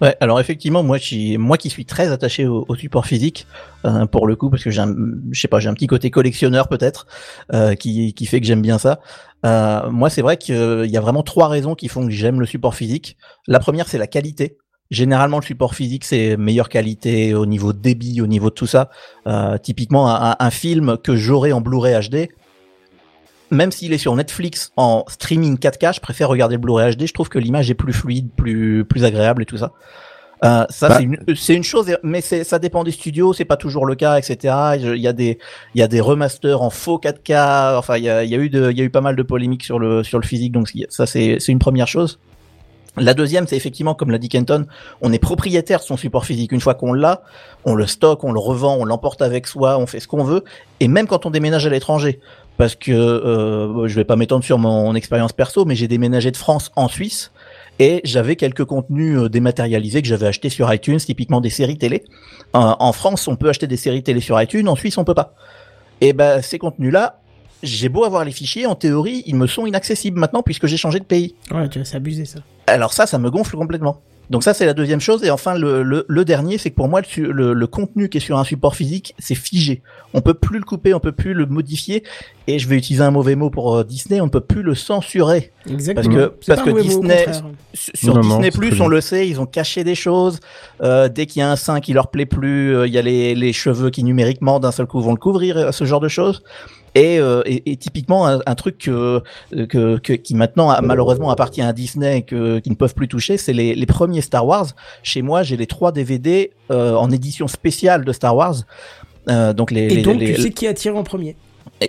Ouais, 0.02 0.16
alors 0.20 0.40
effectivement, 0.40 0.84
moi, 0.84 1.00
qui, 1.00 1.38
moi 1.38 1.58
qui 1.58 1.70
suis 1.70 1.86
très 1.86 2.12
attaché 2.12 2.46
au, 2.46 2.66
au 2.68 2.76
support 2.76 3.06
physique, 3.06 3.48
euh, 3.86 4.06
pour 4.06 4.28
le 4.28 4.36
coup, 4.36 4.50
parce 4.50 4.64
que 4.64 4.72
j'ai 4.72 4.84
je 5.32 5.40
sais 5.40 5.48
pas, 5.48 5.60
j'ai 5.60 5.70
un 5.70 5.74
petit 5.74 5.88
côté 5.88 6.10
collectionneur 6.12 6.68
peut-être, 6.68 7.08
euh, 7.54 7.76
qui, 7.76 8.14
qui 8.14 8.26
fait 8.26 8.40
que 8.40 8.48
j'aime 8.48 8.62
bien 8.62 8.78
ça. 8.78 9.00
Euh, 9.46 9.90
moi, 9.90 10.10
c'est 10.10 10.22
vrai 10.22 10.38
qu'il 10.38 10.86
y 10.90 10.98
a 10.98 11.02
vraiment 11.02 11.24
trois 11.24 11.48
raisons 11.48 11.76
qui 11.76 11.88
font 11.88 12.06
que 12.06 12.12
j'aime 12.12 12.40
le 12.40 12.46
support 12.46 12.76
physique. 12.76 13.18
La 13.48 13.60
première, 13.60 13.88
c'est 13.88 13.98
la 13.98 14.08
qualité. 14.08 14.58
Généralement, 14.92 15.38
le 15.38 15.46
support 15.46 15.76
physique, 15.76 16.04
c'est 16.04 16.36
meilleure 16.36 16.68
qualité 16.68 17.36
au 17.36 17.46
niveau 17.46 17.74
débit, 17.74 18.22
au 18.22 18.28
niveau 18.28 18.50
de 18.50 18.56
tout 18.56 18.66
ça. 18.66 18.90
Euh, 19.28 19.58
typiquement, 19.58 20.10
un, 20.10 20.36
un 20.40 20.50
film 20.50 20.98
que 20.98 21.16
j'aurais 21.16 21.52
en 21.52 21.62
Blu-ray 21.62 22.10
HD, 22.10 22.30
même 23.52 23.72
s'il 23.72 23.94
est 23.94 23.98
sur 23.98 24.16
Netflix 24.16 24.72
en 24.78 25.04
streaming 25.08 25.58
4K, 25.58 25.96
je 25.96 26.00
préfère 26.00 26.30
regarder 26.30 26.56
le 26.56 26.62
Blu-ray 26.62 26.96
HD. 26.96 27.08
Je 27.08 27.14
trouve 27.14 27.30
que 27.30 27.40
l'image 27.40 27.70
est 27.70 27.76
plus 27.76 27.94
fluide, 27.94 28.30
plus 28.36 28.86
plus 28.86 29.06
agréable 29.06 29.44
et 29.44 29.46
tout 29.46 29.58
ça. 29.58 29.72
Euh, 30.46 30.66
ça 30.70 30.88
Bah. 30.88 30.98
c'est 30.98 31.04
une 31.04 31.18
c'est 31.36 31.56
une 31.56 31.64
chose, 31.64 31.94
mais 32.02 32.22
c'est 32.22 32.44
ça 32.44 32.60
dépend 32.60 32.84
des 32.84 32.92
studios, 32.92 33.34
c'est 33.34 33.46
pas 33.46 33.58
toujours 33.58 33.86
le 33.86 33.96
cas, 33.96 34.18
etc. 34.18 34.56
Il 34.78 34.96
y 34.98 35.08
a 35.08 35.14
des 35.14 35.38
il 35.76 35.80
y 35.80 35.84
a 35.84 35.88
des 35.88 36.00
remasters 36.00 36.62
en 36.62 36.70
faux 36.70 36.98
4K. 36.98 37.78
Enfin, 37.78 37.98
il 37.98 38.04
y 38.04 38.10
a 38.10 38.24
y 38.24 38.36
a 38.36 38.38
eu 38.38 38.50
de 38.50 38.72
il 38.72 38.78
y 38.78 38.82
a 38.82 38.84
eu 38.84 38.90
pas 38.90 39.02
mal 39.02 39.16
de 39.16 39.24
polémiques 39.24 39.64
sur 39.64 39.80
le 39.80 40.04
sur 40.04 40.20
le 40.20 40.26
physique, 40.26 40.54
donc 40.54 40.72
ça 40.90 41.06
c'est 41.06 41.38
c'est 41.40 41.52
une 41.52 41.60
première 41.60 41.88
chose. 41.88 42.20
La 42.98 43.14
deuxième, 43.14 43.48
c'est 43.48 43.56
effectivement, 43.56 43.94
comme 43.94 44.12
l'a 44.12 44.18
dit 44.18 44.30
Kenton, 44.30 44.66
on 45.02 45.14
est 45.14 45.20
propriétaire 45.20 45.80
de 45.80 45.84
son 45.84 45.96
support 45.96 46.26
physique. 46.26 46.52
Une 46.52 46.60
fois 46.60 46.74
qu'on 46.74 46.92
l'a, 46.92 47.22
on 47.64 47.76
le 47.76 47.86
stocke, 47.86 48.24
on 48.24 48.32
le 48.32 48.40
revend, 48.40 48.78
on 48.78 48.84
l'emporte 48.84 49.22
avec 49.22 49.48
soi, 49.48 49.78
on 49.78 49.86
fait 49.86 50.00
ce 50.00 50.08
qu'on 50.08 50.24
veut. 50.24 50.44
Et 50.80 50.88
même 50.88 51.08
quand 51.08 51.26
on 51.26 51.30
déménage 51.30 51.66
à 51.66 51.70
l'étranger, 51.70 52.20
parce 52.60 52.76
que 52.76 52.92
euh, 52.92 53.88
je 53.88 53.96
vais 53.96 54.04
pas 54.04 54.18
m'étendre 54.18 54.44
sur 54.44 54.58
mon 54.58 54.94
expérience 54.94 55.32
perso, 55.32 55.64
mais 55.64 55.76
j'ai 55.76 55.88
déménagé 55.88 56.30
de 56.30 56.36
France 56.36 56.72
en 56.76 56.90
Suisse 56.90 57.32
et 57.80 58.02
j'avais 58.04 58.36
quelques 58.36 58.66
contenus 58.66 59.18
euh, 59.18 59.30
dématérialisés 59.30 60.02
que 60.02 60.08
j'avais 60.10 60.28
achetés 60.28 60.50
sur 60.50 60.72
iTunes, 60.74 60.98
typiquement 60.98 61.40
des 61.40 61.50
séries 61.50 61.78
télé. 61.78 62.04
Euh, 62.58 62.60
en 62.78 62.92
France, 62.92 63.30
on 63.30 63.38
peut 63.38 63.48
acheter 63.48 63.66
des 63.66 63.78
séries 63.78 64.04
télé 64.04 64.20
sur 64.20 64.42
iTunes, 64.42 64.68
en 64.68 64.76
Suisse, 64.76 64.98
on 64.98 65.06
peut 65.06 65.14
pas. 65.14 65.36
Et 66.02 66.12
ben 66.12 66.42
ces 66.42 66.60
contenus-là, 66.60 67.22
j'ai 67.64 67.88
beau 67.88 68.04
avoir 68.04 68.26
les 68.26 68.34
fichiers, 68.34 68.66
en 68.66 68.76
théorie, 68.76 69.24
ils 69.26 69.38
me 69.38 69.48
sont 69.48 69.66
inaccessibles 69.66 70.20
maintenant 70.20 70.44
puisque 70.44 70.68
j'ai 70.68 70.76
changé 70.76 71.00
de 71.00 71.06
pays. 71.06 71.36
Ouais, 71.52 71.70
tu 71.70 71.80
c'est 71.86 71.96
abusé 71.96 72.26
ça. 72.26 72.40
Alors 72.68 72.92
ça, 72.92 73.08
ça 73.08 73.20
me 73.20 73.32
gonfle 73.32 73.56
complètement. 73.56 74.02
Donc 74.30 74.44
ça, 74.44 74.54
c'est 74.54 74.66
la 74.66 74.74
deuxième 74.76 75.00
chose. 75.00 75.24
Et 75.24 75.32
enfin, 75.32 75.56
le, 75.58 75.82
le, 75.82 76.06
le 76.08 76.26
dernier, 76.26 76.58
c'est 76.60 76.70
que 76.70 76.76
pour 76.76 76.88
moi, 76.88 77.02
le, 77.18 77.32
le, 77.32 77.54
le 77.54 77.68
contenu 77.68 78.10
qui 78.10 78.18
est 78.18 78.22
sur 78.22 78.38
un 78.38 78.44
support 78.44 78.76
physique, 78.76 79.16
c'est 79.18 79.34
figé. 79.36 79.82
On 80.14 80.22
peut 80.22 80.36
plus 80.36 80.60
le 80.60 80.66
couper, 80.66 80.94
on 80.94 81.00
peut 81.00 81.12
plus 81.12 81.34
le 81.34 81.46
modifier. 81.48 82.04
Et 82.48 82.60
je 82.60 82.68
vais 82.68 82.78
utiliser 82.78 83.04
un 83.04 83.12
mauvais 83.12 83.36
mot 83.36 83.50
pour 83.50 83.76
euh, 83.76 83.84
Disney, 83.84 84.22
on 84.22 84.26
ne 84.26 84.30
peut 84.30 84.40
plus 84.42 84.62
le 84.64 84.76
censurer. 84.76 85.52
Exactement. 85.70 86.16
que- 86.16 86.34
parce 86.48 86.62
que 86.62 86.70
mot, 86.70 86.78
au 86.78 86.82
Disney-. 86.82 87.26
Sur 87.74 88.16
Non, 88.16 88.22
Disney 88.22 88.52
Plus, 88.52 88.74
on 88.74 88.86
bien. 88.86 88.88
le 88.90 89.02
sait, 89.02 89.28
ils 89.28 89.40
ont 89.40 89.46
caché 89.46 89.84
des 89.84 89.96
choses. 89.96 90.40
Euh, 90.82 91.10
dès 91.10 91.26
qu'il 91.26 91.40
y 91.40 91.44
a 91.44 91.52
un 91.52 91.56
sein 91.56 91.80
qui 91.80 91.94
leur 91.94 92.10
plaît 92.10 92.26
plus, 92.26 92.76
euh, 92.76 92.88
il 92.88 92.94
y 92.94 92.98
a 92.98 93.02
les, 93.02 93.36
les 93.36 93.54
cheveux 93.54 93.90
qui 93.90 94.04
numériquement 94.04 94.60
d'un 94.60 94.72
seul 94.72 94.86
coup 94.88 95.02
vont 95.02 95.12
le 95.12 95.20
couvrir, 95.20 95.58
euh, 95.58 95.72
ce 95.72 95.86
genre 95.86 96.00
de 96.00 96.08
choses. 96.08 96.44
Et, 96.96 97.20
euh, 97.20 97.42
et, 97.46 97.72
et 97.72 97.76
typiquement 97.78 98.28
un, 98.28 98.40
un 98.46 98.56
truc 98.56 98.78
que, 98.80 99.22
que, 99.52 99.98
que- 99.98 100.14
qui 100.14 100.36
maintenant 100.36 100.70
a- 100.70 100.82
malheureusement 100.82 101.30
appartient 101.30 101.62
à 101.62 101.72
Disney 101.74 102.18
et 102.20 102.22
que 102.24 102.60
qu'ils 102.60 102.72
ne 102.72 102.78
peuvent 102.78 102.96
plus 102.96 103.08
toucher, 103.08 103.38
c'est 103.38 103.54
les, 103.54 103.76
les 103.76 103.86
premiers 103.86 104.22
Star 104.22 104.46
Wars. 104.46 104.68
Chez 105.04 105.22
moi, 105.22 105.44
j'ai 105.44 105.58
les 105.58 105.68
trois 105.68 105.92
DVD 105.92 106.52
euh, 106.72 106.96
en 106.96 107.12
édition 107.12 107.48
spéciale 107.48 108.04
de 108.06 108.12
Star 108.12 108.36
Wars. 108.36 108.56
Euh, 109.30 109.54
donc 109.54 109.72
les, 109.72 109.82
Et 109.84 109.90
les- 109.90 110.02
donc, 110.02 110.20
les- 110.20 110.34
tu 110.34 110.42
sais 110.42 110.50
qui 110.52 110.66
a 110.68 110.74
tiré 110.74 110.98
en 110.98 111.04
premier. 111.04 111.36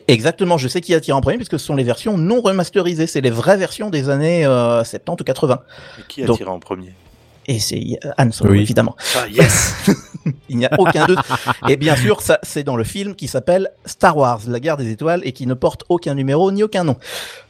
Exactement, 0.06 0.56
je 0.58 0.68
sais 0.68 0.80
qui 0.80 0.94
a 0.94 1.00
tiré 1.00 1.16
en 1.16 1.20
premier 1.20 1.36
puisque 1.38 1.58
ce 1.58 1.64
sont 1.66 1.74
les 1.74 1.82
versions 1.84 2.16
non 2.18 2.40
remasterisées, 2.40 3.06
c'est 3.06 3.20
les 3.22 3.30
vraies 3.30 3.56
versions 3.56 3.90
des 3.90 4.08
années 4.08 4.44
euh, 4.46 4.84
70 4.84 5.22
ou 5.22 5.24
80. 5.24 5.60
Mais 5.98 6.04
qui 6.08 6.22
a 6.22 6.26
Donc- 6.26 6.36
tiré 6.36 6.50
en 6.50 6.60
premier? 6.60 6.92
Et 7.50 7.58
c'est 7.58 7.98
euh, 8.04 8.10
Han 8.16 8.30
Solo, 8.30 8.52
Oui. 8.52 8.60
évidemment. 8.60 8.94
Ah, 9.16 9.26
yes 9.28 9.74
Il 10.48 10.58
n'y 10.58 10.66
a 10.66 10.70
aucun 10.78 11.06
doute. 11.06 11.18
Et 11.68 11.76
bien 11.76 11.96
sûr, 11.96 12.20
ça, 12.20 12.38
c'est 12.44 12.62
dans 12.62 12.76
le 12.76 12.84
film 12.84 13.14
qui 13.16 13.26
s'appelle 13.26 13.70
Star 13.86 14.16
Wars, 14.16 14.40
la 14.46 14.60
guerre 14.60 14.76
des 14.76 14.90
étoiles, 14.90 15.22
et 15.24 15.32
qui 15.32 15.46
ne 15.46 15.54
porte 15.54 15.84
aucun 15.88 16.14
numéro 16.14 16.52
ni 16.52 16.62
aucun 16.62 16.84
nom. 16.84 16.96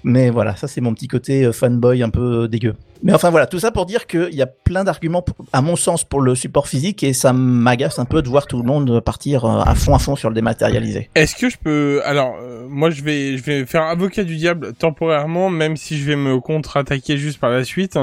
Mais 0.05 0.31
voilà, 0.31 0.57
ça 0.57 0.69
c'est 0.69 0.81
mon 0.81 0.95
petit 0.95 1.09
côté 1.09 1.45
euh, 1.45 1.53
fanboy 1.53 2.03
un 2.03 2.09
peu 2.11 2.49
dégueu. 2.49 2.75
Mais 3.03 3.13
enfin 3.15 3.31
voilà, 3.31 3.47
tout 3.47 3.59
ça 3.59 3.71
pour 3.71 3.87
dire 3.87 4.07
qu'il 4.07 4.35
y 4.35 4.43
a 4.43 4.47
plein 4.47 4.85
d'arguments, 4.85 5.25
à 5.53 5.63
mon 5.63 5.75
sens, 5.75 6.05
pour 6.05 6.21
le 6.21 6.35
support 6.35 6.69
physique, 6.69 7.03
et 7.03 7.13
ça 7.13 7.33
m'agace 7.33 7.99
un 7.99 8.05
peu 8.05 8.23
de 8.23 8.29
voir 8.29 8.47
tout 8.47 8.59
le 8.59 8.63
monde 8.67 9.01
partir 9.01 9.45
euh, 9.45 9.61
à 9.65 9.75
fond 9.75 9.95
à 9.95 9.99
fond 9.99 10.17
sur 10.17 10.29
le 10.31 10.35
dématérialisé. 10.35 11.11
Est-ce 11.15 11.35
que 11.35 11.51
je 11.51 11.57
peux 11.63 12.01
alors 12.05 12.35
euh, 12.41 12.67
moi 12.69 12.91
je 12.91 13.03
vais 13.03 13.37
je 13.39 13.43
vais 13.43 13.67
faire 13.67 13.83
avocat 13.83 14.23
du 14.23 14.37
diable 14.37 14.75
temporairement 14.75 15.49
même 15.51 15.77
si 15.77 15.99
je 15.99 16.05
vais 16.05 16.17
me 16.17 16.39
contre-attaquer 16.41 17.17
juste 17.17 17.41
par 17.41 17.51
la 17.51 17.65
suite. 17.65 17.99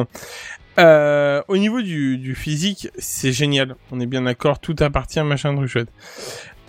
Euh, 0.80 1.41
au 1.47 1.57
niveau 1.57 1.82
du, 1.82 2.17
du 2.17 2.36
physique, 2.36 2.89
c'est 2.97 3.32
génial. 3.32 3.75
On 3.91 3.99
est 3.99 4.05
bien 4.05 4.21
d'accord, 4.23 4.59
tout 4.59 4.75
appartient 4.80 5.21
machin 5.23 5.53
de 5.53 5.65
chouette. 5.65 5.89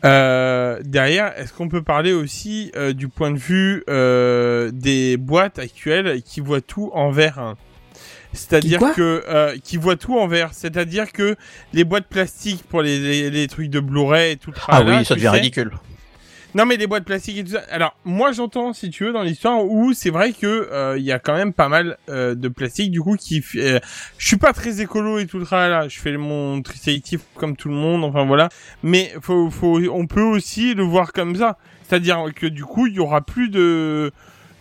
Euh, 0.05 0.81
derrière, 0.85 1.37
est-ce 1.39 1.53
qu'on 1.53 1.69
peut 1.69 1.83
parler 1.83 2.13
aussi 2.13 2.71
euh, 2.77 2.93
du 2.93 3.09
point 3.09 3.31
de 3.31 3.39
vue 3.39 3.83
euh, 3.91 4.71
des 4.73 5.17
boîtes 5.17 5.59
actuelles 5.59 6.23
qui 6.23 6.41
voient 6.41 6.61
tout 6.61 6.91
en 6.95 7.11
vert 7.11 7.39
hein 7.39 7.57
C'est-à-dire 8.33 8.79
que 8.95 9.25
euh, 9.29 9.57
qui 9.63 9.77
voit 9.77 9.97
tout 9.97 10.17
en 10.17 10.29
vert. 10.29 10.51
C'est-à-dire 10.53 11.13
que 11.13 11.37
les 11.73 11.85
boîtes 11.85 12.07
plastiques 12.07 12.63
pour 12.63 12.81
les, 12.83 12.99
les, 12.99 13.31
les 13.31 13.49
trucs 13.49 13.71
de 13.71 13.81
Blu-ray 13.81 14.33
et 14.33 14.37
tout 14.37 14.53
le 14.53 14.57
Ah 14.69 14.83
oui, 14.83 15.05
ça 15.05 15.15
devient 15.15 15.25
sais. 15.25 15.31
ridicule. 15.31 15.73
Non 16.55 16.65
mais 16.65 16.77
les 16.77 16.87
boîtes 16.87 17.05
plastiques 17.05 17.39
et 17.39 17.45
tout 17.45 17.53
ça. 17.53 17.63
Alors 17.71 17.95
moi 18.05 18.33
j'entends 18.33 18.73
si 18.73 18.89
tu 18.89 19.05
veux 19.05 19.13
dans 19.13 19.23
l'histoire 19.23 19.65
où 19.65 19.93
c'est 19.93 20.11
vrai 20.11 20.33
que 20.33 20.47
euh, 20.47 20.97
il 20.99 21.05
y 21.05 21.13
a 21.13 21.19
quand 21.19 21.35
même 21.35 21.53
pas 21.53 21.69
mal 21.69 21.99
euh, 22.09 22.35
de 22.35 22.49
plastique 22.49 22.91
du 22.91 23.03
coup 23.03 23.17
qui 23.17 23.45
euh, 23.57 23.79
je 24.17 24.27
suis 24.27 24.39
pas 24.39 24.55
très 24.55 24.81
écolo 24.81 25.19
et 25.19 25.27
tout 25.27 25.39
le 25.39 25.45
tralala. 25.45 25.89
Je 25.89 25.99
fais 25.99 26.17
mon 26.17 26.63
tri 26.63 26.79
sélectif 26.79 27.21
comme 27.35 27.55
tout 27.55 27.69
le 27.69 27.75
monde. 27.75 28.03
Enfin 28.03 28.25
voilà. 28.25 28.49
Mais 28.83 29.13
faut 29.21 29.51
faut 29.51 29.79
on 29.93 30.07
peut 30.07 30.23
aussi 30.23 30.75
le 30.75 30.85
voir 30.85 31.13
comme 31.13 31.37
ça. 31.37 31.59
C'est-à-dire 31.87 32.25
que 32.35 32.47
du 32.47 32.65
coup 32.65 32.87
il 32.87 32.95
y 32.95 33.01
aura 33.01 33.21
plus 33.21 33.51
de 33.51 34.11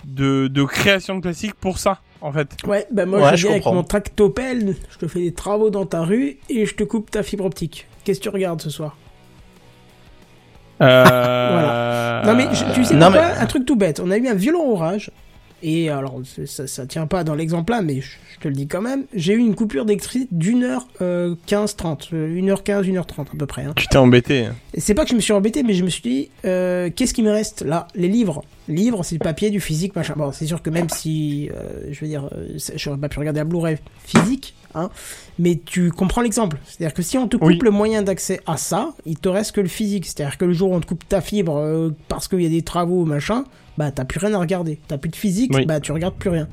de 0.03 0.47
de 0.47 0.63
création 0.65 1.15
de 1.15 1.21
plastique 1.21 1.53
pour 1.53 1.79
ça 1.79 2.01
en 2.19 2.33
fait. 2.33 2.57
Ouais, 2.65 2.85
bah 2.91 3.05
moi 3.05 3.21
Ouais, 3.21 3.37
je 3.37 3.47
viens 3.47 3.55
avec 3.55 3.65
mon 3.65 3.83
tractopelle, 3.83 4.75
je 4.89 4.97
te 4.97 5.07
fais 5.07 5.21
des 5.21 5.33
travaux 5.33 5.69
dans 5.69 5.85
ta 5.85 6.01
rue 6.01 6.37
et 6.49 6.65
je 6.65 6.75
te 6.75 6.83
coupe 6.83 7.11
ta 7.11 7.23
fibre 7.23 7.45
optique. 7.45 7.87
Qu'est-ce 8.03 8.19
que 8.19 8.23
tu 8.23 8.29
regardes 8.29 8.61
ce 8.61 8.69
soir? 8.69 8.97
Euh... 10.81 12.23
Non 12.23 12.35
mais 12.35 12.47
je- 12.53 12.65
tu 12.73 12.83
sais 12.85 12.95
Non, 12.95 13.07
pourquoi 13.11 13.29
Un 13.39 13.45
truc 13.45 13.65
tout 13.65 13.75
bête. 13.75 13.99
On 14.03 14.11
a 14.11 14.17
eu 14.17 14.27
un 14.27 14.33
violent 14.33 14.63
orage. 14.65 15.11
Et 15.63 15.89
alors, 15.89 16.21
ça, 16.45 16.67
ça 16.67 16.85
tient 16.85 17.07
pas 17.07 17.23
dans 17.23 17.33
l'exemple 17.33 17.71
là, 17.73 17.81
mais 17.81 17.99
je, 18.01 18.11
je 18.35 18.39
te 18.39 18.47
le 18.47 18.53
dis 18.53 18.67
quand 18.67 18.81
même. 18.81 19.05
J'ai 19.13 19.33
eu 19.33 19.37
une 19.39 19.55
coupure 19.55 19.85
d'électricité 19.85 20.27
d'une 20.31 20.63
heure 20.63 20.87
euh, 21.01 21.35
15-30. 21.47 22.09
euh, 22.13 22.39
1h15, 22.39 22.83
1h30 22.83 23.21
à 23.21 23.37
peu 23.37 23.45
près. 23.47 23.63
Hein. 23.63 23.73
Tu 23.75 23.87
t'es 23.87 23.97
embêté. 23.97 24.47
Et 24.75 24.79
c'est 24.79 24.93
pas 24.93 25.03
que 25.03 25.09
je 25.09 25.15
me 25.15 25.19
suis 25.19 25.33
embêté, 25.33 25.63
mais 25.63 25.73
je 25.73 25.83
me 25.83 25.89
suis 25.89 26.01
dit, 26.03 26.29
euh, 26.45 26.89
qu'est-ce 26.95 27.13
qui 27.13 27.23
me 27.23 27.31
reste 27.31 27.63
là? 27.63 27.87
Les 27.95 28.07
livres. 28.07 28.43
Livres, 28.67 29.03
c'est 29.03 29.15
du 29.15 29.19
papier, 29.19 29.49
du 29.49 29.59
physique, 29.59 29.95
machin. 29.95 30.13
Bon, 30.15 30.31
c'est 30.31 30.45
sûr 30.45 30.61
que 30.61 30.69
même 30.69 30.89
si, 30.89 31.49
euh, 31.55 31.87
je 31.91 31.99
veux 32.01 32.07
dire, 32.07 32.29
euh, 32.33 32.57
j'aurais 32.75 32.97
pas 32.99 33.09
pu 33.09 33.17
regarder 33.19 33.39
un 33.39 33.45
Blu-ray 33.45 33.77
physique, 34.03 34.53
hein, 34.75 34.89
mais 35.39 35.59
tu 35.65 35.89
comprends 35.91 36.21
l'exemple. 36.21 36.57
C'est-à-dire 36.65 36.93
que 36.93 37.01
si 37.01 37.17
on 37.17 37.27
te 37.27 37.37
coupe 37.37 37.47
Oui. 37.47 37.59
le 37.63 37.71
moyen 37.71 38.01
d'accès 38.03 38.41
à 38.45 38.57
ça, 38.57 38.93
il 39.05 39.17
te 39.17 39.29
reste 39.29 39.53
que 39.53 39.61
le 39.61 39.69
physique. 39.69 40.05
C'est-à-dire 40.05 40.37
que 40.37 40.45
le 40.45 40.53
jour 40.53 40.69
où 40.71 40.75
on 40.75 40.81
te 40.81 40.85
coupe 40.85 41.07
ta 41.07 41.21
fibre 41.21 41.91
parce 42.09 42.27
qu'il 42.27 42.41
y 42.41 42.45
a 42.45 42.49
des 42.49 42.61
travaux, 42.61 43.05
machin, 43.05 43.45
bah 43.77 43.91
t'as 43.91 44.05
plus 44.05 44.19
rien 44.19 44.33
à 44.33 44.39
regarder. 44.39 44.79
T'as 44.87 44.97
plus 44.97 45.09
de 45.09 45.15
physique, 45.15 45.51
Oui. 45.53 45.65
bah 45.65 45.79
tu 45.79 45.91
regardes 45.91 46.15
plus 46.15 46.29
rien. 46.29 46.47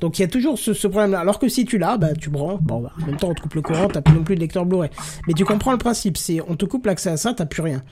Donc 0.00 0.18
il 0.18 0.22
y 0.22 0.24
a 0.24 0.28
toujours 0.28 0.58
ce, 0.58 0.74
ce 0.74 0.86
problème-là. 0.88 1.20
Alors 1.20 1.38
que 1.38 1.48
si 1.48 1.64
tu 1.64 1.78
l'as, 1.78 1.96
bah 1.96 2.12
tu 2.14 2.28
branches. 2.30 2.60
Bon, 2.60 2.80
bah, 2.80 2.92
en 3.02 3.06
même 3.06 3.16
temps 3.16 3.28
on 3.30 3.34
te 3.34 3.40
coupe 3.40 3.54
le 3.54 3.62
courant, 3.62 3.88
t'as 3.88 4.02
plus 4.02 4.14
non 4.14 4.22
plus 4.24 4.34
de 4.34 4.40
lecteur 4.40 4.66
Blu-ray. 4.66 4.90
Mais 5.28 5.34
tu 5.34 5.44
comprends 5.44 5.72
le 5.72 5.78
principe. 5.78 6.16
C'est 6.16 6.40
on 6.46 6.56
te 6.56 6.64
coupe 6.64 6.86
l'accès 6.86 7.10
à 7.10 7.16
ça, 7.16 7.32
t'as 7.34 7.46
plus 7.46 7.62
rien. 7.62 7.82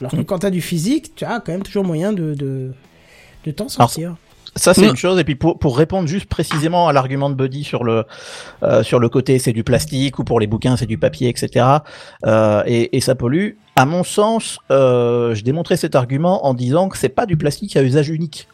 Alors 0.00 0.10
que 0.12 0.20
quand 0.20 0.40
t'as 0.40 0.50
du 0.50 0.60
physique, 0.60 1.14
tu 1.14 1.24
as 1.24 1.40
quand 1.40 1.52
même 1.52 1.62
toujours 1.62 1.84
moyen 1.84 2.12
de 2.12 2.34
de, 2.34 2.72
de 3.44 3.50
t'en 3.52 3.68
sortir. 3.68 4.16
Ça 4.56 4.72
c'est 4.74 4.86
Mm. 4.86 4.90
une 4.90 4.96
chose 4.96 5.18
et 5.18 5.24
puis 5.24 5.34
pour 5.36 5.58
pour 5.58 5.76
répondre 5.76 6.08
juste 6.08 6.26
précisément 6.26 6.88
à 6.88 6.92
l'argument 6.92 7.28
de 7.30 7.34
Buddy 7.34 7.62
sur 7.62 7.84
le 7.84 8.04
euh, 8.62 8.82
sur 8.82 8.98
le 8.98 9.08
côté 9.08 9.38
c'est 9.38 9.52
du 9.52 9.62
plastique 9.64 10.18
ou 10.18 10.24
pour 10.24 10.40
les 10.40 10.46
bouquins 10.46 10.76
c'est 10.76 10.86
du 10.86 10.98
papier 10.98 11.28
etc 11.28 11.66
euh, 12.24 12.62
et, 12.66 12.96
et 12.96 13.00
ça 13.00 13.14
pollue. 13.14 13.50
À 13.76 13.84
mon 13.84 14.02
sens, 14.04 14.58
euh, 14.70 15.34
je 15.34 15.44
démontrais 15.44 15.76
cet 15.76 15.94
argument 15.94 16.46
en 16.46 16.54
disant 16.54 16.88
que 16.88 16.96
c'est 16.96 17.10
pas 17.10 17.26
du 17.26 17.36
plastique 17.36 17.76
à 17.76 17.82
usage 17.82 18.08
unique. 18.08 18.48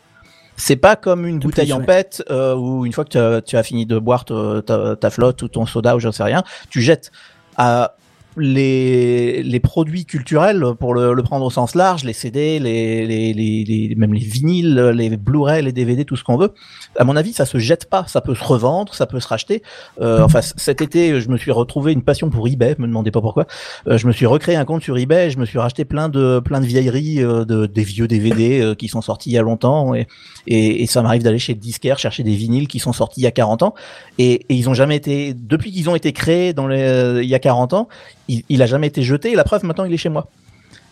C'est 0.56 0.76
pas 0.76 0.96
comme 0.96 1.24
une 1.26 1.38
De 1.38 1.44
bouteille 1.44 1.66
plus, 1.66 1.72
en 1.72 1.78
ouais. 1.78 1.86
pète 1.86 2.22
euh, 2.30 2.54
où 2.54 2.84
une 2.84 2.92
fois 2.92 3.04
que 3.04 3.10
tu 3.10 3.18
as, 3.18 3.40
tu 3.40 3.56
as 3.56 3.62
fini 3.62 3.86
de 3.86 3.98
boire 3.98 4.24
ta, 4.24 4.60
ta, 4.66 4.96
ta 4.96 5.10
flotte 5.10 5.40
ou 5.42 5.48
ton 5.48 5.64
soda 5.64 5.94
ou 5.96 6.00
j'en 6.00 6.12
sais 6.12 6.24
rien, 6.24 6.42
tu 6.70 6.82
jettes. 6.82 7.10
À 7.56 7.94
les, 8.36 9.42
les 9.42 9.60
produits 9.60 10.04
culturels, 10.04 10.64
pour 10.78 10.94
le, 10.94 11.12
le 11.12 11.22
prendre 11.22 11.44
au 11.44 11.50
sens 11.50 11.74
large, 11.74 12.04
les 12.04 12.12
CD, 12.12 12.58
les, 12.58 13.06
les, 13.06 13.32
les, 13.32 13.94
même 13.96 14.14
les 14.14 14.20
vinyles, 14.20 14.92
les 14.94 15.16
Blu-ray, 15.16 15.62
les 15.62 15.72
DVD, 15.72 16.04
tout 16.04 16.16
ce 16.16 16.24
qu'on 16.24 16.36
veut, 16.36 16.52
à 16.98 17.04
mon 17.04 17.16
avis, 17.16 17.32
ça 17.32 17.46
se 17.46 17.58
jette 17.58 17.88
pas, 17.88 18.04
ça 18.06 18.20
peut 18.20 18.34
se 18.34 18.44
revendre, 18.44 18.94
ça 18.94 19.06
peut 19.06 19.20
se 19.20 19.28
racheter. 19.28 19.62
Euh, 20.00 20.22
enfin, 20.22 20.40
cet 20.42 20.80
été, 20.80 21.20
je 21.20 21.28
me 21.28 21.36
suis 21.36 21.50
retrouvé 21.50 21.92
une 21.92 22.02
passion 22.02 22.30
pour 22.30 22.48
eBay, 22.48 22.74
me 22.78 22.86
demandez 22.86 23.10
pas 23.10 23.20
pourquoi. 23.20 23.46
Euh, 23.86 23.98
je 23.98 24.06
me 24.06 24.12
suis 24.12 24.26
recréé 24.26 24.56
un 24.56 24.64
compte 24.64 24.82
sur 24.82 24.96
eBay, 24.98 25.26
et 25.26 25.30
je 25.30 25.38
me 25.38 25.44
suis 25.44 25.58
racheté 25.58 25.84
plein 25.84 26.08
de 26.08 26.40
plein 26.40 26.60
de 26.60 26.66
vieilleries, 26.66 27.22
euh, 27.22 27.44
de, 27.44 27.66
des 27.66 27.84
vieux 27.84 28.08
DVD 28.08 28.60
euh, 28.60 28.74
qui 28.74 28.88
sont 28.88 29.02
sortis 29.02 29.30
il 29.30 29.34
y 29.34 29.38
a 29.38 29.42
longtemps, 29.42 29.94
et, 29.94 30.06
et, 30.46 30.82
et 30.82 30.86
ça 30.86 31.02
m'arrive 31.02 31.22
d'aller 31.22 31.38
chez 31.38 31.54
le 31.54 31.60
disquaire 31.60 31.98
chercher 31.98 32.22
des 32.22 32.34
vinyles 32.34 32.68
qui 32.68 32.78
sont 32.78 32.92
sortis 32.92 33.20
il 33.20 33.24
y 33.24 33.26
a 33.26 33.30
40 33.30 33.62
ans, 33.62 33.74
et, 34.18 34.46
et 34.48 34.54
ils 34.54 34.68
ont 34.68 34.74
jamais 34.74 34.96
été, 34.96 35.34
depuis 35.34 35.72
qu'ils 35.72 35.88
ont 35.88 35.94
été 35.94 36.12
créés 36.12 36.52
dans 36.52 36.66
les, 36.66 36.80
euh, 36.80 37.22
il 37.22 37.28
y 37.28 37.34
a 37.34 37.38
40 37.38 37.72
ans, 37.72 37.88
il, 38.28 38.42
il 38.48 38.62
a 38.62 38.66
jamais 38.66 38.86
été 38.88 39.02
jeté, 39.02 39.32
et 39.32 39.34
la 39.34 39.44
preuve 39.44 39.64
maintenant 39.64 39.84
il 39.84 39.92
est 39.92 39.96
chez 39.98 40.08
moi. 40.08 40.28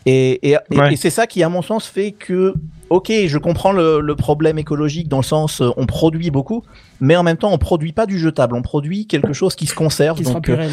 Et, 0.07 0.51
et, 0.51 0.57
et- 0.71 0.79
Ouais. 0.79 0.95
et 0.95 0.97
c'est 0.97 1.11
ça 1.11 1.27
qui, 1.27 1.43
à 1.43 1.49
mon 1.51 1.61
sens, 1.61 1.87
fait 1.87 2.13
que, 2.13 2.55
ok, 2.89 3.13
je 3.27 3.39
comprends 3.39 3.73
le, 3.73 4.01
le 4.01 4.17
problème 4.17 4.59
écologique 4.59 5.09
dans 5.09 5.19
le 5.19 5.23
sens, 5.23 5.61
euh, 5.61 5.69
on 5.77 5.85
produit 5.87 6.31
beaucoup, 6.31 6.63
mais 7.01 7.17
en 7.17 7.23
même 7.23 7.37
temps, 7.37 7.53
on 7.53 7.59
produit 7.59 7.93
pas 7.93 8.07
du 8.07 8.19
jetable, 8.19 8.55
on 8.57 8.63
produit 8.63 9.07
quelque 9.07 9.35
chose 9.35 9.55
qui 9.55 9.67
se 9.67 9.75
conserve. 9.75 10.17
Qui 10.17 10.25
sera 10.25 10.35
donc, 10.35 10.49
euh, 10.49 10.69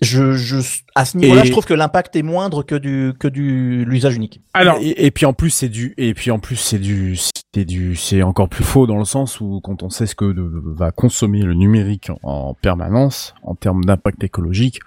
je, 0.00 0.32
je, 0.32 0.56
à 0.94 1.04
ce 1.04 1.18
niveau-là, 1.18 1.44
je 1.44 1.50
trouve 1.52 1.66
que 1.66 1.74
l'impact 1.74 2.16
est 2.16 2.22
moindre 2.22 2.62
que 2.64 2.74
du 2.74 3.12
que 3.20 3.28
du 3.28 3.84
l'usage 3.84 4.16
unique. 4.16 4.40
Alors 4.54 4.78
et, 4.80 5.04
et 5.06 5.10
puis 5.12 5.26
en 5.26 5.32
plus 5.34 5.50
c'est 5.50 5.68
du 5.68 5.94
et 5.98 6.12
puis 6.14 6.30
en 6.32 6.40
plus 6.40 6.56
c'est 6.56 6.78
du 6.80 7.16
c'est 7.54 7.64
du 7.64 7.94
c'est 7.94 8.22
encore 8.22 8.48
plus 8.48 8.64
faux 8.64 8.88
dans 8.88 8.98
le 8.98 9.04
sens 9.04 9.40
où 9.40 9.60
quand 9.62 9.84
on 9.84 9.90
sait 9.90 10.06
ce 10.06 10.16
que 10.16 10.24
de- 10.32 10.50
va 10.74 10.90
consommer 10.90 11.42
le 11.42 11.54
numérique 11.54 12.10
en, 12.24 12.48
en 12.48 12.54
permanence 12.54 13.34
en 13.44 13.54
termes 13.54 13.84
d'impact 13.84 14.24
écologique, 14.24 14.80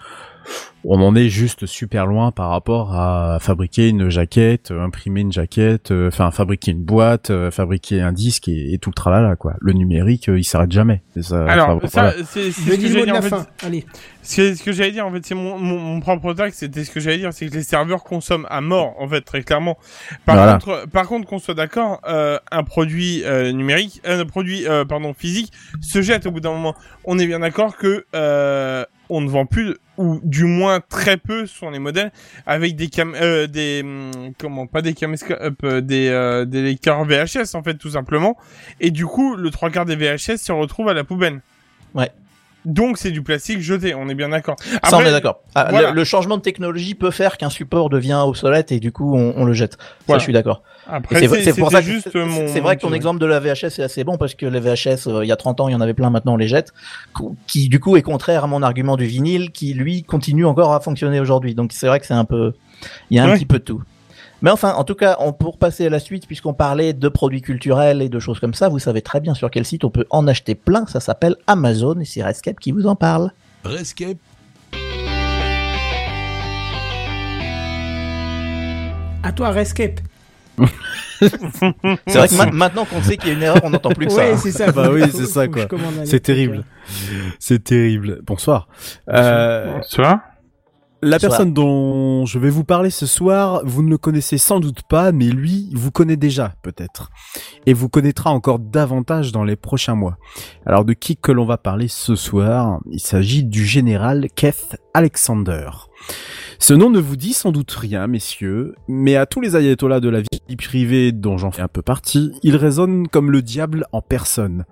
on 0.83 1.01
en 1.01 1.15
est 1.15 1.29
juste 1.29 1.65
super 1.65 2.05
loin 2.05 2.31
par 2.31 2.49
rapport 2.49 2.93
à 2.95 3.37
fabriquer 3.41 3.89
une 3.89 4.09
jaquette, 4.09 4.71
imprimer 4.71 5.21
une 5.21 5.31
jaquette, 5.31 5.91
euh, 5.91 6.07
enfin 6.09 6.31
fabriquer 6.31 6.71
une 6.71 6.83
boîte, 6.83 7.29
euh, 7.31 7.49
fabriquer 7.51 8.01
un 8.01 8.11
disque 8.11 8.47
et, 8.47 8.73
et 8.73 8.77
tout 8.77 8.89
le 8.91 8.95
tralala 8.95 9.35
quoi. 9.35 9.55
Le 9.61 9.73
numérique, 9.73 10.29
euh, 10.29 10.37
il 10.39 10.43
s'arrête 10.43 10.71
jamais. 10.71 11.01
Ça- 11.21 11.45
alors 11.45 11.81
ça- 11.83 11.87
ça 11.87 12.01
voilà. 12.11 12.25
c'est 12.29 12.51
ce 12.51 12.65
que 12.65 12.87
j'allais 12.87 13.05
dire 13.05 13.15
en 13.15 13.21
fait. 13.21 13.65
Allez. 13.65 13.85
Ce 14.21 14.63
que 14.63 14.71
j'allais 14.71 14.91
dire 14.91 15.05
en 15.05 15.11
fait, 15.11 15.23
c'est 15.23 15.35
mon, 15.35 15.57
mon, 15.59 15.77
mon 15.79 15.99
propre 15.99 16.33
taxe, 16.33 16.57
c'était 16.57 16.83
ce 16.83 16.89
que 16.91 16.99
j'allais 16.99 17.19
dire, 17.19 17.31
c'est 17.31 17.47
que 17.47 17.53
les 17.53 17.61
serveurs 17.63 18.03
consomment 18.03 18.47
à 18.49 18.59
mort 18.61 18.95
en 18.99 19.07
fait 19.07 19.21
très 19.21 19.43
clairement. 19.43 19.77
Par 20.25 20.35
Voilà. 20.35 20.53
contre, 20.53 20.87
par 20.89 21.07
contre 21.07 21.27
qu'on 21.27 21.37
soit 21.39 21.53
d'accord, 21.53 22.01
euh, 22.07 22.37
un 22.51 22.63
produit 22.63 23.23
euh, 23.23 23.51
numérique, 23.51 24.01
un 24.03 24.25
produit 24.25 24.67
euh, 24.67 24.83
pardon 24.85 25.13
physique 25.13 25.51
se 25.81 26.01
jette 26.01 26.25
au 26.25 26.31
bout 26.31 26.39
d'un 26.39 26.51
moment. 26.53 26.73
On 27.03 27.19
est 27.19 27.27
bien 27.27 27.39
d'accord 27.39 27.77
que 27.77 28.05
euh, 28.15 28.83
on 29.09 29.21
ne 29.21 29.29
vend 29.29 29.45
plus 29.45 29.75
ou 29.97 30.19
du 30.23 30.45
moins 30.45 30.79
très 30.81 31.17
peu 31.17 31.45
sont 31.45 31.69
les 31.69 31.79
modèles 31.79 32.11
avec 32.45 32.75
des 32.75 32.87
cam 32.87 33.13
euh, 33.15 33.47
des 33.47 33.81
hum, 33.83 34.33
comment 34.37 34.67
pas 34.67 34.81
des 34.81 34.93
caméscopes 34.93 35.63
euh, 35.63 35.81
des 35.81 36.09
euh, 36.09 36.45
des 36.45 36.61
lecteurs 36.61 37.03
VHS 37.05 37.55
en 37.55 37.63
fait 37.63 37.75
tout 37.75 37.91
simplement 37.91 38.37
et 38.81 38.91
du 38.91 39.05
coup 39.05 39.35
le 39.35 39.49
trois 39.51 39.69
quarts 39.69 39.85
des 39.85 39.95
VHS 39.95 40.37
se 40.37 40.51
retrouvent 40.51 40.89
à 40.89 40.93
la 40.93 41.03
poubelle. 41.03 41.41
Ouais. 41.93 42.11
Donc 42.65 42.97
c'est 42.97 43.11
du 43.11 43.21
plastique 43.21 43.61
jeté, 43.61 43.93
on 43.95 44.09
est 44.09 44.15
bien 44.15 44.29
d'accord. 44.29 44.55
Ça, 44.83 44.97
on 44.97 45.01
est 45.01 45.11
d'accord. 45.11 45.41
Ah, 45.53 45.67
voilà. 45.69 45.89
le, 45.91 45.95
le 45.95 46.03
changement 46.03 46.37
de 46.37 46.41
technologie 46.41 46.95
peut 46.95 47.11
faire 47.11 47.37
qu'un 47.37 47.49
support 47.49 47.89
devient 47.89 48.19
obsolète 48.25 48.71
et 48.71 48.79
du 48.79 48.91
coup, 48.91 49.15
on, 49.15 49.33
on 49.37 49.45
le 49.45 49.53
jette. 49.53 49.77
Ça, 50.07 50.17
je 50.17 50.23
suis 50.23 50.33
d'accord. 50.33 50.61
C'est 51.11 51.57
pour 51.57 51.71
ça 51.71 51.79
que 51.81 51.85
juste 51.87 52.09
c'est- 52.11 52.25
mon. 52.25 52.47
c'est 52.47 52.59
vrai 52.59 52.75
que 52.75 52.81
ton 52.81 52.93
exemple 52.93 53.19
de 53.19 53.25
la 53.25 53.39
VHS 53.39 53.79
est 53.79 53.83
assez 53.83 54.03
bon 54.03 54.17
parce 54.17 54.35
que 54.35 54.45
les 54.45 54.59
VHS, 54.59 55.07
euh, 55.07 55.25
il 55.25 55.27
y 55.27 55.31
a 55.31 55.35
30 55.35 55.59
ans, 55.61 55.67
il 55.67 55.71
y 55.71 55.75
en 55.75 55.81
avait 55.81 55.93
plein, 55.95 56.09
maintenant 56.11 56.33
on 56.33 56.37
les 56.37 56.47
jette, 56.47 56.73
qui 57.47 57.69
du 57.69 57.79
coup 57.79 57.97
est 57.97 58.01
contraire 58.03 58.43
à 58.43 58.47
mon 58.47 58.61
argument 58.61 58.95
du 58.97 59.05
vinyle, 59.05 59.51
qui 59.51 59.73
lui 59.73 60.03
continue 60.03 60.45
encore 60.45 60.73
à 60.73 60.79
fonctionner 60.79 61.19
aujourd'hui. 61.19 61.55
Donc 61.55 61.71
c'est 61.73 61.87
vrai 61.87 61.99
que 61.99 62.05
c'est 62.05 62.13
un 62.13 62.25
peu, 62.25 62.53
il 63.09 63.17
y 63.17 63.19
a 63.19 63.23
un 63.23 63.29
Ouais. 63.29 63.35
petit 63.35 63.45
peu 63.45 63.57
de 63.59 63.63
tout. 63.63 63.81
Mais 64.45 64.51
enfin, 64.51 64.73
en 64.75 64.83
tout 64.83 64.93
cas, 64.93 65.17
on, 65.21 65.33
pour 65.33 65.57
passer 65.57 65.87
à 65.87 65.89
la 65.89 65.99
suite, 65.99 66.27
puisqu'on 66.27 66.53
parlait 66.53 66.93
de 66.93 67.09
produits 67.09 67.41
culturels 67.41 68.03
et 68.03 68.09
de 68.09 68.19
choses 68.19 68.39
comme 68.39 68.53
ça, 68.53 68.69
vous 68.69 68.77
savez 68.77 69.01
très 69.01 69.19
bien 69.19 69.33
sur 69.33 69.49
quel 69.49 69.65
site 69.65 69.83
on 69.83 69.89
peut 69.89 70.05
en 70.11 70.27
acheter 70.27 70.53
plein. 70.53 70.85
Ça 70.85 70.99
s'appelle 70.99 71.35
Amazon 71.47 71.99
et 71.99 72.05
c'est 72.05 72.21
Rescape 72.21 72.59
qui 72.59 72.71
vous 72.71 72.85
en 72.85 72.95
parle. 72.95 73.31
Rescape, 73.63 74.17
À 79.23 79.31
toi, 79.31 79.49
Rescape. 79.49 79.99
C'est 81.19 81.27
vrai 82.13 82.27
que 82.27 82.35
ma- 82.37 82.51
maintenant 82.51 82.85
qu'on 82.85 83.01
sait 83.01 83.17
qu'il 83.17 83.29
y 83.29 83.31
a 83.31 83.33
une 83.33 83.41
erreur, 83.41 83.61
on 83.63 83.71
n'entend 83.71 83.89
plus 83.89 84.05
que 84.05 84.11
ça. 84.11 84.19
Ouais, 84.19 84.33
hein. 84.33 84.37
c'est 84.37 84.51
ça. 84.51 84.71
Bah 84.71 84.91
oui, 84.91 85.01
c'est 85.11 85.25
ça, 85.25 85.47
quoi. 85.47 85.63
je 85.63 85.67
commande 85.67 85.97
un 86.01 86.05
C'est 86.05 86.19
terrible. 86.19 86.65
C'est 87.39 87.63
terrible. 87.63 88.19
Bonsoir. 88.21 88.67
Euh, 89.09 89.81
vois 89.97 90.21
La 91.01 91.19
personne 91.19 91.53
dont 91.53 92.25
je 92.25 92.39
vais 92.39 92.49
vous 92.49 92.63
parler 92.63 92.89
ce 92.89 93.05
soir, 93.05 93.61
vous 93.63 93.83
ne 93.83 93.89
le 93.89 93.97
connaissez 93.97 94.37
sans 94.37 94.59
doute 94.59 94.81
pas, 94.83 95.11
mais 95.11 95.27
lui, 95.27 95.69
vous 95.73 95.91
connaît 95.91 96.17
déjà, 96.17 96.55
peut-être. 96.63 97.11
Et 97.65 97.73
vous 97.73 97.89
connaîtra 97.89 98.31
encore 98.31 98.59
davantage 98.59 99.31
dans 99.31 99.43
les 99.43 99.55
prochains 99.55 99.95
mois. 99.95 100.17
Alors, 100.65 100.85
de 100.85 100.93
qui 100.93 101.17
que 101.17 101.31
l'on 101.31 101.45
va 101.45 101.57
parler 101.57 101.87
ce 101.87 102.15
soir? 102.15 102.79
Il 102.89 102.99
s'agit 102.99 103.43
du 103.43 103.65
général 103.65 104.27
Keith 104.35 104.77
Alexander. 104.93 105.69
Ce 106.59 106.73
nom 106.73 106.89
ne 106.89 106.99
vous 106.99 107.15
dit 107.15 107.33
sans 107.33 107.51
doute 107.51 107.71
rien, 107.71 108.07
messieurs, 108.07 108.75
mais 108.87 109.15
à 109.15 109.25
tous 109.25 109.41
les 109.41 109.55
ayatollahs 109.55 109.99
de 109.99 110.09
la 110.09 110.21
vie 110.21 110.55
privée 110.57 111.11
dont 111.11 111.37
j'en 111.37 111.51
fais 111.51 111.61
un 111.61 111.67
peu 111.67 111.81
partie, 111.81 112.31
il 112.43 112.55
résonne 112.55 113.07
comme 113.07 113.31
le 113.31 113.41
diable 113.41 113.85
en 113.91 114.01
personne 114.01 114.65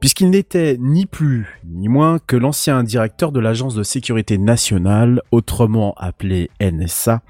puisqu'il 0.00 0.30
n'était 0.30 0.76
ni 0.78 1.06
plus 1.06 1.60
ni 1.64 1.88
moins 1.88 2.18
que 2.18 2.36
l'ancien 2.36 2.82
directeur 2.82 3.32
de 3.32 3.40
l'agence 3.40 3.74
de 3.74 3.82
sécurité 3.82 4.38
nationale, 4.38 5.20
autrement 5.30 5.94
appelé 5.96 6.50
NSA, 6.60 7.22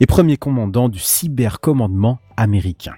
et 0.00 0.06
premier 0.06 0.36
commandant 0.36 0.88
du 0.88 0.98
cybercommandement 0.98 2.20
américain. 2.36 2.94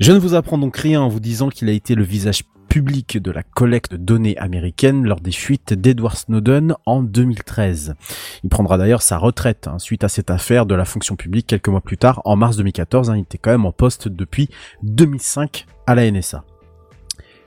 Je 0.00 0.10
ne 0.10 0.18
vous 0.18 0.34
apprends 0.34 0.58
donc 0.58 0.76
rien 0.76 1.00
en 1.00 1.08
vous 1.08 1.20
disant 1.20 1.50
qu'il 1.50 1.68
a 1.68 1.72
été 1.72 1.94
le 1.94 2.02
visage 2.02 2.42
publique 2.68 3.22
de 3.22 3.30
la 3.30 3.44
collecte 3.44 3.92
de 3.92 3.96
données 3.96 4.36
américaines 4.38 5.04
lors 5.04 5.20
des 5.20 5.30
fuites 5.30 5.72
d'Edward 5.72 6.16
Snowden 6.16 6.74
en 6.84 7.00
2013. 7.02 7.94
Il 8.42 8.50
prendra 8.50 8.76
d'ailleurs 8.76 9.02
sa 9.02 9.18
retraite 9.18 9.68
hein, 9.68 9.78
suite 9.78 10.02
à 10.02 10.08
cette 10.08 10.30
affaire 10.30 10.66
de 10.66 10.74
la 10.74 10.84
fonction 10.84 11.14
publique 11.14 11.46
quelques 11.46 11.68
mois 11.68 11.80
plus 11.80 11.96
tard, 11.96 12.20
en 12.24 12.34
mars 12.34 12.56
2014. 12.56 13.10
hein, 13.10 13.16
il 13.16 13.22
était 13.22 13.38
quand 13.38 13.52
même 13.52 13.66
en 13.66 13.70
poste 13.70 14.08
depuis 14.08 14.48
2005 14.82 15.66
à 15.86 15.94
la 15.94 16.10
NSA. 16.10 16.42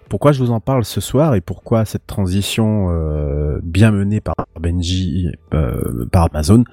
Pourquoi 0.07 0.31
je 0.31 0.39
vous 0.41 0.51
en 0.51 0.61
parle 0.61 0.85
ce 0.85 1.01
soir 1.01 1.35
et 1.35 1.41
pourquoi 1.41 1.83
cette 1.83 2.07
transition 2.07 2.87
euh, 2.91 3.59
bien 3.61 3.91
menée 3.91 4.21
par 4.21 4.35
Benji, 4.57 5.27
euh, 5.53 6.05
par 6.13 6.29
Amazon? 6.31 6.63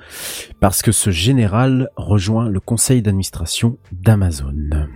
Parce 0.60 0.82
que 0.82 0.92
ce 0.92 1.10
général 1.10 1.90
rejoint 1.96 2.48
le 2.48 2.60
conseil 2.60 3.02
d'administration 3.02 3.76
d'Amazon. 3.90 4.86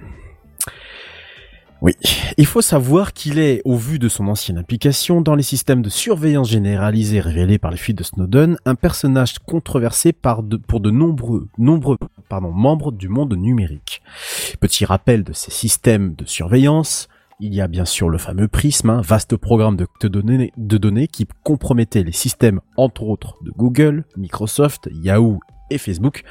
Oui, 1.81 1.93
il 2.37 2.47
faut 2.47 2.61
savoir 2.61 3.13
qu'il 3.13 3.39
est, 3.39 3.63
au 3.65 3.77
vu 3.77 4.01
de 4.01 4.09
son 4.09 4.27
ancienne 4.27 4.59
implication 4.59 5.21
dans 5.21 5.37
les 5.37 5.45
systèmes 5.45 5.81
de 5.81 5.89
surveillance 5.89 6.51
généralisée 6.51 7.21
révélés 7.21 7.59
par 7.59 7.71
les 7.71 7.77
fuites 7.77 7.99
de 7.99 8.03
Snowden, 8.03 8.57
un 8.65 8.75
personnage 8.75 9.39
controversé 9.39 10.13
pour 10.13 10.43
de 10.43 10.91
nombreux, 10.91 11.47
membres 11.57 12.91
du 12.91 13.09
monde 13.09 13.35
numérique. 13.35 14.03
Petit 14.59 14.87
rappel 14.87 15.23
de 15.23 15.33
ces 15.33 15.53
systèmes 15.53 16.17
de 16.17 16.25
surveillance, 16.25 17.07
il 17.39 17.55
y 17.55 17.61
a 17.61 17.69
bien 17.69 17.85
sûr 17.85 18.09
le 18.09 18.19
fameux 18.19 18.49
Prism, 18.49 18.91
un 18.91 19.01
vaste 19.01 19.37
programme 19.37 19.77
de 19.77 20.09
données 20.79 21.07
qui 21.07 21.29
compromettait 21.45 22.03
les 22.03 22.11
systèmes 22.11 22.61
entre 22.77 23.05
autres 23.05 23.37
de 23.45 23.53
Google, 23.53 24.05
Microsoft, 24.17 24.89
Yahoo 24.93 25.39
et 25.71 25.79
Facebook. 25.79 26.25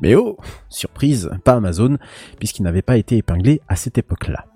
Mais 0.00 0.14
oh, 0.14 0.38
surprise, 0.70 1.30
pas 1.44 1.52
Amazon, 1.52 1.98
puisqu'il 2.38 2.62
n'avait 2.62 2.80
pas 2.80 2.96
été 2.96 3.18
épinglé 3.18 3.60
à 3.68 3.76
cette 3.76 3.98
époque-là. 3.98 4.46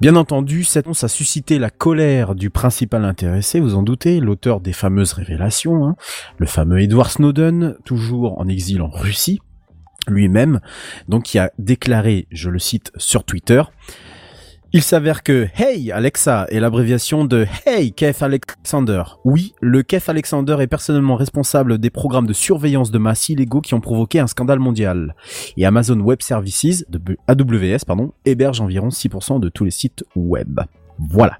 Bien 0.00 0.16
entendu, 0.16 0.64
cette 0.64 0.86
annonce 0.86 1.04
a 1.04 1.08
suscité 1.08 1.58
la 1.58 1.70
colère 1.70 2.34
du 2.34 2.50
principal 2.50 3.04
intéressé, 3.04 3.60
vous 3.60 3.74
en 3.74 3.82
doutez, 3.82 4.20
l'auteur 4.20 4.60
des 4.60 4.72
fameuses 4.72 5.12
révélations, 5.12 5.86
hein, 5.86 5.96
le 6.38 6.46
fameux 6.46 6.80
Edward 6.80 7.10
Snowden, 7.10 7.76
toujours 7.84 8.40
en 8.40 8.48
exil 8.48 8.80
en 8.82 8.88
Russie, 8.88 9.40
lui-même, 10.06 10.60
donc 11.08 11.24
qui 11.24 11.38
a 11.38 11.50
déclaré, 11.58 12.26
je 12.30 12.50
le 12.50 12.58
cite 12.58 12.92
sur 12.96 13.24
Twitter, 13.24 13.62
il 14.72 14.82
s'avère 14.82 15.22
que 15.22 15.48
Hey 15.56 15.90
Alexa 15.92 16.46
est 16.50 16.60
l'abréviation 16.60 17.24
de 17.24 17.46
Hey 17.64 17.92
Keith 17.92 18.22
Alexander. 18.22 19.02
Oui, 19.24 19.54
le 19.62 19.82
Keith 19.82 20.08
Alexander 20.08 20.58
est 20.60 20.66
personnellement 20.66 21.16
responsable 21.16 21.78
des 21.78 21.88
programmes 21.88 22.26
de 22.26 22.34
surveillance 22.34 22.90
de 22.90 22.98
masse 22.98 23.30
illégaux 23.30 23.62
qui 23.62 23.74
ont 23.74 23.80
provoqué 23.80 24.20
un 24.20 24.26
scandale 24.26 24.58
mondial. 24.58 25.14
Et 25.56 25.64
Amazon 25.64 25.98
Web 26.00 26.20
Services, 26.20 26.84
AWS, 27.26 27.84
pardon, 27.86 28.12
héberge 28.26 28.60
environ 28.60 28.88
6% 28.88 29.40
de 29.40 29.48
tous 29.48 29.64
les 29.64 29.70
sites 29.70 30.04
web. 30.14 30.60
Voilà. 30.98 31.38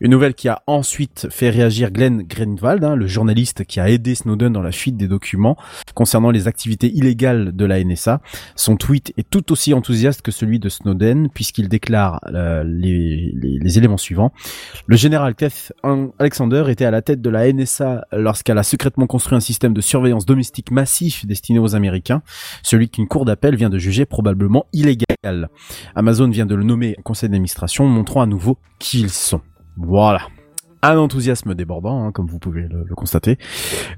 Une 0.00 0.10
nouvelle 0.12 0.34
qui 0.34 0.48
a 0.48 0.62
ensuite 0.66 1.28
fait 1.30 1.50
réagir 1.50 1.90
Glenn 1.90 2.22
Greenwald, 2.22 2.82
hein, 2.84 2.96
le 2.96 3.06
journaliste 3.06 3.64
qui 3.64 3.80
a 3.80 3.90
aidé 3.90 4.14
Snowden 4.14 4.52
dans 4.52 4.62
la 4.62 4.72
fuite 4.72 4.96
des 4.96 5.08
documents 5.08 5.56
concernant 5.94 6.30
les 6.30 6.48
activités 6.48 6.90
illégales 6.90 7.54
de 7.54 7.64
la 7.66 7.82
NSA. 7.84 8.20
Son 8.56 8.76
tweet 8.76 9.12
est 9.18 9.28
tout 9.28 9.52
aussi 9.52 9.74
enthousiaste 9.74 10.22
que 10.22 10.30
celui 10.30 10.58
de 10.58 10.68
Snowden 10.68 11.28
puisqu'il 11.28 11.68
déclare 11.68 12.20
euh, 12.32 12.64
les, 12.66 13.32
les- 13.34 13.78
éléments 13.78 13.98
suivants. 13.98 14.32
Le 14.86 14.96
général 14.96 15.34
Keith 15.34 15.72
Alexander 16.18 16.64
était 16.68 16.84
à 16.86 16.90
la 16.90 17.02
tête 17.02 17.20
de 17.22 17.30
la 17.30 17.52
NSA 17.52 18.06
lorsqu'elle 18.12 18.58
a 18.58 18.62
secrètement 18.62 19.06
construit 19.06 19.36
un 19.36 19.40
système 19.40 19.74
de 19.74 19.80
surveillance 19.80 20.26
domestique 20.26 20.70
massif 20.70 21.26
destiné 21.26 21.58
aux 21.58 21.74
Américains, 21.74 22.22
celui 22.62 22.88
qu'une 22.88 23.06
cour 23.06 23.24
d'appel 23.24 23.54
vient 23.54 23.70
de 23.70 23.78
juger 23.78 24.06
probablement 24.06 24.66
illégal. 24.72 25.48
Amazon 25.94 26.28
vient 26.30 26.46
de 26.46 26.54
le 26.54 26.64
nommer 26.64 26.96
conseil 27.04 27.28
d'administration, 27.28 27.86
montrant 27.86 28.22
à 28.22 28.26
nouveau 28.26 28.58
qui 28.78 29.00
ils 29.00 29.10
sont. 29.10 29.39
Voilà. 29.76 30.20
Un 30.82 30.96
enthousiasme 30.96 31.54
débordant, 31.54 32.04
hein, 32.04 32.12
comme 32.12 32.26
vous 32.26 32.38
pouvez 32.38 32.62
le, 32.62 32.94
constater, 32.94 33.36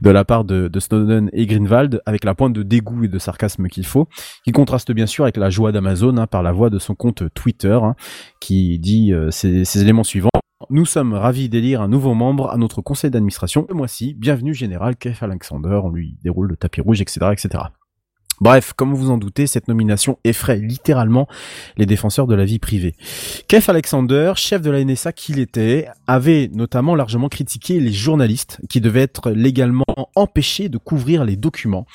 de 0.00 0.10
la 0.10 0.24
part 0.24 0.44
de, 0.44 0.66
de 0.66 0.80
Snowden 0.80 1.30
et 1.32 1.46
Greenwald, 1.46 2.02
avec 2.06 2.24
la 2.24 2.34
pointe 2.34 2.52
de 2.52 2.64
dégoût 2.64 3.04
et 3.04 3.08
de 3.08 3.18
sarcasme 3.20 3.68
qu'il 3.68 3.86
faut, 3.86 4.08
qui 4.44 4.50
contraste 4.50 4.90
bien 4.90 5.06
sûr 5.06 5.24
avec 5.24 5.36
la 5.36 5.48
joie 5.48 5.70
d'Amazon 5.70 6.16
hein, 6.16 6.26
par 6.26 6.42
la 6.42 6.50
voix 6.50 6.70
de 6.70 6.80
son 6.80 6.96
compte 6.96 7.22
Twitter, 7.34 7.78
hein, 7.80 7.94
qui 8.40 8.80
dit 8.80 9.12
euh, 9.12 9.30
ces, 9.30 9.80
éléments 9.80 10.02
suivants. 10.02 10.30
Nous 10.70 10.84
sommes 10.84 11.12
ravis 11.14 11.48
d'élire 11.48 11.82
un 11.82 11.88
nouveau 11.88 12.14
membre 12.14 12.50
à 12.50 12.56
notre 12.56 12.82
conseil 12.82 13.10
d'administration 13.10 13.64
ce 13.68 13.74
mois-ci. 13.74 14.14
Bienvenue 14.14 14.54
général 14.54 14.96
Keith 14.96 15.22
Alexander. 15.22 15.80
On 15.84 15.90
lui 15.90 16.16
déroule 16.24 16.48
le 16.48 16.56
tapis 16.56 16.80
rouge, 16.80 17.00
etc., 17.00 17.26
etc. 17.32 17.64
Bref, 18.42 18.72
comme 18.72 18.92
vous 18.92 19.12
en 19.12 19.18
doutez, 19.18 19.46
cette 19.46 19.68
nomination 19.68 20.18
effraie 20.24 20.56
littéralement 20.56 21.28
les 21.76 21.86
défenseurs 21.86 22.26
de 22.26 22.34
la 22.34 22.44
vie 22.44 22.58
privée. 22.58 22.96
Keith 23.46 23.68
Alexander, 23.68 24.32
chef 24.34 24.62
de 24.62 24.70
la 24.72 24.82
NSA 24.84 25.12
qu'il 25.12 25.38
était, 25.38 25.86
avait 26.08 26.50
notamment 26.52 26.96
largement 26.96 27.28
critiqué 27.28 27.78
les 27.78 27.92
journalistes 27.92 28.58
qui 28.68 28.80
devaient 28.80 29.02
être 29.02 29.30
légalement 29.30 29.84
empêchés 30.16 30.68
de 30.68 30.76
couvrir 30.76 31.24
les 31.24 31.36
documents 31.36 31.86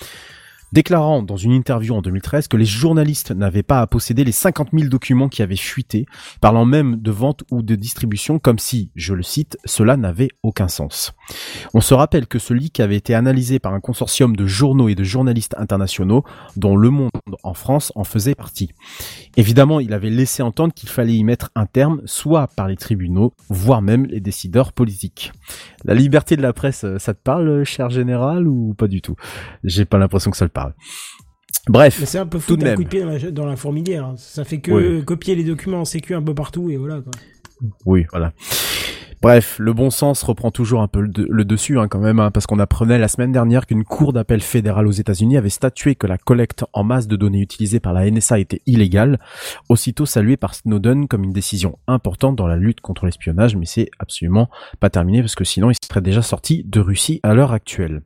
déclarant 0.72 1.24
dans 1.24 1.38
une 1.38 1.52
interview 1.52 1.96
en 1.96 2.02
2013 2.02 2.48
que 2.48 2.58
les 2.58 2.66
journalistes 2.66 3.32
n'avaient 3.32 3.64
pas 3.64 3.82
à 3.82 3.88
posséder 3.88 4.24
les 4.24 4.32
50 4.32 4.70
000 4.74 4.90
documents 4.90 5.30
qui 5.30 5.42
avaient 5.42 5.56
fuité, 5.56 6.06
parlant 6.42 6.66
même 6.66 6.98
de 6.98 7.12
vente 7.12 7.44
ou 7.52 7.62
de 7.62 7.76
distribution 7.76 8.40
comme 8.40 8.60
si, 8.60 8.92
je 8.96 9.14
le 9.14 9.24
cite, 9.24 9.58
cela 9.66 9.98
n'avait 9.98 10.30
aucun 10.44 10.68
sens. 10.68 11.14
On 11.74 11.82
se 11.82 11.94
rappelle 11.94 12.28
que 12.28 12.40
ce 12.40 12.54
leak 12.54 12.80
avait 12.80 12.96
été 12.96 13.14
analysé 13.14 13.60
par 13.60 13.74
un 13.74 13.80
consortium 13.80 14.36
de 14.36 14.46
journaux 14.46 14.90
et 14.90 14.96
de 14.96 15.04
journalistes 15.04 15.56
internationaux 15.58 16.24
dont 16.56 16.76
Le 16.76 16.90
Monde 16.90 17.12
en 17.44 17.54
France 17.54 17.92
en 17.96 18.04
faisait 18.04 18.36
partie. 18.36 18.72
Évidemment, 19.38 19.80
il 19.80 19.94
avait 19.94 20.10
laissé 20.10 20.42
entendre 20.44 20.74
qu'il 20.74 20.90
fallait 20.90 21.14
y 21.16 21.24
mettre 21.24 21.52
un 21.56 21.66
terme, 21.68 22.02
soit 22.06 22.48
par 22.48 22.68
les 22.68 22.76
tribunaux, 22.76 23.34
voire 23.50 23.82
même 23.84 24.06
les 24.08 24.20
décideurs 24.20 24.74
politiques. 24.74 25.32
La 25.86 25.94
liberté 25.94 26.36
de 26.36 26.42
la 26.42 26.54
presse, 26.54 26.84
euh, 26.84 26.98
ça 26.98 27.14
te 27.14 27.22
parle, 27.22 27.64
cher 27.64 27.90
général, 27.92 28.48
ou 28.48 28.74
pas 28.74 28.88
du 28.88 29.02
tout? 29.02 29.16
J'ai 29.64 29.86
pas 29.86 30.00
l'impression 30.00 30.32
que 30.32 30.38
ça 30.38 30.46
le 30.46 30.50
parle. 30.50 30.74
Bref, 31.70 31.98
Mais 32.00 32.06
c'est 32.08 32.18
un 32.18 32.26
peu 32.26 32.40
Tout 32.40 32.46
foutre 32.46 32.60
de 32.60 32.64
même. 32.66 32.76
coup 32.78 32.84
de 32.84 32.90
pied 32.90 33.02
dans 33.02 33.10
la, 33.10 33.32
dans 33.32 33.46
la 33.46 33.56
fourmilière. 33.56 34.06
hein. 34.06 34.16
Ça 34.18 34.44
fait 34.44 34.60
que 34.60 34.72
Oui. 34.72 35.06
copier 35.06 35.36
les 35.36 35.44
documents 35.44 35.82
en 35.82 35.86
sécu 35.86 36.16
un 36.16 36.22
peu 36.24 36.34
partout 36.34 36.70
et 36.70 36.78
voilà 36.78 37.02
quoi. 37.02 37.12
Oui, 37.86 38.06
voilà. 38.12 38.34
Bref, 39.22 39.58
le 39.58 39.74
bon 39.74 39.90
sens 39.90 40.22
reprend 40.22 40.52
toujours 40.52 40.82
un 40.82 40.88
peu 40.88 41.02
le, 41.02 41.08
de- 41.08 41.26
le 41.28 41.44
dessus 41.44 41.80
hein, 41.80 41.88
quand 41.88 42.00
même, 42.00 42.20
hein, 42.20 42.30
parce 42.30 42.46
qu'on 42.46 42.60
apprenait 42.60 43.00
la 43.00 43.08
semaine 43.08 43.32
dernière 43.32 43.66
qu'une 43.66 43.84
cour 43.84 44.14
d'appel 44.14 44.42
fédérale 44.42 44.86
aux 44.86 44.92
États-Unis 44.92 45.38
avait 45.38 45.50
statué 45.50 45.96
que 45.96 46.06
la 46.06 46.20
collecte 46.20 46.66
en 46.72 46.84
masse 46.84 47.08
de 47.08 47.16
données 47.16 47.42
utilisées 47.42 47.80
par 47.80 47.94
la 47.94 48.10
NSA 48.10 48.38
était 48.40 48.62
illégale, 48.68 49.20
aussitôt 49.70 50.06
saluée 50.06 50.38
par 50.38 50.54
Snowden 50.54 51.08
comme 51.08 51.24
une 51.24 51.34
décision 51.34 51.80
importante 51.88 52.36
dans 52.36 52.48
la 52.48 52.58
lutte 52.58 52.80
contre 52.82 53.06
l'espionnage, 53.06 53.56
mais 53.56 53.66
c'est 53.66 53.90
absolument 53.98 54.50
pas 54.80 54.92
terminé 54.92 55.22
parce 55.22 55.36
que 55.36 55.44
sinon 55.44 55.72
il 55.72 55.76
serait 55.84 56.02
déjà 56.02 56.22
sorti 56.22 56.64
de 56.64 56.80
Russie 56.80 57.20
à 57.24 57.34
l'heure 57.34 57.54
actuelle. 57.54 58.02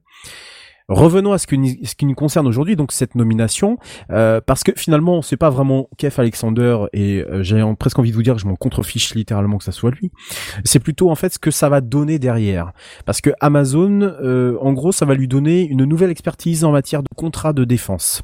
Revenons 0.88 1.32
à 1.34 1.38
ce, 1.38 1.48
qui 1.48 2.06
nous 2.06 2.16
concerne 2.16 2.48
aujourd'hui, 2.48 2.76
donc 2.76 2.92
cette 2.92 3.16
nomination, 3.16 3.78
euh, 4.10 4.42
parce 4.46 4.64
que 4.64 4.72
finalement 4.76 5.22
c'est 5.22 5.38
pas 5.38 5.50
vraiment 5.50 5.90
Keith 5.98 6.18
Alexander 6.20 6.86
et 6.94 7.22
euh, 7.22 7.44
j'ai 7.44 7.64
presque 7.80 8.00
envie 8.00 8.12
de 8.12 8.16
vous 8.16 8.24
dire 8.24 8.36
que 8.36 8.42
je 8.42 8.48
m'en 8.48 8.56
contrefiche 8.56 9.16
littéralement 9.16 9.58
que 9.58 9.64
ça 9.64 9.72
soit 9.72 9.92
lui. 9.92 10.12
C'est 10.66 10.80
plutôt 10.80 11.10
en 11.10 11.16
fait 11.16 11.34
ce 11.34 11.40
que 11.40 11.52
ça 11.52 11.70
va 11.70 11.82
donner 11.82 12.20
derrière, 12.20 12.72
parce 13.06 13.22
que 13.22 13.30
Amazon, 13.40 14.02
euh, 14.02 14.58
en 14.62 14.74
gros, 14.74 14.92
ça 14.92 15.06
va 15.06 15.14
lui 15.14 15.28
donner 15.28 15.66
une 15.68 15.86
nouvelle 15.86 16.12
expertise 16.12 16.64
en 16.64 16.72
matière 16.72 17.04
de 17.04 17.10
contrat 17.16 17.54
de 17.54 17.64
défense. 17.64 18.24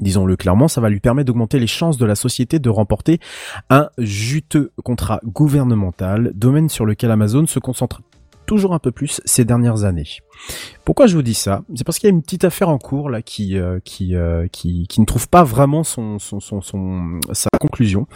Disons-le 0.00 0.36
clairement, 0.36 0.68
ça 0.68 0.80
va 0.80 0.88
lui 0.88 1.00
permettre 1.00 1.26
d'augmenter 1.26 1.58
les 1.58 1.66
chances 1.66 1.98
de 1.98 2.06
la 2.06 2.14
société 2.14 2.58
de 2.58 2.70
remporter 2.70 3.20
un 3.68 3.90
juteux 3.98 4.72
contrat 4.82 5.20
gouvernemental, 5.24 6.32
domaine 6.34 6.68
sur 6.68 6.86
lequel 6.86 7.10
Amazon 7.10 7.46
se 7.46 7.58
concentre 7.58 8.00
toujours 8.46 8.74
un 8.74 8.78
peu 8.78 8.90
plus 8.90 9.20
ces 9.24 9.44
dernières 9.44 9.84
années. 9.84 10.08
Pourquoi 10.84 11.06
je 11.06 11.14
vous 11.14 11.22
dis 11.22 11.34
ça? 11.34 11.62
C'est 11.76 11.84
parce 11.84 11.98
qu'il 12.00 12.08
y 12.08 12.12
a 12.12 12.14
une 12.14 12.22
petite 12.22 12.44
affaire 12.44 12.68
en 12.68 12.78
cours 12.78 13.08
là 13.08 13.22
qui 13.22 13.56
euh, 13.56 13.78
qui, 13.84 14.16
euh, 14.16 14.48
qui 14.50 14.86
qui 14.88 15.00
ne 15.00 15.06
trouve 15.06 15.28
pas 15.28 15.44
vraiment 15.44 15.84
son 15.84 16.18
son 16.18 16.40
son, 16.40 16.60
son 16.60 17.20
sa 17.32 17.48
conclusion. 17.60 18.08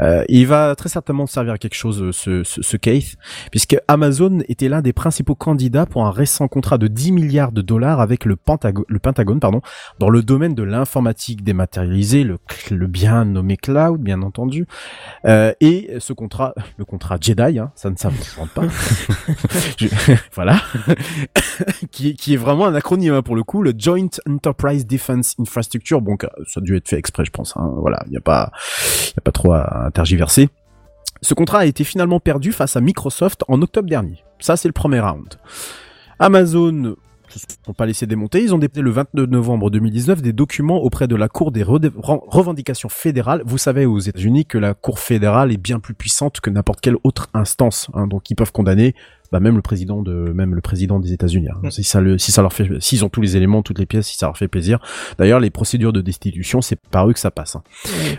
Euh, 0.00 0.22
et 0.28 0.38
il 0.38 0.46
va 0.46 0.76
très 0.76 0.88
certainement 0.88 1.26
servir 1.26 1.54
à 1.54 1.58
quelque 1.58 1.74
chose 1.74 2.00
euh, 2.00 2.12
ce 2.12 2.44
ce, 2.44 2.62
ce 2.62 2.76
case 2.76 3.16
puisque 3.50 3.76
Amazon 3.88 4.40
était 4.48 4.68
l'un 4.68 4.80
des 4.80 4.92
principaux 4.92 5.34
candidats 5.34 5.86
pour 5.86 6.06
un 6.06 6.12
récent 6.12 6.46
contrat 6.46 6.78
de 6.78 6.86
10 6.86 7.10
milliards 7.12 7.50
de 7.52 7.62
dollars 7.62 8.00
avec 8.00 8.24
le 8.26 8.36
Pentagone 8.36 8.84
le 8.88 8.98
Pentagone 9.00 9.40
pardon 9.40 9.60
dans 9.98 10.08
le 10.10 10.22
domaine 10.22 10.54
de 10.54 10.62
l'informatique 10.62 11.42
dématérialisée 11.42 12.22
le 12.22 12.38
le 12.70 12.86
bien 12.86 13.24
nommé 13.24 13.56
cloud 13.56 14.00
bien 14.00 14.22
entendu. 14.22 14.66
Euh, 15.24 15.52
et 15.60 15.90
ce 15.98 16.12
contrat 16.12 16.54
le 16.76 16.84
contrat 16.84 17.18
Jedi 17.20 17.58
hein, 17.58 17.72
ça 17.74 17.90
ne 17.90 17.96
s'invente 17.96 18.50
pas. 18.54 18.62
Je- 19.78 19.88
voilà 20.34 20.60
qui, 21.90 22.10
est- 22.10 22.36
vraiment 22.36 22.66
un 22.66 22.74
acronyme 22.74 23.14
hein, 23.14 23.22
pour 23.22 23.36
le 23.36 23.42
coup, 23.42 23.62
le 23.62 23.72
Joint 23.76 24.08
Enterprise 24.28 24.86
Defense 24.86 25.34
Infrastructure. 25.38 26.00
Bon, 26.00 26.16
ça 26.46 26.58
a 26.58 26.60
dû 26.60 26.76
être 26.76 26.88
fait 26.88 26.98
exprès, 26.98 27.24
je 27.24 27.30
pense. 27.30 27.56
Hein, 27.56 27.72
voilà, 27.78 28.02
il 28.06 28.10
n'y 28.10 28.16
a 28.16 28.20
pas, 28.20 28.50
y 29.08 29.18
a 29.18 29.20
pas 29.22 29.32
trop 29.32 29.52
à 29.52 29.84
intergiverser. 29.86 30.48
Ce 31.22 31.34
contrat 31.34 31.60
a 31.60 31.64
été 31.66 31.84
finalement 31.84 32.20
perdu 32.20 32.52
face 32.52 32.76
à 32.76 32.80
Microsoft 32.80 33.44
en 33.48 33.62
octobre 33.62 33.88
dernier. 33.88 34.24
Ça, 34.40 34.56
c'est 34.56 34.68
le 34.68 34.72
premier 34.72 35.00
round. 35.00 35.34
Amazon 36.18 36.96
se 37.28 37.38
sont 37.66 37.72
pas 37.72 37.86
laissés 37.86 38.06
démonter. 38.06 38.42
Ils 38.42 38.54
ont 38.54 38.58
déposé 38.58 38.82
le 38.82 38.90
29 38.90 39.28
novembre 39.28 39.70
2019 39.70 40.22
des 40.22 40.32
documents 40.32 40.76
auprès 40.76 41.08
de 41.08 41.16
la 41.16 41.28
Cour 41.28 41.50
des 41.50 41.62
revendications 41.64 42.88
fédérales. 42.88 43.42
Vous 43.44 43.58
savez 43.58 43.86
aux 43.86 43.98
États-Unis 43.98 44.46
que 44.46 44.58
la 44.58 44.74
Cour 44.74 44.98
fédérale 44.98 45.50
est 45.52 45.56
bien 45.56 45.80
plus 45.80 45.94
puissante 45.94 46.40
que 46.40 46.50
n'importe 46.50 46.80
quelle 46.80 46.96
autre 47.02 47.28
instance, 47.34 47.88
hein, 47.94 48.06
donc 48.06 48.30
ils 48.30 48.34
peuvent 48.36 48.52
condamner 48.52 48.94
bah, 49.34 49.40
même 49.40 49.56
le 49.56 49.62
président 49.62 50.00
de 50.00 50.12
même 50.32 50.54
le 50.54 50.60
président 50.60 51.00
des 51.00 51.12
États-Unis. 51.12 51.48
hein. 51.50 51.68
Si 51.70 51.82
ça 51.82 52.00
le 52.00 52.18
si 52.18 52.30
ça 52.30 52.40
leur 52.40 52.52
fait 52.52 52.68
s'ils 52.78 53.04
ont 53.04 53.08
tous 53.08 53.20
les 53.20 53.36
éléments, 53.36 53.62
toutes 53.64 53.80
les 53.80 53.86
pièces, 53.86 54.06
si 54.06 54.16
ça 54.16 54.26
leur 54.26 54.38
fait 54.38 54.46
plaisir. 54.46 54.78
D'ailleurs, 55.18 55.40
les 55.40 55.50
procédures 55.50 55.92
de 55.92 56.00
destitution, 56.00 56.62
c'est 56.62 56.78
par 56.92 57.08
eux 57.08 57.12
que 57.12 57.18
ça 57.18 57.32
passe. 57.32 57.56
hein. 57.56 57.62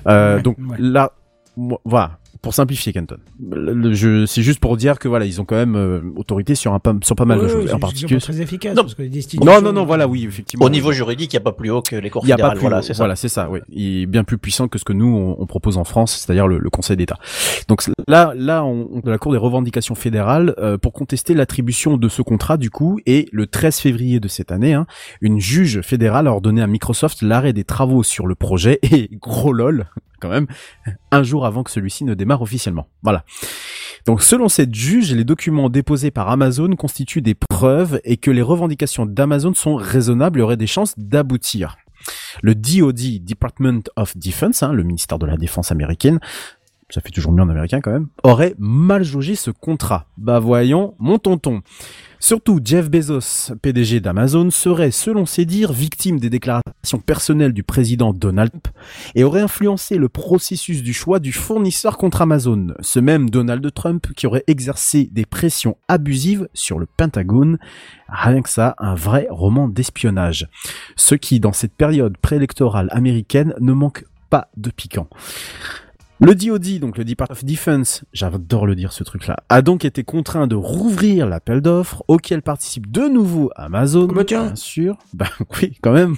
Euh, 0.07 0.41
donc 0.41 0.57
ouais. 0.57 0.75
là, 0.77 1.13
moi- 1.55 1.79
voilà, 1.85 2.19
pour 2.45 2.53
simplifier 2.53 2.93
Canton. 2.93 3.17
Le- 3.49 3.73
le- 3.73 3.93
je- 3.93 4.25
C'est 4.27 4.43
juste 4.43 4.59
pour 4.59 4.77
dire 4.77 4.99
que 4.99 5.07
voilà, 5.07 5.25
ils 5.25 5.41
ont 5.41 5.45
quand 5.45 5.55
même 5.55 5.75
euh, 5.75 5.99
autorité 6.15 6.53
sur 6.53 6.73
un 6.73 6.79
pas, 6.79 6.93
sur 7.03 7.15
pas 7.15 7.25
mal 7.25 7.39
de 7.41 7.47
choses, 7.47 7.65
en 7.71 7.73
c'est 7.73 7.79
particulier. 7.79 8.19
très 8.21 8.39
efficace 8.39 8.75
Non. 8.75 8.83
parce 8.83 8.93
que 8.93 9.01
les 9.01 9.09
Non, 9.43 9.61
non, 9.61 9.73
non, 9.73 9.83
voilà, 9.83 10.07
oui, 10.07 10.25
effectivement. 10.25 10.63
Au 10.63 10.69
niveau 10.69 10.91
juridique, 10.91 11.33
il 11.33 11.35
n'y 11.37 11.41
a 11.41 11.43
pas 11.43 11.51
plus 11.53 11.71
haut 11.71 11.81
que 11.81 11.95
les 11.95 12.11
cours 12.11 12.23
il 12.23 12.29
y 12.29 12.31
a 12.33 12.35
pas 12.37 12.51
fédérales. 12.51 12.57
plus, 12.57 12.61
Voilà, 12.67 12.81
c'est 12.83 12.93
ça. 12.93 12.97
voilà, 13.03 13.15
c'est 13.15 13.29
ça, 13.29 13.49
oui. 13.49 13.59
Il 13.69 14.03
est 14.03 14.05
bien 14.05 14.23
plus 14.23 14.37
puissant 14.37 14.67
que 14.67 14.77
ce 14.77 14.85
que 14.85 14.93
nous 14.93 15.07
on, 15.07 15.41
on 15.41 15.45
propose 15.47 15.77
en 15.77 15.83
France, 15.85 16.15
c'est-à-dire 16.23 16.47
le, 16.47 16.59
le 16.59 16.69
Conseil 16.69 16.97
d'État. 16.97 17.17
Donc 17.67 17.81
là, 18.07 18.33
là, 18.35 18.63
on, 18.63 18.89
on- 18.93 18.99
de 18.99 19.09
la 19.09 19.17
Cour 19.17 19.31
des 19.31 19.39
revendications 19.39 19.95
fédérales 19.95 20.53
euh, 20.59 20.77
pour 20.77 20.93
contester 20.93 21.33
l'attribution 21.33 21.97
de 21.97 22.07
ce 22.09 22.21
contrat 22.21 22.57
du 22.57 22.69
coup 22.69 22.99
et 23.07 23.27
le 23.31 23.47
13 23.47 23.79
février 23.79 24.19
de 24.19 24.27
cette 24.27 24.51
année, 24.51 24.73
hein, 24.75 24.85
une 25.21 25.39
juge 25.39 25.81
fédérale 25.81 26.27
a 26.27 26.31
ordonné 26.31 26.61
à 26.61 26.67
Microsoft 26.67 27.23
l'arrêt 27.23 27.53
des 27.53 27.63
travaux 27.63 28.03
sur 28.03 28.27
le 28.27 28.35
projet 28.35 28.77
et 28.83 29.09
gros 29.19 29.51
lol 29.51 29.87
un 31.11 31.23
jour 31.23 31.45
avant 31.45 31.63
que 31.63 31.71
celui-ci 31.71 32.03
ne 32.03 32.13
démarre 32.13 32.41
officiellement. 32.41 32.87
Voilà. 33.03 33.23
Donc 34.05 34.21
selon 34.21 34.49
cette 34.49 34.75
juge, 34.75 35.13
les 35.13 35.23
documents 35.23 35.69
déposés 35.69 36.11
par 36.11 36.29
Amazon 36.29 36.69
constituent 36.75 37.21
des 37.23 37.33
preuves 37.33 37.99
et 38.03 38.17
que 38.17 38.29
les 38.29 38.43
revendications 38.43 39.05
d'Amazon 39.05 39.53
sont 39.53 39.75
raisonnables 39.75 40.39
et 40.39 40.43
auraient 40.43 40.57
des 40.57 40.67
chances 40.67 40.93
d'aboutir. 40.97 41.77
Le 42.43 42.53
DoD, 42.53 43.23
Department 43.23 43.81
of 43.95 44.15
Defense, 44.17 44.61
hein, 44.61 44.73
le 44.73 44.83
ministère 44.83 45.17
de 45.17 45.25
la 45.25 45.37
Défense 45.37 45.71
américaine, 45.71 46.19
ça 46.89 47.01
fait 47.01 47.09
toujours 47.09 47.31
mieux 47.31 47.41
en 47.41 47.49
américain 47.49 47.81
quand 47.81 47.91
même, 47.91 48.07
aurait 48.23 48.55
mal 48.59 49.03
jaugé 49.03 49.35
ce 49.35 49.51
contrat. 49.51 50.07
Bah 50.17 50.39
voyons, 50.39 50.95
mon 50.99 51.17
tonton. 51.17 51.61
Surtout, 52.19 52.59
Jeff 52.63 52.89
Bezos, 52.89 53.53
PDG 53.61 53.99
d'Amazon, 53.99 54.49
serait, 54.49 54.91
selon 54.91 55.25
ses 55.25 55.45
dires, 55.45 55.73
victime 55.73 56.19
des 56.19 56.29
déclarations 56.29 56.99
personnelles 57.05 57.53
du 57.53 57.63
président 57.63 58.13
Donald 58.13 58.51
Trump 58.51 58.67
et 59.15 59.23
aurait 59.23 59.41
influencé 59.41 59.97
le 59.97 60.09
processus 60.09 60.81
du 60.81 60.93
choix 60.93 61.19
du 61.19 61.31
fournisseur 61.31 61.97
contre 61.97 62.21
Amazon. 62.21 62.73
Ce 62.79 62.99
même 62.99 63.29
Donald 63.29 63.71
Trump 63.73 64.07
qui 64.15 64.27
aurait 64.27 64.43
exercé 64.47 65.09
des 65.11 65.25
pressions 65.25 65.77
abusives 65.87 66.47
sur 66.53 66.79
le 66.79 66.85
Pentagone. 66.85 67.59
Rien 68.09 68.41
que 68.41 68.49
ça, 68.49 68.75
un 68.79 68.95
vrai 68.95 69.27
roman 69.29 69.67
d'espionnage. 69.67 70.47
Ce 70.95 71.15
qui, 71.15 71.39
dans 71.39 71.53
cette 71.53 71.75
période 71.75 72.17
préélectorale 72.17 72.87
américaine, 72.91 73.53
ne 73.59 73.73
manque 73.73 74.05
pas 74.29 74.49
de 74.57 74.69
piquant. 74.69 75.07
Le 76.21 76.33
DoD, 76.33 76.79
donc 76.79 76.97
le 76.97 77.03
Department 77.03 77.33
of 77.35 77.43
Defense, 77.43 78.05
j'adore 78.13 78.65
le 78.65 78.75
dire 78.75 78.93
ce 78.93 79.03
truc-là, 79.03 79.35
a 79.49 79.61
donc 79.61 79.83
été 79.83 80.05
contraint 80.05 80.47
de 80.47 80.55
rouvrir 80.55 81.27
l'appel 81.27 81.59
d'offres 81.59 82.05
auquel 82.07 82.41
participe 82.41 82.89
de 82.89 83.01
nouveau 83.09 83.51
Amazon, 83.57 84.05
Bah 84.07 84.23
tiens. 84.23 84.45
bien 84.45 84.55
sûr. 84.55 84.97
Bah 85.13 85.27
oui, 85.61 85.77
quand 85.81 85.91
même. 85.91 86.15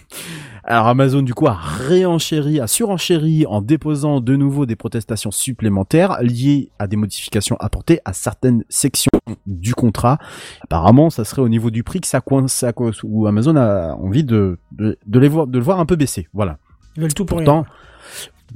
Alors 0.64 0.88
Amazon 0.88 1.24
du 1.24 1.34
coup 1.34 1.48
a 1.48 1.54
réenchéri, 1.54 2.60
a 2.60 2.68
surenchéri 2.68 3.46
en 3.48 3.62
déposant 3.62 4.22
de 4.22 4.36
nouveau 4.36 4.68
des 4.68 4.76
protestations 4.76 5.32
supplémentaires 5.32 6.18
liées 6.22 6.70
à 6.78 6.86
des 6.86 6.96
modifications 6.98 7.56
apportées 7.60 8.00
à 8.06 8.14
certaines 8.14 8.64
sections 8.70 9.10
du 9.48 9.74
contrat. 9.74 10.20
Apparemment, 10.62 11.10
ça 11.10 11.24
serait 11.26 11.42
au 11.42 11.50
niveau 11.50 11.72
du 11.72 11.84
prix 11.84 12.02
que 12.02 12.08
ça 12.08 12.22
coince, 12.22 12.54
ça 12.54 12.72
coince 12.72 13.00
où 13.04 13.26
Amazon 13.26 13.56
a 13.56 13.94
envie 13.96 14.24
de, 14.24 14.60
de, 14.74 15.00
de 15.08 15.20
les 15.20 15.28
voir, 15.28 15.48
de 15.48 15.58
le 15.58 15.64
voir 15.64 15.80
un 15.80 15.86
peu 15.88 15.96
baisser. 15.96 16.28
Voilà. 16.34 16.60
Ils 16.98 17.02
veulent 17.02 17.14
tout 17.16 17.26
pour 17.26 17.38
Pourtant, 17.38 17.62
rien. 17.64 17.72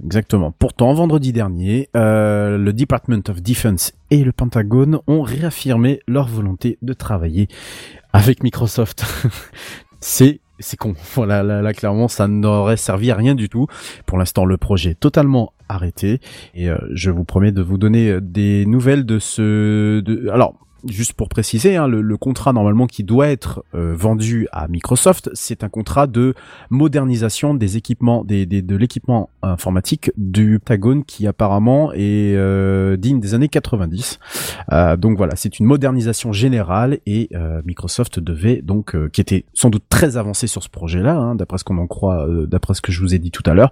Exactement. 0.04 0.52
Pourtant, 0.52 0.94
vendredi 0.94 1.34
dernier, 1.34 1.90
euh, 1.96 2.58
le 2.58 2.74
Department 2.74 3.22
of 3.30 3.42
Defense 3.42 3.94
et 4.10 4.24
le 4.24 4.32
Pentagone 4.32 5.00
ont 5.08 5.22
réaffirmé 5.22 6.02
leur 6.08 6.28
volonté 6.28 6.78
de 6.82 6.94
travailler 6.94 7.48
avec 8.14 8.44
Microsoft. 8.44 9.06
c'est 10.00 10.40
c'est 10.62 10.78
con. 10.78 10.94
Voilà, 11.16 11.44
là, 11.44 11.62
là, 11.62 11.74
clairement, 11.74 12.08
ça 12.08 12.28
n'aurait 12.28 12.78
servi 12.78 13.12
à 13.12 13.16
rien 13.16 13.36
du 13.36 13.50
tout. 13.50 13.68
Pour 14.06 14.18
l'instant, 14.18 14.46
le 14.46 14.58
projet 14.58 14.92
est 14.92 15.00
totalement 15.00 15.54
arrêté 15.70 16.20
et 16.54 16.70
euh, 16.70 16.78
je 16.94 17.12
vous 17.12 17.24
promets 17.24 17.52
de 17.52 17.62
vous 17.62 17.78
donner 17.78 18.10
euh, 18.10 18.22
des 18.22 18.66
nouvelles 18.66 19.06
de 19.06 19.20
ce. 19.20 20.30
Alors. 20.32 20.56
Juste 20.88 21.14
pour 21.14 21.30
préciser, 21.30 21.76
hein, 21.76 21.88
le, 21.88 22.18
contrat 22.18 22.54
normalement 22.54 22.88
qui 22.88 23.04
doit 23.04 23.28
être 23.28 23.64
euh, 23.76 23.94
vendu 23.96 24.48
à 24.52 24.68
Microsoft, 24.68 25.30
c'est 25.34 25.64
un 25.64 25.70
contrat 25.70 26.08
de 26.08 26.34
modernisation 26.72 27.54
des 27.54 27.78
équipements, 27.78 28.24
de 28.26 28.76
l'équipement 28.76 29.30
informatique 29.44 30.12
du 30.18 30.60
Pentagone 30.60 31.04
qui 31.04 31.28
apparemment 31.28 31.94
est 31.94 32.36
euh, 32.36 32.98
digne 32.98 33.20
des 33.20 33.36
années 33.36 33.48
90. 33.48 34.20
Euh, 34.72 34.98
donc 34.98 35.18
voilà, 35.18 35.36
c'est 35.36 35.60
une 35.60 35.68
modernisation 35.68 36.32
générale 36.32 37.00
et 37.06 37.30
Microsoft 37.64 38.20
devait 38.20 38.62
donc, 38.64 38.96
qui 39.12 39.22
était 39.22 39.46
sans 39.54 39.70
doute 39.70 39.84
très 39.90 40.18
avancé 40.18 40.48
sur 40.48 40.64
ce 40.64 40.70
projet-là, 40.70 41.16
hein, 41.16 41.36
d'après 41.36 41.60
ce 41.60 41.64
qu'on 41.64 41.78
en 41.78 41.88
croit, 41.88 42.28
d'après 42.48 42.74
ce 42.74 42.82
que 42.82 42.92
je 42.92 43.02
vous 43.02 43.14
ai 43.14 43.20
dit 43.20 43.32
tout 43.32 43.44
à 43.46 43.54
l'heure. 43.54 43.72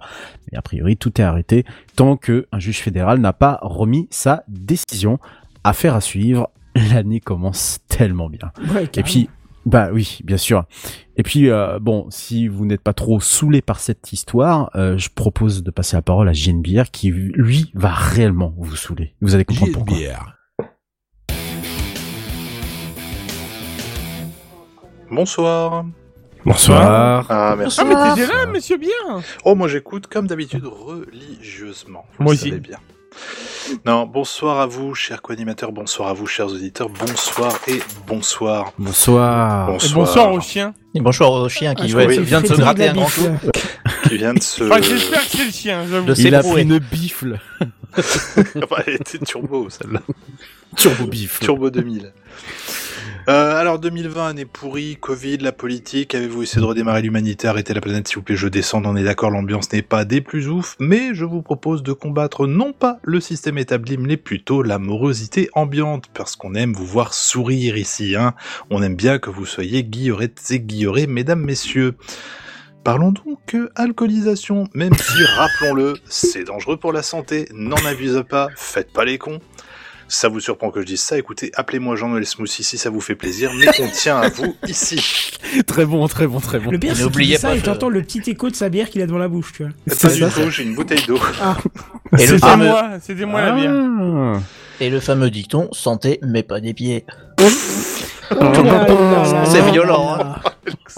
Mais 0.50 0.58
a 0.58 0.62
priori, 0.62 0.96
tout 0.96 1.20
est 1.20 1.24
arrêté 1.24 1.64
tant 1.96 2.16
que 2.16 2.46
un 2.52 2.58
juge 2.58 2.78
fédéral 2.78 3.18
n'a 3.18 3.32
pas 3.32 3.58
remis 3.62 4.06
sa 4.10 4.44
décision. 4.48 5.18
Affaire 5.64 5.94
à 5.94 6.00
suivre. 6.00 6.50
L'année 6.92 7.20
commence 7.20 7.80
tellement 7.88 8.28
bien. 8.28 8.52
Ouais, 8.74 8.88
Et 8.96 9.02
puis, 9.02 9.28
bah 9.66 9.90
oui, 9.92 10.20
bien 10.24 10.36
sûr. 10.36 10.64
Et 11.16 11.22
puis, 11.22 11.50
euh, 11.50 11.78
bon, 11.80 12.06
si 12.10 12.48
vous 12.48 12.64
n'êtes 12.64 12.80
pas 12.80 12.94
trop 12.94 13.20
saoulé 13.20 13.60
par 13.60 13.80
cette 13.80 14.12
histoire, 14.12 14.70
euh, 14.74 14.96
je 14.96 15.10
propose 15.14 15.62
de 15.62 15.70
passer 15.70 15.96
la 15.96 16.02
parole 16.02 16.28
à 16.28 16.32
JNBR 16.32 16.90
qui, 16.92 17.10
lui, 17.10 17.70
va 17.74 17.90
réellement 17.90 18.54
vous 18.56 18.76
saouler. 18.76 19.14
Vous 19.20 19.34
allez 19.34 19.44
comprendre 19.44 19.72
pourquoi. 19.72 19.96
JNBR. 19.96 20.32
Bonsoir. 25.10 25.84
Bonsoir. 26.44 27.26
Ah, 27.28 27.54
merci. 27.58 27.80
Ah, 27.82 27.84
mais 27.84 28.14
t'étais 28.22 28.32
là, 28.32 28.46
monsieur 28.46 28.78
bien 28.78 28.90
Oh, 29.44 29.54
moi 29.54 29.68
j'écoute 29.68 30.06
comme 30.06 30.26
d'habitude 30.26 30.64
religieusement. 30.64 32.04
Vous 32.16 32.24
Moi 32.24 32.32
le 32.32 32.38
aussi. 32.38 32.48
savez 32.48 32.60
bien. 32.60 32.78
Non, 33.86 34.06
bonsoir 34.06 34.60
à 34.60 34.66
vous, 34.66 34.94
chers 34.94 35.22
co-animateurs, 35.22 35.72
bonsoir 35.72 36.08
à 36.08 36.12
vous, 36.12 36.26
chers 36.26 36.48
auditeurs, 36.48 36.88
bonsoir 36.88 37.58
et 37.68 37.80
bonsoir. 38.06 38.72
Bonsoir. 38.78 39.70
Et 39.84 39.88
bonsoir 39.92 40.32
aux 40.32 40.40
chiens. 40.40 40.74
Et 40.94 41.00
bonsoir 41.00 41.32
au 41.32 41.48
chien 41.48 41.74
Ah, 41.76 41.80
qui 41.80 41.88
je 41.88 41.96
ouais, 41.96 42.12
c'est 42.14 42.20
vient 42.22 42.40
de 42.40 42.46
se 42.48 42.54
gratter 42.54 42.88
un 42.88 42.94
grand 42.94 43.06
coup. 43.06 43.48
qui 44.08 44.16
vient 44.16 44.34
de 44.34 44.42
se. 44.42 44.64
Enfin, 44.64 44.82
j'espère 44.82 45.24
que 45.24 45.36
c'est 45.36 45.44
le 45.44 45.50
chien, 45.52 45.86
j'avoue. 45.88 46.06
De 46.06 46.20
Il 46.20 46.34
a 46.34 46.42
pris 46.42 46.62
une 46.62 46.78
bifle. 46.78 47.38
Enfin, 47.96 48.76
Elle 48.86 48.94
était 48.94 49.18
turbo, 49.18 49.68
celle-là. 49.70 50.00
Turbo 50.76 51.06
bifle. 51.06 51.44
Turbo 51.44 51.70
2000. 51.70 52.12
Euh, 53.30 53.60
alors 53.60 53.78
2020, 53.78 54.26
année 54.26 54.44
pourrie, 54.44 54.96
Covid, 54.96 55.38
la 55.38 55.52
politique, 55.52 56.16
avez-vous 56.16 56.42
essayé 56.42 56.60
de 56.60 56.66
redémarrer 56.66 57.00
l'humanité, 57.00 57.46
arrêter 57.46 57.72
la 57.72 57.80
planète 57.80 58.08
s'il 58.08 58.16
vous 58.16 58.24
plaît, 58.24 58.34
je 58.34 58.48
descends, 58.48 58.82
on 58.84 58.96
est 58.96 59.04
d'accord, 59.04 59.30
l'ambiance 59.30 59.72
n'est 59.72 59.82
pas 59.82 60.04
des 60.04 60.20
plus 60.20 60.48
ouf, 60.48 60.74
mais 60.80 61.14
je 61.14 61.24
vous 61.24 61.40
propose 61.40 61.84
de 61.84 61.92
combattre 61.92 62.48
non 62.48 62.72
pas 62.72 62.98
le 63.04 63.20
système 63.20 63.56
établi, 63.56 63.98
mais 63.98 64.16
plutôt 64.16 64.64
la 64.64 64.80
morosité 64.80 65.48
ambiante, 65.52 66.06
parce 66.12 66.34
qu'on 66.34 66.56
aime 66.56 66.72
vous 66.72 66.86
voir 66.86 67.14
sourire 67.14 67.76
ici, 67.76 68.16
hein. 68.16 68.34
On 68.68 68.82
aime 68.82 68.96
bien 68.96 69.20
que 69.20 69.30
vous 69.30 69.46
soyez 69.46 69.84
guillerettes 69.84 70.42
et 70.50 70.58
guillerets, 70.58 71.06
mesdames, 71.06 71.42
messieurs. 71.42 71.94
Parlons 72.82 73.12
donc 73.12 73.56
alcoolisation, 73.76 74.64
même 74.74 74.94
si, 74.94 75.24
rappelons-le, 75.36 75.94
c'est 76.06 76.44
dangereux 76.44 76.78
pour 76.78 76.92
la 76.92 77.04
santé, 77.04 77.46
n'en 77.52 77.76
abuse 77.86 78.24
pas, 78.28 78.48
faites 78.56 78.92
pas 78.92 79.04
les 79.04 79.18
cons. 79.18 79.38
Ça 80.12 80.28
vous 80.28 80.40
surprend 80.40 80.72
que 80.72 80.80
je 80.80 80.86
dise 80.86 81.00
ça 81.00 81.16
Écoutez, 81.16 81.52
appelez-moi 81.54 81.94
Jean-Noël 81.94 82.26
Smoothie 82.26 82.64
si 82.64 82.76
ça 82.78 82.90
vous 82.90 83.00
fait 83.00 83.14
plaisir, 83.14 83.52
mais 83.56 83.68
on 83.78 83.88
tient 83.88 84.18
à 84.18 84.28
vous 84.28 84.56
ici. 84.66 85.30
Très 85.68 85.86
bon, 85.86 86.06
très 86.08 86.26
bon, 86.26 86.40
très 86.40 86.58
bon. 86.58 86.72
Le 86.72 86.80
pire, 86.80 86.96
c'est 86.96 87.36
ça 87.38 87.48
pas 87.48 87.54
et 87.54 87.60
t'entends 87.60 87.88
le 87.88 88.02
petit 88.02 88.28
écho 88.28 88.50
de 88.50 88.56
sa 88.56 88.68
bière 88.70 88.90
qu'il 88.90 89.02
a 89.02 89.06
devant 89.06 89.18
la 89.18 89.28
bouche, 89.28 89.52
tu 89.52 89.62
vois. 89.62 89.72
Pas 90.02 90.08
du 90.08 90.20
tout, 90.20 90.50
j'ai 90.50 90.64
une 90.64 90.74
bouteille 90.74 91.04
d'eau. 91.06 91.20
Et 92.18 92.26
le 92.26 92.38
C'était 92.38 92.56
moi, 92.56 92.90
c'était 93.00 93.24
moi 93.24 93.40
la 93.40 93.52
bière. 93.52 94.40
Et 94.80 94.88
le 94.88 95.00
fameux 95.00 95.30
dicton, 95.30 95.68
santé, 95.72 96.18
mais 96.22 96.42
pas 96.42 96.60
des 96.60 96.72
pieds. 96.74 97.04
C'est 99.46 99.70
violent. 99.72 100.18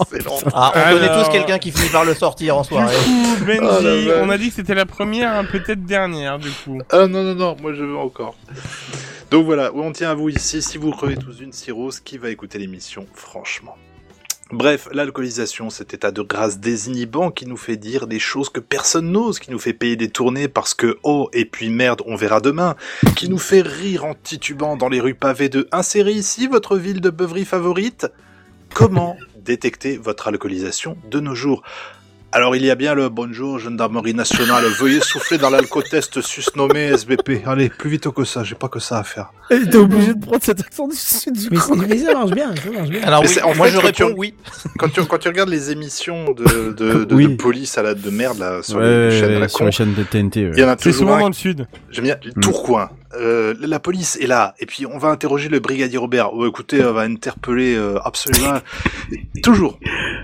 Excellent. 0.01 0.37
Ah, 0.53 0.71
on 0.75 0.79
Alors- 0.79 0.99
connaît 0.99 1.23
tous 1.23 1.29
quelqu'un 1.31 1.57
qui 1.59 1.71
finit 1.71 1.89
par 1.89 2.05
le 2.05 2.13
sortir 2.13 2.57
en 2.57 2.61
Du 2.61 2.67
soirée. 2.69 2.95
coup, 2.95 3.45
Benji, 3.45 4.09
Oh 4.11 4.19
on 4.21 4.29
a 4.29 4.37
dit 4.37 4.49
que 4.49 4.55
c'était 4.55 4.75
la 4.75 4.85
première, 4.85 5.33
hein, 5.33 5.45
peut-être 5.45 5.83
dernière, 5.85 6.39
du 6.39 6.49
coup. 6.49 6.79
Ah 6.91 7.07
non, 7.07 7.23
non, 7.23 7.35
non, 7.35 7.55
moi 7.61 7.73
je 7.73 7.83
veux 7.83 7.97
encore. 7.97 8.35
Donc 9.31 9.45
voilà, 9.45 9.71
on 9.73 9.91
tient 9.91 10.11
à 10.11 10.13
vous 10.13 10.29
ici. 10.29 10.61
Si 10.61 10.77
vous 10.77 10.91
crevez 10.91 11.15
tous 11.17 11.39
une 11.41 11.51
cirrhose, 11.51 11.99
qui 11.99 12.17
va 12.17 12.29
écouter 12.29 12.59
l'émission, 12.59 13.05
franchement 13.13 13.75
Bref, 14.53 14.87
l'alcoolisation, 14.91 15.71
cet 15.71 15.95
état 15.95 16.11
de 16.11 16.21
grâce 16.21 16.59
désinhibant 16.59 17.31
qui 17.31 17.47
nous 17.47 17.57
fait 17.57 17.75
dire 17.75 18.05
des 18.05 18.19
choses 18.19 18.49
que 18.49 18.59
personne 18.59 19.11
n'ose, 19.11 19.39
qui 19.39 19.49
nous 19.49 19.57
fait 19.57 19.73
payer 19.73 19.95
des 19.95 20.09
tournées 20.09 20.47
parce 20.47 20.75
que 20.75 20.99
oh, 21.01 21.27
et 21.33 21.45
puis 21.45 21.71
merde, 21.71 22.03
on 22.05 22.15
verra 22.15 22.39
demain, 22.39 22.75
qui 23.15 23.29
nous 23.29 23.39
fait 23.39 23.63
rire 23.63 24.05
en 24.05 24.13
titubant 24.13 24.77
dans 24.77 24.89
les 24.89 25.01
rues 25.01 25.15
pavées 25.15 25.49
de 25.49 25.67
Insérez 25.71 26.11
ici 26.11 26.45
votre 26.45 26.77
ville 26.77 27.01
de 27.01 27.09
beuverie 27.09 27.45
favorite 27.45 28.05
Comment 28.75 29.17
détecter 29.43 29.97
votre 29.97 30.27
alcoolisation 30.27 30.97
de 31.09 31.19
nos 31.19 31.33
jours? 31.33 31.63
Alors 32.35 32.55
il 32.55 32.65
y 32.65 32.71
a 32.71 32.75
bien 32.75 32.95
le 32.95 33.09
bonjour 33.09 33.59
gendarmerie 33.59 34.15
nationale, 34.15 34.63
veuillez 34.79 35.01
souffler 35.01 35.37
dans 35.37 35.51
l'alcotest 35.51 36.19
susnommé 36.21 36.85
SBP. 36.85 37.45
Allez, 37.45 37.69
plus 37.69 37.91
vite 37.91 38.09
que 38.09 38.23
ça, 38.23 38.43
j'ai 38.43 38.55
pas 38.55 38.69
que 38.69 38.79
ça 38.79 38.97
à 38.97 39.03
faire. 39.03 39.31
T'es 39.49 39.75
obligé 39.75 40.15
de 40.15 40.19
prendre 40.25 40.41
cet 40.41 40.59
accent 40.61 40.87
du 40.87 40.95
sud 40.95 41.33
du 41.33 41.49
Mais, 41.51 41.59
mais 41.87 41.97
ça 41.99 42.13
marche 42.13 42.31
bien, 42.31 42.49
ça 42.55 42.71
marche 42.71 42.89
bien. 42.89 43.01
Alors 43.03 43.21
oui, 43.23 43.29
en 43.43 43.53
moi 43.53 43.67
fait, 43.67 43.73
je 43.73 43.79
quand 43.81 43.91
tu- 43.91 44.03
réponds 44.05 44.15
oui. 44.17 44.33
Quand 44.79 44.89
tu, 44.89 45.03
quand 45.05 45.17
tu 45.19 45.27
regardes 45.27 45.49
les 45.49 45.69
émissions 45.69 46.31
de, 46.31 46.71
de, 46.71 47.03
de, 47.05 47.13
Oui. 47.15 47.27
de 47.27 47.35
police 47.35 47.77
à 47.77 47.83
la 47.83 47.93
de 47.93 48.09
merde 48.09 48.39
là, 48.39 48.63
sur 48.63 48.77
Ouais, 48.79 49.09
les 49.09 49.19
chaînes 49.19 49.35
à 49.35 49.39
la 49.39 49.47
sur 49.47 49.59
con, 49.59 49.65
les 49.65 49.71
chaînes 49.71 49.93
de 49.93 50.01
TNT. 50.03 50.45
ouais. 50.47 50.51
il 50.55 50.59
y 50.59 50.63
en 50.63 50.69
a 50.69 50.71
C'est 50.71 50.89
toujours 50.89 51.01
souvent 51.09 51.15
un 51.17 51.19
dans 51.21 51.27
le 51.27 51.33
sud. 51.33 51.67
J'aime 51.91 52.05
bien 52.05 52.15
Mm. 52.35 52.39
Tourcoing. 52.41 52.89
Euh, 53.15 53.53
la 53.59 53.79
police 53.79 54.17
est 54.19 54.25
là, 54.27 54.55
et 54.59 54.65
puis 54.65 54.85
on 54.85 54.97
va 54.97 55.09
interroger 55.09 55.47
le 55.49 55.59
brigadier 55.59 55.97
Robert. 55.99 56.33
Oh, 56.33 56.47
écoutez, 56.47 56.83
on 56.83 56.93
va 56.93 57.01
interpeller 57.01 57.75
euh, 57.75 57.99
absolument 58.03 58.59
toujours. 59.43 59.79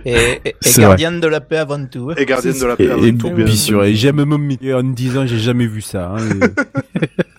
Et, 0.06 0.40
et, 0.46 0.56
et 0.66 0.74
gardienne 0.78 1.20
de 1.20 1.28
la 1.28 1.40
paix 1.42 1.58
avant 1.58 1.86
tout. 1.86 2.10
hein. 2.12 2.16
Et 2.18 2.26
gardienne 2.26 2.58
de 2.60 2.66
la 2.66 2.74
Et, 2.74 2.78
paix. 2.78 2.86
et, 2.86 2.92
avant 2.92 3.18
tout, 3.18 3.30
bien 3.32 3.46
puis 3.46 3.58
sûr. 3.58 3.84
et 3.84 3.94
j'aime 3.94 4.24
même 4.24 4.58
en 4.74 4.84
disant 4.84 5.28
j'ai 5.28 5.38
jamais 5.40 5.68
vu 5.68 5.82
ça. 5.82 6.14
hein, 6.16 6.18
et- 6.20 7.02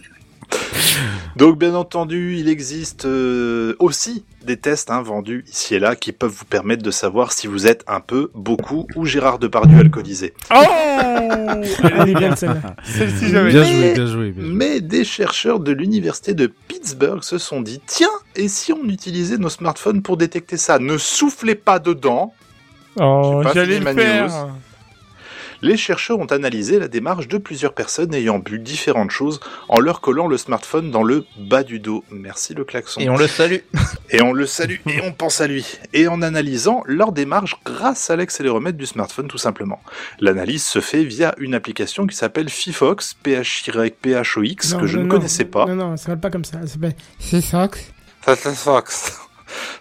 Donc 1.36 1.58
bien 1.58 1.74
entendu, 1.74 2.36
il 2.38 2.48
existe 2.48 3.04
euh, 3.04 3.74
aussi 3.78 4.24
des 4.44 4.56
tests 4.56 4.90
hein, 4.90 5.02
vendus 5.02 5.44
ici 5.50 5.74
et 5.74 5.78
là 5.78 5.94
qui 5.96 6.12
peuvent 6.12 6.30
vous 6.32 6.44
permettre 6.44 6.82
de 6.82 6.90
savoir 6.90 7.32
si 7.32 7.46
vous 7.46 7.66
êtes 7.66 7.84
un 7.86 8.00
peu, 8.00 8.30
beaucoup 8.34 8.86
ou 8.96 9.04
Gérard 9.04 9.38
Depardieu 9.38 9.78
alcoolisé. 9.78 10.34
Oh 10.50 10.54
Elle 11.82 12.08
est 12.08 12.14
bien 12.14 12.34
celle-là. 12.36 12.74
Celle-ci, 12.84 13.28
j'avais. 13.30 13.50
bien 13.50 13.60
Mais- 13.62 13.66
joué, 13.72 13.94
bien 13.94 14.06
joué. 14.06 14.30
bien 14.32 14.42
joué. 14.44 14.52
Mais 14.54 14.80
des 14.80 15.04
chercheurs 15.04 15.60
de 15.60 15.72
l'université 15.72 16.34
de 16.34 16.46
Pittsburgh 16.68 17.22
se 17.22 17.38
sont 17.38 17.60
dit 17.60 17.80
tiens, 17.86 18.08
et 18.36 18.48
si 18.48 18.72
on 18.72 18.84
utilisait 18.84 19.38
nos 19.38 19.48
smartphones 19.50 20.02
pour 20.02 20.16
détecter 20.16 20.56
ça? 20.56 20.78
Ne 20.78 20.98
soufflez 20.98 21.54
pas 21.54 21.78
dedans, 21.78 22.32
Oh, 22.98 23.42
j'allais 23.54 23.78
le 23.78 23.92
faire. 23.94 24.26
news. 24.26 24.50
Les 25.62 25.76
chercheurs 25.76 26.18
ont 26.18 26.26
analysé 26.26 26.78
la 26.78 26.88
démarche 26.88 27.28
de 27.28 27.38
plusieurs 27.38 27.74
personnes 27.74 28.14
ayant 28.14 28.38
bu 28.38 28.58
différentes 28.58 29.10
choses 29.10 29.40
en 29.68 29.78
leur 29.78 30.00
collant 30.00 30.26
le 30.26 30.38
smartphone 30.38 30.90
dans 30.90 31.02
le 31.02 31.24
bas 31.38 31.62
du 31.62 31.80
dos. 31.80 32.04
Merci 32.10 32.54
le 32.54 32.64
klaxon. 32.64 33.00
Et 33.00 33.10
on 33.10 33.16
le 33.16 33.26
salue. 33.26 33.58
Et 34.10 34.22
on 34.22 34.32
le 34.32 34.46
salue 34.46 34.76
et 34.86 35.00
on 35.02 35.12
pense 35.12 35.40
à 35.40 35.46
lui. 35.46 35.78
Et 35.92 36.08
en 36.08 36.22
analysant 36.22 36.82
leur 36.86 37.12
démarche 37.12 37.56
grâce 37.64 38.10
à 38.10 38.16
l'accéléromètre 38.16 38.78
du 38.78 38.86
smartphone 38.86 39.28
tout 39.28 39.38
simplement. 39.38 39.80
L'analyse 40.18 40.64
se 40.64 40.80
fait 40.80 41.04
via 41.04 41.34
une 41.38 41.54
application 41.54 42.06
qui 42.06 42.16
s'appelle 42.16 42.48
Fifox, 42.48 43.14
P-H-Y-P-H-O-X, 43.22 44.74
que 44.74 44.86
je 44.86 44.96
non, 44.96 45.02
ne 45.04 45.08
non. 45.08 45.16
connaissais 45.16 45.44
pas. 45.44 45.66
Non, 45.66 45.76
non, 45.76 45.96
ça 45.96 46.04
s'appelle 46.04 46.20
pas 46.20 46.30
comme 46.30 46.44
ça. 46.44 46.60
Ça 46.62 46.66
s'appelle 46.66 46.94
Fifox. 47.18 47.92
Fifox. 48.22 49.20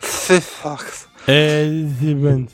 Fifox. 0.02 1.09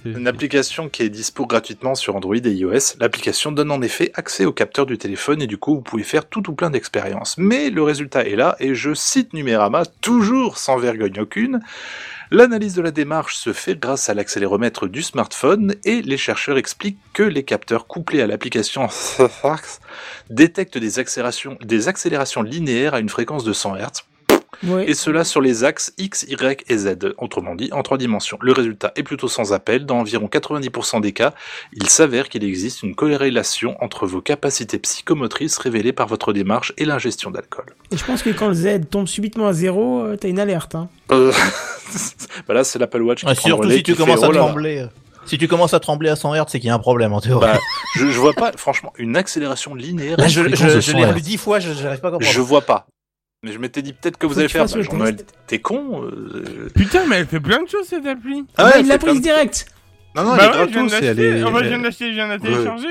Une 0.04 0.28
application 0.28 0.90
qui 0.90 1.04
est 1.04 1.10
dispo 1.10 1.46
gratuitement 1.46 1.96
sur 1.96 2.18
Android 2.18 2.36
et 2.36 2.52
iOS. 2.52 2.98
L'application 3.00 3.54
donne 3.54 3.72
en 3.72 3.82
effet 3.82 4.12
accès 4.16 4.44
au 4.44 4.52
capteur 4.52 4.86
du 4.86 4.98
téléphone 4.98 5.42
et 5.42 5.48
du 5.48 5.58
coup 5.58 5.76
vous 5.76 5.82
pouvez 5.82 6.04
faire 6.04 6.28
tout 6.28 6.50
ou 6.50 6.54
plein 6.54 6.70
d'expériences. 6.70 7.38
Mais 7.38 7.70
le 7.70 7.84
résultat 7.84 8.26
est 8.26 8.36
là 8.36 8.58
et 8.60 8.76
je 8.76 8.94
cite 8.94 9.32
Numérama, 9.32 9.86
toujours 10.02 10.58
sans 10.58 10.78
vergogne 10.78 11.22
aucune. 11.22 11.62
L'analyse 12.32 12.74
de 12.74 12.82
la 12.82 12.92
démarche 12.92 13.38
se 13.38 13.54
fait 13.54 13.80
grâce 13.80 14.10
à 14.10 14.14
l'accéléromètre 14.14 14.88
du 14.88 15.04
smartphone 15.04 15.76
et 15.86 16.02
les 16.02 16.18
chercheurs 16.18 16.58
expliquent 16.58 17.00
que 17.14 17.24
les 17.24 17.44
capteurs 17.44 17.88
couplés 17.88 18.22
à 18.22 18.28
l'application 18.28 18.90
détectent 20.30 20.80
des 20.80 21.00
accélérations, 21.00 21.58
des 21.62 21.88
accélérations 21.88 22.42
linéaires 22.42 22.94
à 22.94 23.00
une 23.00 23.10
fréquence 23.10 23.46
de 23.46 23.54
100 23.54 23.78
Hz 23.78 24.04
Et 24.88 24.94
cela 24.94 25.24
sur 25.24 25.42
les 25.42 25.64
axes 25.64 25.94
X, 25.98 26.26
Y 26.30 26.64
et 26.70 26.78
Z, 26.78 26.98
autrement 27.18 27.56
dit 27.56 27.70
en 27.72 27.84
trois 27.84 27.98
dimensions. 27.98 28.38
Le 28.42 28.52
résultat 28.52 28.92
est 28.96 29.04
plutôt 29.04 29.28
sans 29.28 29.54
appel, 29.54 29.86
dans 29.86 30.00
environ 30.00 30.28
90% 30.28 31.02
des 31.02 31.12
cas, 31.12 31.34
il 31.74 31.88
s'avère 31.90 32.30
qu'il 32.30 32.44
existe 32.44 32.84
une 32.84 32.96
corrélation 32.96 33.76
entre 33.84 34.06
vos 34.08 34.22
capacités 34.22 34.80
psychomotrices 34.80 35.58
révélées 35.58 35.94
par 35.94 36.08
votre 36.08 36.34
démarche 36.34 36.74
et 36.78 36.86
l'ingestion 36.86 37.32
d'alcool. 37.32 37.66
Et 37.92 37.98
je 37.98 38.06
pense 38.06 38.22
que 38.24 38.30
quand 38.30 38.48
le 38.50 38.54
Z 38.54 38.82
tombe 38.90 39.08
subitement 39.08 39.48
à 39.48 39.54
zéro, 39.54 40.02
euh, 40.02 40.16
t'as 40.16 40.28
une 40.30 40.40
alerte. 40.40 40.76
Hein. 40.76 40.90
Euh... 41.12 41.32
bah 42.48 42.54
là, 42.54 42.64
c'est 42.64 42.80
l'Apple 42.80 43.02
Watch 43.02 43.22
qui 43.22 43.28
le 43.28 43.36
surtout 43.36 43.58
relais, 43.58 43.78
si 43.78 43.84
tu 43.84 43.92
qui 43.94 43.98
fait, 43.98 44.04
commences 44.06 44.24
à 44.24 44.30
oh 44.30 44.34
trembler. 44.34 44.80
euh, 44.80 44.88
Si 45.26 45.38
tu 45.38 45.48
commences 45.48 45.74
à 45.74 45.80
trembler 45.80 46.10
à 46.10 46.16
100 46.16 46.36
Hz, 46.36 46.44
c'est 46.48 46.60
qu'il 46.60 46.68
y 46.68 46.72
a 46.72 46.76
un 46.76 46.80
problème 46.80 47.14
en 47.14 47.22
théorie. 47.22 47.46
Bah, 47.48 47.60
je, 47.96 48.08
je 48.10 48.20
vois 48.20 48.34
pas, 48.34 48.52
franchement, 48.56 48.94
une 48.98 49.16
accélération 49.18 49.74
linéaire. 49.76 50.18
Là, 50.18 50.28
je, 50.28 50.42
je, 50.50 50.56
je 50.56 50.80
100 50.80 50.98
l'ai 50.98 51.06
relu 51.06 51.22
dix 51.22 51.38
fois, 51.38 51.60
je 51.60 51.72
j'arrive 51.74 52.00
pas 52.00 52.10
à 52.10 52.12
comprendre. 52.12 52.32
Je 52.32 52.42
vois 52.42 52.62
pas. 52.62 52.88
Mais 53.46 53.52
je 53.52 53.60
m'étais 53.60 53.84
dit 53.84 53.94
peut-être 53.94 54.18
que 54.18 54.26
vous 54.26 54.40
allez 54.40 54.48
faire. 54.48 54.66
Bah, 54.66 54.82
Jean-Noël, 54.82 55.18
t'es 55.46 55.60
con 55.60 56.04
euh, 56.04 56.68
Putain, 56.74 57.06
mais 57.08 57.18
elle 57.18 57.28
fait 57.28 57.40
plein 57.40 57.62
de 57.62 57.70
choses 57.70 57.86
cette 57.88 58.06
appli. 58.08 58.44
Ah 58.58 58.64
Bah, 58.64 58.70
ouais, 58.72 58.82
il 58.82 58.88
l'a 58.88 58.94
c'est 58.96 59.00
plein 59.00 59.08
prise 59.12 59.22
de- 59.22 59.24
direct. 59.24 59.66
Non, 60.16 60.24
non, 60.24 60.36
bah 60.36 60.38
elle 60.40 60.46
est 60.46 60.48
ouais, 60.48 60.68
je 60.68 60.72
viens 60.74 60.84
de 60.84 60.90
gratos 60.90 60.92
et 61.04 61.06
elle 61.06 61.18
l'acheter. 61.18 61.40
est- 61.40 61.44
Enfin, 61.44 61.60
je 61.64 61.68
viens 61.70 61.78
de 61.78 61.84
l'acheter, 61.84 62.08
je 62.10 62.14
viens 62.16 62.26
de 62.28 62.32
la 62.34 62.40
télécharger. 62.40 62.88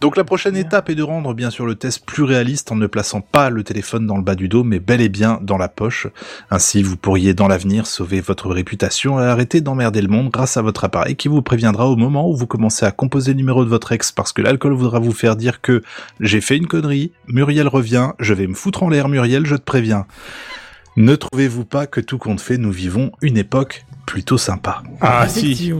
Donc 0.00 0.16
la 0.16 0.24
prochaine 0.24 0.56
étape 0.56 0.90
est 0.90 0.94
de 0.94 1.02
rendre 1.02 1.32
bien 1.32 1.50
sûr 1.50 1.64
le 1.64 1.76
test 1.76 2.04
plus 2.04 2.24
réaliste 2.24 2.70
en 2.70 2.76
ne 2.76 2.86
plaçant 2.86 3.20
pas 3.20 3.48
le 3.48 3.64
téléphone 3.64 4.06
dans 4.06 4.16
le 4.16 4.22
bas 4.22 4.34
du 4.34 4.48
dos 4.48 4.62
mais 4.62 4.78
bel 4.78 5.00
et 5.00 5.08
bien 5.08 5.38
dans 5.40 5.56
la 5.56 5.68
poche. 5.68 6.08
Ainsi 6.50 6.82
vous 6.82 6.96
pourriez 6.96 7.32
dans 7.32 7.48
l'avenir 7.48 7.86
sauver 7.86 8.20
votre 8.20 8.50
réputation 8.50 9.18
et 9.18 9.24
arrêter 9.24 9.60
d'emmerder 9.60 10.02
le 10.02 10.08
monde 10.08 10.30
grâce 10.30 10.56
à 10.56 10.62
votre 10.62 10.84
appareil 10.84 11.16
qui 11.16 11.28
vous 11.28 11.42
préviendra 11.42 11.88
au 11.88 11.96
moment 11.96 12.28
où 12.28 12.36
vous 12.36 12.46
commencez 12.46 12.84
à 12.84 12.90
composer 12.90 13.32
le 13.32 13.38
numéro 13.38 13.64
de 13.64 13.70
votre 13.70 13.92
ex 13.92 14.12
parce 14.12 14.32
que 14.32 14.42
l'alcool 14.42 14.74
voudra 14.74 14.98
vous 14.98 15.12
faire 15.12 15.36
dire 15.36 15.60
que 15.60 15.82
j'ai 16.20 16.40
fait 16.40 16.56
une 16.56 16.66
connerie, 16.66 17.12
Muriel 17.28 17.68
revient, 17.68 18.10
je 18.18 18.34
vais 18.34 18.46
me 18.46 18.54
foutre 18.54 18.82
en 18.82 18.88
l'air 18.88 19.08
Muriel, 19.08 19.46
je 19.46 19.56
te 19.56 19.62
préviens. 19.62 20.06
Ne 20.96 21.16
trouvez-vous 21.16 21.64
pas 21.64 21.86
que 21.86 22.00
tout 22.00 22.18
compte 22.18 22.40
fait, 22.40 22.58
nous 22.58 22.70
vivons 22.70 23.10
une 23.20 23.36
époque 23.36 23.84
plutôt 24.06 24.38
sympa? 24.38 24.82
Ah 25.00 25.28
si. 25.28 25.72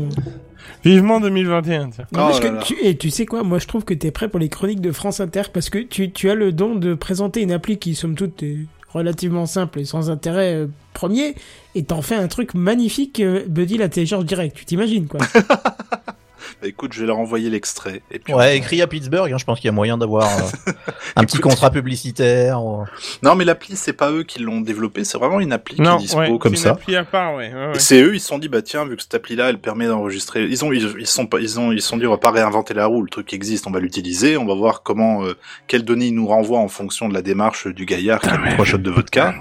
Vivement 0.85 1.21
2021. 1.21 1.91
tiens. 1.91 2.05
Non, 2.13 2.27
parce 2.27 2.39
Oh 2.39 2.43
là 2.43 2.49
que 2.51 2.55
là. 2.57 2.63
tu, 2.63 2.77
et 2.83 2.97
tu 2.97 3.11
sais 3.11 3.27
quoi, 3.27 3.43
moi 3.43 3.59
je 3.59 3.67
trouve 3.67 3.85
que 3.85 3.95
t'es 3.95 4.11
prêt 4.11 4.29
pour 4.29 4.39
les 4.41 4.49
chroniques 4.49 4.81
de 4.81 4.93
France 4.93 5.21
Inter 5.21 5.43
parce 5.53 5.71
que 5.71 5.79
tu, 5.79 6.11
tu 6.13 6.29
as 6.31 6.35
le 6.35 6.53
don 6.53 6.75
de 6.75 6.95
présenter 6.95 7.41
une 7.43 7.53
appli 7.53 7.79
qui, 7.79 7.95
somme 7.95 8.15
toute, 8.15 8.43
est 8.43 8.59
relativement 8.93 9.47
simple 9.47 9.81
et 9.81 9.85
sans 9.85 10.11
intérêt 10.11 10.55
euh, 10.55 10.67
premier, 10.93 11.35
et 11.75 11.83
t'en 11.83 12.01
fais 12.03 12.15
un 12.15 12.29
truc 12.29 12.55
magnifique, 12.55 13.19
euh, 13.21 13.45
Buddy 13.49 13.79
la 13.79 13.89
télécharge 13.89 14.25
direct. 14.25 14.57
Tu 14.57 14.65
t'imagines 14.65 15.07
quoi 15.09 15.21
Bah, 16.63 16.69
écoute, 16.69 16.93
je 16.93 17.01
vais 17.01 17.07
leur 17.07 17.19
envoyer 17.19 17.51
l'extrait. 17.51 18.03
et 18.11 18.19
puis 18.19 18.33
on- 18.33 18.39
Ouais, 18.39 18.57
écrit 18.57 18.81
à 18.83 18.87
Pittsburgh, 18.87 19.33
hein, 19.33 19.37
je 19.39 19.45
pense 19.45 19.59
qu'il 19.61 19.67
y 19.67 19.69
a 19.69 19.73
moyen 19.73 19.99
d'avoir 19.99 20.25
euh, 20.25 20.73
un 21.17 21.25
petit 21.25 21.39
Écoute. 21.39 21.51
contrat 21.51 21.71
publicitaire. 21.71 22.65
ou- 22.65 22.85
Non 23.23 23.35
mais 23.35 23.45
l'appli 23.45 23.77
c'est 23.77 23.93
pas 23.93 24.11
eux 24.11 24.23
qui 24.23 24.41
l'ont 24.41 24.61
développé, 24.61 25.05
c'est 25.05 25.19
vraiment 25.19 25.41
une 25.41 25.53
appli 25.53 25.77
qui 25.77 25.83
est 25.83 25.97
dispo 25.99 26.19
ouais, 26.21 26.39
comme 26.39 26.55
c'est 26.57 26.63
ça. 26.65 26.69
une 26.71 26.75
appli 26.77 26.97
à 26.97 27.05
part, 27.05 27.35
ouais. 27.35 27.53
ouais, 27.53 27.67
ouais. 27.69 27.77
Et 27.77 27.79
c'est 27.81 28.01
eux, 28.03 28.15
ils 28.15 28.21
se 28.21 28.29
sont 28.29 28.39
dit, 28.39 28.49
bah 28.49 28.63
tiens, 28.63 28.85
vu 28.87 28.97
que 28.97 29.03
cette 29.03 29.15
appli-là, 29.15 29.51
elle 29.51 29.59
permet 29.59 29.87
d'enregistrer. 29.87 30.45
Ils 30.45 30.65
ont, 30.65 30.73
ils, 30.73 30.95
ils 30.99 31.07
sont 31.07 31.27
pas, 31.27 31.41
ils 31.41 31.59
ont, 31.61 31.73
ils 31.73 31.83
se 31.83 31.89
sont 31.89 31.97
dit, 31.97 32.07
on 32.07 32.11
va 32.11 32.19
pas 32.19 32.31
réinventer 32.31 32.75
la 32.75 32.87
roue. 32.87 33.03
Le 33.03 33.09
truc 33.11 33.33
existe, 33.33 33.67
on 33.67 33.71
va 33.71 33.81
l'utiliser. 33.81 34.37
On 34.37 34.47
va 34.47 34.55
voir 34.55 34.83
comment, 34.83 35.25
euh, 35.25 35.35
quelles 35.67 35.85
données 35.85 36.07
il 36.07 36.15
nous 36.15 36.27
renvoie 36.27 36.59
en 36.59 36.69
fonction 36.69 37.09
de 37.09 37.15
la 37.15 37.23
démarche 37.23 37.67
du 37.67 37.85
gaillard 37.85 38.21
qui 38.21 38.29
a 38.31 38.39
mis 38.39 38.51
trois 38.51 38.65
shots 38.65 38.79
de 38.79 38.91
vodka. 38.91 39.35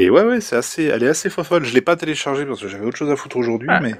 Et 0.00 0.10
ouais, 0.10 0.22
ouais, 0.22 0.40
c'est 0.40 0.54
assez, 0.54 0.84
elle 0.84 1.02
est 1.02 1.08
assez 1.08 1.28
fofolle. 1.28 1.64
Je 1.64 1.74
l'ai 1.74 1.80
pas 1.80 1.96
téléchargée 1.96 2.46
parce 2.46 2.60
que 2.60 2.68
j'avais 2.68 2.84
autre 2.86 2.96
chose 2.96 3.10
à 3.10 3.16
foutre 3.16 3.36
aujourd'hui, 3.36 3.68
Ah. 3.68 3.80
mais 3.80 3.94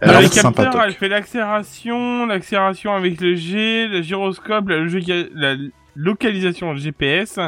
elle 0.00 0.10
Dans 0.10 0.16
a 0.16 0.20
les 0.20 0.28
capteurs, 0.28 0.82
elle 0.82 0.94
fait 0.94 1.08
l'accélération, 1.08 2.26
l'accélération 2.26 2.92
avec 2.92 3.20
le 3.20 3.36
G, 3.36 3.86
le 3.86 4.02
gyroscope, 4.02 4.68
la, 4.68 5.54
localisation 5.96 6.74
GPS, 6.74 7.38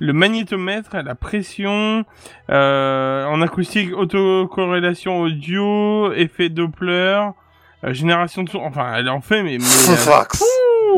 le 0.00 0.12
magnétomètre, 0.12 0.96
la 0.96 1.14
pression, 1.14 2.04
euh, 2.50 3.24
en 3.24 3.40
acoustique, 3.40 3.96
autocorrélation 3.96 5.20
audio, 5.20 6.12
effet 6.12 6.48
Doppler, 6.48 7.20
euh, 7.84 7.92
génération 7.92 8.42
de 8.42 8.48
son, 8.48 8.58
enfin, 8.58 8.94
elle 8.96 9.08
en 9.08 9.20
fait, 9.20 9.44
mais, 9.44 9.58
mais 9.58 9.64
euh, 9.64 9.94
Fox. 9.96 10.42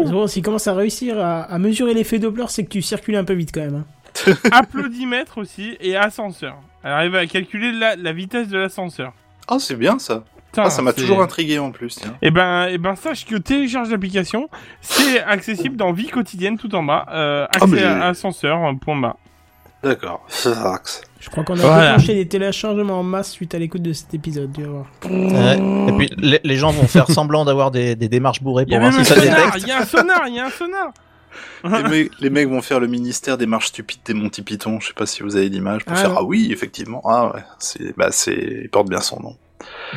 Bon, 0.06 0.26
S'il 0.26 0.42
commence 0.42 0.68
à 0.68 0.74
réussir 0.74 1.18
à, 1.18 1.42
à 1.42 1.58
mesurer 1.58 1.92
l'effet 1.92 2.18
Doppler, 2.18 2.46
c'est 2.48 2.64
que 2.64 2.70
tu 2.70 2.80
circules 2.80 3.16
un 3.16 3.24
peu 3.24 3.34
vite 3.34 3.50
quand 3.52 3.60
même. 3.60 3.74
hein. 3.74 3.84
applaudimètre 4.52 5.38
aussi 5.38 5.76
et 5.80 5.96
ascenseur. 5.96 6.56
Elle 6.82 6.92
arrive 6.92 7.14
à 7.16 7.26
calculer 7.26 7.72
la, 7.72 7.96
la 7.96 8.12
vitesse 8.12 8.48
de 8.48 8.58
l'ascenseur. 8.58 9.12
Ah, 9.48 9.56
c'est 9.58 9.76
bien 9.76 9.98
ça. 9.98 10.24
Ah, 10.58 10.70
ça 10.70 10.80
m'a 10.80 10.94
toujours 10.94 11.20
intrigué 11.20 11.58
en 11.58 11.70
plus. 11.70 11.96
Tiens. 11.96 12.14
Eh 12.22 12.30
ben, 12.30 12.66
eh 12.70 12.78
ben, 12.78 12.96
sache 12.96 13.26
que 13.26 13.36
télécharge 13.36 13.90
l'application, 13.90 14.48
c'est 14.80 15.22
accessible 15.22 15.76
dans 15.76 15.92
vie 15.92 16.06
quotidienne 16.08 16.56
tout 16.56 16.74
en 16.74 16.82
bas, 16.82 17.04
euh, 17.12 17.44
accès 17.44 17.60
Ah, 17.60 17.66
mais- 17.66 17.82
à 17.82 18.06
ascenseur, 18.08 18.64
euh, 18.64 18.72
point 18.80 18.96
bas. 18.98 19.16
D'accord. 19.82 20.24
Je 21.20 21.30
crois 21.30 21.44
qu'on 21.44 21.54
a 21.54 21.62
Voilà. 21.62 21.90
déclenché 21.92 22.14
des 22.14 22.26
téléchargements 22.28 23.00
en 23.00 23.02
masse 23.02 23.32
suite 23.32 23.54
à 23.54 23.58
l'écoute 23.58 23.82
de 23.82 23.92
cet 23.92 24.14
épisode, 24.14 24.50
tu 24.54 24.62
vas 24.62 24.68
voir. 24.68 24.86
Ouais. 25.04 25.58
Et 25.88 25.92
puis 25.96 26.10
les, 26.16 26.40
les 26.42 26.56
gens 26.56 26.70
vont 26.70 26.86
faire 26.86 27.10
semblant 27.10 27.44
d'avoir 27.44 27.70
des, 27.70 27.94
des 27.96 28.08
démarches 28.08 28.42
bourrées 28.42 28.64
pour 28.64 28.78
voir 28.78 28.92
si 28.92 29.04
ça 29.04 29.14
détecte. 29.16 29.56
il 29.58 29.66
y 29.68 29.72
a 29.72 29.80
un 29.80 29.84
sonar, 29.84 30.22
il 30.28 30.34
y 30.36 30.40
a 30.40 30.46
un 30.46 30.50
sonar. 30.50 30.88
les, 31.64 31.82
mecs, 31.82 32.10
les 32.20 32.30
mecs 32.30 32.48
vont 32.48 32.62
faire 32.62 32.80
le 32.80 32.86
ministère 32.86 33.36
des 33.38 33.46
marches 33.46 33.66
stupides 33.68 34.00
des 34.04 34.14
Monty 34.14 34.42
Python. 34.42 34.78
Je 34.80 34.88
sais 34.88 34.94
pas 34.94 35.06
si 35.06 35.22
vous 35.22 35.36
avez 35.36 35.48
l'image 35.48 35.84
pour 35.84 35.94
Ah, 35.96 36.00
faire 36.00 36.10
non. 36.10 36.16
ah 36.20 36.24
oui, 36.24 36.48
effectivement. 36.52 37.02
Ah 37.04 37.32
ouais, 37.34 37.42
c'est, 37.58 37.96
bah 37.96 38.08
c'est, 38.10 38.60
il 38.64 38.68
porte 38.70 38.88
bien 38.88 39.00
son 39.00 39.20
nom. 39.20 39.36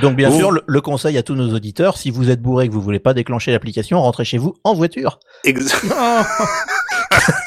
Donc 0.01 0.15
bien 0.15 0.29
Oh. 0.31 0.37
sûr, 0.37 0.51
le, 0.51 0.63
le 0.65 0.81
conseil 0.81 1.17
à 1.17 1.23
tous 1.23 1.35
nos 1.35 1.53
auditeurs, 1.53 1.97
si 1.97 2.11
vous 2.11 2.29
êtes 2.29 2.41
bourré 2.41 2.65
et 2.65 2.67
que 2.69 2.73
vous 2.73 2.81
voulez 2.81 2.99
pas 2.99 3.13
déclencher 3.13 3.51
l'application, 3.51 4.01
rentrez 4.01 4.23
chez 4.25 4.37
vous 4.37 4.55
en 4.63 4.73
voiture. 4.73 5.19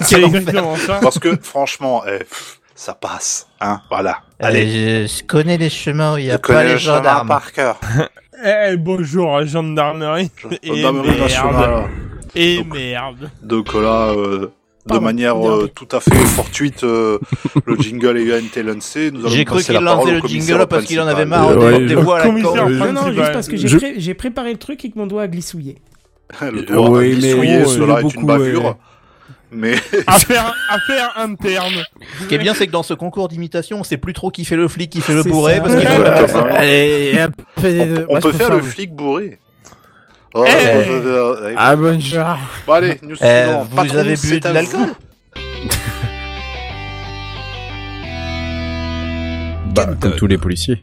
C'est 0.03 0.23
exactement 0.23 0.77
ça. 0.77 0.99
Parce 1.03 1.19
que 1.19 1.37
franchement, 1.43 2.03
eh, 2.07 2.19
pff, 2.19 2.61
ça 2.75 2.95
passe. 2.95 3.47
Hein, 3.61 3.81
voilà. 3.91 4.19
Euh, 4.43 4.47
Allez. 4.47 5.07
je 5.07 5.23
connais 5.25 5.57
les 5.57 5.71
chemins 5.71 6.15
où 6.15 6.19
il 6.19 6.27
y 6.27 6.31
a 6.31 6.35
Je 6.35 6.39
pas 6.39 6.43
connais 6.49 6.65
les 6.67 6.73
le 6.73 6.79
gendarmes. 6.79 7.29
par 7.29 7.53
cœur. 7.53 7.81
Eh, 8.45 8.77
bonjour, 8.77 9.45
gendarmerie. 9.47 10.31
Et 10.63 10.69
Gendarmerie. 10.83 11.89
Et 12.35 12.59
Donc- 12.59 12.75
merde. 12.75 13.31
Donc 13.43 13.75
là, 13.75 14.09
euh, 14.17 14.51
de 14.87 14.99
manière 14.99 15.37
euh, 15.49 15.71
tout 15.75 15.89
à 15.93 16.01
fait 16.01 16.11
fortuite, 16.15 16.83
euh, 16.85 17.19
le 17.67 17.77
jingle 17.77 18.17
ayant 18.19 18.39
été 18.39 18.63
lancé. 18.63 19.11
Nous 19.13 19.21
allons 19.21 19.29
J'ai 19.29 19.45
cru 19.45 19.63
qu'il 19.63 19.75
lançait 19.77 20.13
le 20.13 20.21
jingle 20.27 20.67
parce 20.69 20.85
qu'il 20.85 21.01
en 21.01 21.07
avait 21.07 21.25
marre 21.27 21.51
Euh, 21.51 21.55
des- 21.55 21.65
ouais, 21.79 21.87
des 21.87 21.95
voix 21.95 22.17
à 22.17 22.19
la 22.21 22.25
commissaire. 22.27 22.69
Non, 22.69 22.93
non, 22.93 23.13
juste 23.13 23.33
parce 23.33 23.49
que 23.49 23.57
j'ai 23.57 23.69
Je- 23.69 23.77
pré- 23.79 23.95
j'ai 23.99 24.15
préparé 24.15 24.53
le 24.53 24.59
truc 24.59 24.85
et 24.85 24.91
que 24.91 24.99
mon 24.99 25.07
doigt 25.07 25.23
a 25.23 25.29
glissouillé. 25.29 25.77
Le 26.41 26.47
à 26.49 26.91
mais 27.01 27.11
glissouiller, 27.11 27.63
bon, 27.63 27.69
cela 27.69 27.95
euh, 27.95 27.99
est 27.99 28.03
beaucoup, 28.03 28.21
une 28.21 28.27
bavure. 28.27 28.65
ouais. 28.65 28.73
Mais 29.55 29.75
Affaire, 30.07 30.55
affaire 30.71 31.13
interne. 31.19 31.85
Ce 32.23 32.27
qui 32.27 32.35
est 32.35 32.39
bien, 32.39 32.55
c'est 32.55 32.67
que 32.67 32.73
dans 32.73 32.83
ce 32.83 32.95
concours 32.95 33.29
d'imitation, 33.29 33.81
on 33.81 33.85
sait 33.85 33.99
plus 33.99 34.15
trop 34.15 34.31
qui 34.31 34.47
fait 34.47 34.57
le 34.57 34.67
flic, 34.67 34.89
qui 34.89 35.03
fait 35.03 35.13
le 35.15 35.23
bourré, 35.25 35.57
ça. 35.57 35.61
parce 35.61 35.77
qu'il 35.77 35.87
faut 35.89 36.39
on, 36.39 37.63
euh, 37.65 38.07
on 38.09 38.21
peut 38.21 38.33
faire 38.33 38.51
le 38.51 38.63
flic 38.63 38.95
bourré. 38.95 39.39
Oh, 40.35 40.45
Eh. 40.47 40.51
euh, 40.51 41.37
euh, 41.43 41.55
Ah, 41.57 41.77
bonjour. 41.77 42.25
Bon 42.67 42.73
allez, 42.73 42.99
nous 43.03 43.17
Eh, 43.17 43.45
suivons. 43.45 43.63
vous 43.65 43.77
Patron, 43.77 43.99
avez 43.99 44.15
bu 44.17 44.41
de 44.41 44.49
l'alcool 44.49 44.89
Bah, 49.75 49.87
comme 50.01 50.13
tous 50.17 50.27
les 50.27 50.39
policiers. 50.39 50.83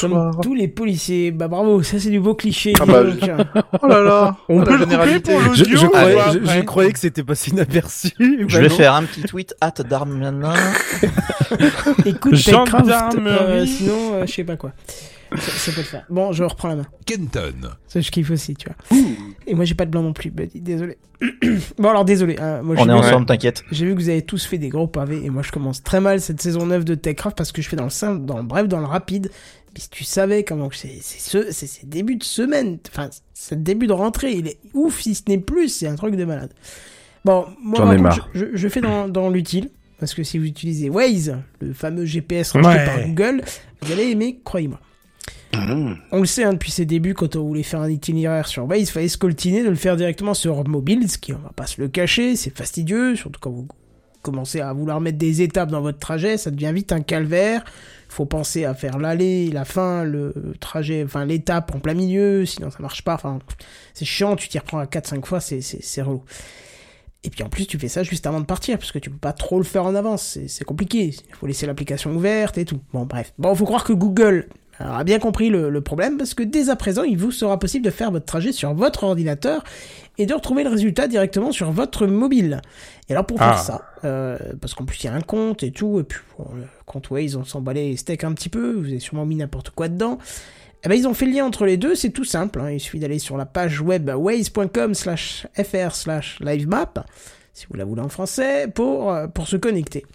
Comme 0.00 0.12
Soir. 0.12 0.34
tous 0.40 0.54
les 0.54 0.68
policiers. 0.68 1.30
Bah 1.32 1.48
bravo, 1.48 1.82
ça 1.82 1.98
c'est 1.98 2.10
du 2.10 2.20
beau 2.20 2.34
cliché. 2.34 2.72
Ah 2.80 2.86
bah. 2.86 3.02
Oh 3.82 3.86
là 3.86 4.00
là, 4.00 4.36
On 4.48 4.62
peut 4.62 4.76
le 4.78 4.86
couper 4.86 5.20
pour 5.20 5.40
Je, 5.54 5.62
l'audio 5.64 5.76
je 5.78 5.86
croyais, 5.86 6.14
pas, 6.14 6.32
je- 6.32 6.38
après 6.38 6.56
je 6.58 6.64
croyais 6.64 6.92
que 6.92 6.98
c'était 6.98 7.24
passé 7.24 7.50
inaperçu. 7.50 8.10
Je 8.18 8.44
Bah 8.46 8.60
vais 8.60 8.68
non. 8.68 8.76
faire 8.76 8.94
un 8.94 9.02
petit 9.02 9.22
tweet, 9.22 9.54
hâte 9.60 9.82
Darmanin. 9.82 10.54
Écoute, 12.06 12.36
Techcraft, 12.42 12.50
Gendarmerie. 12.88 13.26
euh, 13.26 13.66
sinon, 13.66 14.14
euh, 14.14 14.26
je 14.26 14.32
sais 14.32 14.44
pas 14.44 14.56
quoi. 14.56 14.70
Ça, 15.38 15.50
ça 15.52 15.70
peut 15.72 15.78
le 15.78 15.84
faire. 15.84 16.04
Bon, 16.10 16.32
je 16.32 16.42
reprends 16.44 16.68
la 16.68 16.76
main. 16.76 16.86
Kenton. 17.06 17.52
Ça, 17.86 18.00
je 18.00 18.10
kiffe 18.10 18.30
aussi, 18.30 18.54
tu 18.54 18.66
vois. 18.68 18.98
Et 19.46 19.54
moi, 19.54 19.64
j'ai 19.64 19.74
pas 19.74 19.86
de 19.86 19.90
blanc 19.90 20.02
non 20.02 20.12
plus, 20.12 20.30
Buddy, 20.30 20.60
désolé. 20.60 20.98
bon, 21.78 21.88
alors, 21.90 22.04
désolé. 22.04 22.36
hein, 22.40 22.62
moi, 22.62 22.74
On 22.78 22.88
est 22.88 22.92
ensemble, 22.92 23.26
t'inquiète. 23.26 23.62
J'ai 23.70 23.86
vu 23.86 23.94
que 23.94 24.00
vous 24.00 24.08
avez 24.08 24.22
tous 24.22 24.44
fait 24.44 24.58
des 24.58 24.68
gros 24.70 24.86
pavés 24.86 25.24
et 25.24 25.30
moi 25.30 25.42
je 25.42 25.52
commence 25.52 25.82
très 25.82 26.00
mal 26.00 26.20
cette 26.20 26.40
saison 26.40 26.66
9 26.66 26.84
de 26.84 26.94
Techcraft 26.94 27.36
parce 27.36 27.52
que 27.52 27.60
je 27.62 27.68
fais 27.68 27.76
dans 27.76 27.84
le 27.84 27.90
simple, 27.90 28.24
dans 28.24 28.38
le 28.38 28.42
bref, 28.44 28.66
dans 28.68 28.80
le 28.80 28.86
rapide. 28.86 29.30
Si 29.76 29.88
tu 29.90 30.02
savais 30.02 30.42
comment 30.44 30.68
que 30.68 30.76
c'est 30.76 30.98
ce 31.00 31.52
c'est 31.52 31.66
ces 31.68 31.86
débuts 31.86 32.16
de 32.16 32.24
semaine, 32.24 32.78
enfin 32.88 33.08
c'est 33.34 33.54
le 33.54 33.60
début 33.60 33.86
de 33.86 33.92
rentrée, 33.92 34.32
il 34.32 34.48
est 34.48 34.58
ouf 34.74 35.00
si 35.02 35.14
ce 35.14 35.22
n'est 35.28 35.38
plus, 35.38 35.68
c'est 35.68 35.86
un 35.86 35.94
truc 35.94 36.16
de 36.16 36.24
malade. 36.24 36.52
Bon, 37.24 37.46
moi 37.62 37.78
par 37.80 37.96
contre. 37.96 38.28
Je, 38.34 38.46
je- 38.46 38.56
je 38.56 38.68
fais 38.68 38.80
dans, 38.80 39.06
dans 39.08 39.28
l'utile 39.28 39.70
parce 40.00 40.14
que 40.14 40.24
si 40.24 40.38
vous 40.38 40.46
utilisez 40.46 40.88
Waze, 40.90 41.36
le 41.60 41.72
fameux 41.74 42.04
GPS 42.06 42.52
racheté 42.52 42.68
Ouais. 42.68 42.84
par 42.86 43.00
Google, 43.06 43.42
vous 43.82 43.92
allez 43.92 44.10
aimer, 44.10 44.40
croyez-moi. 44.42 44.80
On 45.52 46.20
le 46.20 46.26
sait 46.26 46.44
hein, 46.44 46.52
depuis 46.52 46.70
ses 46.70 46.86
débuts, 46.86 47.14
quand 47.14 47.36
on 47.36 47.44
voulait 47.44 47.62
faire 47.62 47.80
un 47.80 47.90
itinéraire 47.90 48.46
sur 48.46 48.66
Waze, 48.68 48.80
il 48.80 48.86
fallait 48.86 49.08
scoltiner 49.08 49.62
de 49.62 49.68
le 49.68 49.74
faire 49.74 49.96
directement 49.96 50.34
sur 50.34 50.66
mobile, 50.66 51.10
ce 51.10 51.18
qui, 51.18 51.32
on 51.32 51.38
va 51.38 51.52
pas 51.54 51.66
se 51.66 51.80
le 51.80 51.88
cacher, 51.88 52.36
c'est 52.36 52.56
fastidieux, 52.56 53.16
surtout 53.16 53.40
quand 53.40 53.50
vous 53.50 53.66
commencez 54.22 54.60
à 54.60 54.72
vouloir 54.72 55.00
mettre 55.00 55.18
des 55.18 55.42
étapes 55.42 55.70
dans 55.70 55.80
votre 55.80 55.98
trajet, 55.98 56.36
ça 56.36 56.50
devient 56.50 56.72
vite 56.74 56.92
un 56.92 57.00
calvaire. 57.00 57.64
Faut 58.08 58.26
penser 58.26 58.64
à 58.64 58.74
faire 58.74 58.98
l'aller, 58.98 59.50
la 59.50 59.64
fin, 59.64 60.04
le 60.04 60.34
trajet, 60.58 61.04
enfin 61.04 61.24
l'étape 61.24 61.74
en 61.74 61.78
plein 61.78 61.94
milieu, 61.94 62.44
sinon 62.44 62.70
ça 62.70 62.78
marche 62.80 63.02
pas. 63.02 63.14
Enfin, 63.14 63.38
c'est 63.94 64.04
chiant, 64.04 64.36
tu 64.36 64.48
t'y 64.48 64.58
reprends 64.58 64.78
à 64.78 64.86
4-5 64.86 65.24
fois, 65.24 65.40
c'est, 65.40 66.02
relou. 66.02 66.24
Et 67.22 67.30
puis 67.30 67.44
en 67.44 67.48
plus, 67.48 67.66
tu 67.66 67.78
fais 67.78 67.88
ça 67.88 68.02
juste 68.02 68.26
avant 68.26 68.40
de 68.40 68.46
partir, 68.46 68.78
parce 68.78 68.92
que 68.92 68.98
tu 68.98 69.10
peux 69.10 69.18
pas 69.18 69.32
trop 69.32 69.58
le 69.58 69.64
faire 69.64 69.84
en 69.84 69.94
avance, 69.94 70.38
c'est 70.46 70.64
compliqué. 70.64 71.14
Il 71.28 71.34
faut 71.34 71.46
laisser 71.46 71.66
l'application 71.66 72.12
ouverte 72.12 72.58
et 72.58 72.64
tout. 72.64 72.80
Bon, 72.92 73.04
bref. 73.04 73.32
Bon, 73.38 73.54
faut 73.54 73.66
croire 73.66 73.84
que 73.84 73.92
Google 73.92 74.48
alors, 74.80 74.96
a 74.96 75.04
bien 75.04 75.18
compris 75.18 75.50
le, 75.50 75.68
le 75.70 75.80
problème, 75.80 76.16
parce 76.16 76.34
que 76.34 76.42
dès 76.42 76.70
à 76.70 76.76
présent, 76.76 77.02
il 77.02 77.18
vous 77.18 77.30
sera 77.30 77.58
possible 77.58 77.84
de 77.84 77.90
faire 77.90 78.10
votre 78.10 78.26
trajet 78.26 78.50
sur 78.52 78.72
votre 78.74 79.04
ordinateur 79.04 79.62
et 80.18 80.26
de 80.26 80.34
retrouver 80.34 80.64
le 80.64 80.70
résultat 80.70 81.06
directement 81.06 81.52
sur 81.52 81.70
votre 81.70 82.06
mobile. 82.06 82.60
Et 83.08 83.12
alors 83.12 83.26
pour 83.26 83.38
faire 83.38 83.54
Ah. 83.54 83.56
ça, 83.58 83.82
euh, 84.04 84.38
parce 84.60 84.74
qu'en 84.74 84.84
plus 84.84 85.02
il 85.02 85.06
y 85.06 85.08
a 85.08 85.14
un 85.14 85.20
compte 85.20 85.62
et 85.62 85.70
tout, 85.70 86.00
et 86.00 86.02
puis 86.04 86.20
bon, 86.38 86.46
le 86.56 86.62
compte 86.86 87.10
Waze, 87.10 87.36
on 87.36 87.44
s'emballait 87.44 87.88
les 87.90 87.96
steaks 87.96 88.24
un 88.24 88.32
petit 88.32 88.48
peu, 88.48 88.72
vous 88.72 88.86
avez 88.86 88.98
sûrement 88.98 89.26
mis 89.26 89.36
n'importe 89.36 89.70
quoi 89.70 89.88
dedans. 89.88 90.18
Eh 90.82 90.88
ben, 90.88 90.94
ils 90.94 91.06
ont 91.06 91.12
fait 91.14 91.26
le 91.26 91.32
lien 91.32 91.44
entre 91.44 91.66
les 91.66 91.76
deux, 91.76 91.94
c'est 91.94 92.08
tout 92.10 92.24
simple. 92.24 92.60
hein. 92.60 92.70
Il 92.70 92.80
suffit 92.80 92.98
d'aller 92.98 93.18
sur 93.18 93.36
la 93.36 93.44
page 93.46 93.80
web 93.82 94.08
waze.com 94.14 94.94
slash 94.94 95.46
fr 95.62 95.94
slash 95.94 96.38
live-map, 96.40 96.94
si 97.52 97.66
vous 97.70 97.76
la 97.76 97.84
voulez 97.84 98.00
en 98.00 98.08
français, 98.08 98.66
pour, 98.74 99.12
euh, 99.12 99.26
pour 99.26 99.46
se 99.46 99.56
connecter. 99.56 100.06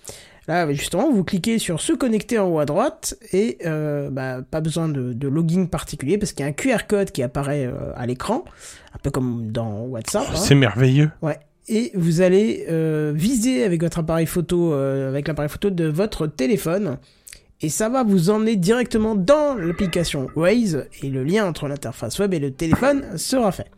Là, 0.47 0.71
justement, 0.73 1.11
vous 1.11 1.23
cliquez 1.23 1.57
sur 1.57 1.81
se 1.81 1.93
connecter 1.93 2.37
en 2.37 2.47
haut 2.49 2.59
à 2.59 2.65
droite 2.65 3.17
et 3.31 3.57
euh, 3.65 4.09
bah, 4.11 4.41
pas 4.49 4.61
besoin 4.61 4.87
de, 4.87 5.11
de 5.13 5.27
login 5.27 5.65
particulier 5.65 6.17
parce 6.19 6.33
qu'il 6.33 6.41
y 6.45 6.47
a 6.47 6.49
un 6.49 6.53
QR 6.53 6.85
code 6.87 7.09
qui 7.11 7.23
apparaît 7.23 7.65
euh, 7.65 7.91
à 7.95 8.05
l'écran, 8.05 8.45
un 8.93 8.97
peu 9.01 9.09
comme 9.09 9.51
dans 9.51 9.81
WhatsApp. 9.85 10.27
hein. 10.29 10.35
C'est 10.35 10.53
merveilleux. 10.55 11.09
Ouais. 11.23 11.39
Et 11.67 11.91
vous 11.95 12.21
allez 12.21 12.65
euh, 12.69 13.11
viser 13.15 13.63
avec 13.63 13.81
votre 13.81 13.97
appareil 13.97 14.27
photo, 14.27 14.71
euh, 14.73 15.09
avec 15.09 15.27
l'appareil 15.27 15.49
photo 15.49 15.71
de 15.71 15.85
votre 15.85 16.27
téléphone. 16.27 16.97
Et 17.61 17.69
ça 17.69 17.89
va 17.89 18.03
vous 18.03 18.29
emmener 18.29 18.55
directement 18.55 19.15
dans 19.15 19.55
l'application 19.55 20.27
Waze. 20.35 20.85
Et 21.01 21.09
le 21.09 21.23
lien 21.23 21.47
entre 21.47 21.67
l'interface 21.67 22.19
web 22.19 22.35
et 22.35 22.39
le 22.39 22.51
téléphone 22.51 23.17
sera 23.17 23.51
fait. 23.51 23.71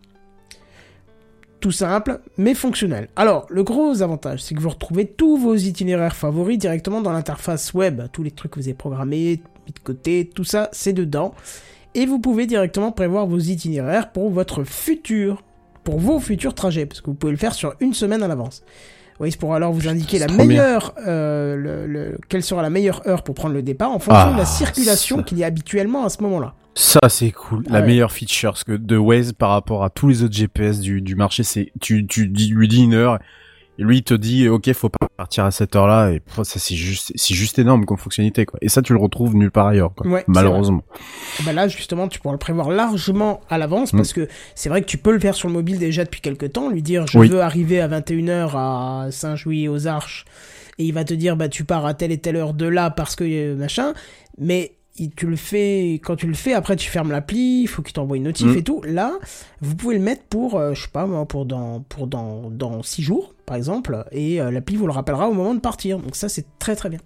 Tout 1.68 1.74
simple, 1.74 2.22
mais 2.38 2.54
fonctionnel. 2.54 3.10
Alors, 3.18 3.46
le 3.50 3.62
gros 3.62 4.02
avantage, 4.02 4.42
c'est 4.42 4.56
que 4.56 4.62
vous 4.62 4.70
retrouvez 4.70 5.06
tous 5.06 5.36
vos 5.36 5.54
itinéraires 5.54 6.16
favoris 6.16 6.58
directement 6.58 7.02
dans 7.02 7.12
l'interface 7.12 7.74
web. 7.74 8.04
Tous 8.14 8.24
les 8.24 8.32
trucs 8.32 8.52
que 8.52 8.60
vous 8.62 8.70
avez 8.70 8.74
programmés, 8.74 9.42
de 9.66 9.80
côté, 9.84 10.30
tout 10.34 10.46
ça, 10.46 10.70
c'est 10.72 10.94
dedans. 10.94 11.36
Et 11.94 12.06
vous 12.06 12.20
pouvez 12.20 12.46
directement 12.46 12.94
prévoir 12.94 13.28
vos 13.28 13.38
itinéraires 13.38 14.14
pour 14.14 14.30
votre 14.30 14.64
futur 14.64 15.44
pour 15.84 16.00
vos 16.00 16.22
futurs 16.22 16.56
trajets, 16.56 16.86
parce 16.86 17.02
que 17.02 17.08
vous 17.08 17.16
pouvez 17.16 17.34
le 17.34 17.38
faire 17.38 17.54
sur 17.54 17.74
une 17.82 17.94
semaine 17.94 18.24
à 18.24 18.30
l'avance. 18.30 18.64
Waze 19.20 19.36
pourra 19.36 19.56
alors 19.58 19.74
vous 19.74 19.88
indiquer 19.88 20.20
la 20.20 20.28
meilleure, 20.28 20.94
euh, 21.08 21.56
le- 21.56 21.88
le- 21.88 22.18
quelle 22.30 22.44
sera 22.44 22.62
la 22.62 22.70
meilleure 22.70 23.02
heure 23.08 23.24
pour 23.24 23.34
prendre 23.36 23.54
le 23.56 23.64
départ 23.64 23.92
en 23.92 24.00
fonction 24.00 24.28
Ah, 24.30 24.34
de 24.34 24.38
la 24.38 24.46
circulation 24.46 25.18
ça. 25.18 25.24
qu'il 25.24 25.38
y 25.40 25.44
a 25.44 25.48
habituellement 25.48 26.06
à 26.06 26.10
ce 26.10 26.22
moment-là. 26.24 26.54
Ça, 26.76 27.00
c'est 27.10 27.32
cool. 27.32 27.64
Ah 27.70 27.74
la 27.74 27.80
ouais. 27.82 27.88
meilleure 27.88 28.12
feature, 28.12 28.54
que 28.64 28.74
de 28.74 28.96
Waze 28.98 29.34
par 29.34 29.50
rapport 29.50 29.84
à 29.84 29.90
tous 29.90 30.08
les 30.10 30.22
autres 30.24 30.36
GPS 30.36 30.80
du, 30.80 31.02
du 31.02 31.16
marché, 31.16 31.42
c'est 31.42 31.72
tu, 31.82 32.06
tu 32.06 32.26
lui 32.28 32.68
dis 32.68 32.84
une 32.84 32.94
heure, 32.94 33.18
lui 33.78 33.98
il 33.98 34.04
te 34.04 34.14
dit, 34.14 34.48
ok, 34.50 34.72
faut 34.74 34.90
pas 34.90 35.08
partir 35.18 35.46
à 35.46 35.52
cette 35.52 35.76
heure-là, 35.76 36.12
et 36.12 36.20
pff, 36.20 36.44
ça 36.44 36.60
c'est 36.60 36.76
juste, 36.76 37.12
c'est 37.16 37.34
juste 37.36 37.60
énorme 37.60 37.86
comme 37.86 37.98
fonctionnalité, 37.98 38.46
quoi. 38.46 38.58
Et 38.62 38.70
ça, 38.70 38.82
tu 38.82 38.94
le 38.94 39.00
retrouves 39.00 39.36
nulle 39.36 39.52
part 39.52 39.68
ailleurs, 39.68 39.94
quoi. 39.96 40.08
Ouais, 40.08 40.24
Malheureusement. 40.28 40.84
Bah 41.46 41.54
là, 41.54 41.68
justement, 41.68 42.08
tu 42.08 42.20
pourras 42.20 42.34
le 42.34 42.40
prévoir 42.40 42.70
largement 42.70 43.42
à 43.50 43.58
l'avance 43.58 43.94
Mm. 43.94 43.98
parce 43.98 44.14
que 44.14 44.28
c'est 44.56 44.70
vrai 44.70 44.82
que 44.82 44.88
tu 44.88 44.98
peux 44.98 45.12
le 45.12 45.20
faire 45.20 45.36
sur 45.36 45.48
le 45.48 45.54
mobile 45.54 45.80
déjà 45.80 46.04
depuis 46.04 46.22
quelques 46.22 46.54
temps, 46.54 46.70
lui 46.70 46.82
dire 46.82 47.06
je 47.08 47.18
Oui. 47.20 47.28
veux 47.30 47.42
arriver 47.42 47.80
à 47.82 47.88
21h 47.88 48.52
à 48.56 49.08
Saint-Jouy 49.12 49.68
aux 49.68 49.88
Arches 49.88 50.26
et 50.80 50.86
il 50.86 50.94
va 50.94 51.04
te 51.04 51.14
dire 51.14 51.36
bah 51.36 51.50
tu 51.50 51.64
pars 51.64 51.86
à 51.86 51.94
telle 51.94 52.12
et 52.12 52.18
telle 52.20 52.36
heure 52.36 52.54
de 52.54 52.68
là 52.68 52.90
parce 52.90 53.16
que 53.16 53.24
euh, 53.24 53.56
machin, 53.56 53.94
mais 54.38 54.74
il- 54.98 55.12
tu 55.12 55.28
le 55.28 55.36
fais 55.36 55.94
quand 56.04 56.16
tu 56.16 56.28
le 56.28 56.34
fais 56.34 56.54
après 56.54 56.76
tu 56.76 56.90
fermes 56.90 57.12
l'appli, 57.12 57.62
il 57.62 57.68
faut 57.68 57.82
qu'il 57.82 57.94
t'envoie 57.94 58.18
une 58.18 58.24
notif 58.24 58.48
Mm. 58.48 58.58
et 58.58 58.64
tout. 58.64 58.82
Là, 58.84 59.14
vous 59.62 59.76
pouvez 59.76 59.96
le 59.98 60.02
mettre 60.04 60.24
pour 60.24 60.56
euh, 60.56 60.74
je 60.74 60.84
sais 60.84 60.88
pas 60.92 61.06
moi 61.06 61.26
pour 61.26 61.46
dans 61.46 61.82
pour 61.82 62.08
dans 62.08 62.50
dans 62.50 62.84
6 62.84 63.02
jours 63.04 63.34
par 63.46 63.56
exemple 63.58 64.06
et 64.12 64.42
euh, 64.42 64.52
l'appli 64.52 64.76
vous 64.76 64.88
le 64.88 64.94
rappellera 64.94 65.30
au 65.30 65.34
moment 65.34 65.54
de 65.56 65.60
partir. 65.60 66.00
Donc 66.00 66.16
ça 66.16 66.30
c'est 66.30 66.46
très 66.60 66.76
très 66.76 66.90
bien. 66.90 67.00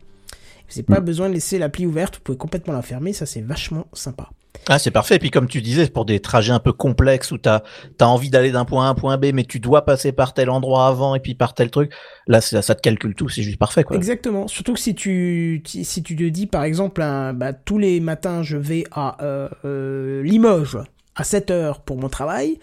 Vous 0.70 0.74
n'avez 0.76 0.84
pas 0.84 1.02
Mm. 1.02 1.06
besoin 1.06 1.30
de 1.30 1.34
laisser 1.34 1.60
l'appli 1.60 1.86
ouverte, 1.86 2.16
vous 2.16 2.22
pouvez 2.22 2.38
complètement 2.38 2.74
la 2.74 2.82
fermer, 2.82 3.14
ça 3.14 3.26
c'est 3.26 3.42
vachement 3.42 3.88
sympa. 3.94 4.30
Ah, 4.70 4.80
c'est 4.80 4.92
parfait. 4.92 5.16
Et 5.16 5.20
puis, 5.20 5.32
comme 5.32 5.48
tu 5.48 5.62
disais, 5.62 5.88
pour 5.88 6.06
des 6.06 6.20
trajets 6.20 6.54
un 6.54 6.60
peu 6.60 6.72
complexes 6.72 7.32
où 7.32 7.38
t'as 7.38 7.62
as 8.00 8.08
envie 8.08 8.30
d'aller 8.30 8.52
d'un 8.52 8.66
point 8.66 8.86
A 8.86 8.88
à 8.88 8.92
un 8.92 8.96
point 8.96 9.18
B, 9.18 9.28
mais 9.34 9.44
tu 9.44 9.60
dois 9.60 9.86
passer 9.86 10.12
par 10.12 10.34
tel 10.34 10.50
endroit 10.50 10.88
avant 10.88 11.16
et 11.16 11.20
puis 11.20 11.34
par 11.34 11.54
tel 11.54 11.72
truc, 11.72 11.92
là, 12.28 12.42
ça, 12.42 12.62
ça 12.62 12.76
te 12.76 12.82
calcule 12.82 13.16
tout. 13.16 13.28
C'est 13.28 13.42
juste 13.42 13.58
parfait, 13.58 13.84
quoi. 13.84 13.98
Exactement. 13.98 14.48
Surtout 14.48 14.74
que 14.74 14.80
si 14.80 14.96
tu 14.96 15.64
si 15.66 16.04
tu 16.04 16.16
te 16.16 16.24
dis 16.24 16.48
par 16.48 16.64
exemple 16.64 17.02
bah, 17.02 17.54
tous 17.54 17.78
les 17.78 18.00
matins 18.00 18.44
je 18.44 18.58
vais 18.58 18.84
à 18.92 19.24
euh, 19.24 19.50
euh, 19.66 20.24
Limoges 20.24 20.78
à 21.16 21.24
7 21.24 21.52
heures 21.52 21.82
pour 21.82 21.98
mon 21.98 22.10
travail, 22.10 22.60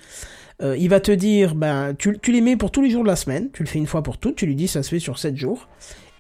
euh, 0.62 0.76
il 0.76 0.88
va 0.88 1.00
te 1.00 1.12
dire 1.12 1.54
ben 1.54 1.94
tu, 1.98 2.18
tu 2.20 2.32
les 2.32 2.40
mets 2.40 2.56
pour 2.56 2.70
tous 2.70 2.82
les 2.82 2.90
jours 2.90 3.02
de 3.02 3.08
la 3.08 3.16
semaine, 3.16 3.50
tu 3.52 3.62
le 3.62 3.68
fais 3.68 3.78
une 3.78 3.86
fois 3.86 4.02
pour 4.02 4.18
toutes, 4.18 4.36
tu 4.36 4.46
lui 4.46 4.54
dis 4.54 4.68
ça 4.68 4.82
se 4.82 4.90
fait 4.90 4.98
sur 4.98 5.18
7 5.18 5.36
jours. 5.36 5.68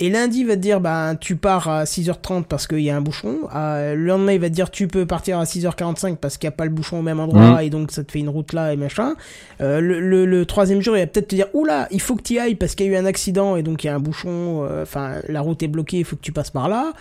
Et 0.00 0.10
lundi 0.10 0.40
il 0.40 0.46
va 0.46 0.54
te 0.54 0.60
dire 0.60 0.80
ben 0.80 1.16
tu 1.20 1.34
pars 1.34 1.68
à 1.68 1.84
6h30 1.84 2.44
parce 2.44 2.66
qu'il 2.68 2.80
y 2.80 2.90
a 2.90 2.96
un 2.96 3.00
bouchon. 3.00 3.38
Euh, 3.54 3.94
le 3.96 4.04
lendemain 4.06 4.32
il 4.32 4.40
va 4.40 4.48
te 4.48 4.54
dire 4.54 4.70
tu 4.70 4.86
peux 4.86 5.06
partir 5.06 5.38
à 5.40 5.44
6h45 5.44 6.16
parce 6.16 6.36
qu'il 6.38 6.46
n'y 6.48 6.54
a 6.54 6.56
pas 6.56 6.64
le 6.64 6.70
bouchon 6.70 7.00
au 7.00 7.02
même 7.02 7.18
endroit 7.18 7.62
et 7.64 7.70
donc 7.70 7.90
ça 7.90 8.04
te 8.04 8.12
fait 8.12 8.20
une 8.20 8.28
route 8.28 8.52
là 8.52 8.72
et 8.72 8.76
machin. 8.76 9.14
Euh, 9.60 9.80
le, 9.80 9.98
le, 10.00 10.24
le 10.24 10.46
troisième 10.46 10.80
jour, 10.82 10.96
il 10.96 11.00
va 11.00 11.06
peut-être 11.08 11.28
te 11.28 11.34
dire 11.34 11.46
Oula, 11.52 11.88
il 11.90 12.00
faut 12.00 12.14
que 12.14 12.22
tu 12.22 12.38
ailles 12.38 12.54
parce 12.54 12.74
qu'il 12.76 12.86
y 12.86 12.88
a 12.90 12.92
eu 12.92 12.96
un 12.96 13.06
accident 13.06 13.56
et 13.56 13.62
donc 13.64 13.82
il 13.82 13.88
y 13.88 13.90
a 13.90 13.94
un 13.94 14.00
bouchon, 14.00 14.64
euh, 14.64 14.82
enfin 14.82 15.16
la 15.28 15.40
route 15.40 15.62
est 15.64 15.68
bloquée, 15.68 15.98
il 15.98 16.04
faut 16.04 16.14
que 16.16 16.22
tu 16.22 16.32
passes 16.32 16.50
par 16.50 16.68
là. 16.68 16.92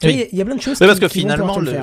Tu 0.00 0.06
Oui. 0.08 0.14
vois, 0.16 0.24
il 0.32 0.38
y 0.38 0.42
a- 0.42 0.44
plein 0.46 0.56
de 0.56 0.60
choses 0.62 0.78
qui, 0.78 0.86
parce 0.86 0.98
que 0.98 1.06
qui 1.06 1.20
finalement, 1.20 1.58
le 1.60 1.70
le. 1.72 1.78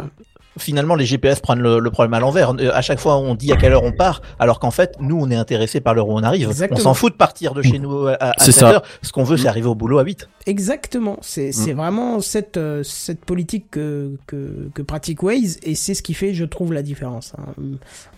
Finalement, 0.58 0.96
les 0.96 1.06
GPS 1.06 1.40
prennent 1.40 1.60
le, 1.62 1.80
le 1.80 1.92
problème 1.92 2.14
à 2.14 2.20
l'envers. 2.20 2.52
Euh, 2.60 2.72
À 2.74 2.82
chaque 2.82 3.00
fois, 3.00 3.18
on 3.18 3.36
dit 3.36 3.52
à 3.52 3.56
quelle 3.58 3.74
heure 3.74 3.84
on 3.84 3.92
part, 3.92 4.22
alors 4.40 4.60
qu'en 4.60 4.72
fait, 4.72 4.96
nous, 5.00 5.18
on 5.20 5.30
est 5.30 5.36
intéressé 5.36 5.82
par 5.82 5.94
l'heure 5.94 6.08
où 6.10 6.14
on 6.18 6.24
arrive. 6.24 6.48
Exactement. 6.50 6.80
On 6.80 6.84
s'en 6.84 6.94
fout 6.94 7.14
de 7.14 7.18
partir 7.18 7.54
de 7.54 7.62
chez 7.62 7.80
nous 7.80 8.08
à, 8.08 8.14
à 8.20 8.34
C'est 8.38 8.52
7 8.52 8.54
ça. 8.56 8.70
heures. 8.72 8.84
Ce 9.02 9.12
qu'on 9.12 9.24
veut, 9.24 9.38
c'est 9.38 9.48
arriver 9.48 9.68
au 9.68 9.76
boulot 9.76 10.00
à 10.00 10.04
8. 10.04 10.28
Exactement, 10.46 11.18
c'est 11.22 11.52
c'est 11.52 11.74
vraiment 11.74 12.22
cette 12.22 12.56
euh, 12.58 12.82
cette 12.82 13.26
politique 13.26 13.66
que, 13.70 14.14
que 14.28 14.70
que 14.74 14.82
pratique 14.82 15.22
Waze 15.22 15.58
et 15.64 15.76
c'est 15.76 15.94
ce 15.94 16.02
qui 16.02 16.14
fait, 16.14 16.34
je 16.34 16.46
trouve, 16.46 16.72
la 16.74 16.82
différence. 16.84 17.34
hein. 17.38 17.52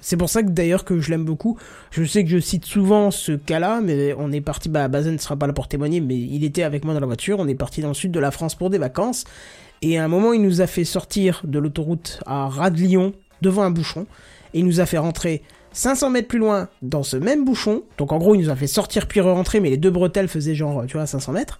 C'est 0.01 0.15
pour 0.15 0.29
ça 0.29 0.43
que 0.43 0.49
d'ailleurs 0.49 0.85
que 0.85 0.99
je 0.99 1.09
l'aime 1.09 1.25
beaucoup. 1.25 1.57
Je 1.91 2.03
sais 2.03 2.23
que 2.23 2.29
je 2.29 2.39
cite 2.39 2.65
souvent 2.65 3.09
ce 3.11 3.31
cas-là, 3.31 3.81
mais 3.83 4.13
on 4.17 4.31
est 4.31 4.41
parti. 4.41 4.69
Bah, 4.69 4.87
Bazen 4.87 5.13
ne 5.13 5.17
sera 5.17 5.35
pas 5.35 5.47
là 5.47 5.53
pour 5.53 5.67
témoigner, 5.67 6.01
mais 6.01 6.15
il 6.15 6.43
était 6.43 6.63
avec 6.63 6.85
moi 6.85 6.93
dans 6.93 6.99
la 6.99 7.05
voiture. 7.07 7.37
On 7.39 7.47
est 7.47 7.55
parti 7.55 7.81
dans 7.81 7.87
le 7.89 7.93
sud 7.95 8.11
de 8.11 8.19
la 8.19 8.31
France 8.31 8.53
pour 8.55 8.69
des 8.69 8.77
vacances 8.77 9.23
et 9.81 9.97
à 9.97 10.03
un 10.03 10.07
moment, 10.07 10.33
il 10.33 10.41
nous 10.41 10.61
a 10.61 10.67
fait 10.67 10.83
sortir 10.83 11.41
de 11.45 11.59
l'autoroute 11.59 12.19
à 12.25 12.47
ras 12.47 12.69
de 12.69 12.77
Lyon 12.77 13.13
devant 13.41 13.63
un 13.63 13.71
bouchon 13.71 14.05
et 14.53 14.59
il 14.59 14.65
nous 14.65 14.79
a 14.79 14.85
fait 14.85 14.97
rentrer 14.97 15.41
500 15.73 16.09
mètres 16.09 16.27
plus 16.27 16.39
loin 16.39 16.67
dans 16.81 17.03
ce 17.03 17.15
même 17.17 17.45
bouchon. 17.45 17.83
Donc 17.97 18.11
en 18.11 18.17
gros, 18.17 18.35
il 18.35 18.41
nous 18.41 18.49
a 18.49 18.55
fait 18.55 18.67
sortir 18.67 19.07
puis 19.07 19.21
re-rentrer, 19.21 19.59
mais 19.59 19.69
les 19.69 19.77
deux 19.77 19.91
bretelles 19.91 20.27
faisaient 20.27 20.55
genre, 20.55 20.85
tu 20.87 20.97
vois, 20.97 21.05
500 21.05 21.31
mètres. 21.31 21.59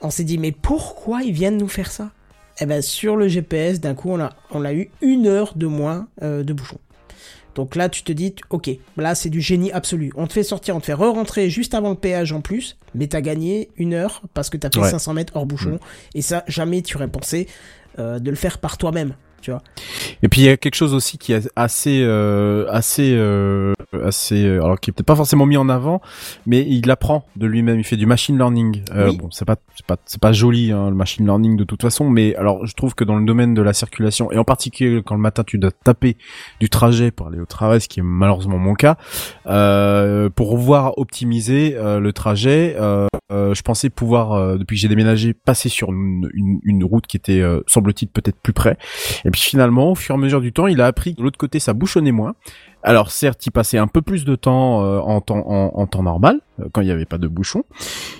On 0.00 0.10
s'est 0.10 0.24
dit, 0.24 0.38
mais 0.38 0.52
pourquoi 0.52 1.22
ils 1.22 1.32
viennent 1.32 1.56
nous 1.56 1.68
faire 1.68 1.90
ça? 1.90 2.10
Eh 2.60 2.66
ben, 2.66 2.82
sur 2.82 3.16
le 3.16 3.28
GPS, 3.28 3.80
d'un 3.80 3.94
coup, 3.94 4.10
on 4.10 4.20
a, 4.20 4.32
on 4.50 4.64
a 4.64 4.72
eu 4.72 4.90
une 5.00 5.26
heure 5.26 5.54
de 5.56 5.66
moins 5.66 6.08
euh, 6.22 6.42
de 6.42 6.52
bouchon. 6.52 6.78
Donc 7.58 7.74
là, 7.74 7.88
tu 7.88 8.04
te 8.04 8.12
dis, 8.12 8.36
ok, 8.50 8.70
là, 8.96 9.16
c'est 9.16 9.30
du 9.30 9.40
génie 9.40 9.72
absolu. 9.72 10.12
On 10.14 10.28
te 10.28 10.32
fait 10.32 10.44
sortir, 10.44 10.76
on 10.76 10.80
te 10.80 10.86
fait 10.86 10.92
re-rentrer 10.94 11.50
juste 11.50 11.74
avant 11.74 11.90
le 11.90 11.96
péage 11.96 12.30
en 12.32 12.40
plus, 12.40 12.76
mais 12.94 13.08
t'as 13.08 13.20
gagné 13.20 13.68
une 13.76 13.94
heure 13.94 14.22
parce 14.32 14.48
que 14.48 14.56
t'as 14.56 14.70
fait 14.70 14.78
Ouais. 14.78 14.90
500 14.92 15.12
mètres 15.14 15.32
hors 15.34 15.44
bouchon. 15.44 15.80
Et 16.14 16.22
ça, 16.22 16.44
jamais 16.46 16.82
tu 16.82 16.94
aurais 16.96 17.08
pensé 17.08 17.48
euh, 17.98 18.20
de 18.20 18.30
le 18.30 18.36
faire 18.36 18.58
par 18.58 18.78
toi-même, 18.78 19.14
tu 19.40 19.50
vois. 19.50 19.62
Et 20.22 20.28
puis 20.28 20.42
il 20.42 20.44
y 20.44 20.48
a 20.48 20.56
quelque 20.56 20.74
chose 20.74 20.94
aussi 20.94 21.18
qui 21.18 21.32
est 21.32 21.50
assez, 21.56 22.02
euh, 22.02 22.66
assez, 22.70 23.12
euh, 23.14 23.72
assez, 24.04 24.44
euh, 24.44 24.62
alors 24.62 24.80
qui 24.80 24.90
est 24.90 24.92
peut-être 24.92 25.06
pas 25.06 25.16
forcément 25.16 25.46
mis 25.46 25.56
en 25.56 25.68
avant, 25.68 26.00
mais 26.46 26.66
il 26.68 26.90
apprend 26.90 27.24
de 27.36 27.46
lui-même. 27.46 27.78
Il 27.78 27.84
fait 27.84 27.96
du 27.96 28.06
machine 28.06 28.36
learning. 28.36 28.82
Euh, 28.94 29.08
Oui. 29.10 29.16
Bon, 29.16 29.30
c'est 29.30 29.44
pas, 29.44 29.56
c'est 29.76 29.86
pas, 29.86 29.96
c'est 30.04 30.20
pas 30.20 30.32
joli 30.32 30.72
hein, 30.72 30.88
le 30.90 30.96
machine 30.96 31.24
learning 31.24 31.56
de 31.56 31.64
toute 31.64 31.82
façon, 31.82 32.10
mais 32.10 32.34
alors 32.36 32.66
je 32.66 32.74
trouve 32.74 32.94
que 32.94 33.04
dans 33.04 33.16
le 33.16 33.24
domaine 33.24 33.54
de 33.54 33.62
la 33.62 33.72
circulation 33.72 34.30
et 34.32 34.38
en 34.38 34.44
particulier 34.44 35.02
quand 35.04 35.14
le 35.14 35.20
matin 35.20 35.44
tu 35.44 35.58
dois 35.58 35.70
taper 35.70 36.16
du 36.60 36.68
trajet 36.68 37.10
pour 37.10 37.28
aller 37.28 37.40
au 37.40 37.46
travail, 37.46 37.80
ce 37.80 37.88
qui 37.88 38.00
est 38.00 38.04
malheureusement 38.04 38.58
mon 38.58 38.74
cas, 38.74 38.96
euh, 39.46 40.28
pour 40.30 40.56
voir 40.58 40.98
optimiser 40.98 41.74
euh, 41.76 42.00
le 42.00 42.12
trajet, 42.12 42.76
euh, 42.78 43.06
euh, 43.30 43.52
je 43.52 43.60
pensais 43.60 43.90
pouvoir 43.90 44.32
euh, 44.32 44.56
depuis 44.56 44.76
que 44.76 44.80
j'ai 44.80 44.88
déménagé 44.88 45.34
passer 45.34 45.68
sur 45.68 45.90
une, 45.90 46.84
route 46.84 47.06
qui 47.06 47.18
était 47.18 47.40
euh, 47.40 47.60
semble-t-il 47.66 48.08
peut-être 48.08 48.40
plus 48.40 48.54
près. 48.54 48.78
Et 49.24 49.30
puis 49.30 49.40
finalement, 49.40 49.92
au 49.92 49.94
fur 49.94 50.14
et 50.14 50.18
à 50.18 50.20
mesure 50.20 50.40
du 50.40 50.52
temps, 50.52 50.66
il 50.66 50.80
a 50.80 50.86
appris 50.86 51.12
que 51.12 51.18
de 51.18 51.24
l'autre 51.24 51.36
côté, 51.36 51.58
ça 51.58 51.74
bouchonnait 51.74 52.12
moins. 52.12 52.34
Alors 52.88 53.10
certes, 53.10 53.44
il 53.44 53.50
passait 53.50 53.76
un 53.76 53.86
peu 53.86 54.00
plus 54.00 54.24
de 54.24 54.34
temps 54.34 54.82
euh, 54.82 54.98
en 54.98 55.20
temps 55.20 56.02
normal 56.02 56.40
euh, 56.58 56.70
quand 56.72 56.80
il 56.80 56.86
n'y 56.86 56.90
avait 56.90 57.04
pas 57.04 57.18
de 57.18 57.28
bouchons. 57.28 57.64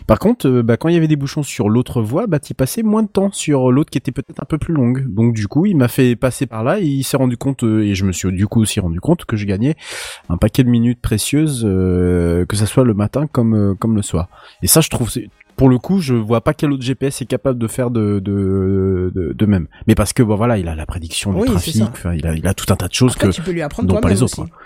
Par 0.07 0.19
contre, 0.19 0.47
euh, 0.47 0.63
bah, 0.63 0.77
quand 0.77 0.91
il 0.91 0.95
y 0.95 0.99
avait 0.99 1.09
des 1.09 1.17
bouchons 1.17 1.43
sur 1.43 1.71
l'autre 1.71 2.03
voie, 2.03 2.27
bah 2.27 2.37
il 2.47 2.55
passait 2.55 2.83
moins 2.83 3.03
de 3.03 3.09
temps 3.09 3.33
sur 3.33 3.73
l'autre 3.73 3.89
qui 3.89 3.97
était 3.97 4.13
peut-être 4.13 4.43
un 4.43 4.45
peu 4.45 4.59
plus 4.59 4.75
longue. 4.75 5.07
Donc 5.09 5.33
du 5.33 5.49
coup, 5.49 5.65
il 5.65 5.75
m'a 5.75 5.89
fait 5.89 6.17
passer 6.17 6.45
par 6.45 6.65
là 6.65 6.81
et 6.81 6.85
il 6.85 7.03
s'est 7.03 7.17
rendu 7.17 7.39
compte 7.39 7.65
euh, 7.65 7.83
et 7.83 7.95
je 7.95 8.05
me 8.05 8.13
suis 8.13 8.31
du 8.31 8.47
coup 8.47 8.61
aussi 8.61 8.79
rendu 8.79 9.01
compte 9.01 9.25
que 9.25 9.39
je 9.39 9.47
gagnais 9.47 9.75
un 10.29 10.37
paquet 10.37 10.65
de 10.65 10.69
minutes 10.69 11.01
précieuses, 11.01 11.63
que 11.63 12.57
ça 12.57 12.67
soit 12.67 12.85
le 12.85 12.93
matin 12.93 13.27
comme 13.27 13.75
comme 13.79 13.97
le 13.97 14.03
soir. 14.03 14.29
Et 14.63 14.67
ça, 14.67 14.83
je 14.83 14.91
trouve 14.91 15.11
pour 15.59 15.69
le 15.69 15.77
coup, 15.79 16.01
je 16.01 16.15
vois 16.15 16.41
pas 16.41 16.55
quel 16.55 16.73
autre 16.73 16.83
GPS 16.83 17.21
est 17.21 17.27
capable 17.27 17.59
de 17.59 17.67
faire 17.67 17.91
de 17.91 18.19
de 18.21 19.13
de, 19.15 19.33
de 19.35 19.47
même. 19.47 19.67
Mais 19.87 19.95
parce 19.95 20.15
que 20.15 20.23
bon 20.23 20.37
voilà, 20.37 20.57
il 20.57 20.69
a 20.69 20.75
la 20.75 20.87
prédiction 20.87 21.33
du 21.35 21.41
Oui, 21.41 21.47
trafic, 21.49 21.83
enfin, 21.83 22.15
il 22.15 22.27
a 22.27 22.35
il 22.35 22.47
a 22.47 22.55
tout 22.55 22.73
un 22.73 22.77
tas 22.77 22.89
de 22.89 22.95
choses 22.95 23.13
Après, 23.17 23.29
que 23.29 23.33
tu 23.35 23.43
peux 23.43 23.51
lui 23.51 23.61
apprendre 23.63 23.89
dont 23.89 24.01
pas 24.01 24.09
les 24.09 24.23
autres, 24.23 24.41
aussi. 24.41 24.51
quoi. 24.51 24.61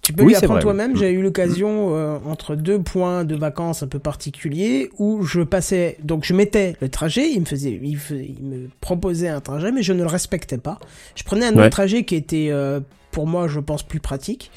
Tu 0.00 0.12
peux 0.12 0.22
Oui, 0.24 0.30
lui 0.30 0.36
apprendre 0.36 0.60
toi-même. 0.60 0.92
oui. 0.94 0.98
J'ai 0.98 1.12
eu 1.12 1.22
l'occasion 1.22 1.94
euh, 1.94 2.18
entre 2.26 2.56
deux 2.56 2.80
points 2.80 3.24
de 3.24 3.36
vacances 3.36 3.84
un 3.84 3.86
peu 3.86 4.00
particuliers 4.00 4.90
où 4.98 5.22
je 5.22 5.42
passais, 5.42 5.96
donc 6.02 6.24
je 6.24 6.34
mettais 6.34 6.76
le 6.80 6.88
trajet, 6.88 7.30
il 7.30 7.38
me 7.40 7.44
faisait, 7.44 7.78
il, 7.80 7.96
me 8.42 8.68
proposait 8.80 9.28
un 9.28 9.40
trajet, 9.40 9.70
mais 9.70 9.82
je 9.84 9.92
ne 9.92 10.00
le 10.02 10.08
respectais 10.08 10.58
pas. 10.58 10.78
Je 11.14 11.22
prenais 11.22 11.46
un 11.46 11.52
Ouais. 11.54 11.60
autre 11.60 11.70
trajet 11.70 12.04
qui 12.04 12.16
était 12.16 12.48
euh, 12.50 12.80
pour 13.12 13.28
moi, 13.28 13.46
je 13.46 13.60
pense, 13.60 13.84
plus 13.84 14.00
pratique. 14.00 14.50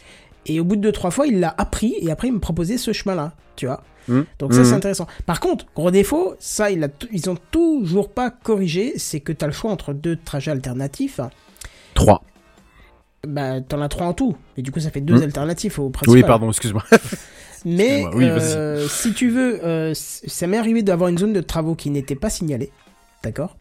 Et 0.48 0.60
au 0.60 0.64
bout 0.64 0.78
de 0.78 0.82
deux 0.82 0.92
trois 0.92 1.12
fois, 1.12 1.28
il 1.28 1.40
l'a 1.40 1.54
appris 1.58 1.94
et 2.02 2.10
après 2.10 2.28
il 2.28 2.34
me 2.34 2.40
proposait 2.40 2.78
ce 2.78 2.92
chemin-là, 2.94 3.34
tu 3.56 3.68
vois. 3.68 3.84
Mmh. 4.08 4.22
Donc 4.40 4.54
ça 4.54 4.62
Mmh. 4.62 4.66
c'est 4.66 4.74
intéressant. 4.74 5.08
Par 5.26 5.40
contre, 5.40 5.66
gros 5.76 5.92
défaut, 5.92 6.36
ça 6.40 6.70
il 6.72 6.84
a 6.84 6.88
ils 7.12 7.30
ont 7.30 7.38
toujours 7.52 8.10
pas 8.12 8.30
corrigé, 8.30 8.94
c'est 8.98 9.20
que 9.20 9.32
tu 9.32 9.44
as 9.44 9.48
le 9.48 9.54
choix 9.54 9.72
entre 9.72 9.94
deux 9.94 10.16
trajets 10.16 10.52
alternatifs. 10.52 11.20
3. 11.96 12.24
Bah 13.28 13.60
t'en 13.62 13.82
as 13.82 13.90
trois 13.90 14.06
en 14.08 14.14
tout, 14.14 14.36
mais 14.56 14.62
du 14.64 14.72
coup 14.72 14.80
ça 14.80 14.92
fait 14.92 15.02
deux 15.02 15.18
Mmh. 15.20 15.24
alternatifs 15.24 15.80
au 15.80 15.90
principal. 15.90 16.16
Oui, 16.16 16.24
pardon, 16.28 16.48
excuse-moi. 16.52 16.84
Mais 17.66 18.06
oui, 18.14 18.26
euh, 18.26 18.88
si 18.88 19.14
tu 19.14 19.30
veux, 19.32 19.66
euh, 19.66 19.94
ça 19.96 20.46
m'est 20.46 20.58
arrivé 20.58 20.84
d'avoir 20.84 21.10
une 21.10 21.18
zone 21.18 21.34
de 21.34 21.42
travaux 21.42 21.74
qui 21.74 21.90
n'était 21.90 22.14
pas 22.16 22.30
signalée, 22.30 22.72
d'accord? 23.24 23.58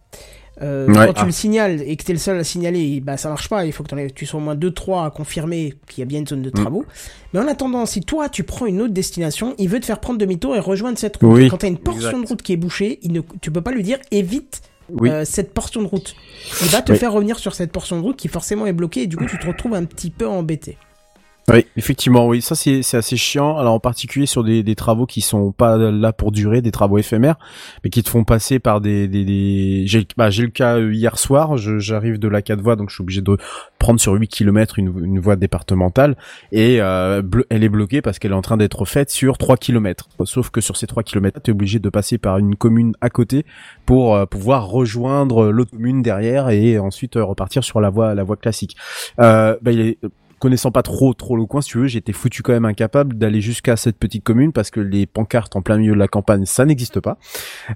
Euh, 0.62 0.86
Ouais. 0.86 1.06
Quand 1.08 1.12
tu 1.14 1.20
Ah. 1.22 1.26
le 1.26 1.32
signales 1.32 1.82
et 1.84 1.96
que 1.96 2.04
tu 2.04 2.10
es 2.12 2.14
le 2.14 2.20
seul 2.20 2.38
à 2.38 2.44
signaler, 2.44 3.00
bah 3.00 3.16
ça 3.16 3.28
marche 3.28 3.48
pas. 3.48 3.64
Il 3.66 3.72
faut 3.72 3.82
que 3.82 3.94
aies- 3.96 4.10
tu 4.14 4.24
sois 4.24 4.38
au 4.38 4.42
moins 4.42 4.54
2-3 4.54 5.04
à 5.04 5.10
confirmer 5.10 5.74
qu'il 5.88 6.00
y 6.00 6.02
a 6.02 6.06
bien 6.06 6.20
une 6.20 6.26
zone 6.28 6.40
Mm. 6.40 6.44
de 6.44 6.50
travaux. 6.50 6.84
Mais 7.32 7.40
en 7.40 7.48
attendant, 7.48 7.86
si 7.86 8.00
toi 8.02 8.28
tu 8.28 8.44
prends 8.44 8.66
une 8.66 8.80
autre 8.80 8.92
destination, 8.94 9.54
il 9.58 9.68
veut 9.68 9.80
te 9.80 9.86
faire 9.86 9.98
prendre 10.00 10.18
demi-tour 10.18 10.54
et 10.54 10.60
rejoindre 10.60 10.96
cette 10.98 11.16
route. 11.16 11.32
Oui. 11.32 11.48
Quand 11.48 11.58
tu 11.58 11.66
as 11.66 11.70
une 11.70 11.78
portion 11.78 12.08
Exact. 12.10 12.22
de 12.22 12.28
route 12.28 12.42
qui 12.42 12.52
est 12.52 12.56
bouchée, 12.56 13.00
il 13.02 13.12
ne, 13.12 13.20
tu 13.40 13.50
peux 13.50 13.62
pas 13.62 13.72
lui 13.72 13.82
dire 13.82 13.98
évite 14.12 14.62
Oui. 14.90 15.10
euh, 15.10 15.24
cette 15.24 15.52
portion 15.54 15.82
de 15.82 15.86
route. 15.88 16.14
Il 16.62 16.68
va 16.68 16.82
te 16.82 16.92
Oui. 16.92 16.98
faire 16.98 17.12
revenir 17.12 17.38
sur 17.38 17.54
cette 17.54 17.72
portion 17.72 17.96
de 17.96 18.02
route 18.02 18.16
qui 18.16 18.28
forcément 18.28 18.66
est 18.66 18.72
bloquée 18.72 19.02
et 19.02 19.06
du 19.08 19.16
coup 19.16 19.24
tu 19.26 19.38
te 19.38 19.46
retrouves 19.46 19.74
un 19.74 19.84
petit 19.84 20.10
peu 20.10 20.28
embêté. 20.28 20.76
Oui, 21.48 21.66
effectivement, 21.76 22.26
oui, 22.26 22.40
ça 22.40 22.54
c'est 22.54 22.94
assez 22.94 23.16
chiant. 23.18 23.58
Alors 23.58 23.74
en 23.74 23.80
particulier 23.80 24.24
sur 24.24 24.42
des, 24.42 24.62
des 24.62 24.74
travaux 24.74 25.04
qui 25.04 25.20
sont 25.20 25.52
pas 25.52 25.76
là 25.76 26.12
pour 26.14 26.32
durer, 26.32 26.62
des 26.62 26.70
travaux 26.70 26.96
éphémères, 26.96 27.36
mais 27.82 27.90
qui 27.90 28.02
te 28.02 28.08
font 28.08 28.24
passer 28.24 28.58
par 28.58 28.80
des 28.80 29.08
des, 29.08 29.24
des... 29.26 29.82
j'ai 29.86 30.06
bah, 30.16 30.30
le 30.30 30.48
cas 30.48 30.78
euh, 30.78 30.94
hier 30.94 31.18
soir. 31.18 31.58
J'arrive 31.58 32.18
de 32.18 32.28
la 32.28 32.40
4 32.40 32.62
voies, 32.62 32.76
donc 32.76 32.88
je 32.88 32.94
suis 32.94 33.02
obligé 33.02 33.20
de 33.20 33.36
prendre 33.78 34.00
sur 34.00 34.14
8 34.14 34.28
km 34.28 34.78
une, 34.78 35.04
une 35.04 35.20
voie 35.20 35.36
départementale 35.36 36.16
et 36.50 36.80
euh, 36.80 37.20
elle 37.50 37.62
est 37.62 37.68
bloquée 37.68 38.00
parce 38.00 38.18
qu'elle 38.18 38.32
est 38.32 38.36
en 38.36 38.42
train 38.42 38.56
d'être 38.56 38.86
faite 38.86 39.10
sur 39.10 39.36
3 39.36 39.58
km. 39.58 40.08
Sauf 40.24 40.48
que 40.48 40.62
sur 40.62 40.78
ces 40.78 40.86
3 40.86 41.02
km, 41.02 41.40
tu 41.42 41.50
es 41.50 41.52
obligé 41.52 41.78
de 41.78 41.90
passer 41.90 42.16
par 42.16 42.38
une 42.38 42.56
commune 42.56 42.94
à 43.02 43.10
côté 43.10 43.44
pour 43.84 44.16
euh, 44.16 44.24
pouvoir 44.24 44.68
rejoindre 44.68 45.50
l'autre 45.50 45.72
commune 45.72 46.00
derrière 46.00 46.48
et 46.48 46.78
ensuite 46.78 47.16
euh, 47.16 47.24
repartir 47.24 47.62
sur 47.64 47.82
la 47.82 47.90
voie 47.90 48.14
la 48.14 48.24
voie 48.24 48.36
classique. 48.36 48.76
Bah, 49.18 49.58
il 49.66 49.80
est 49.80 49.98
connaissant 50.38 50.70
pas 50.70 50.82
trop 50.82 51.14
trop 51.14 51.36
le 51.36 51.46
coin 51.46 51.60
si 51.60 51.70
tu 51.70 51.78
veux 51.78 51.86
j'étais 51.86 52.12
foutu 52.12 52.42
quand 52.42 52.52
même 52.52 52.64
incapable 52.64 53.16
d'aller 53.16 53.40
jusqu'à 53.40 53.76
cette 53.76 53.96
petite 53.98 54.24
commune 54.24 54.52
parce 54.52 54.70
que 54.70 54.80
les 54.80 55.06
pancartes 55.06 55.56
en 55.56 55.62
plein 55.62 55.78
milieu 55.78 55.94
de 55.94 55.98
la 55.98 56.08
campagne 56.08 56.44
ça 56.46 56.64
n'existe 56.64 57.00
pas. 57.00 57.18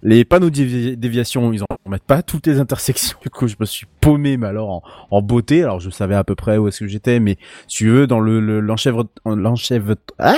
Les 0.02 0.24
panneaux 0.24 0.50
de 0.50 0.54
dévi- 0.56 0.96
déviation 0.96 1.52
ils 1.52 1.62
en 1.62 1.66
mettent 1.90 2.02
pas 2.04 2.22
toutes 2.22 2.46
les 2.46 2.58
intersections. 2.60 3.18
Du 3.22 3.30
coup 3.30 3.48
je 3.48 3.56
me 3.60 3.64
suis 3.66 3.86
paumé 4.00 4.36
mais 4.36 4.46
alors 4.46 4.70
en, 4.70 4.82
en 5.10 5.22
beauté. 5.22 5.62
Alors 5.62 5.80
je 5.80 5.90
savais 5.90 6.14
à 6.14 6.24
peu 6.24 6.34
près 6.34 6.58
où 6.58 6.68
est-ce 6.68 6.80
que 6.80 6.86
j'étais 6.86 7.20
mais 7.20 7.36
si 7.66 7.78
tu 7.78 7.88
veux 7.90 8.06
dans 8.06 8.20
le 8.20 8.40
le- 8.40 8.60
l'enchèvre 8.60 9.06
l'enchèvre 9.24 9.94
ah! 10.18 10.34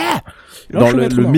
Dans 0.71 0.81
le, 0.81 0.87
le 0.87 1.01
L'enchevêtrement. 1.03 1.33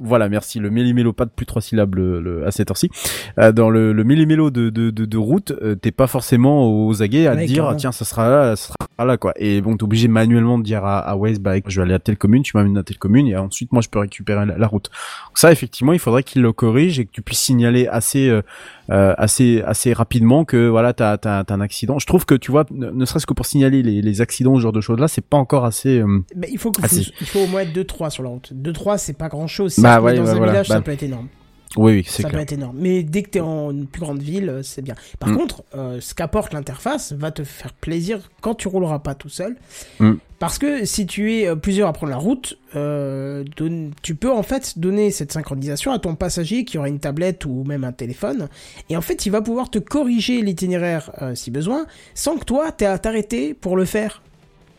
Voilà, 0.00 0.28
merci. 0.28 0.58
Le 0.58 0.70
méli-mélo, 0.70 1.12
pas 1.12 1.24
de 1.24 1.30
plus 1.30 1.46
trois 1.46 1.62
syllabes 1.62 1.94
le, 1.94 2.20
le- 2.20 2.46
à 2.46 2.50
cette 2.50 2.70
heure-ci. 2.70 2.90
Euh, 3.38 3.52
dans 3.52 3.70
le, 3.70 3.92
le 3.92 4.04
méli-mélo 4.04 4.50
de, 4.50 4.70
de, 4.70 4.90
de, 4.90 5.04
de 5.04 5.16
route, 5.18 5.52
euh, 5.62 5.74
t'es 5.74 5.92
pas 5.92 6.06
forcément 6.06 6.68
aux 6.86 7.02
aguets 7.02 7.26
à 7.26 7.34
Ouais, 7.34 7.42
te 7.42 7.46
dire, 7.52 7.74
tiens, 7.76 7.92
ça 7.92 8.04
sera 8.04 8.28
là, 8.28 8.56
ça 8.56 8.72
sera 8.98 9.04
là, 9.06 9.16
quoi. 9.16 9.32
Et 9.36 9.60
bon, 9.60 9.76
t'es 9.76 9.84
obligé 9.84 10.08
manuellement 10.08 10.58
de 10.58 10.64
dire 10.64 10.84
à, 10.84 10.98
à 10.98 11.16
Waze, 11.16 11.38
bah, 11.38 11.54
je 11.66 11.80
vais 11.80 11.84
aller 11.84 11.94
à 11.94 11.98
telle 11.98 12.16
commune, 12.18 12.42
tu 12.42 12.56
m'amènes 12.56 12.76
à 12.78 12.82
telle 12.82 12.98
commune, 12.98 13.26
et 13.26 13.36
ensuite, 13.36 13.72
moi, 13.72 13.82
je 13.82 13.88
peux 13.88 13.98
récupérer 13.98 14.46
la, 14.46 14.56
la 14.58 14.66
route. 14.66 14.90
Donc 15.28 15.38
ça, 15.38 15.50
effectivement, 15.52 15.92
il 15.92 15.98
faudrait 15.98 16.22
qu'il 16.22 16.42
le 16.42 16.52
corrige 16.52 16.98
et 16.98 17.04
que 17.06 17.10
tu 17.12 17.22
puisses 17.22 17.40
signaler 17.40 17.86
assez, 17.86 18.28
euh, 18.28 18.42
euh, 18.90 19.14
assez, 19.18 19.62
assez 19.66 19.92
rapidement 19.92 20.44
que, 20.44 20.68
voilà, 20.68 20.92
t'as, 20.92 21.16
t'as, 21.18 21.44
t'as 21.44 21.54
un 21.54 21.60
accident. 21.60 21.98
Je 21.98 22.06
trouve 22.06 22.24
que, 22.24 22.34
tu 22.34 22.50
vois, 22.50 22.64
ne, 22.70 22.90
ne 22.90 23.04
serait-ce 23.04 23.26
que 23.26 23.34
pour 23.34 23.46
signaler 23.46 23.82
les, 23.82 24.00
les 24.02 24.20
accidents, 24.20 24.54
ce 24.56 24.60
genre 24.60 24.72
de 24.72 24.80
choses-là, 24.80 25.08
c'est 25.08 25.24
pas 25.24 25.36
encore 25.36 25.64
assez, 25.64 25.98
euh, 26.00 26.22
Mais 26.36 26.48
il 26.52 26.58
faut, 26.58 26.70
que 26.72 26.80
faut- 26.82 26.88
si. 26.88 27.12
il 27.20 27.26
faut 27.26 27.40
au 27.40 27.46
moins 27.46 27.64
2-3 27.64 28.10
sur 28.10 28.22
la 28.22 28.28
route. 28.30 28.52
2-3 28.54 28.98
c'est 28.98 29.16
pas 29.18 29.28
grand 29.28 29.46
chose. 29.46 29.72
Si 29.74 29.80
Bah 29.80 30.00
ouais, 30.00 30.14
dans 30.16 30.28
un 30.30 30.34
voilà. 30.36 30.52
village, 30.52 30.68
ça 30.68 30.76
Bah, 30.76 30.80
peut 30.82 30.92
être 30.92 31.02
énorme. 31.02 31.28
Oui, 31.76 31.92
oui, 31.96 32.04
c'est 32.06 32.22
Ça 32.22 32.28
clair. 32.28 32.38
peut 32.40 32.42
être 32.42 32.52
énorme. 32.52 32.76
Mais 32.78 33.02
dès 33.02 33.22
que 33.22 33.30
tu 33.30 33.38
es 33.38 33.40
en 33.40 33.70
une 33.70 33.86
plus 33.86 34.00
grande 34.00 34.20
ville, 34.22 34.48
euh, 34.48 34.62
c'est 34.62 34.82
bien. 34.82 34.94
Par 35.18 35.28
Mm. 35.30 35.36
contre, 35.36 35.62
euh, 35.74 35.98
ce 36.00 36.14
qu'apporte 36.14 36.52
l'interface 36.52 37.12
va 37.12 37.30
te 37.30 37.44
faire 37.44 37.72
plaisir 37.72 38.30
quand 38.40 38.54
tu 38.54 38.68
rouleras 38.68 38.98
pas 39.00 39.14
tout 39.14 39.28
seul. 39.28 39.56
Mm. 40.00 40.12
Parce 40.38 40.58
que 40.58 40.84
si 40.84 41.06
tu 41.06 41.32
es 41.34 41.46
euh, 41.48 41.56
plusieurs 41.56 41.88
à 41.88 41.92
prendre 41.94 42.10
la 42.10 42.18
route, 42.18 42.58
euh, 42.74 43.42
donne- 43.56 43.92
tu 44.02 44.14
peux 44.14 44.30
en 44.30 44.42
fait 44.42 44.78
donner 44.78 45.10
cette 45.10 45.32
synchronisation 45.32 45.92
à 45.92 45.98
ton 45.98 46.14
passager 46.14 46.64
qui 46.64 46.76
aura 46.76 46.88
une 46.88 46.98
tablette 46.98 47.44
ou 47.46 47.64
même 47.64 47.84
un 47.84 47.92
téléphone. 47.92 48.48
Et 48.90 48.96
en 48.96 49.00
fait, 49.00 49.24
il 49.26 49.30
va 49.30 49.40
pouvoir 49.40 49.70
te 49.70 49.78
corriger 49.78 50.42
l'itinéraire 50.42 51.10
euh, 51.22 51.34
si 51.34 51.50
besoin, 51.50 51.86
sans 52.14 52.36
que 52.36 52.44
toi, 52.44 52.70
tu 52.72 52.84
à 52.84 52.98
t'arrêter 52.98 53.54
pour 53.54 53.76
le 53.76 53.84
faire. 53.86 54.22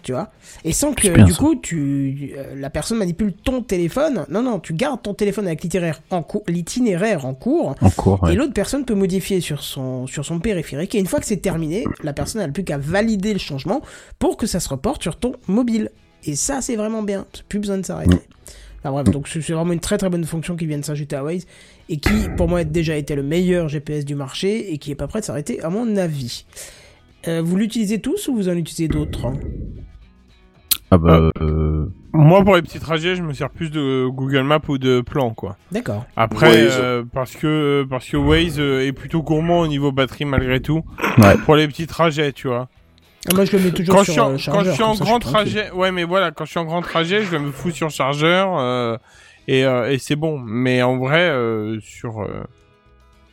Tu 0.04 0.12
vois. 0.12 0.32
Et 0.64 0.74
sans 0.74 0.94
que 0.94 1.24
du 1.24 1.34
ça. 1.34 1.38
coup 1.40 1.56
tu 1.56 2.34
euh, 2.38 2.56
la 2.56 2.70
personne 2.70 2.98
manipule 2.98 3.34
ton 3.34 3.62
téléphone. 3.62 4.26
Non 4.30 4.42
non, 4.42 4.60
tu 4.60 4.74
gardes 4.74 5.02
ton 5.02 5.14
téléphone 5.14 5.48
avec 5.48 5.62
l'itinéraire 5.64 6.02
en 6.10 6.24
cours, 6.24 6.44
l'itinéraire 6.48 7.26
en 7.26 7.34
cours. 7.34 7.76
En 7.82 7.90
cours, 7.90 8.24
ouais. 8.24 8.34
Et 8.34 8.36
l'autre 8.36 8.54
personne 8.54 8.86
peut 8.86 8.96
modifier 8.96 9.42
sur 9.42 9.64
son, 9.64 10.08
sur 10.08 10.26
son 10.26 10.40
périphérique. 10.40 10.96
Et 10.96 11.00
une 11.00 11.08
fois 11.08 11.20
que 11.20 11.26
c'est 11.26 11.38
terminé, 11.38 11.86
la 12.04 12.14
personne 12.14 12.42
n'a 12.42 12.48
plus 12.48 12.64
qu'à 12.64 12.78
valider 12.78 13.34
le 13.34 13.40
changement 13.40 13.82
pour 14.20 14.38
que 14.38 14.48
ça 14.48 14.60
se 14.60 14.70
reporte 14.70 15.02
sur 15.02 15.16
ton 15.18 15.34
mobile. 15.48 15.92
Et 16.24 16.36
ça, 16.36 16.62
c'est 16.62 16.76
vraiment 16.76 17.04
bien. 17.04 17.26
Plus 17.50 17.60
besoin 17.60 17.78
de 17.78 17.86
s'arrêter. 17.86 18.16
Mm. 18.16 18.20
Enfin 18.80 18.92
bref, 18.92 19.06
donc 19.06 19.28
c'est 19.28 19.42
c'est 19.42 19.54
vraiment 19.54 19.74
une 19.74 19.80
très 19.80 19.98
très 19.98 20.10
bonne 20.10 20.24
fonction 20.24 20.56
qui 20.56 20.68
vient 20.68 20.78
de 20.78 20.86
s'ajouter 20.86 21.16
à 21.16 21.24
Waze 21.24 21.48
et 21.90 21.98
qui, 21.98 22.14
pour 22.38 22.48
moi, 22.48 22.60
a 22.60 22.64
déjà 22.64 22.96
été 22.96 23.16
le 23.16 23.24
meilleur 23.24 23.68
GPS 23.70 24.06
du 24.06 24.14
marché 24.14 24.72
et 24.72 24.78
qui 24.78 24.92
est 24.92 24.96
pas 24.96 25.08
prêt 25.08 25.22
de 25.22 25.26
s'arrêter, 25.26 25.62
à 25.62 25.70
mon 25.70 25.98
avis. 25.98 26.46
Euh, 27.28 27.42
vous 27.42 27.56
l'utilisez 27.58 28.00
tous 28.00 28.28
ou 28.28 28.36
vous 28.36 28.50
en 28.50 28.54
utilisez 28.54 28.88
d'autres? 28.88 29.26
hein 29.26 29.34
Ah 30.92 30.98
bah, 30.98 31.32
euh, 31.42 31.86
Moi, 32.14 32.44
pour 32.44 32.56
les 32.56 32.62
petits 32.62 32.80
trajets, 32.80 33.16
je 33.16 33.22
me 33.22 33.34
sers 33.34 33.50
plus 33.50 33.70
de 33.70 34.08
Google 34.08 34.44
Maps 34.44 34.62
ou 34.70 34.78
de 34.78 35.02
plan, 35.02 35.32
quoi. 35.34 35.58
D'accord. 35.72 36.06
Après, 36.16 36.48
Waze. 36.66 36.78
euh, 36.80 37.04
parce 37.14 37.36
que 37.36 37.86
parce 37.90 38.08
que 38.08 38.16
Waze 38.18 38.60
euh, 38.60 38.86
est 38.88 38.94
plutôt 38.94 39.22
gourmand 39.22 39.60
au 39.62 39.68
niveau 39.68 39.92
batterie 39.92 40.24
malgré 40.26 40.62
tout. 40.62 40.84
Ouais. 41.18 41.36
Pour 41.46 41.56
les 41.58 41.68
petits 41.68 41.88
trajets, 41.88 42.32
tu 42.32 42.48
vois. 42.48 42.70
Ah, 43.30 43.36
Moi, 43.36 43.44
je 43.46 43.58
le 43.58 43.64
mets 43.64 43.72
toujours 43.72 43.96
Quand 43.96 44.04
je, 44.04 44.12
sur 44.12 44.14
suis 44.14 44.22
en, 44.22 44.28
euh, 44.30 44.32
quand 44.32 44.38
chargeur, 44.38 44.64
je 44.66 44.72
suis 44.72 44.84
en 44.84 44.94
ça, 44.94 45.04
grand 45.04 45.20
trajet, 45.20 45.72
ouais, 45.72 45.92
mais 45.92 46.06
voilà, 46.06 46.32
quand 46.32 46.46
je 46.46 46.52
suis 46.52 46.60
en 46.60 46.66
grand 46.66 46.82
trajet, 46.82 47.24
je 47.24 47.36
me 47.36 47.52
fous 47.52 47.72
sur 47.72 47.90
chargeur 47.90 48.58
euh, 48.58 48.96
et, 49.50 49.66
euh, 49.66 49.92
et 49.92 49.98
c'est 49.98 50.16
bon. 50.16 50.40
Mais 50.40 50.82
en 50.84 50.98
vrai, 50.98 51.28
euh, 51.30 51.78
sur 51.82 52.22
euh, 52.22 52.46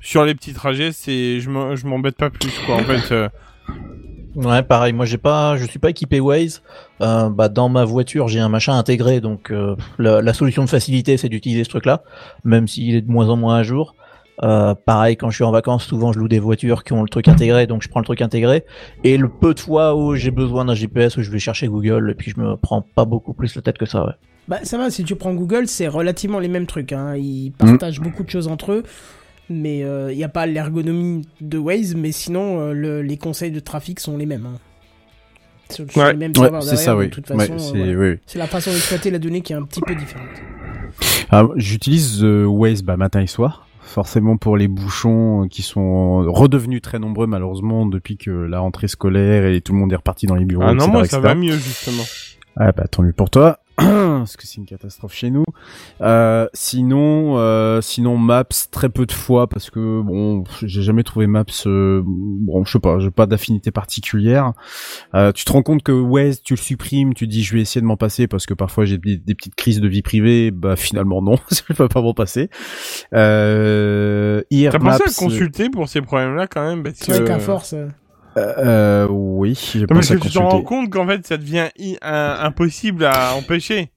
sur 0.01 0.25
les 0.25 0.35
petits 0.35 0.55
trajets, 0.55 0.91
c'est 0.91 1.39
je 1.39 1.49
je 1.77 1.87
m'embête 1.87 2.17
pas 2.17 2.31
plus, 2.31 2.59
quoi. 2.67 2.75
En 2.75 2.83
fait, 2.83 3.13
euh, 3.13 3.29
Ouais, 4.37 4.63
pareil. 4.63 4.93
Moi, 4.93 5.07
j'ai 5.07 5.19
pas, 5.19 5.57
je 5.57 5.65
suis 5.65 5.79
pas 5.79 5.91
équipé 5.91 6.19
Waze. 6.21 6.63
Euh, 7.01 7.29
bah, 7.31 7.49
dans 7.49 7.69
ma 7.69 7.85
voiture, 7.85 8.29
j'ai 8.29 8.41
un 8.41 8.49
machin 8.49 8.77
intégré, 8.77 9.21
donc 9.21 9.51
euh, 9.51 9.77
la, 9.99 10.21
la 10.23 10.33
solution 10.35 10.65
de 10.65 10.69
facilité, 10.69 11.17
c'est 11.17 11.29
d'utiliser 11.29 11.65
ce 11.65 11.69
truc-là, 11.69 12.03
même 12.45 12.67
s'il 12.67 12.95
est 12.97 13.03
de 13.03 13.11
moins 13.11 13.29
en 13.29 13.37
moins 13.37 13.57
à 13.59 13.63
jour. 13.63 13.95
Euh, 14.43 14.75
pareil, 14.75 15.17
quand 15.17 15.31
je 15.31 15.37
suis 15.37 15.45
en 15.45 15.53
vacances, 15.53 15.85
souvent 15.85 16.13
je 16.13 16.19
loue 16.19 16.27
des 16.27 16.41
voitures 16.41 16.83
qui 16.83 16.93
ont 16.93 17.03
le 17.03 17.09
truc 17.09 17.29
intégré, 17.29 17.69
donc 17.69 17.83
je 17.85 17.89
prends 17.89 18.01
le 18.01 18.05
truc 18.05 18.21
intégré. 18.21 18.65
Et 19.05 19.17
le 19.17 19.29
peu 19.29 19.55
de 19.55 19.61
fois 19.61 19.95
où 19.95 20.17
j'ai 20.17 20.33
besoin 20.33 20.65
d'un 20.65 20.75
GPS, 20.75 21.17
où 21.17 21.23
je 21.23 21.31
vais 21.31 21.39
chercher 21.39 21.69
Google, 21.69 22.11
et 22.11 22.15
puis 22.15 22.33
je 22.37 22.41
me 22.41 22.57
prends 22.57 22.83
pas 22.83 23.05
beaucoup 23.05 23.33
plus 23.33 23.55
la 23.55 23.63
tête 23.63 23.79
que 23.79 23.87
ça. 23.87 24.05
Ouais. 24.05 24.13
Bah 24.49 24.59
ça 24.65 24.77
va, 24.77 24.91
si 24.91 25.05
tu 25.05 25.15
prends 25.15 25.33
Google, 25.33 25.69
c'est 25.69 25.87
relativement 25.87 26.41
les 26.41 26.49
mêmes 26.49 26.67
trucs. 26.67 26.93
Hein. 26.93 27.15
Ils 27.17 27.51
Mm. 27.63 27.69
partagent 27.69 28.01
beaucoup 28.01 28.25
de 28.25 28.29
choses 28.31 28.49
entre 28.49 28.73
eux, 28.73 28.83
mais 29.51 29.81
il 29.81 30.17
n'y 30.17 30.25
a 30.25 30.29
pas 30.29 30.47
l'ergonomie 30.47 31.27
de 31.41 31.59
Waze, 31.59 31.95
mais 31.95 32.13
sinon 32.13 32.61
euh, 32.61 32.73
le- 32.73 33.03
les 33.03 33.17
conseils 33.17 33.51
de 33.51 33.61
trafic 33.61 34.01
sont 34.01 34.17
les 34.17 34.27
mêmes. 34.27 34.47
Hein. 34.47 34.59
Sur- 35.71 35.91
sur 35.91 36.03
Ouais. 36.03 36.13
les 36.13 36.19
mêmes 36.19 36.33
ouais, 36.39 36.51
c'est 36.63 36.77
ça, 36.77 36.95
oui. 36.97 37.11
Ouais, 37.31 37.51
euh, 37.51 38.13
oui, 38.13 38.19
la 38.39 38.47
façon 38.47 38.71
d'exploiter 38.71 39.11
la 39.11 39.19
donnée 39.19 39.41
qui 39.41 39.53
est 39.53 39.57
un 39.57 39.63
petit 39.63 39.81
peu 39.81 39.95
différente. 39.95 40.29
J'utilise 41.57 42.23
euh, 42.23 42.45
Waze 42.45 42.83
bah, 42.83 42.97
matin 42.97 43.21
et 43.21 43.27
soir, 43.27 43.67
forcément 43.81 44.37
pour 44.37 44.57
les 44.57 44.69
bouchons 44.69 45.45
euh, 45.45 45.49
qui 45.49 45.63
sont 45.63 46.19
redevenus 46.31 46.81
très 46.83 46.99
nombreux 46.99 47.27
malheureusement 47.27 47.87
depuis 47.87 48.17
que 48.17 48.31
la 48.31 48.61
rentrée 48.61 48.89
scolaire 48.89 49.47
et 49.47 49.61
tout 49.61 49.73
le 49.73 49.79
monde 49.79 49.93
est 49.93 49.97
reparti 49.97 50.27
dans 50.27 50.35
les 50.37 50.45
bureaux. 50.45 50.63
ah 50.67 50.75
non, 50.75 50.85
etc., 50.85 50.91
moi 50.93 51.05
ça 51.07 51.17
etc. 51.19 51.21
va 51.23 51.35
mieux 51.35 51.57
justement. 51.57 52.03
Ah 52.57 52.71
bah 52.73 52.85
tant 52.89 53.03
mieux 53.03 53.13
pour 53.13 53.31
toi, 53.31 53.59
parce 53.77 54.37
que 54.37 54.47
c'est 54.47 54.57
une 54.59 54.67
catastrophe 54.67 55.15
chez 55.15 55.31
nous. 55.31 55.45
Euh, 56.01 56.47
sinon, 56.55 57.39
euh, 57.39 57.81
sinon 57.81 58.17
Maps 58.17 58.45
très 58.71 58.89
peu 58.89 59.05
de 59.07 59.13
fois 59.13 59.49
parce 59.49 59.71
que 59.71 60.01
bon, 60.01 60.45
j'ai 60.63 60.83
jamais 60.83 61.03
trouvé 61.03 61.27
Maps. 61.27 61.45
euh, 61.67 62.03
bon, 62.05 62.65
je 62.65 62.73
sais 62.73 62.79
pas, 62.79 62.99
j'ai 63.01 63.11
pas 63.11 63.27
d'affinité 63.27 63.71
particulière. 63.71 64.53
Euh, 65.15 65.33
tu 65.33 65.45
te 65.45 65.53
rends 65.53 65.63
compte 65.63 65.83
que 65.83 65.93
Waze, 65.93 66.43
tu 66.43 66.55
le 66.55 66.59
supprimes, 66.59 67.15
tu 67.15 67.27
dis 67.27 67.43
je 67.43 67.55
vais 67.55 67.61
essayer 67.63 67.81
de 67.81 67.87
m'en 67.87 67.97
passer 67.97 68.27
parce 68.29 68.47
que 68.47 68.55
parfois 68.55 68.85
j'ai 68.85 68.99
des, 68.99 69.17
des 69.17 69.35
petites 69.35 69.55
crises 69.57 69.81
de 69.81 69.89
vie 69.89 70.03
privée. 70.03 70.51
Bah 70.51 70.77
finalement 70.77 71.21
non, 71.21 71.37
je 71.51 71.75
peux 71.75 71.89
pas 71.89 72.01
m'en 72.01 72.15
passer. 72.15 72.51
Euh, 73.13 74.43
Here 74.51 74.71
T'as 74.73 74.79
pensé 74.79 75.03
à 75.07 75.13
consulter 75.25 75.71
pour 75.71 75.89
ces 75.89 76.01
problèmes-là 76.01 76.47
quand 76.47 76.67
même 76.67 76.83
parce 76.83 76.99
que- 77.01 77.25
qu'à 77.27 77.39
force. 77.39 77.75
Euh, 78.37 78.55
euh, 78.59 79.07
oui, 79.09 79.59
j'ai 79.75 79.87
parce 79.87 80.09
pensé 80.09 80.15
à 80.15 80.17
que 80.17 80.23
tu 80.23 80.31
te 80.31 80.39
rends 80.39 80.63
compte 80.63 80.91
qu'en 80.91 81.07
fait 81.07 81.27
ça 81.27 81.37
devient 81.37 81.69
impossible 82.03 83.05
à 83.05 83.35
empêcher. 83.35 83.91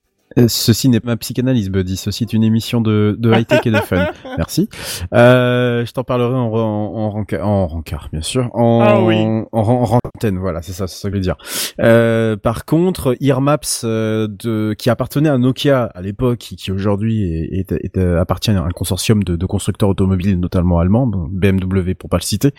Ceci 0.47 0.89
n'est 0.89 0.99
pas 0.99 1.11
ma 1.11 1.17
psychanalyse, 1.17 1.69
Buddy. 1.69 1.97
Ceci 1.97 2.23
est 2.23 2.33
une 2.33 2.43
émission 2.43 2.81
de, 2.81 3.15
de 3.19 3.31
high-tech 3.33 3.61
et 3.65 3.71
de 3.71 3.77
fun. 3.77 4.07
Merci. 4.37 4.69
Euh, 5.13 5.85
je 5.85 5.91
t'en 5.93 6.03
parlerai 6.03 6.35
en, 6.35 6.51
en, 6.53 6.59
en, 6.95 7.09
renca- 7.09 7.41
en 7.41 7.81
bien 8.11 8.21
sûr. 8.21 8.49
En, 8.53 8.81
Ah 8.81 9.01
oui. 9.01 9.15
en, 9.21 9.47
en 9.51 9.85
rantaine, 9.85 10.37
voilà, 10.37 10.61
c'est 10.61 10.73
ça, 10.73 10.87
c'est 10.87 10.99
ça 10.99 11.09
que 11.09 11.15
je 11.15 11.17
veux 11.17 11.23
dire. 11.23 11.37
Euh, 11.81 12.35
par 12.35 12.65
contre, 12.65 13.15
Earmaps, 13.21 13.81
euh, 13.83 14.27
de, 14.27 14.73
qui 14.77 14.89
appartenait 14.89 15.29
à 15.29 15.37
Nokia 15.37 15.83
à 15.85 16.01
l'époque, 16.01 16.39
qui, 16.39 16.55
qui 16.55 16.71
aujourd'hui 16.71 17.23
est, 17.23 17.71
est, 17.71 17.71
est, 17.71 17.97
euh, 17.97 18.19
appartient 18.21 18.51
à 18.51 18.61
un 18.63 18.69
consortium 18.71 19.23
de, 19.23 19.35
de 19.35 19.45
constructeurs 19.45 19.89
automobiles, 19.89 20.39
notamment 20.39 20.79
allemands, 20.79 21.07
BMW 21.07 21.93
pour 21.97 22.09
pas 22.09 22.17
le 22.17 22.23
citer. 22.23 22.51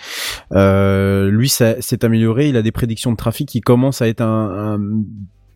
Euh, 0.52 1.30
lui, 1.30 1.48
ça 1.48 1.80
s'est 1.80 2.04
amélioré. 2.04 2.48
Il 2.48 2.56
a 2.56 2.62
des 2.62 2.72
prédictions 2.72 3.12
de 3.12 3.16
trafic 3.16 3.48
qui 3.48 3.60
commencent 3.60 4.02
à 4.02 4.08
être 4.08 4.20
un, 4.22 4.74
un 4.76 4.78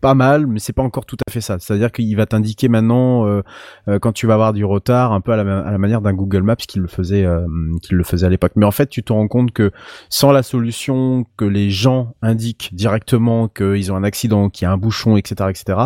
pas 0.03 0.15
mal, 0.15 0.47
mais 0.47 0.59
c'est 0.59 0.73
pas 0.73 0.83
encore 0.83 1.05
tout 1.05 1.15
à 1.25 1.31
fait 1.31 1.39
ça. 1.39 1.59
C'est-à-dire 1.59 1.89
qu'il 1.89 2.13
va 2.17 2.25
t'indiquer 2.25 2.67
maintenant 2.67 3.25
euh, 3.25 3.41
euh, 3.87 3.99
quand 3.99 4.11
tu 4.11 4.27
vas 4.27 4.33
avoir 4.33 4.51
du 4.51 4.65
retard, 4.65 5.13
un 5.13 5.21
peu 5.21 5.31
à 5.31 5.41
la, 5.41 5.59
à 5.59 5.71
la 5.71 5.77
manière 5.77 6.01
d'un 6.01 6.13
Google 6.13 6.41
Maps 6.41 6.57
qu'il 6.57 6.81
le 6.81 6.89
faisait, 6.89 7.23
euh, 7.23 7.47
qu'il 7.81 7.95
le 7.95 8.03
faisait 8.03 8.25
à 8.25 8.29
l'époque. 8.29 8.51
Mais 8.57 8.65
en 8.65 8.71
fait, 8.71 8.87
tu 8.87 9.01
te 9.01 9.13
rends 9.13 9.29
compte 9.29 9.53
que 9.53 9.71
sans 10.09 10.33
la 10.33 10.43
solution 10.43 11.25
que 11.37 11.45
les 11.45 11.69
gens 11.69 12.15
indiquent 12.21 12.71
directement 12.73 13.47
qu'ils 13.47 13.93
ont 13.93 13.95
un 13.95 14.03
accident, 14.03 14.49
qu'il 14.49 14.65
y 14.65 14.67
a 14.67 14.73
un 14.73 14.77
bouchon, 14.77 15.15
etc., 15.15 15.49
etc. 15.49 15.79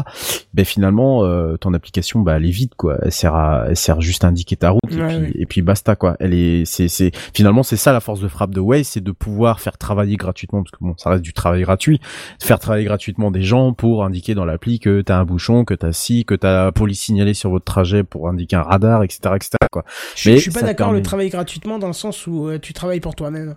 Ben 0.56 0.65
finalement, 0.65 1.23
euh, 1.23 1.56
ton 1.57 1.76
application, 1.76 2.22
bah, 2.22 2.38
elle 2.38 2.48
est 2.48 2.49
vide, 2.49 2.73
quoi. 2.76 2.98
Elle 3.03 3.11
sert 3.11 3.35
à, 3.35 3.65
elle 3.68 3.77
sert 3.77 4.02
juste 4.02 4.23
à 4.23 4.30
indiquer 4.30 4.56
ta 4.56 4.72
route 4.72 4.81
et, 4.89 4.98
puis, 4.98 5.31
et 5.35 5.45
puis 5.45 5.61
basta, 5.61 5.95
quoi. 5.95 6.18
Elle 6.19 6.34
est, 6.34 6.65
c'est, 6.65 6.88
c'est 6.88 7.11
finalement 7.35 7.61
c'est 7.61 7.77
ça 7.77 7.94
la 7.94 7.99
force 7.99 8.19
de 8.19 8.27
frappe 8.27 8.56
de 8.56 8.61
Waze, 8.61 8.88
c'est 8.88 9.03
de 9.03 9.11
pouvoir 9.11 9.60
faire 9.60 9.77
travailler 9.77 10.15
gratuitement, 10.15 10.64
parce 10.64 10.72
que 10.72 10.77
bon, 10.81 10.95
ça 10.98 11.11
reste 11.11 11.22
du 11.22 11.34
travail 11.34 11.61
gratuit, 11.61 12.02
faire 12.41 12.57
travailler 12.57 12.85
gratuitement 12.85 13.30
des 13.30 13.44
gens 13.44 13.73
pour 13.73 14.07
indiquer 14.08 14.34
dans 14.36 14.46
l'appli 14.46 14.80
que 14.80 15.02
t'as 15.02 15.18
un 15.20 15.26
bouchon, 15.26 15.64
que 15.66 15.74
t'as 15.74 15.92
ci, 15.94 16.26
que 16.26 16.34
t'as 16.36 16.72
police 16.72 17.02
signalé 17.02 17.34
sur 17.34 17.50
votre 17.52 17.66
trajet 17.66 18.04
pour 18.04 18.28
indiquer 18.30 18.56
un 18.56 18.64
radar, 18.64 19.04
etc., 19.04 19.20
etc. 19.36 19.52
Quoi. 19.72 19.84
Je, 20.16 20.30
Mais 20.30 20.38
je 20.38 20.42
suis 20.42 20.52
pas 20.52 20.62
d'accord 20.62 20.88
permet- 20.88 21.00
le 21.00 21.04
travail 21.04 21.30
gratuitement 21.30 21.78
dans 21.80 21.88
le 21.88 21.94
sens 21.94 22.26
où 22.28 22.48
euh, 22.48 22.58
tu 22.60 22.74
travailles 22.74 23.00
pour 23.02 23.16
toi-même. 23.16 23.56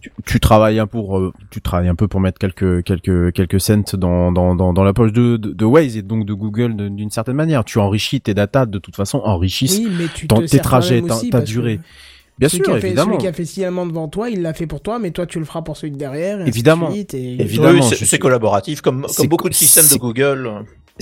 Tu, 0.00 0.10
tu 0.26 0.40
travailles 0.40 0.80
un 0.80 0.88
pour, 0.88 1.16
euh, 1.16 1.32
tu 1.52 1.60
travailles 1.60 1.86
un 1.86 1.94
peu 1.94 2.08
pour 2.08 2.18
mettre 2.18 2.38
quelques 2.40 2.82
quelques 2.82 3.32
quelques 3.32 3.60
cents 3.60 3.84
dans 3.94 4.32
dans 4.32 4.56
dans, 4.56 4.72
dans 4.72 4.82
la 4.82 4.92
poche 4.92 5.12
de, 5.12 5.36
de 5.36 5.52
de 5.52 5.64
Waze 5.64 5.96
et 5.96 6.02
donc 6.02 6.26
de 6.26 6.34
Google 6.34 6.74
d'une 6.90 7.10
certaine 7.10 7.36
manière. 7.36 7.64
Tu 7.64 7.78
enrichis 7.78 8.20
tes 8.20 8.34
datas 8.34 8.66
de 8.66 8.78
toute 8.80 8.96
façon, 8.96 9.18
enrichissent 9.24 9.78
Oui, 9.78 9.88
mais 9.96 10.06
tu 10.12 10.26
ton- 10.26 10.40
te 10.40 10.46
tes 10.46 10.58
trajets, 10.58 11.02
ta, 11.02 11.14
que 11.40 11.44
durée. 11.44 11.78
Bien 12.40 12.48
celui 12.48 12.64
sûr, 12.64 12.72
qui 12.72 12.78
a 12.78 12.80
fait, 12.80 12.86
évidemment. 12.88 13.10
Celui 13.12 13.18
qui 13.18 13.26
a 13.28 13.32
fait 13.32 13.44
signalement 13.44 13.86
devant 13.86 14.08
toi, 14.08 14.28
il 14.30 14.42
l'a 14.42 14.52
fait 14.54 14.66
pour 14.66 14.80
toi, 14.80 14.98
mais 14.98 15.12
toi 15.12 15.26
tu 15.26 15.38
le 15.38 15.44
feras 15.44 15.62
pour 15.62 15.76
celui 15.76 15.92
de 15.92 15.98
derrière. 15.98 16.38
et 16.38 16.42
ainsi 16.42 16.44
de 16.44 16.48
Évidemment. 16.48 16.90
suite, 16.90 17.14
et- 17.14 17.40
Évidemment. 17.40 17.80
Oui, 17.80 17.82
c'est- 17.96 18.04
suis- 18.04 18.18
collaboratif, 18.18 18.80
comme, 18.80 19.06
comme 19.16 19.28
beaucoup 19.28 19.44
co- 19.44 19.48
de 19.50 19.54
systèmes 19.54 19.86
de 19.92 19.96
Google. 20.00 20.50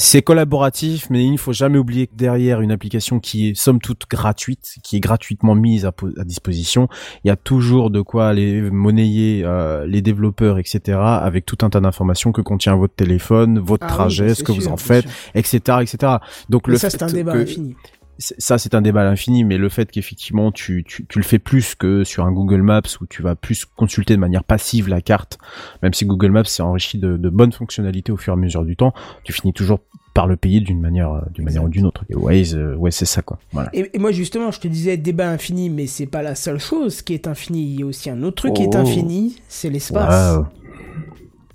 C'est 0.01 0.23
collaboratif, 0.23 1.09
mais 1.11 1.25
il 1.25 1.33
ne 1.33 1.37
faut 1.37 1.53
jamais 1.53 1.77
oublier 1.77 2.07
que 2.07 2.15
derrière 2.15 2.61
une 2.61 2.71
application 2.71 3.19
qui 3.19 3.49
est 3.49 3.55
somme 3.59 3.81
toute 3.81 4.05
gratuite, 4.09 4.75
qui 4.85 4.97
est 4.97 5.01
gratuitement 5.01 5.57
mise 5.57 5.87
à, 5.87 5.93
à 6.19 6.23
disposition, 6.25 6.87
il 7.25 7.29
y 7.29 7.31
a 7.33 7.37
toujours 7.37 7.91
de 7.91 8.01
quoi 8.01 8.29
aller 8.29 8.61
monnayer 8.71 9.43
euh, 9.45 9.87
les 9.87 10.01
développeurs, 10.01 10.59
etc., 10.61 10.99
avec 11.01 11.47
tout 11.47 11.59
un 11.63 11.71
tas 11.71 11.81
d'informations 11.81 12.31
que 12.31 12.43
contient 12.43 12.77
votre 12.77 12.95
téléphone, 12.95 13.59
votre 13.59 13.87
Ah 13.87 13.93
trajet, 13.93 14.29
c'est 14.29 14.35
ce 14.37 14.45
que 14.45 14.53
vous 14.53 14.69
en 14.69 14.77
faites, 14.77 15.03
sûr. 15.09 15.13
etc., 15.35 15.59
etc. 15.83 16.13
Donc 16.49 16.69
Mais 16.69 16.75
le 16.75 16.79
ça, 16.79 16.91
fait 16.91 16.99
c'est 16.99 17.03
un 17.05 17.07
débat 17.13 17.33
que- 17.33 17.39
infini. 17.39 17.75
Ça 18.19 18.59
c'est 18.59 18.75
un 18.75 18.83
débat 18.83 19.03
à 19.03 19.05
l'infini, 19.05 19.45
mais 19.45 19.59
le 19.59 19.69
fait 19.69 19.91
qu'effectivement 19.91 20.51
tu, 20.53 20.85
tu, 20.87 21.07
tu 21.07 21.19
le 21.19 21.25
fais 21.25 21.39
plus 21.39 21.75
que 21.75 22.03
sur 22.05 22.25
un 22.27 22.33
Google 22.33 22.63
Maps 22.63 22.83
où 23.01 23.07
tu 23.07 23.23
vas 23.23 23.35
plus 23.37 23.65
consulter 23.65 24.15
de 24.15 24.21
manière 24.21 24.45
passive 24.45 24.89
la 24.89 25.01
carte, 25.01 25.39
même 25.83 25.93
si 25.95 26.05
Google 26.05 26.33
Maps 26.33 26.45
s'est 26.45 26.63
enrichi 26.63 26.99
de, 26.99 27.17
de 27.17 27.29
bonnes 27.31 27.53
fonctionnalités 27.53 28.11
au 28.13 28.17
fur 28.17 28.33
et 28.33 28.37
à 28.37 28.37
mesure 28.37 28.65
du 28.65 28.77
temps, 28.77 28.93
tu 29.25 29.33
finis 29.33 29.53
toujours 29.53 29.81
par 30.15 30.27
le 30.27 30.37
payer 30.37 30.61
d'une 30.61 30.81
manière, 30.81 31.13
euh, 31.13 31.21
d'une 31.33 31.45
manière 31.45 31.63
ou 31.63 31.69
d'une 31.69 31.87
autre. 31.87 32.05
Et 32.11 32.17
Waze, 32.17 32.57
euh, 32.57 32.75
ouais 32.75 32.91
c'est 32.91 33.05
ça 33.05 33.23
quoi. 33.23 33.39
Voilà. 33.53 33.71
Et, 33.73 33.89
et 33.95 33.99
moi 34.01 34.11
justement, 34.11 34.51
je 34.51 34.59
te 34.59 34.67
disais 34.67 34.97
débat 34.97 35.31
infini, 35.31 35.71
mais 35.71 35.87
c'est 35.87 36.07
pas 36.07 36.23
la 36.23 36.35
seule 36.35 36.59
chose 36.59 37.03
qui 37.03 37.15
est 37.15 37.29
infinie. 37.29 37.63
Il 37.75 37.81
y 37.81 37.83
a 37.85 37.87
aussi 37.87 38.11
un 38.11 38.23
autre 38.25 38.37
truc 38.37 38.55
qui 38.55 38.63
est 38.65 38.75
Oh. 38.75 38.79
infini, 38.79 39.37
c'est 39.47 39.71
l'espace. 39.71 40.39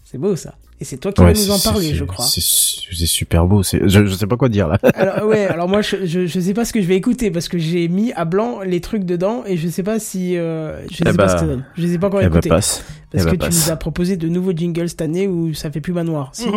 C'est 0.06 0.18
beau 0.18 0.36
ça. 0.38 0.56
Et 0.84 0.86
c'est 0.86 0.98
toi 0.98 1.14
qui 1.14 1.22
Ouais, 1.22 1.32
vas 1.32 1.40
nous 1.40 1.50
en 1.52 1.60
parler, 1.60 1.94
je 1.96 2.04
crois. 2.04 2.26
C'est 2.26 2.42
super 2.42 3.48
beau. 3.48 3.64
C'est, 3.64 3.88
je, 3.88 4.04
je 4.04 4.14
sais 4.16 4.28
pas 4.28 4.36
quoi 4.36 4.50
dire 4.50 4.68
là. 4.68 4.78
Alors 4.96 5.30
ouais, 5.30 5.46
alors 5.46 5.70
moi 5.70 5.82
je, 5.82 6.06
je, 6.06 6.26
je 6.28 6.40
sais 6.42 6.54
pas 6.54 6.66
ce 6.66 6.74
que 6.74 6.82
je 6.82 6.88
vais 6.88 6.98
écouter 6.98 7.32
parce 7.32 7.48
que 7.48 7.58
j'ai 7.58 7.88
mis 7.88 8.12
à 8.12 8.26
blanc 8.26 8.60
les 8.66 8.82
trucs 8.82 9.06
dedans 9.06 9.44
et 9.46 9.56
je 9.56 9.70
sais 9.70 9.82
pas 9.82 9.98
si 9.98 10.36
euh, 10.36 10.86
je 10.92 10.98
sais 10.98 11.04
Eh 11.04 11.04
pas 11.06 11.14
bah, 11.14 11.28
ce 11.30 11.34
que 11.36 11.40
ça 11.40 11.46
donne. 11.46 11.64
Je 11.78 11.88
sais 11.88 12.00
pas 12.00 12.10
quoi 12.10 12.20
Eh 12.22 12.26
ben 12.26 12.32
écouter 12.34 12.50
passe. 12.50 12.84
parce 13.14 13.24
eh 13.24 13.30
que 13.32 13.36
ben, 13.38 13.48
tu 13.50 13.56
nous 13.56 13.72
as 13.72 13.78
proposé 13.78 14.18
de 14.18 14.28
nouveaux 14.28 14.52
jingles 14.52 14.90
cette 14.90 15.02
année 15.02 15.26
où 15.26 15.54
ça 15.54 15.72
fait 15.72 15.80
plus 15.80 15.94
manoir. 15.94 16.32
Si. 16.34 16.48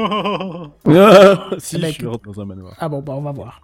Ah, 0.89 1.51
si, 1.59 1.77
Eh 1.77 1.79
ben, 1.81 1.87
je 1.89 1.93
suis 1.93 2.03
dans 2.03 2.41
un 2.43 2.45
manoir. 2.45 2.75
ah 2.81 2.89
bon, 2.89 3.03
bah 3.03 3.13
on 3.17 3.23
va 3.23 3.31
voir. 3.31 3.61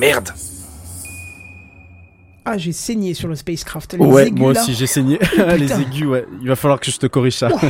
Merde. 0.00 0.30
Ah, 2.46 2.56
j'ai 2.56 2.72
saigné 2.72 3.12
sur 3.12 3.28
le 3.28 3.34
spacecraft. 3.34 3.92
Les 3.92 3.98
Ouais, 4.04 4.28
aigus, 4.28 4.40
moi 4.40 4.54
là. 4.54 4.62
aussi 4.62 4.74
j'ai 4.74 4.86
saigné. 4.86 5.18
putain. 5.18 5.56
les 5.56 5.70
aigus, 5.72 6.06
ouais. 6.06 6.24
Il 6.40 6.48
va 6.48 6.56
falloir 6.56 6.80
que 6.80 6.90
je 6.90 6.96
te 6.96 7.06
corrige 7.06 7.36
ça. 7.36 7.50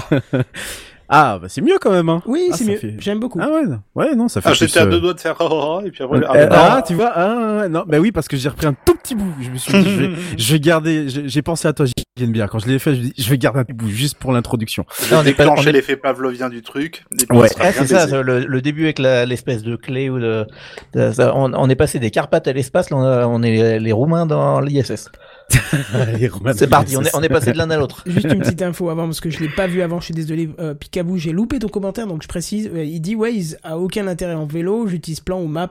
ah, 1.11 1.39
bah 1.43 1.49
c'est 1.49 1.61
mieux 1.61 1.79
quand 1.81 1.91
même, 1.91 2.09
hein. 2.09 2.23
Oui, 2.27 2.49
Ah, 2.53 2.57
c'est 2.57 2.65
mieux. 2.65 2.77
fait- 2.77 2.95
J'aime 2.99 3.19
beaucoup. 3.21 3.39
Ah 3.43 3.49
ouais, 3.51 3.67
non. 3.67 3.81
ouais, 3.97 4.15
non, 4.15 4.29
ça 4.29 4.41
fait. 4.41 4.49
Ah, 4.49 4.53
plus, 4.53 4.67
j'étais 4.67 4.79
à 4.79 4.85
euh, 4.85 4.91
deux 4.91 5.01
doigts 5.01 5.15
de 5.15 5.21
faire 5.21 5.37
oh, 5.41 5.49
oh, 5.51 5.79
oh, 5.83 5.87
et 5.87 5.91
puis 5.91 6.03
après. 6.05 6.19
Euh, 6.19 6.27
ah, 6.29 6.47
non. 6.47 6.49
ah, 6.53 6.83
tu 6.87 6.95
vois, 6.95 7.11
ah, 7.15 7.59
ouais, 7.63 7.69
non, 7.69 7.85
bah 7.87 7.99
oui, 7.99 8.13
parce 8.13 8.29
que 8.29 8.37
j'ai 8.37 8.49
repris 8.49 8.67
un 8.67 8.75
tout 8.85 8.95
petit 8.95 9.15
bout. 9.15 9.33
Je 9.41 9.51
me 9.51 9.57
suis 9.57 9.73
dit, 9.73 9.91
je 9.91 10.01
vais, 10.03 10.11
je 10.39 10.53
vais 10.53 10.61
garder, 10.61 11.09
j'ai 11.09 11.43
pensé 11.43 11.67
à 11.69 11.73
toi, 11.73 11.87
bien. 12.21 12.47
Quand 12.49 12.59
je 12.59 12.69
l'ai 12.69 12.79
fait, 12.79 12.95
je 12.95 13.01
me 13.01 13.05
dis, 13.07 13.13
je 13.17 13.31
vais 13.31 13.39
garder 13.39 13.61
un 13.61 13.65
petit 13.65 13.73
bout 13.75 13.89
juste 13.89 14.19
pour 14.19 14.33
l'introduction. 14.33 14.85
On 14.89 15.05
est 15.05 15.09
pas- 15.09 15.19
on 15.19 15.23
déclenché 15.55 15.73
l'effet 15.73 15.97
pavlovien 15.97 16.49
du 16.51 16.63
truc. 16.63 17.05
Ouais. 17.31 17.49
Ah, 17.59 17.73
c'est 17.73 17.87
ça, 17.87 18.07
le, 18.23 18.41
le 18.45 18.63
début 18.63 18.85
avec 18.85 18.99
la- 18.99 19.25
l'espèce 19.27 19.63
de 19.63 19.75
clé 19.77 20.11
ou 20.11 20.19
de, 20.19 20.47
de- 20.95 21.13
ça, 21.13 21.33
on, 21.35 21.53
on 21.55 21.69
est 21.71 21.77
passé 21.77 21.99
des 21.99 22.11
Carpates 22.11 22.47
à 22.47 22.53
l'espace, 22.53 22.91
là 22.91 22.97
on, 22.99 23.03
a- 23.03 23.27
on 23.27 23.43
est 23.43 23.79
les 23.81 23.93
Roumains 23.93 24.27
dans 24.27 24.61
l'ISS. 24.61 25.09
C'est 26.55 26.69
parti, 26.69 26.97
on 26.97 27.03
est, 27.03 27.15
on 27.15 27.23
est 27.23 27.29
passé 27.29 27.53
de 27.53 27.59
l'un 27.59 27.71
à 27.71 27.77
l'autre. 27.77 28.03
Juste 28.07 28.27
une 28.33 28.39
petite 28.41 28.63
info 28.63 28.89
avant 28.91 29.05
parce 29.07 29.21
que 29.21 29.31
je 29.31 29.41
l'ai 29.41 29.49
pas 29.49 29.67
vu 29.67 29.83
avant. 29.83 30.01
Je 30.01 30.07
suis 30.07 30.15
désolé, 30.15 30.49
euh, 30.59 30.75
Picaboo, 30.75 31.17
j'ai 31.17 31.33
loupé 31.33 31.59
ton 31.59 31.69
commentaire 31.69 32.07
donc 32.07 32.23
je 32.23 32.29
précise. 32.29 32.71
Euh, 32.75 32.85
il 32.85 33.01
dit 33.01 33.15
Waze 33.15 33.57
a 33.63 33.79
aucun 33.79 34.07
intérêt 34.07 34.35
en 34.35 34.47
vélo. 34.47 34.87
J'utilise 34.87 35.21
plan 35.21 35.41
ou 35.41 35.47
Maps 35.47 35.69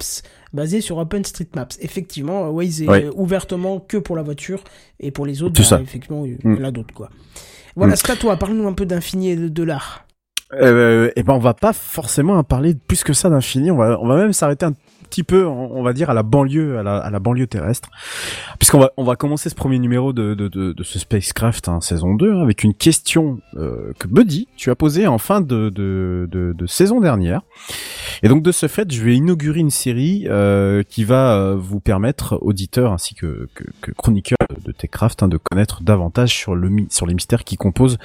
basé 0.54 0.82
sur 0.82 0.98
OpenStreetMaps. 0.98 1.78
Effectivement, 1.82 2.50
Waze 2.50 2.82
est 2.82 2.90
euh, 2.90 3.12
ouvertement 3.16 3.80
que 3.80 3.98
pour 3.98 4.16
la 4.16 4.24
voiture 4.24 4.64
et 5.00 5.12
pour 5.12 5.26
les 5.26 5.42
autres, 5.44 5.54
Tout 5.56 5.62
bah, 5.64 5.68
ça. 5.68 5.82
effectivement, 5.82 6.26
il 6.26 6.34
y 6.34 6.48
Mm. 6.48 6.58
en 6.62 6.64
a 6.68 6.72
d'autres 6.72 6.94
quoi. 6.94 7.10
Voilà, 7.76 7.94
Mm. 7.94 7.98
c'est 7.98 8.10
à 8.12 8.16
toi. 8.16 8.36
Parle-nous 8.38 8.68
un 8.68 8.74
peu 8.74 8.86
d'infini 8.86 9.32
et 9.32 9.36
de, 9.36 9.48
de 9.48 9.64
l'art. 9.64 10.06
Euh, 10.54 11.12
et 11.16 11.22
ben 11.22 11.34
on 11.34 11.40
va 11.40 11.54
pas 11.54 11.74
forcément 11.74 12.34
en 12.34 12.44
parler 12.44 12.74
plus 12.74 13.04
que 13.04 13.14
ça 13.14 13.30
d'infini. 13.30 13.70
On 13.70 13.78
va, 13.78 14.00
on 14.02 14.08
va 14.08 14.16
même 14.16 14.34
s'arrêter 14.34 14.66
un 14.66 14.74
petit 15.10 15.24
peu, 15.24 15.46
on, 15.46 15.82
va 15.82 15.94
dire 15.94 16.10
à 16.10 16.14
la 16.14 16.24
banlieue, 16.24 16.78
à 16.78 16.84
la, 16.84 17.20
banlieue 17.20 17.48
terrestre, 17.48 17.90
puisqu'on 18.60 18.80
va, 18.80 18.92
on 18.96 19.04
va 19.04 19.16
commencer 19.16 19.50
ce 19.50 19.56
premier 19.56 19.80
numéro 19.80 20.14
de, 20.14 20.76
ce 20.84 21.00
spacecraft 21.00 21.68
hein, 21.68 21.82
saison 21.82 22.14
2 22.14 22.32
hein, 22.32 22.42
avec 22.42 22.64
une 22.64 22.74
question 22.74 23.40
euh, 23.56 23.92
que 24.00 24.08
Buddy 24.08 24.48
tu 24.56 24.70
as 24.70 24.76
posée 24.76 25.08
en 25.08 25.18
fin 25.18 25.42
de, 25.42 26.56
saison 26.68 27.02
dernière. 27.02 27.42
Et 28.22 28.28
donc 28.28 28.44
de 28.44 28.52
ce 28.52 28.68
fait, 28.68 28.92
je 28.92 29.02
vais 29.02 29.16
inaugurer 29.16 29.60
une 29.60 29.70
série 29.70 30.26
euh, 30.28 30.84
qui 30.84 31.04
va 31.04 31.36
euh, 31.36 31.56
vous 31.56 31.80
permettre, 31.80 32.38
auditeurs 32.42 32.92
ainsi 32.92 33.16
que, 33.16 33.48
que, 33.56 33.64
que 33.82 33.92
chroniqueurs 33.92 34.38
de 34.64 34.72
Techcraft, 34.72 35.24
hein, 35.24 35.28
de 35.28 35.38
connaître 35.38 35.82
davantage 35.82 36.34
sur 36.34 36.56
le 36.56 36.70
sur 36.90 37.06
les 37.06 37.14
mystères 37.14 37.44
qui 37.44 37.58
composent 37.58 37.98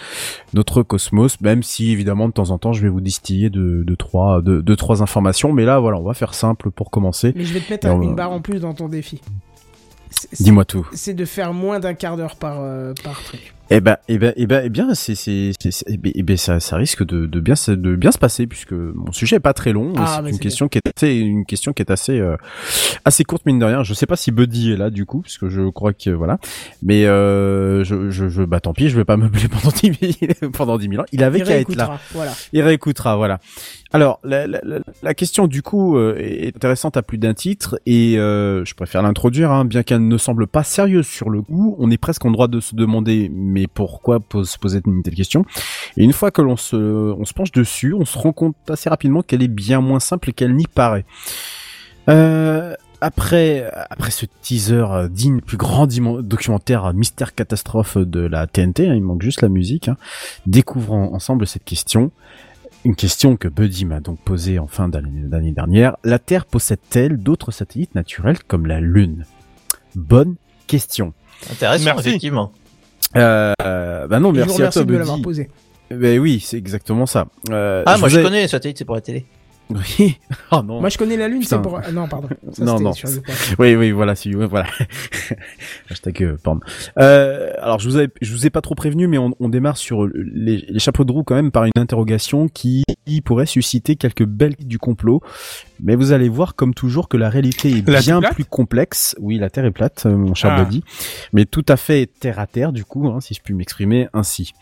notre 0.55 0.82
cosmos, 0.82 1.40
même 1.40 1.62
si 1.62 1.90
évidemment 1.90 2.28
de 2.28 2.32
temps 2.32 2.51
en 2.51 2.59
temps 2.59 2.72
je 2.72 2.82
vais 2.82 2.89
vous 2.89 3.01
distiller 3.01 3.51
de, 3.51 3.94
trois 3.94 4.40
de 4.40 4.74
trois 4.74 5.02
informations, 5.02 5.52
mais 5.52 5.64
là 5.64 5.78
voilà, 5.78 5.98
on 5.98 6.05
va 6.05 6.14
faire 6.14 6.35
simple 6.35 6.70
pour 6.70 6.90
Mais 7.37 7.45
je 7.45 7.55
vais 7.55 7.61
te 7.61 7.71
mettre 7.71 7.89
on 7.89 8.03
une 8.03 8.15
barre 8.15 8.33
en 8.33 8.41
plus 8.41 8.61
dans 8.61 8.75
ton 8.75 8.89
défi. 8.89 9.21
Dis-moi 10.41 10.65
tout. 10.65 10.87
C'est 10.93 11.15
de 11.15 11.25
faire 11.25 11.53
moins 11.53 11.81
d'un 11.81 11.95
quart 11.95 12.16
d'heure 12.16 12.37
par, 12.37 12.59
euh, 12.61 12.93
par 13.03 13.23
truc. 13.23 13.55
Eh 13.70 13.81
ben, 13.81 13.97
eh 14.09 14.19
ben, 14.19 14.32
eh 14.36 14.47
ben, 14.47 14.62
eh 14.65 14.69
bien, 14.69 14.95
c'est, 14.95 15.15
c'est, 15.15 15.53
eh 15.86 15.97
ben, 15.97 16.12
eh 16.15 16.23
ben, 16.23 16.36
ça, 16.36 16.61
ça 16.61 16.77
risque 16.77 17.05
de, 17.05 17.24
de 17.27 17.41
bien, 17.41 17.57
se- 17.57 17.70
de 17.70 17.97
bien 17.97 18.12
se 18.12 18.19
passer 18.19 18.47
puisque 18.47 18.73
mon 18.73 19.11
sujet 19.11 19.36
est 19.36 19.41
pas 19.41 19.55
très 19.55 19.73
long. 19.73 19.95
Ah, 19.97 20.20
c'est 20.23 20.28
une 20.28 20.35
c'est 20.35 20.41
question 20.41 20.69
qui 20.69 20.78
est 20.78 20.93
assez, 20.95 21.15
une 21.16 21.47
question 21.47 21.73
qui 21.73 21.82
est 21.82 21.91
assez, 21.91 22.20
euh, 22.20 22.36
assez 23.07 23.24
courte 23.24 23.47
mine 23.47 23.59
de 23.59 23.65
rien. 23.65 23.82
Je 23.82 23.95
sais 23.95 24.05
pas 24.07 24.16
si 24.16 24.32
Buddy 24.32 24.73
est 24.73 24.77
là 24.77 24.91
du 24.91 25.07
coup, 25.07 25.23
puisque 25.23 25.49
je 25.49 25.70
crois 25.70 25.95
que 25.95 26.11
voilà. 26.11 26.39
Mais 26.82 27.07
euh, 27.07 27.85
je, 27.85 28.11
je, 28.11 28.28
je, 28.28 28.43
bah 28.43 28.61
tant 28.61 28.74
pis, 28.74 28.91
je 28.91 28.97
vais 28.97 29.05
pas 29.07 29.16
meubler 29.19 29.49
pendant 29.49 29.70
10 29.74 29.93
000, 30.41 30.51
pendant 30.53 30.77
10 30.77 30.89
000 30.91 31.01
ans. 31.03 31.07
Il 31.12 31.24
avait 31.24 31.41
qu'à 31.41 31.57
être 31.59 31.74
là. 31.74 31.99
Voilà. 32.12 32.32
Il 32.53 32.61
réécoutera, 32.61 33.16
voilà. 33.16 33.41
Alors, 33.93 34.19
la, 34.24 34.47
la, 34.49 34.61
la, 34.65 34.81
la 35.05 35.15
question 35.15 35.47
du 35.47 35.62
coup 35.62 35.97
euh, 35.97 36.16
est 36.19 36.55
intéressante 36.57 36.97
à 36.97 37.03
plus 37.03 37.16
d'un 37.16 37.32
titre 37.32 37.78
et 37.86 38.19
euh, 38.19 38.65
je 38.65 38.74
préfère 38.74 39.03
l'introduire, 39.03 39.53
hein, 39.53 39.65
bien 39.65 39.85
qu'elle 39.85 40.07
ne 40.07 40.19
semble 40.19 40.49
pas 40.49 40.65
sérieuse 40.65 41.07
sur 41.07 41.31
le 41.31 41.43
coup. 41.43 41.77
On 41.78 41.91
est 41.93 41.97
presque 41.97 42.24
en 42.24 42.32
droit 42.32 42.49
de 42.49 42.59
se 42.59 42.74
demander, 42.74 43.31
mais 43.55 43.66
pourquoi 43.66 44.20
pose, 44.20 44.51
se 44.51 44.59
poser 44.59 44.81
une 44.86 45.02
telle 45.02 45.14
question? 45.14 45.44
Et 45.97 46.05
une 46.05 46.12
fois 46.12 46.31
que 46.31 46.43
l'on 46.43 46.56
se, 46.56 46.76
on 46.76 47.24
se 47.24 47.32
penche 47.32 47.52
dessus, 47.52 47.94
on 47.94 48.05
se 48.05 48.18
rend 48.18 48.32
compte 48.32 48.56
assez 48.68 48.89
rapidement 48.90 49.22
qu'elle 49.22 49.43
est 49.43 49.48
bien 49.48 49.81
moins 49.81 50.01
simple 50.01 50.32
qu'elle 50.32 50.55
n'y 50.55 50.66
paraît. 50.66 51.05
Euh, 52.09 52.74
après, 53.01 53.70
après 53.90 54.10
ce 54.10 54.26
teaser 54.43 55.09
digne 55.10 55.36
du 55.36 55.43
plus 55.43 55.56
grand 55.56 55.86
documentaire 55.86 56.93
mystère 56.94 57.35
catastrophe 57.35 57.98
de 57.98 58.20
la 58.20 58.47
TNT, 58.47 58.89
hein, 58.89 58.94
il 58.94 59.02
manque 59.02 59.22
juste 59.22 59.43
la 59.43 59.48
musique, 59.48 59.89
hein, 59.89 59.97
découvrons 60.47 61.14
ensemble 61.14 61.47
cette 61.47 61.64
question. 61.64 62.10
Une 62.85 62.97
question 62.97 63.36
que 63.36 63.48
Buddy 63.48 63.86
m'a 63.86 64.01
donc 64.01 64.18
posée 64.20 64.59
en 64.59 64.66
fin 64.66 64.89
d'année 64.89 65.22
d'année 65.22 65.52
dernière. 65.52 65.97
La 66.05 66.18
Terre 66.18 66.44
possède-t-elle 66.44 67.16
d'autres 67.16 67.51
satellites 67.51 67.94
naturels 67.94 68.43
comme 68.43 68.66
la 68.66 68.81
Lune? 68.81 69.24
Bonne 69.94 70.36
question. 70.66 71.14
Intéressant, 71.51 71.85
Merci. 71.85 72.09
effectivement. 72.09 72.52
Euh, 73.16 73.53
euh, 73.62 74.07
bah 74.09 74.20
non, 74.20 74.31
Je 74.35 74.41
vous 74.41 74.47
merci 74.47 74.62
à 74.62 74.69
toi 74.70 74.85
de 74.85 74.97
Buddy. 74.99 75.23
posé. 75.23 75.51
Ben 75.91 76.19
oui, 76.19 76.41
c'est 76.41 76.57
exactement 76.57 77.07
ça. 77.07 77.27
Euh, 77.51 77.82
Ah, 77.86 77.99
moi 77.99 78.09
vous 78.09 78.15
je 78.15 78.20
ai- 78.20 78.23
connais 78.23 78.43
les 78.43 78.49
satellites, 78.49 78.78
c'est 78.78 78.85
pour 78.85 78.95
la 78.97 79.01
télé. 79.01 79.24
Oui. 79.70 80.19
Oh 80.53 80.61
non. 80.62 80.78
Moi, 80.81 80.91
je 80.91 80.99
connais 80.99 81.16
la 81.16 81.27
Lune, 81.27 81.43
c'est 81.43 81.61
pour. 81.62 81.81
ah, 81.82 81.91
non, 81.91 82.07
pardon. 82.07 82.28
Ça, 82.53 82.65
Non, 82.65 82.78
non. 82.78 82.93
Oui, 83.59 83.74
oui, 83.74 83.93
voilà, 83.93 84.15
si, 84.15 84.35
ouais, 84.36 84.45
voilà. 84.47 84.66
Hashtag 85.91 86.23
euh, 86.23 86.36
porn. 86.43 86.61
Euh, 86.99 87.51
alors, 87.61 87.78
je 87.78 87.89
vous, 87.89 87.97
avais, 87.97 88.09
je 88.20 88.32
vous 88.32 88.47
ai 88.47 88.51
pas 88.51 88.61
trop 88.61 88.74
prévenu, 88.74 89.07
mais 89.09 89.16
on, 89.16 89.35
on 89.41 89.49
démarre 89.49 89.78
sur 89.78 90.07
les, 90.15 90.65
les 90.69 90.78
chapeaux 90.78 91.05
de 91.05 91.12
roue 91.12 91.23
quand 91.24 91.35
même 91.35 91.51
par 91.51 91.65
une 91.65 91.73
interrogation 91.78 92.49
qui 92.49 92.82
pourrait 93.22 93.47
susciter 93.47 93.97
quelques 93.97 94.24
belles 94.24 94.55
du 94.59 94.78
complot. 94.78 95.20
Mais 95.82 95.97
vous 95.97 96.12
allez 96.12 96.28
voir, 96.28 96.55
comme 96.55 96.72
toujours, 96.72 97.09
que 97.09 97.16
la 97.16 97.28
réalité 97.28 97.70
est 97.70 97.89
La 97.89 98.01
bien 98.01 98.20
plus 98.22 98.44
complexe. 98.44 99.16
Oui, 99.20 99.39
la 99.39 99.51
Terre 99.51 99.64
est 99.64 99.70
plate, 99.72 100.05
euh, 100.06 100.16
mon 100.16 100.35
cher 100.35 100.52
Ah. 100.56 100.62
Buddy. 100.64 100.82
Mais 101.32 101.44
tout 101.47 101.64
à 101.68 101.76
fait 101.76 102.06
terre 102.20 102.39
à 102.39 102.47
terre, 102.47 102.72
du 102.72 102.85
coup, 102.85 103.09
hein, 103.09 103.20
si 103.20 103.35
je 103.35 103.40
puis 103.43 103.55
m'exprimer 103.55 104.09
ainsi. 104.14 104.52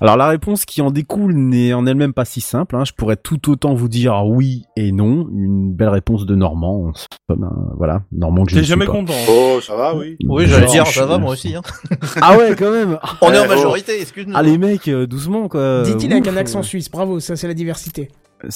Alors, 0.00 0.16
la 0.16 0.26
réponse 0.26 0.64
qui 0.64 0.80
en 0.80 0.90
découle 0.90 1.34
n'est 1.34 1.74
en 1.74 1.86
elle-même 1.86 2.14
pas 2.14 2.24
si 2.24 2.40
simple. 2.40 2.76
Hein. 2.76 2.84
Je 2.86 2.92
pourrais 2.92 3.16
tout 3.16 3.50
autant 3.50 3.74
vous 3.74 3.88
dire 3.88 4.24
oui 4.26 4.64
et 4.76 4.90
non. 4.90 5.28
Une 5.34 5.72
belle 5.72 5.90
réponse 5.90 6.24
de 6.26 6.34
Normand. 6.34 6.88
en 6.88 6.92
somme, 7.30 7.44
hein. 7.44 7.72
Voilà, 7.76 8.02
Normand 8.12 8.44
que 8.44 8.52
je 8.52 8.56
T'es 8.56 8.64
jamais 8.64 8.86
pas. 8.86 8.92
content. 8.92 9.12
Oh, 9.28 9.60
ça 9.60 9.76
va, 9.76 9.94
oui. 9.94 10.16
Oui, 10.26 10.46
j'allais 10.46 10.66
dire, 10.66 10.86
ça 10.86 11.04
va, 11.06 11.18
moi 11.18 11.32
aussi. 11.32 11.54
Hein. 11.54 11.62
Ah 12.20 12.36
ouais, 12.38 12.54
quand 12.56 12.70
même. 12.70 12.98
On 13.20 13.30
est 13.32 13.38
en 13.38 13.46
majorité, 13.48 14.00
excuse-nous. 14.00 14.32
Ah 14.34 14.42
les 14.42 14.56
mecs, 14.56 14.88
euh, 14.88 15.06
doucement 15.06 15.48
quoi. 15.48 15.82
Dit-il 15.82 16.10
avec 16.12 16.26
un 16.26 16.36
accent 16.36 16.62
suisse. 16.62 16.90
Bravo, 16.90 17.20
ça, 17.20 17.36
c'est 17.36 17.46
la 17.48 17.54
diversité. 17.54 17.83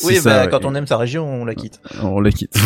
Oui, 0.04 0.16
ça, 0.16 0.30
bah, 0.30 0.44
ouais. 0.44 0.50
quand 0.50 0.64
on 0.66 0.74
aime 0.74 0.86
sa 0.86 0.96
région, 0.98 1.26
on 1.26 1.44
la 1.44 1.54
quitte. 1.54 1.80
on 2.02 2.20
la 2.20 2.30
quitte. 2.30 2.54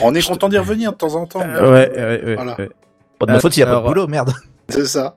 On 0.00 0.12
est 0.14 0.26
content 0.26 0.48
d'y 0.48 0.58
revenir 0.58 0.92
de 0.92 0.96
temps 0.96 1.14
en 1.14 1.26
temps. 1.26 1.40
mais- 1.46 1.60
ouais, 1.60 1.68
ouais, 1.68 2.22
ouais, 2.24 2.34
Voilà. 2.34 2.56
ouais. 2.58 2.68
Pas 3.18 3.26
de 3.26 3.30
ma 3.32 3.36
Euh, 3.36 3.40
faute, 3.40 3.56
il 3.56 3.60
y 3.60 3.62
a 3.62 3.66
pas 3.66 3.80
de 3.80 3.86
boulot, 3.86 4.06
merde. 4.08 4.32
C'est 4.68 4.86
ça. 4.86 5.16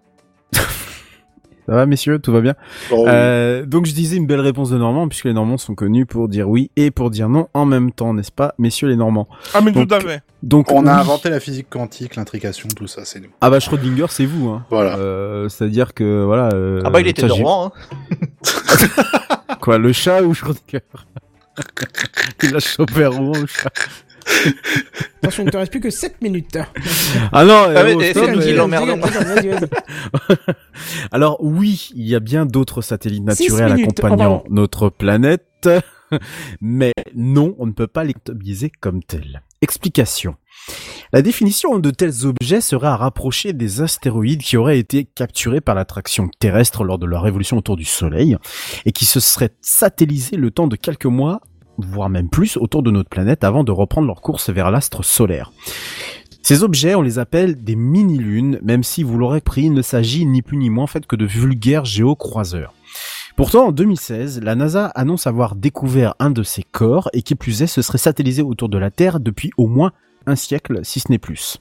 Ça 0.53 1.73
va 1.76 1.85
messieurs, 1.85 2.19
tout 2.19 2.31
va 2.31 2.39
bien. 2.41 2.53
Oui. 2.91 3.03
Euh, 3.07 3.65
donc 3.65 3.88
je 3.88 3.94
disais 3.94 4.15
une 4.15 4.26
belle 4.27 4.39
réponse 4.39 4.69
de 4.69 4.77
Normand 4.77 5.07
puisque 5.10 5.26
les 5.26 5.34
Normands 5.34 5.57
sont 5.57 5.76
connus 5.76 6.06
pour 6.06 6.30
dire 6.30 6.48
oui 6.48 6.72
et 6.77 6.91
pour 6.91 7.10
dire 7.10 7.27
non 7.27 7.48
en 7.53 7.65
même 7.65 7.91
temps, 7.91 8.14
n'est-ce 8.14 8.31
pas, 8.31 8.53
messieurs 8.57 8.88
les 8.88 8.95
Normands? 8.95 9.27
Ah, 9.53 9.60
mais 9.61 9.72
Donc- 9.72 9.89
tout 9.89 9.95
à 9.95 9.99
fait. 9.99 10.22
Donc 10.44 10.72
On 10.72 10.85
a 10.85 10.94
inventé 10.94 11.30
la 11.30 11.39
physique 11.41 11.68
quantique, 11.69 12.15
l'intrication, 12.15 12.69
tout 12.73 12.88
ça, 12.88 13.03
c'est 13.03 13.19
nous. 13.19 13.27
Ah 13.41 13.49
bah 13.49 13.60
Schrödinger, 13.60 14.06
c'est 14.10 14.26
vous. 14.26 14.48
Hein. 14.49 14.64
Voilà. 14.69 14.95
Euh, 14.98 15.49
C'est-à-dire 15.49 15.94
que 15.94 16.23
voilà. 16.23 16.49
euh, 16.53 16.81
Ah 16.85 16.89
bah, 16.89 17.02
il 17.02 17.07
était 17.07 17.26
dormant, 17.27 17.73
hein. 17.73 18.15
Quoi, 19.68 19.80
le 19.80 19.91
chat 19.91 20.22
ou 20.22 20.34
Schrödinger 20.34 20.80
Il 22.44 22.56
a 22.56 22.60
chopé 22.60 23.03
à 23.03 23.10
Rouen, 23.10 23.38
le 23.38 23.48
chat. 23.48 23.69
Attention, 25.18 25.44
il 25.44 25.48
ne 25.48 25.52
te 25.52 25.57
reste 25.57 25.72
plus 25.72 25.81
que 25.81 25.89
7 25.89 26.22
minutes. 26.22 26.57
Ah 27.34 27.44
non, 27.44 27.65
Ah, 27.76 27.84
oh, 27.85 28.02
c'est 28.02 28.31
nous 28.31 28.39
qui 28.39 28.53
l'emmerdons. 28.53 29.02
Alors 31.11 31.44
oui, 31.44 31.89
il 31.95 32.07
y 32.07 32.15
a 32.15 32.22
bien 32.22 32.45
d'autres 32.45 32.81
satellites 32.81 33.26
naturels 33.26 33.73
accompagnant 33.73 34.44
oh, 34.45 34.49
notre 34.49 34.88
planète, 34.88 35.68
mais 36.61 36.94
non, 37.14 37.53
on 37.60 37.65
ne 37.65 37.73
peut 37.73 37.88
pas 37.88 38.06
les 38.06 38.14
comptabiliser 38.14 38.72
comme 38.80 39.03
tels. 39.03 39.41
Explication. 39.61 40.38
La 41.14 41.22
définition 41.22 41.80
de 41.80 41.89
tels 41.89 42.26
objets 42.26 42.60
serait 42.60 42.88
à 42.88 42.98
rapprocher 42.98 43.53
des 43.53 43.81
astéroïdes 43.81 44.41
qui 44.41 44.57
auraient 44.57 44.80
été 44.80 45.06
capturés 45.06 45.61
par 45.61 45.73
l'attraction 45.73 46.30
terrestre 46.39 46.84
lors 46.84 46.99
de 46.99 47.06
leur 47.06 47.23
révolution 47.23 47.57
autour 47.57 47.77
du 47.77 47.85
Soleil 47.85 48.38
et 48.85 48.91
qui 48.91 49.06
se 49.06 49.22
seraient 49.22 49.56
satellisés 49.61 50.35
le 50.35 50.52
temps 50.52 50.68
de 50.68 50.76
quelques 50.76 51.06
mois, 51.06 51.39
voire 51.77 52.10
même 52.10 52.30
plus, 52.30 52.57
autour 52.57 52.84
de 52.84 52.91
notre 52.91 53.10
planète 53.10 53.45
avant 53.45 53.64
de 53.64 53.72
reprendre 53.72 54.07
leur 54.07 54.22
course 54.22 54.49
vers 54.49 54.69
l'astre 54.69 55.03
solaire. 55.03 55.53
Ces 56.44 56.64
objets, 56.64 56.95
on 56.95 57.02
les 57.02 57.19
appelle 57.19 57.64
des 57.64 57.76
mini-lunes, 57.76 58.60
même 58.61 58.84
si 58.84 59.03
vous 59.03 59.18
l'aurez 59.18 59.41
pris, 59.41 59.64
il 59.64 59.73
ne 59.73 59.81
s'agit 59.81 60.26
ni 60.26 60.41
plus 60.41 60.57
ni 60.57 60.69
moins 60.69 60.85
en 60.85 60.88
fait 60.88 61.06
que 61.06 61.15
de 61.15 61.26
vulgaires 61.26 61.85
géocroiseurs. 61.85 62.73
Pourtant, 63.38 63.68
en 63.68 63.72
2016, 63.72 64.41
la 64.41 64.56
NASA 64.56 64.88
annonce 64.88 65.27
avoir 65.27 65.56
découvert 65.56 66.15
un 66.19 66.31
de 66.31 66.44
ces 66.44 66.64
corps 66.64 67.10
et 67.14 67.22
qui 67.22 67.35
plus 67.35 67.61
est, 67.61 67.68
se 67.68 67.81
serait 67.81 67.98
satellisé 67.98 68.41
autour 68.41 68.68
de 68.68 68.77
la 68.77 68.91
Terre 68.91 69.19
depuis 69.19 69.52
au 69.57 69.68
moins 69.68 69.91
un 70.27 70.35
siècle, 70.35 70.81
si 70.83 70.99
ce 70.99 71.11
n'est 71.11 71.17
plus. 71.17 71.57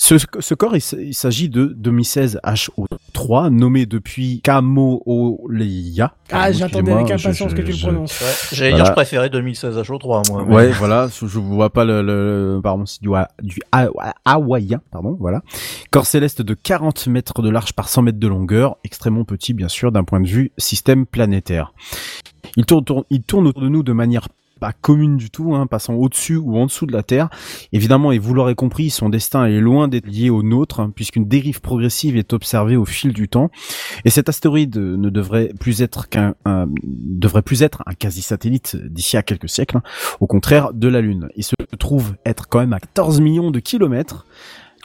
Ce, 0.00 0.14
ce 0.38 0.54
corps, 0.54 0.76
il, 0.76 1.12
s'agit 1.14 1.48
de 1.48 1.66
2016 1.76 2.38
HO3, 2.44 3.48
nommé 3.50 3.84
depuis 3.84 4.40
Kamo'oleia. 4.42 6.14
Ah, 6.30 6.52
j'attendais 6.52 6.92
avec 6.92 7.10
impatience 7.10 7.50
je- 7.50 7.56
que 7.56 7.62
tu 7.62 7.72
le 7.72 7.78
prononces. 7.78 8.20
Ouais, 8.20 8.26
J'allais 8.52 8.70
Voilà. 8.70 8.84
dire, 8.84 8.92
je 8.92 8.94
préférais 8.94 9.28
2016 9.28 9.76
HO3, 9.76 10.22
moi. 10.30 10.44
mais- 10.46 10.54
Ouais, 10.54 10.68
voilà, 10.78 11.08
je 11.08 11.26
vois 11.40 11.70
pas 11.70 11.84
le, 11.84 12.02
le 12.02 12.60
pardon, 12.62 12.86
c'est 12.86 13.02
du, 13.02 13.08
du 13.42 13.56
ha- 13.72 13.88
hawaïen, 14.24 14.80
pardon, 14.92 15.16
voilà. 15.18 15.42
Corps 15.90 16.06
céleste 16.06 16.42
de 16.42 16.54
40 16.54 17.08
mètres 17.08 17.42
de 17.42 17.50
large 17.50 17.72
par 17.72 17.88
100 17.88 18.02
mètres 18.02 18.20
de 18.20 18.28
longueur, 18.28 18.76
extrêmement 18.84 19.24
petit, 19.24 19.52
bien 19.52 19.68
sûr, 19.68 19.90
d'un 19.90 20.04
point 20.04 20.20
de 20.20 20.28
vue 20.28 20.52
système 20.58 21.06
planétaire. 21.06 21.72
Il 22.56 22.64
tourne, 22.66 22.84
tourne- 22.84 23.04
il 23.10 23.22
tourne 23.22 23.48
autour 23.48 23.62
de 23.62 23.68
nous 23.68 23.82
de 23.82 23.92
manière 23.92 24.28
pas 24.58 24.72
commune 24.72 25.16
du 25.16 25.30
tout, 25.30 25.54
hein, 25.54 25.66
passant 25.66 25.94
au-dessus 25.94 26.36
ou 26.36 26.56
en 26.58 26.66
dessous 26.66 26.86
de 26.86 26.92
la 26.92 27.02
Terre. 27.02 27.28
Évidemment, 27.72 28.12
et 28.12 28.18
vous 28.18 28.34
l'aurez 28.34 28.54
compris, 28.54 28.90
son 28.90 29.08
destin 29.08 29.46
est 29.46 29.60
loin 29.60 29.88
d'être 29.88 30.06
lié 30.06 30.30
au 30.30 30.42
nôtre, 30.42 30.80
hein, 30.80 30.92
puisqu'une 30.94 31.26
dérive 31.26 31.60
progressive 31.60 32.16
est 32.16 32.32
observée 32.32 32.76
au 32.76 32.84
fil 32.84 33.12
du 33.12 33.28
temps. 33.28 33.50
Et 34.04 34.10
cet 34.10 34.28
astéroïde 34.28 34.76
ne 34.76 35.08
devrait 35.10 35.50
plus 35.58 35.82
être 35.82 36.08
qu'un, 36.08 36.34
un- 36.44 36.66
devrait 36.84 37.42
plus 37.42 37.62
être 37.62 37.82
un 37.86 37.94
quasi-satellite 37.94 38.76
d'ici 38.76 39.16
à 39.16 39.22
quelques 39.22 39.48
siècles, 39.48 39.78
hein, 39.78 39.82
au 40.20 40.26
contraire 40.26 40.72
de 40.74 40.88
la 40.88 41.00
Lune. 41.00 41.28
Il 41.36 41.44
se 41.44 41.54
trouve 41.78 42.14
être 42.26 42.48
quand 42.48 42.58
même 42.60 42.72
à 42.72 42.80
14 42.80 43.20
millions 43.20 43.50
de 43.50 43.60
kilomètres. 43.60 44.26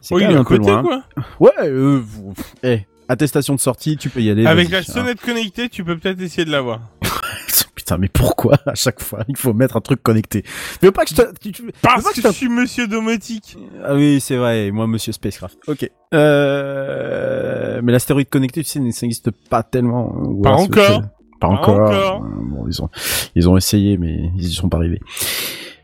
C'est 0.01 0.15
quand 0.15 0.19
il 0.19 0.23
est 0.23 0.27
même 0.27 0.37
à 0.37 0.39
un 0.41 0.43
peu 0.43 0.57
côté, 0.57 0.69
loin. 0.71 0.81
quoi. 0.83 1.03
Ouais, 1.39 1.51
euh, 1.69 2.01
vous- 2.05 2.33
eh, 2.63 2.81
attestation 3.07 3.55
de 3.55 3.59
sortie, 3.59 3.95
tu 3.97 4.09
peux 4.09 4.21
y 4.21 4.29
aller. 4.29 4.45
Avec 4.45 4.69
la 4.69 4.83
sonnette 4.83 5.21
connectée, 5.21 5.69
tu 5.69 5.83
peux 5.83 5.97
peut-être 5.97 6.21
essayer 6.21 6.45
de 6.45 6.51
l'avoir. 6.51 6.81
Putain, 7.85 7.97
mais 7.97 8.07
pourquoi 8.07 8.57
à 8.65 8.76
chaque 8.76 9.01
fois 9.01 9.26
il 9.27 9.35
faut 9.35 9.53
mettre 9.53 9.76
un 9.76 9.81
truc 9.81 10.01
connecté 10.01 10.43
Tu 10.80 10.85
veux 10.85 10.91
pas 10.93 11.03
que 11.03 11.10
je 11.10 11.15
te... 11.15 11.49
tu- 11.51 11.64
veux 11.64 11.72
Parce 11.81 12.01
pas 12.03 12.11
que 12.14 12.22
je 12.22 12.27
suis 12.31 12.47
monsieur 12.47 12.88
domotique. 12.88 13.57
Ah 13.84 13.93
oui, 13.95 14.19
c'est 14.22 14.38
vrai, 14.38 14.72
moi 14.72 14.88
Monsieur 14.88 15.11
Spacecraft. 15.11 15.57
Ok. 15.68 15.89
Euh... 16.14 17.81
Mais 17.84 17.91
l'astéroïde 17.91 18.30
connecté, 18.30 18.64
tu 18.64 18.69
sais, 18.69 18.80
ça 18.91 19.05
n'existe 19.05 19.31
pas 19.49 19.64
tellement. 19.64 20.10
Pas 20.41 20.55
Ouais, 20.55 20.61
encore. 20.61 21.01
Pas 21.01 21.10
Pas 21.41 21.47
encore. 21.47 21.80
encore. 21.80 22.22
Bon, 22.22 22.65
ils 22.68 22.81
ont, 22.81 22.89
ils 23.35 23.49
ont 23.49 23.57
essayé, 23.57 23.97
mais 23.97 24.30
ils 24.38 24.45
y 24.47 24.53
sont 24.53 24.69
pas 24.69 24.77
arrivés. 24.77 25.01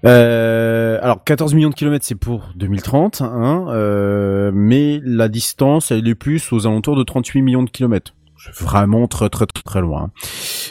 Euh, 0.06 0.98
alors 1.02 1.22
14 1.26 1.54
millions 1.56 1.70
de 1.70 1.76
kilomètres 1.76 2.06
c'est 2.06 2.16
pour 2.16 2.52
2030, 2.56 3.22
hein, 3.22 3.66
euh, 3.68 4.50
mais 4.54 5.02
la 5.04 5.28
distance 5.28 5.92
elle 5.92 6.08
est 6.08 6.16
plus 6.16 6.54
aux 6.54 6.66
alentours 6.66 6.96
de 6.96 7.04
38 7.04 7.42
millions 7.42 7.64
de 7.64 7.70
kilomètres. 7.70 8.14
Vraiment 8.60 9.08
très 9.08 9.30
très 9.30 9.46
très 9.46 9.64
très 9.64 9.82
loin. 9.82 10.12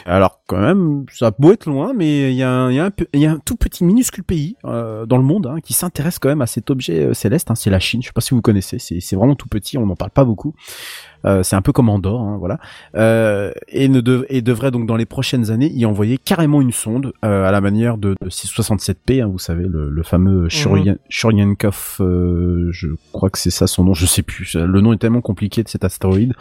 Alors 0.05 0.41
quand 0.47 0.59
même, 0.59 1.05
ça 1.11 1.31
beau 1.31 1.53
être 1.53 1.67
loin, 1.67 1.93
mais 1.93 2.31
il 2.31 2.35
y 2.35 2.43
a 2.43 2.51
un, 2.51 2.71
y 2.71 2.91
y 3.13 3.25
a 3.25 3.31
un 3.31 3.39
tout 3.39 3.55
petit 3.55 3.83
minuscule 3.83 4.23
pays 4.23 4.55
euh, 4.65 5.05
dans 5.05 5.17
le 5.17 5.23
monde 5.23 5.47
hein, 5.47 5.59
qui 5.61 5.73
s'intéresse 5.73 6.19
quand 6.19 6.29
même 6.29 6.41
à 6.41 6.47
cet 6.47 6.69
objet 6.71 7.05
euh, 7.05 7.13
céleste. 7.13 7.51
Hein, 7.51 7.55
c'est 7.55 7.69
la 7.69 7.79
Chine. 7.79 8.01
Je 8.01 8.07
sais 8.07 8.13
pas 8.13 8.21
si 8.21 8.33
vous 8.33 8.41
connaissez. 8.41 8.79
C'est 8.79 9.15
vraiment 9.15 9.35
tout 9.35 9.47
petit. 9.47 9.77
On 9.77 9.85
n'en 9.85 9.95
parle 9.95 10.11
pas 10.11 10.25
beaucoup. 10.25 10.55
Euh, 11.25 11.43
c'est 11.43 11.55
un 11.55 11.61
peu 11.61 11.71
comme 11.73 11.89
Andorre, 11.89 12.21
hein, 12.21 12.37
voilà. 12.39 12.59
Euh, 12.95 13.51
et, 13.67 13.89
ne 13.89 13.99
dev- 14.01 14.25
et 14.29 14.41
devrait 14.41 14.71
donc 14.71 14.85
dans 14.85 14.95
les 14.95 15.05
prochaines 15.05 15.51
années 15.51 15.71
y 15.73 15.85
envoyer 15.85 16.17
carrément 16.17 16.61
une 16.61 16.71
sonde 16.71 17.11
euh, 17.25 17.45
à 17.45 17.51
la 17.51 17.59
manière 17.61 17.97
de, 17.97 18.15
de 18.21 18.29
667P, 18.29 19.21
hein, 19.21 19.27
vous 19.27 19.39
savez 19.39 19.65
le, 19.67 19.89
le 19.89 20.03
fameux 20.03 20.47
Shurien, 20.49 20.95
Shurienkov, 21.09 21.97
euh, 21.99 22.69
je 22.71 22.87
crois 23.11 23.29
que 23.29 23.37
c'est 23.37 23.49
ça 23.49 23.67
son 23.67 23.83
nom, 23.83 23.93
je 23.93 24.05
sais 24.05 24.21
plus. 24.23 24.55
Le 24.55 24.81
nom 24.81 24.93
est 24.93 24.97
tellement 24.97 25.21
compliqué 25.21 25.61
de 25.63 25.67
cet 25.69 25.83
astéroïde 25.83 26.33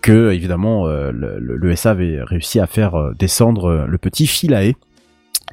que 0.00 0.32
évidemment 0.32 0.86
euh, 0.86 1.10
le, 1.12 1.38
le- 1.38 1.56
le 1.56 1.76
SA 1.76 1.90
avait 1.90 2.22
réussi 2.22 2.60
à 2.60 2.66
faire 2.66 2.94
euh, 2.94 3.12
descendre 3.18 3.66
euh, 3.66 3.86
le 3.86 3.98
petit 3.98 4.26
Philae. 4.26 4.74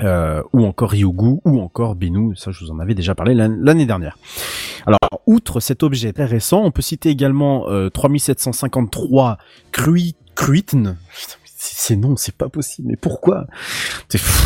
Euh, 0.02 0.42
ou 0.54 0.66
encore 0.66 0.92
Ryugu, 0.92 1.40
ou 1.44 1.60
encore 1.60 1.96
Bennu, 1.96 2.34
ça 2.38 2.52
je 2.52 2.64
vous 2.64 2.72
en 2.72 2.80
avais 2.80 2.96
déjà 2.96 3.16
parlé 3.16 3.34
l'an- 3.34 3.58
l'année 3.60 3.86
dernière. 3.86 4.18
Alors, 4.86 5.00
outre 5.28 5.60
cet 5.60 5.84
objet 5.84 6.14
très 6.14 6.24
récent, 6.26 6.62
on 6.64 6.72
peut 6.72 6.82
citer 6.82 7.10
également 7.10 7.68
euh, 7.70 7.90
3753 7.90 9.38
Crui 9.74 10.16
Cruitn. 10.36 10.96
Putain, 11.18 11.36
mais 11.44 11.48
c- 11.48 11.74
Ces 11.76 11.96
noms, 11.98 12.16
c'est 12.16 12.34
pas 12.36 12.48
possible, 12.48 12.88
mais 12.88 12.96
pourquoi? 12.96 13.46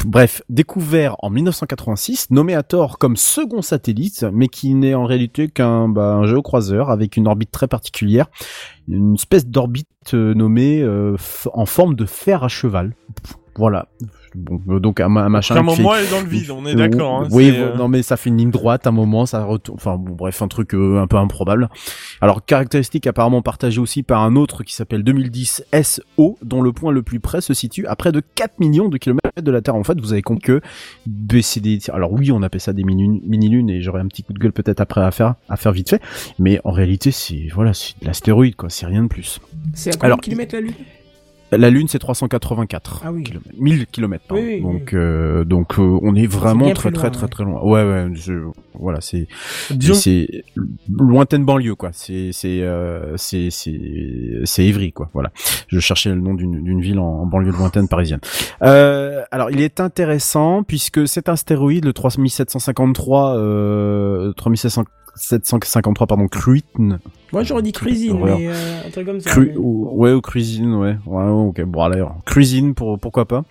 Bref, 0.06 0.42
découvert 0.50 1.16
en 1.20 1.30
1986, 1.30 2.32
nommé 2.32 2.56
à 2.56 2.64
tort 2.64 2.98
comme 2.98 3.16
second 3.16 3.62
satellite, 3.62 4.26
mais 4.34 4.48
qui 4.48 4.74
n'est 4.74 4.96
en 4.96 5.06
réalité 5.06 5.50
qu'un 5.50 5.88
bah, 5.88 6.22
géocroiseur 6.26 6.90
avec 6.90 7.16
une 7.16 7.28
orbite 7.28 7.52
très 7.52 7.68
particulière, 7.68 8.26
une 8.88 9.14
espèce 9.14 9.46
d'orbite 9.46 9.88
euh, 10.16 10.34
nommée 10.34 10.82
euh, 10.82 11.16
en 11.54 11.68
forme 11.68 11.96
de 11.96 12.06
fer 12.06 12.44
à 12.44 12.48
cheval. 12.48 12.96
Voilà. 13.56 13.88
Bon, 14.36 14.60
euh, 14.70 14.80
donc 14.80 15.00
un, 15.00 15.10
ma- 15.10 15.22
un 15.26 15.30
machin 15.30 15.56
À 15.56 15.60
un 15.60 15.62
moment, 15.62 15.94
elle 15.96 16.06
est 16.06 16.10
dans 16.10 16.22
le 16.22 16.28
vide, 16.28 16.50
on 16.50 16.66
est 16.66 16.74
d'accord. 16.74 17.22
hein, 17.22 17.28
oui, 17.32 17.52
euh, 17.56 17.76
non 17.76 17.88
mais 17.88 18.02
ça 18.02 18.18
fait 18.18 18.30
une 18.32 18.38
ligne 18.38 18.50
droite, 18.50 18.88
un 18.88 18.92
moment, 18.92 19.28
ça 19.28 19.44
retourne. 19.44 19.78
Enfin 19.78 19.96
bon, 19.98 20.16
bref, 20.16 20.42
un 20.42 20.48
truc 20.48 20.74
euh, 20.74 21.00
un 21.00 21.06
peu 21.06 21.18
improbable. 21.18 21.70
Alors 22.20 22.44
caractéristique 22.44 23.06
apparemment 23.06 23.44
partagée 23.44 23.80
aussi 23.80 24.02
par 24.02 24.24
un 24.24 24.36
autre 24.36 24.64
qui 24.64 24.74
s'appelle 24.74 25.04
2010 25.04 25.66
SO, 25.84 26.38
dont 26.42 26.62
le 26.64 26.74
point 26.74 26.92
le 26.92 27.04
plus 27.04 27.20
près 27.20 27.42
se 27.42 27.54
situe 27.54 27.86
à 27.86 27.96
près 27.96 28.12
de 28.12 28.22
4 28.34 28.60
millions 28.60 28.90
de 28.90 28.98
kilomètres 28.98 29.24
de 29.40 29.52
la 29.52 29.62
Terre. 29.62 29.76
En 29.76 29.84
fait, 29.84 30.00
vous 30.02 30.14
avez 30.14 30.24
compris 30.24 30.42
que 30.44 30.62
BCD. 31.06 31.80
Alors 31.92 32.12
oui, 32.12 32.32
on 32.32 32.42
appelle 32.42 32.62
ça 32.62 32.74
des 32.74 32.84
mini- 32.84 33.22
mini-lunes 33.26 33.70
et 33.70 33.82
j'aurai 33.82 34.02
un 34.02 34.08
petit 34.08 34.24
coup 34.24 34.34
de 34.34 34.40
gueule 34.40 34.52
peut-être 34.54 34.82
après 34.82 35.02
à 35.02 35.12
faire, 35.12 35.36
à 35.48 35.58
faire 35.58 35.72
vite 35.74 35.90
fait. 35.92 36.02
Mais 36.40 36.60
en 36.64 36.72
réalité, 36.72 37.12
c'est 37.12 37.50
voilà, 37.54 37.74
c'est 37.74 37.94
de 38.02 38.08
l'astéroïde 38.08 38.56
quoi, 38.56 38.70
c'est 38.70 38.86
rien 38.88 39.04
de 39.04 39.08
plus. 39.10 39.40
C'est 39.76 39.92
à 39.92 39.94
combien 39.94 40.06
Alors, 40.08 40.18
de 40.18 40.24
kilomètres 40.24 40.56
la 40.56 40.62
Lune? 40.62 40.74
La 41.58 41.70
Lune, 41.70 41.88
c'est 41.88 42.00
384 42.00 43.02
Ah 43.06 43.12
oui. 43.12 43.24
kilomètres, 43.24 43.50
1000 43.60 43.88
kilomètres. 43.88 44.26
pardon. 44.28 44.44
Oui, 44.44 44.56
oui, 44.56 44.62
donc, 44.62 44.94
euh, 44.94 45.44
donc, 45.44 45.80
euh, 45.80 46.00
on 46.02 46.16
est 46.16 46.26
vraiment 46.28 46.72
très, 46.74 46.92
très, 46.92 47.12
très, 47.12 47.28
très 47.28 47.44
loin. 47.44 47.62
Ouais, 47.62 47.84
ouais. 47.84 48.08
je- 48.14 48.48
voilà, 48.80 49.02
c'est, 49.02 49.28
c'est 49.94 50.44
lointaine 50.92 51.46
banlieue, 51.46 51.76
quoi. 51.76 51.90
C'est, 51.94 52.32
c'est, 52.32 52.62
euh, 52.62 53.16
c'est, 53.18 53.50
c'est, 53.52 54.42
c'est 54.46 54.66
Évry, 54.66 54.92
quoi. 54.92 55.10
Voilà. 55.14 55.32
Je 55.68 55.80
cherchais 55.80 56.10
le 56.10 56.22
nom 56.22 56.34
d'une, 56.34 56.64
d'une 56.64 56.82
ville 56.82 57.00
en, 57.00 57.06
en 57.22 57.26
banlieue 57.26 57.52
lointaine 57.52 57.88
parisienne. 57.88 58.20
Euh, 58.64 59.22
alors, 59.32 59.52
il 59.52 59.62
est 59.62 59.80
intéressant 59.80 60.64
puisque 60.64 61.08
cet 61.08 61.30
astéroïde, 61.30 61.86
le 61.86 61.94
3753, 61.94 63.38
euh, 63.38 64.34
3700 64.34 64.84
753 65.16 66.08
pardon 66.08 66.28
Cruitn 66.28 66.98
Moi 67.32 67.44
j'aurais 67.44 67.62
dit 67.62 67.72
cuisine, 67.72 68.20
mais 68.24 68.48
euh, 68.50 68.88
un 68.88 68.90
truc 68.90 69.06
comme 69.06 69.20
ça. 69.20 69.30
Cru 69.30 69.48
mais- 69.48 69.58
ou- 69.58 69.90
ouais, 69.94 70.12
ou 70.14 70.22
cuisine, 70.22 70.74
ouais. 70.76 70.98
Ouais, 71.06 71.24
ok, 71.26 71.62
bon, 71.64 71.82
alors, 71.84 72.16
cuisine, 72.26 72.74
pour, 72.74 73.00
pourquoi 73.00 73.26
pas. 73.28 73.44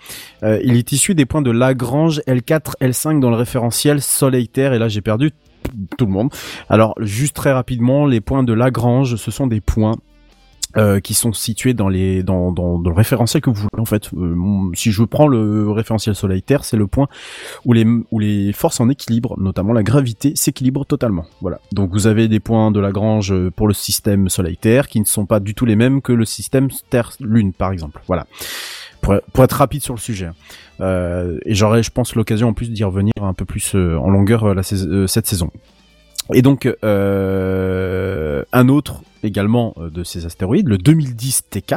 Euh, 0.43 0.61
il 0.65 0.77
est 0.77 0.93
issu 0.93 1.15
des 1.15 1.25
points 1.27 1.43
de 1.43 1.51
Lagrange 1.51 2.21
L4, 2.27 2.75
L5 2.81 3.21
dans 3.21 3.31
le 3.31 3.37
référentiel 3.37 4.01
Soleil-Terre, 4.01 4.73
et 4.73 4.79
là, 4.79 4.89
j'ai 4.89 5.01
perdu 5.03 5.31
tout 5.97 6.07
le 6.07 6.13
monde. 6.13 6.31
Alors, 6.69 6.95
juste 7.01 7.37
très 7.37 7.53
rapidement, 7.53 8.07
les 8.07 8.21
points 8.21 8.43
de 8.43 8.53
Lagrange, 8.53 9.17
ce 9.17 9.31
sont 9.31 9.47
des 9.47 9.61
points 9.61 9.97
euh, 10.77 11.01
qui 11.01 11.15
sont 11.15 11.33
situés 11.33 11.75
dans 11.75 11.89
les 11.89 12.23
dans, 12.23 12.53
dans, 12.53 12.79
dans 12.79 12.91
le 12.91 12.97
référentiel 12.97 13.43
que 13.43 13.51
vous 13.51 13.57
voulez 13.57 13.81
en 13.81 13.85
fait. 13.85 14.11
Euh, 14.15 14.35
si 14.75 14.93
je 14.93 15.03
prends 15.05 15.27
le 15.27 15.71
référentiel 15.71 16.15
Soleil-Terre, 16.15 16.65
c'est 16.65 16.77
le 16.77 16.87
point 16.87 17.09
où 17.65 17.73
les 17.73 17.87
où 18.11 18.19
les 18.19 18.53
forces 18.53 18.81
en 18.81 18.89
équilibre, 18.89 19.39
notamment 19.39 19.73
la 19.73 19.83
gravité, 19.83 20.33
s'équilibrent 20.37 20.87
totalement. 20.87 21.25
Voilà. 21.41 21.61
Donc 21.73 21.91
vous 21.93 22.07
avez 22.07 22.29
des 22.29 22.41
points 22.41 22.71
de 22.71 22.81
Lagrange 22.81 23.33
euh, 23.33 23.51
pour 23.51 23.69
le 23.69 23.75
système 23.75 24.29
Soleil-Terre 24.29 24.89
qui 24.89 25.01
ne 25.01 25.07
sont 25.07 25.27
pas 25.27 25.41
du 25.41 25.55
tout 25.55 25.67
les 25.67 25.77
mêmes 25.77 26.03
que 26.03 26.13
le 26.13 26.25
système 26.25 26.69
Terre-Lune 26.91 27.53
par 27.53 27.73
exemple. 27.73 28.01
Voilà. 28.07 28.27
Pour, 29.01 29.17
pour 29.33 29.43
être 29.43 29.57
rapide 29.57 29.83
sur 29.83 29.95
le 29.95 30.01
sujet. 30.01 30.31
Euh, 30.81 31.39
et 31.45 31.55
j'aurai, 31.55 31.83
je 31.83 31.91
pense, 31.91 32.15
l'occasion 32.15 32.49
en 32.49 32.53
plus 32.53 32.71
d'y 32.71 32.85
revenir 32.85 33.13
un 33.21 33.35
peu 33.35 33.45
plus 33.45 33.75
euh, 33.75 33.97
en 33.97 34.11
longueur 34.11 34.55
cette 34.65 35.27
saison. 35.27 35.51
Et 36.33 36.43
donc 36.43 36.69
euh, 36.85 38.45
un 38.53 38.69
autre 38.69 39.03
également 39.23 39.75
euh, 39.79 39.91
de 39.91 40.05
ces 40.05 40.27
astéroïdes, 40.27 40.69
le 40.69 40.79
2010 40.79 41.45
TK. 41.51 41.75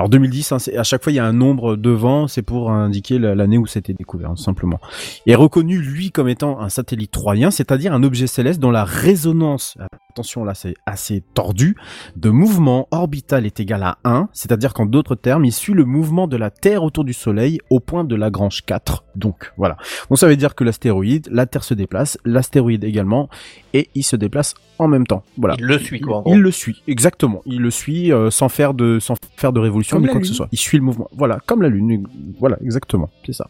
Alors 0.00 0.08
2010, 0.08 0.52
hein, 0.52 0.56
à 0.78 0.82
chaque 0.82 1.02
fois 1.02 1.12
il 1.12 1.16
y 1.16 1.18
a 1.18 1.26
un 1.26 1.34
nombre 1.34 1.76
devant, 1.76 2.26
c'est 2.26 2.40
pour 2.40 2.70
indiquer 2.70 3.18
la- 3.18 3.34
l'année 3.34 3.58
où 3.58 3.66
c'était 3.66 3.92
découvert, 3.92 4.32
simplement. 4.38 4.80
Est 5.26 5.34
reconnu 5.34 5.78
lui 5.78 6.10
comme 6.10 6.26
étant 6.26 6.58
un 6.58 6.70
satellite 6.70 7.10
troyen, 7.10 7.50
c'est-à-dire 7.50 7.92
un 7.92 8.02
objet 8.02 8.26
céleste 8.26 8.60
dont 8.60 8.70
la 8.70 8.84
résonance, 8.84 9.76
attention 10.08 10.42
là 10.42 10.54
c'est 10.54 10.72
assez 10.86 11.22
tordu, 11.34 11.76
de 12.16 12.30
mouvement 12.30 12.88
orbital 12.92 13.44
est 13.44 13.60
égal 13.60 13.82
à 13.82 13.98
1, 14.04 14.30
c'est-à-dire 14.32 14.72
qu'en 14.72 14.86
d'autres 14.86 15.16
termes, 15.16 15.44
il 15.44 15.52
suit 15.52 15.74
le 15.74 15.84
mouvement 15.84 16.26
de 16.26 16.38
la 16.38 16.48
Terre 16.48 16.82
autour 16.82 17.04
du 17.04 17.12
Soleil 17.12 17.58
au 17.68 17.78
point 17.78 18.02
de 18.04 18.14
Lagrange 18.16 18.62
4. 18.64 19.04
Donc 19.16 19.52
voilà. 19.58 19.76
Donc 20.08 20.16
ça 20.16 20.26
veut 20.28 20.36
dire 20.36 20.54
que 20.54 20.64
l'astéroïde, 20.64 21.28
la 21.30 21.44
Terre 21.44 21.62
se 21.62 21.74
déplace, 21.74 22.16
l'astéroïde 22.24 22.84
également, 22.84 23.28
et 23.74 23.90
il 23.94 24.02
se 24.02 24.16
déplace 24.16 24.54
en 24.78 24.88
même 24.88 25.06
temps. 25.06 25.24
Voilà. 25.36 25.56
Il 25.58 25.66
le 25.66 25.78
suit, 25.78 26.00
quoi, 26.00 26.16
en 26.18 26.22
gros. 26.22 26.32
Il 26.34 26.40
le 26.40 26.50
suit, 26.50 26.82
exactement. 26.88 27.42
Il 27.44 27.60
le 27.60 27.70
suit 27.70 28.12
euh, 28.12 28.30
sans 28.30 28.48
faire 28.48 28.72
de 28.72 28.98
sans 28.98 29.14
faire 29.36 29.52
de 29.52 29.60
révolution 29.60 29.89
Comme 29.90 30.02
ni 30.02 30.08
quoi 30.08 30.20
que 30.20 30.26
ce 30.26 30.34
soit. 30.34 30.48
Il 30.52 30.58
suit 30.58 30.78
le 30.78 30.84
mouvement. 30.84 31.08
Voilà, 31.12 31.40
comme 31.46 31.62
la 31.62 31.68
Lune. 31.68 32.06
Voilà, 32.38 32.56
exactement. 32.62 33.10
C'est 33.24 33.32
ça. 33.32 33.48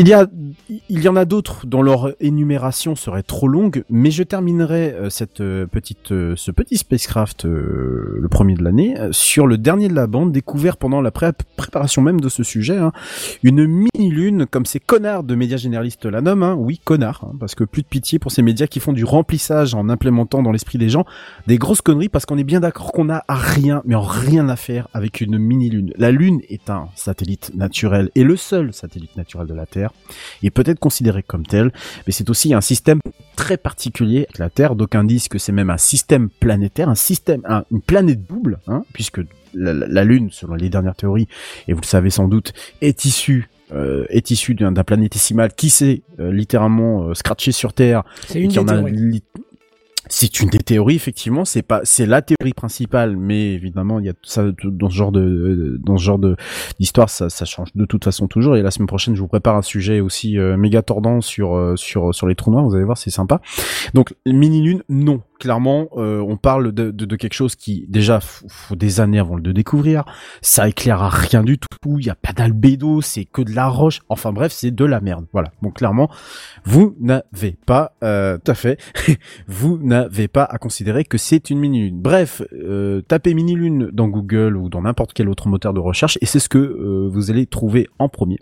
Il 0.00 0.06
y 0.06 0.12
a, 0.12 0.28
il 0.88 1.02
y 1.02 1.08
en 1.08 1.16
a 1.16 1.24
d'autres 1.24 1.66
dont 1.66 1.82
leur 1.82 2.12
énumération 2.20 2.94
serait 2.94 3.24
trop 3.24 3.48
longue, 3.48 3.82
mais 3.90 4.12
je 4.12 4.22
terminerai 4.22 4.92
euh, 4.92 5.10
cette 5.10 5.40
euh, 5.40 5.66
petite, 5.66 6.12
euh, 6.12 6.34
ce 6.36 6.52
petit 6.52 6.76
spacecraft, 6.76 7.44
le 7.44 8.28
premier 8.30 8.54
de 8.54 8.62
l'année, 8.62 8.94
sur 9.10 9.48
le 9.48 9.58
dernier 9.58 9.88
de 9.88 9.96
la 9.96 10.06
bande, 10.06 10.30
découvert 10.30 10.76
pendant 10.76 11.00
la 11.00 11.10
pré- 11.10 11.32
préparation 11.56 12.00
même 12.00 12.20
de 12.20 12.28
ce 12.28 12.44
sujet, 12.44 12.76
hein. 12.76 12.92
une 13.42 13.66
mini-lune, 13.66 14.46
comme 14.48 14.66
ces 14.66 14.78
connards 14.78 15.24
de 15.24 15.34
médias 15.34 15.56
généralistes 15.56 16.06
la 16.06 16.20
nomment, 16.20 16.44
hein. 16.44 16.54
oui, 16.56 16.80
connards, 16.84 17.24
hein, 17.24 17.34
parce 17.40 17.56
que 17.56 17.64
plus 17.64 17.82
de 17.82 17.88
pitié 17.88 18.20
pour 18.20 18.30
ces 18.30 18.42
médias 18.42 18.68
qui 18.68 18.78
font 18.78 18.92
du 18.92 19.02
remplissage 19.04 19.74
en 19.74 19.88
implémentant 19.88 20.44
dans 20.44 20.52
l'esprit 20.52 20.78
des 20.78 20.90
gens 20.90 21.06
des 21.48 21.58
grosses 21.58 21.82
conneries, 21.82 22.08
parce 22.08 22.24
qu'on 22.24 22.38
est 22.38 22.44
bien 22.44 22.60
d'accord 22.60 22.92
qu'on 22.92 23.10
a 23.10 23.24
à 23.26 23.34
rien, 23.34 23.82
mais 23.84 23.96
en 23.96 24.02
rien 24.02 24.48
à 24.48 24.54
faire 24.54 24.86
avec 24.94 25.20
une 25.20 25.38
mini-lune. 25.38 25.92
La 25.96 26.12
Lune 26.12 26.40
est 26.48 26.70
un 26.70 26.86
satellite 26.94 27.50
naturel, 27.56 28.10
et 28.14 28.22
le 28.22 28.36
seul 28.36 28.72
satellite 28.72 29.16
naturel 29.16 29.48
de 29.48 29.54
la 29.54 29.66
Terre, 29.66 29.87
est 30.42 30.50
peut-être 30.50 30.78
considéré 30.78 31.22
comme 31.22 31.46
tel, 31.46 31.72
mais 32.06 32.12
c'est 32.12 32.28
aussi 32.30 32.54
un 32.54 32.60
système 32.60 33.00
très 33.36 33.56
particulier 33.56 34.20
avec 34.28 34.38
la 34.38 34.50
Terre. 34.50 34.74
D'aucuns 34.74 35.04
disent 35.04 35.28
que 35.28 35.38
c'est 35.38 35.52
même 35.52 35.70
un 35.70 35.78
système 35.78 36.28
planétaire, 36.28 36.88
un 36.88 36.94
système, 36.94 37.42
un- 37.48 37.64
une 37.70 37.80
planète 37.82 38.26
double, 38.26 38.58
hein, 38.66 38.84
puisque 38.92 39.20
la, 39.54 40.04
Lune, 40.04 40.28
selon 40.30 40.54
les 40.54 40.68
dernières 40.68 40.94
théories, 40.94 41.26
et 41.68 41.72
vous 41.72 41.80
le 41.80 41.86
savez 41.86 42.10
sans 42.10 42.28
doute, 42.28 42.52
est 42.80 43.04
issue 43.04 43.48
euh, 43.74 44.06
est 44.08 44.30
issue 44.30 44.54
d'un 44.54 44.72
planétésimal 44.72 45.52
qui 45.54 45.68
s'est 45.68 46.00
euh, 46.20 46.32
littéralement 46.32 47.08
euh, 47.08 47.14
scratché 47.14 47.52
sur 47.52 47.74
Terre 47.74 48.02
C'est 48.26 48.40
une 48.40 48.50
qui 48.50 48.58
en 48.58 48.66
a 48.68 48.80
li- 48.90 49.22
c'est 50.08 50.40
une 50.40 50.48
des 50.48 50.58
théories 50.58 50.96
effectivement 50.96 51.44
c'est 51.44 51.62
pas 51.62 51.80
c'est 51.84 52.06
la 52.06 52.22
théorie 52.22 52.54
principale 52.54 53.16
mais 53.16 53.52
évidemment 53.52 54.00
il 54.00 54.06
y 54.06 54.08
a 54.08 54.14
ça 54.22 54.44
dans 54.64 54.90
ce 54.90 54.94
genre 54.94 55.12
de 55.12 55.78
dans 55.82 55.96
ce 55.96 56.04
genre 56.04 56.18
de 56.18 56.36
d'histoire 56.78 57.10
ça, 57.10 57.28
ça 57.28 57.44
change 57.44 57.68
de 57.74 57.84
toute 57.84 58.04
façon 58.04 58.28
toujours. 58.28 58.56
Et 58.56 58.62
la 58.62 58.70
semaine 58.70 58.86
prochaine 58.86 59.14
je 59.14 59.20
vous 59.20 59.28
prépare 59.28 59.56
un 59.56 59.62
sujet 59.62 60.00
aussi 60.00 60.38
euh, 60.38 60.56
méga 60.56 60.82
tordant 60.82 61.20
sur 61.20 61.56
euh, 61.56 61.76
sur 61.76 62.14
sur 62.14 62.26
les 62.26 62.34
trous 62.34 62.50
noirs 62.50 62.64
vous 62.64 62.74
allez 62.74 62.84
voir 62.84 62.98
c'est 62.98 63.10
sympa. 63.10 63.40
Donc 63.94 64.14
mini 64.26 64.62
lune 64.62 64.82
non 64.88 65.22
clairement 65.38 65.88
euh, 65.96 66.20
on 66.20 66.36
parle 66.36 66.72
de, 66.72 66.90
de, 66.90 67.04
de 67.04 67.16
quelque 67.16 67.34
chose 67.34 67.54
qui 67.54 67.86
déjà 67.88 68.20
faut, 68.20 68.46
faut 68.48 68.76
des 68.76 69.00
années 69.00 69.18
avant 69.18 69.38
de 69.38 69.46
le 69.46 69.52
découvrir. 69.52 70.04
Ça 70.42 70.68
éclaire 70.68 71.02
à 71.02 71.08
rien 71.08 71.42
du 71.42 71.58
tout. 71.58 71.68
Il 71.98 72.06
y 72.06 72.10
a 72.10 72.14
pas 72.14 72.32
d'albédo 72.32 73.00
c'est 73.00 73.24
que 73.24 73.42
de 73.42 73.52
la 73.54 73.68
roche. 73.68 74.00
Enfin 74.08 74.32
bref 74.32 74.52
c'est 74.52 74.70
de 74.70 74.84
la 74.84 75.00
merde. 75.00 75.26
Voilà. 75.32 75.50
Donc 75.62 75.76
clairement 75.76 76.10
vous 76.64 76.96
n'avez 77.00 77.56
pas 77.66 77.92
euh, 78.02 78.38
tout 78.38 78.50
à 78.50 78.54
fait. 78.54 78.78
Vous 79.46 79.78
n'avez 79.78 80.28
pas 80.28 80.44
à 80.44 80.58
considérer 80.58 81.04
que 81.04 81.18
c'est 81.18 81.50
une 81.50 81.58
mini-lune. 81.58 82.00
Bref, 82.00 82.42
euh, 82.52 83.00
tapez 83.02 83.34
mini-lune 83.34 83.90
dans 83.92 84.08
Google 84.08 84.56
ou 84.56 84.68
dans 84.68 84.82
n'importe 84.82 85.12
quel 85.12 85.28
autre 85.28 85.48
moteur 85.48 85.72
de 85.72 85.80
recherche 85.80 86.18
et 86.20 86.26
c'est 86.26 86.38
ce 86.38 86.48
que 86.48 86.58
euh, 86.58 87.08
vous 87.10 87.30
allez 87.30 87.46
trouver 87.46 87.88
en 87.98 88.08
premier. 88.08 88.38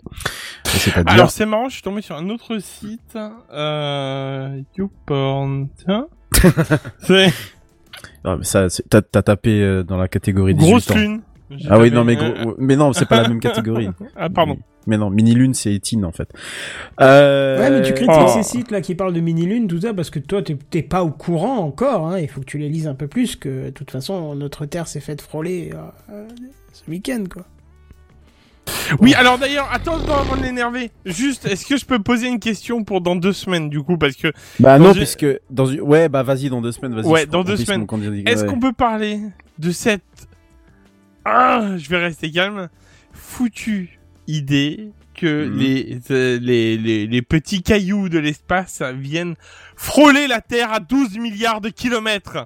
C'est-à-dire... 0.65 1.13
Alors 1.13 1.31
c'est 1.31 1.45
marrant, 1.45 1.69
je 1.69 1.75
suis 1.75 1.81
tombé 1.81 2.01
sur 2.01 2.15
un 2.15 2.29
autre 2.29 2.59
site, 2.59 3.17
euh, 3.51 4.61
YouPorn, 4.77 5.69
tiens. 5.77 6.07
Ah, 8.23 8.35
mais 8.37 8.43
ça, 8.43 8.67
t'as, 8.89 9.01
t'as 9.01 9.21
tapé 9.21 9.61
euh, 9.61 9.83
dans 9.83 9.95
la 9.95 10.09
catégorie 10.09 10.53
18 10.53 10.69
grosse 10.69 10.91
ans. 10.91 10.95
lune. 10.95 11.21
Ah 11.69 11.79
oui, 11.79 11.91
non, 11.91 12.03
mais, 12.03 12.17
gros- 12.17 12.55
mais 12.57 12.75
non, 12.75 12.91
c'est 12.91 13.05
pas 13.05 13.21
la 13.21 13.29
même 13.29 13.39
catégorie. 13.41 13.89
Ah 14.17 14.29
pardon. 14.29 14.57
Mais 14.85 14.97
non, 14.97 15.09
mini-lune, 15.09 15.53
c'est 15.53 15.77
teen 15.79 16.03
en 16.03 16.11
fait. 16.11 16.29
Euh... 17.01 17.57
Ouais, 17.59 17.69
mais 17.69 17.81
tu 17.83 17.93
critiques 17.93 18.15
oh. 18.17 18.27
ces 18.33 18.43
sites 18.43 18.71
là 18.71 18.81
qui 18.81 18.95
parlent 18.95 19.13
de 19.13 19.19
mini-lune, 19.19 19.67
tout 19.67 19.81
ça, 19.81 19.93
parce 19.93 20.09
que 20.09 20.19
toi, 20.19 20.41
t'es 20.41 20.57
t'es 20.69 20.81
pas 20.81 21.03
au 21.03 21.11
courant 21.11 21.57
encore. 21.59 22.07
Hein, 22.07 22.19
il 22.19 22.27
faut 22.27 22.41
que 22.41 22.45
tu 22.45 22.57
les 22.57 22.69
lises 22.69 22.87
un 22.87 22.95
peu 22.95 23.07
plus, 23.07 23.35
que 23.35 23.65
de 23.65 23.69
toute 23.69 23.91
façon, 23.91 24.35
notre 24.35 24.65
Terre 24.65 24.87
s'est 24.87 24.99
faite 24.99 25.21
frôler 25.21 25.71
euh, 26.09 26.25
ce 26.73 26.89
week-end, 26.89 27.23
quoi. 27.31 27.43
Oui, 28.99 29.13
alors 29.13 29.37
d'ailleurs, 29.37 29.69
attends, 29.71 29.97
attends, 29.97 30.19
avant 30.19 30.35
de 30.37 30.43
l'énerver. 30.43 30.91
Juste, 31.05 31.45
est-ce 31.45 31.65
que 31.65 31.77
je 31.77 31.85
peux 31.85 31.99
poser 31.99 32.27
une 32.27 32.39
question 32.39 32.83
pour 32.83 33.01
dans 33.01 33.15
deux 33.15 33.33
semaines, 33.33 33.69
du 33.69 33.81
coup, 33.81 33.97
parce 33.97 34.15
que 34.15 34.31
Bah 34.59 34.79
non, 34.79 34.91
une- 34.91 34.97
puisque 34.97 35.25
dans 35.49 35.65
une... 35.65 35.81
ouais, 35.81 36.09
bah 36.09 36.23
vas-y 36.23 36.49
dans 36.49 36.61
deux 36.61 36.71
semaines, 36.71 36.95
vas-y. 36.95 37.05
Ouais, 37.05 37.25
dans 37.25 37.43
deux 37.43 37.57
semaines. 37.57 37.85
est-ce 38.25 38.43
Ouais. 38.43 38.47
qu'on 38.49 38.59
peut 38.59 38.73
parler 38.73 39.19
de 39.59 39.71
cette 39.71 40.01
ah, 41.25 41.71
je 41.77 41.89
vais 41.89 41.97
rester 41.97 42.31
calme, 42.31 42.69
foutue 43.11 43.99
idée 44.27 44.91
que 45.13 45.47
Mhm. 45.47 45.57
les, 45.57 45.99
euh, 46.11 46.39
les, 46.41 46.77
les, 46.77 47.07
les 47.07 47.21
petits 47.21 47.61
cailloux 47.63 48.07
de 48.07 48.19
l'espace 48.19 48.81
viennent 48.95 49.35
frôler 49.75 50.27
la 50.27 50.39
Terre 50.41 50.71
à 50.71 50.79
12 50.79 51.17
milliards 51.17 51.59
de 51.59 51.69
kilomètres? 51.69 52.45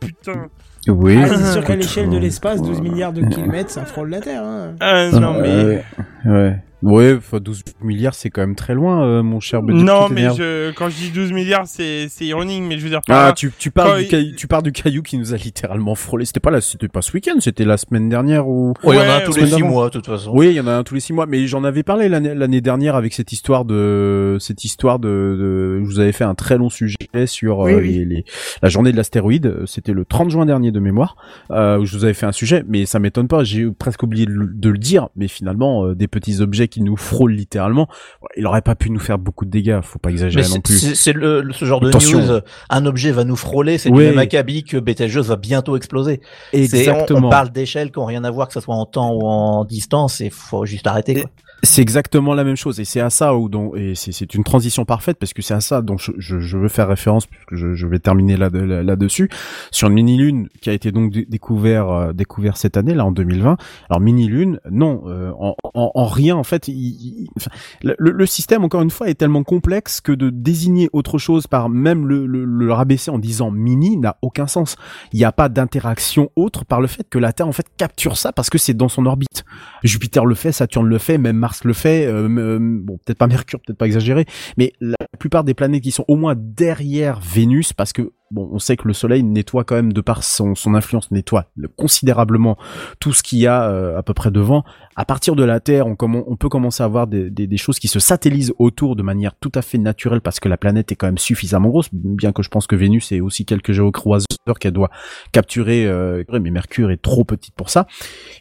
Putain. 0.00 0.48
Oui. 0.88 1.18
Ah, 1.22 1.28
c'est 1.28 1.52
sûr 1.52 1.64
qu'à 1.64 1.76
l'échelle 1.76 2.10
de 2.10 2.18
l'espace, 2.18 2.62
12 2.62 2.76
ouais. 2.76 2.88
milliards 2.88 3.12
de 3.12 3.22
kilomètres, 3.22 3.70
ça 3.70 3.84
frôle 3.84 4.10
la 4.10 4.20
Terre. 4.20 4.42
Hein. 4.44 4.74
Ah, 4.80 5.10
non, 5.10 5.40
mais... 5.40 5.48
Euh, 5.48 5.78
ouais. 6.26 6.56
Ouais, 6.86 7.14
enfin, 7.16 7.38
12 7.40 7.62
milliards, 7.82 8.14
c'est 8.14 8.30
quand 8.30 8.40
même 8.42 8.54
très 8.54 8.74
loin, 8.74 9.04
euh, 9.04 9.22
mon 9.22 9.40
cher 9.40 9.62
Buddy, 9.62 9.82
Non, 9.82 10.08
mais 10.08 10.28
je, 10.36 10.70
quand 10.72 10.88
je 10.88 10.96
dis 10.96 11.10
12 11.10 11.32
milliards, 11.32 11.66
c'est, 11.66 12.06
c'est 12.08 12.24
ironique, 12.26 12.62
mais 12.66 12.78
je 12.78 12.84
veux 12.84 12.90
dire 12.90 13.00
Ah, 13.08 13.26
là- 13.28 13.32
tu, 13.32 13.52
tu 13.58 13.70
parles 13.70 13.98
du 13.98 14.04
il- 14.04 14.08
caillou, 14.08 14.34
tu 14.36 14.46
parles 14.46 14.62
du 14.62 14.72
caillou 14.72 15.02
qui 15.02 15.18
nous 15.18 15.34
a 15.34 15.36
littéralement 15.36 15.94
frôlé. 15.94 16.24
C'était 16.24 16.40
pas 16.40 16.50
là, 16.50 16.60
c'était 16.60 16.88
pas 16.88 17.02
ce 17.02 17.12
week-end, 17.12 17.34
c'était 17.40 17.64
la 17.64 17.76
semaine 17.76 18.08
dernière 18.08 18.46
ou. 18.48 18.72
Oh, 18.84 18.92
il 18.92 18.96
y 18.96 18.98
en 18.98 19.02
a 19.02 19.04
un 19.04 19.16
Ouais, 19.18 19.24
tous 19.24 19.34
ouais, 19.34 19.40
les 19.42 19.46
six 19.48 19.52
d'avant. 19.56 19.68
mois, 19.68 19.86
de 19.86 19.90
toute 19.90 20.06
façon. 20.06 20.30
Oui, 20.34 20.48
il 20.48 20.54
y 20.54 20.60
en 20.60 20.66
a 20.68 20.72
un 20.74 20.84
tous 20.84 20.94
les 20.94 21.00
six 21.00 21.12
mois, 21.12 21.26
mais 21.26 21.46
j'en 21.46 21.64
avais 21.64 21.82
parlé 21.82 22.08
l'année 22.08 22.34
l'année 22.34 22.60
dernière 22.60 22.94
avec 22.94 23.12
cette 23.14 23.32
histoire 23.32 23.64
de 23.64 24.36
cette 24.40 24.64
histoire 24.64 24.98
de, 24.98 25.08
de 25.08 25.80
je 25.80 25.84
vous 25.84 25.98
avais 25.98 26.12
fait 26.12 26.24
un 26.24 26.34
très 26.34 26.56
long 26.56 26.70
sujet 26.70 26.96
sur 27.26 27.58
Oui, 27.58 27.72
euh, 27.72 27.78
oui. 27.80 27.92
Les, 27.98 28.04
les- 28.04 28.24
la 28.62 28.68
journée 28.68 28.92
de 28.92 28.96
l'astéroïde. 28.96 29.54
C'était 29.66 29.92
le 29.92 30.04
30 30.04 30.30
juin 30.30 30.46
dernier 30.46 30.70
de 30.70 30.78
mémoire 30.80 31.16
euh, 31.50 31.78
où 31.78 31.84
je 31.84 31.96
vous 31.96 32.04
avais 32.04 32.14
fait 32.14 32.26
un 32.26 32.32
sujet, 32.32 32.64
mais 32.68 32.86
ça 32.86 32.98
m'étonne 33.00 33.28
pas. 33.28 33.42
J'ai 33.44 33.68
presque 33.70 34.02
oublié 34.04 34.26
de, 34.26 34.30
le- 34.32 34.46
de 34.52 34.68
le 34.70 34.78
dire, 34.78 35.08
mais 35.16 35.26
finalement 35.28 35.86
euh, 35.86 35.94
des 35.94 36.06
petits 36.06 36.40
objets 36.40 36.68
qui 36.68 36.75
nous 36.82 36.96
frôlent 36.96 37.32
littéralement, 37.32 37.88
ouais, 38.22 38.28
il 38.36 38.46
aurait 38.46 38.62
pas 38.62 38.74
pu 38.74 38.90
nous 38.90 38.98
faire 39.00 39.18
beaucoup 39.18 39.44
de 39.44 39.50
dégâts. 39.50 39.80
Faut 39.82 39.98
pas 39.98 40.08
Mais 40.08 40.14
exagérer 40.14 40.46
non 40.48 40.54
c'est 40.54 40.62
plus. 40.62 40.94
c'est- 40.94 41.12
le, 41.12 41.40
le- 41.42 41.52
ce 41.52 41.64
genre 41.64 41.80
de 41.80 41.88
Attention. 41.88 42.18
news. 42.20 42.40
Un 42.70 42.86
objet 42.86 43.12
va 43.12 43.24
nous 43.24 43.36
frôler, 43.36 43.78
c'est 43.78 43.90
Oui. 43.90 44.04
du 44.04 44.10
même 44.10 44.18
acabit 44.18 44.64
que 44.64 44.76
Betelgeuse 44.76 45.28
va 45.28 45.36
bientôt 45.36 45.76
exploser. 45.76 46.20
On- 46.52 46.58
Exactement. 46.58 47.28
On, 47.28 47.30
parle 47.30 47.50
d'échelles 47.50 47.90
qui 47.90 47.98
ont 47.98 48.04
rien 48.06 48.24
à 48.24 48.30
voir, 48.30 48.48
que 48.48 48.54
ce 48.54 48.60
soit 48.60 48.74
en 48.74 48.86
temps 48.86 49.12
ou 49.14 49.26
en 49.26 49.64
distance, 49.64 50.20
et 50.20 50.30
faut 50.30 50.66
juste 50.66 50.86
arrêter. 50.86 51.22
Quoi. 51.22 51.30
C'est 51.62 51.80
exactement 51.82 52.34
la 52.34 52.44
même 52.44 52.54
chose 52.56 52.78
et 52.80 52.84
c'est 52.84 53.00
à 53.00 53.08
ça 53.10 53.34
où 53.34 53.48
dont 53.48 53.74
et 53.74 53.94
c'est 53.94 54.34
une 54.34 54.44
transition 54.44 54.84
parfaite 54.84 55.16
parce 55.18 55.32
que 55.32 55.40
c'est 55.42 55.54
à 55.54 55.60
ça 55.60 55.80
dont 55.82 55.96
je, 55.96 56.12
je, 56.18 56.38
je 56.38 56.58
veux 56.58 56.68
faire 56.68 56.86
référence 56.86 57.26
puisque 57.26 57.54
je, 57.56 57.74
je 57.74 57.86
vais 57.86 57.98
terminer 57.98 58.36
là 58.36 58.50
là, 58.52 58.82
là 58.82 58.96
dessus 58.96 59.28
sur 59.70 59.88
une 59.88 59.94
mini 59.94 60.16
lune 60.18 60.48
qui 60.60 60.68
a 60.70 60.74
été 60.74 60.92
donc 60.92 61.12
dé- 61.12 61.26
découvert 61.28 61.88
euh, 61.90 62.12
cette 62.54 62.76
année 62.76 62.94
là 62.94 63.04
en 63.06 63.10
2020. 63.10 63.56
Alors 63.88 64.00
mini 64.00 64.28
lune 64.28 64.60
non 64.70 65.04
euh, 65.06 65.32
en, 65.38 65.56
en, 65.74 65.90
en 65.94 66.06
rien 66.06 66.36
en 66.36 66.44
fait 66.44 66.68
il- 66.68 67.26
enfin, 67.36 67.50
le- 67.82 67.96
le 67.98 68.26
système 68.26 68.62
encore 68.62 68.82
une 68.82 68.90
fois 68.90 69.08
est 69.08 69.14
tellement 69.14 69.42
complexe 69.42 70.00
que 70.02 70.12
de 70.12 70.30
désigner 70.30 70.88
autre 70.92 71.16
chose 71.18 71.46
par 71.46 71.68
même 71.70 72.06
le, 72.06 72.26
le, 72.26 72.44
le 72.44 72.72
rabaisser 72.72 73.10
en 73.10 73.18
disant 73.18 73.50
mini 73.50 73.96
n'a 73.96 74.18
aucun 74.22 74.46
sens. 74.46 74.76
Il 75.12 75.18
n'y 75.18 75.24
a 75.24 75.32
pas 75.32 75.48
d'interaction 75.48 76.30
autre 76.36 76.64
par 76.66 76.80
le 76.80 76.86
fait 76.86 77.08
que 77.08 77.18
la 77.18 77.32
Terre 77.32 77.48
en 77.48 77.52
fait 77.52 77.66
capture 77.78 78.18
ça 78.18 78.32
parce 78.32 78.50
que 78.50 78.58
c'est 78.58 78.74
dans 78.74 78.88
son 78.88 79.06
orbite. 79.06 79.44
Jupiter 79.82 80.26
le 80.26 80.34
fait, 80.34 80.52
Saturne 80.52 80.86
le 80.88 80.98
fait, 80.98 81.16
même 81.18 81.36
Mars 81.46 81.62
le 81.62 81.74
fait. 81.74 82.06
euh, 82.06 82.28
euh, 82.28 82.58
bon, 82.60 82.98
peut-être 82.98 83.18
pas 83.18 83.28
Mercure, 83.28 83.60
peut-être 83.60 83.78
pas 83.78 83.86
exagéré, 83.86 84.24
mais 84.56 84.72
la 84.80 84.96
plupart 85.20 85.44
des 85.44 85.54
planètes 85.54 85.82
qui 85.82 85.92
sont 85.92 86.04
au 86.08 86.16
moins 86.16 86.34
derrière 86.36 87.20
Vénus, 87.20 87.72
parce 87.72 87.92
que 87.92 88.10
bon, 88.30 88.48
on 88.52 88.58
sait 88.58 88.76
que 88.76 88.88
le 88.88 88.94
Soleil 88.94 89.22
nettoie 89.22 89.64
quand 89.64 89.76
même 89.76 89.92
de 89.92 90.00
par 90.00 90.24
son, 90.24 90.54
influence 90.74 91.10
nettoie 91.10 91.46
considérablement 91.76 92.56
tout 93.00 93.12
ce 93.12 93.22
qu'il 93.22 93.38
y 93.38 93.46
a 93.46 93.70
euh, 93.70 93.98
à 93.98 94.02
peu 94.02 94.14
près 94.14 94.30
devant. 94.30 94.64
À 94.96 95.04
partir 95.04 95.36
de 95.36 95.44
la 95.44 95.60
Terre, 95.60 95.86
on, 95.86 95.96
peut 96.36 96.48
commencer 96.48 96.82
à 96.82 96.86
avoir 96.86 97.06
des, 97.06 97.56
choses 97.56 97.78
qui 97.78 97.88
se 97.88 98.00
satellisent 98.00 98.54
autour 98.58 98.96
de 98.96 99.02
manière 99.02 99.34
tout 99.38 99.52
à 99.54 99.62
fait 99.62 99.78
naturelle 99.78 100.20
parce 100.20 100.40
que 100.40 100.48
la 100.48 100.56
planète 100.56 100.90
est 100.92 100.96
quand 100.96 101.06
même 101.06 101.18
suffisamment 101.18 101.68
grosse, 101.68 101.88
bien 101.92 102.32
que 102.32 102.42
je 102.42 102.48
pense 102.48 102.66
que 102.66 102.76
Vénus 102.76 103.12
ait 103.12 103.20
aussi 103.20 103.44
quelques 103.44 103.72
géocroiseurs 103.72 104.26
qu'elle 104.58 104.72
doit 104.72 104.90
capturer, 105.32 105.86
euh, 105.86 106.24
mais 106.32 106.50
Mercure 106.50 106.90
est 106.90 107.02
trop 107.02 107.24
petite 107.24 107.54
pour 107.54 107.70
ça. 107.70 107.86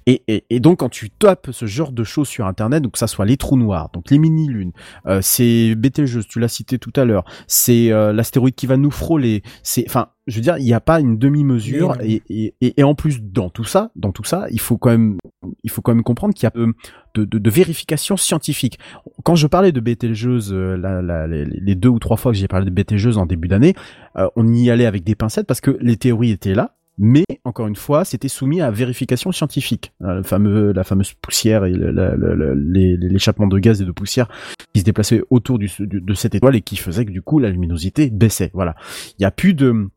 Et, 0.08 0.42
donc 0.60 0.80
quand 0.80 0.90
tu 0.90 1.10
tapes 1.10 1.50
ce 1.52 1.66
genre 1.66 1.92
de 1.92 2.04
choses 2.04 2.28
sur 2.28 2.48
Internet, 2.48 2.84
donc 2.84 2.94
que 2.94 3.00
ça 3.00 3.08
soit 3.08 3.26
les 3.26 3.38
trous 3.38 3.58
noirs, 3.58 3.90
donc 3.94 4.10
les 4.10 4.18
mini-lunes, 4.18 4.72
euh, 5.08 5.20
c'est 5.22 5.76
Betelgeuse, 5.76 6.28
tu 6.28 6.40
l'as 6.40 6.48
cité 6.48 6.80
tout 6.80 6.94
à 6.96 7.06
l'heure, 7.06 7.26
c'est 7.48 7.90
l'astéroïde 7.90 8.56
qui 8.56 8.66
va 8.66 8.78
nous 8.78 8.92
frôler, 8.92 9.44
c'est, 9.76 9.84
enfin, 9.88 10.08
je 10.26 10.38
veux 10.38 10.42
dire, 10.42 10.58
il 10.58 10.64
n'y 10.64 10.74
a 10.74 10.80
pas 10.80 11.02
une 11.02 11.18
demi-mesure, 11.18 11.98
et, 12.02 12.22
et, 12.30 12.56
et, 12.62 12.80
et 12.80 12.84
en 12.84 12.96
plus 12.96 13.22
dans 13.22 13.50
tout 13.50 13.66
ça, 13.66 13.92
dans 13.98 14.14
tout 14.14 14.24
ça, 14.24 14.48
il 14.50 14.62
faut 14.62 14.78
quand 14.78 14.90
même, 14.90 15.18
il 15.64 15.70
faut 15.70 15.82
quand 15.82 15.94
même 15.94 16.04
comprendre 16.04 16.34
qu'il 16.34 16.44
y 16.44 16.48
a 16.48 16.52
de, 16.52 17.26
de, 17.26 17.38
de 17.38 17.50
vérification 17.50 18.16
scientifique. 18.16 18.80
Quand 19.26 19.36
je 19.36 19.48
parlais 19.48 19.74
de 19.74 19.82
Betelgeuse, 19.82 20.54
euh, 20.54 20.78
la, 20.78 21.02
la, 21.02 21.28
les, 21.28 21.44
les 21.44 21.76
deux 21.76 21.90
ou 21.90 22.00
trois 22.00 22.16
fois 22.16 22.32
que 22.32 22.38
j'ai 22.38 22.48
parlé 22.48 22.66
de 22.66 22.72
Betelgeuse 22.72 23.18
en 23.18 23.26
début 23.26 23.50
d'année, 23.50 23.76
euh, 24.16 24.30
on 24.38 24.48
y 24.54 24.70
allait 24.72 24.86
avec 24.86 25.04
des 25.04 25.16
pincettes 25.16 25.46
parce 25.46 25.60
que 25.60 25.78
les 25.82 25.98
théories 25.98 26.32
étaient 26.32 26.56
là, 26.56 26.78
mais 26.98 27.26
encore 27.44 27.68
une 27.68 27.76
fois, 27.76 28.06
c'était 28.06 28.28
soumis 28.28 28.62
à 28.62 28.72
vérification 28.72 29.32
scientifique. 29.32 29.94
Euh, 30.02 30.16
Le 30.16 30.24
fameux, 30.24 30.72
la 30.72 30.84
fameuse 30.84 31.14
poussière 31.14 31.66
et 31.66 31.74
l'échappement 31.74 33.48
de 33.48 33.60
gaz 33.60 33.82
et 33.82 33.86
de 33.86 33.92
poussière 33.92 34.28
qui 34.74 34.80
se 34.80 34.86
déplaçait 34.86 35.22
autour 35.30 35.60
du, 35.60 35.70
de 35.80 36.14
cette 36.14 36.36
étoile 36.36 36.56
et 36.56 36.62
qui 36.62 36.78
faisait 36.78 37.06
que 37.06 37.12
du 37.12 37.22
coup 37.22 37.40
la 37.40 37.50
luminosité 37.50 38.10
baissait. 38.10 38.52
Voilà. 38.54 38.76
Il 39.20 39.24
y 39.24 39.26
a 39.26 39.32
plus 39.32 39.54
de 39.54 39.88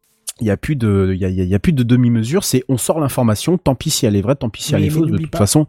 il 0.41 0.47
y 0.47 0.51
a 0.51 0.57
plus 0.57 0.77
de 0.77 1.13
il 1.15 1.21
y 1.21 1.25
a, 1.25 1.29
y 1.29 1.59
plus 1.59 1.73
de 1.73 1.83
demi-mesure, 1.83 2.45
c'est 2.45 2.63
on 2.69 2.77
sort 2.77 3.01
l'information, 3.01 3.59
tant 3.59 3.75
pis 3.75 3.91
si 3.91 4.07
elle 4.07 4.15
est 4.15 4.23
vraie, 4.23 4.37
tant 4.37 4.51
pis 4.51 4.63
si 4.63 4.75
elle 4.75 4.85
est 4.85 4.91
fausse, 4.91 5.11
de 5.11 5.17
toute 5.19 5.31
pas. 5.31 5.39
façon, 5.39 5.67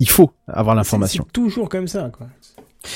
il 0.00 0.08
faut 0.08 0.30
avoir 0.46 0.76
l'information. 0.76 1.24
c'est 1.26 1.32
toujours 1.32 1.68
comme 1.68 1.88
ça, 1.88 2.10
quoi. 2.10 2.28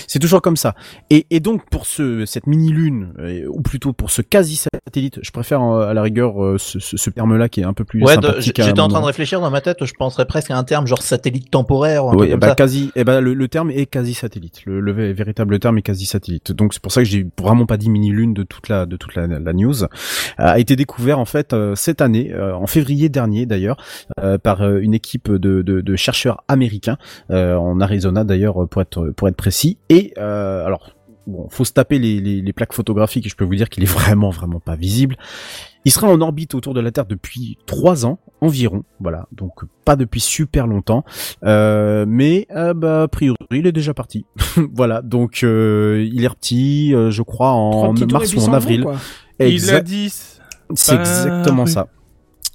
C'est 0.06 0.18
toujours 0.18 0.42
comme 0.42 0.56
ça. 0.56 0.74
Et, 1.10 1.26
et 1.30 1.40
donc 1.40 1.68
pour 1.70 1.86
ce 1.86 2.24
cette 2.26 2.46
mini 2.46 2.70
lune, 2.72 3.12
ou 3.48 3.60
plutôt 3.62 3.92
pour 3.92 4.10
ce 4.10 4.22
quasi 4.22 4.56
satellite, 4.56 5.18
je 5.22 5.30
préfère 5.30 5.62
euh, 5.62 5.88
à 5.88 5.94
la 5.94 6.02
rigueur 6.02 6.42
euh, 6.44 6.58
ce, 6.58 6.78
ce, 6.78 6.96
ce 6.96 7.10
terme-là 7.10 7.48
qui 7.48 7.60
est 7.60 7.64
un 7.64 7.72
peu 7.72 7.84
plus 7.84 8.02
Ouais, 8.02 8.14
j'étais 8.38 8.80
en 8.80 8.88
train 8.88 9.00
de 9.00 9.06
réfléchir 9.06 9.40
dans 9.40 9.50
ma 9.50 9.60
tête, 9.60 9.84
je 9.84 9.92
penserais 9.94 10.26
presque 10.26 10.50
à 10.50 10.56
un 10.58 10.64
terme 10.64 10.86
genre 10.86 11.02
satellite 11.02 11.50
temporaire 11.50 12.04
ou 12.04 12.08
un 12.10 12.12
Oui, 12.12 12.18
truc 12.18 12.30
comme 12.32 12.40
bah, 12.40 12.48
ça. 12.48 12.54
quasi. 12.54 12.90
Eh 12.96 13.04
ben 13.04 13.20
le, 13.20 13.34
le 13.34 13.48
terme 13.48 13.70
est 13.70 13.86
quasi 13.86 14.14
satellite. 14.14 14.64
Le, 14.66 14.80
le 14.80 14.92
vé- 14.92 15.12
véritable 15.12 15.58
terme 15.58 15.78
est 15.78 15.82
quasi 15.82 16.06
satellite. 16.06 16.52
Donc 16.52 16.74
c'est 16.74 16.82
pour 16.82 16.92
ça 16.92 17.02
que 17.02 17.08
j'ai 17.08 17.26
vraiment 17.40 17.66
pas 17.66 17.76
dit 17.76 17.90
mini 17.90 18.10
lune 18.10 18.34
de 18.34 18.42
toute 18.42 18.68
la 18.68 18.86
de 18.86 18.96
toute 18.96 19.14
la, 19.14 19.26
la 19.26 19.52
news. 19.52 19.84
Euh, 19.84 19.86
a 20.36 20.58
été 20.58 20.76
découvert 20.76 21.18
en 21.18 21.24
fait 21.24 21.52
euh, 21.52 21.74
cette 21.74 22.00
année, 22.00 22.32
euh, 22.32 22.54
en 22.54 22.66
février 22.66 23.08
dernier 23.08 23.46
d'ailleurs, 23.46 23.76
euh, 24.20 24.38
par 24.38 24.62
euh, 24.62 24.78
une 24.80 24.94
équipe 24.94 25.30
de, 25.30 25.62
de, 25.62 25.80
de 25.80 25.96
chercheurs 25.96 26.42
américains 26.48 26.98
euh, 27.30 27.56
en 27.56 27.80
Arizona 27.80 28.24
d'ailleurs 28.24 28.68
pour 28.68 28.82
être 28.82 29.10
pour 29.16 29.28
être 29.28 29.36
précis. 29.36 29.77
Et 29.88 30.12
euh, 30.18 30.64
alors 30.64 30.94
bon, 31.26 31.48
faut 31.50 31.64
se 31.64 31.72
taper 31.72 31.98
les, 31.98 32.20
les, 32.20 32.40
les 32.40 32.52
plaques 32.52 32.72
photographiques 32.72 33.26
et 33.26 33.28
je 33.28 33.36
peux 33.36 33.44
vous 33.44 33.54
dire 33.54 33.68
qu'il 33.68 33.82
est 33.82 33.92
vraiment 33.92 34.30
vraiment 34.30 34.60
pas 34.60 34.76
visible. 34.76 35.16
Il 35.84 35.92
sera 35.92 36.08
en 36.08 36.20
orbite 36.20 36.54
autour 36.54 36.74
de 36.74 36.80
la 36.80 36.90
Terre 36.90 37.06
depuis 37.06 37.56
trois 37.66 38.04
ans 38.04 38.18
environ, 38.40 38.84
voilà, 39.00 39.26
donc 39.32 39.64
pas 39.84 39.96
depuis 39.96 40.20
super 40.20 40.66
longtemps, 40.66 41.04
euh, 41.44 42.04
mais 42.06 42.46
euh, 42.54 42.74
bah, 42.74 43.02
a 43.02 43.08
priori 43.08 43.36
il 43.50 43.66
est 43.66 43.72
déjà 43.72 43.94
parti, 43.94 44.26
voilà, 44.74 45.02
donc 45.02 45.40
euh, 45.42 46.06
il 46.12 46.22
est 46.22 46.28
reparti, 46.28 46.94
euh, 46.94 47.10
je 47.10 47.22
crois 47.22 47.50
en 47.50 47.92
mars 47.94 48.34
ou 48.34 48.40
en 48.40 48.52
avril, 48.52 48.82
quoi. 48.82 48.96
Il 49.40 49.70
a 49.70 49.80
10. 49.80 50.40
c'est 50.74 50.94
exactement 50.94 51.66
ça. 51.66 51.88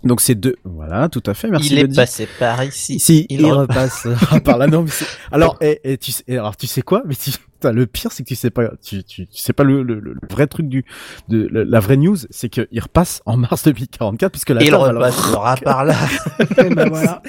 Donc 0.03 0.19
c'est 0.19 0.35
deux, 0.35 0.55
voilà, 0.65 1.07
tout 1.07 1.23
à 1.25 1.33
fait, 1.33 1.49
merci. 1.49 1.73
Il 1.73 1.79
est 1.79 1.95
passé 1.95 2.27
par 2.39 2.61
ici. 2.63 2.99
Si, 2.99 3.25
Il 3.29 3.39
il, 3.41 3.45
re- 3.47 3.53
repasse 3.61 4.07
par 4.43 4.57
là. 4.57 4.67
Non, 4.67 4.83
mais 4.83 4.89
alors, 5.31 5.57
et, 5.61 5.79
et 5.85 5.97
tu 5.97 6.11
sais, 6.11 6.23
et 6.27 6.37
alors, 6.37 6.57
tu 6.57 6.67
sais 6.67 6.81
quoi? 6.81 7.03
Mais 7.05 7.15
tu, 7.15 7.31
putain, 7.31 7.71
le 7.71 7.85
pire, 7.85 8.11
c'est 8.11 8.23
que 8.23 8.27
tu 8.27 8.35
sais 8.35 8.49
pas, 8.49 8.71
tu, 8.83 9.03
tu, 9.05 9.27
tu 9.27 9.37
sais 9.41 9.53
pas 9.53 9.63
le, 9.63 9.81
le, 9.81 9.99
le 10.01 10.15
vrai 10.29 10.47
truc 10.47 10.67
du, 10.67 10.83
de 11.29 11.47
le- 11.49 11.63
la 11.63 11.79
vraie 11.79 11.95
news, 11.95 12.17
c'est 12.31 12.49
qu'il 12.49 12.67
repasse 12.81 13.21
en 13.25 13.37
mars 13.37 13.63
2044 13.63 14.29
puisque 14.31 14.49
la 14.49 14.61
Il 14.61 14.69
Terre 14.69 14.79
va 14.81 14.91
le- 14.91 14.97
repassera 14.97 15.55
par 15.63 15.85
là. 15.85 15.95
Et 16.57 16.69
ben 16.69 16.89
voilà. 16.89 17.21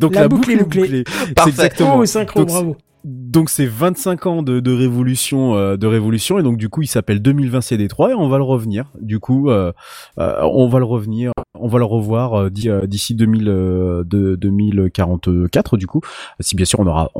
Donc 0.00 0.14
La 0.16 0.22
la, 0.22 0.28
boucle 0.28 0.40
boucle, 0.40 0.50
est 0.52 0.56
bouclée. 0.64 0.80
bouclée. 0.82 1.04
C'est 1.26 1.34
Parfait. 1.34 1.50
exactement. 1.50 1.96
Oh, 1.98 2.04
synchro, 2.06 2.40
Donc, 2.40 2.48
bravo. 2.48 2.76
Donc 3.04 3.50
c'est 3.50 3.66
25 3.66 4.26
ans 4.26 4.42
de, 4.42 4.58
de 4.58 4.72
révolution, 4.72 5.54
euh, 5.56 5.76
de 5.76 5.86
révolution, 5.86 6.40
et 6.40 6.42
donc 6.42 6.56
du 6.56 6.68
coup 6.68 6.82
il 6.82 6.88
s'appelle 6.88 7.22
2020 7.22 7.60
CD3 7.60 8.10
et 8.10 8.14
on 8.14 8.28
va 8.28 8.36
le 8.38 8.42
revenir. 8.42 8.90
Du 9.00 9.20
coup, 9.20 9.48
euh, 9.48 9.72
euh, 10.18 10.40
on 10.42 10.66
va 10.68 10.80
le 10.80 10.86
revenir, 10.86 11.30
on 11.60 11.68
va 11.68 11.78
le 11.78 11.84
revoir 11.84 12.34
euh, 12.34 12.50
euh, 12.66 12.86
d'ici 12.86 13.14
2000, 13.14 13.48
euh, 13.48 14.04
2044 14.04 15.76
du 15.76 15.86
coup. 15.86 16.00
Si 16.40 16.56
bien 16.56 16.64
sûr 16.64 16.80
on 16.80 16.86
aura, 16.86 17.10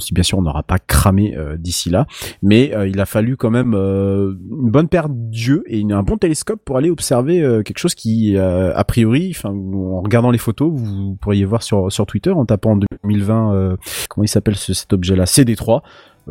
si 0.00 0.14
bien 0.14 0.22
sûr 0.22 0.38
on 0.38 0.42
n'aura 0.42 0.62
pas 0.62 0.78
cramé 0.78 1.36
d'ici 1.58 1.90
là, 1.90 2.06
mais 2.42 2.72
il 2.88 3.00
a 3.00 3.06
fallu 3.06 3.36
quand 3.36 3.50
même 3.50 3.74
une 3.74 4.70
bonne 4.70 4.88
paire 4.88 5.08
d'yeux 5.08 5.62
et 5.66 5.84
un 5.90 6.02
bon 6.02 6.16
télescope 6.16 6.60
pour 6.64 6.76
aller 6.76 6.90
observer 6.90 7.40
quelque 7.64 7.78
chose 7.78 7.94
qui, 7.94 8.36
a 8.36 8.84
priori, 8.84 9.36
en 9.44 10.00
regardant 10.00 10.30
les 10.30 10.38
photos, 10.38 10.72
vous 10.72 11.16
pourriez 11.20 11.44
voir 11.44 11.62
sur 11.62 11.90
sur 11.90 12.06
Twitter 12.06 12.30
en 12.30 12.44
tapant 12.44 12.76
2020. 12.76 13.54
euh, 13.54 13.76
comment 14.08 14.24
il 14.24 14.28
s'appelle 14.28 14.56
ce, 14.56 14.72
cet 14.74 14.92
objet-là? 14.92 15.24
CD3 15.24 15.76
euh, 15.76 15.80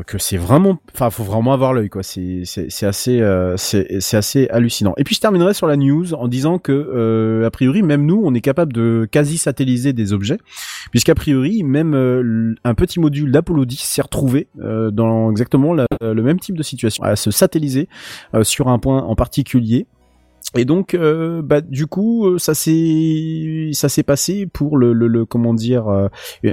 que 0.04 0.18
c'est 0.18 0.38
vraiment 0.38 0.78
enfin 0.94 1.10
faut 1.10 1.24
vraiment 1.24 1.54
avoir 1.54 1.74
l'œil 1.74 1.90
quoi. 1.90 2.04
C'est 2.04 2.42
c'est 2.44 2.70
c'est 2.70 2.86
assez 2.86 3.22
euh, 3.22 3.56
c'est 3.58 4.02
c'est 4.02 4.18
assez 4.18 4.48
hallucinant. 4.50 4.94
Et 4.98 5.04
puis 5.04 5.16
je 5.16 5.22
terminerai 5.22 5.54
sur 5.54 5.68
la 5.68 5.78
news 5.78 6.14
en 6.14 6.28
disant 6.28 6.60
que 6.60 6.72
euh, 6.72 7.46
a 7.46 7.52
priori 7.52 7.82
même 7.82 8.06
nous 8.06 8.22
on 8.24 8.34
est 8.34 8.42
capable 8.42 8.74
de 8.74 9.08
quasi 9.10 9.38
satelliser 9.38 9.94
des 9.94 10.12
objets 10.12 10.38
puisqu'a 10.92 11.16
priori 11.16 11.64
même 11.64 11.94
euh, 11.94 12.56
un 12.64 12.74
petit 12.74 13.00
module 13.00 13.32
d'Apollo 13.32 13.66
10 13.66 13.78
s'est 13.78 14.02
retrouvé 14.02 14.48
euh, 14.60 14.92
dans 14.92 15.32
exactement 15.32 15.74
le 15.74 16.22
même 16.22 16.40
type 16.40 16.58
de 16.58 16.64
situation. 16.64 17.04
À 17.04 17.16
se 17.16 17.32
satelliser 17.32 17.88
euh, 18.34 18.44
sur 18.44 18.68
un 18.68 18.80
point 18.80 19.02
en 19.02 19.16
particulier 19.16 19.88
et 20.56 20.66
donc, 20.66 20.94
euh, 20.94 21.42
bah, 21.42 21.62
du 21.62 21.88
coup, 21.88 22.28
euh, 22.28 22.38
ça 22.38 22.54
s'est, 22.54 23.72
ça 23.74 23.90
s'est 23.90 24.04
passé 24.04 24.46
pour 24.46 24.78
le, 24.78 24.94
le, 24.94 25.26
comment 25.26 25.54
dire, 25.54 25.88
euh, 25.88 26.08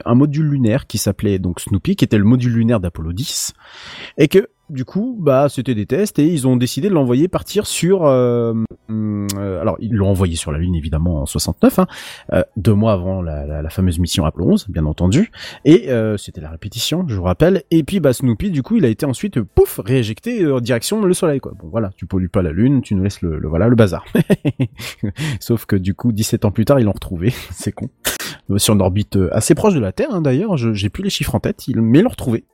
un 0.04 0.14
module 0.14 0.46
lunaire 0.46 0.86
qui 0.86 0.98
s'appelait 0.98 1.38
donc 1.38 1.60
Snoopy, 1.60 1.96
qui 1.96 2.04
était 2.04 2.18
le 2.18 2.24
module 2.24 2.52
lunaire 2.52 2.80
d'Apollo 2.80 3.12
10, 3.12 3.52
et 4.18 4.28
que 4.28 4.48
du 4.73 4.85
coup, 4.85 5.16
bah, 5.20 5.49
c'était 5.49 5.74
des 5.74 5.86
tests 5.86 6.19
et 6.19 6.27
ils 6.27 6.49
ont 6.49 6.57
décidé 6.57 6.89
de 6.89 6.94
l'envoyer 6.94 7.28
partir 7.28 7.66
sur, 7.66 8.07
euh, 8.07 8.55
hum, 8.89 9.27
euh, 9.36 9.61
alors 9.61 9.77
ils 9.81 9.93
l'ont 9.93 10.09
envoyé 10.09 10.35
sur 10.35 10.51
la 10.51 10.59
Lune 10.59 10.74
évidemment 10.74 11.23
en 11.23 11.27
69, 11.27 11.78
hein, 11.78 11.86
euh, 12.32 12.43
deux 12.57 12.74
mois 12.74 12.93
avant 12.93 13.23
la, 13.23 13.47
la, 13.47 13.62
la 13.62 13.70
fameuse 13.70 13.99
mission 13.99 14.24
Apollo 14.24 14.53
11, 14.53 14.66
bien 14.70 14.86
entendu, 14.86 15.31
et 15.65 15.90
euh, 15.90 16.16
c'était 16.16 16.40
la 16.40 16.51
répétition, 16.51 17.05
je 17.07 17.15
vous 17.15 17.23
rappelle, 17.23 17.62
et 17.70 17.82
puis 17.82 18.01
bah 18.01 18.12
Snoopy, 18.12 18.51
du 18.51 18.62
coup, 18.62 18.77
il 18.77 18.85
a 18.85 18.89
été 18.89 19.05
ensuite 19.05 19.39
euh, 19.39 19.44
pouf 19.44 19.81
rééjecté 19.85 20.43
euh, 20.43 20.57
en 20.57 20.61
direction 20.61 21.03
le 21.03 21.15
Soleil, 21.15 21.40
quoi. 21.40 21.53
Bon 21.59 21.69
voilà, 21.69 21.90
tu 21.97 22.07
pollues 22.07 22.31
pas 22.31 22.43
la 22.43 22.53
Lune, 22.53 22.81
tu 22.81 22.94
nous 22.94 23.03
laisses 23.03 23.20
le, 23.20 23.39
le 23.39 23.49
voilà 23.49 23.69
le 23.69 23.77
bazar. 23.77 24.05
Sauf 25.40 25.66
que 25.66 25.77
du 25.77 25.94
coup, 25.94 26.12
17 26.12 26.47
ans 26.47 26.51
plus 26.51 26.65
tard, 26.65 26.81
ils 26.81 26.85
l'ont 26.85 26.93
retrouvé, 26.93 27.32
c'est 27.51 27.73
con. 27.73 27.89
Sur 28.57 28.74
une 28.74 28.82
orbite 28.82 29.19
assez 29.31 29.55
proche 29.55 29.74
de 29.74 29.81
la 29.81 29.93
Terre, 29.93 30.09
hein, 30.12 30.20
d'ailleurs, 30.20 30.57
j'ai 30.57 30.89
plus 30.89 31.05
les 31.05 31.11
chiffres 31.11 31.35
en 31.35 31.40
tête, 31.40 31.62
mais 31.74 32.01
ils 32.01 32.03
l'ont 32.03 32.11
retrouvé. 32.11 32.44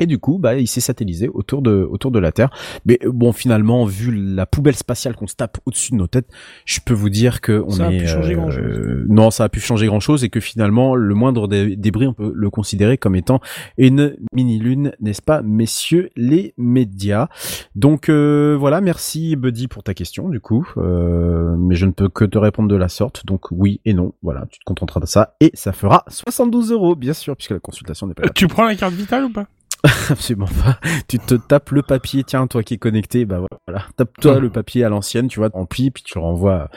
Et 0.00 0.06
du 0.06 0.18
coup, 0.18 0.38
bah, 0.38 0.56
il 0.56 0.66
s'est 0.66 0.80
satellisé 0.80 1.28
autour 1.28 1.62
de, 1.62 1.86
autour 1.90 2.10
de 2.10 2.18
la 2.18 2.32
Terre. 2.32 2.50
Mais 2.86 2.98
euh, 3.04 3.10
bon, 3.12 3.32
finalement, 3.32 3.84
vu 3.84 4.12
la 4.14 4.46
poubelle 4.46 4.76
spatiale 4.76 5.14
qu'on 5.16 5.26
se 5.26 5.34
tape 5.34 5.58
au-dessus 5.66 5.92
de 5.92 5.96
nos 5.96 6.06
têtes, 6.06 6.28
je 6.64 6.80
peux 6.84 6.94
vous 6.94 7.10
dire 7.10 7.40
que 7.40 7.62
on 7.66 7.70
Ça 7.70 7.86
a 7.88 7.92
est. 7.92 7.98
pu 7.98 8.06
changer 8.06 8.32
euh, 8.34 8.36
grand-chose. 8.36 9.04
non, 9.08 9.30
ça 9.30 9.44
a 9.44 9.48
pu 9.48 9.60
changer 9.60 9.86
grand-chose 9.86 10.24
et 10.24 10.28
que 10.30 10.40
finalement, 10.40 10.94
le 10.94 11.14
moindre 11.14 11.48
dé- 11.48 11.76
débris, 11.76 12.06
on 12.06 12.12
peut 12.14 12.32
le 12.34 12.50
considérer 12.50 12.98
comme 12.98 13.16
étant 13.16 13.40
une 13.76 14.16
mini-lune, 14.32 14.92
n'est-ce 15.00 15.22
pas, 15.22 15.42
messieurs 15.42 16.10
les 16.16 16.54
médias? 16.56 17.28
Donc 17.74 18.08
euh, 18.08 18.56
voilà, 18.58 18.80
merci 18.80 19.36
Buddy 19.36 19.68
pour 19.68 19.82
ta 19.82 19.94
question, 19.94 20.28
du 20.28 20.40
coup. 20.40 20.68
Euh, 20.76 21.56
mais 21.58 21.74
je 21.76 21.86
ne 21.86 21.92
peux 21.92 22.08
que 22.08 22.24
te 22.24 22.38
répondre 22.38 22.68
de 22.68 22.76
la 22.76 22.88
sorte, 22.88 23.26
donc 23.26 23.50
oui 23.50 23.80
et 23.84 23.94
non. 23.94 24.12
Voilà, 24.22 24.46
tu 24.50 24.58
te 24.58 24.64
contenteras 24.64 25.00
de 25.00 25.06
ça 25.06 25.34
et 25.40 25.50
ça 25.54 25.72
fera 25.72 26.04
72 26.08 26.72
euros, 26.72 26.94
bien 26.96 27.12
sûr, 27.12 27.36
puisque 27.36 27.50
la 27.52 27.60
consultation 27.60 28.06
n'est 28.06 28.14
pas. 28.14 28.28
Tu 28.30 28.46
prends 28.46 28.64
la 28.64 28.74
carte 28.74 28.94
vitale 28.94 29.24
ou 29.24 29.30
pas? 29.32 29.46
Absolument 30.10 30.46
pas. 30.64 30.78
Tu 31.06 31.18
te 31.18 31.34
tapes 31.34 31.70
le 31.70 31.82
papier, 31.82 32.24
tiens, 32.24 32.46
toi 32.46 32.62
qui 32.62 32.74
es 32.74 32.78
connecté, 32.78 33.24
bah 33.24 33.40
voilà. 33.66 33.84
Tape-toi 33.96 34.38
Hmm. 34.38 34.42
le 34.42 34.50
papier 34.50 34.84
à 34.84 34.88
l'ancienne, 34.88 35.28
tu 35.28 35.38
vois, 35.38 35.50
rempli, 35.52 35.90
puis 35.90 36.02
tu 36.02 36.18
le 36.18 36.24
renvoies 36.24 36.68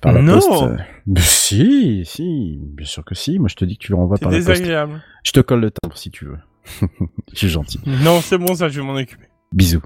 par 0.00 0.12
la 0.12 0.20
Non. 0.22 0.34
poste. 0.40 0.64
Mais 1.06 1.20
si, 1.20 2.02
si, 2.04 2.58
bien 2.60 2.86
sûr 2.86 3.04
que 3.04 3.14
si. 3.14 3.38
Moi, 3.38 3.48
je 3.48 3.54
te 3.56 3.64
dis 3.64 3.76
que 3.78 3.84
tu 3.84 3.92
le 3.92 3.96
renvoies 3.96 4.18
par 4.18 4.30
la 4.30 4.36
poste. 4.38 4.48
désagréable. 4.48 5.02
Je 5.24 5.30
te 5.32 5.40
colle 5.40 5.60
le 5.60 5.70
timbre 5.70 5.96
si 5.96 6.10
tu 6.10 6.24
veux. 6.26 6.38
je 7.32 7.38
suis 7.38 7.48
gentil. 7.48 7.80
Non, 7.86 8.20
c'est 8.20 8.38
bon, 8.38 8.54
ça, 8.54 8.68
je 8.68 8.80
vais 8.80 8.86
m'en 8.86 8.94
occuper. 8.94 9.26
Bisous. 9.52 9.82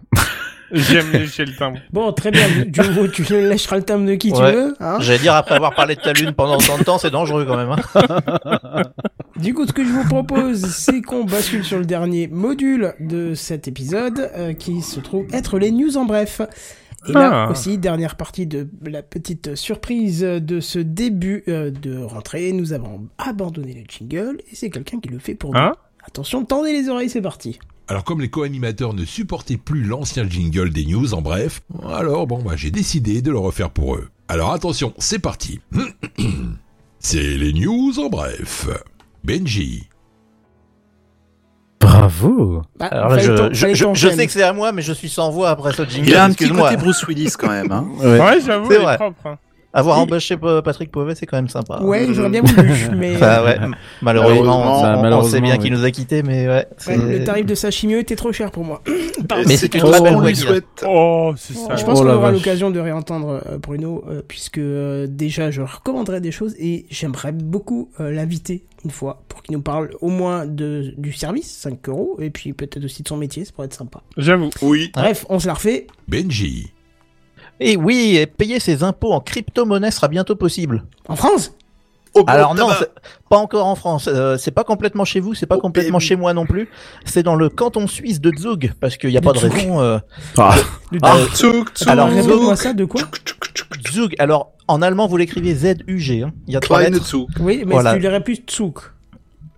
J'aime 0.74 1.12
lécher 1.12 1.44
le 1.44 1.54
timbre. 1.54 1.78
Bon, 1.92 2.12
très 2.12 2.30
bien. 2.30 2.46
Du 2.66 2.80
coup, 2.94 3.08
tu 3.08 3.22
lècheras 3.22 3.76
le 3.76 3.82
terme 3.84 4.04
de 4.06 4.14
qui 4.16 4.32
tu 4.32 4.42
veux. 4.42 4.74
Hein 4.80 4.98
J'allais 5.00 5.18
dire, 5.20 5.34
après 5.34 5.54
avoir 5.54 5.74
parlé 5.74 5.94
de 5.94 6.00
ta 6.00 6.12
lune 6.12 6.32
pendant 6.32 6.56
autant 6.58 6.76
de 6.78 6.82
temps, 6.84 6.98
c'est 6.98 7.10
dangereux 7.10 7.44
quand 7.46 7.56
même. 7.56 7.70
Hein. 7.70 8.82
du 9.36 9.54
coup, 9.54 9.66
ce 9.66 9.72
que 9.72 9.84
je 9.84 9.90
vous 9.90 10.04
propose, 10.04 10.66
c'est 10.66 11.00
qu'on 11.00 11.24
bascule 11.24 11.64
sur 11.64 11.78
le 11.78 11.84
dernier 11.86 12.26
module 12.28 12.94
de 13.00 13.34
cet 13.34 13.68
épisode, 13.68 14.30
euh, 14.36 14.52
qui 14.52 14.82
se 14.82 15.00
trouve 15.00 15.26
être 15.32 15.58
les 15.58 15.70
news 15.70 15.96
en 15.96 16.04
bref. 16.04 16.40
Et 17.06 17.12
là 17.12 17.44
Ah. 17.46 17.50
aussi, 17.50 17.76
dernière 17.78 18.16
partie 18.16 18.46
de 18.46 18.66
la 18.86 19.02
petite 19.02 19.54
surprise 19.56 20.22
de 20.22 20.60
ce 20.60 20.78
début 20.78 21.44
euh, 21.48 21.70
de 21.70 21.98
rentrée, 21.98 22.52
nous 22.52 22.72
avons 22.72 23.06
abandonné 23.18 23.74
le 23.74 23.82
jingle 23.86 24.38
et 24.50 24.54
c'est 24.56 24.70
quelqu'un 24.70 25.00
qui 25.00 25.10
le 25.10 25.18
fait 25.18 25.34
pour 25.34 25.52
nous. 25.52 25.58
Hein? 25.60 25.74
Attention, 26.06 26.44
tendez 26.44 26.72
les 26.72 26.88
oreilles, 26.88 27.10
c'est 27.10 27.20
parti. 27.20 27.58
Alors 27.88 28.04
comme 28.04 28.20
les 28.20 28.28
co-animateurs 28.30 28.94
ne 28.94 29.04
supportaient 29.04 29.58
plus 29.58 29.82
l'ancien 29.84 30.26
jingle 30.28 30.70
des 30.70 30.86
news 30.86 31.12
en 31.12 31.20
bref, 31.20 31.60
alors 31.86 32.26
bon 32.26 32.42
bah 32.42 32.52
j'ai 32.56 32.70
décidé 32.70 33.20
de 33.20 33.30
le 33.30 33.38
refaire 33.38 33.70
pour 33.70 33.96
eux. 33.96 34.08
Alors 34.28 34.52
attention, 34.52 34.94
c'est 34.98 35.18
parti. 35.18 35.60
c'est 36.98 37.36
les 37.36 37.52
news 37.52 37.92
en 37.98 38.08
bref. 38.08 38.68
Benji. 39.22 39.88
Bravo. 41.80 42.62
Bah, 42.78 42.86
Alors 42.86 43.10
là, 43.10 43.18
fallait 43.18 43.54
je, 43.54 44.08
sais 44.08 44.26
que 44.26 44.32
c'est 44.32 44.42
à 44.42 44.54
moi, 44.54 44.72
mais 44.72 44.80
je 44.80 44.92
suis 44.94 45.10
sans 45.10 45.30
voix 45.30 45.50
après 45.50 45.72
ce 45.74 45.84
jingle. 45.84 46.08
Il 46.08 46.14
a 46.14 46.24
un 46.24 46.32
petit 46.32 46.48
côté 46.48 46.76
Bruce 46.78 47.06
Willis 47.06 47.32
quand 47.38 47.50
même. 47.50 47.70
Hein. 47.70 47.86
Ouais. 47.98 48.18
Ouais, 48.18 48.40
j'avoue, 48.40 48.70
C'est 48.70 48.78
vrai. 48.78 48.96
propre. 48.96 49.26
hein. 49.26 49.38
Avoir 49.76 49.98
embauché 49.98 50.36
Pa- 50.36 50.62
Patrick 50.62 50.90
Pauvet, 50.92 51.14
c'est 51.16 51.26
quand 51.26 51.36
même 51.36 51.48
sympa. 51.48 51.80
Ouais, 51.82 52.06
j'aurais 52.10 52.30
bien 52.30 52.42
voulu, 52.44 52.72
mais 52.96 53.16
Enfin, 53.16 53.44
ouais, 53.44 53.56
m- 53.56 53.74
malheureusement, 54.00 54.60
Malheureusement, 54.60 55.18
on- 55.18 55.22
bah, 55.22 55.28
sait 55.28 55.40
bien 55.40 55.54
oui. 55.54 55.58
qu'il 55.58 55.72
nous 55.72 55.84
a 55.84 55.90
quittés, 55.90 56.22
mais 56.22 56.46
ouais. 56.48 56.66
le 56.88 57.24
tarif 57.24 57.44
de 57.44 57.54
sa 57.56 57.70
chimio 57.70 57.98
était 57.98 58.14
trop 58.16 58.32
cher 58.32 58.50
pour 58.52 58.64
moi. 58.64 58.82
Mais 59.46 59.56
c'est 59.56 59.74
une 59.74 59.80
tout 59.80 59.88
très 59.88 60.00
belle 60.00 60.14
voix. 60.14 60.30
Oh, 60.86 61.32
c'est 61.36 61.54
ça. 61.54 61.74
Je 61.76 61.84
pense 61.84 61.98
Oh 61.98 62.02
qu'on 62.02 62.08
la 62.08 62.16
aura 62.16 62.30
l'occasion 62.30 62.70
de 62.70 62.78
réentendre 62.78 63.42
euh, 63.50 63.58
Bruno, 63.58 64.04
euh, 64.08 64.22
puisque 64.26 64.58
euh, 64.58 65.06
déjà 65.08 65.50
je 65.50 65.60
recommanderais 65.62 66.20
des 66.20 66.30
choses 66.32 66.54
et 66.58 66.86
j'aimerais 66.90 67.32
beaucoup 67.32 67.90
euh, 68.00 68.12
l'inviter 68.12 68.62
une 68.84 68.90
fois 68.90 69.22
pour 69.28 69.42
qu'il 69.42 69.56
nous 69.56 69.62
parle 69.62 69.90
au 70.02 70.08
moins 70.08 70.46
de, 70.46 70.94
du 70.98 71.12
service, 71.12 71.50
5 71.50 71.88
euros, 71.88 72.16
et 72.20 72.30
puis 72.30 72.52
peut-être 72.52 72.84
aussi 72.84 73.02
de 73.02 73.08
son 73.08 73.16
métier, 73.16 73.44
ça 73.44 73.50
pourrait 73.52 73.66
être 73.66 73.74
sympa. 73.74 74.02
J'avoue. 74.18 74.50
Oui. 74.62 74.90
Bref, 74.94 75.24
on 75.30 75.38
se 75.40 75.46
la 75.46 75.54
refait. 75.54 75.86
Benji. 76.06 76.70
Et 77.60 77.76
oui, 77.76 78.16
et 78.16 78.26
payer 78.26 78.58
ses 78.60 78.82
impôts 78.82 79.12
en 79.12 79.20
crypto-monnaie 79.20 79.90
sera 79.90 80.08
bientôt 80.08 80.36
possible. 80.36 80.84
En 81.08 81.16
France? 81.16 81.52
Au 82.14 82.22
Alors 82.28 82.54
non, 82.54 82.68
pas 83.28 83.38
encore 83.38 83.66
en 83.66 83.74
France. 83.74 84.08
Euh, 84.12 84.36
c'est 84.36 84.52
pas 84.52 84.62
complètement 84.62 85.04
chez 85.04 85.18
vous, 85.18 85.34
c'est 85.34 85.46
pas 85.46 85.56
Oh, 85.56 85.60
complètement 85.60 85.98
chez 85.98 86.14
moi 86.14 86.32
non 86.32 86.46
plus. 86.46 86.68
C'est 87.04 87.24
dans 87.24 87.34
le 87.34 87.48
canton 87.48 87.88
suisse 87.88 88.20
de 88.20 88.30
Zug, 88.38 88.72
parce 88.80 88.96
qu'il 88.96 89.10
n'y 89.10 89.16
a 89.16 89.20
pas 89.20 89.32
de 89.32 89.38
Zug. 89.38 89.52
raison. 89.52 89.80
euh, 89.80 89.98
Ah, 90.38 90.54
Du- 90.92 91.00
Ah, 91.02 91.16
Tsouk, 91.34 91.70
tsouk, 91.74 91.88
Alors, 91.88 92.08
ça, 92.56 92.72
de 92.72 92.84
quoi? 92.84 93.00
Tchouk, 93.02 93.90
Zug. 93.92 94.14
Alors 94.20 94.52
en 94.68 94.80
allemand, 94.80 95.08
vous 95.08 95.16
l'écrivez 95.16 95.54
Z-U-G. 95.54 96.22
Hein. 96.22 96.32
Il 96.46 96.54
y 96.54 96.56
a 96.56 96.60
trois 96.60 96.78
Kleine 96.78 96.94
lettres. 96.94 97.16
Oui, 97.40 97.64
mais 97.66 97.72
Voilà. 97.72 97.94
tu 97.94 98.00
dirais 98.00 98.22
plus. 98.22 98.38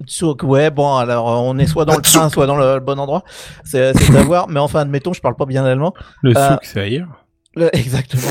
Zug. 0.09 0.43
Ouais, 0.44 0.70
bon, 0.70 0.97
alors 0.97 1.27
on 1.44 1.59
est 1.59 1.66
soit 1.66 1.85
dans 1.85 1.97
le 1.97 2.02
train, 2.02 2.31
soit 2.31 2.47
dans 2.47 2.56
le 2.56 2.81
bon 2.81 2.98
endroit. 2.98 3.23
C'est 3.64 3.93
c'est 3.98 4.16
à 4.16 4.23
voir. 4.23 4.48
Mais 4.48 4.60
enfin, 4.60 4.81
admettons, 4.81 5.12
je 5.12 5.20
parle 5.20 5.36
pas 5.36 5.44
bien 5.47 5.64
allemand. 5.66 5.93
Le 6.23 6.35
Euh, 6.36 6.51
souk, 6.52 6.60
c'est 6.62 6.81
ailleurs. 6.81 7.09
Exactement. 7.72 8.22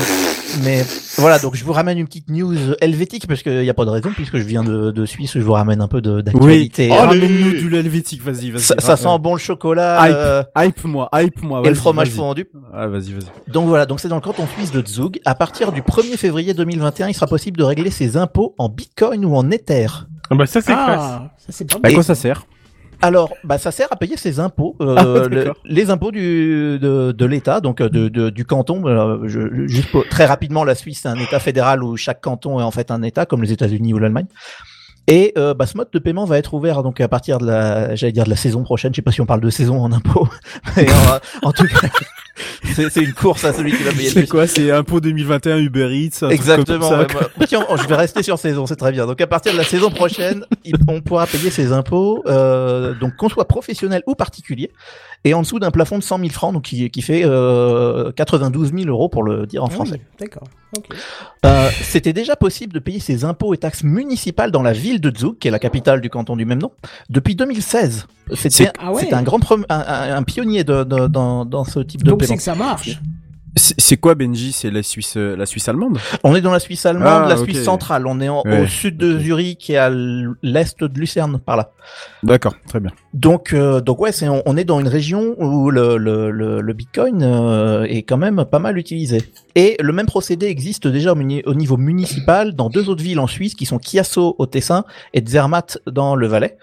Mais 0.64 0.84
voilà, 1.18 1.38
donc 1.40 1.56
je 1.56 1.64
vous 1.64 1.72
ramène 1.72 1.98
une 1.98 2.06
petite 2.06 2.30
news 2.30 2.54
helvétique 2.80 3.26
parce 3.26 3.42
qu'il 3.42 3.60
n'y 3.60 3.68
a 3.68 3.74
pas 3.74 3.84
de 3.84 3.90
raison 3.90 4.10
puisque 4.14 4.36
je 4.38 4.44
viens 4.44 4.62
de, 4.62 4.90
de 4.92 5.04
Suisse, 5.06 5.32
je 5.34 5.40
vous 5.40 5.52
ramène 5.52 5.80
un 5.80 5.88
peu 5.88 6.00
de- 6.00 6.16
oui. 6.16 6.22
d'actualité. 6.22 6.88
Oh, 6.92 6.94
Ramène-nous 6.94 7.50
du 7.68 7.74
helvétique, 7.76 8.22
vas-y, 8.22 8.50
vas-y. 8.50 8.62
ça, 8.62 8.76
ça 8.78 8.96
sent 8.96 9.18
bon 9.20 9.34
le 9.34 9.38
chocolat 9.40 9.98
Hype. 10.08 10.14
euh, 10.16 10.42
Hype-moi, 10.56 11.08
hype-moi. 11.12 11.62
et 11.64 11.68
le 11.68 11.74
fromage 11.74 12.10
fondu. 12.10 12.46
Ah, 12.72 12.86
vas-y, 12.86 13.12
vas-y. 13.12 13.50
Donc 13.52 13.66
voilà, 13.68 13.84
donc 13.86 14.00
c'est 14.00 14.08
dans 14.08 14.14
le 14.16 14.20
canton 14.22 14.46
suisse 14.56 14.70
de 14.70 14.86
Zug. 14.86 15.18
À 15.24 15.34
partir 15.34 15.72
du 15.72 15.82
1er 15.82 16.16
février 16.16 16.54
2021, 16.54 17.08
il 17.08 17.14
sera 17.14 17.26
possible 17.26 17.58
de 17.58 17.64
régler 17.64 17.90
ses 17.90 18.16
impôts 18.16 18.54
en 18.58 18.68
bitcoin 18.68 19.24
ou 19.24 19.34
en 19.36 19.50
ether. 19.50 19.88
Ah 20.30 20.34
bah 20.36 20.46
ça 20.46 20.60
c'est 20.60 20.72
classe. 20.72 20.98
Ah, 21.00 21.30
ça 21.38 21.46
c'est 21.50 21.64
pas 21.64 21.74
Bah, 21.74 21.80
mal. 21.84 21.94
quoi 21.94 22.02
ça 22.02 22.14
sert? 22.14 22.46
Alors, 23.02 23.30
bah, 23.44 23.58
ça 23.58 23.70
sert 23.70 23.88
à 23.90 23.96
payer 23.96 24.16
ses 24.16 24.40
impôts, 24.40 24.74
euh, 24.80 24.94
Ah, 25.26 25.28
le- 25.28 25.52
les 25.64 25.90
impôts 25.90 26.10
du, 26.10 26.78
de, 26.80 27.12
de 27.12 27.24
l'État, 27.26 27.60
donc 27.60 27.80
euh, 27.80 27.88
de, 27.88 28.08
de- 28.08 28.30
du 28.30 28.44
canton. 28.44 28.86
euh, 28.86 29.28
je- 29.28 29.66
juste 29.66 29.90
pour- 29.90 30.08
très 30.08 30.24
rapidement, 30.24 30.64
la 30.64 30.74
Suisse 30.74 31.00
c'est 31.02 31.08
un 31.08 31.16
État 31.18 31.38
fédéral 31.38 31.82
où 31.84 31.96
chaque 31.96 32.20
canton 32.20 32.58
est 32.58 32.62
en 32.62 32.70
fait 32.70 32.90
un 32.90 33.02
État, 33.02 33.26
comme 33.26 33.42
les 33.42 33.52
États-Unis 33.52 33.92
ou 33.94 33.98
l'Allemagne. 33.98 34.26
Et 35.08 35.32
euh, 35.38 35.54
bah, 35.54 35.66
ce 35.66 35.76
mode 35.76 35.88
de 35.92 35.98
paiement 36.00 36.24
va 36.24 36.36
être 36.38 36.52
ouvert 36.54 36.82
donc 36.82 37.00
à 37.00 37.06
partir 37.06 37.38
de 37.38 37.46
la, 37.46 37.94
j'allais 37.94 38.12
dire 38.12 38.24
de 38.24 38.30
la 38.30 38.34
saison 38.36 38.64
prochaine. 38.64 38.92
Je 38.92 38.96
sais 38.96 39.02
pas 39.02 39.12
si 39.12 39.20
on 39.20 39.26
parle 39.26 39.40
de 39.40 39.50
saison 39.50 39.80
en 39.80 39.92
impôts, 39.92 40.28
mais 40.76 40.86
en, 41.42 41.48
en 41.48 41.52
tout 41.52 41.66
cas, 41.68 41.88
c'est 42.74 42.96
une 43.02 43.12
course 43.12 43.44
à 43.44 43.52
celui 43.52 43.72
qui 43.76 43.82
va 43.82 43.90
payer 43.92 44.08
le 44.08 44.14
C'est 44.22 44.26
quoi 44.28 44.46
C'est 44.46 44.70
impôt 44.70 45.00
2021 45.00 45.58
Uber 45.58 45.88
Eats 45.92 46.06
un 46.22 46.28
truc 46.28 46.32
Exactement. 46.32 46.78
comme 46.78 46.88
ça, 46.88 46.98
ouais, 47.00 47.06
bah, 47.38 47.46
tiens, 47.48 47.64
je 47.80 47.86
vais 47.88 47.94
rester 47.94 48.22
sur 48.22 48.38
saison, 48.38 48.66
c'est 48.66 48.76
très 48.76 48.92
bien. 48.92 49.06
Donc 49.06 49.20
à 49.20 49.26
partir 49.26 49.52
de 49.52 49.58
la 49.58 49.64
saison 49.64 49.90
prochaine, 49.90 50.44
il- 50.64 50.74
on 50.88 51.00
pourra 51.00 51.26
payer 51.26 51.50
ses 51.50 51.72
impôts, 51.72 52.22
euh, 52.26 52.94
donc 52.94 53.16
qu'on 53.16 53.28
soit 53.28 53.46
professionnel 53.48 54.02
ou 54.06 54.14
particulier, 54.14 54.70
et 55.24 55.34
en 55.34 55.42
dessous 55.42 55.58
d'un 55.58 55.70
plafond 55.70 55.98
de 55.98 56.02
100 56.04 56.18
000 56.18 56.30
francs, 56.30 56.52
donc 56.52 56.64
qui, 56.64 56.88
qui 56.90 57.02
fait 57.02 57.22
euh, 57.24 58.12
92 58.12 58.72
000 58.72 58.88
euros 58.88 59.08
pour 59.08 59.22
le 59.22 59.46
dire 59.46 59.64
en 59.64 59.68
Ah 59.68 59.70
français. 59.70 59.94
oui, 60.00 60.00
D'accord. 60.20 60.44
Euh, 61.46 61.70
C'était 61.82 62.12
déjà 62.12 62.36
possible 62.36 62.72
de 62.72 62.78
payer 62.78 63.00
ses 63.00 63.24
impôts 63.24 63.54
et 63.54 63.58
taxes 63.58 63.82
municipales 63.84 64.50
dans 64.50 64.62
la 64.62 64.72
ville 64.72 65.00
de 65.00 65.12
Zug, 65.16 65.38
qui 65.38 65.48
est 65.48 65.50
la 65.50 65.58
capitale 65.58 66.00
du 66.00 66.10
canton 66.10 66.36
du 66.36 66.44
même 66.44 66.58
nom, 66.60 66.70
depuis 67.08 67.34
2016. 67.34 68.06
C'est- 68.34 68.70
Ah 68.78 68.92
ouais. 68.92 69.02
c'était 69.02 69.14
un 69.14 69.22
grand 69.22 69.40
un, 69.68 70.16
un- 70.16 70.22
pionnier 70.22 70.64
de, 70.64 70.84
de- 70.84 71.06
dans, 71.06 71.44
dans 71.44 71.64
ce 71.64 71.80
type 71.80 72.02
de 72.02 72.10
Donc 72.10 72.24
c'est 72.24 72.36
que 72.36 72.42
ça 72.42 72.54
marche. 72.54 72.98
C'est 73.58 73.74
c'est 73.80 73.96
quoi 73.96 74.14
Benji? 74.14 74.52
C'est 74.52 74.70
la 74.70 74.82
Suisse, 74.82 75.14
euh, 75.16 75.34
la 75.34 75.46
Suisse 75.46 75.66
allemande? 75.66 75.96
On 76.24 76.34
est 76.36 76.42
dans 76.42 76.52
la 76.52 76.58
Suisse 76.58 76.84
allemande, 76.84 77.22
Ah, 77.24 77.26
la. 77.26 77.36
Suisse 77.38 77.62
centrale. 77.64 78.06
On 78.06 78.20
est 78.20 78.28
en- 78.28 78.42
Ouais, 78.44 78.60
au 78.64 78.66
sud 78.66 78.98
de. 78.98 79.18
Zurich 79.18 79.70
et 79.70 79.78
à 79.78 79.88
l'est 79.88 80.78
de 80.84 80.98
Lucerne, 81.00 81.38
par 81.38 81.56
là. 81.56 81.70
D'accord, 82.22 82.54
très 82.68 82.80
bien. 82.80 82.90
Donc, 83.14 83.54
euh, 83.54 83.80
donc 83.80 83.98
ouais, 84.02 84.12
c'est, 84.12 84.28
on, 84.28 84.42
on 84.44 84.58
est 84.58 84.64
dans 84.64 84.78
une 84.78 84.88
région 84.88 85.36
où 85.38 85.70
le, 85.70 85.96
le, 85.96 86.30
le, 86.30 86.60
le 86.60 86.72
Bitcoin 86.74 87.22
euh, 87.22 87.84
est 87.84 88.02
quand 88.02 88.18
même 88.18 88.44
pas 88.44 88.58
mal 88.58 88.76
utilisé. 88.76 89.22
Et 89.54 89.78
le 89.80 89.92
même 89.94 90.04
procédé 90.06 90.48
existe 90.48 90.86
déjà 90.86 91.12
au, 91.12 91.14
muni- 91.14 91.42
au 91.46 91.54
niveau 91.54 91.78
municipal 91.78 92.54
dans 92.54 92.68
deux 92.68 92.90
autres 92.90 93.02
villes 93.02 93.20
en 93.20 93.26
Suisse 93.26 93.54
qui 93.54 93.64
sont 93.64 93.78
Chiasso 93.80 94.36
au 94.38 94.44
Tessin 94.44 94.84
et 95.14 95.24
Zermatt 95.26 95.78
dans 95.86 96.14
le 96.14 96.26
Valais. 96.26 96.58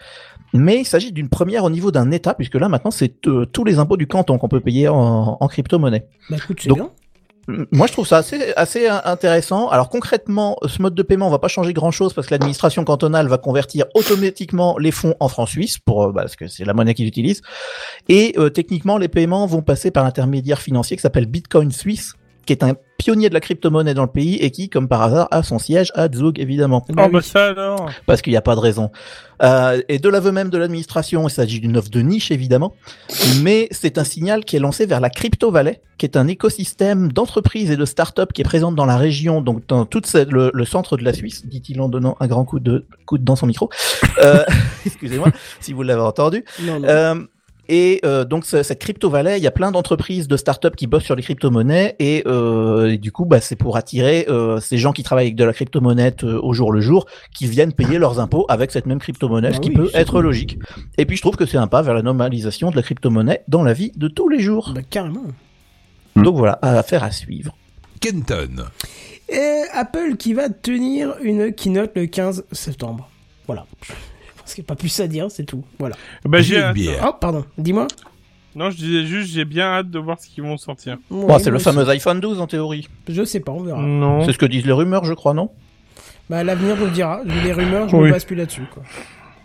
Mais 0.54 0.80
il 0.80 0.86
s'agit 0.86 1.12
d'une 1.12 1.30
première 1.30 1.64
au 1.64 1.70
niveau 1.70 1.92
d'un 1.92 2.12
État, 2.12 2.34
puisque 2.36 2.56
là 2.56 2.70
maintenant 2.70 2.92
c'est 2.92 3.28
euh, 3.28 3.46
tous 3.46 3.64
les 3.64 3.80
impôts 3.80 3.98
du 3.98 4.08
canton 4.08 4.38
qu'on 4.38 4.48
peut 4.48 4.60
payer 4.60 4.88
en, 4.88 5.38
en 5.40 5.48
crypto-monnaie. 5.48 6.06
Bah 6.30 6.38
écoute, 6.38 6.60
c'est 6.62 6.72
bien. 6.72 6.90
Moi, 7.74 7.88
je 7.88 7.92
trouve 7.92 8.08
ça 8.08 8.16
assez, 8.18 8.54
assez 8.56 8.88
in- 8.88 9.02
intéressant. 9.04 9.68
Alors 9.68 9.90
concrètement, 9.90 10.56
ce 10.66 10.82
mode 10.82 10.96
de 10.96 11.04
paiement 11.04 11.30
va 11.30 11.40
pas 11.40 11.50
changer 11.50 11.74
grand-chose 11.74 12.14
parce 12.14 12.28
que 12.28 12.34
l'administration 12.34 12.86
cantonale 12.86 13.28
va 13.28 13.38
convertir 13.38 13.86
automatiquement 13.96 14.78
les 14.78 14.92
fonds 14.92 15.16
en 15.20 15.28
francs 15.28 15.50
suisses 15.50 15.78
pour 15.78 16.04
euh, 16.04 16.12
bah, 16.14 16.22
parce 16.22 16.38
que 16.38 16.48
c'est 16.48 16.64
la 16.64 16.74
monnaie 16.74 16.94
qu'ils 16.94 17.08
utilisent. 17.08 17.42
Et 18.08 18.34
euh, 18.38 18.50
techniquement, 18.50 18.98
les 18.98 19.10
paiements 19.10 19.46
vont 19.46 19.62
passer 19.62 19.92
par 19.92 20.06
l'intermédiaire 20.06 20.62
financier 20.62 20.96
qui 20.96 21.02
s'appelle 21.02 21.26
Bitcoin 21.26 21.70
Suisse, 21.72 22.14
qui 22.46 22.54
est 22.54 22.64
un 22.64 22.74
pionnier 22.98 23.28
de 23.30 23.34
la 23.34 23.40
crypto-monnaie 23.40 23.94
dans 23.94 24.04
le 24.04 24.08
pays 24.12 24.36
et 24.36 24.52
qui, 24.52 24.70
comme 24.70 24.88
par 24.88 25.02
hasard, 25.02 25.28
a 25.32 25.44
son 25.44 25.60
siège 25.60 25.92
à 25.96 26.08
Zug 26.12 26.40
évidemment, 26.40 26.86
Bah 26.90 27.06
Oh 27.08 27.12
bah 27.12 27.20
oui. 27.20 27.24
ça 27.24 27.48
alors. 27.48 27.90
parce 28.06 28.22
qu'il 28.22 28.32
n'y 28.32 28.38
a 28.38 28.42
pas 28.42 28.56
de 28.56 28.60
raison. 28.60 28.92
Euh, 29.42 29.82
et 29.90 30.00
de 30.00 30.08
l'aveu 30.10 30.32
même 30.32 30.50
de 30.50 30.58
l'administration, 30.58 31.28
il 31.28 31.32
s'agit 31.32 31.60
d'une 31.60 31.76
offre 31.76 31.90
de 31.90 32.00
niche 32.02 32.32
évidemment, 32.32 32.74
mais 33.42 33.68
c'est 33.72 33.98
un 33.98 34.04
signal 34.06 34.46
qui 34.46 34.56
est 34.56 34.60
lancé 34.60 34.86
vers 34.86 35.02
la 35.02 35.10
Crypto 35.10 35.52
Valley, 35.52 35.82
qui 35.98 36.06
est 36.06 36.16
un 36.16 36.28
écosystème 36.28 37.12
d'entreprises 37.12 37.72
et 37.72 37.76
de 37.76 37.86
start-up 37.86 38.32
qui 38.32 38.42
est 38.42 38.46
présente 38.46 38.76
dans 38.76 38.86
la 38.86 38.96
région, 38.96 39.42
donc 39.42 39.68
dans 39.68 39.86
tout 39.86 40.02
le, 40.14 40.52
le 40.54 40.66
centre 40.66 40.96
de 40.96 41.04
la 41.04 41.14
Suisse, 41.14 41.46
dit-il 41.46 41.82
en 41.82 41.90
donnant 41.90 42.16
un 42.20 42.28
grand 42.28 42.46
coup 42.46 42.60
de 42.60 42.86
coude 43.06 43.24
dans 43.24 43.36
son 43.36 43.48
micro. 43.48 43.70
Euh, 44.24 44.44
excusez-moi 44.86 45.30
si 45.60 45.74
vous 45.74 45.84
l'avez 45.84 46.02
entendu. 46.02 46.46
Non, 46.62 46.80
non. 46.80 46.88
Euh, 46.88 47.16
et 47.70 48.02
euh, 48.06 48.26
donc 48.26 48.46
ce- 48.46 48.62
cette 48.64 48.80
crypto 48.80 49.10
vallée, 49.10 49.38
il 49.38 49.44
y 49.44 49.48
a 49.48 49.52
plein 49.52 49.72
d'entreprises, 49.72 50.28
de 50.28 50.36
startups 50.38 50.72
qui 50.76 50.88
bossent 50.88 51.04
sur 51.04 51.16
les 51.16 51.24
crypto-monnaies 51.24 51.96
et, 52.00 52.24
euh, 52.28 52.92
et 52.92 52.98
du 52.98 53.12
coup, 53.12 53.26
bah, 53.26 53.40
c'est 53.42 53.56
pour 53.56 53.78
attirer 53.78 54.26
euh, 54.30 54.60
ces 54.60 54.78
gens 54.78 54.92
qui 54.92 55.04
travaillent 55.04 55.28
avec 55.28 55.36
de 55.36 55.44
la 55.44 55.54
crypto-monnaie 55.54 56.14
euh, 56.24 56.40
au 56.42 56.54
jour 56.54 56.72
le 56.72 56.82
jour, 56.82 57.06
qui 57.34 57.48
viennent 57.48 57.74
payer 57.74 57.98
leurs 58.00 58.20
impôts 58.20 58.46
avec 58.50 58.72
cette 58.72 58.86
même 58.86 59.00
crypto-monnaie, 59.00 59.54
ce 59.54 59.60
qui 59.60 59.70
oui, 59.70 59.76
peut 59.76 59.90
être 59.94 60.14
cool. 60.14 60.24
logique. 60.24 60.60
Et 60.98 61.06
puis 61.06 61.16
je 61.18 61.22
trouve 61.22 61.36
que 61.38 61.46
c'est 61.46 61.58
un 61.58 61.68
pas 61.68 61.82
vers 61.82 61.94
la 61.94 62.02
normalisation 62.02 62.70
de 62.72 62.76
la 62.76 62.82
crypto-monnaie 62.84 63.44
dans 63.48 63.64
la 63.64 63.74
vie 63.74 63.92
de 63.96 64.08
tous 64.08 64.28
les 64.30 64.40
jours. 64.40 64.72
Bah 64.76 64.82
carrément. 64.90 65.24
Hmm. 66.16 66.24
Donc 66.24 66.36
voilà, 66.36 66.60
affaire 66.62 67.04
à 67.04 67.12
suivre. 67.12 67.56
Kenton. 68.02 68.66
Et 69.30 69.62
Apple 69.74 70.18
qui 70.18 70.34
va 70.34 70.50
tenir 70.50 71.14
une 71.22 71.54
keynote 71.54 71.92
le 71.96 72.06
15 72.08 72.44
septembre. 72.52 73.10
Voilà. 73.48 73.66
Pense 74.44 74.54
qu'il 74.56 74.62
n'y 74.64 74.66
a 74.66 74.70
pas 74.70 74.76
plus 74.76 75.00
à 75.00 75.08
dire, 75.08 75.28
c'est 75.32 75.46
tout. 75.46 75.64
Voilà. 75.80 75.96
Bah 76.26 76.40
j'ai 76.42 76.56
J'ai 76.56 76.58
une 76.58 76.64
hâte. 76.66 76.74
bière. 76.76 77.06
Oh, 77.10 77.14
pardon. 77.20 77.46
Dis-moi. 77.58 77.88
Non, 78.56 78.70
je 78.70 78.78
disais 78.78 79.06
juste 79.06 79.32
j'ai 79.34 79.46
bien 79.46 79.66
hâte 79.66 79.90
de 79.90 79.98
voir 80.00 80.20
ce 80.20 80.28
qu'ils 80.28 80.44
vont 80.44 80.58
sortir. 80.58 80.98
Ouais, 81.10 81.40
c'est 81.40 81.50
le 81.50 81.60
fameux 81.60 81.88
iPhone 81.90 82.20
12 82.20 82.40
en 82.40 82.46
théorie. 82.48 82.88
Je 83.08 83.24
sais 83.24 83.40
pas, 83.40 83.52
on 83.52 83.62
verra. 83.64 83.82
Non. 83.82 84.24
C'est 84.26 84.34
ce 84.34 84.38
que 84.38 84.46
disent 84.46 84.66
les 84.66 84.72
rumeurs, 84.74 85.06
je 85.06 85.14
crois, 85.14 85.34
non 85.34 85.50
Bah 86.30 86.44
l'avenir 86.44 86.76
nous 86.78 86.86
le 86.86 86.92
dira. 86.92 87.22
Les 87.26 87.52
rumeurs, 87.54 87.90
je 87.90 87.96
Oui. 87.96 88.08
me 88.08 88.12
base 88.12 88.26
plus 88.26 88.36
là-dessus. 88.36 88.66
Quoi. 88.72 88.84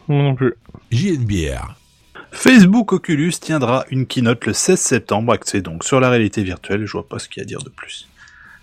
Moi 0.08 0.22
non 0.24 0.34
plus. 0.34 0.54
JNBR. 0.90 1.74
Facebook 2.32 2.92
Oculus 2.92 3.32
tiendra 3.40 3.84
une 3.90 4.04
keynote 4.06 4.44
le 4.44 4.52
16 4.52 4.78
septembre, 4.78 5.32
axée 5.32 5.62
donc 5.62 5.84
sur 5.84 6.00
la 6.00 6.10
réalité 6.10 6.42
virtuelle. 6.42 6.84
Je 6.84 6.92
vois 6.92 7.08
pas 7.08 7.18
ce 7.18 7.28
qu'il 7.28 7.40
y 7.40 7.40
a 7.40 7.44
à 7.44 7.46
dire 7.46 7.62
de 7.62 7.70
plus. 7.70 8.08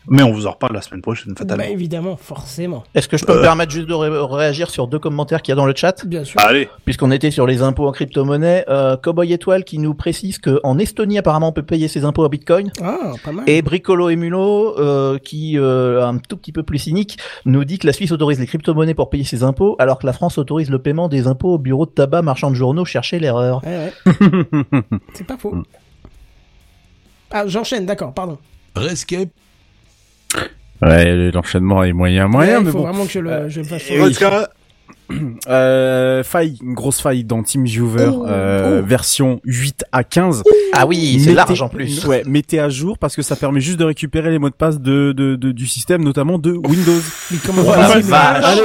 Mais 0.07 0.23
on 0.23 0.31
vous 0.31 0.45
en 0.47 0.51
reparle 0.51 0.73
la 0.73 0.81
semaine 0.81 1.01
prochaine, 1.01 1.35
fatalement. 1.35 1.63
Bah 1.63 1.69
évidemment, 1.69 2.15
forcément. 2.17 2.83
Est-ce 2.93 3.07
que 3.07 3.17
je 3.17 3.25
peux 3.25 3.35
me 3.35 3.41
permettre 3.41 3.71
juste 3.71 3.87
de 3.87 3.93
ré- 3.93 4.09
réagir 4.37 4.69
sur 4.69 4.87
deux 4.87 4.99
commentaires 4.99 5.41
qu'il 5.41 5.51
y 5.51 5.53
a 5.53 5.55
dans 5.55 5.65
le 5.65 5.73
chat? 5.75 6.05
Bien 6.05 6.23
sûr. 6.23 6.39
Allez, 6.41 6.69
puisqu'on 6.85 7.11
était 7.11 7.31
sur 7.31 7.47
les 7.47 7.61
impôts 7.61 7.87
en 7.87 7.91
crypto-monnaie, 7.91 8.65
euh, 8.69 8.97
Cowboy 8.97 9.33
Étoile 9.33 9.63
qui 9.63 9.79
nous 9.79 9.93
précise 9.93 10.37
qu'en 10.37 10.77
Estonie 10.77 11.17
apparemment 11.17 11.49
on 11.49 11.51
peut 11.53 11.63
payer 11.63 11.87
ses 11.87 12.05
impôts 12.05 12.23
en 12.25 12.29
Bitcoin, 12.29 12.71
Ah, 12.81 13.13
pas 13.23 13.31
mal. 13.31 13.49
et 13.49 13.61
Bricolo 13.61 14.09
et 14.09 14.15
Mulot 14.15 14.77
euh, 14.79 15.17
qui, 15.17 15.57
euh, 15.57 16.05
un 16.05 16.17
tout 16.17 16.37
petit 16.37 16.51
peu 16.51 16.63
plus 16.63 16.77
cynique, 16.79 17.17
nous 17.45 17.63
dit 17.65 17.79
que 17.79 17.87
la 17.87 17.93
Suisse 17.93 18.11
autorise 18.11 18.39
les 18.39 18.45
crypto-monnaies 18.47 18.93
pour 18.93 19.09
payer 19.09 19.23
ses 19.23 19.43
impôts, 19.43 19.75
alors 19.79 19.97
que 19.99 20.05
la 20.05 20.13
France 20.13 20.37
autorise 20.37 20.69
le 20.69 20.79
paiement 20.79 21.07
des 21.09 21.27
impôts 21.27 21.53
au 21.53 21.57
bureau 21.57 21.85
de 21.85 21.91
tabac, 21.91 22.21
marchand 22.21 22.49
de 22.51 22.55
journaux, 22.55 22.85
cherchez 22.85 23.17
l'erreur. 23.19 23.63
Ouais, 23.65 23.91
ouais. 24.05 24.73
c'est 25.13 25.25
pas 25.25 25.37
faux. 25.37 25.55
Ah, 27.31 27.47
j'enchaîne, 27.47 27.85
d'accord, 27.85 28.13
pardon. 28.13 28.37
Rescape. 28.75 29.29
Ouais, 30.81 31.31
l'enchaînement 31.31 31.83
est 31.83 31.93
moyen, 31.93 32.27
moyen, 32.27 32.55
Ouais, 32.55 32.59
il 32.61 32.65
mais 32.65 32.71
faut 32.71 32.77
bon. 32.79 32.83
vraiment 32.83 33.05
que 33.05 33.11
je 33.11 33.19
le, 33.19 33.49
je 33.49 33.59
le 33.61 33.65
fasse. 33.65 33.89
et 33.89 34.01
oui. 34.01 34.15
Euh, 35.47 36.23
faille, 36.23 36.57
une 36.63 36.73
grosse 36.73 36.99
faille 36.99 37.23
dans 37.23 37.43
TeamViewer, 37.43 38.09
Oh, 38.11 38.25
euh, 38.27 38.81
oh. 38.81 38.85
version 38.87 39.39
8 39.45 39.85
à 39.91 40.03
15. 40.03 40.41
Ah 40.73 40.87
oui, 40.87 41.19
c'est 41.23 41.33
large 41.35 41.61
en 41.61 41.69
plus. 41.69 42.03
Ouais, 42.05 42.23
mettez 42.25 42.59
à 42.59 42.69
jour 42.69 42.97
parce 42.97 43.15
que 43.15 43.21
ça 43.21 43.35
permet 43.35 43.61
juste 43.61 43.77
de 43.77 43.83
récupérer 43.83 44.31
les 44.31 44.39
mots 44.39 44.49
de 44.49 44.55
passe 44.55 44.79
de, 44.79 45.11
de, 45.11 45.35
de- 45.35 45.51
du 45.51 45.67
système, 45.67 46.03
notamment 46.03 46.39
de 46.39 46.53
Windows. 46.53 47.01
Mais 47.31 47.37
comment 47.45 47.63
possible 47.63 48.01
vache. 48.09 48.57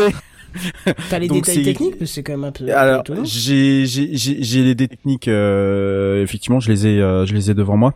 T'as 1.11 1.19
les 1.19 1.29
Donc 1.29 1.45
détails 1.45 1.63
techniques 1.63 1.99
parce 1.99 2.11
que 2.11 2.15
c'est 2.15 2.23
quand 2.23 2.33
même 2.33 2.45
un 2.45 2.53
peu, 2.53 2.75
Alors, 2.75 3.01
étonnant. 3.01 3.23
j'ai 3.25 3.85
j'ai 3.87 4.17
j'ai 4.17 4.43
j'ai 4.43 4.63
les 4.65 4.75
techniques. 4.75 5.29
euh, 5.29 6.23
effectivement, 6.23 6.59
je 6.59 6.73
les 6.73 6.87
ai 6.87 7.01
euh, 7.03 7.27
je 7.27 7.35
les 7.35 7.51
ai 7.51 7.55
devant 7.55 7.77
moi. 7.77 7.95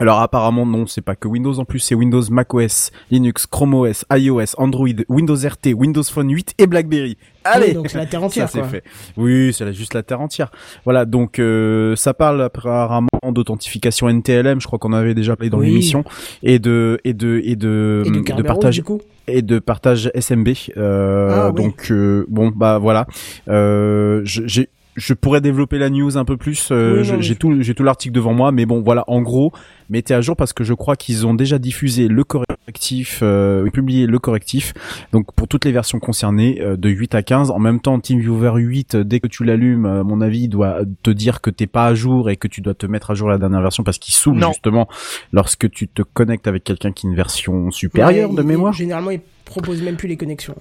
Alors 0.00 0.20
apparemment 0.20 0.64
non, 0.64 0.86
c'est 0.86 1.00
pas 1.02 1.16
que 1.16 1.26
Windows 1.26 1.58
en 1.58 1.64
plus, 1.64 1.80
c'est 1.80 1.94
Windows, 1.94 2.22
macOS, 2.30 2.90
Linux, 3.10 3.46
Chrome 3.46 3.74
OS, 3.74 4.04
iOS, 4.12 4.54
Android, 4.56 4.86
Windows 5.08 5.34
RT, 5.36 5.74
Windows 5.74 6.02
Phone 6.04 6.30
8 6.32 6.54
et 6.58 6.66
BlackBerry. 6.66 7.16
Allez, 7.44 7.68
Oui, 7.68 7.74
donc 7.74 7.88
c'est 7.88 7.98
la 7.98 8.06
terre 8.06 8.22
entière, 8.22 8.48
ça 8.48 8.60
c'est 8.62 8.68
fait. 8.68 8.84
Oui, 9.16 9.52
c'est 9.52 9.72
juste 9.72 9.94
la 9.94 10.02
terre 10.02 10.20
entière. 10.20 10.50
Voilà, 10.84 11.04
donc 11.04 11.38
euh, 11.38 11.96
ça 11.96 12.14
parle 12.14 12.42
apparemment 12.42 13.08
d'authentification 13.30 14.08
NTLM, 14.08 14.60
je 14.60 14.66
crois 14.66 14.78
qu'on 14.78 14.92
avait 14.92 15.14
déjà 15.14 15.34
parlé 15.34 15.50
dans 15.50 15.58
Oui. 15.58 15.66
l'émission, 15.68 16.04
et 16.42 16.58
de 16.58 17.00
et 17.04 17.14
de 17.14 17.40
et 17.44 17.56
de 17.56 18.02
Et 18.06 18.10
de 18.10 18.14
de 18.16 18.20
Kerberos, 18.20 18.46
partage 18.46 18.74
du 18.76 18.82
coup. 18.84 19.00
et 19.26 19.42
de 19.42 19.58
partage 19.58 20.10
SMB. 20.14 20.48
Euh, 20.76 21.28
Ah, 21.32 21.50
oui. 21.54 21.62
Donc 21.64 21.88
euh, 21.90 22.24
bon 22.28 22.52
bah 22.54 22.78
voilà, 22.78 23.06
euh, 23.48 24.20
j'ai 24.24 24.68
je 24.98 25.14
pourrais 25.14 25.40
développer 25.40 25.78
la 25.78 25.88
news 25.90 26.16
un 26.18 26.24
peu 26.24 26.36
plus. 26.36 26.68
euh, 26.70 26.98
Oui, 26.98 27.04
j'ai 27.04 27.22
je- 27.22 27.34
tout 27.34 27.60
j'ai 27.62 27.74
tout 27.74 27.84
l'article 27.84 28.14
devant 28.14 28.34
moi, 28.34 28.52
mais 28.52 28.66
bon 28.66 28.82
voilà, 28.82 29.04
en 29.06 29.22
gros, 29.22 29.52
mettez 29.88 30.12
à 30.14 30.20
jour 30.20 30.36
parce 30.36 30.52
que 30.52 30.64
je 30.64 30.74
crois 30.74 30.96
qu'ils 30.96 31.26
ont 31.26 31.34
déjà 31.34 31.58
diffusé 31.58 32.08
le 32.08 32.24
correctif, 32.24 33.20
euh, 33.22 33.68
publié 33.70 34.06
le 34.06 34.18
correctif. 34.18 34.74
Donc 35.12 35.32
pour 35.34 35.48
toutes 35.48 35.64
les 35.64 35.72
versions 35.72 35.98
concernées 36.00 36.60
euh, 36.60 36.76
de 36.76 36.88
8 36.88 37.14
à 37.14 37.22
15, 37.22 37.50
en 37.50 37.58
même 37.58 37.80
temps 37.80 37.98
TeamViewer 37.98 38.52
8 38.60 38.94
euh, 38.96 39.04
dès 39.04 39.20
que 39.20 39.26
tu 39.28 39.44
l'allumes, 39.44 39.86
à 39.86 40.02
mon 40.02 40.20
avis, 40.20 40.42
il 40.42 40.48
doit 40.48 40.80
te 41.02 41.10
dire 41.10 41.40
que 41.40 41.50
t'es 41.50 41.66
pas 41.66 41.86
à 41.86 41.94
jour 41.94 42.28
et 42.30 42.36
que 42.36 42.48
tu 42.48 42.60
dois 42.60 42.74
te 42.74 42.86
mettre 42.86 43.10
à 43.12 43.14
jour 43.14 43.28
la 43.28 43.38
dernière 43.38 43.62
version 43.62 43.84
parce 43.84 43.98
qu'il 43.98 44.14
Non. 44.34 44.48
justement 44.48 44.88
lorsque 45.32 45.70
tu 45.70 45.88
te 45.88 46.02
connectes 46.02 46.46
avec 46.48 46.64
quelqu'un 46.64 46.92
qui 46.92 47.06
a 47.06 47.10
une 47.10 47.16
version 47.16 47.70
supérieure 47.70 48.30
Ouais, 48.30 48.36
de 48.36 48.42
il- 48.42 48.46
mémoire. 48.46 48.72
Généralement, 48.72 49.10
ils 49.10 49.20
proposent 49.44 49.82
même 49.82 49.96
plus 49.96 50.08
les 50.08 50.16
connexions. 50.16 50.54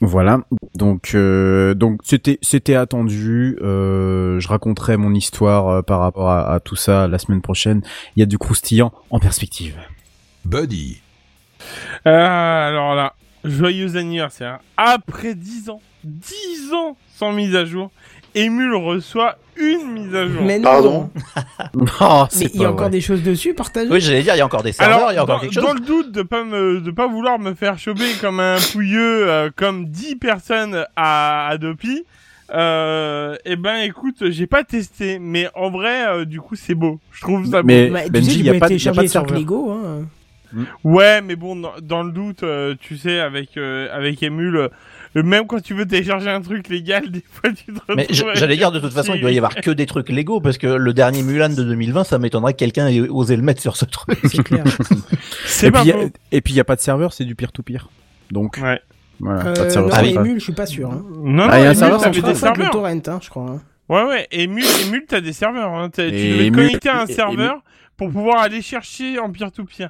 Voilà, 0.00 0.40
donc 0.74 1.12
euh, 1.14 1.74
donc 1.74 2.00
c'était 2.04 2.38
c'était 2.42 2.74
attendu. 2.74 3.56
Euh, 3.62 4.40
je 4.40 4.48
raconterai 4.48 4.96
mon 4.96 5.14
histoire 5.14 5.68
euh, 5.68 5.82
par 5.82 6.00
rapport 6.00 6.30
à, 6.30 6.52
à 6.52 6.60
tout 6.60 6.76
ça 6.76 7.06
la 7.06 7.18
semaine 7.18 7.42
prochaine. 7.42 7.82
Il 8.16 8.20
y 8.20 8.22
a 8.22 8.26
du 8.26 8.38
croustillant 8.38 8.92
en 9.10 9.20
perspective. 9.20 9.76
Buddy. 10.44 11.00
Euh, 12.06 12.68
alors 12.68 12.94
là, 12.94 13.14
joyeux 13.44 13.96
anniversaire. 13.96 14.60
Après 14.76 15.34
10 15.34 15.70
ans, 15.70 15.80
10 16.04 16.72
ans 16.72 16.96
sans 17.14 17.32
mise 17.32 17.54
à 17.54 17.64
jour, 17.64 17.90
Emule 18.44 18.74
reçoit 18.74 19.36
une 19.56 19.92
mise 19.92 20.14
à 20.14 20.26
jour. 20.28 20.42
Mais 20.42 20.58
non. 20.58 20.64
Pardon 20.64 21.10
Oh, 22.00 22.24
Mais 22.38 22.46
il 22.54 22.60
y 22.60 22.64
a 22.64 22.70
encore 22.70 22.90
des 22.90 23.00
choses 23.00 23.22
dessus 23.22 23.54
partagées. 23.54 23.90
Oui, 23.90 24.00
j'allais 24.00 24.22
dire, 24.22 24.34
il 24.34 24.38
y 24.38 24.40
a 24.40 24.46
encore 24.46 24.62
des 24.62 24.72
serveurs, 24.72 24.96
Alors, 24.98 25.12
il 25.12 25.14
y 25.16 25.18
a 25.18 25.22
encore 25.24 25.36
dans, 25.36 25.40
quelque 25.42 25.54
chose. 25.54 25.64
dans 25.64 25.74
le 25.74 25.80
doute 25.80 26.12
de 26.12 26.22
pas 26.22 26.44
me, 26.44 26.80
de 26.80 26.90
pas 26.90 27.06
vouloir 27.08 27.38
me 27.38 27.54
faire 27.54 27.78
choper 27.78 28.12
comme 28.20 28.38
un 28.40 28.56
pouilleux, 28.72 29.28
euh, 29.28 29.50
comme 29.54 29.86
10 29.86 30.16
personnes 30.16 30.84
à 30.96 31.48
Adopi, 31.48 32.04
euh, 32.54 33.36
eh 33.44 33.56
ben, 33.56 33.78
écoute, 33.82 34.30
j'ai 34.30 34.46
pas 34.46 34.64
testé, 34.64 35.18
mais 35.18 35.48
en 35.54 35.70
vrai, 35.70 36.06
euh, 36.08 36.24
du 36.24 36.40
coup, 36.40 36.54
c'est 36.56 36.74
beau. 36.74 36.98
Je 37.12 37.20
trouve 37.20 37.44
ça 37.46 37.62
Mais- 37.62 37.88
beau. 37.88 37.94
Bah, 37.94 38.04
tu 38.04 38.10
Benji, 38.10 38.26
sais, 38.26 38.32
tu 38.32 38.38
il 38.38 38.44
y 38.44 38.46
y 38.46 38.56
a 38.56 38.60
pas 38.60 38.68
de 39.02 39.06
serveur. 39.08 39.38
Lego. 39.38 39.70
Hein. 39.72 40.06
Ouais, 40.82 41.20
mais 41.20 41.36
bon, 41.36 41.56
dans, 41.56 41.72
dans 41.82 42.02
le 42.02 42.10
doute, 42.10 42.42
euh, 42.42 42.74
tu 42.80 42.96
sais, 42.96 43.20
avec, 43.20 43.58
euh, 43.58 43.88
avec 43.94 44.22
Emule, 44.22 44.56
euh, 44.56 44.68
même 45.14 45.46
quand 45.46 45.60
tu 45.62 45.74
veux 45.74 45.86
télécharger 45.86 46.30
un 46.30 46.40
truc 46.40 46.68
légal, 46.68 47.10
des 47.10 47.22
fois, 47.30 47.50
tu 47.52 47.64
te 47.66 47.72
retrouves 47.72 47.96
Mais 47.96 48.06
j'allais 48.10 48.56
dire, 48.56 48.70
de 48.72 48.78
toute 48.80 48.92
façon, 48.92 49.14
il 49.14 49.20
doit 49.20 49.30
y 49.32 49.36
avoir 49.38 49.54
que 49.54 49.70
des 49.70 49.86
trucs 49.86 50.08
Lego, 50.08 50.40
parce 50.40 50.58
que 50.58 50.66
le 50.66 50.92
dernier 50.92 51.22
Mulan 51.22 51.48
de 51.48 51.62
2020, 51.64 52.04
ça 52.04 52.18
m'étonnerait 52.18 52.52
que 52.54 52.58
quelqu'un 52.58 52.88
ait 52.88 53.00
osé 53.00 53.36
le 53.36 53.42
mettre 53.42 53.60
sur 53.62 53.76
ce 53.76 53.84
truc. 53.84 54.18
C'est 54.24 54.42
clair. 54.42 54.64
C'est 55.46 55.68
Et 55.68 55.70
pas 55.70 55.82
puis, 55.82 55.92
a- 55.92 55.96
et 56.32 56.40
puis 56.40 56.52
il 56.54 56.56
y 56.56 56.60
a 56.60 56.64
pas 56.64 56.76
de 56.76 56.80
serveur, 56.80 57.12
c'est 57.12 57.24
du 57.24 57.34
peer 57.34 57.52
to 57.52 57.62
peer. 57.62 57.88
Donc 58.30 58.58
Ouais. 58.62 58.80
voilà, 59.20 59.42
pas 59.44 59.52
de 59.52 59.60
Euh, 59.60 59.70
serveur 59.70 59.90
non, 59.90 59.96
central. 59.96 60.26
Emule, 60.26 60.38
je 60.38 60.44
suis 60.44 60.52
pas 60.52 60.66
sûr. 60.66 60.90
Hein. 60.90 61.04
Non, 61.16 61.44
non, 61.44 61.46
Ah, 61.50 61.58
il 61.58 61.62
y 61.64 61.66
a 61.66 61.70
un 61.70 61.74
serveur 61.74 61.98
crois 61.98 62.10
des 62.10 62.20
que 62.20 62.26
le 62.26 62.34
serveurs. 62.34 62.70
torrent, 62.70 62.86
hein, 62.86 63.18
je 63.22 63.28
crois. 63.30 63.46
hein. 63.50 63.60
Ouais, 63.88 64.04
ouais, 64.04 64.26
Emule, 64.30 64.64
Emule, 64.86 65.04
t'as 65.08 65.20
des 65.22 65.32
serveurs, 65.32 65.72
hein. 65.72 65.88
Tu 65.90 66.02
devais 66.02 66.50
connecter 66.50 66.90
à 66.90 67.02
un 67.02 67.06
serveur 67.06 67.62
pour 67.96 68.10
pouvoir 68.10 68.42
aller 68.42 68.60
chercher 68.62 69.18
en 69.18 69.30
peer-to-peer. 69.32 69.88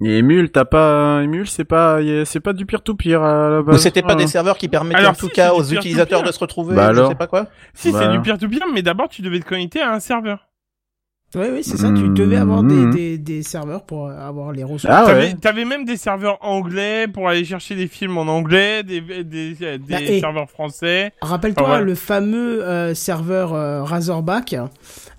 Et 0.00 0.18
Emule, 0.18 0.50
t'as 0.50 0.64
pas 0.64 1.22
Emule, 1.24 1.48
c'est 1.48 1.64
pas 1.64 1.98
c'est 2.24 2.38
pas 2.40 2.52
du 2.52 2.66
peer 2.66 2.82
to 2.82 2.94
peer 2.94 3.20
à 3.22 3.50
la 3.50 3.60
Ou 3.60 3.64
base. 3.64 3.82
c'était 3.82 4.02
pas 4.02 4.14
des 4.14 4.28
serveurs 4.28 4.56
qui 4.56 4.68
permettaient 4.68 4.98
Alors, 5.00 5.10
en 5.12 5.14
tout 5.14 5.28
cas 5.28 5.52
aux 5.54 5.64
utilisateurs 5.64 6.22
de 6.22 6.30
se 6.30 6.38
retrouver, 6.38 6.76
Bah 6.76 6.84
je 6.92 6.98
alors. 6.98 7.08
sais 7.10 7.14
pas 7.16 7.26
quoi. 7.26 7.46
Si, 7.74 7.90
Bah. 7.90 7.98
c'est 8.02 8.08
du 8.08 8.20
peer-to-peer, 8.20 8.60
mais 8.72 8.82
d'abord, 8.82 9.08
tu 9.08 9.22
devais 9.22 9.40
te 9.40 9.44
connecter 9.46 9.80
à 9.80 9.92
un 9.92 10.00
serveur. 10.00 10.47
Oui, 11.34 11.44
oui, 11.52 11.60
c'est 11.62 11.76
ça. 11.76 11.88
Tu 11.92 12.08
devais 12.08 12.36
avoir 12.36 12.62
des, 12.62 12.74
Mhm. 12.74 12.90
des, 12.94 13.18
des 13.18 13.42
serveurs 13.42 13.82
pour 13.84 14.08
avoir 14.08 14.50
les 14.52 14.64
ressources. 14.64 14.86
Ah 14.88 15.04
T'avais 15.06 15.20
ouais. 15.26 15.34
t'avais 15.38 15.66
même 15.66 15.84
des 15.84 15.98
serveurs 15.98 16.38
anglais 16.40 17.06
pour 17.06 17.28
aller 17.28 17.44
chercher 17.44 17.74
des 17.74 17.86
films 17.86 18.16
en 18.16 18.22
anglais, 18.22 18.82
des, 18.82 19.02
des, 19.24 19.54
Bah, 19.86 19.98
serveurs 20.20 20.48
français. 20.48 21.12
Rappelle-toi 21.20 21.70
ouais. 21.80 21.84
le 21.84 21.94
fameux 21.94 22.64
euh, 22.64 22.94
serveur 22.94 23.52
euh, 23.52 23.82
Razorback. 23.84 24.56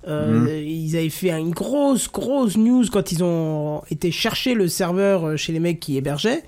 Euh, 0.07 0.39
Mhm. 0.39 0.47
Ils 0.67 0.97
avaient 0.97 1.09
fait 1.09 1.29
une 1.29 1.51
grosse, 1.51 2.11
grosse 2.11 2.57
news 2.57 2.85
quand 2.91 3.11
ils 3.11 3.23
ont 3.23 3.83
été 3.91 4.09
chercher 4.09 4.55
le 4.55 4.67
serveur 4.67 5.27
euh, 5.27 5.35
chez 5.37 5.53
les 5.53 5.59
mecs 5.59 5.79
qui 5.79 5.95
hébergeaient. 5.97 6.41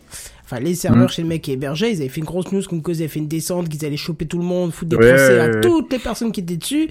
Enfin, 0.43 0.59
les 0.59 0.73
serveurs 0.73 1.03
Mhm. 1.03 1.09
chez 1.09 1.21
les 1.21 1.27
mecs 1.27 1.41
qui 1.43 1.51
hébergeaient, 1.51 1.91
ils 1.91 1.99
avaient 1.99 2.09
fait 2.09 2.19
une 2.21 2.25
grosse 2.25 2.51
news 2.51 2.63
comme 2.67 2.81
quoi 2.81 2.93
ils 2.95 3.01
avaient 3.01 3.07
fait 3.09 3.19
une 3.19 3.27
descente, 3.27 3.69
qu'ils 3.69 3.85
allaient 3.85 3.95
choper 3.95 4.25
tout 4.25 4.39
le 4.39 4.43
monde, 4.43 4.71
foutre 4.71 4.89
des 4.89 4.95
Ouais, 4.97 5.09
procès 5.09 5.33
ouais, 5.35 5.39
à 5.39 5.45
ouais. 5.49 5.61
toutes 5.61 5.91
les 5.93 5.99
personnes 5.99 6.31
qui 6.31 6.39
étaient 6.41 6.57
dessus. 6.57 6.89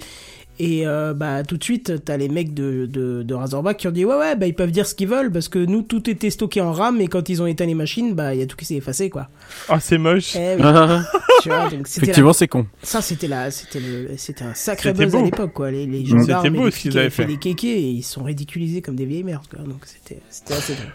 Et 0.63 0.85
euh, 0.85 1.15
bah 1.15 1.41
tout 1.41 1.57
de 1.57 1.63
suite, 1.63 2.05
t'as 2.05 2.17
les 2.17 2.29
mecs 2.29 2.53
de, 2.53 2.85
de, 2.85 3.23
de 3.23 3.33
Razorback 3.33 3.77
qui 3.77 3.87
ont 3.87 3.91
dit 3.91 4.05
ouais 4.05 4.15
ouais 4.15 4.35
bah 4.35 4.45
ils 4.45 4.53
peuvent 4.53 4.69
dire 4.69 4.85
ce 4.85 4.93
qu'ils 4.93 5.07
veulent 5.07 5.31
parce 5.31 5.47
que 5.47 5.57
nous 5.57 5.81
tout 5.81 6.07
était 6.07 6.29
stocké 6.29 6.61
en 6.61 6.71
RAM 6.71 7.01
et 7.01 7.07
quand 7.07 7.29
ils 7.29 7.41
ont 7.41 7.47
éteint 7.47 7.65
les 7.65 7.73
machines 7.73 8.13
bah 8.13 8.35
il 8.35 8.41
y 8.41 8.43
a 8.43 8.45
tout 8.45 8.55
qui 8.55 8.65
s'est 8.65 8.75
effacé 8.75 9.09
quoi. 9.09 9.27
Oh, 9.69 9.77
c'est 9.79 9.97
moche. 9.97 10.35
Eh 10.35 10.55
oui, 10.57 10.61
Ah, 10.63 11.03
tu 11.41 11.49
vois, 11.49 11.67
donc 11.67 11.87
c'était 11.87 12.01
la 12.01 12.11
Effectivement, 12.11 12.33
c'est 12.33 12.47
con. 12.47 12.67
ça, 12.83 13.01
c'était 13.01 13.27
la, 13.27 13.49
c'était 13.49 13.79
le, 13.79 14.09
c'était 14.17 14.43
un 14.43 14.53
sacré 14.53 14.93
buzz 14.93 15.15
à 15.15 15.21
l'époque, 15.23 15.53
quoi. 15.53 15.71
Les, 15.71 15.87
les 15.87 16.05
gendarmes 16.05 16.43
C'était 16.43 16.47
et 16.55 16.59
beau 16.59 16.65
les 16.65 16.71
ce 16.71 16.79
qu'ils 16.79 16.97
avaient 16.99 17.09
fait 17.09 17.25
les 17.25 17.37
kékés 17.37 17.79
et 17.79 17.89
ils 17.89 18.03
sont 18.03 18.21
ridiculisés 18.23 18.83
comme 18.83 18.95
des 18.95 19.05
vieilles 19.05 19.23
merdes, 19.23 19.47
quoi. 19.49 19.65
Donc 19.65 19.81
c'était, 19.85 20.21
c'était 20.29 20.53
assez 20.53 20.73
drôle. 20.75 20.93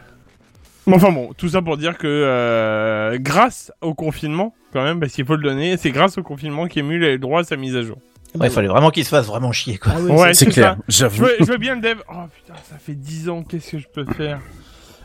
Mais 0.87 0.95
Enfin 0.95 1.11
bon, 1.11 1.33
tout 1.37 1.49
ça 1.49 1.61
pour 1.61 1.77
dire 1.77 1.99
que 1.99 2.07
euh, 2.07 3.19
grâce 3.21 3.73
au 3.81 3.95
confinement, 3.95 4.55
quand 4.73 4.85
même, 4.85 5.01
parce 5.01 5.13
qu'il 5.13 5.25
faut 5.25 5.35
le 5.35 5.43
donner, 5.43 5.77
c'est 5.77 5.91
grâce 5.91 6.17
au 6.19 6.23
confinement 6.23 6.69
qu'Emule 6.69 7.03
a 7.05 7.09
eu 7.09 7.13
le 7.15 7.19
droit 7.19 7.41
à 7.41 7.45
sa 7.45 7.57
mise 7.57 7.75
à 7.75 7.83
jour. 7.83 7.99
Ouais, 8.41 8.49
il 8.49 8.53
fallait 8.53 8.69
vraiment 8.69 8.91
qu'il 8.91 9.05
se 9.05 9.09
fasse 9.11 9.27
vraiment 9.27 9.53
chier, 9.53 9.79
quoi. 9.79 9.93
Ah 9.97 10.01
oui, 10.01 10.11
Ouais, 10.13 10.35
c'est- 10.35 10.47
clair. 10.47 10.77
Je 10.89 10.97
j'avoue. 10.99 11.25
veux, 11.25 11.37
je 11.41 11.45
veux 11.45 11.59
bien 11.59 11.75
le 11.77 11.81
dev. 11.81 11.99
Oh 12.11 12.25
putain, 12.35 12.55
ça 12.71 12.77
fait 12.79 12.95
10 12.95 13.29
ans, 13.29 13.43
qu'est-ce 13.43 13.73
que 13.73 13.79
je 13.79 13.87
peux 13.89 14.05
faire? 14.05 14.41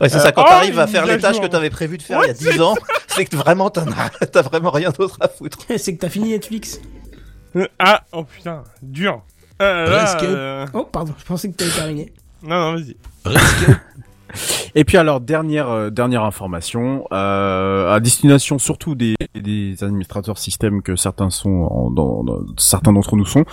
Ouais, 0.00 0.08
c'est 0.08 0.16
Euh, 0.16 0.20
ça, 0.20 0.32
quand 0.32 0.42
oh, 0.44 0.48
t'arrives 0.48 0.78
à 0.78 0.82
une 0.84 0.88
faire 0.88 1.04
à 1.04 1.06
les 1.06 1.18
tâches 1.18 1.36
jour. 1.36 1.44
que 1.44 1.48
t'avais 1.48 1.70
prévu 1.70 1.96
de 1.98 2.02
faire 2.02 2.18
Ouais, 2.18 2.26
il 2.26 2.44
y 2.44 2.48
a 2.48 2.52
10 2.52 2.60
ans, 2.60 2.74
c'est 3.08 3.24
que 3.24 3.36
vraiment 3.36 3.70
t'en 3.70 3.86
as, 3.86 4.26
t'as 4.26 4.42
vraiment 4.42 4.70
rien 4.70 4.90
d'autre 4.90 5.16
à 5.20 5.28
foutre. 5.28 5.58
c'est 5.76 5.94
que 5.94 6.00
t'as 6.00 6.08
fini 6.08 6.30
Netflix. 6.30 6.80
Euh, 7.56 7.66
Ah, 7.78 8.02
oh 8.12 8.24
putain, 8.24 8.64
dur. 8.82 9.22
Euh, 9.60 9.88
là, 9.90 10.16
euh, 10.22 10.66
Oh, 10.72 10.84
pardon, 10.84 11.14
je 11.18 11.24
pensais 11.24 11.48
que 11.50 11.54
t'avais 11.56 11.70
terminé. 11.70 12.12
Non, 12.42 12.72
non, 12.72 12.74
vas-y. 12.74 12.96
Et 14.74 14.84
puis 14.84 14.96
alors 14.96 15.20
dernière 15.20 15.68
euh, 15.70 15.90
dernière 15.90 16.24
information 16.24 17.04
euh, 17.12 17.92
à 17.94 18.00
destination 18.00 18.58
surtout 18.58 18.94
des, 18.94 19.14
des 19.34 19.82
administrateurs 19.84 20.38
système 20.38 20.82
que 20.82 20.96
certains 20.96 21.30
sont 21.30 21.50
en- 21.70 21.90
dans, 21.90 22.24
dans- 22.24 22.40
certains 22.56 22.92
d'entre 22.92 23.16
nous 23.16 23.24
sont 23.26 23.44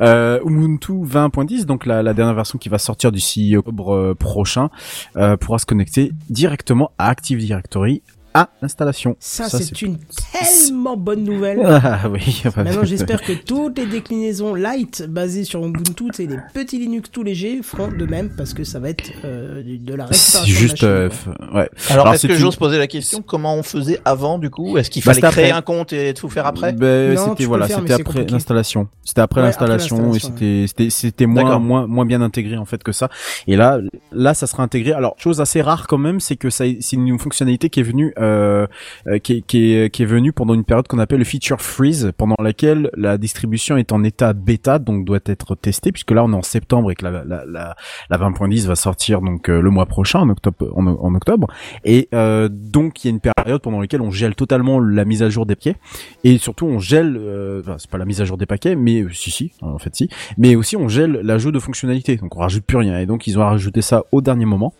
euh, 0.00 0.40
Ubuntu 0.44 0.92
20.10 1.04 1.64
donc 1.66 1.86
la, 1.86 2.02
la 2.02 2.14
dernière 2.14 2.34
version 2.34 2.58
qui 2.58 2.68
va 2.68 2.78
sortir 2.78 3.12
d'ici 3.12 3.56
octobre 3.56 3.94
euh, 3.94 4.14
prochain 4.14 4.70
euh, 5.16 5.36
pourra 5.36 5.58
se 5.58 5.66
connecter 5.66 6.12
directement 6.30 6.90
à 6.98 7.08
Active 7.08 7.38
Directory 7.38 8.02
à 8.34 8.48
l'installation. 8.60 9.16
Ça, 9.20 9.48
Ça, 9.48 9.58
c'est 9.60 9.80
une 9.82 9.96
tellement 10.32 10.96
bonne 10.96 11.24
nouvelle. 11.24 11.60
Ah 11.84 12.08
oui. 12.10 12.42
Maintenant, 12.56 12.84
j'espère 12.84 13.22
que 13.22 13.32
toutes 13.32 13.78
les 13.78 13.86
déclinaisons 13.86 14.54
light 14.54 15.04
basées 15.08 15.44
sur 15.44 15.64
Ubuntu, 15.64 16.04
c'est 16.12 16.26
les 16.26 16.38
petits 16.52 16.78
Linux 16.78 17.10
tout 17.10 17.22
légers, 17.22 17.60
feront 17.62 17.88
de 17.88 18.04
même 18.06 18.30
parce 18.36 18.52
que 18.54 18.64
ça 18.64 18.80
va 18.80 18.90
être 18.90 19.10
euh, 19.24 19.62
de 19.64 19.94
la 19.94 20.06
de 20.06 20.12
juste 20.44 20.82
euh, 20.82 21.08
ouais. 21.52 21.68
Alors, 21.90 22.04
Alors, 22.06 22.08
est-ce 22.14 22.22
c'est 22.22 22.28
que 22.28 22.32
une- 22.32 22.38
j'ose 22.40 22.56
poser 22.56 22.78
la 22.78 22.86
question 22.86 23.22
comment 23.22 23.54
on 23.54 23.62
faisait 23.62 24.00
avant 24.04 24.38
du 24.38 24.50
coup? 24.50 24.76
Est-ce 24.78 24.90
qu'il 24.90 25.04
Bah, 25.04 25.14
fallait 25.14 25.32
créer 25.32 25.44
après. 25.46 25.58
un 25.58 25.62
compte 25.62 25.92
et 25.92 26.12
tout 26.14 26.28
faire 26.28 26.46
après? 26.46 26.72
Ben, 26.72 27.14
tu 27.14 27.22
c'était 27.30 27.44
voilà, 27.44 27.68
c'était 27.68 27.92
après 27.92 28.24
l'installation. 28.24 28.88
C'était 29.04 29.20
après 29.20 29.40
Ouais, 29.40 29.46
l'installation 29.48 30.14
et 30.14 30.18
c'était 30.18 30.64
c'était 30.66 30.90
c'était 30.90 31.26
moins 31.26 31.58
moins 31.58 31.86
moins 31.86 32.06
bien 32.06 32.20
intégré 32.22 32.56
en 32.56 32.64
fait 32.64 32.82
que 32.82 32.92
ça. 32.92 33.08
Et 33.46 33.56
là 33.56 33.78
là 34.12 34.34
ça 34.34 34.46
sera 34.46 34.62
intégré. 34.62 34.92
Alors 34.92 35.14
chose 35.18 35.40
assez 35.40 35.60
rare 35.62 35.86
quand 35.86 35.98
même, 35.98 36.18
c'est 36.20 36.36
que 36.36 36.50
ça 36.50 36.64
c'est 36.80 36.96
une 36.96 37.18
fonctionnalité 37.18 37.68
qui 37.70 37.80
est 37.80 37.84
venue 37.84 38.12
euh, 38.18 38.23
euh, 38.24 39.18
qui 39.22 39.34
est 39.34 39.40
qui 39.42 39.74
est 39.74 39.90
qui 39.90 40.02
est 40.02 40.06
venue 40.06 40.32
pendant 40.32 40.54
une 40.54 40.64
période 40.64 40.86
qu'on 40.88 40.98
appelle 40.98 41.18
le 41.18 41.24
feature 41.24 41.60
freeze 41.60 42.12
pendant 42.16 42.36
laquelle 42.42 42.90
la 42.96 43.18
distribution 43.18 43.76
est 43.76 43.92
en 43.92 44.02
état 44.04 44.32
bêta 44.32 44.78
donc 44.78 45.04
doit 45.04 45.20
être 45.26 45.54
testée 45.54 45.92
puisque 45.92 46.10
là 46.10 46.24
on 46.24 46.32
est 46.32 46.36
en 46.36 46.42
septembre 46.42 46.90
et 46.90 46.94
que 46.94 47.04
la 47.04 47.24
la 47.24 47.44
la, 47.46 47.76
la 48.10 48.18
20.10 48.18 48.66
va 48.66 48.76
sortir 48.76 49.20
donc 49.20 49.48
euh, 49.48 49.60
le 49.60 49.70
mois 49.70 49.86
prochain 49.86 50.20
en 50.20 50.28
octobre 50.28 50.54
en, 50.74 51.14
octobre. 51.14 51.48
Et 51.84 52.08
euh, 52.14 52.48
donc 52.50 53.04
il 53.04 53.08
y 53.08 53.10
a 53.10 53.12
une 53.14 53.20
période 53.20 53.62
pendant 53.62 53.80
laquelle 53.80 54.00
on 54.00 54.10
gèle 54.10 54.34
totalement 54.34 54.80
la 54.80 55.04
mise 55.04 55.22
à 55.22 55.28
jour 55.28 55.46
des 55.46 55.54
paquets. 55.54 55.76
Et 56.22 56.38
surtout 56.38 56.66
on 56.66 56.78
gèle 56.78 57.16
euh, 57.18 57.60
enfin, 57.60 57.76
c'est 57.78 57.90
pas 57.90 57.98
la 57.98 58.04
mise 58.04 58.20
à 58.20 58.24
jour 58.24 58.36
des 58.36 58.46
paquets 58.46 58.76
mais 58.76 59.02
euh, 59.02 59.10
si 59.12 59.30
si 59.30 59.52
en 59.60 59.78
fait 59.78 59.94
si. 59.94 60.08
Mais 60.38 60.56
aussi 60.56 60.76
on 60.76 60.88
gèle 60.88 61.20
l'ajout 61.22 61.52
de 61.52 61.58
fonctionnalités. 61.58 62.16
Donc 62.16 62.36
on 62.36 62.40
rajoute 62.40 62.64
plus 62.64 62.78
rien. 62.78 62.98
Et 62.98 63.06
donc 63.06 63.26
ils 63.26 63.38
ont 63.38 63.44
rajouté 63.44 63.82
ça 63.82 64.04
au 64.12 64.20
dernier 64.20 64.44
moment 64.44 64.74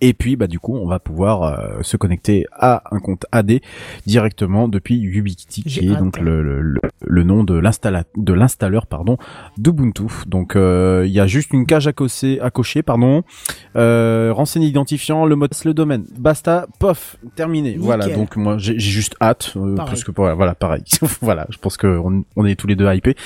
Et 0.00 0.14
puis 0.14 0.36
bah 0.36 0.46
du 0.46 0.58
coup 0.58 0.76
on 0.76 0.86
va 0.86 0.98
pouvoir 0.98 1.42
euh, 1.42 1.82
se 1.82 1.96
connecter 1.96 2.46
à 2.52 2.82
un 2.90 3.00
compte 3.00 3.26
AD 3.32 3.60
directement 4.06 4.68
depuis 4.68 5.00
Ubiquiti 5.00 5.62
qui 5.62 5.86
est 5.86 5.90
hâte. 5.90 5.98
donc 5.98 6.20
le, 6.20 6.42
le, 6.42 6.80
le, 7.00 7.22
nom 7.22 7.44
de 7.44 7.54
l'installeur 7.54 8.86
pardon 8.86 9.16
d'Ubuntu. 9.56 10.04
Donc 10.26 10.56
euh, 10.56 11.04
il 11.06 11.12
y 11.12 11.20
a 11.20 11.26
juste 11.26 11.52
une 11.52 11.66
cage 11.66 11.86
à 11.86 11.92
cocher, 11.92 12.40
à 12.40 12.50
cocher 12.50 12.82
pardon. 12.82 13.22
Euh, 13.76 14.32
renseigner 14.32 14.66
identifiant 14.66 15.24
le 15.26 15.36
mot 15.36 15.46
le 15.64 15.74
domaine. 15.74 16.04
Basta, 16.18 16.66
pof, 16.78 17.16
terminé. 17.34 17.70
Nickel. 17.70 17.82
Voilà 17.82 18.08
donc 18.08 18.36
moi 18.36 18.58
j'ai 18.58 18.78
juste 18.78 19.16
hâte 19.20 19.54
euh, 19.56 19.76
parce 19.76 20.04
que 20.04 20.12
voilà, 20.12 20.54
pareil. 20.54 20.82
voilà, 21.20 21.46
je 21.50 21.58
pense 21.58 21.76
que 21.76 21.86
on, 21.86 22.24
on 22.36 22.44
est 22.44 22.54
tous 22.54 22.66
les 22.66 22.76
deux 22.76 22.92
hypés. 22.92 23.16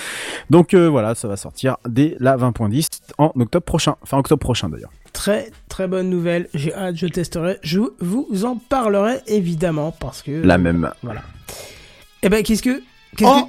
Donc 0.51 0.75
euh, 0.75 0.89
voilà, 0.89 1.15
ça 1.15 1.29
va 1.29 1.37
sortir 1.37 1.77
dès 1.89 2.17
la 2.21 2.37
20.10 2.37 2.89
en 3.19 3.33
octobre 3.37 3.65
prochain. 3.65 3.97
Enfin 4.03 4.19
octobre 4.19 4.41
prochain 4.41 4.69
d'ailleurs. 4.69 4.91
Très 5.13 5.51
très 5.69 5.89
bonne 5.89 6.09
nouvelle. 6.09 6.49
J'ai 6.55 6.75
hâte, 6.75 6.97
je 6.97 7.07
testerai. 7.07 7.59
Je 7.63 7.81
vous 8.01 8.45
en 8.45 8.57
parlerai 8.57 9.21
évidemment 9.27 9.91
parce 9.99 10.23
que. 10.23 10.31
La 10.31 10.59
même. 10.59 10.91
Voilà. 11.03 11.23
Eh 12.23 12.29
ben, 12.29 12.43
qu'est-ce 12.43 12.63
que. 12.63 12.83
Qu'est-ce 13.17 13.31
Oh 13.31 13.49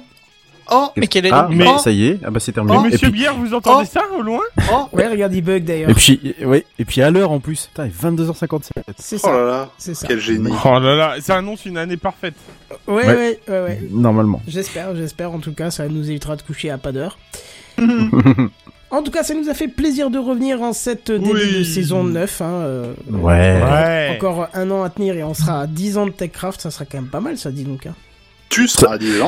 Oh, 0.70 0.88
mais 0.96 1.08
quel 1.08 1.26
est 1.26 1.30
Ah, 1.30 1.46
mais 1.50 1.66
Oh 1.68 1.76
ça 1.76 1.90
y 1.90 2.06
est, 2.06 2.20
ah 2.24 2.30
bah 2.30 2.40
c'est 2.40 2.52
terminé. 2.52 2.78
Mais 2.78 2.88
et 2.88 2.92
monsieur 2.92 3.10
puis, 3.10 3.20
Bière, 3.20 3.34
vous 3.36 3.52
entendez 3.52 3.84
Oh. 3.86 3.90
ça 3.92 4.00
au 4.18 4.22
loin 4.22 4.40
Oh, 4.72 4.86
que. 4.90 4.96
Ouais, 4.96 5.08
regarde, 5.08 5.34
il 5.34 5.42
bug 5.42 5.62
d'ailleurs. 5.62 5.90
et 5.90 5.94
puis, 5.94 6.34
ouais, 6.42 6.64
et 6.78 6.86
puis 6.86 7.02
à 7.02 7.10
l'heure 7.10 7.32
en 7.32 7.38
plus. 7.38 7.66
Putain, 7.66 7.84
il 7.84 7.90
est 7.90 8.02
22h57. 8.02 8.70
C'est 8.98 9.16
Oh 9.16 9.18
ça. 9.18 9.32
là 9.32 9.44
là, 9.46 9.70
C'est 9.76 9.92
ça. 9.92 10.06
quel 10.06 10.20
génie. 10.20 10.50
Oh 10.64 10.78
là 10.78 10.94
là, 10.96 11.16
ça 11.20 11.36
annonce 11.36 11.66
une 11.66 11.76
année 11.76 11.98
parfaite. 11.98 12.34
Ouais, 12.88 12.94
ouais, 12.94 13.04
Ouais. 13.06 13.38
ouais, 13.48 13.60
ouais. 13.60 13.80
Normalement. 13.90 14.40
J'espère, 14.48 14.96
j'espère. 14.96 15.32
En 15.32 15.38
tout 15.38 15.52
cas, 15.52 15.70
ça 15.70 15.86
nous 15.86 16.08
évitera 16.08 16.34
de 16.36 16.42
coucher 16.42 16.70
à 16.70 16.78
pas 16.78 16.92
d'heure. 16.92 17.18
En 18.94 19.02
tout 19.02 19.10
cas, 19.10 19.22
ça 19.22 19.34
nous 19.34 19.48
a 19.48 19.54
fait 19.54 19.68
plaisir 19.68 20.10
de 20.10 20.18
revenir 20.18 20.62
en 20.62 20.72
cette 20.72 21.10
début 21.10 21.30
Oui. 21.32 21.58
de 21.58 21.64
saison 21.64 22.04
9. 22.04 22.40
Hein, 22.42 22.44
euh, 22.46 22.94
Ouais. 23.10 23.60
Ouais. 23.62 24.10
Encore 24.16 24.48
un 24.54 24.70
an 24.70 24.82
à 24.82 24.90
tenir 24.90 25.16
et 25.16 25.24
on 25.24 25.34
sera 25.34 25.62
à 25.62 25.66
10 25.66 25.98
ans 25.98 26.06
de 26.06 26.12
TechCraft. 26.12 26.60
Ça 26.60 26.70
sera 26.70 26.84
quand 26.84 26.98
même 26.98 27.10
pas 27.10 27.20
mal, 27.20 27.36
ça 27.36 27.50
dit 27.50 27.64
donc. 27.64 27.86
Hein. 27.86 27.94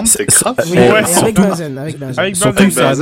C'est 0.07 0.31
c'est- 0.31 0.43
grave. 0.43 0.57
Oui, 0.67 0.77
ouais, 0.77 0.89
avec 0.91 1.07
surtout- 1.09 1.43
Benzen. 1.43 1.79
Avec 1.79 2.01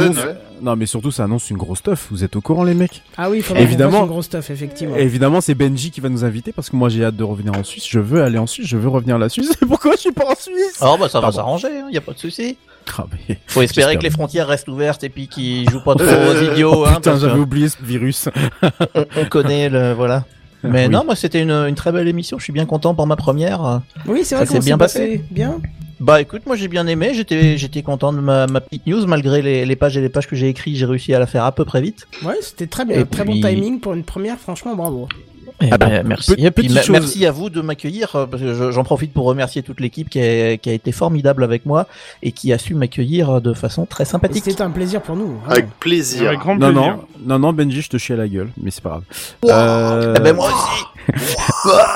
annonce. 0.09 0.17
ouais. 0.17 0.37
Non, 0.63 0.77
mais 0.77 0.87
surtout 0.87 1.11
ça 1.11 1.25
annonce 1.25 1.51
une 1.51 1.57
grosse 1.59 1.81
stuff. 1.81 2.07
Vous 2.11 2.25
êtes 2.25 2.37
au 2.37 2.41
courant, 2.41 2.65
les 2.65 2.75
mecs 2.75 3.03
Ah 3.19 3.29
oui, 3.29 3.39
il 3.39 3.43
faudra 3.43 3.63
Évidemment. 3.63 4.03
une 4.03 4.07
grosse 4.09 4.27
stuff, 4.27 4.49
effectivement. 4.51 4.97
Évidemment, 4.97 5.41
c'est 5.41 5.55
Benji 5.55 5.91
qui 5.91 6.01
va 6.01 6.09
nous 6.09 6.25
inviter 6.25 6.53
parce 6.53 6.71
que 6.71 6.77
moi 6.77 6.89
j'ai 6.89 7.05
hâte 7.05 7.17
de 7.17 7.25
revenir 7.25 7.53
en 7.59 7.63
Suisse. 7.65 7.85
Je 7.89 7.99
veux 8.01 8.23
aller 8.23 8.39
en 8.39 8.47
Suisse. 8.47 8.67
Je 8.67 8.77
veux 8.79 8.89
revenir 8.89 9.17
à 9.17 9.19
la 9.19 9.29
Suisse. 9.29 9.53
Pourquoi 9.69 9.93
je 9.97 10.01
suis 10.01 10.13
pas 10.13 10.25
en 10.25 10.35
Suisse 10.35 10.79
Oh, 10.81 10.97
bah 10.99 11.09
ça 11.09 11.21
va 11.21 11.31
s'arranger, 11.33 11.69
hein, 11.69 11.89
y 11.91 11.99
a 11.99 12.01
pas 12.01 12.13
de 12.13 12.19
souci. 12.19 12.57
Ah, 12.99 13.05
mais- 13.29 13.39
Faut 13.47 13.61
espérer 13.63 13.87
J'espère 13.93 13.99
que 13.99 14.05
les 14.05 14.11
frontières 14.11 14.47
restent 14.47 14.69
ouvertes 14.69 15.05
et 15.05 15.09
puis 15.09 15.29
qu'ils 15.29 15.69
jouent 15.71 15.83
pas 15.85 15.95
trop 15.95 16.07
aux 16.07 16.53
idiots, 16.53 16.73
Oh, 16.77 16.85
hein, 16.87 16.95
putain, 16.97 17.15
que 17.15 17.21
j'avais 17.21 17.39
oublié 17.41 17.69
ce 17.69 17.77
virus. 17.83 18.29
on, 18.95 19.05
on 19.17 19.25
connaît 19.27 19.69
le, 19.69 19.93
voilà. 19.93 20.25
Mais 20.63 20.87
Oui. 20.87 20.93
non, 20.93 21.05
moi 21.05 21.15
c'était 21.15 21.43
une, 21.43 21.51
une 21.51 21.75
très 21.75 21.93
belle 21.93 22.09
émission, 22.09 22.39
je 22.39 22.45
suis 22.45 22.53
bien 22.55 22.65
content 22.65 22.95
pour 22.95 23.07
ma 23.07 23.17
première. 23.17 23.83
Oui, 24.07 24.21
c'est 24.25 24.35
vrai 24.35 24.47
Ça 24.47 24.55
qu'on 24.55 24.61
s'est 24.61 24.67
bien 24.67 24.79
passé. 24.79 25.23
Bien. 25.31 25.61
Bah 26.01 26.21
écoute, 26.21 26.43
moi 26.47 26.57
j'ai 26.57 26.69
bien 26.69 26.87
aimé, 26.87 27.13
j'étais 27.15 27.57
j'étais 27.57 27.83
content 27.83 28.13
de 28.13 28.21
ma, 28.21 28.47
ma 28.47 28.61
petite 28.61 28.87
news, 28.87 29.07
malgré 29.07 29.43
les, 29.43 29.65
les 29.65 29.77
pages 29.77 29.97
et 29.97 30.01
les 30.01 30.09
pages 30.09 30.27
que 30.27 30.37
j'ai 30.37 30.49
écrites, 30.49 30.77
j'ai 30.77 30.87
réussi 30.87 31.15
à 31.15 31.19
la 31.19 31.27
faire 31.27 31.45
à 31.45 31.53
peu 31.53 31.65
près 31.65 31.81
vite. 31.81 32.07
Ouais, 32.25 32.35
c'était 32.41 32.67
très 32.67 32.85
bien. 32.85 32.99
Et 33.01 33.05
très 33.07 33.25
puis- 33.25 33.41
bon 33.41 33.49
timing 33.49 33.81
pour 33.81 33.95
une 33.95 34.05
première, 34.05 34.39
franchement, 34.39 34.75
bravo. 34.75 35.09
Eh 35.63 35.69
Ah 35.71 35.79
bah, 35.79 35.87
ben, 35.87 36.03
merci. 36.09 36.35
pe- 36.35 36.51
puis 36.51 36.69
merci 36.91 37.25
à 37.27 37.31
vous 37.31 37.49
de 37.49 37.61
m'accueillir, 37.61 38.17
euh, 38.17 38.27
parce 38.27 38.43
que 38.43 38.55
je- 38.55 38.71
j'en 38.73 38.83
profite 38.83 39.13
pour 39.13 39.25
remercier 39.25 39.63
toute 39.63 39.79
l'équipe 39.81 40.11
qui 40.11 40.21
a, 40.21 40.57
qui 40.57 40.69
a 40.69 40.73
été 40.73 40.91
formidable 40.91 41.45
avec 41.45 41.65
moi 41.65 41.87
et 42.25 42.33
qui 42.33 42.53
a 42.53 42.59
su 42.59 42.75
m'accueillir 42.75 43.41
de 43.41 43.53
façon 43.55 43.87
très 43.87 44.05
sympathique. 44.05 44.43
C'était 44.45 44.63
un 44.63 44.71
plaisir 44.71 45.01
pour 45.01 45.15
nous. 45.15 45.27
vraiment. 45.39 45.51
Avec 45.51 45.71
plaisir. 45.79 46.27
Avec 46.27 46.41
grand 46.41 46.57
Non, 46.57 46.73
plaisir. 46.73 46.97
non, 46.97 47.05
non, 47.27 47.39
non, 47.39 47.53
Benji, 47.53 47.83
je 47.83 47.89
te 47.89 47.99
chie 47.99 48.15
à 48.15 48.17
la 48.17 48.27
gueule, 48.27 48.51
mais 48.61 48.73
c'est 48.73 48.83
pas 48.83 48.89
grave. 48.91 49.05
Euh, 49.45 50.15
Eh 50.17 50.21
ben 50.21 50.35
moi 50.35 50.49
aussi 50.49 50.85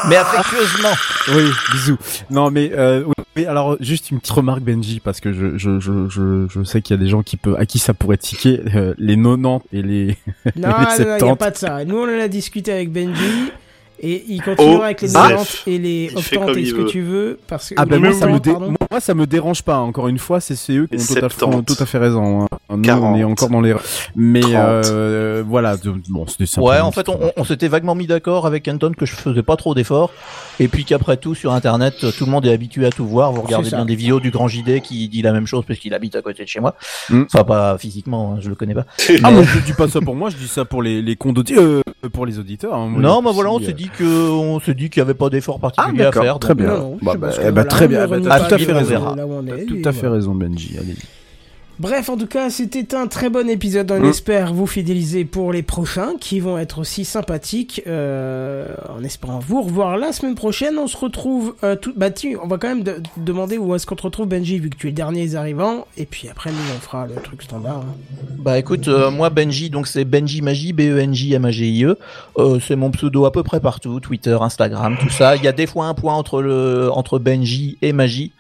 Mais 0.09 0.17
affectueusement 0.17 0.93
Oui, 1.35 1.51
bisous. 1.73 1.99
Non, 2.31 2.51
mais 2.51 2.71
euh, 2.73 3.05
oui, 3.07 3.13
oui, 3.37 3.47
alors 3.47 3.77
juste 3.81 4.11
une 4.11 4.19
petite 4.21 4.33
remarque, 4.33 4.61
Benji, 4.61 5.01
parce 5.01 5.21
que 5.21 5.33
je 5.33 5.57
je 5.59 5.79
je 5.81 6.09
je, 6.09 6.47
je 6.49 6.63
sais 6.65 6.83
qu'il 6.83 6.97
y 6.97 7.01
a 7.01 7.03
des 7.03 7.09
gens 7.09 7.23
qui 7.23 7.37
peut 7.37 7.57
à 7.59 7.67
qui 7.67 7.79
ça 7.79 7.95
pourrait 7.95 8.17
tiquer 8.19 8.61
euh, 8.75 8.95
les 8.99 9.17
90 9.17 9.61
et 9.73 9.83
les 9.83 10.17
Non, 10.57 10.57
il 10.57 10.61
n'y 10.61 10.67
a 10.67 10.91
70. 11.19 11.37
pas 11.37 11.51
de 11.51 11.57
ça. 11.57 11.85
Nous, 11.85 11.97
on 11.97 12.05
en 12.05 12.21
a 12.21 12.29
discuté 12.29 12.73
avec 12.73 12.93
Benji. 12.93 13.53
Et 14.01 14.25
il 14.29 14.41
continuera 14.43 14.79
Oh, 14.79 14.83
avec 14.83 15.01
les 15.03 15.09
Zef. 15.09 15.21
90 15.21 15.63
et 15.67 15.79
les 15.79 16.11
comme 16.13 16.23
et 16.59 16.65
ce 16.67 16.73
que 16.73 16.81
veut. 16.83 16.87
tu 16.87 17.01
veux. 17.03 17.39
Parce 17.49 17.69
que 17.71 17.75
Ah 17.77 17.85
ben 17.85 18.01
moi 18.01 18.13
ça 18.13 18.27
me 18.29 18.39
dé- 18.39 18.53
moi 18.53 19.01
ça 19.01 19.15
me 19.15 19.27
dérange 19.27 19.63
pas 19.63 19.79
encore 19.79 20.09
une 20.09 20.19
fois 20.19 20.41
c'est 20.41 20.73
eux 20.73 20.87
qui 20.87 20.97
Les 20.97 21.03
ont 21.11 21.15
tout 21.15 21.25
à, 21.25 21.29
fait, 21.29 21.39
70. 21.41 21.65
tout 21.77 21.83
à 21.83 21.87
fait 21.87 21.99
raison 21.99 22.43
hein. 22.43 22.49
nous 22.71 22.77
on 22.77 22.83
40. 22.83 23.19
est 23.19 23.25
encore 23.25 23.49
dans 23.51 23.61
les 23.61 23.75
mais 24.15 24.41
30. 24.41 24.53
euh, 24.55 25.43
voilà 25.47 25.77
bon 26.09 26.27
c'était 26.29 26.45
Ouais, 26.61 26.79
en 26.81 26.93
fait, 26.93 27.09
on, 27.09 27.19
on 27.37 27.45
s'était 27.45 27.69
vaguement 27.69 27.95
mis 27.95 28.07
d'accord 28.07 28.47
avec 28.47 28.69
Anton 28.69 28.93
que 28.97 29.05
je 29.07 29.15
faisais 29.15 29.43
pas 29.43 29.57
trop 29.57 29.75
d'efforts, 29.75 30.13
et 30.61 30.69
puis 30.69 30.85
qu'après 30.85 31.17
tout, 31.17 31.35
sur 31.35 31.53
Internet, 31.53 31.95
tout 32.17 32.25
le 32.25 32.31
monde 32.31 32.47
est 32.47 32.53
habitué 32.53 32.87
à 32.87 32.91
tout 32.91 33.07
voir. 33.07 33.33
Vous 33.33 33.43
regardez 33.43 33.71
bien 33.71 33.85
des 33.85 33.95
vidéos 33.95 34.21
du 34.21 34.31
Grand 34.31 34.49
JD 34.49 34.81
qui 34.83 35.09
dit 35.09 35.23
la 35.23 35.33
même 35.33 35.47
chose 35.47 35.65
parce 35.67 35.79
qu'il 35.79 35.95
habite 35.95 36.17
à 36.17 36.23
côté 36.23 36.43
de 36.45 36.49
chez 36.49 36.61
moi. 36.61 36.75
Mm. 37.11 37.23
Enfin, 37.33 37.45
pas 37.45 37.79
physiquement, 37.79 38.35
hein, 38.35 38.39
je 38.41 38.49
le 38.49 38.55
connais 38.55 38.75
pas. 38.75 38.87
ah 38.99 39.13
Mais- 39.23 39.33
moi 39.33 39.43
je 39.43 39.59
dis 39.61 39.73
pas 39.73 39.89
ça 39.89 40.01
pour 40.01 40.15
moi 40.15 40.31
je 40.31 40.37
dis 40.37 40.49
ça 40.49 40.65
pour 40.65 40.83
les 40.83 41.03
les 41.03 41.17
condos 41.17 41.43
euh, 41.51 41.83
pour 42.13 42.27
les 42.27 42.39
auditeurs 42.39 42.75
hein. 42.75 42.89
Moi, 42.89 43.01
non, 43.01 43.19
a 43.19 43.23
bah 43.23 43.31
voilà, 43.33 43.51
on 43.51 43.59
s'est 43.61 43.71
euh, 43.71 43.73
dit 43.73 43.91
que, 43.97 44.31
on 44.31 44.61
s'est 44.61 44.75
dit 44.75 44.91
qu'il 44.91 45.01
y 45.01 45.03
avait 45.03 45.15
pas 45.15 45.31
d'effort 45.31 45.59
ah 45.63 45.71
particulier 45.71 46.05
à 46.05 46.13
faire. 46.13 46.39
très 46.39 46.55
donc, 46.55 46.67
bien 46.67 46.91
Bah, 47.03 47.15
bah, 47.19 47.31
eh 47.35 47.45
bah, 47.45 47.51
voilà, 47.51 47.65
très 47.65 47.89
bien 47.89 48.07
t'as 48.09 48.19
pas 48.19 48.41
tout 48.41 48.55
à 48.55 48.59
fait 48.59 48.73
raison 48.73 49.17
tout 49.67 49.89
à 49.89 49.93
fait 49.93 50.09
raison 50.09 50.35
Benji 50.35 50.77
allez 50.79 50.95
Bref, 51.81 52.09
en 52.09 52.17
tout 52.17 52.27
cas, 52.27 52.51
c'était 52.51 52.95
un 52.97 53.07
très 53.07 53.31
bon 53.31 53.49
épisode. 53.49 53.91
On 53.93 54.01
Mm. 54.01 54.05
espère 54.07 54.53
vous 54.53 54.67
fidéliser 54.67 55.25
pour 55.25 55.53
les 55.53 55.63
prochains 55.63 56.15
qui 56.21 56.41
vont 56.41 56.59
être 56.59 56.79
aussi 56.81 57.05
sympathiques. 57.05 57.83
Euh, 57.87 58.67
en 58.89 59.05
espérant 59.05 59.39
vous 59.39 59.63
revoir 59.63 59.97
la 59.97 60.13
semaine 60.13 60.35
prochaine. 60.35 60.77
On 60.79 60.89
se 60.89 60.97
retrouve 60.97 61.55
euh, 61.63 61.77
tout. 61.77 61.93
Bah, 61.97 62.11
tu, 62.11 62.37
on 62.43 62.49
va 62.49 62.59
quand 62.59 62.69
même 62.69 62.83
de- 62.83 63.01
demander 63.17 63.59
où 63.59 63.75
est-ce 63.77 63.87
qu'on 63.87 63.95
te 63.95 64.03
retrouve, 64.03 64.27
Benji, 64.27 64.59
vu 64.59 64.71
que 64.71 64.77
tu 64.77 64.89
es 64.89 64.91
le 64.91 64.97
dernier 64.97 65.35
arrivant. 65.37 65.87
Et 65.97 66.05
puis 66.05 66.29
après, 66.29 66.51
nous, 66.51 66.57
on 66.77 66.81
fera 66.81 67.07
le 67.07 67.15
truc 67.23 67.43
standard. 67.43 67.79
hein. 67.79 67.95
Bah 68.39 68.59
écoute, 68.59 68.89
euh, 68.89 69.11
moi 69.11 69.31
Benji, 69.31 69.71
donc 69.71 69.87
c'est 69.87 70.05
Benji 70.05 70.43
Magie, 70.43 70.73
B-E-N-J-M-A-G-I-E. 70.73 71.97
Euh, 72.39 72.59
c'est 72.61 72.77
mon 72.77 72.91
pseudo 72.91 73.25
à 73.25 73.33
peu 73.33 73.43
près 73.43 73.61
partout, 73.61 74.01
Twitter, 74.01 74.37
Instagram, 74.41 74.97
tout 75.01 75.11
ça. 75.11 75.37
Il 75.37 75.43
y 75.45 75.49
a 75.49 75.53
des 75.53 75.67
fois 75.67 75.87
un 75.87 75.95
point 75.95 76.15
entre 76.15 76.41
le 76.43 76.91
entre 76.93 77.19
Benji 77.19 77.79
et 77.83 77.93
Magie, 77.93 78.33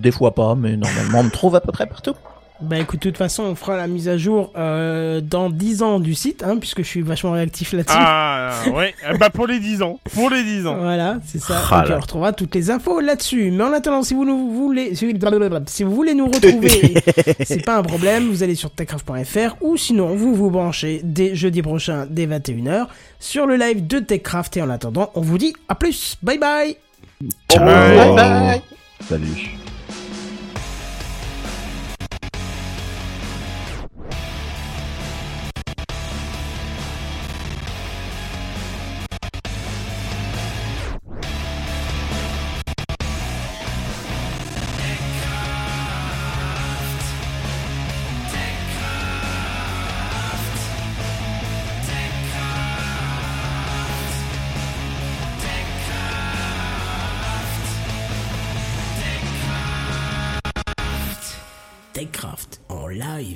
des 0.00 0.10
fois 0.12 0.34
pas, 0.34 0.54
mais 0.54 0.76
normalement 0.76 1.20
on 1.20 1.24
me 1.24 1.30
trouve 1.30 1.54
à 1.56 1.60
peu 1.60 1.72
près 1.72 1.86
partout. 1.86 2.14
Bah 2.60 2.78
écoute, 2.78 3.02
de 3.02 3.10
toute 3.10 3.18
façon, 3.18 3.42
on 3.42 3.54
fera 3.56 3.76
la 3.76 3.88
mise 3.88 4.08
à 4.08 4.16
jour 4.16 4.52
euh, 4.56 5.20
dans 5.20 5.50
10 5.50 5.82
ans 5.82 5.98
du 5.98 6.14
site, 6.14 6.44
hein, 6.44 6.56
puisque 6.58 6.78
je 6.82 6.86
suis 6.86 7.02
vachement 7.02 7.32
réactif 7.32 7.72
là-dessus. 7.72 7.96
Ah, 7.98 8.62
ouais. 8.72 8.94
Eh 9.12 9.18
Bah, 9.18 9.28
pour 9.28 9.48
les 9.48 9.58
10 9.58 9.82
ans. 9.82 9.98
Pour 10.14 10.30
les 10.30 10.44
10 10.44 10.66
ans. 10.68 10.76
Voilà, 10.76 11.18
c'est 11.26 11.40
ça. 11.40 11.60
Ah 11.70 11.84
on 11.90 12.00
retrouvera 12.00 12.32
toutes 12.32 12.54
les 12.54 12.70
infos 12.70 13.00
là-dessus. 13.00 13.50
Mais 13.50 13.64
en 13.64 13.72
attendant, 13.72 14.04
si 14.04 14.14
vous 14.14 14.24
nous 14.24 14.52
voulez, 14.52 14.94
si, 14.94 15.12
si 15.66 15.82
vous 15.82 15.94
voulez 15.94 16.14
nous 16.14 16.26
retrouver, 16.26 16.94
c'est 17.44 17.64
pas 17.64 17.76
un 17.76 17.82
problème. 17.82 18.28
Vous 18.28 18.44
allez 18.44 18.54
sur 18.54 18.70
techcraft.fr 18.70 19.56
ou 19.60 19.76
sinon 19.76 20.14
vous 20.14 20.34
vous 20.34 20.50
branchez 20.50 21.00
dès 21.02 21.34
jeudi 21.34 21.60
prochain 21.60 22.06
dès 22.08 22.26
21h 22.26 22.86
sur 23.18 23.46
le 23.46 23.56
live 23.56 23.84
de 23.84 23.98
Techcraft. 23.98 24.56
Et 24.58 24.62
en 24.62 24.70
attendant, 24.70 25.10
on 25.16 25.22
vous 25.22 25.38
dit 25.38 25.54
à 25.68 25.74
plus. 25.74 26.16
Bye 26.22 26.38
bye. 26.38 26.76
Ciao. 27.50 27.64
Bye 27.64 28.14
bye. 28.14 28.62
salut 29.00 29.63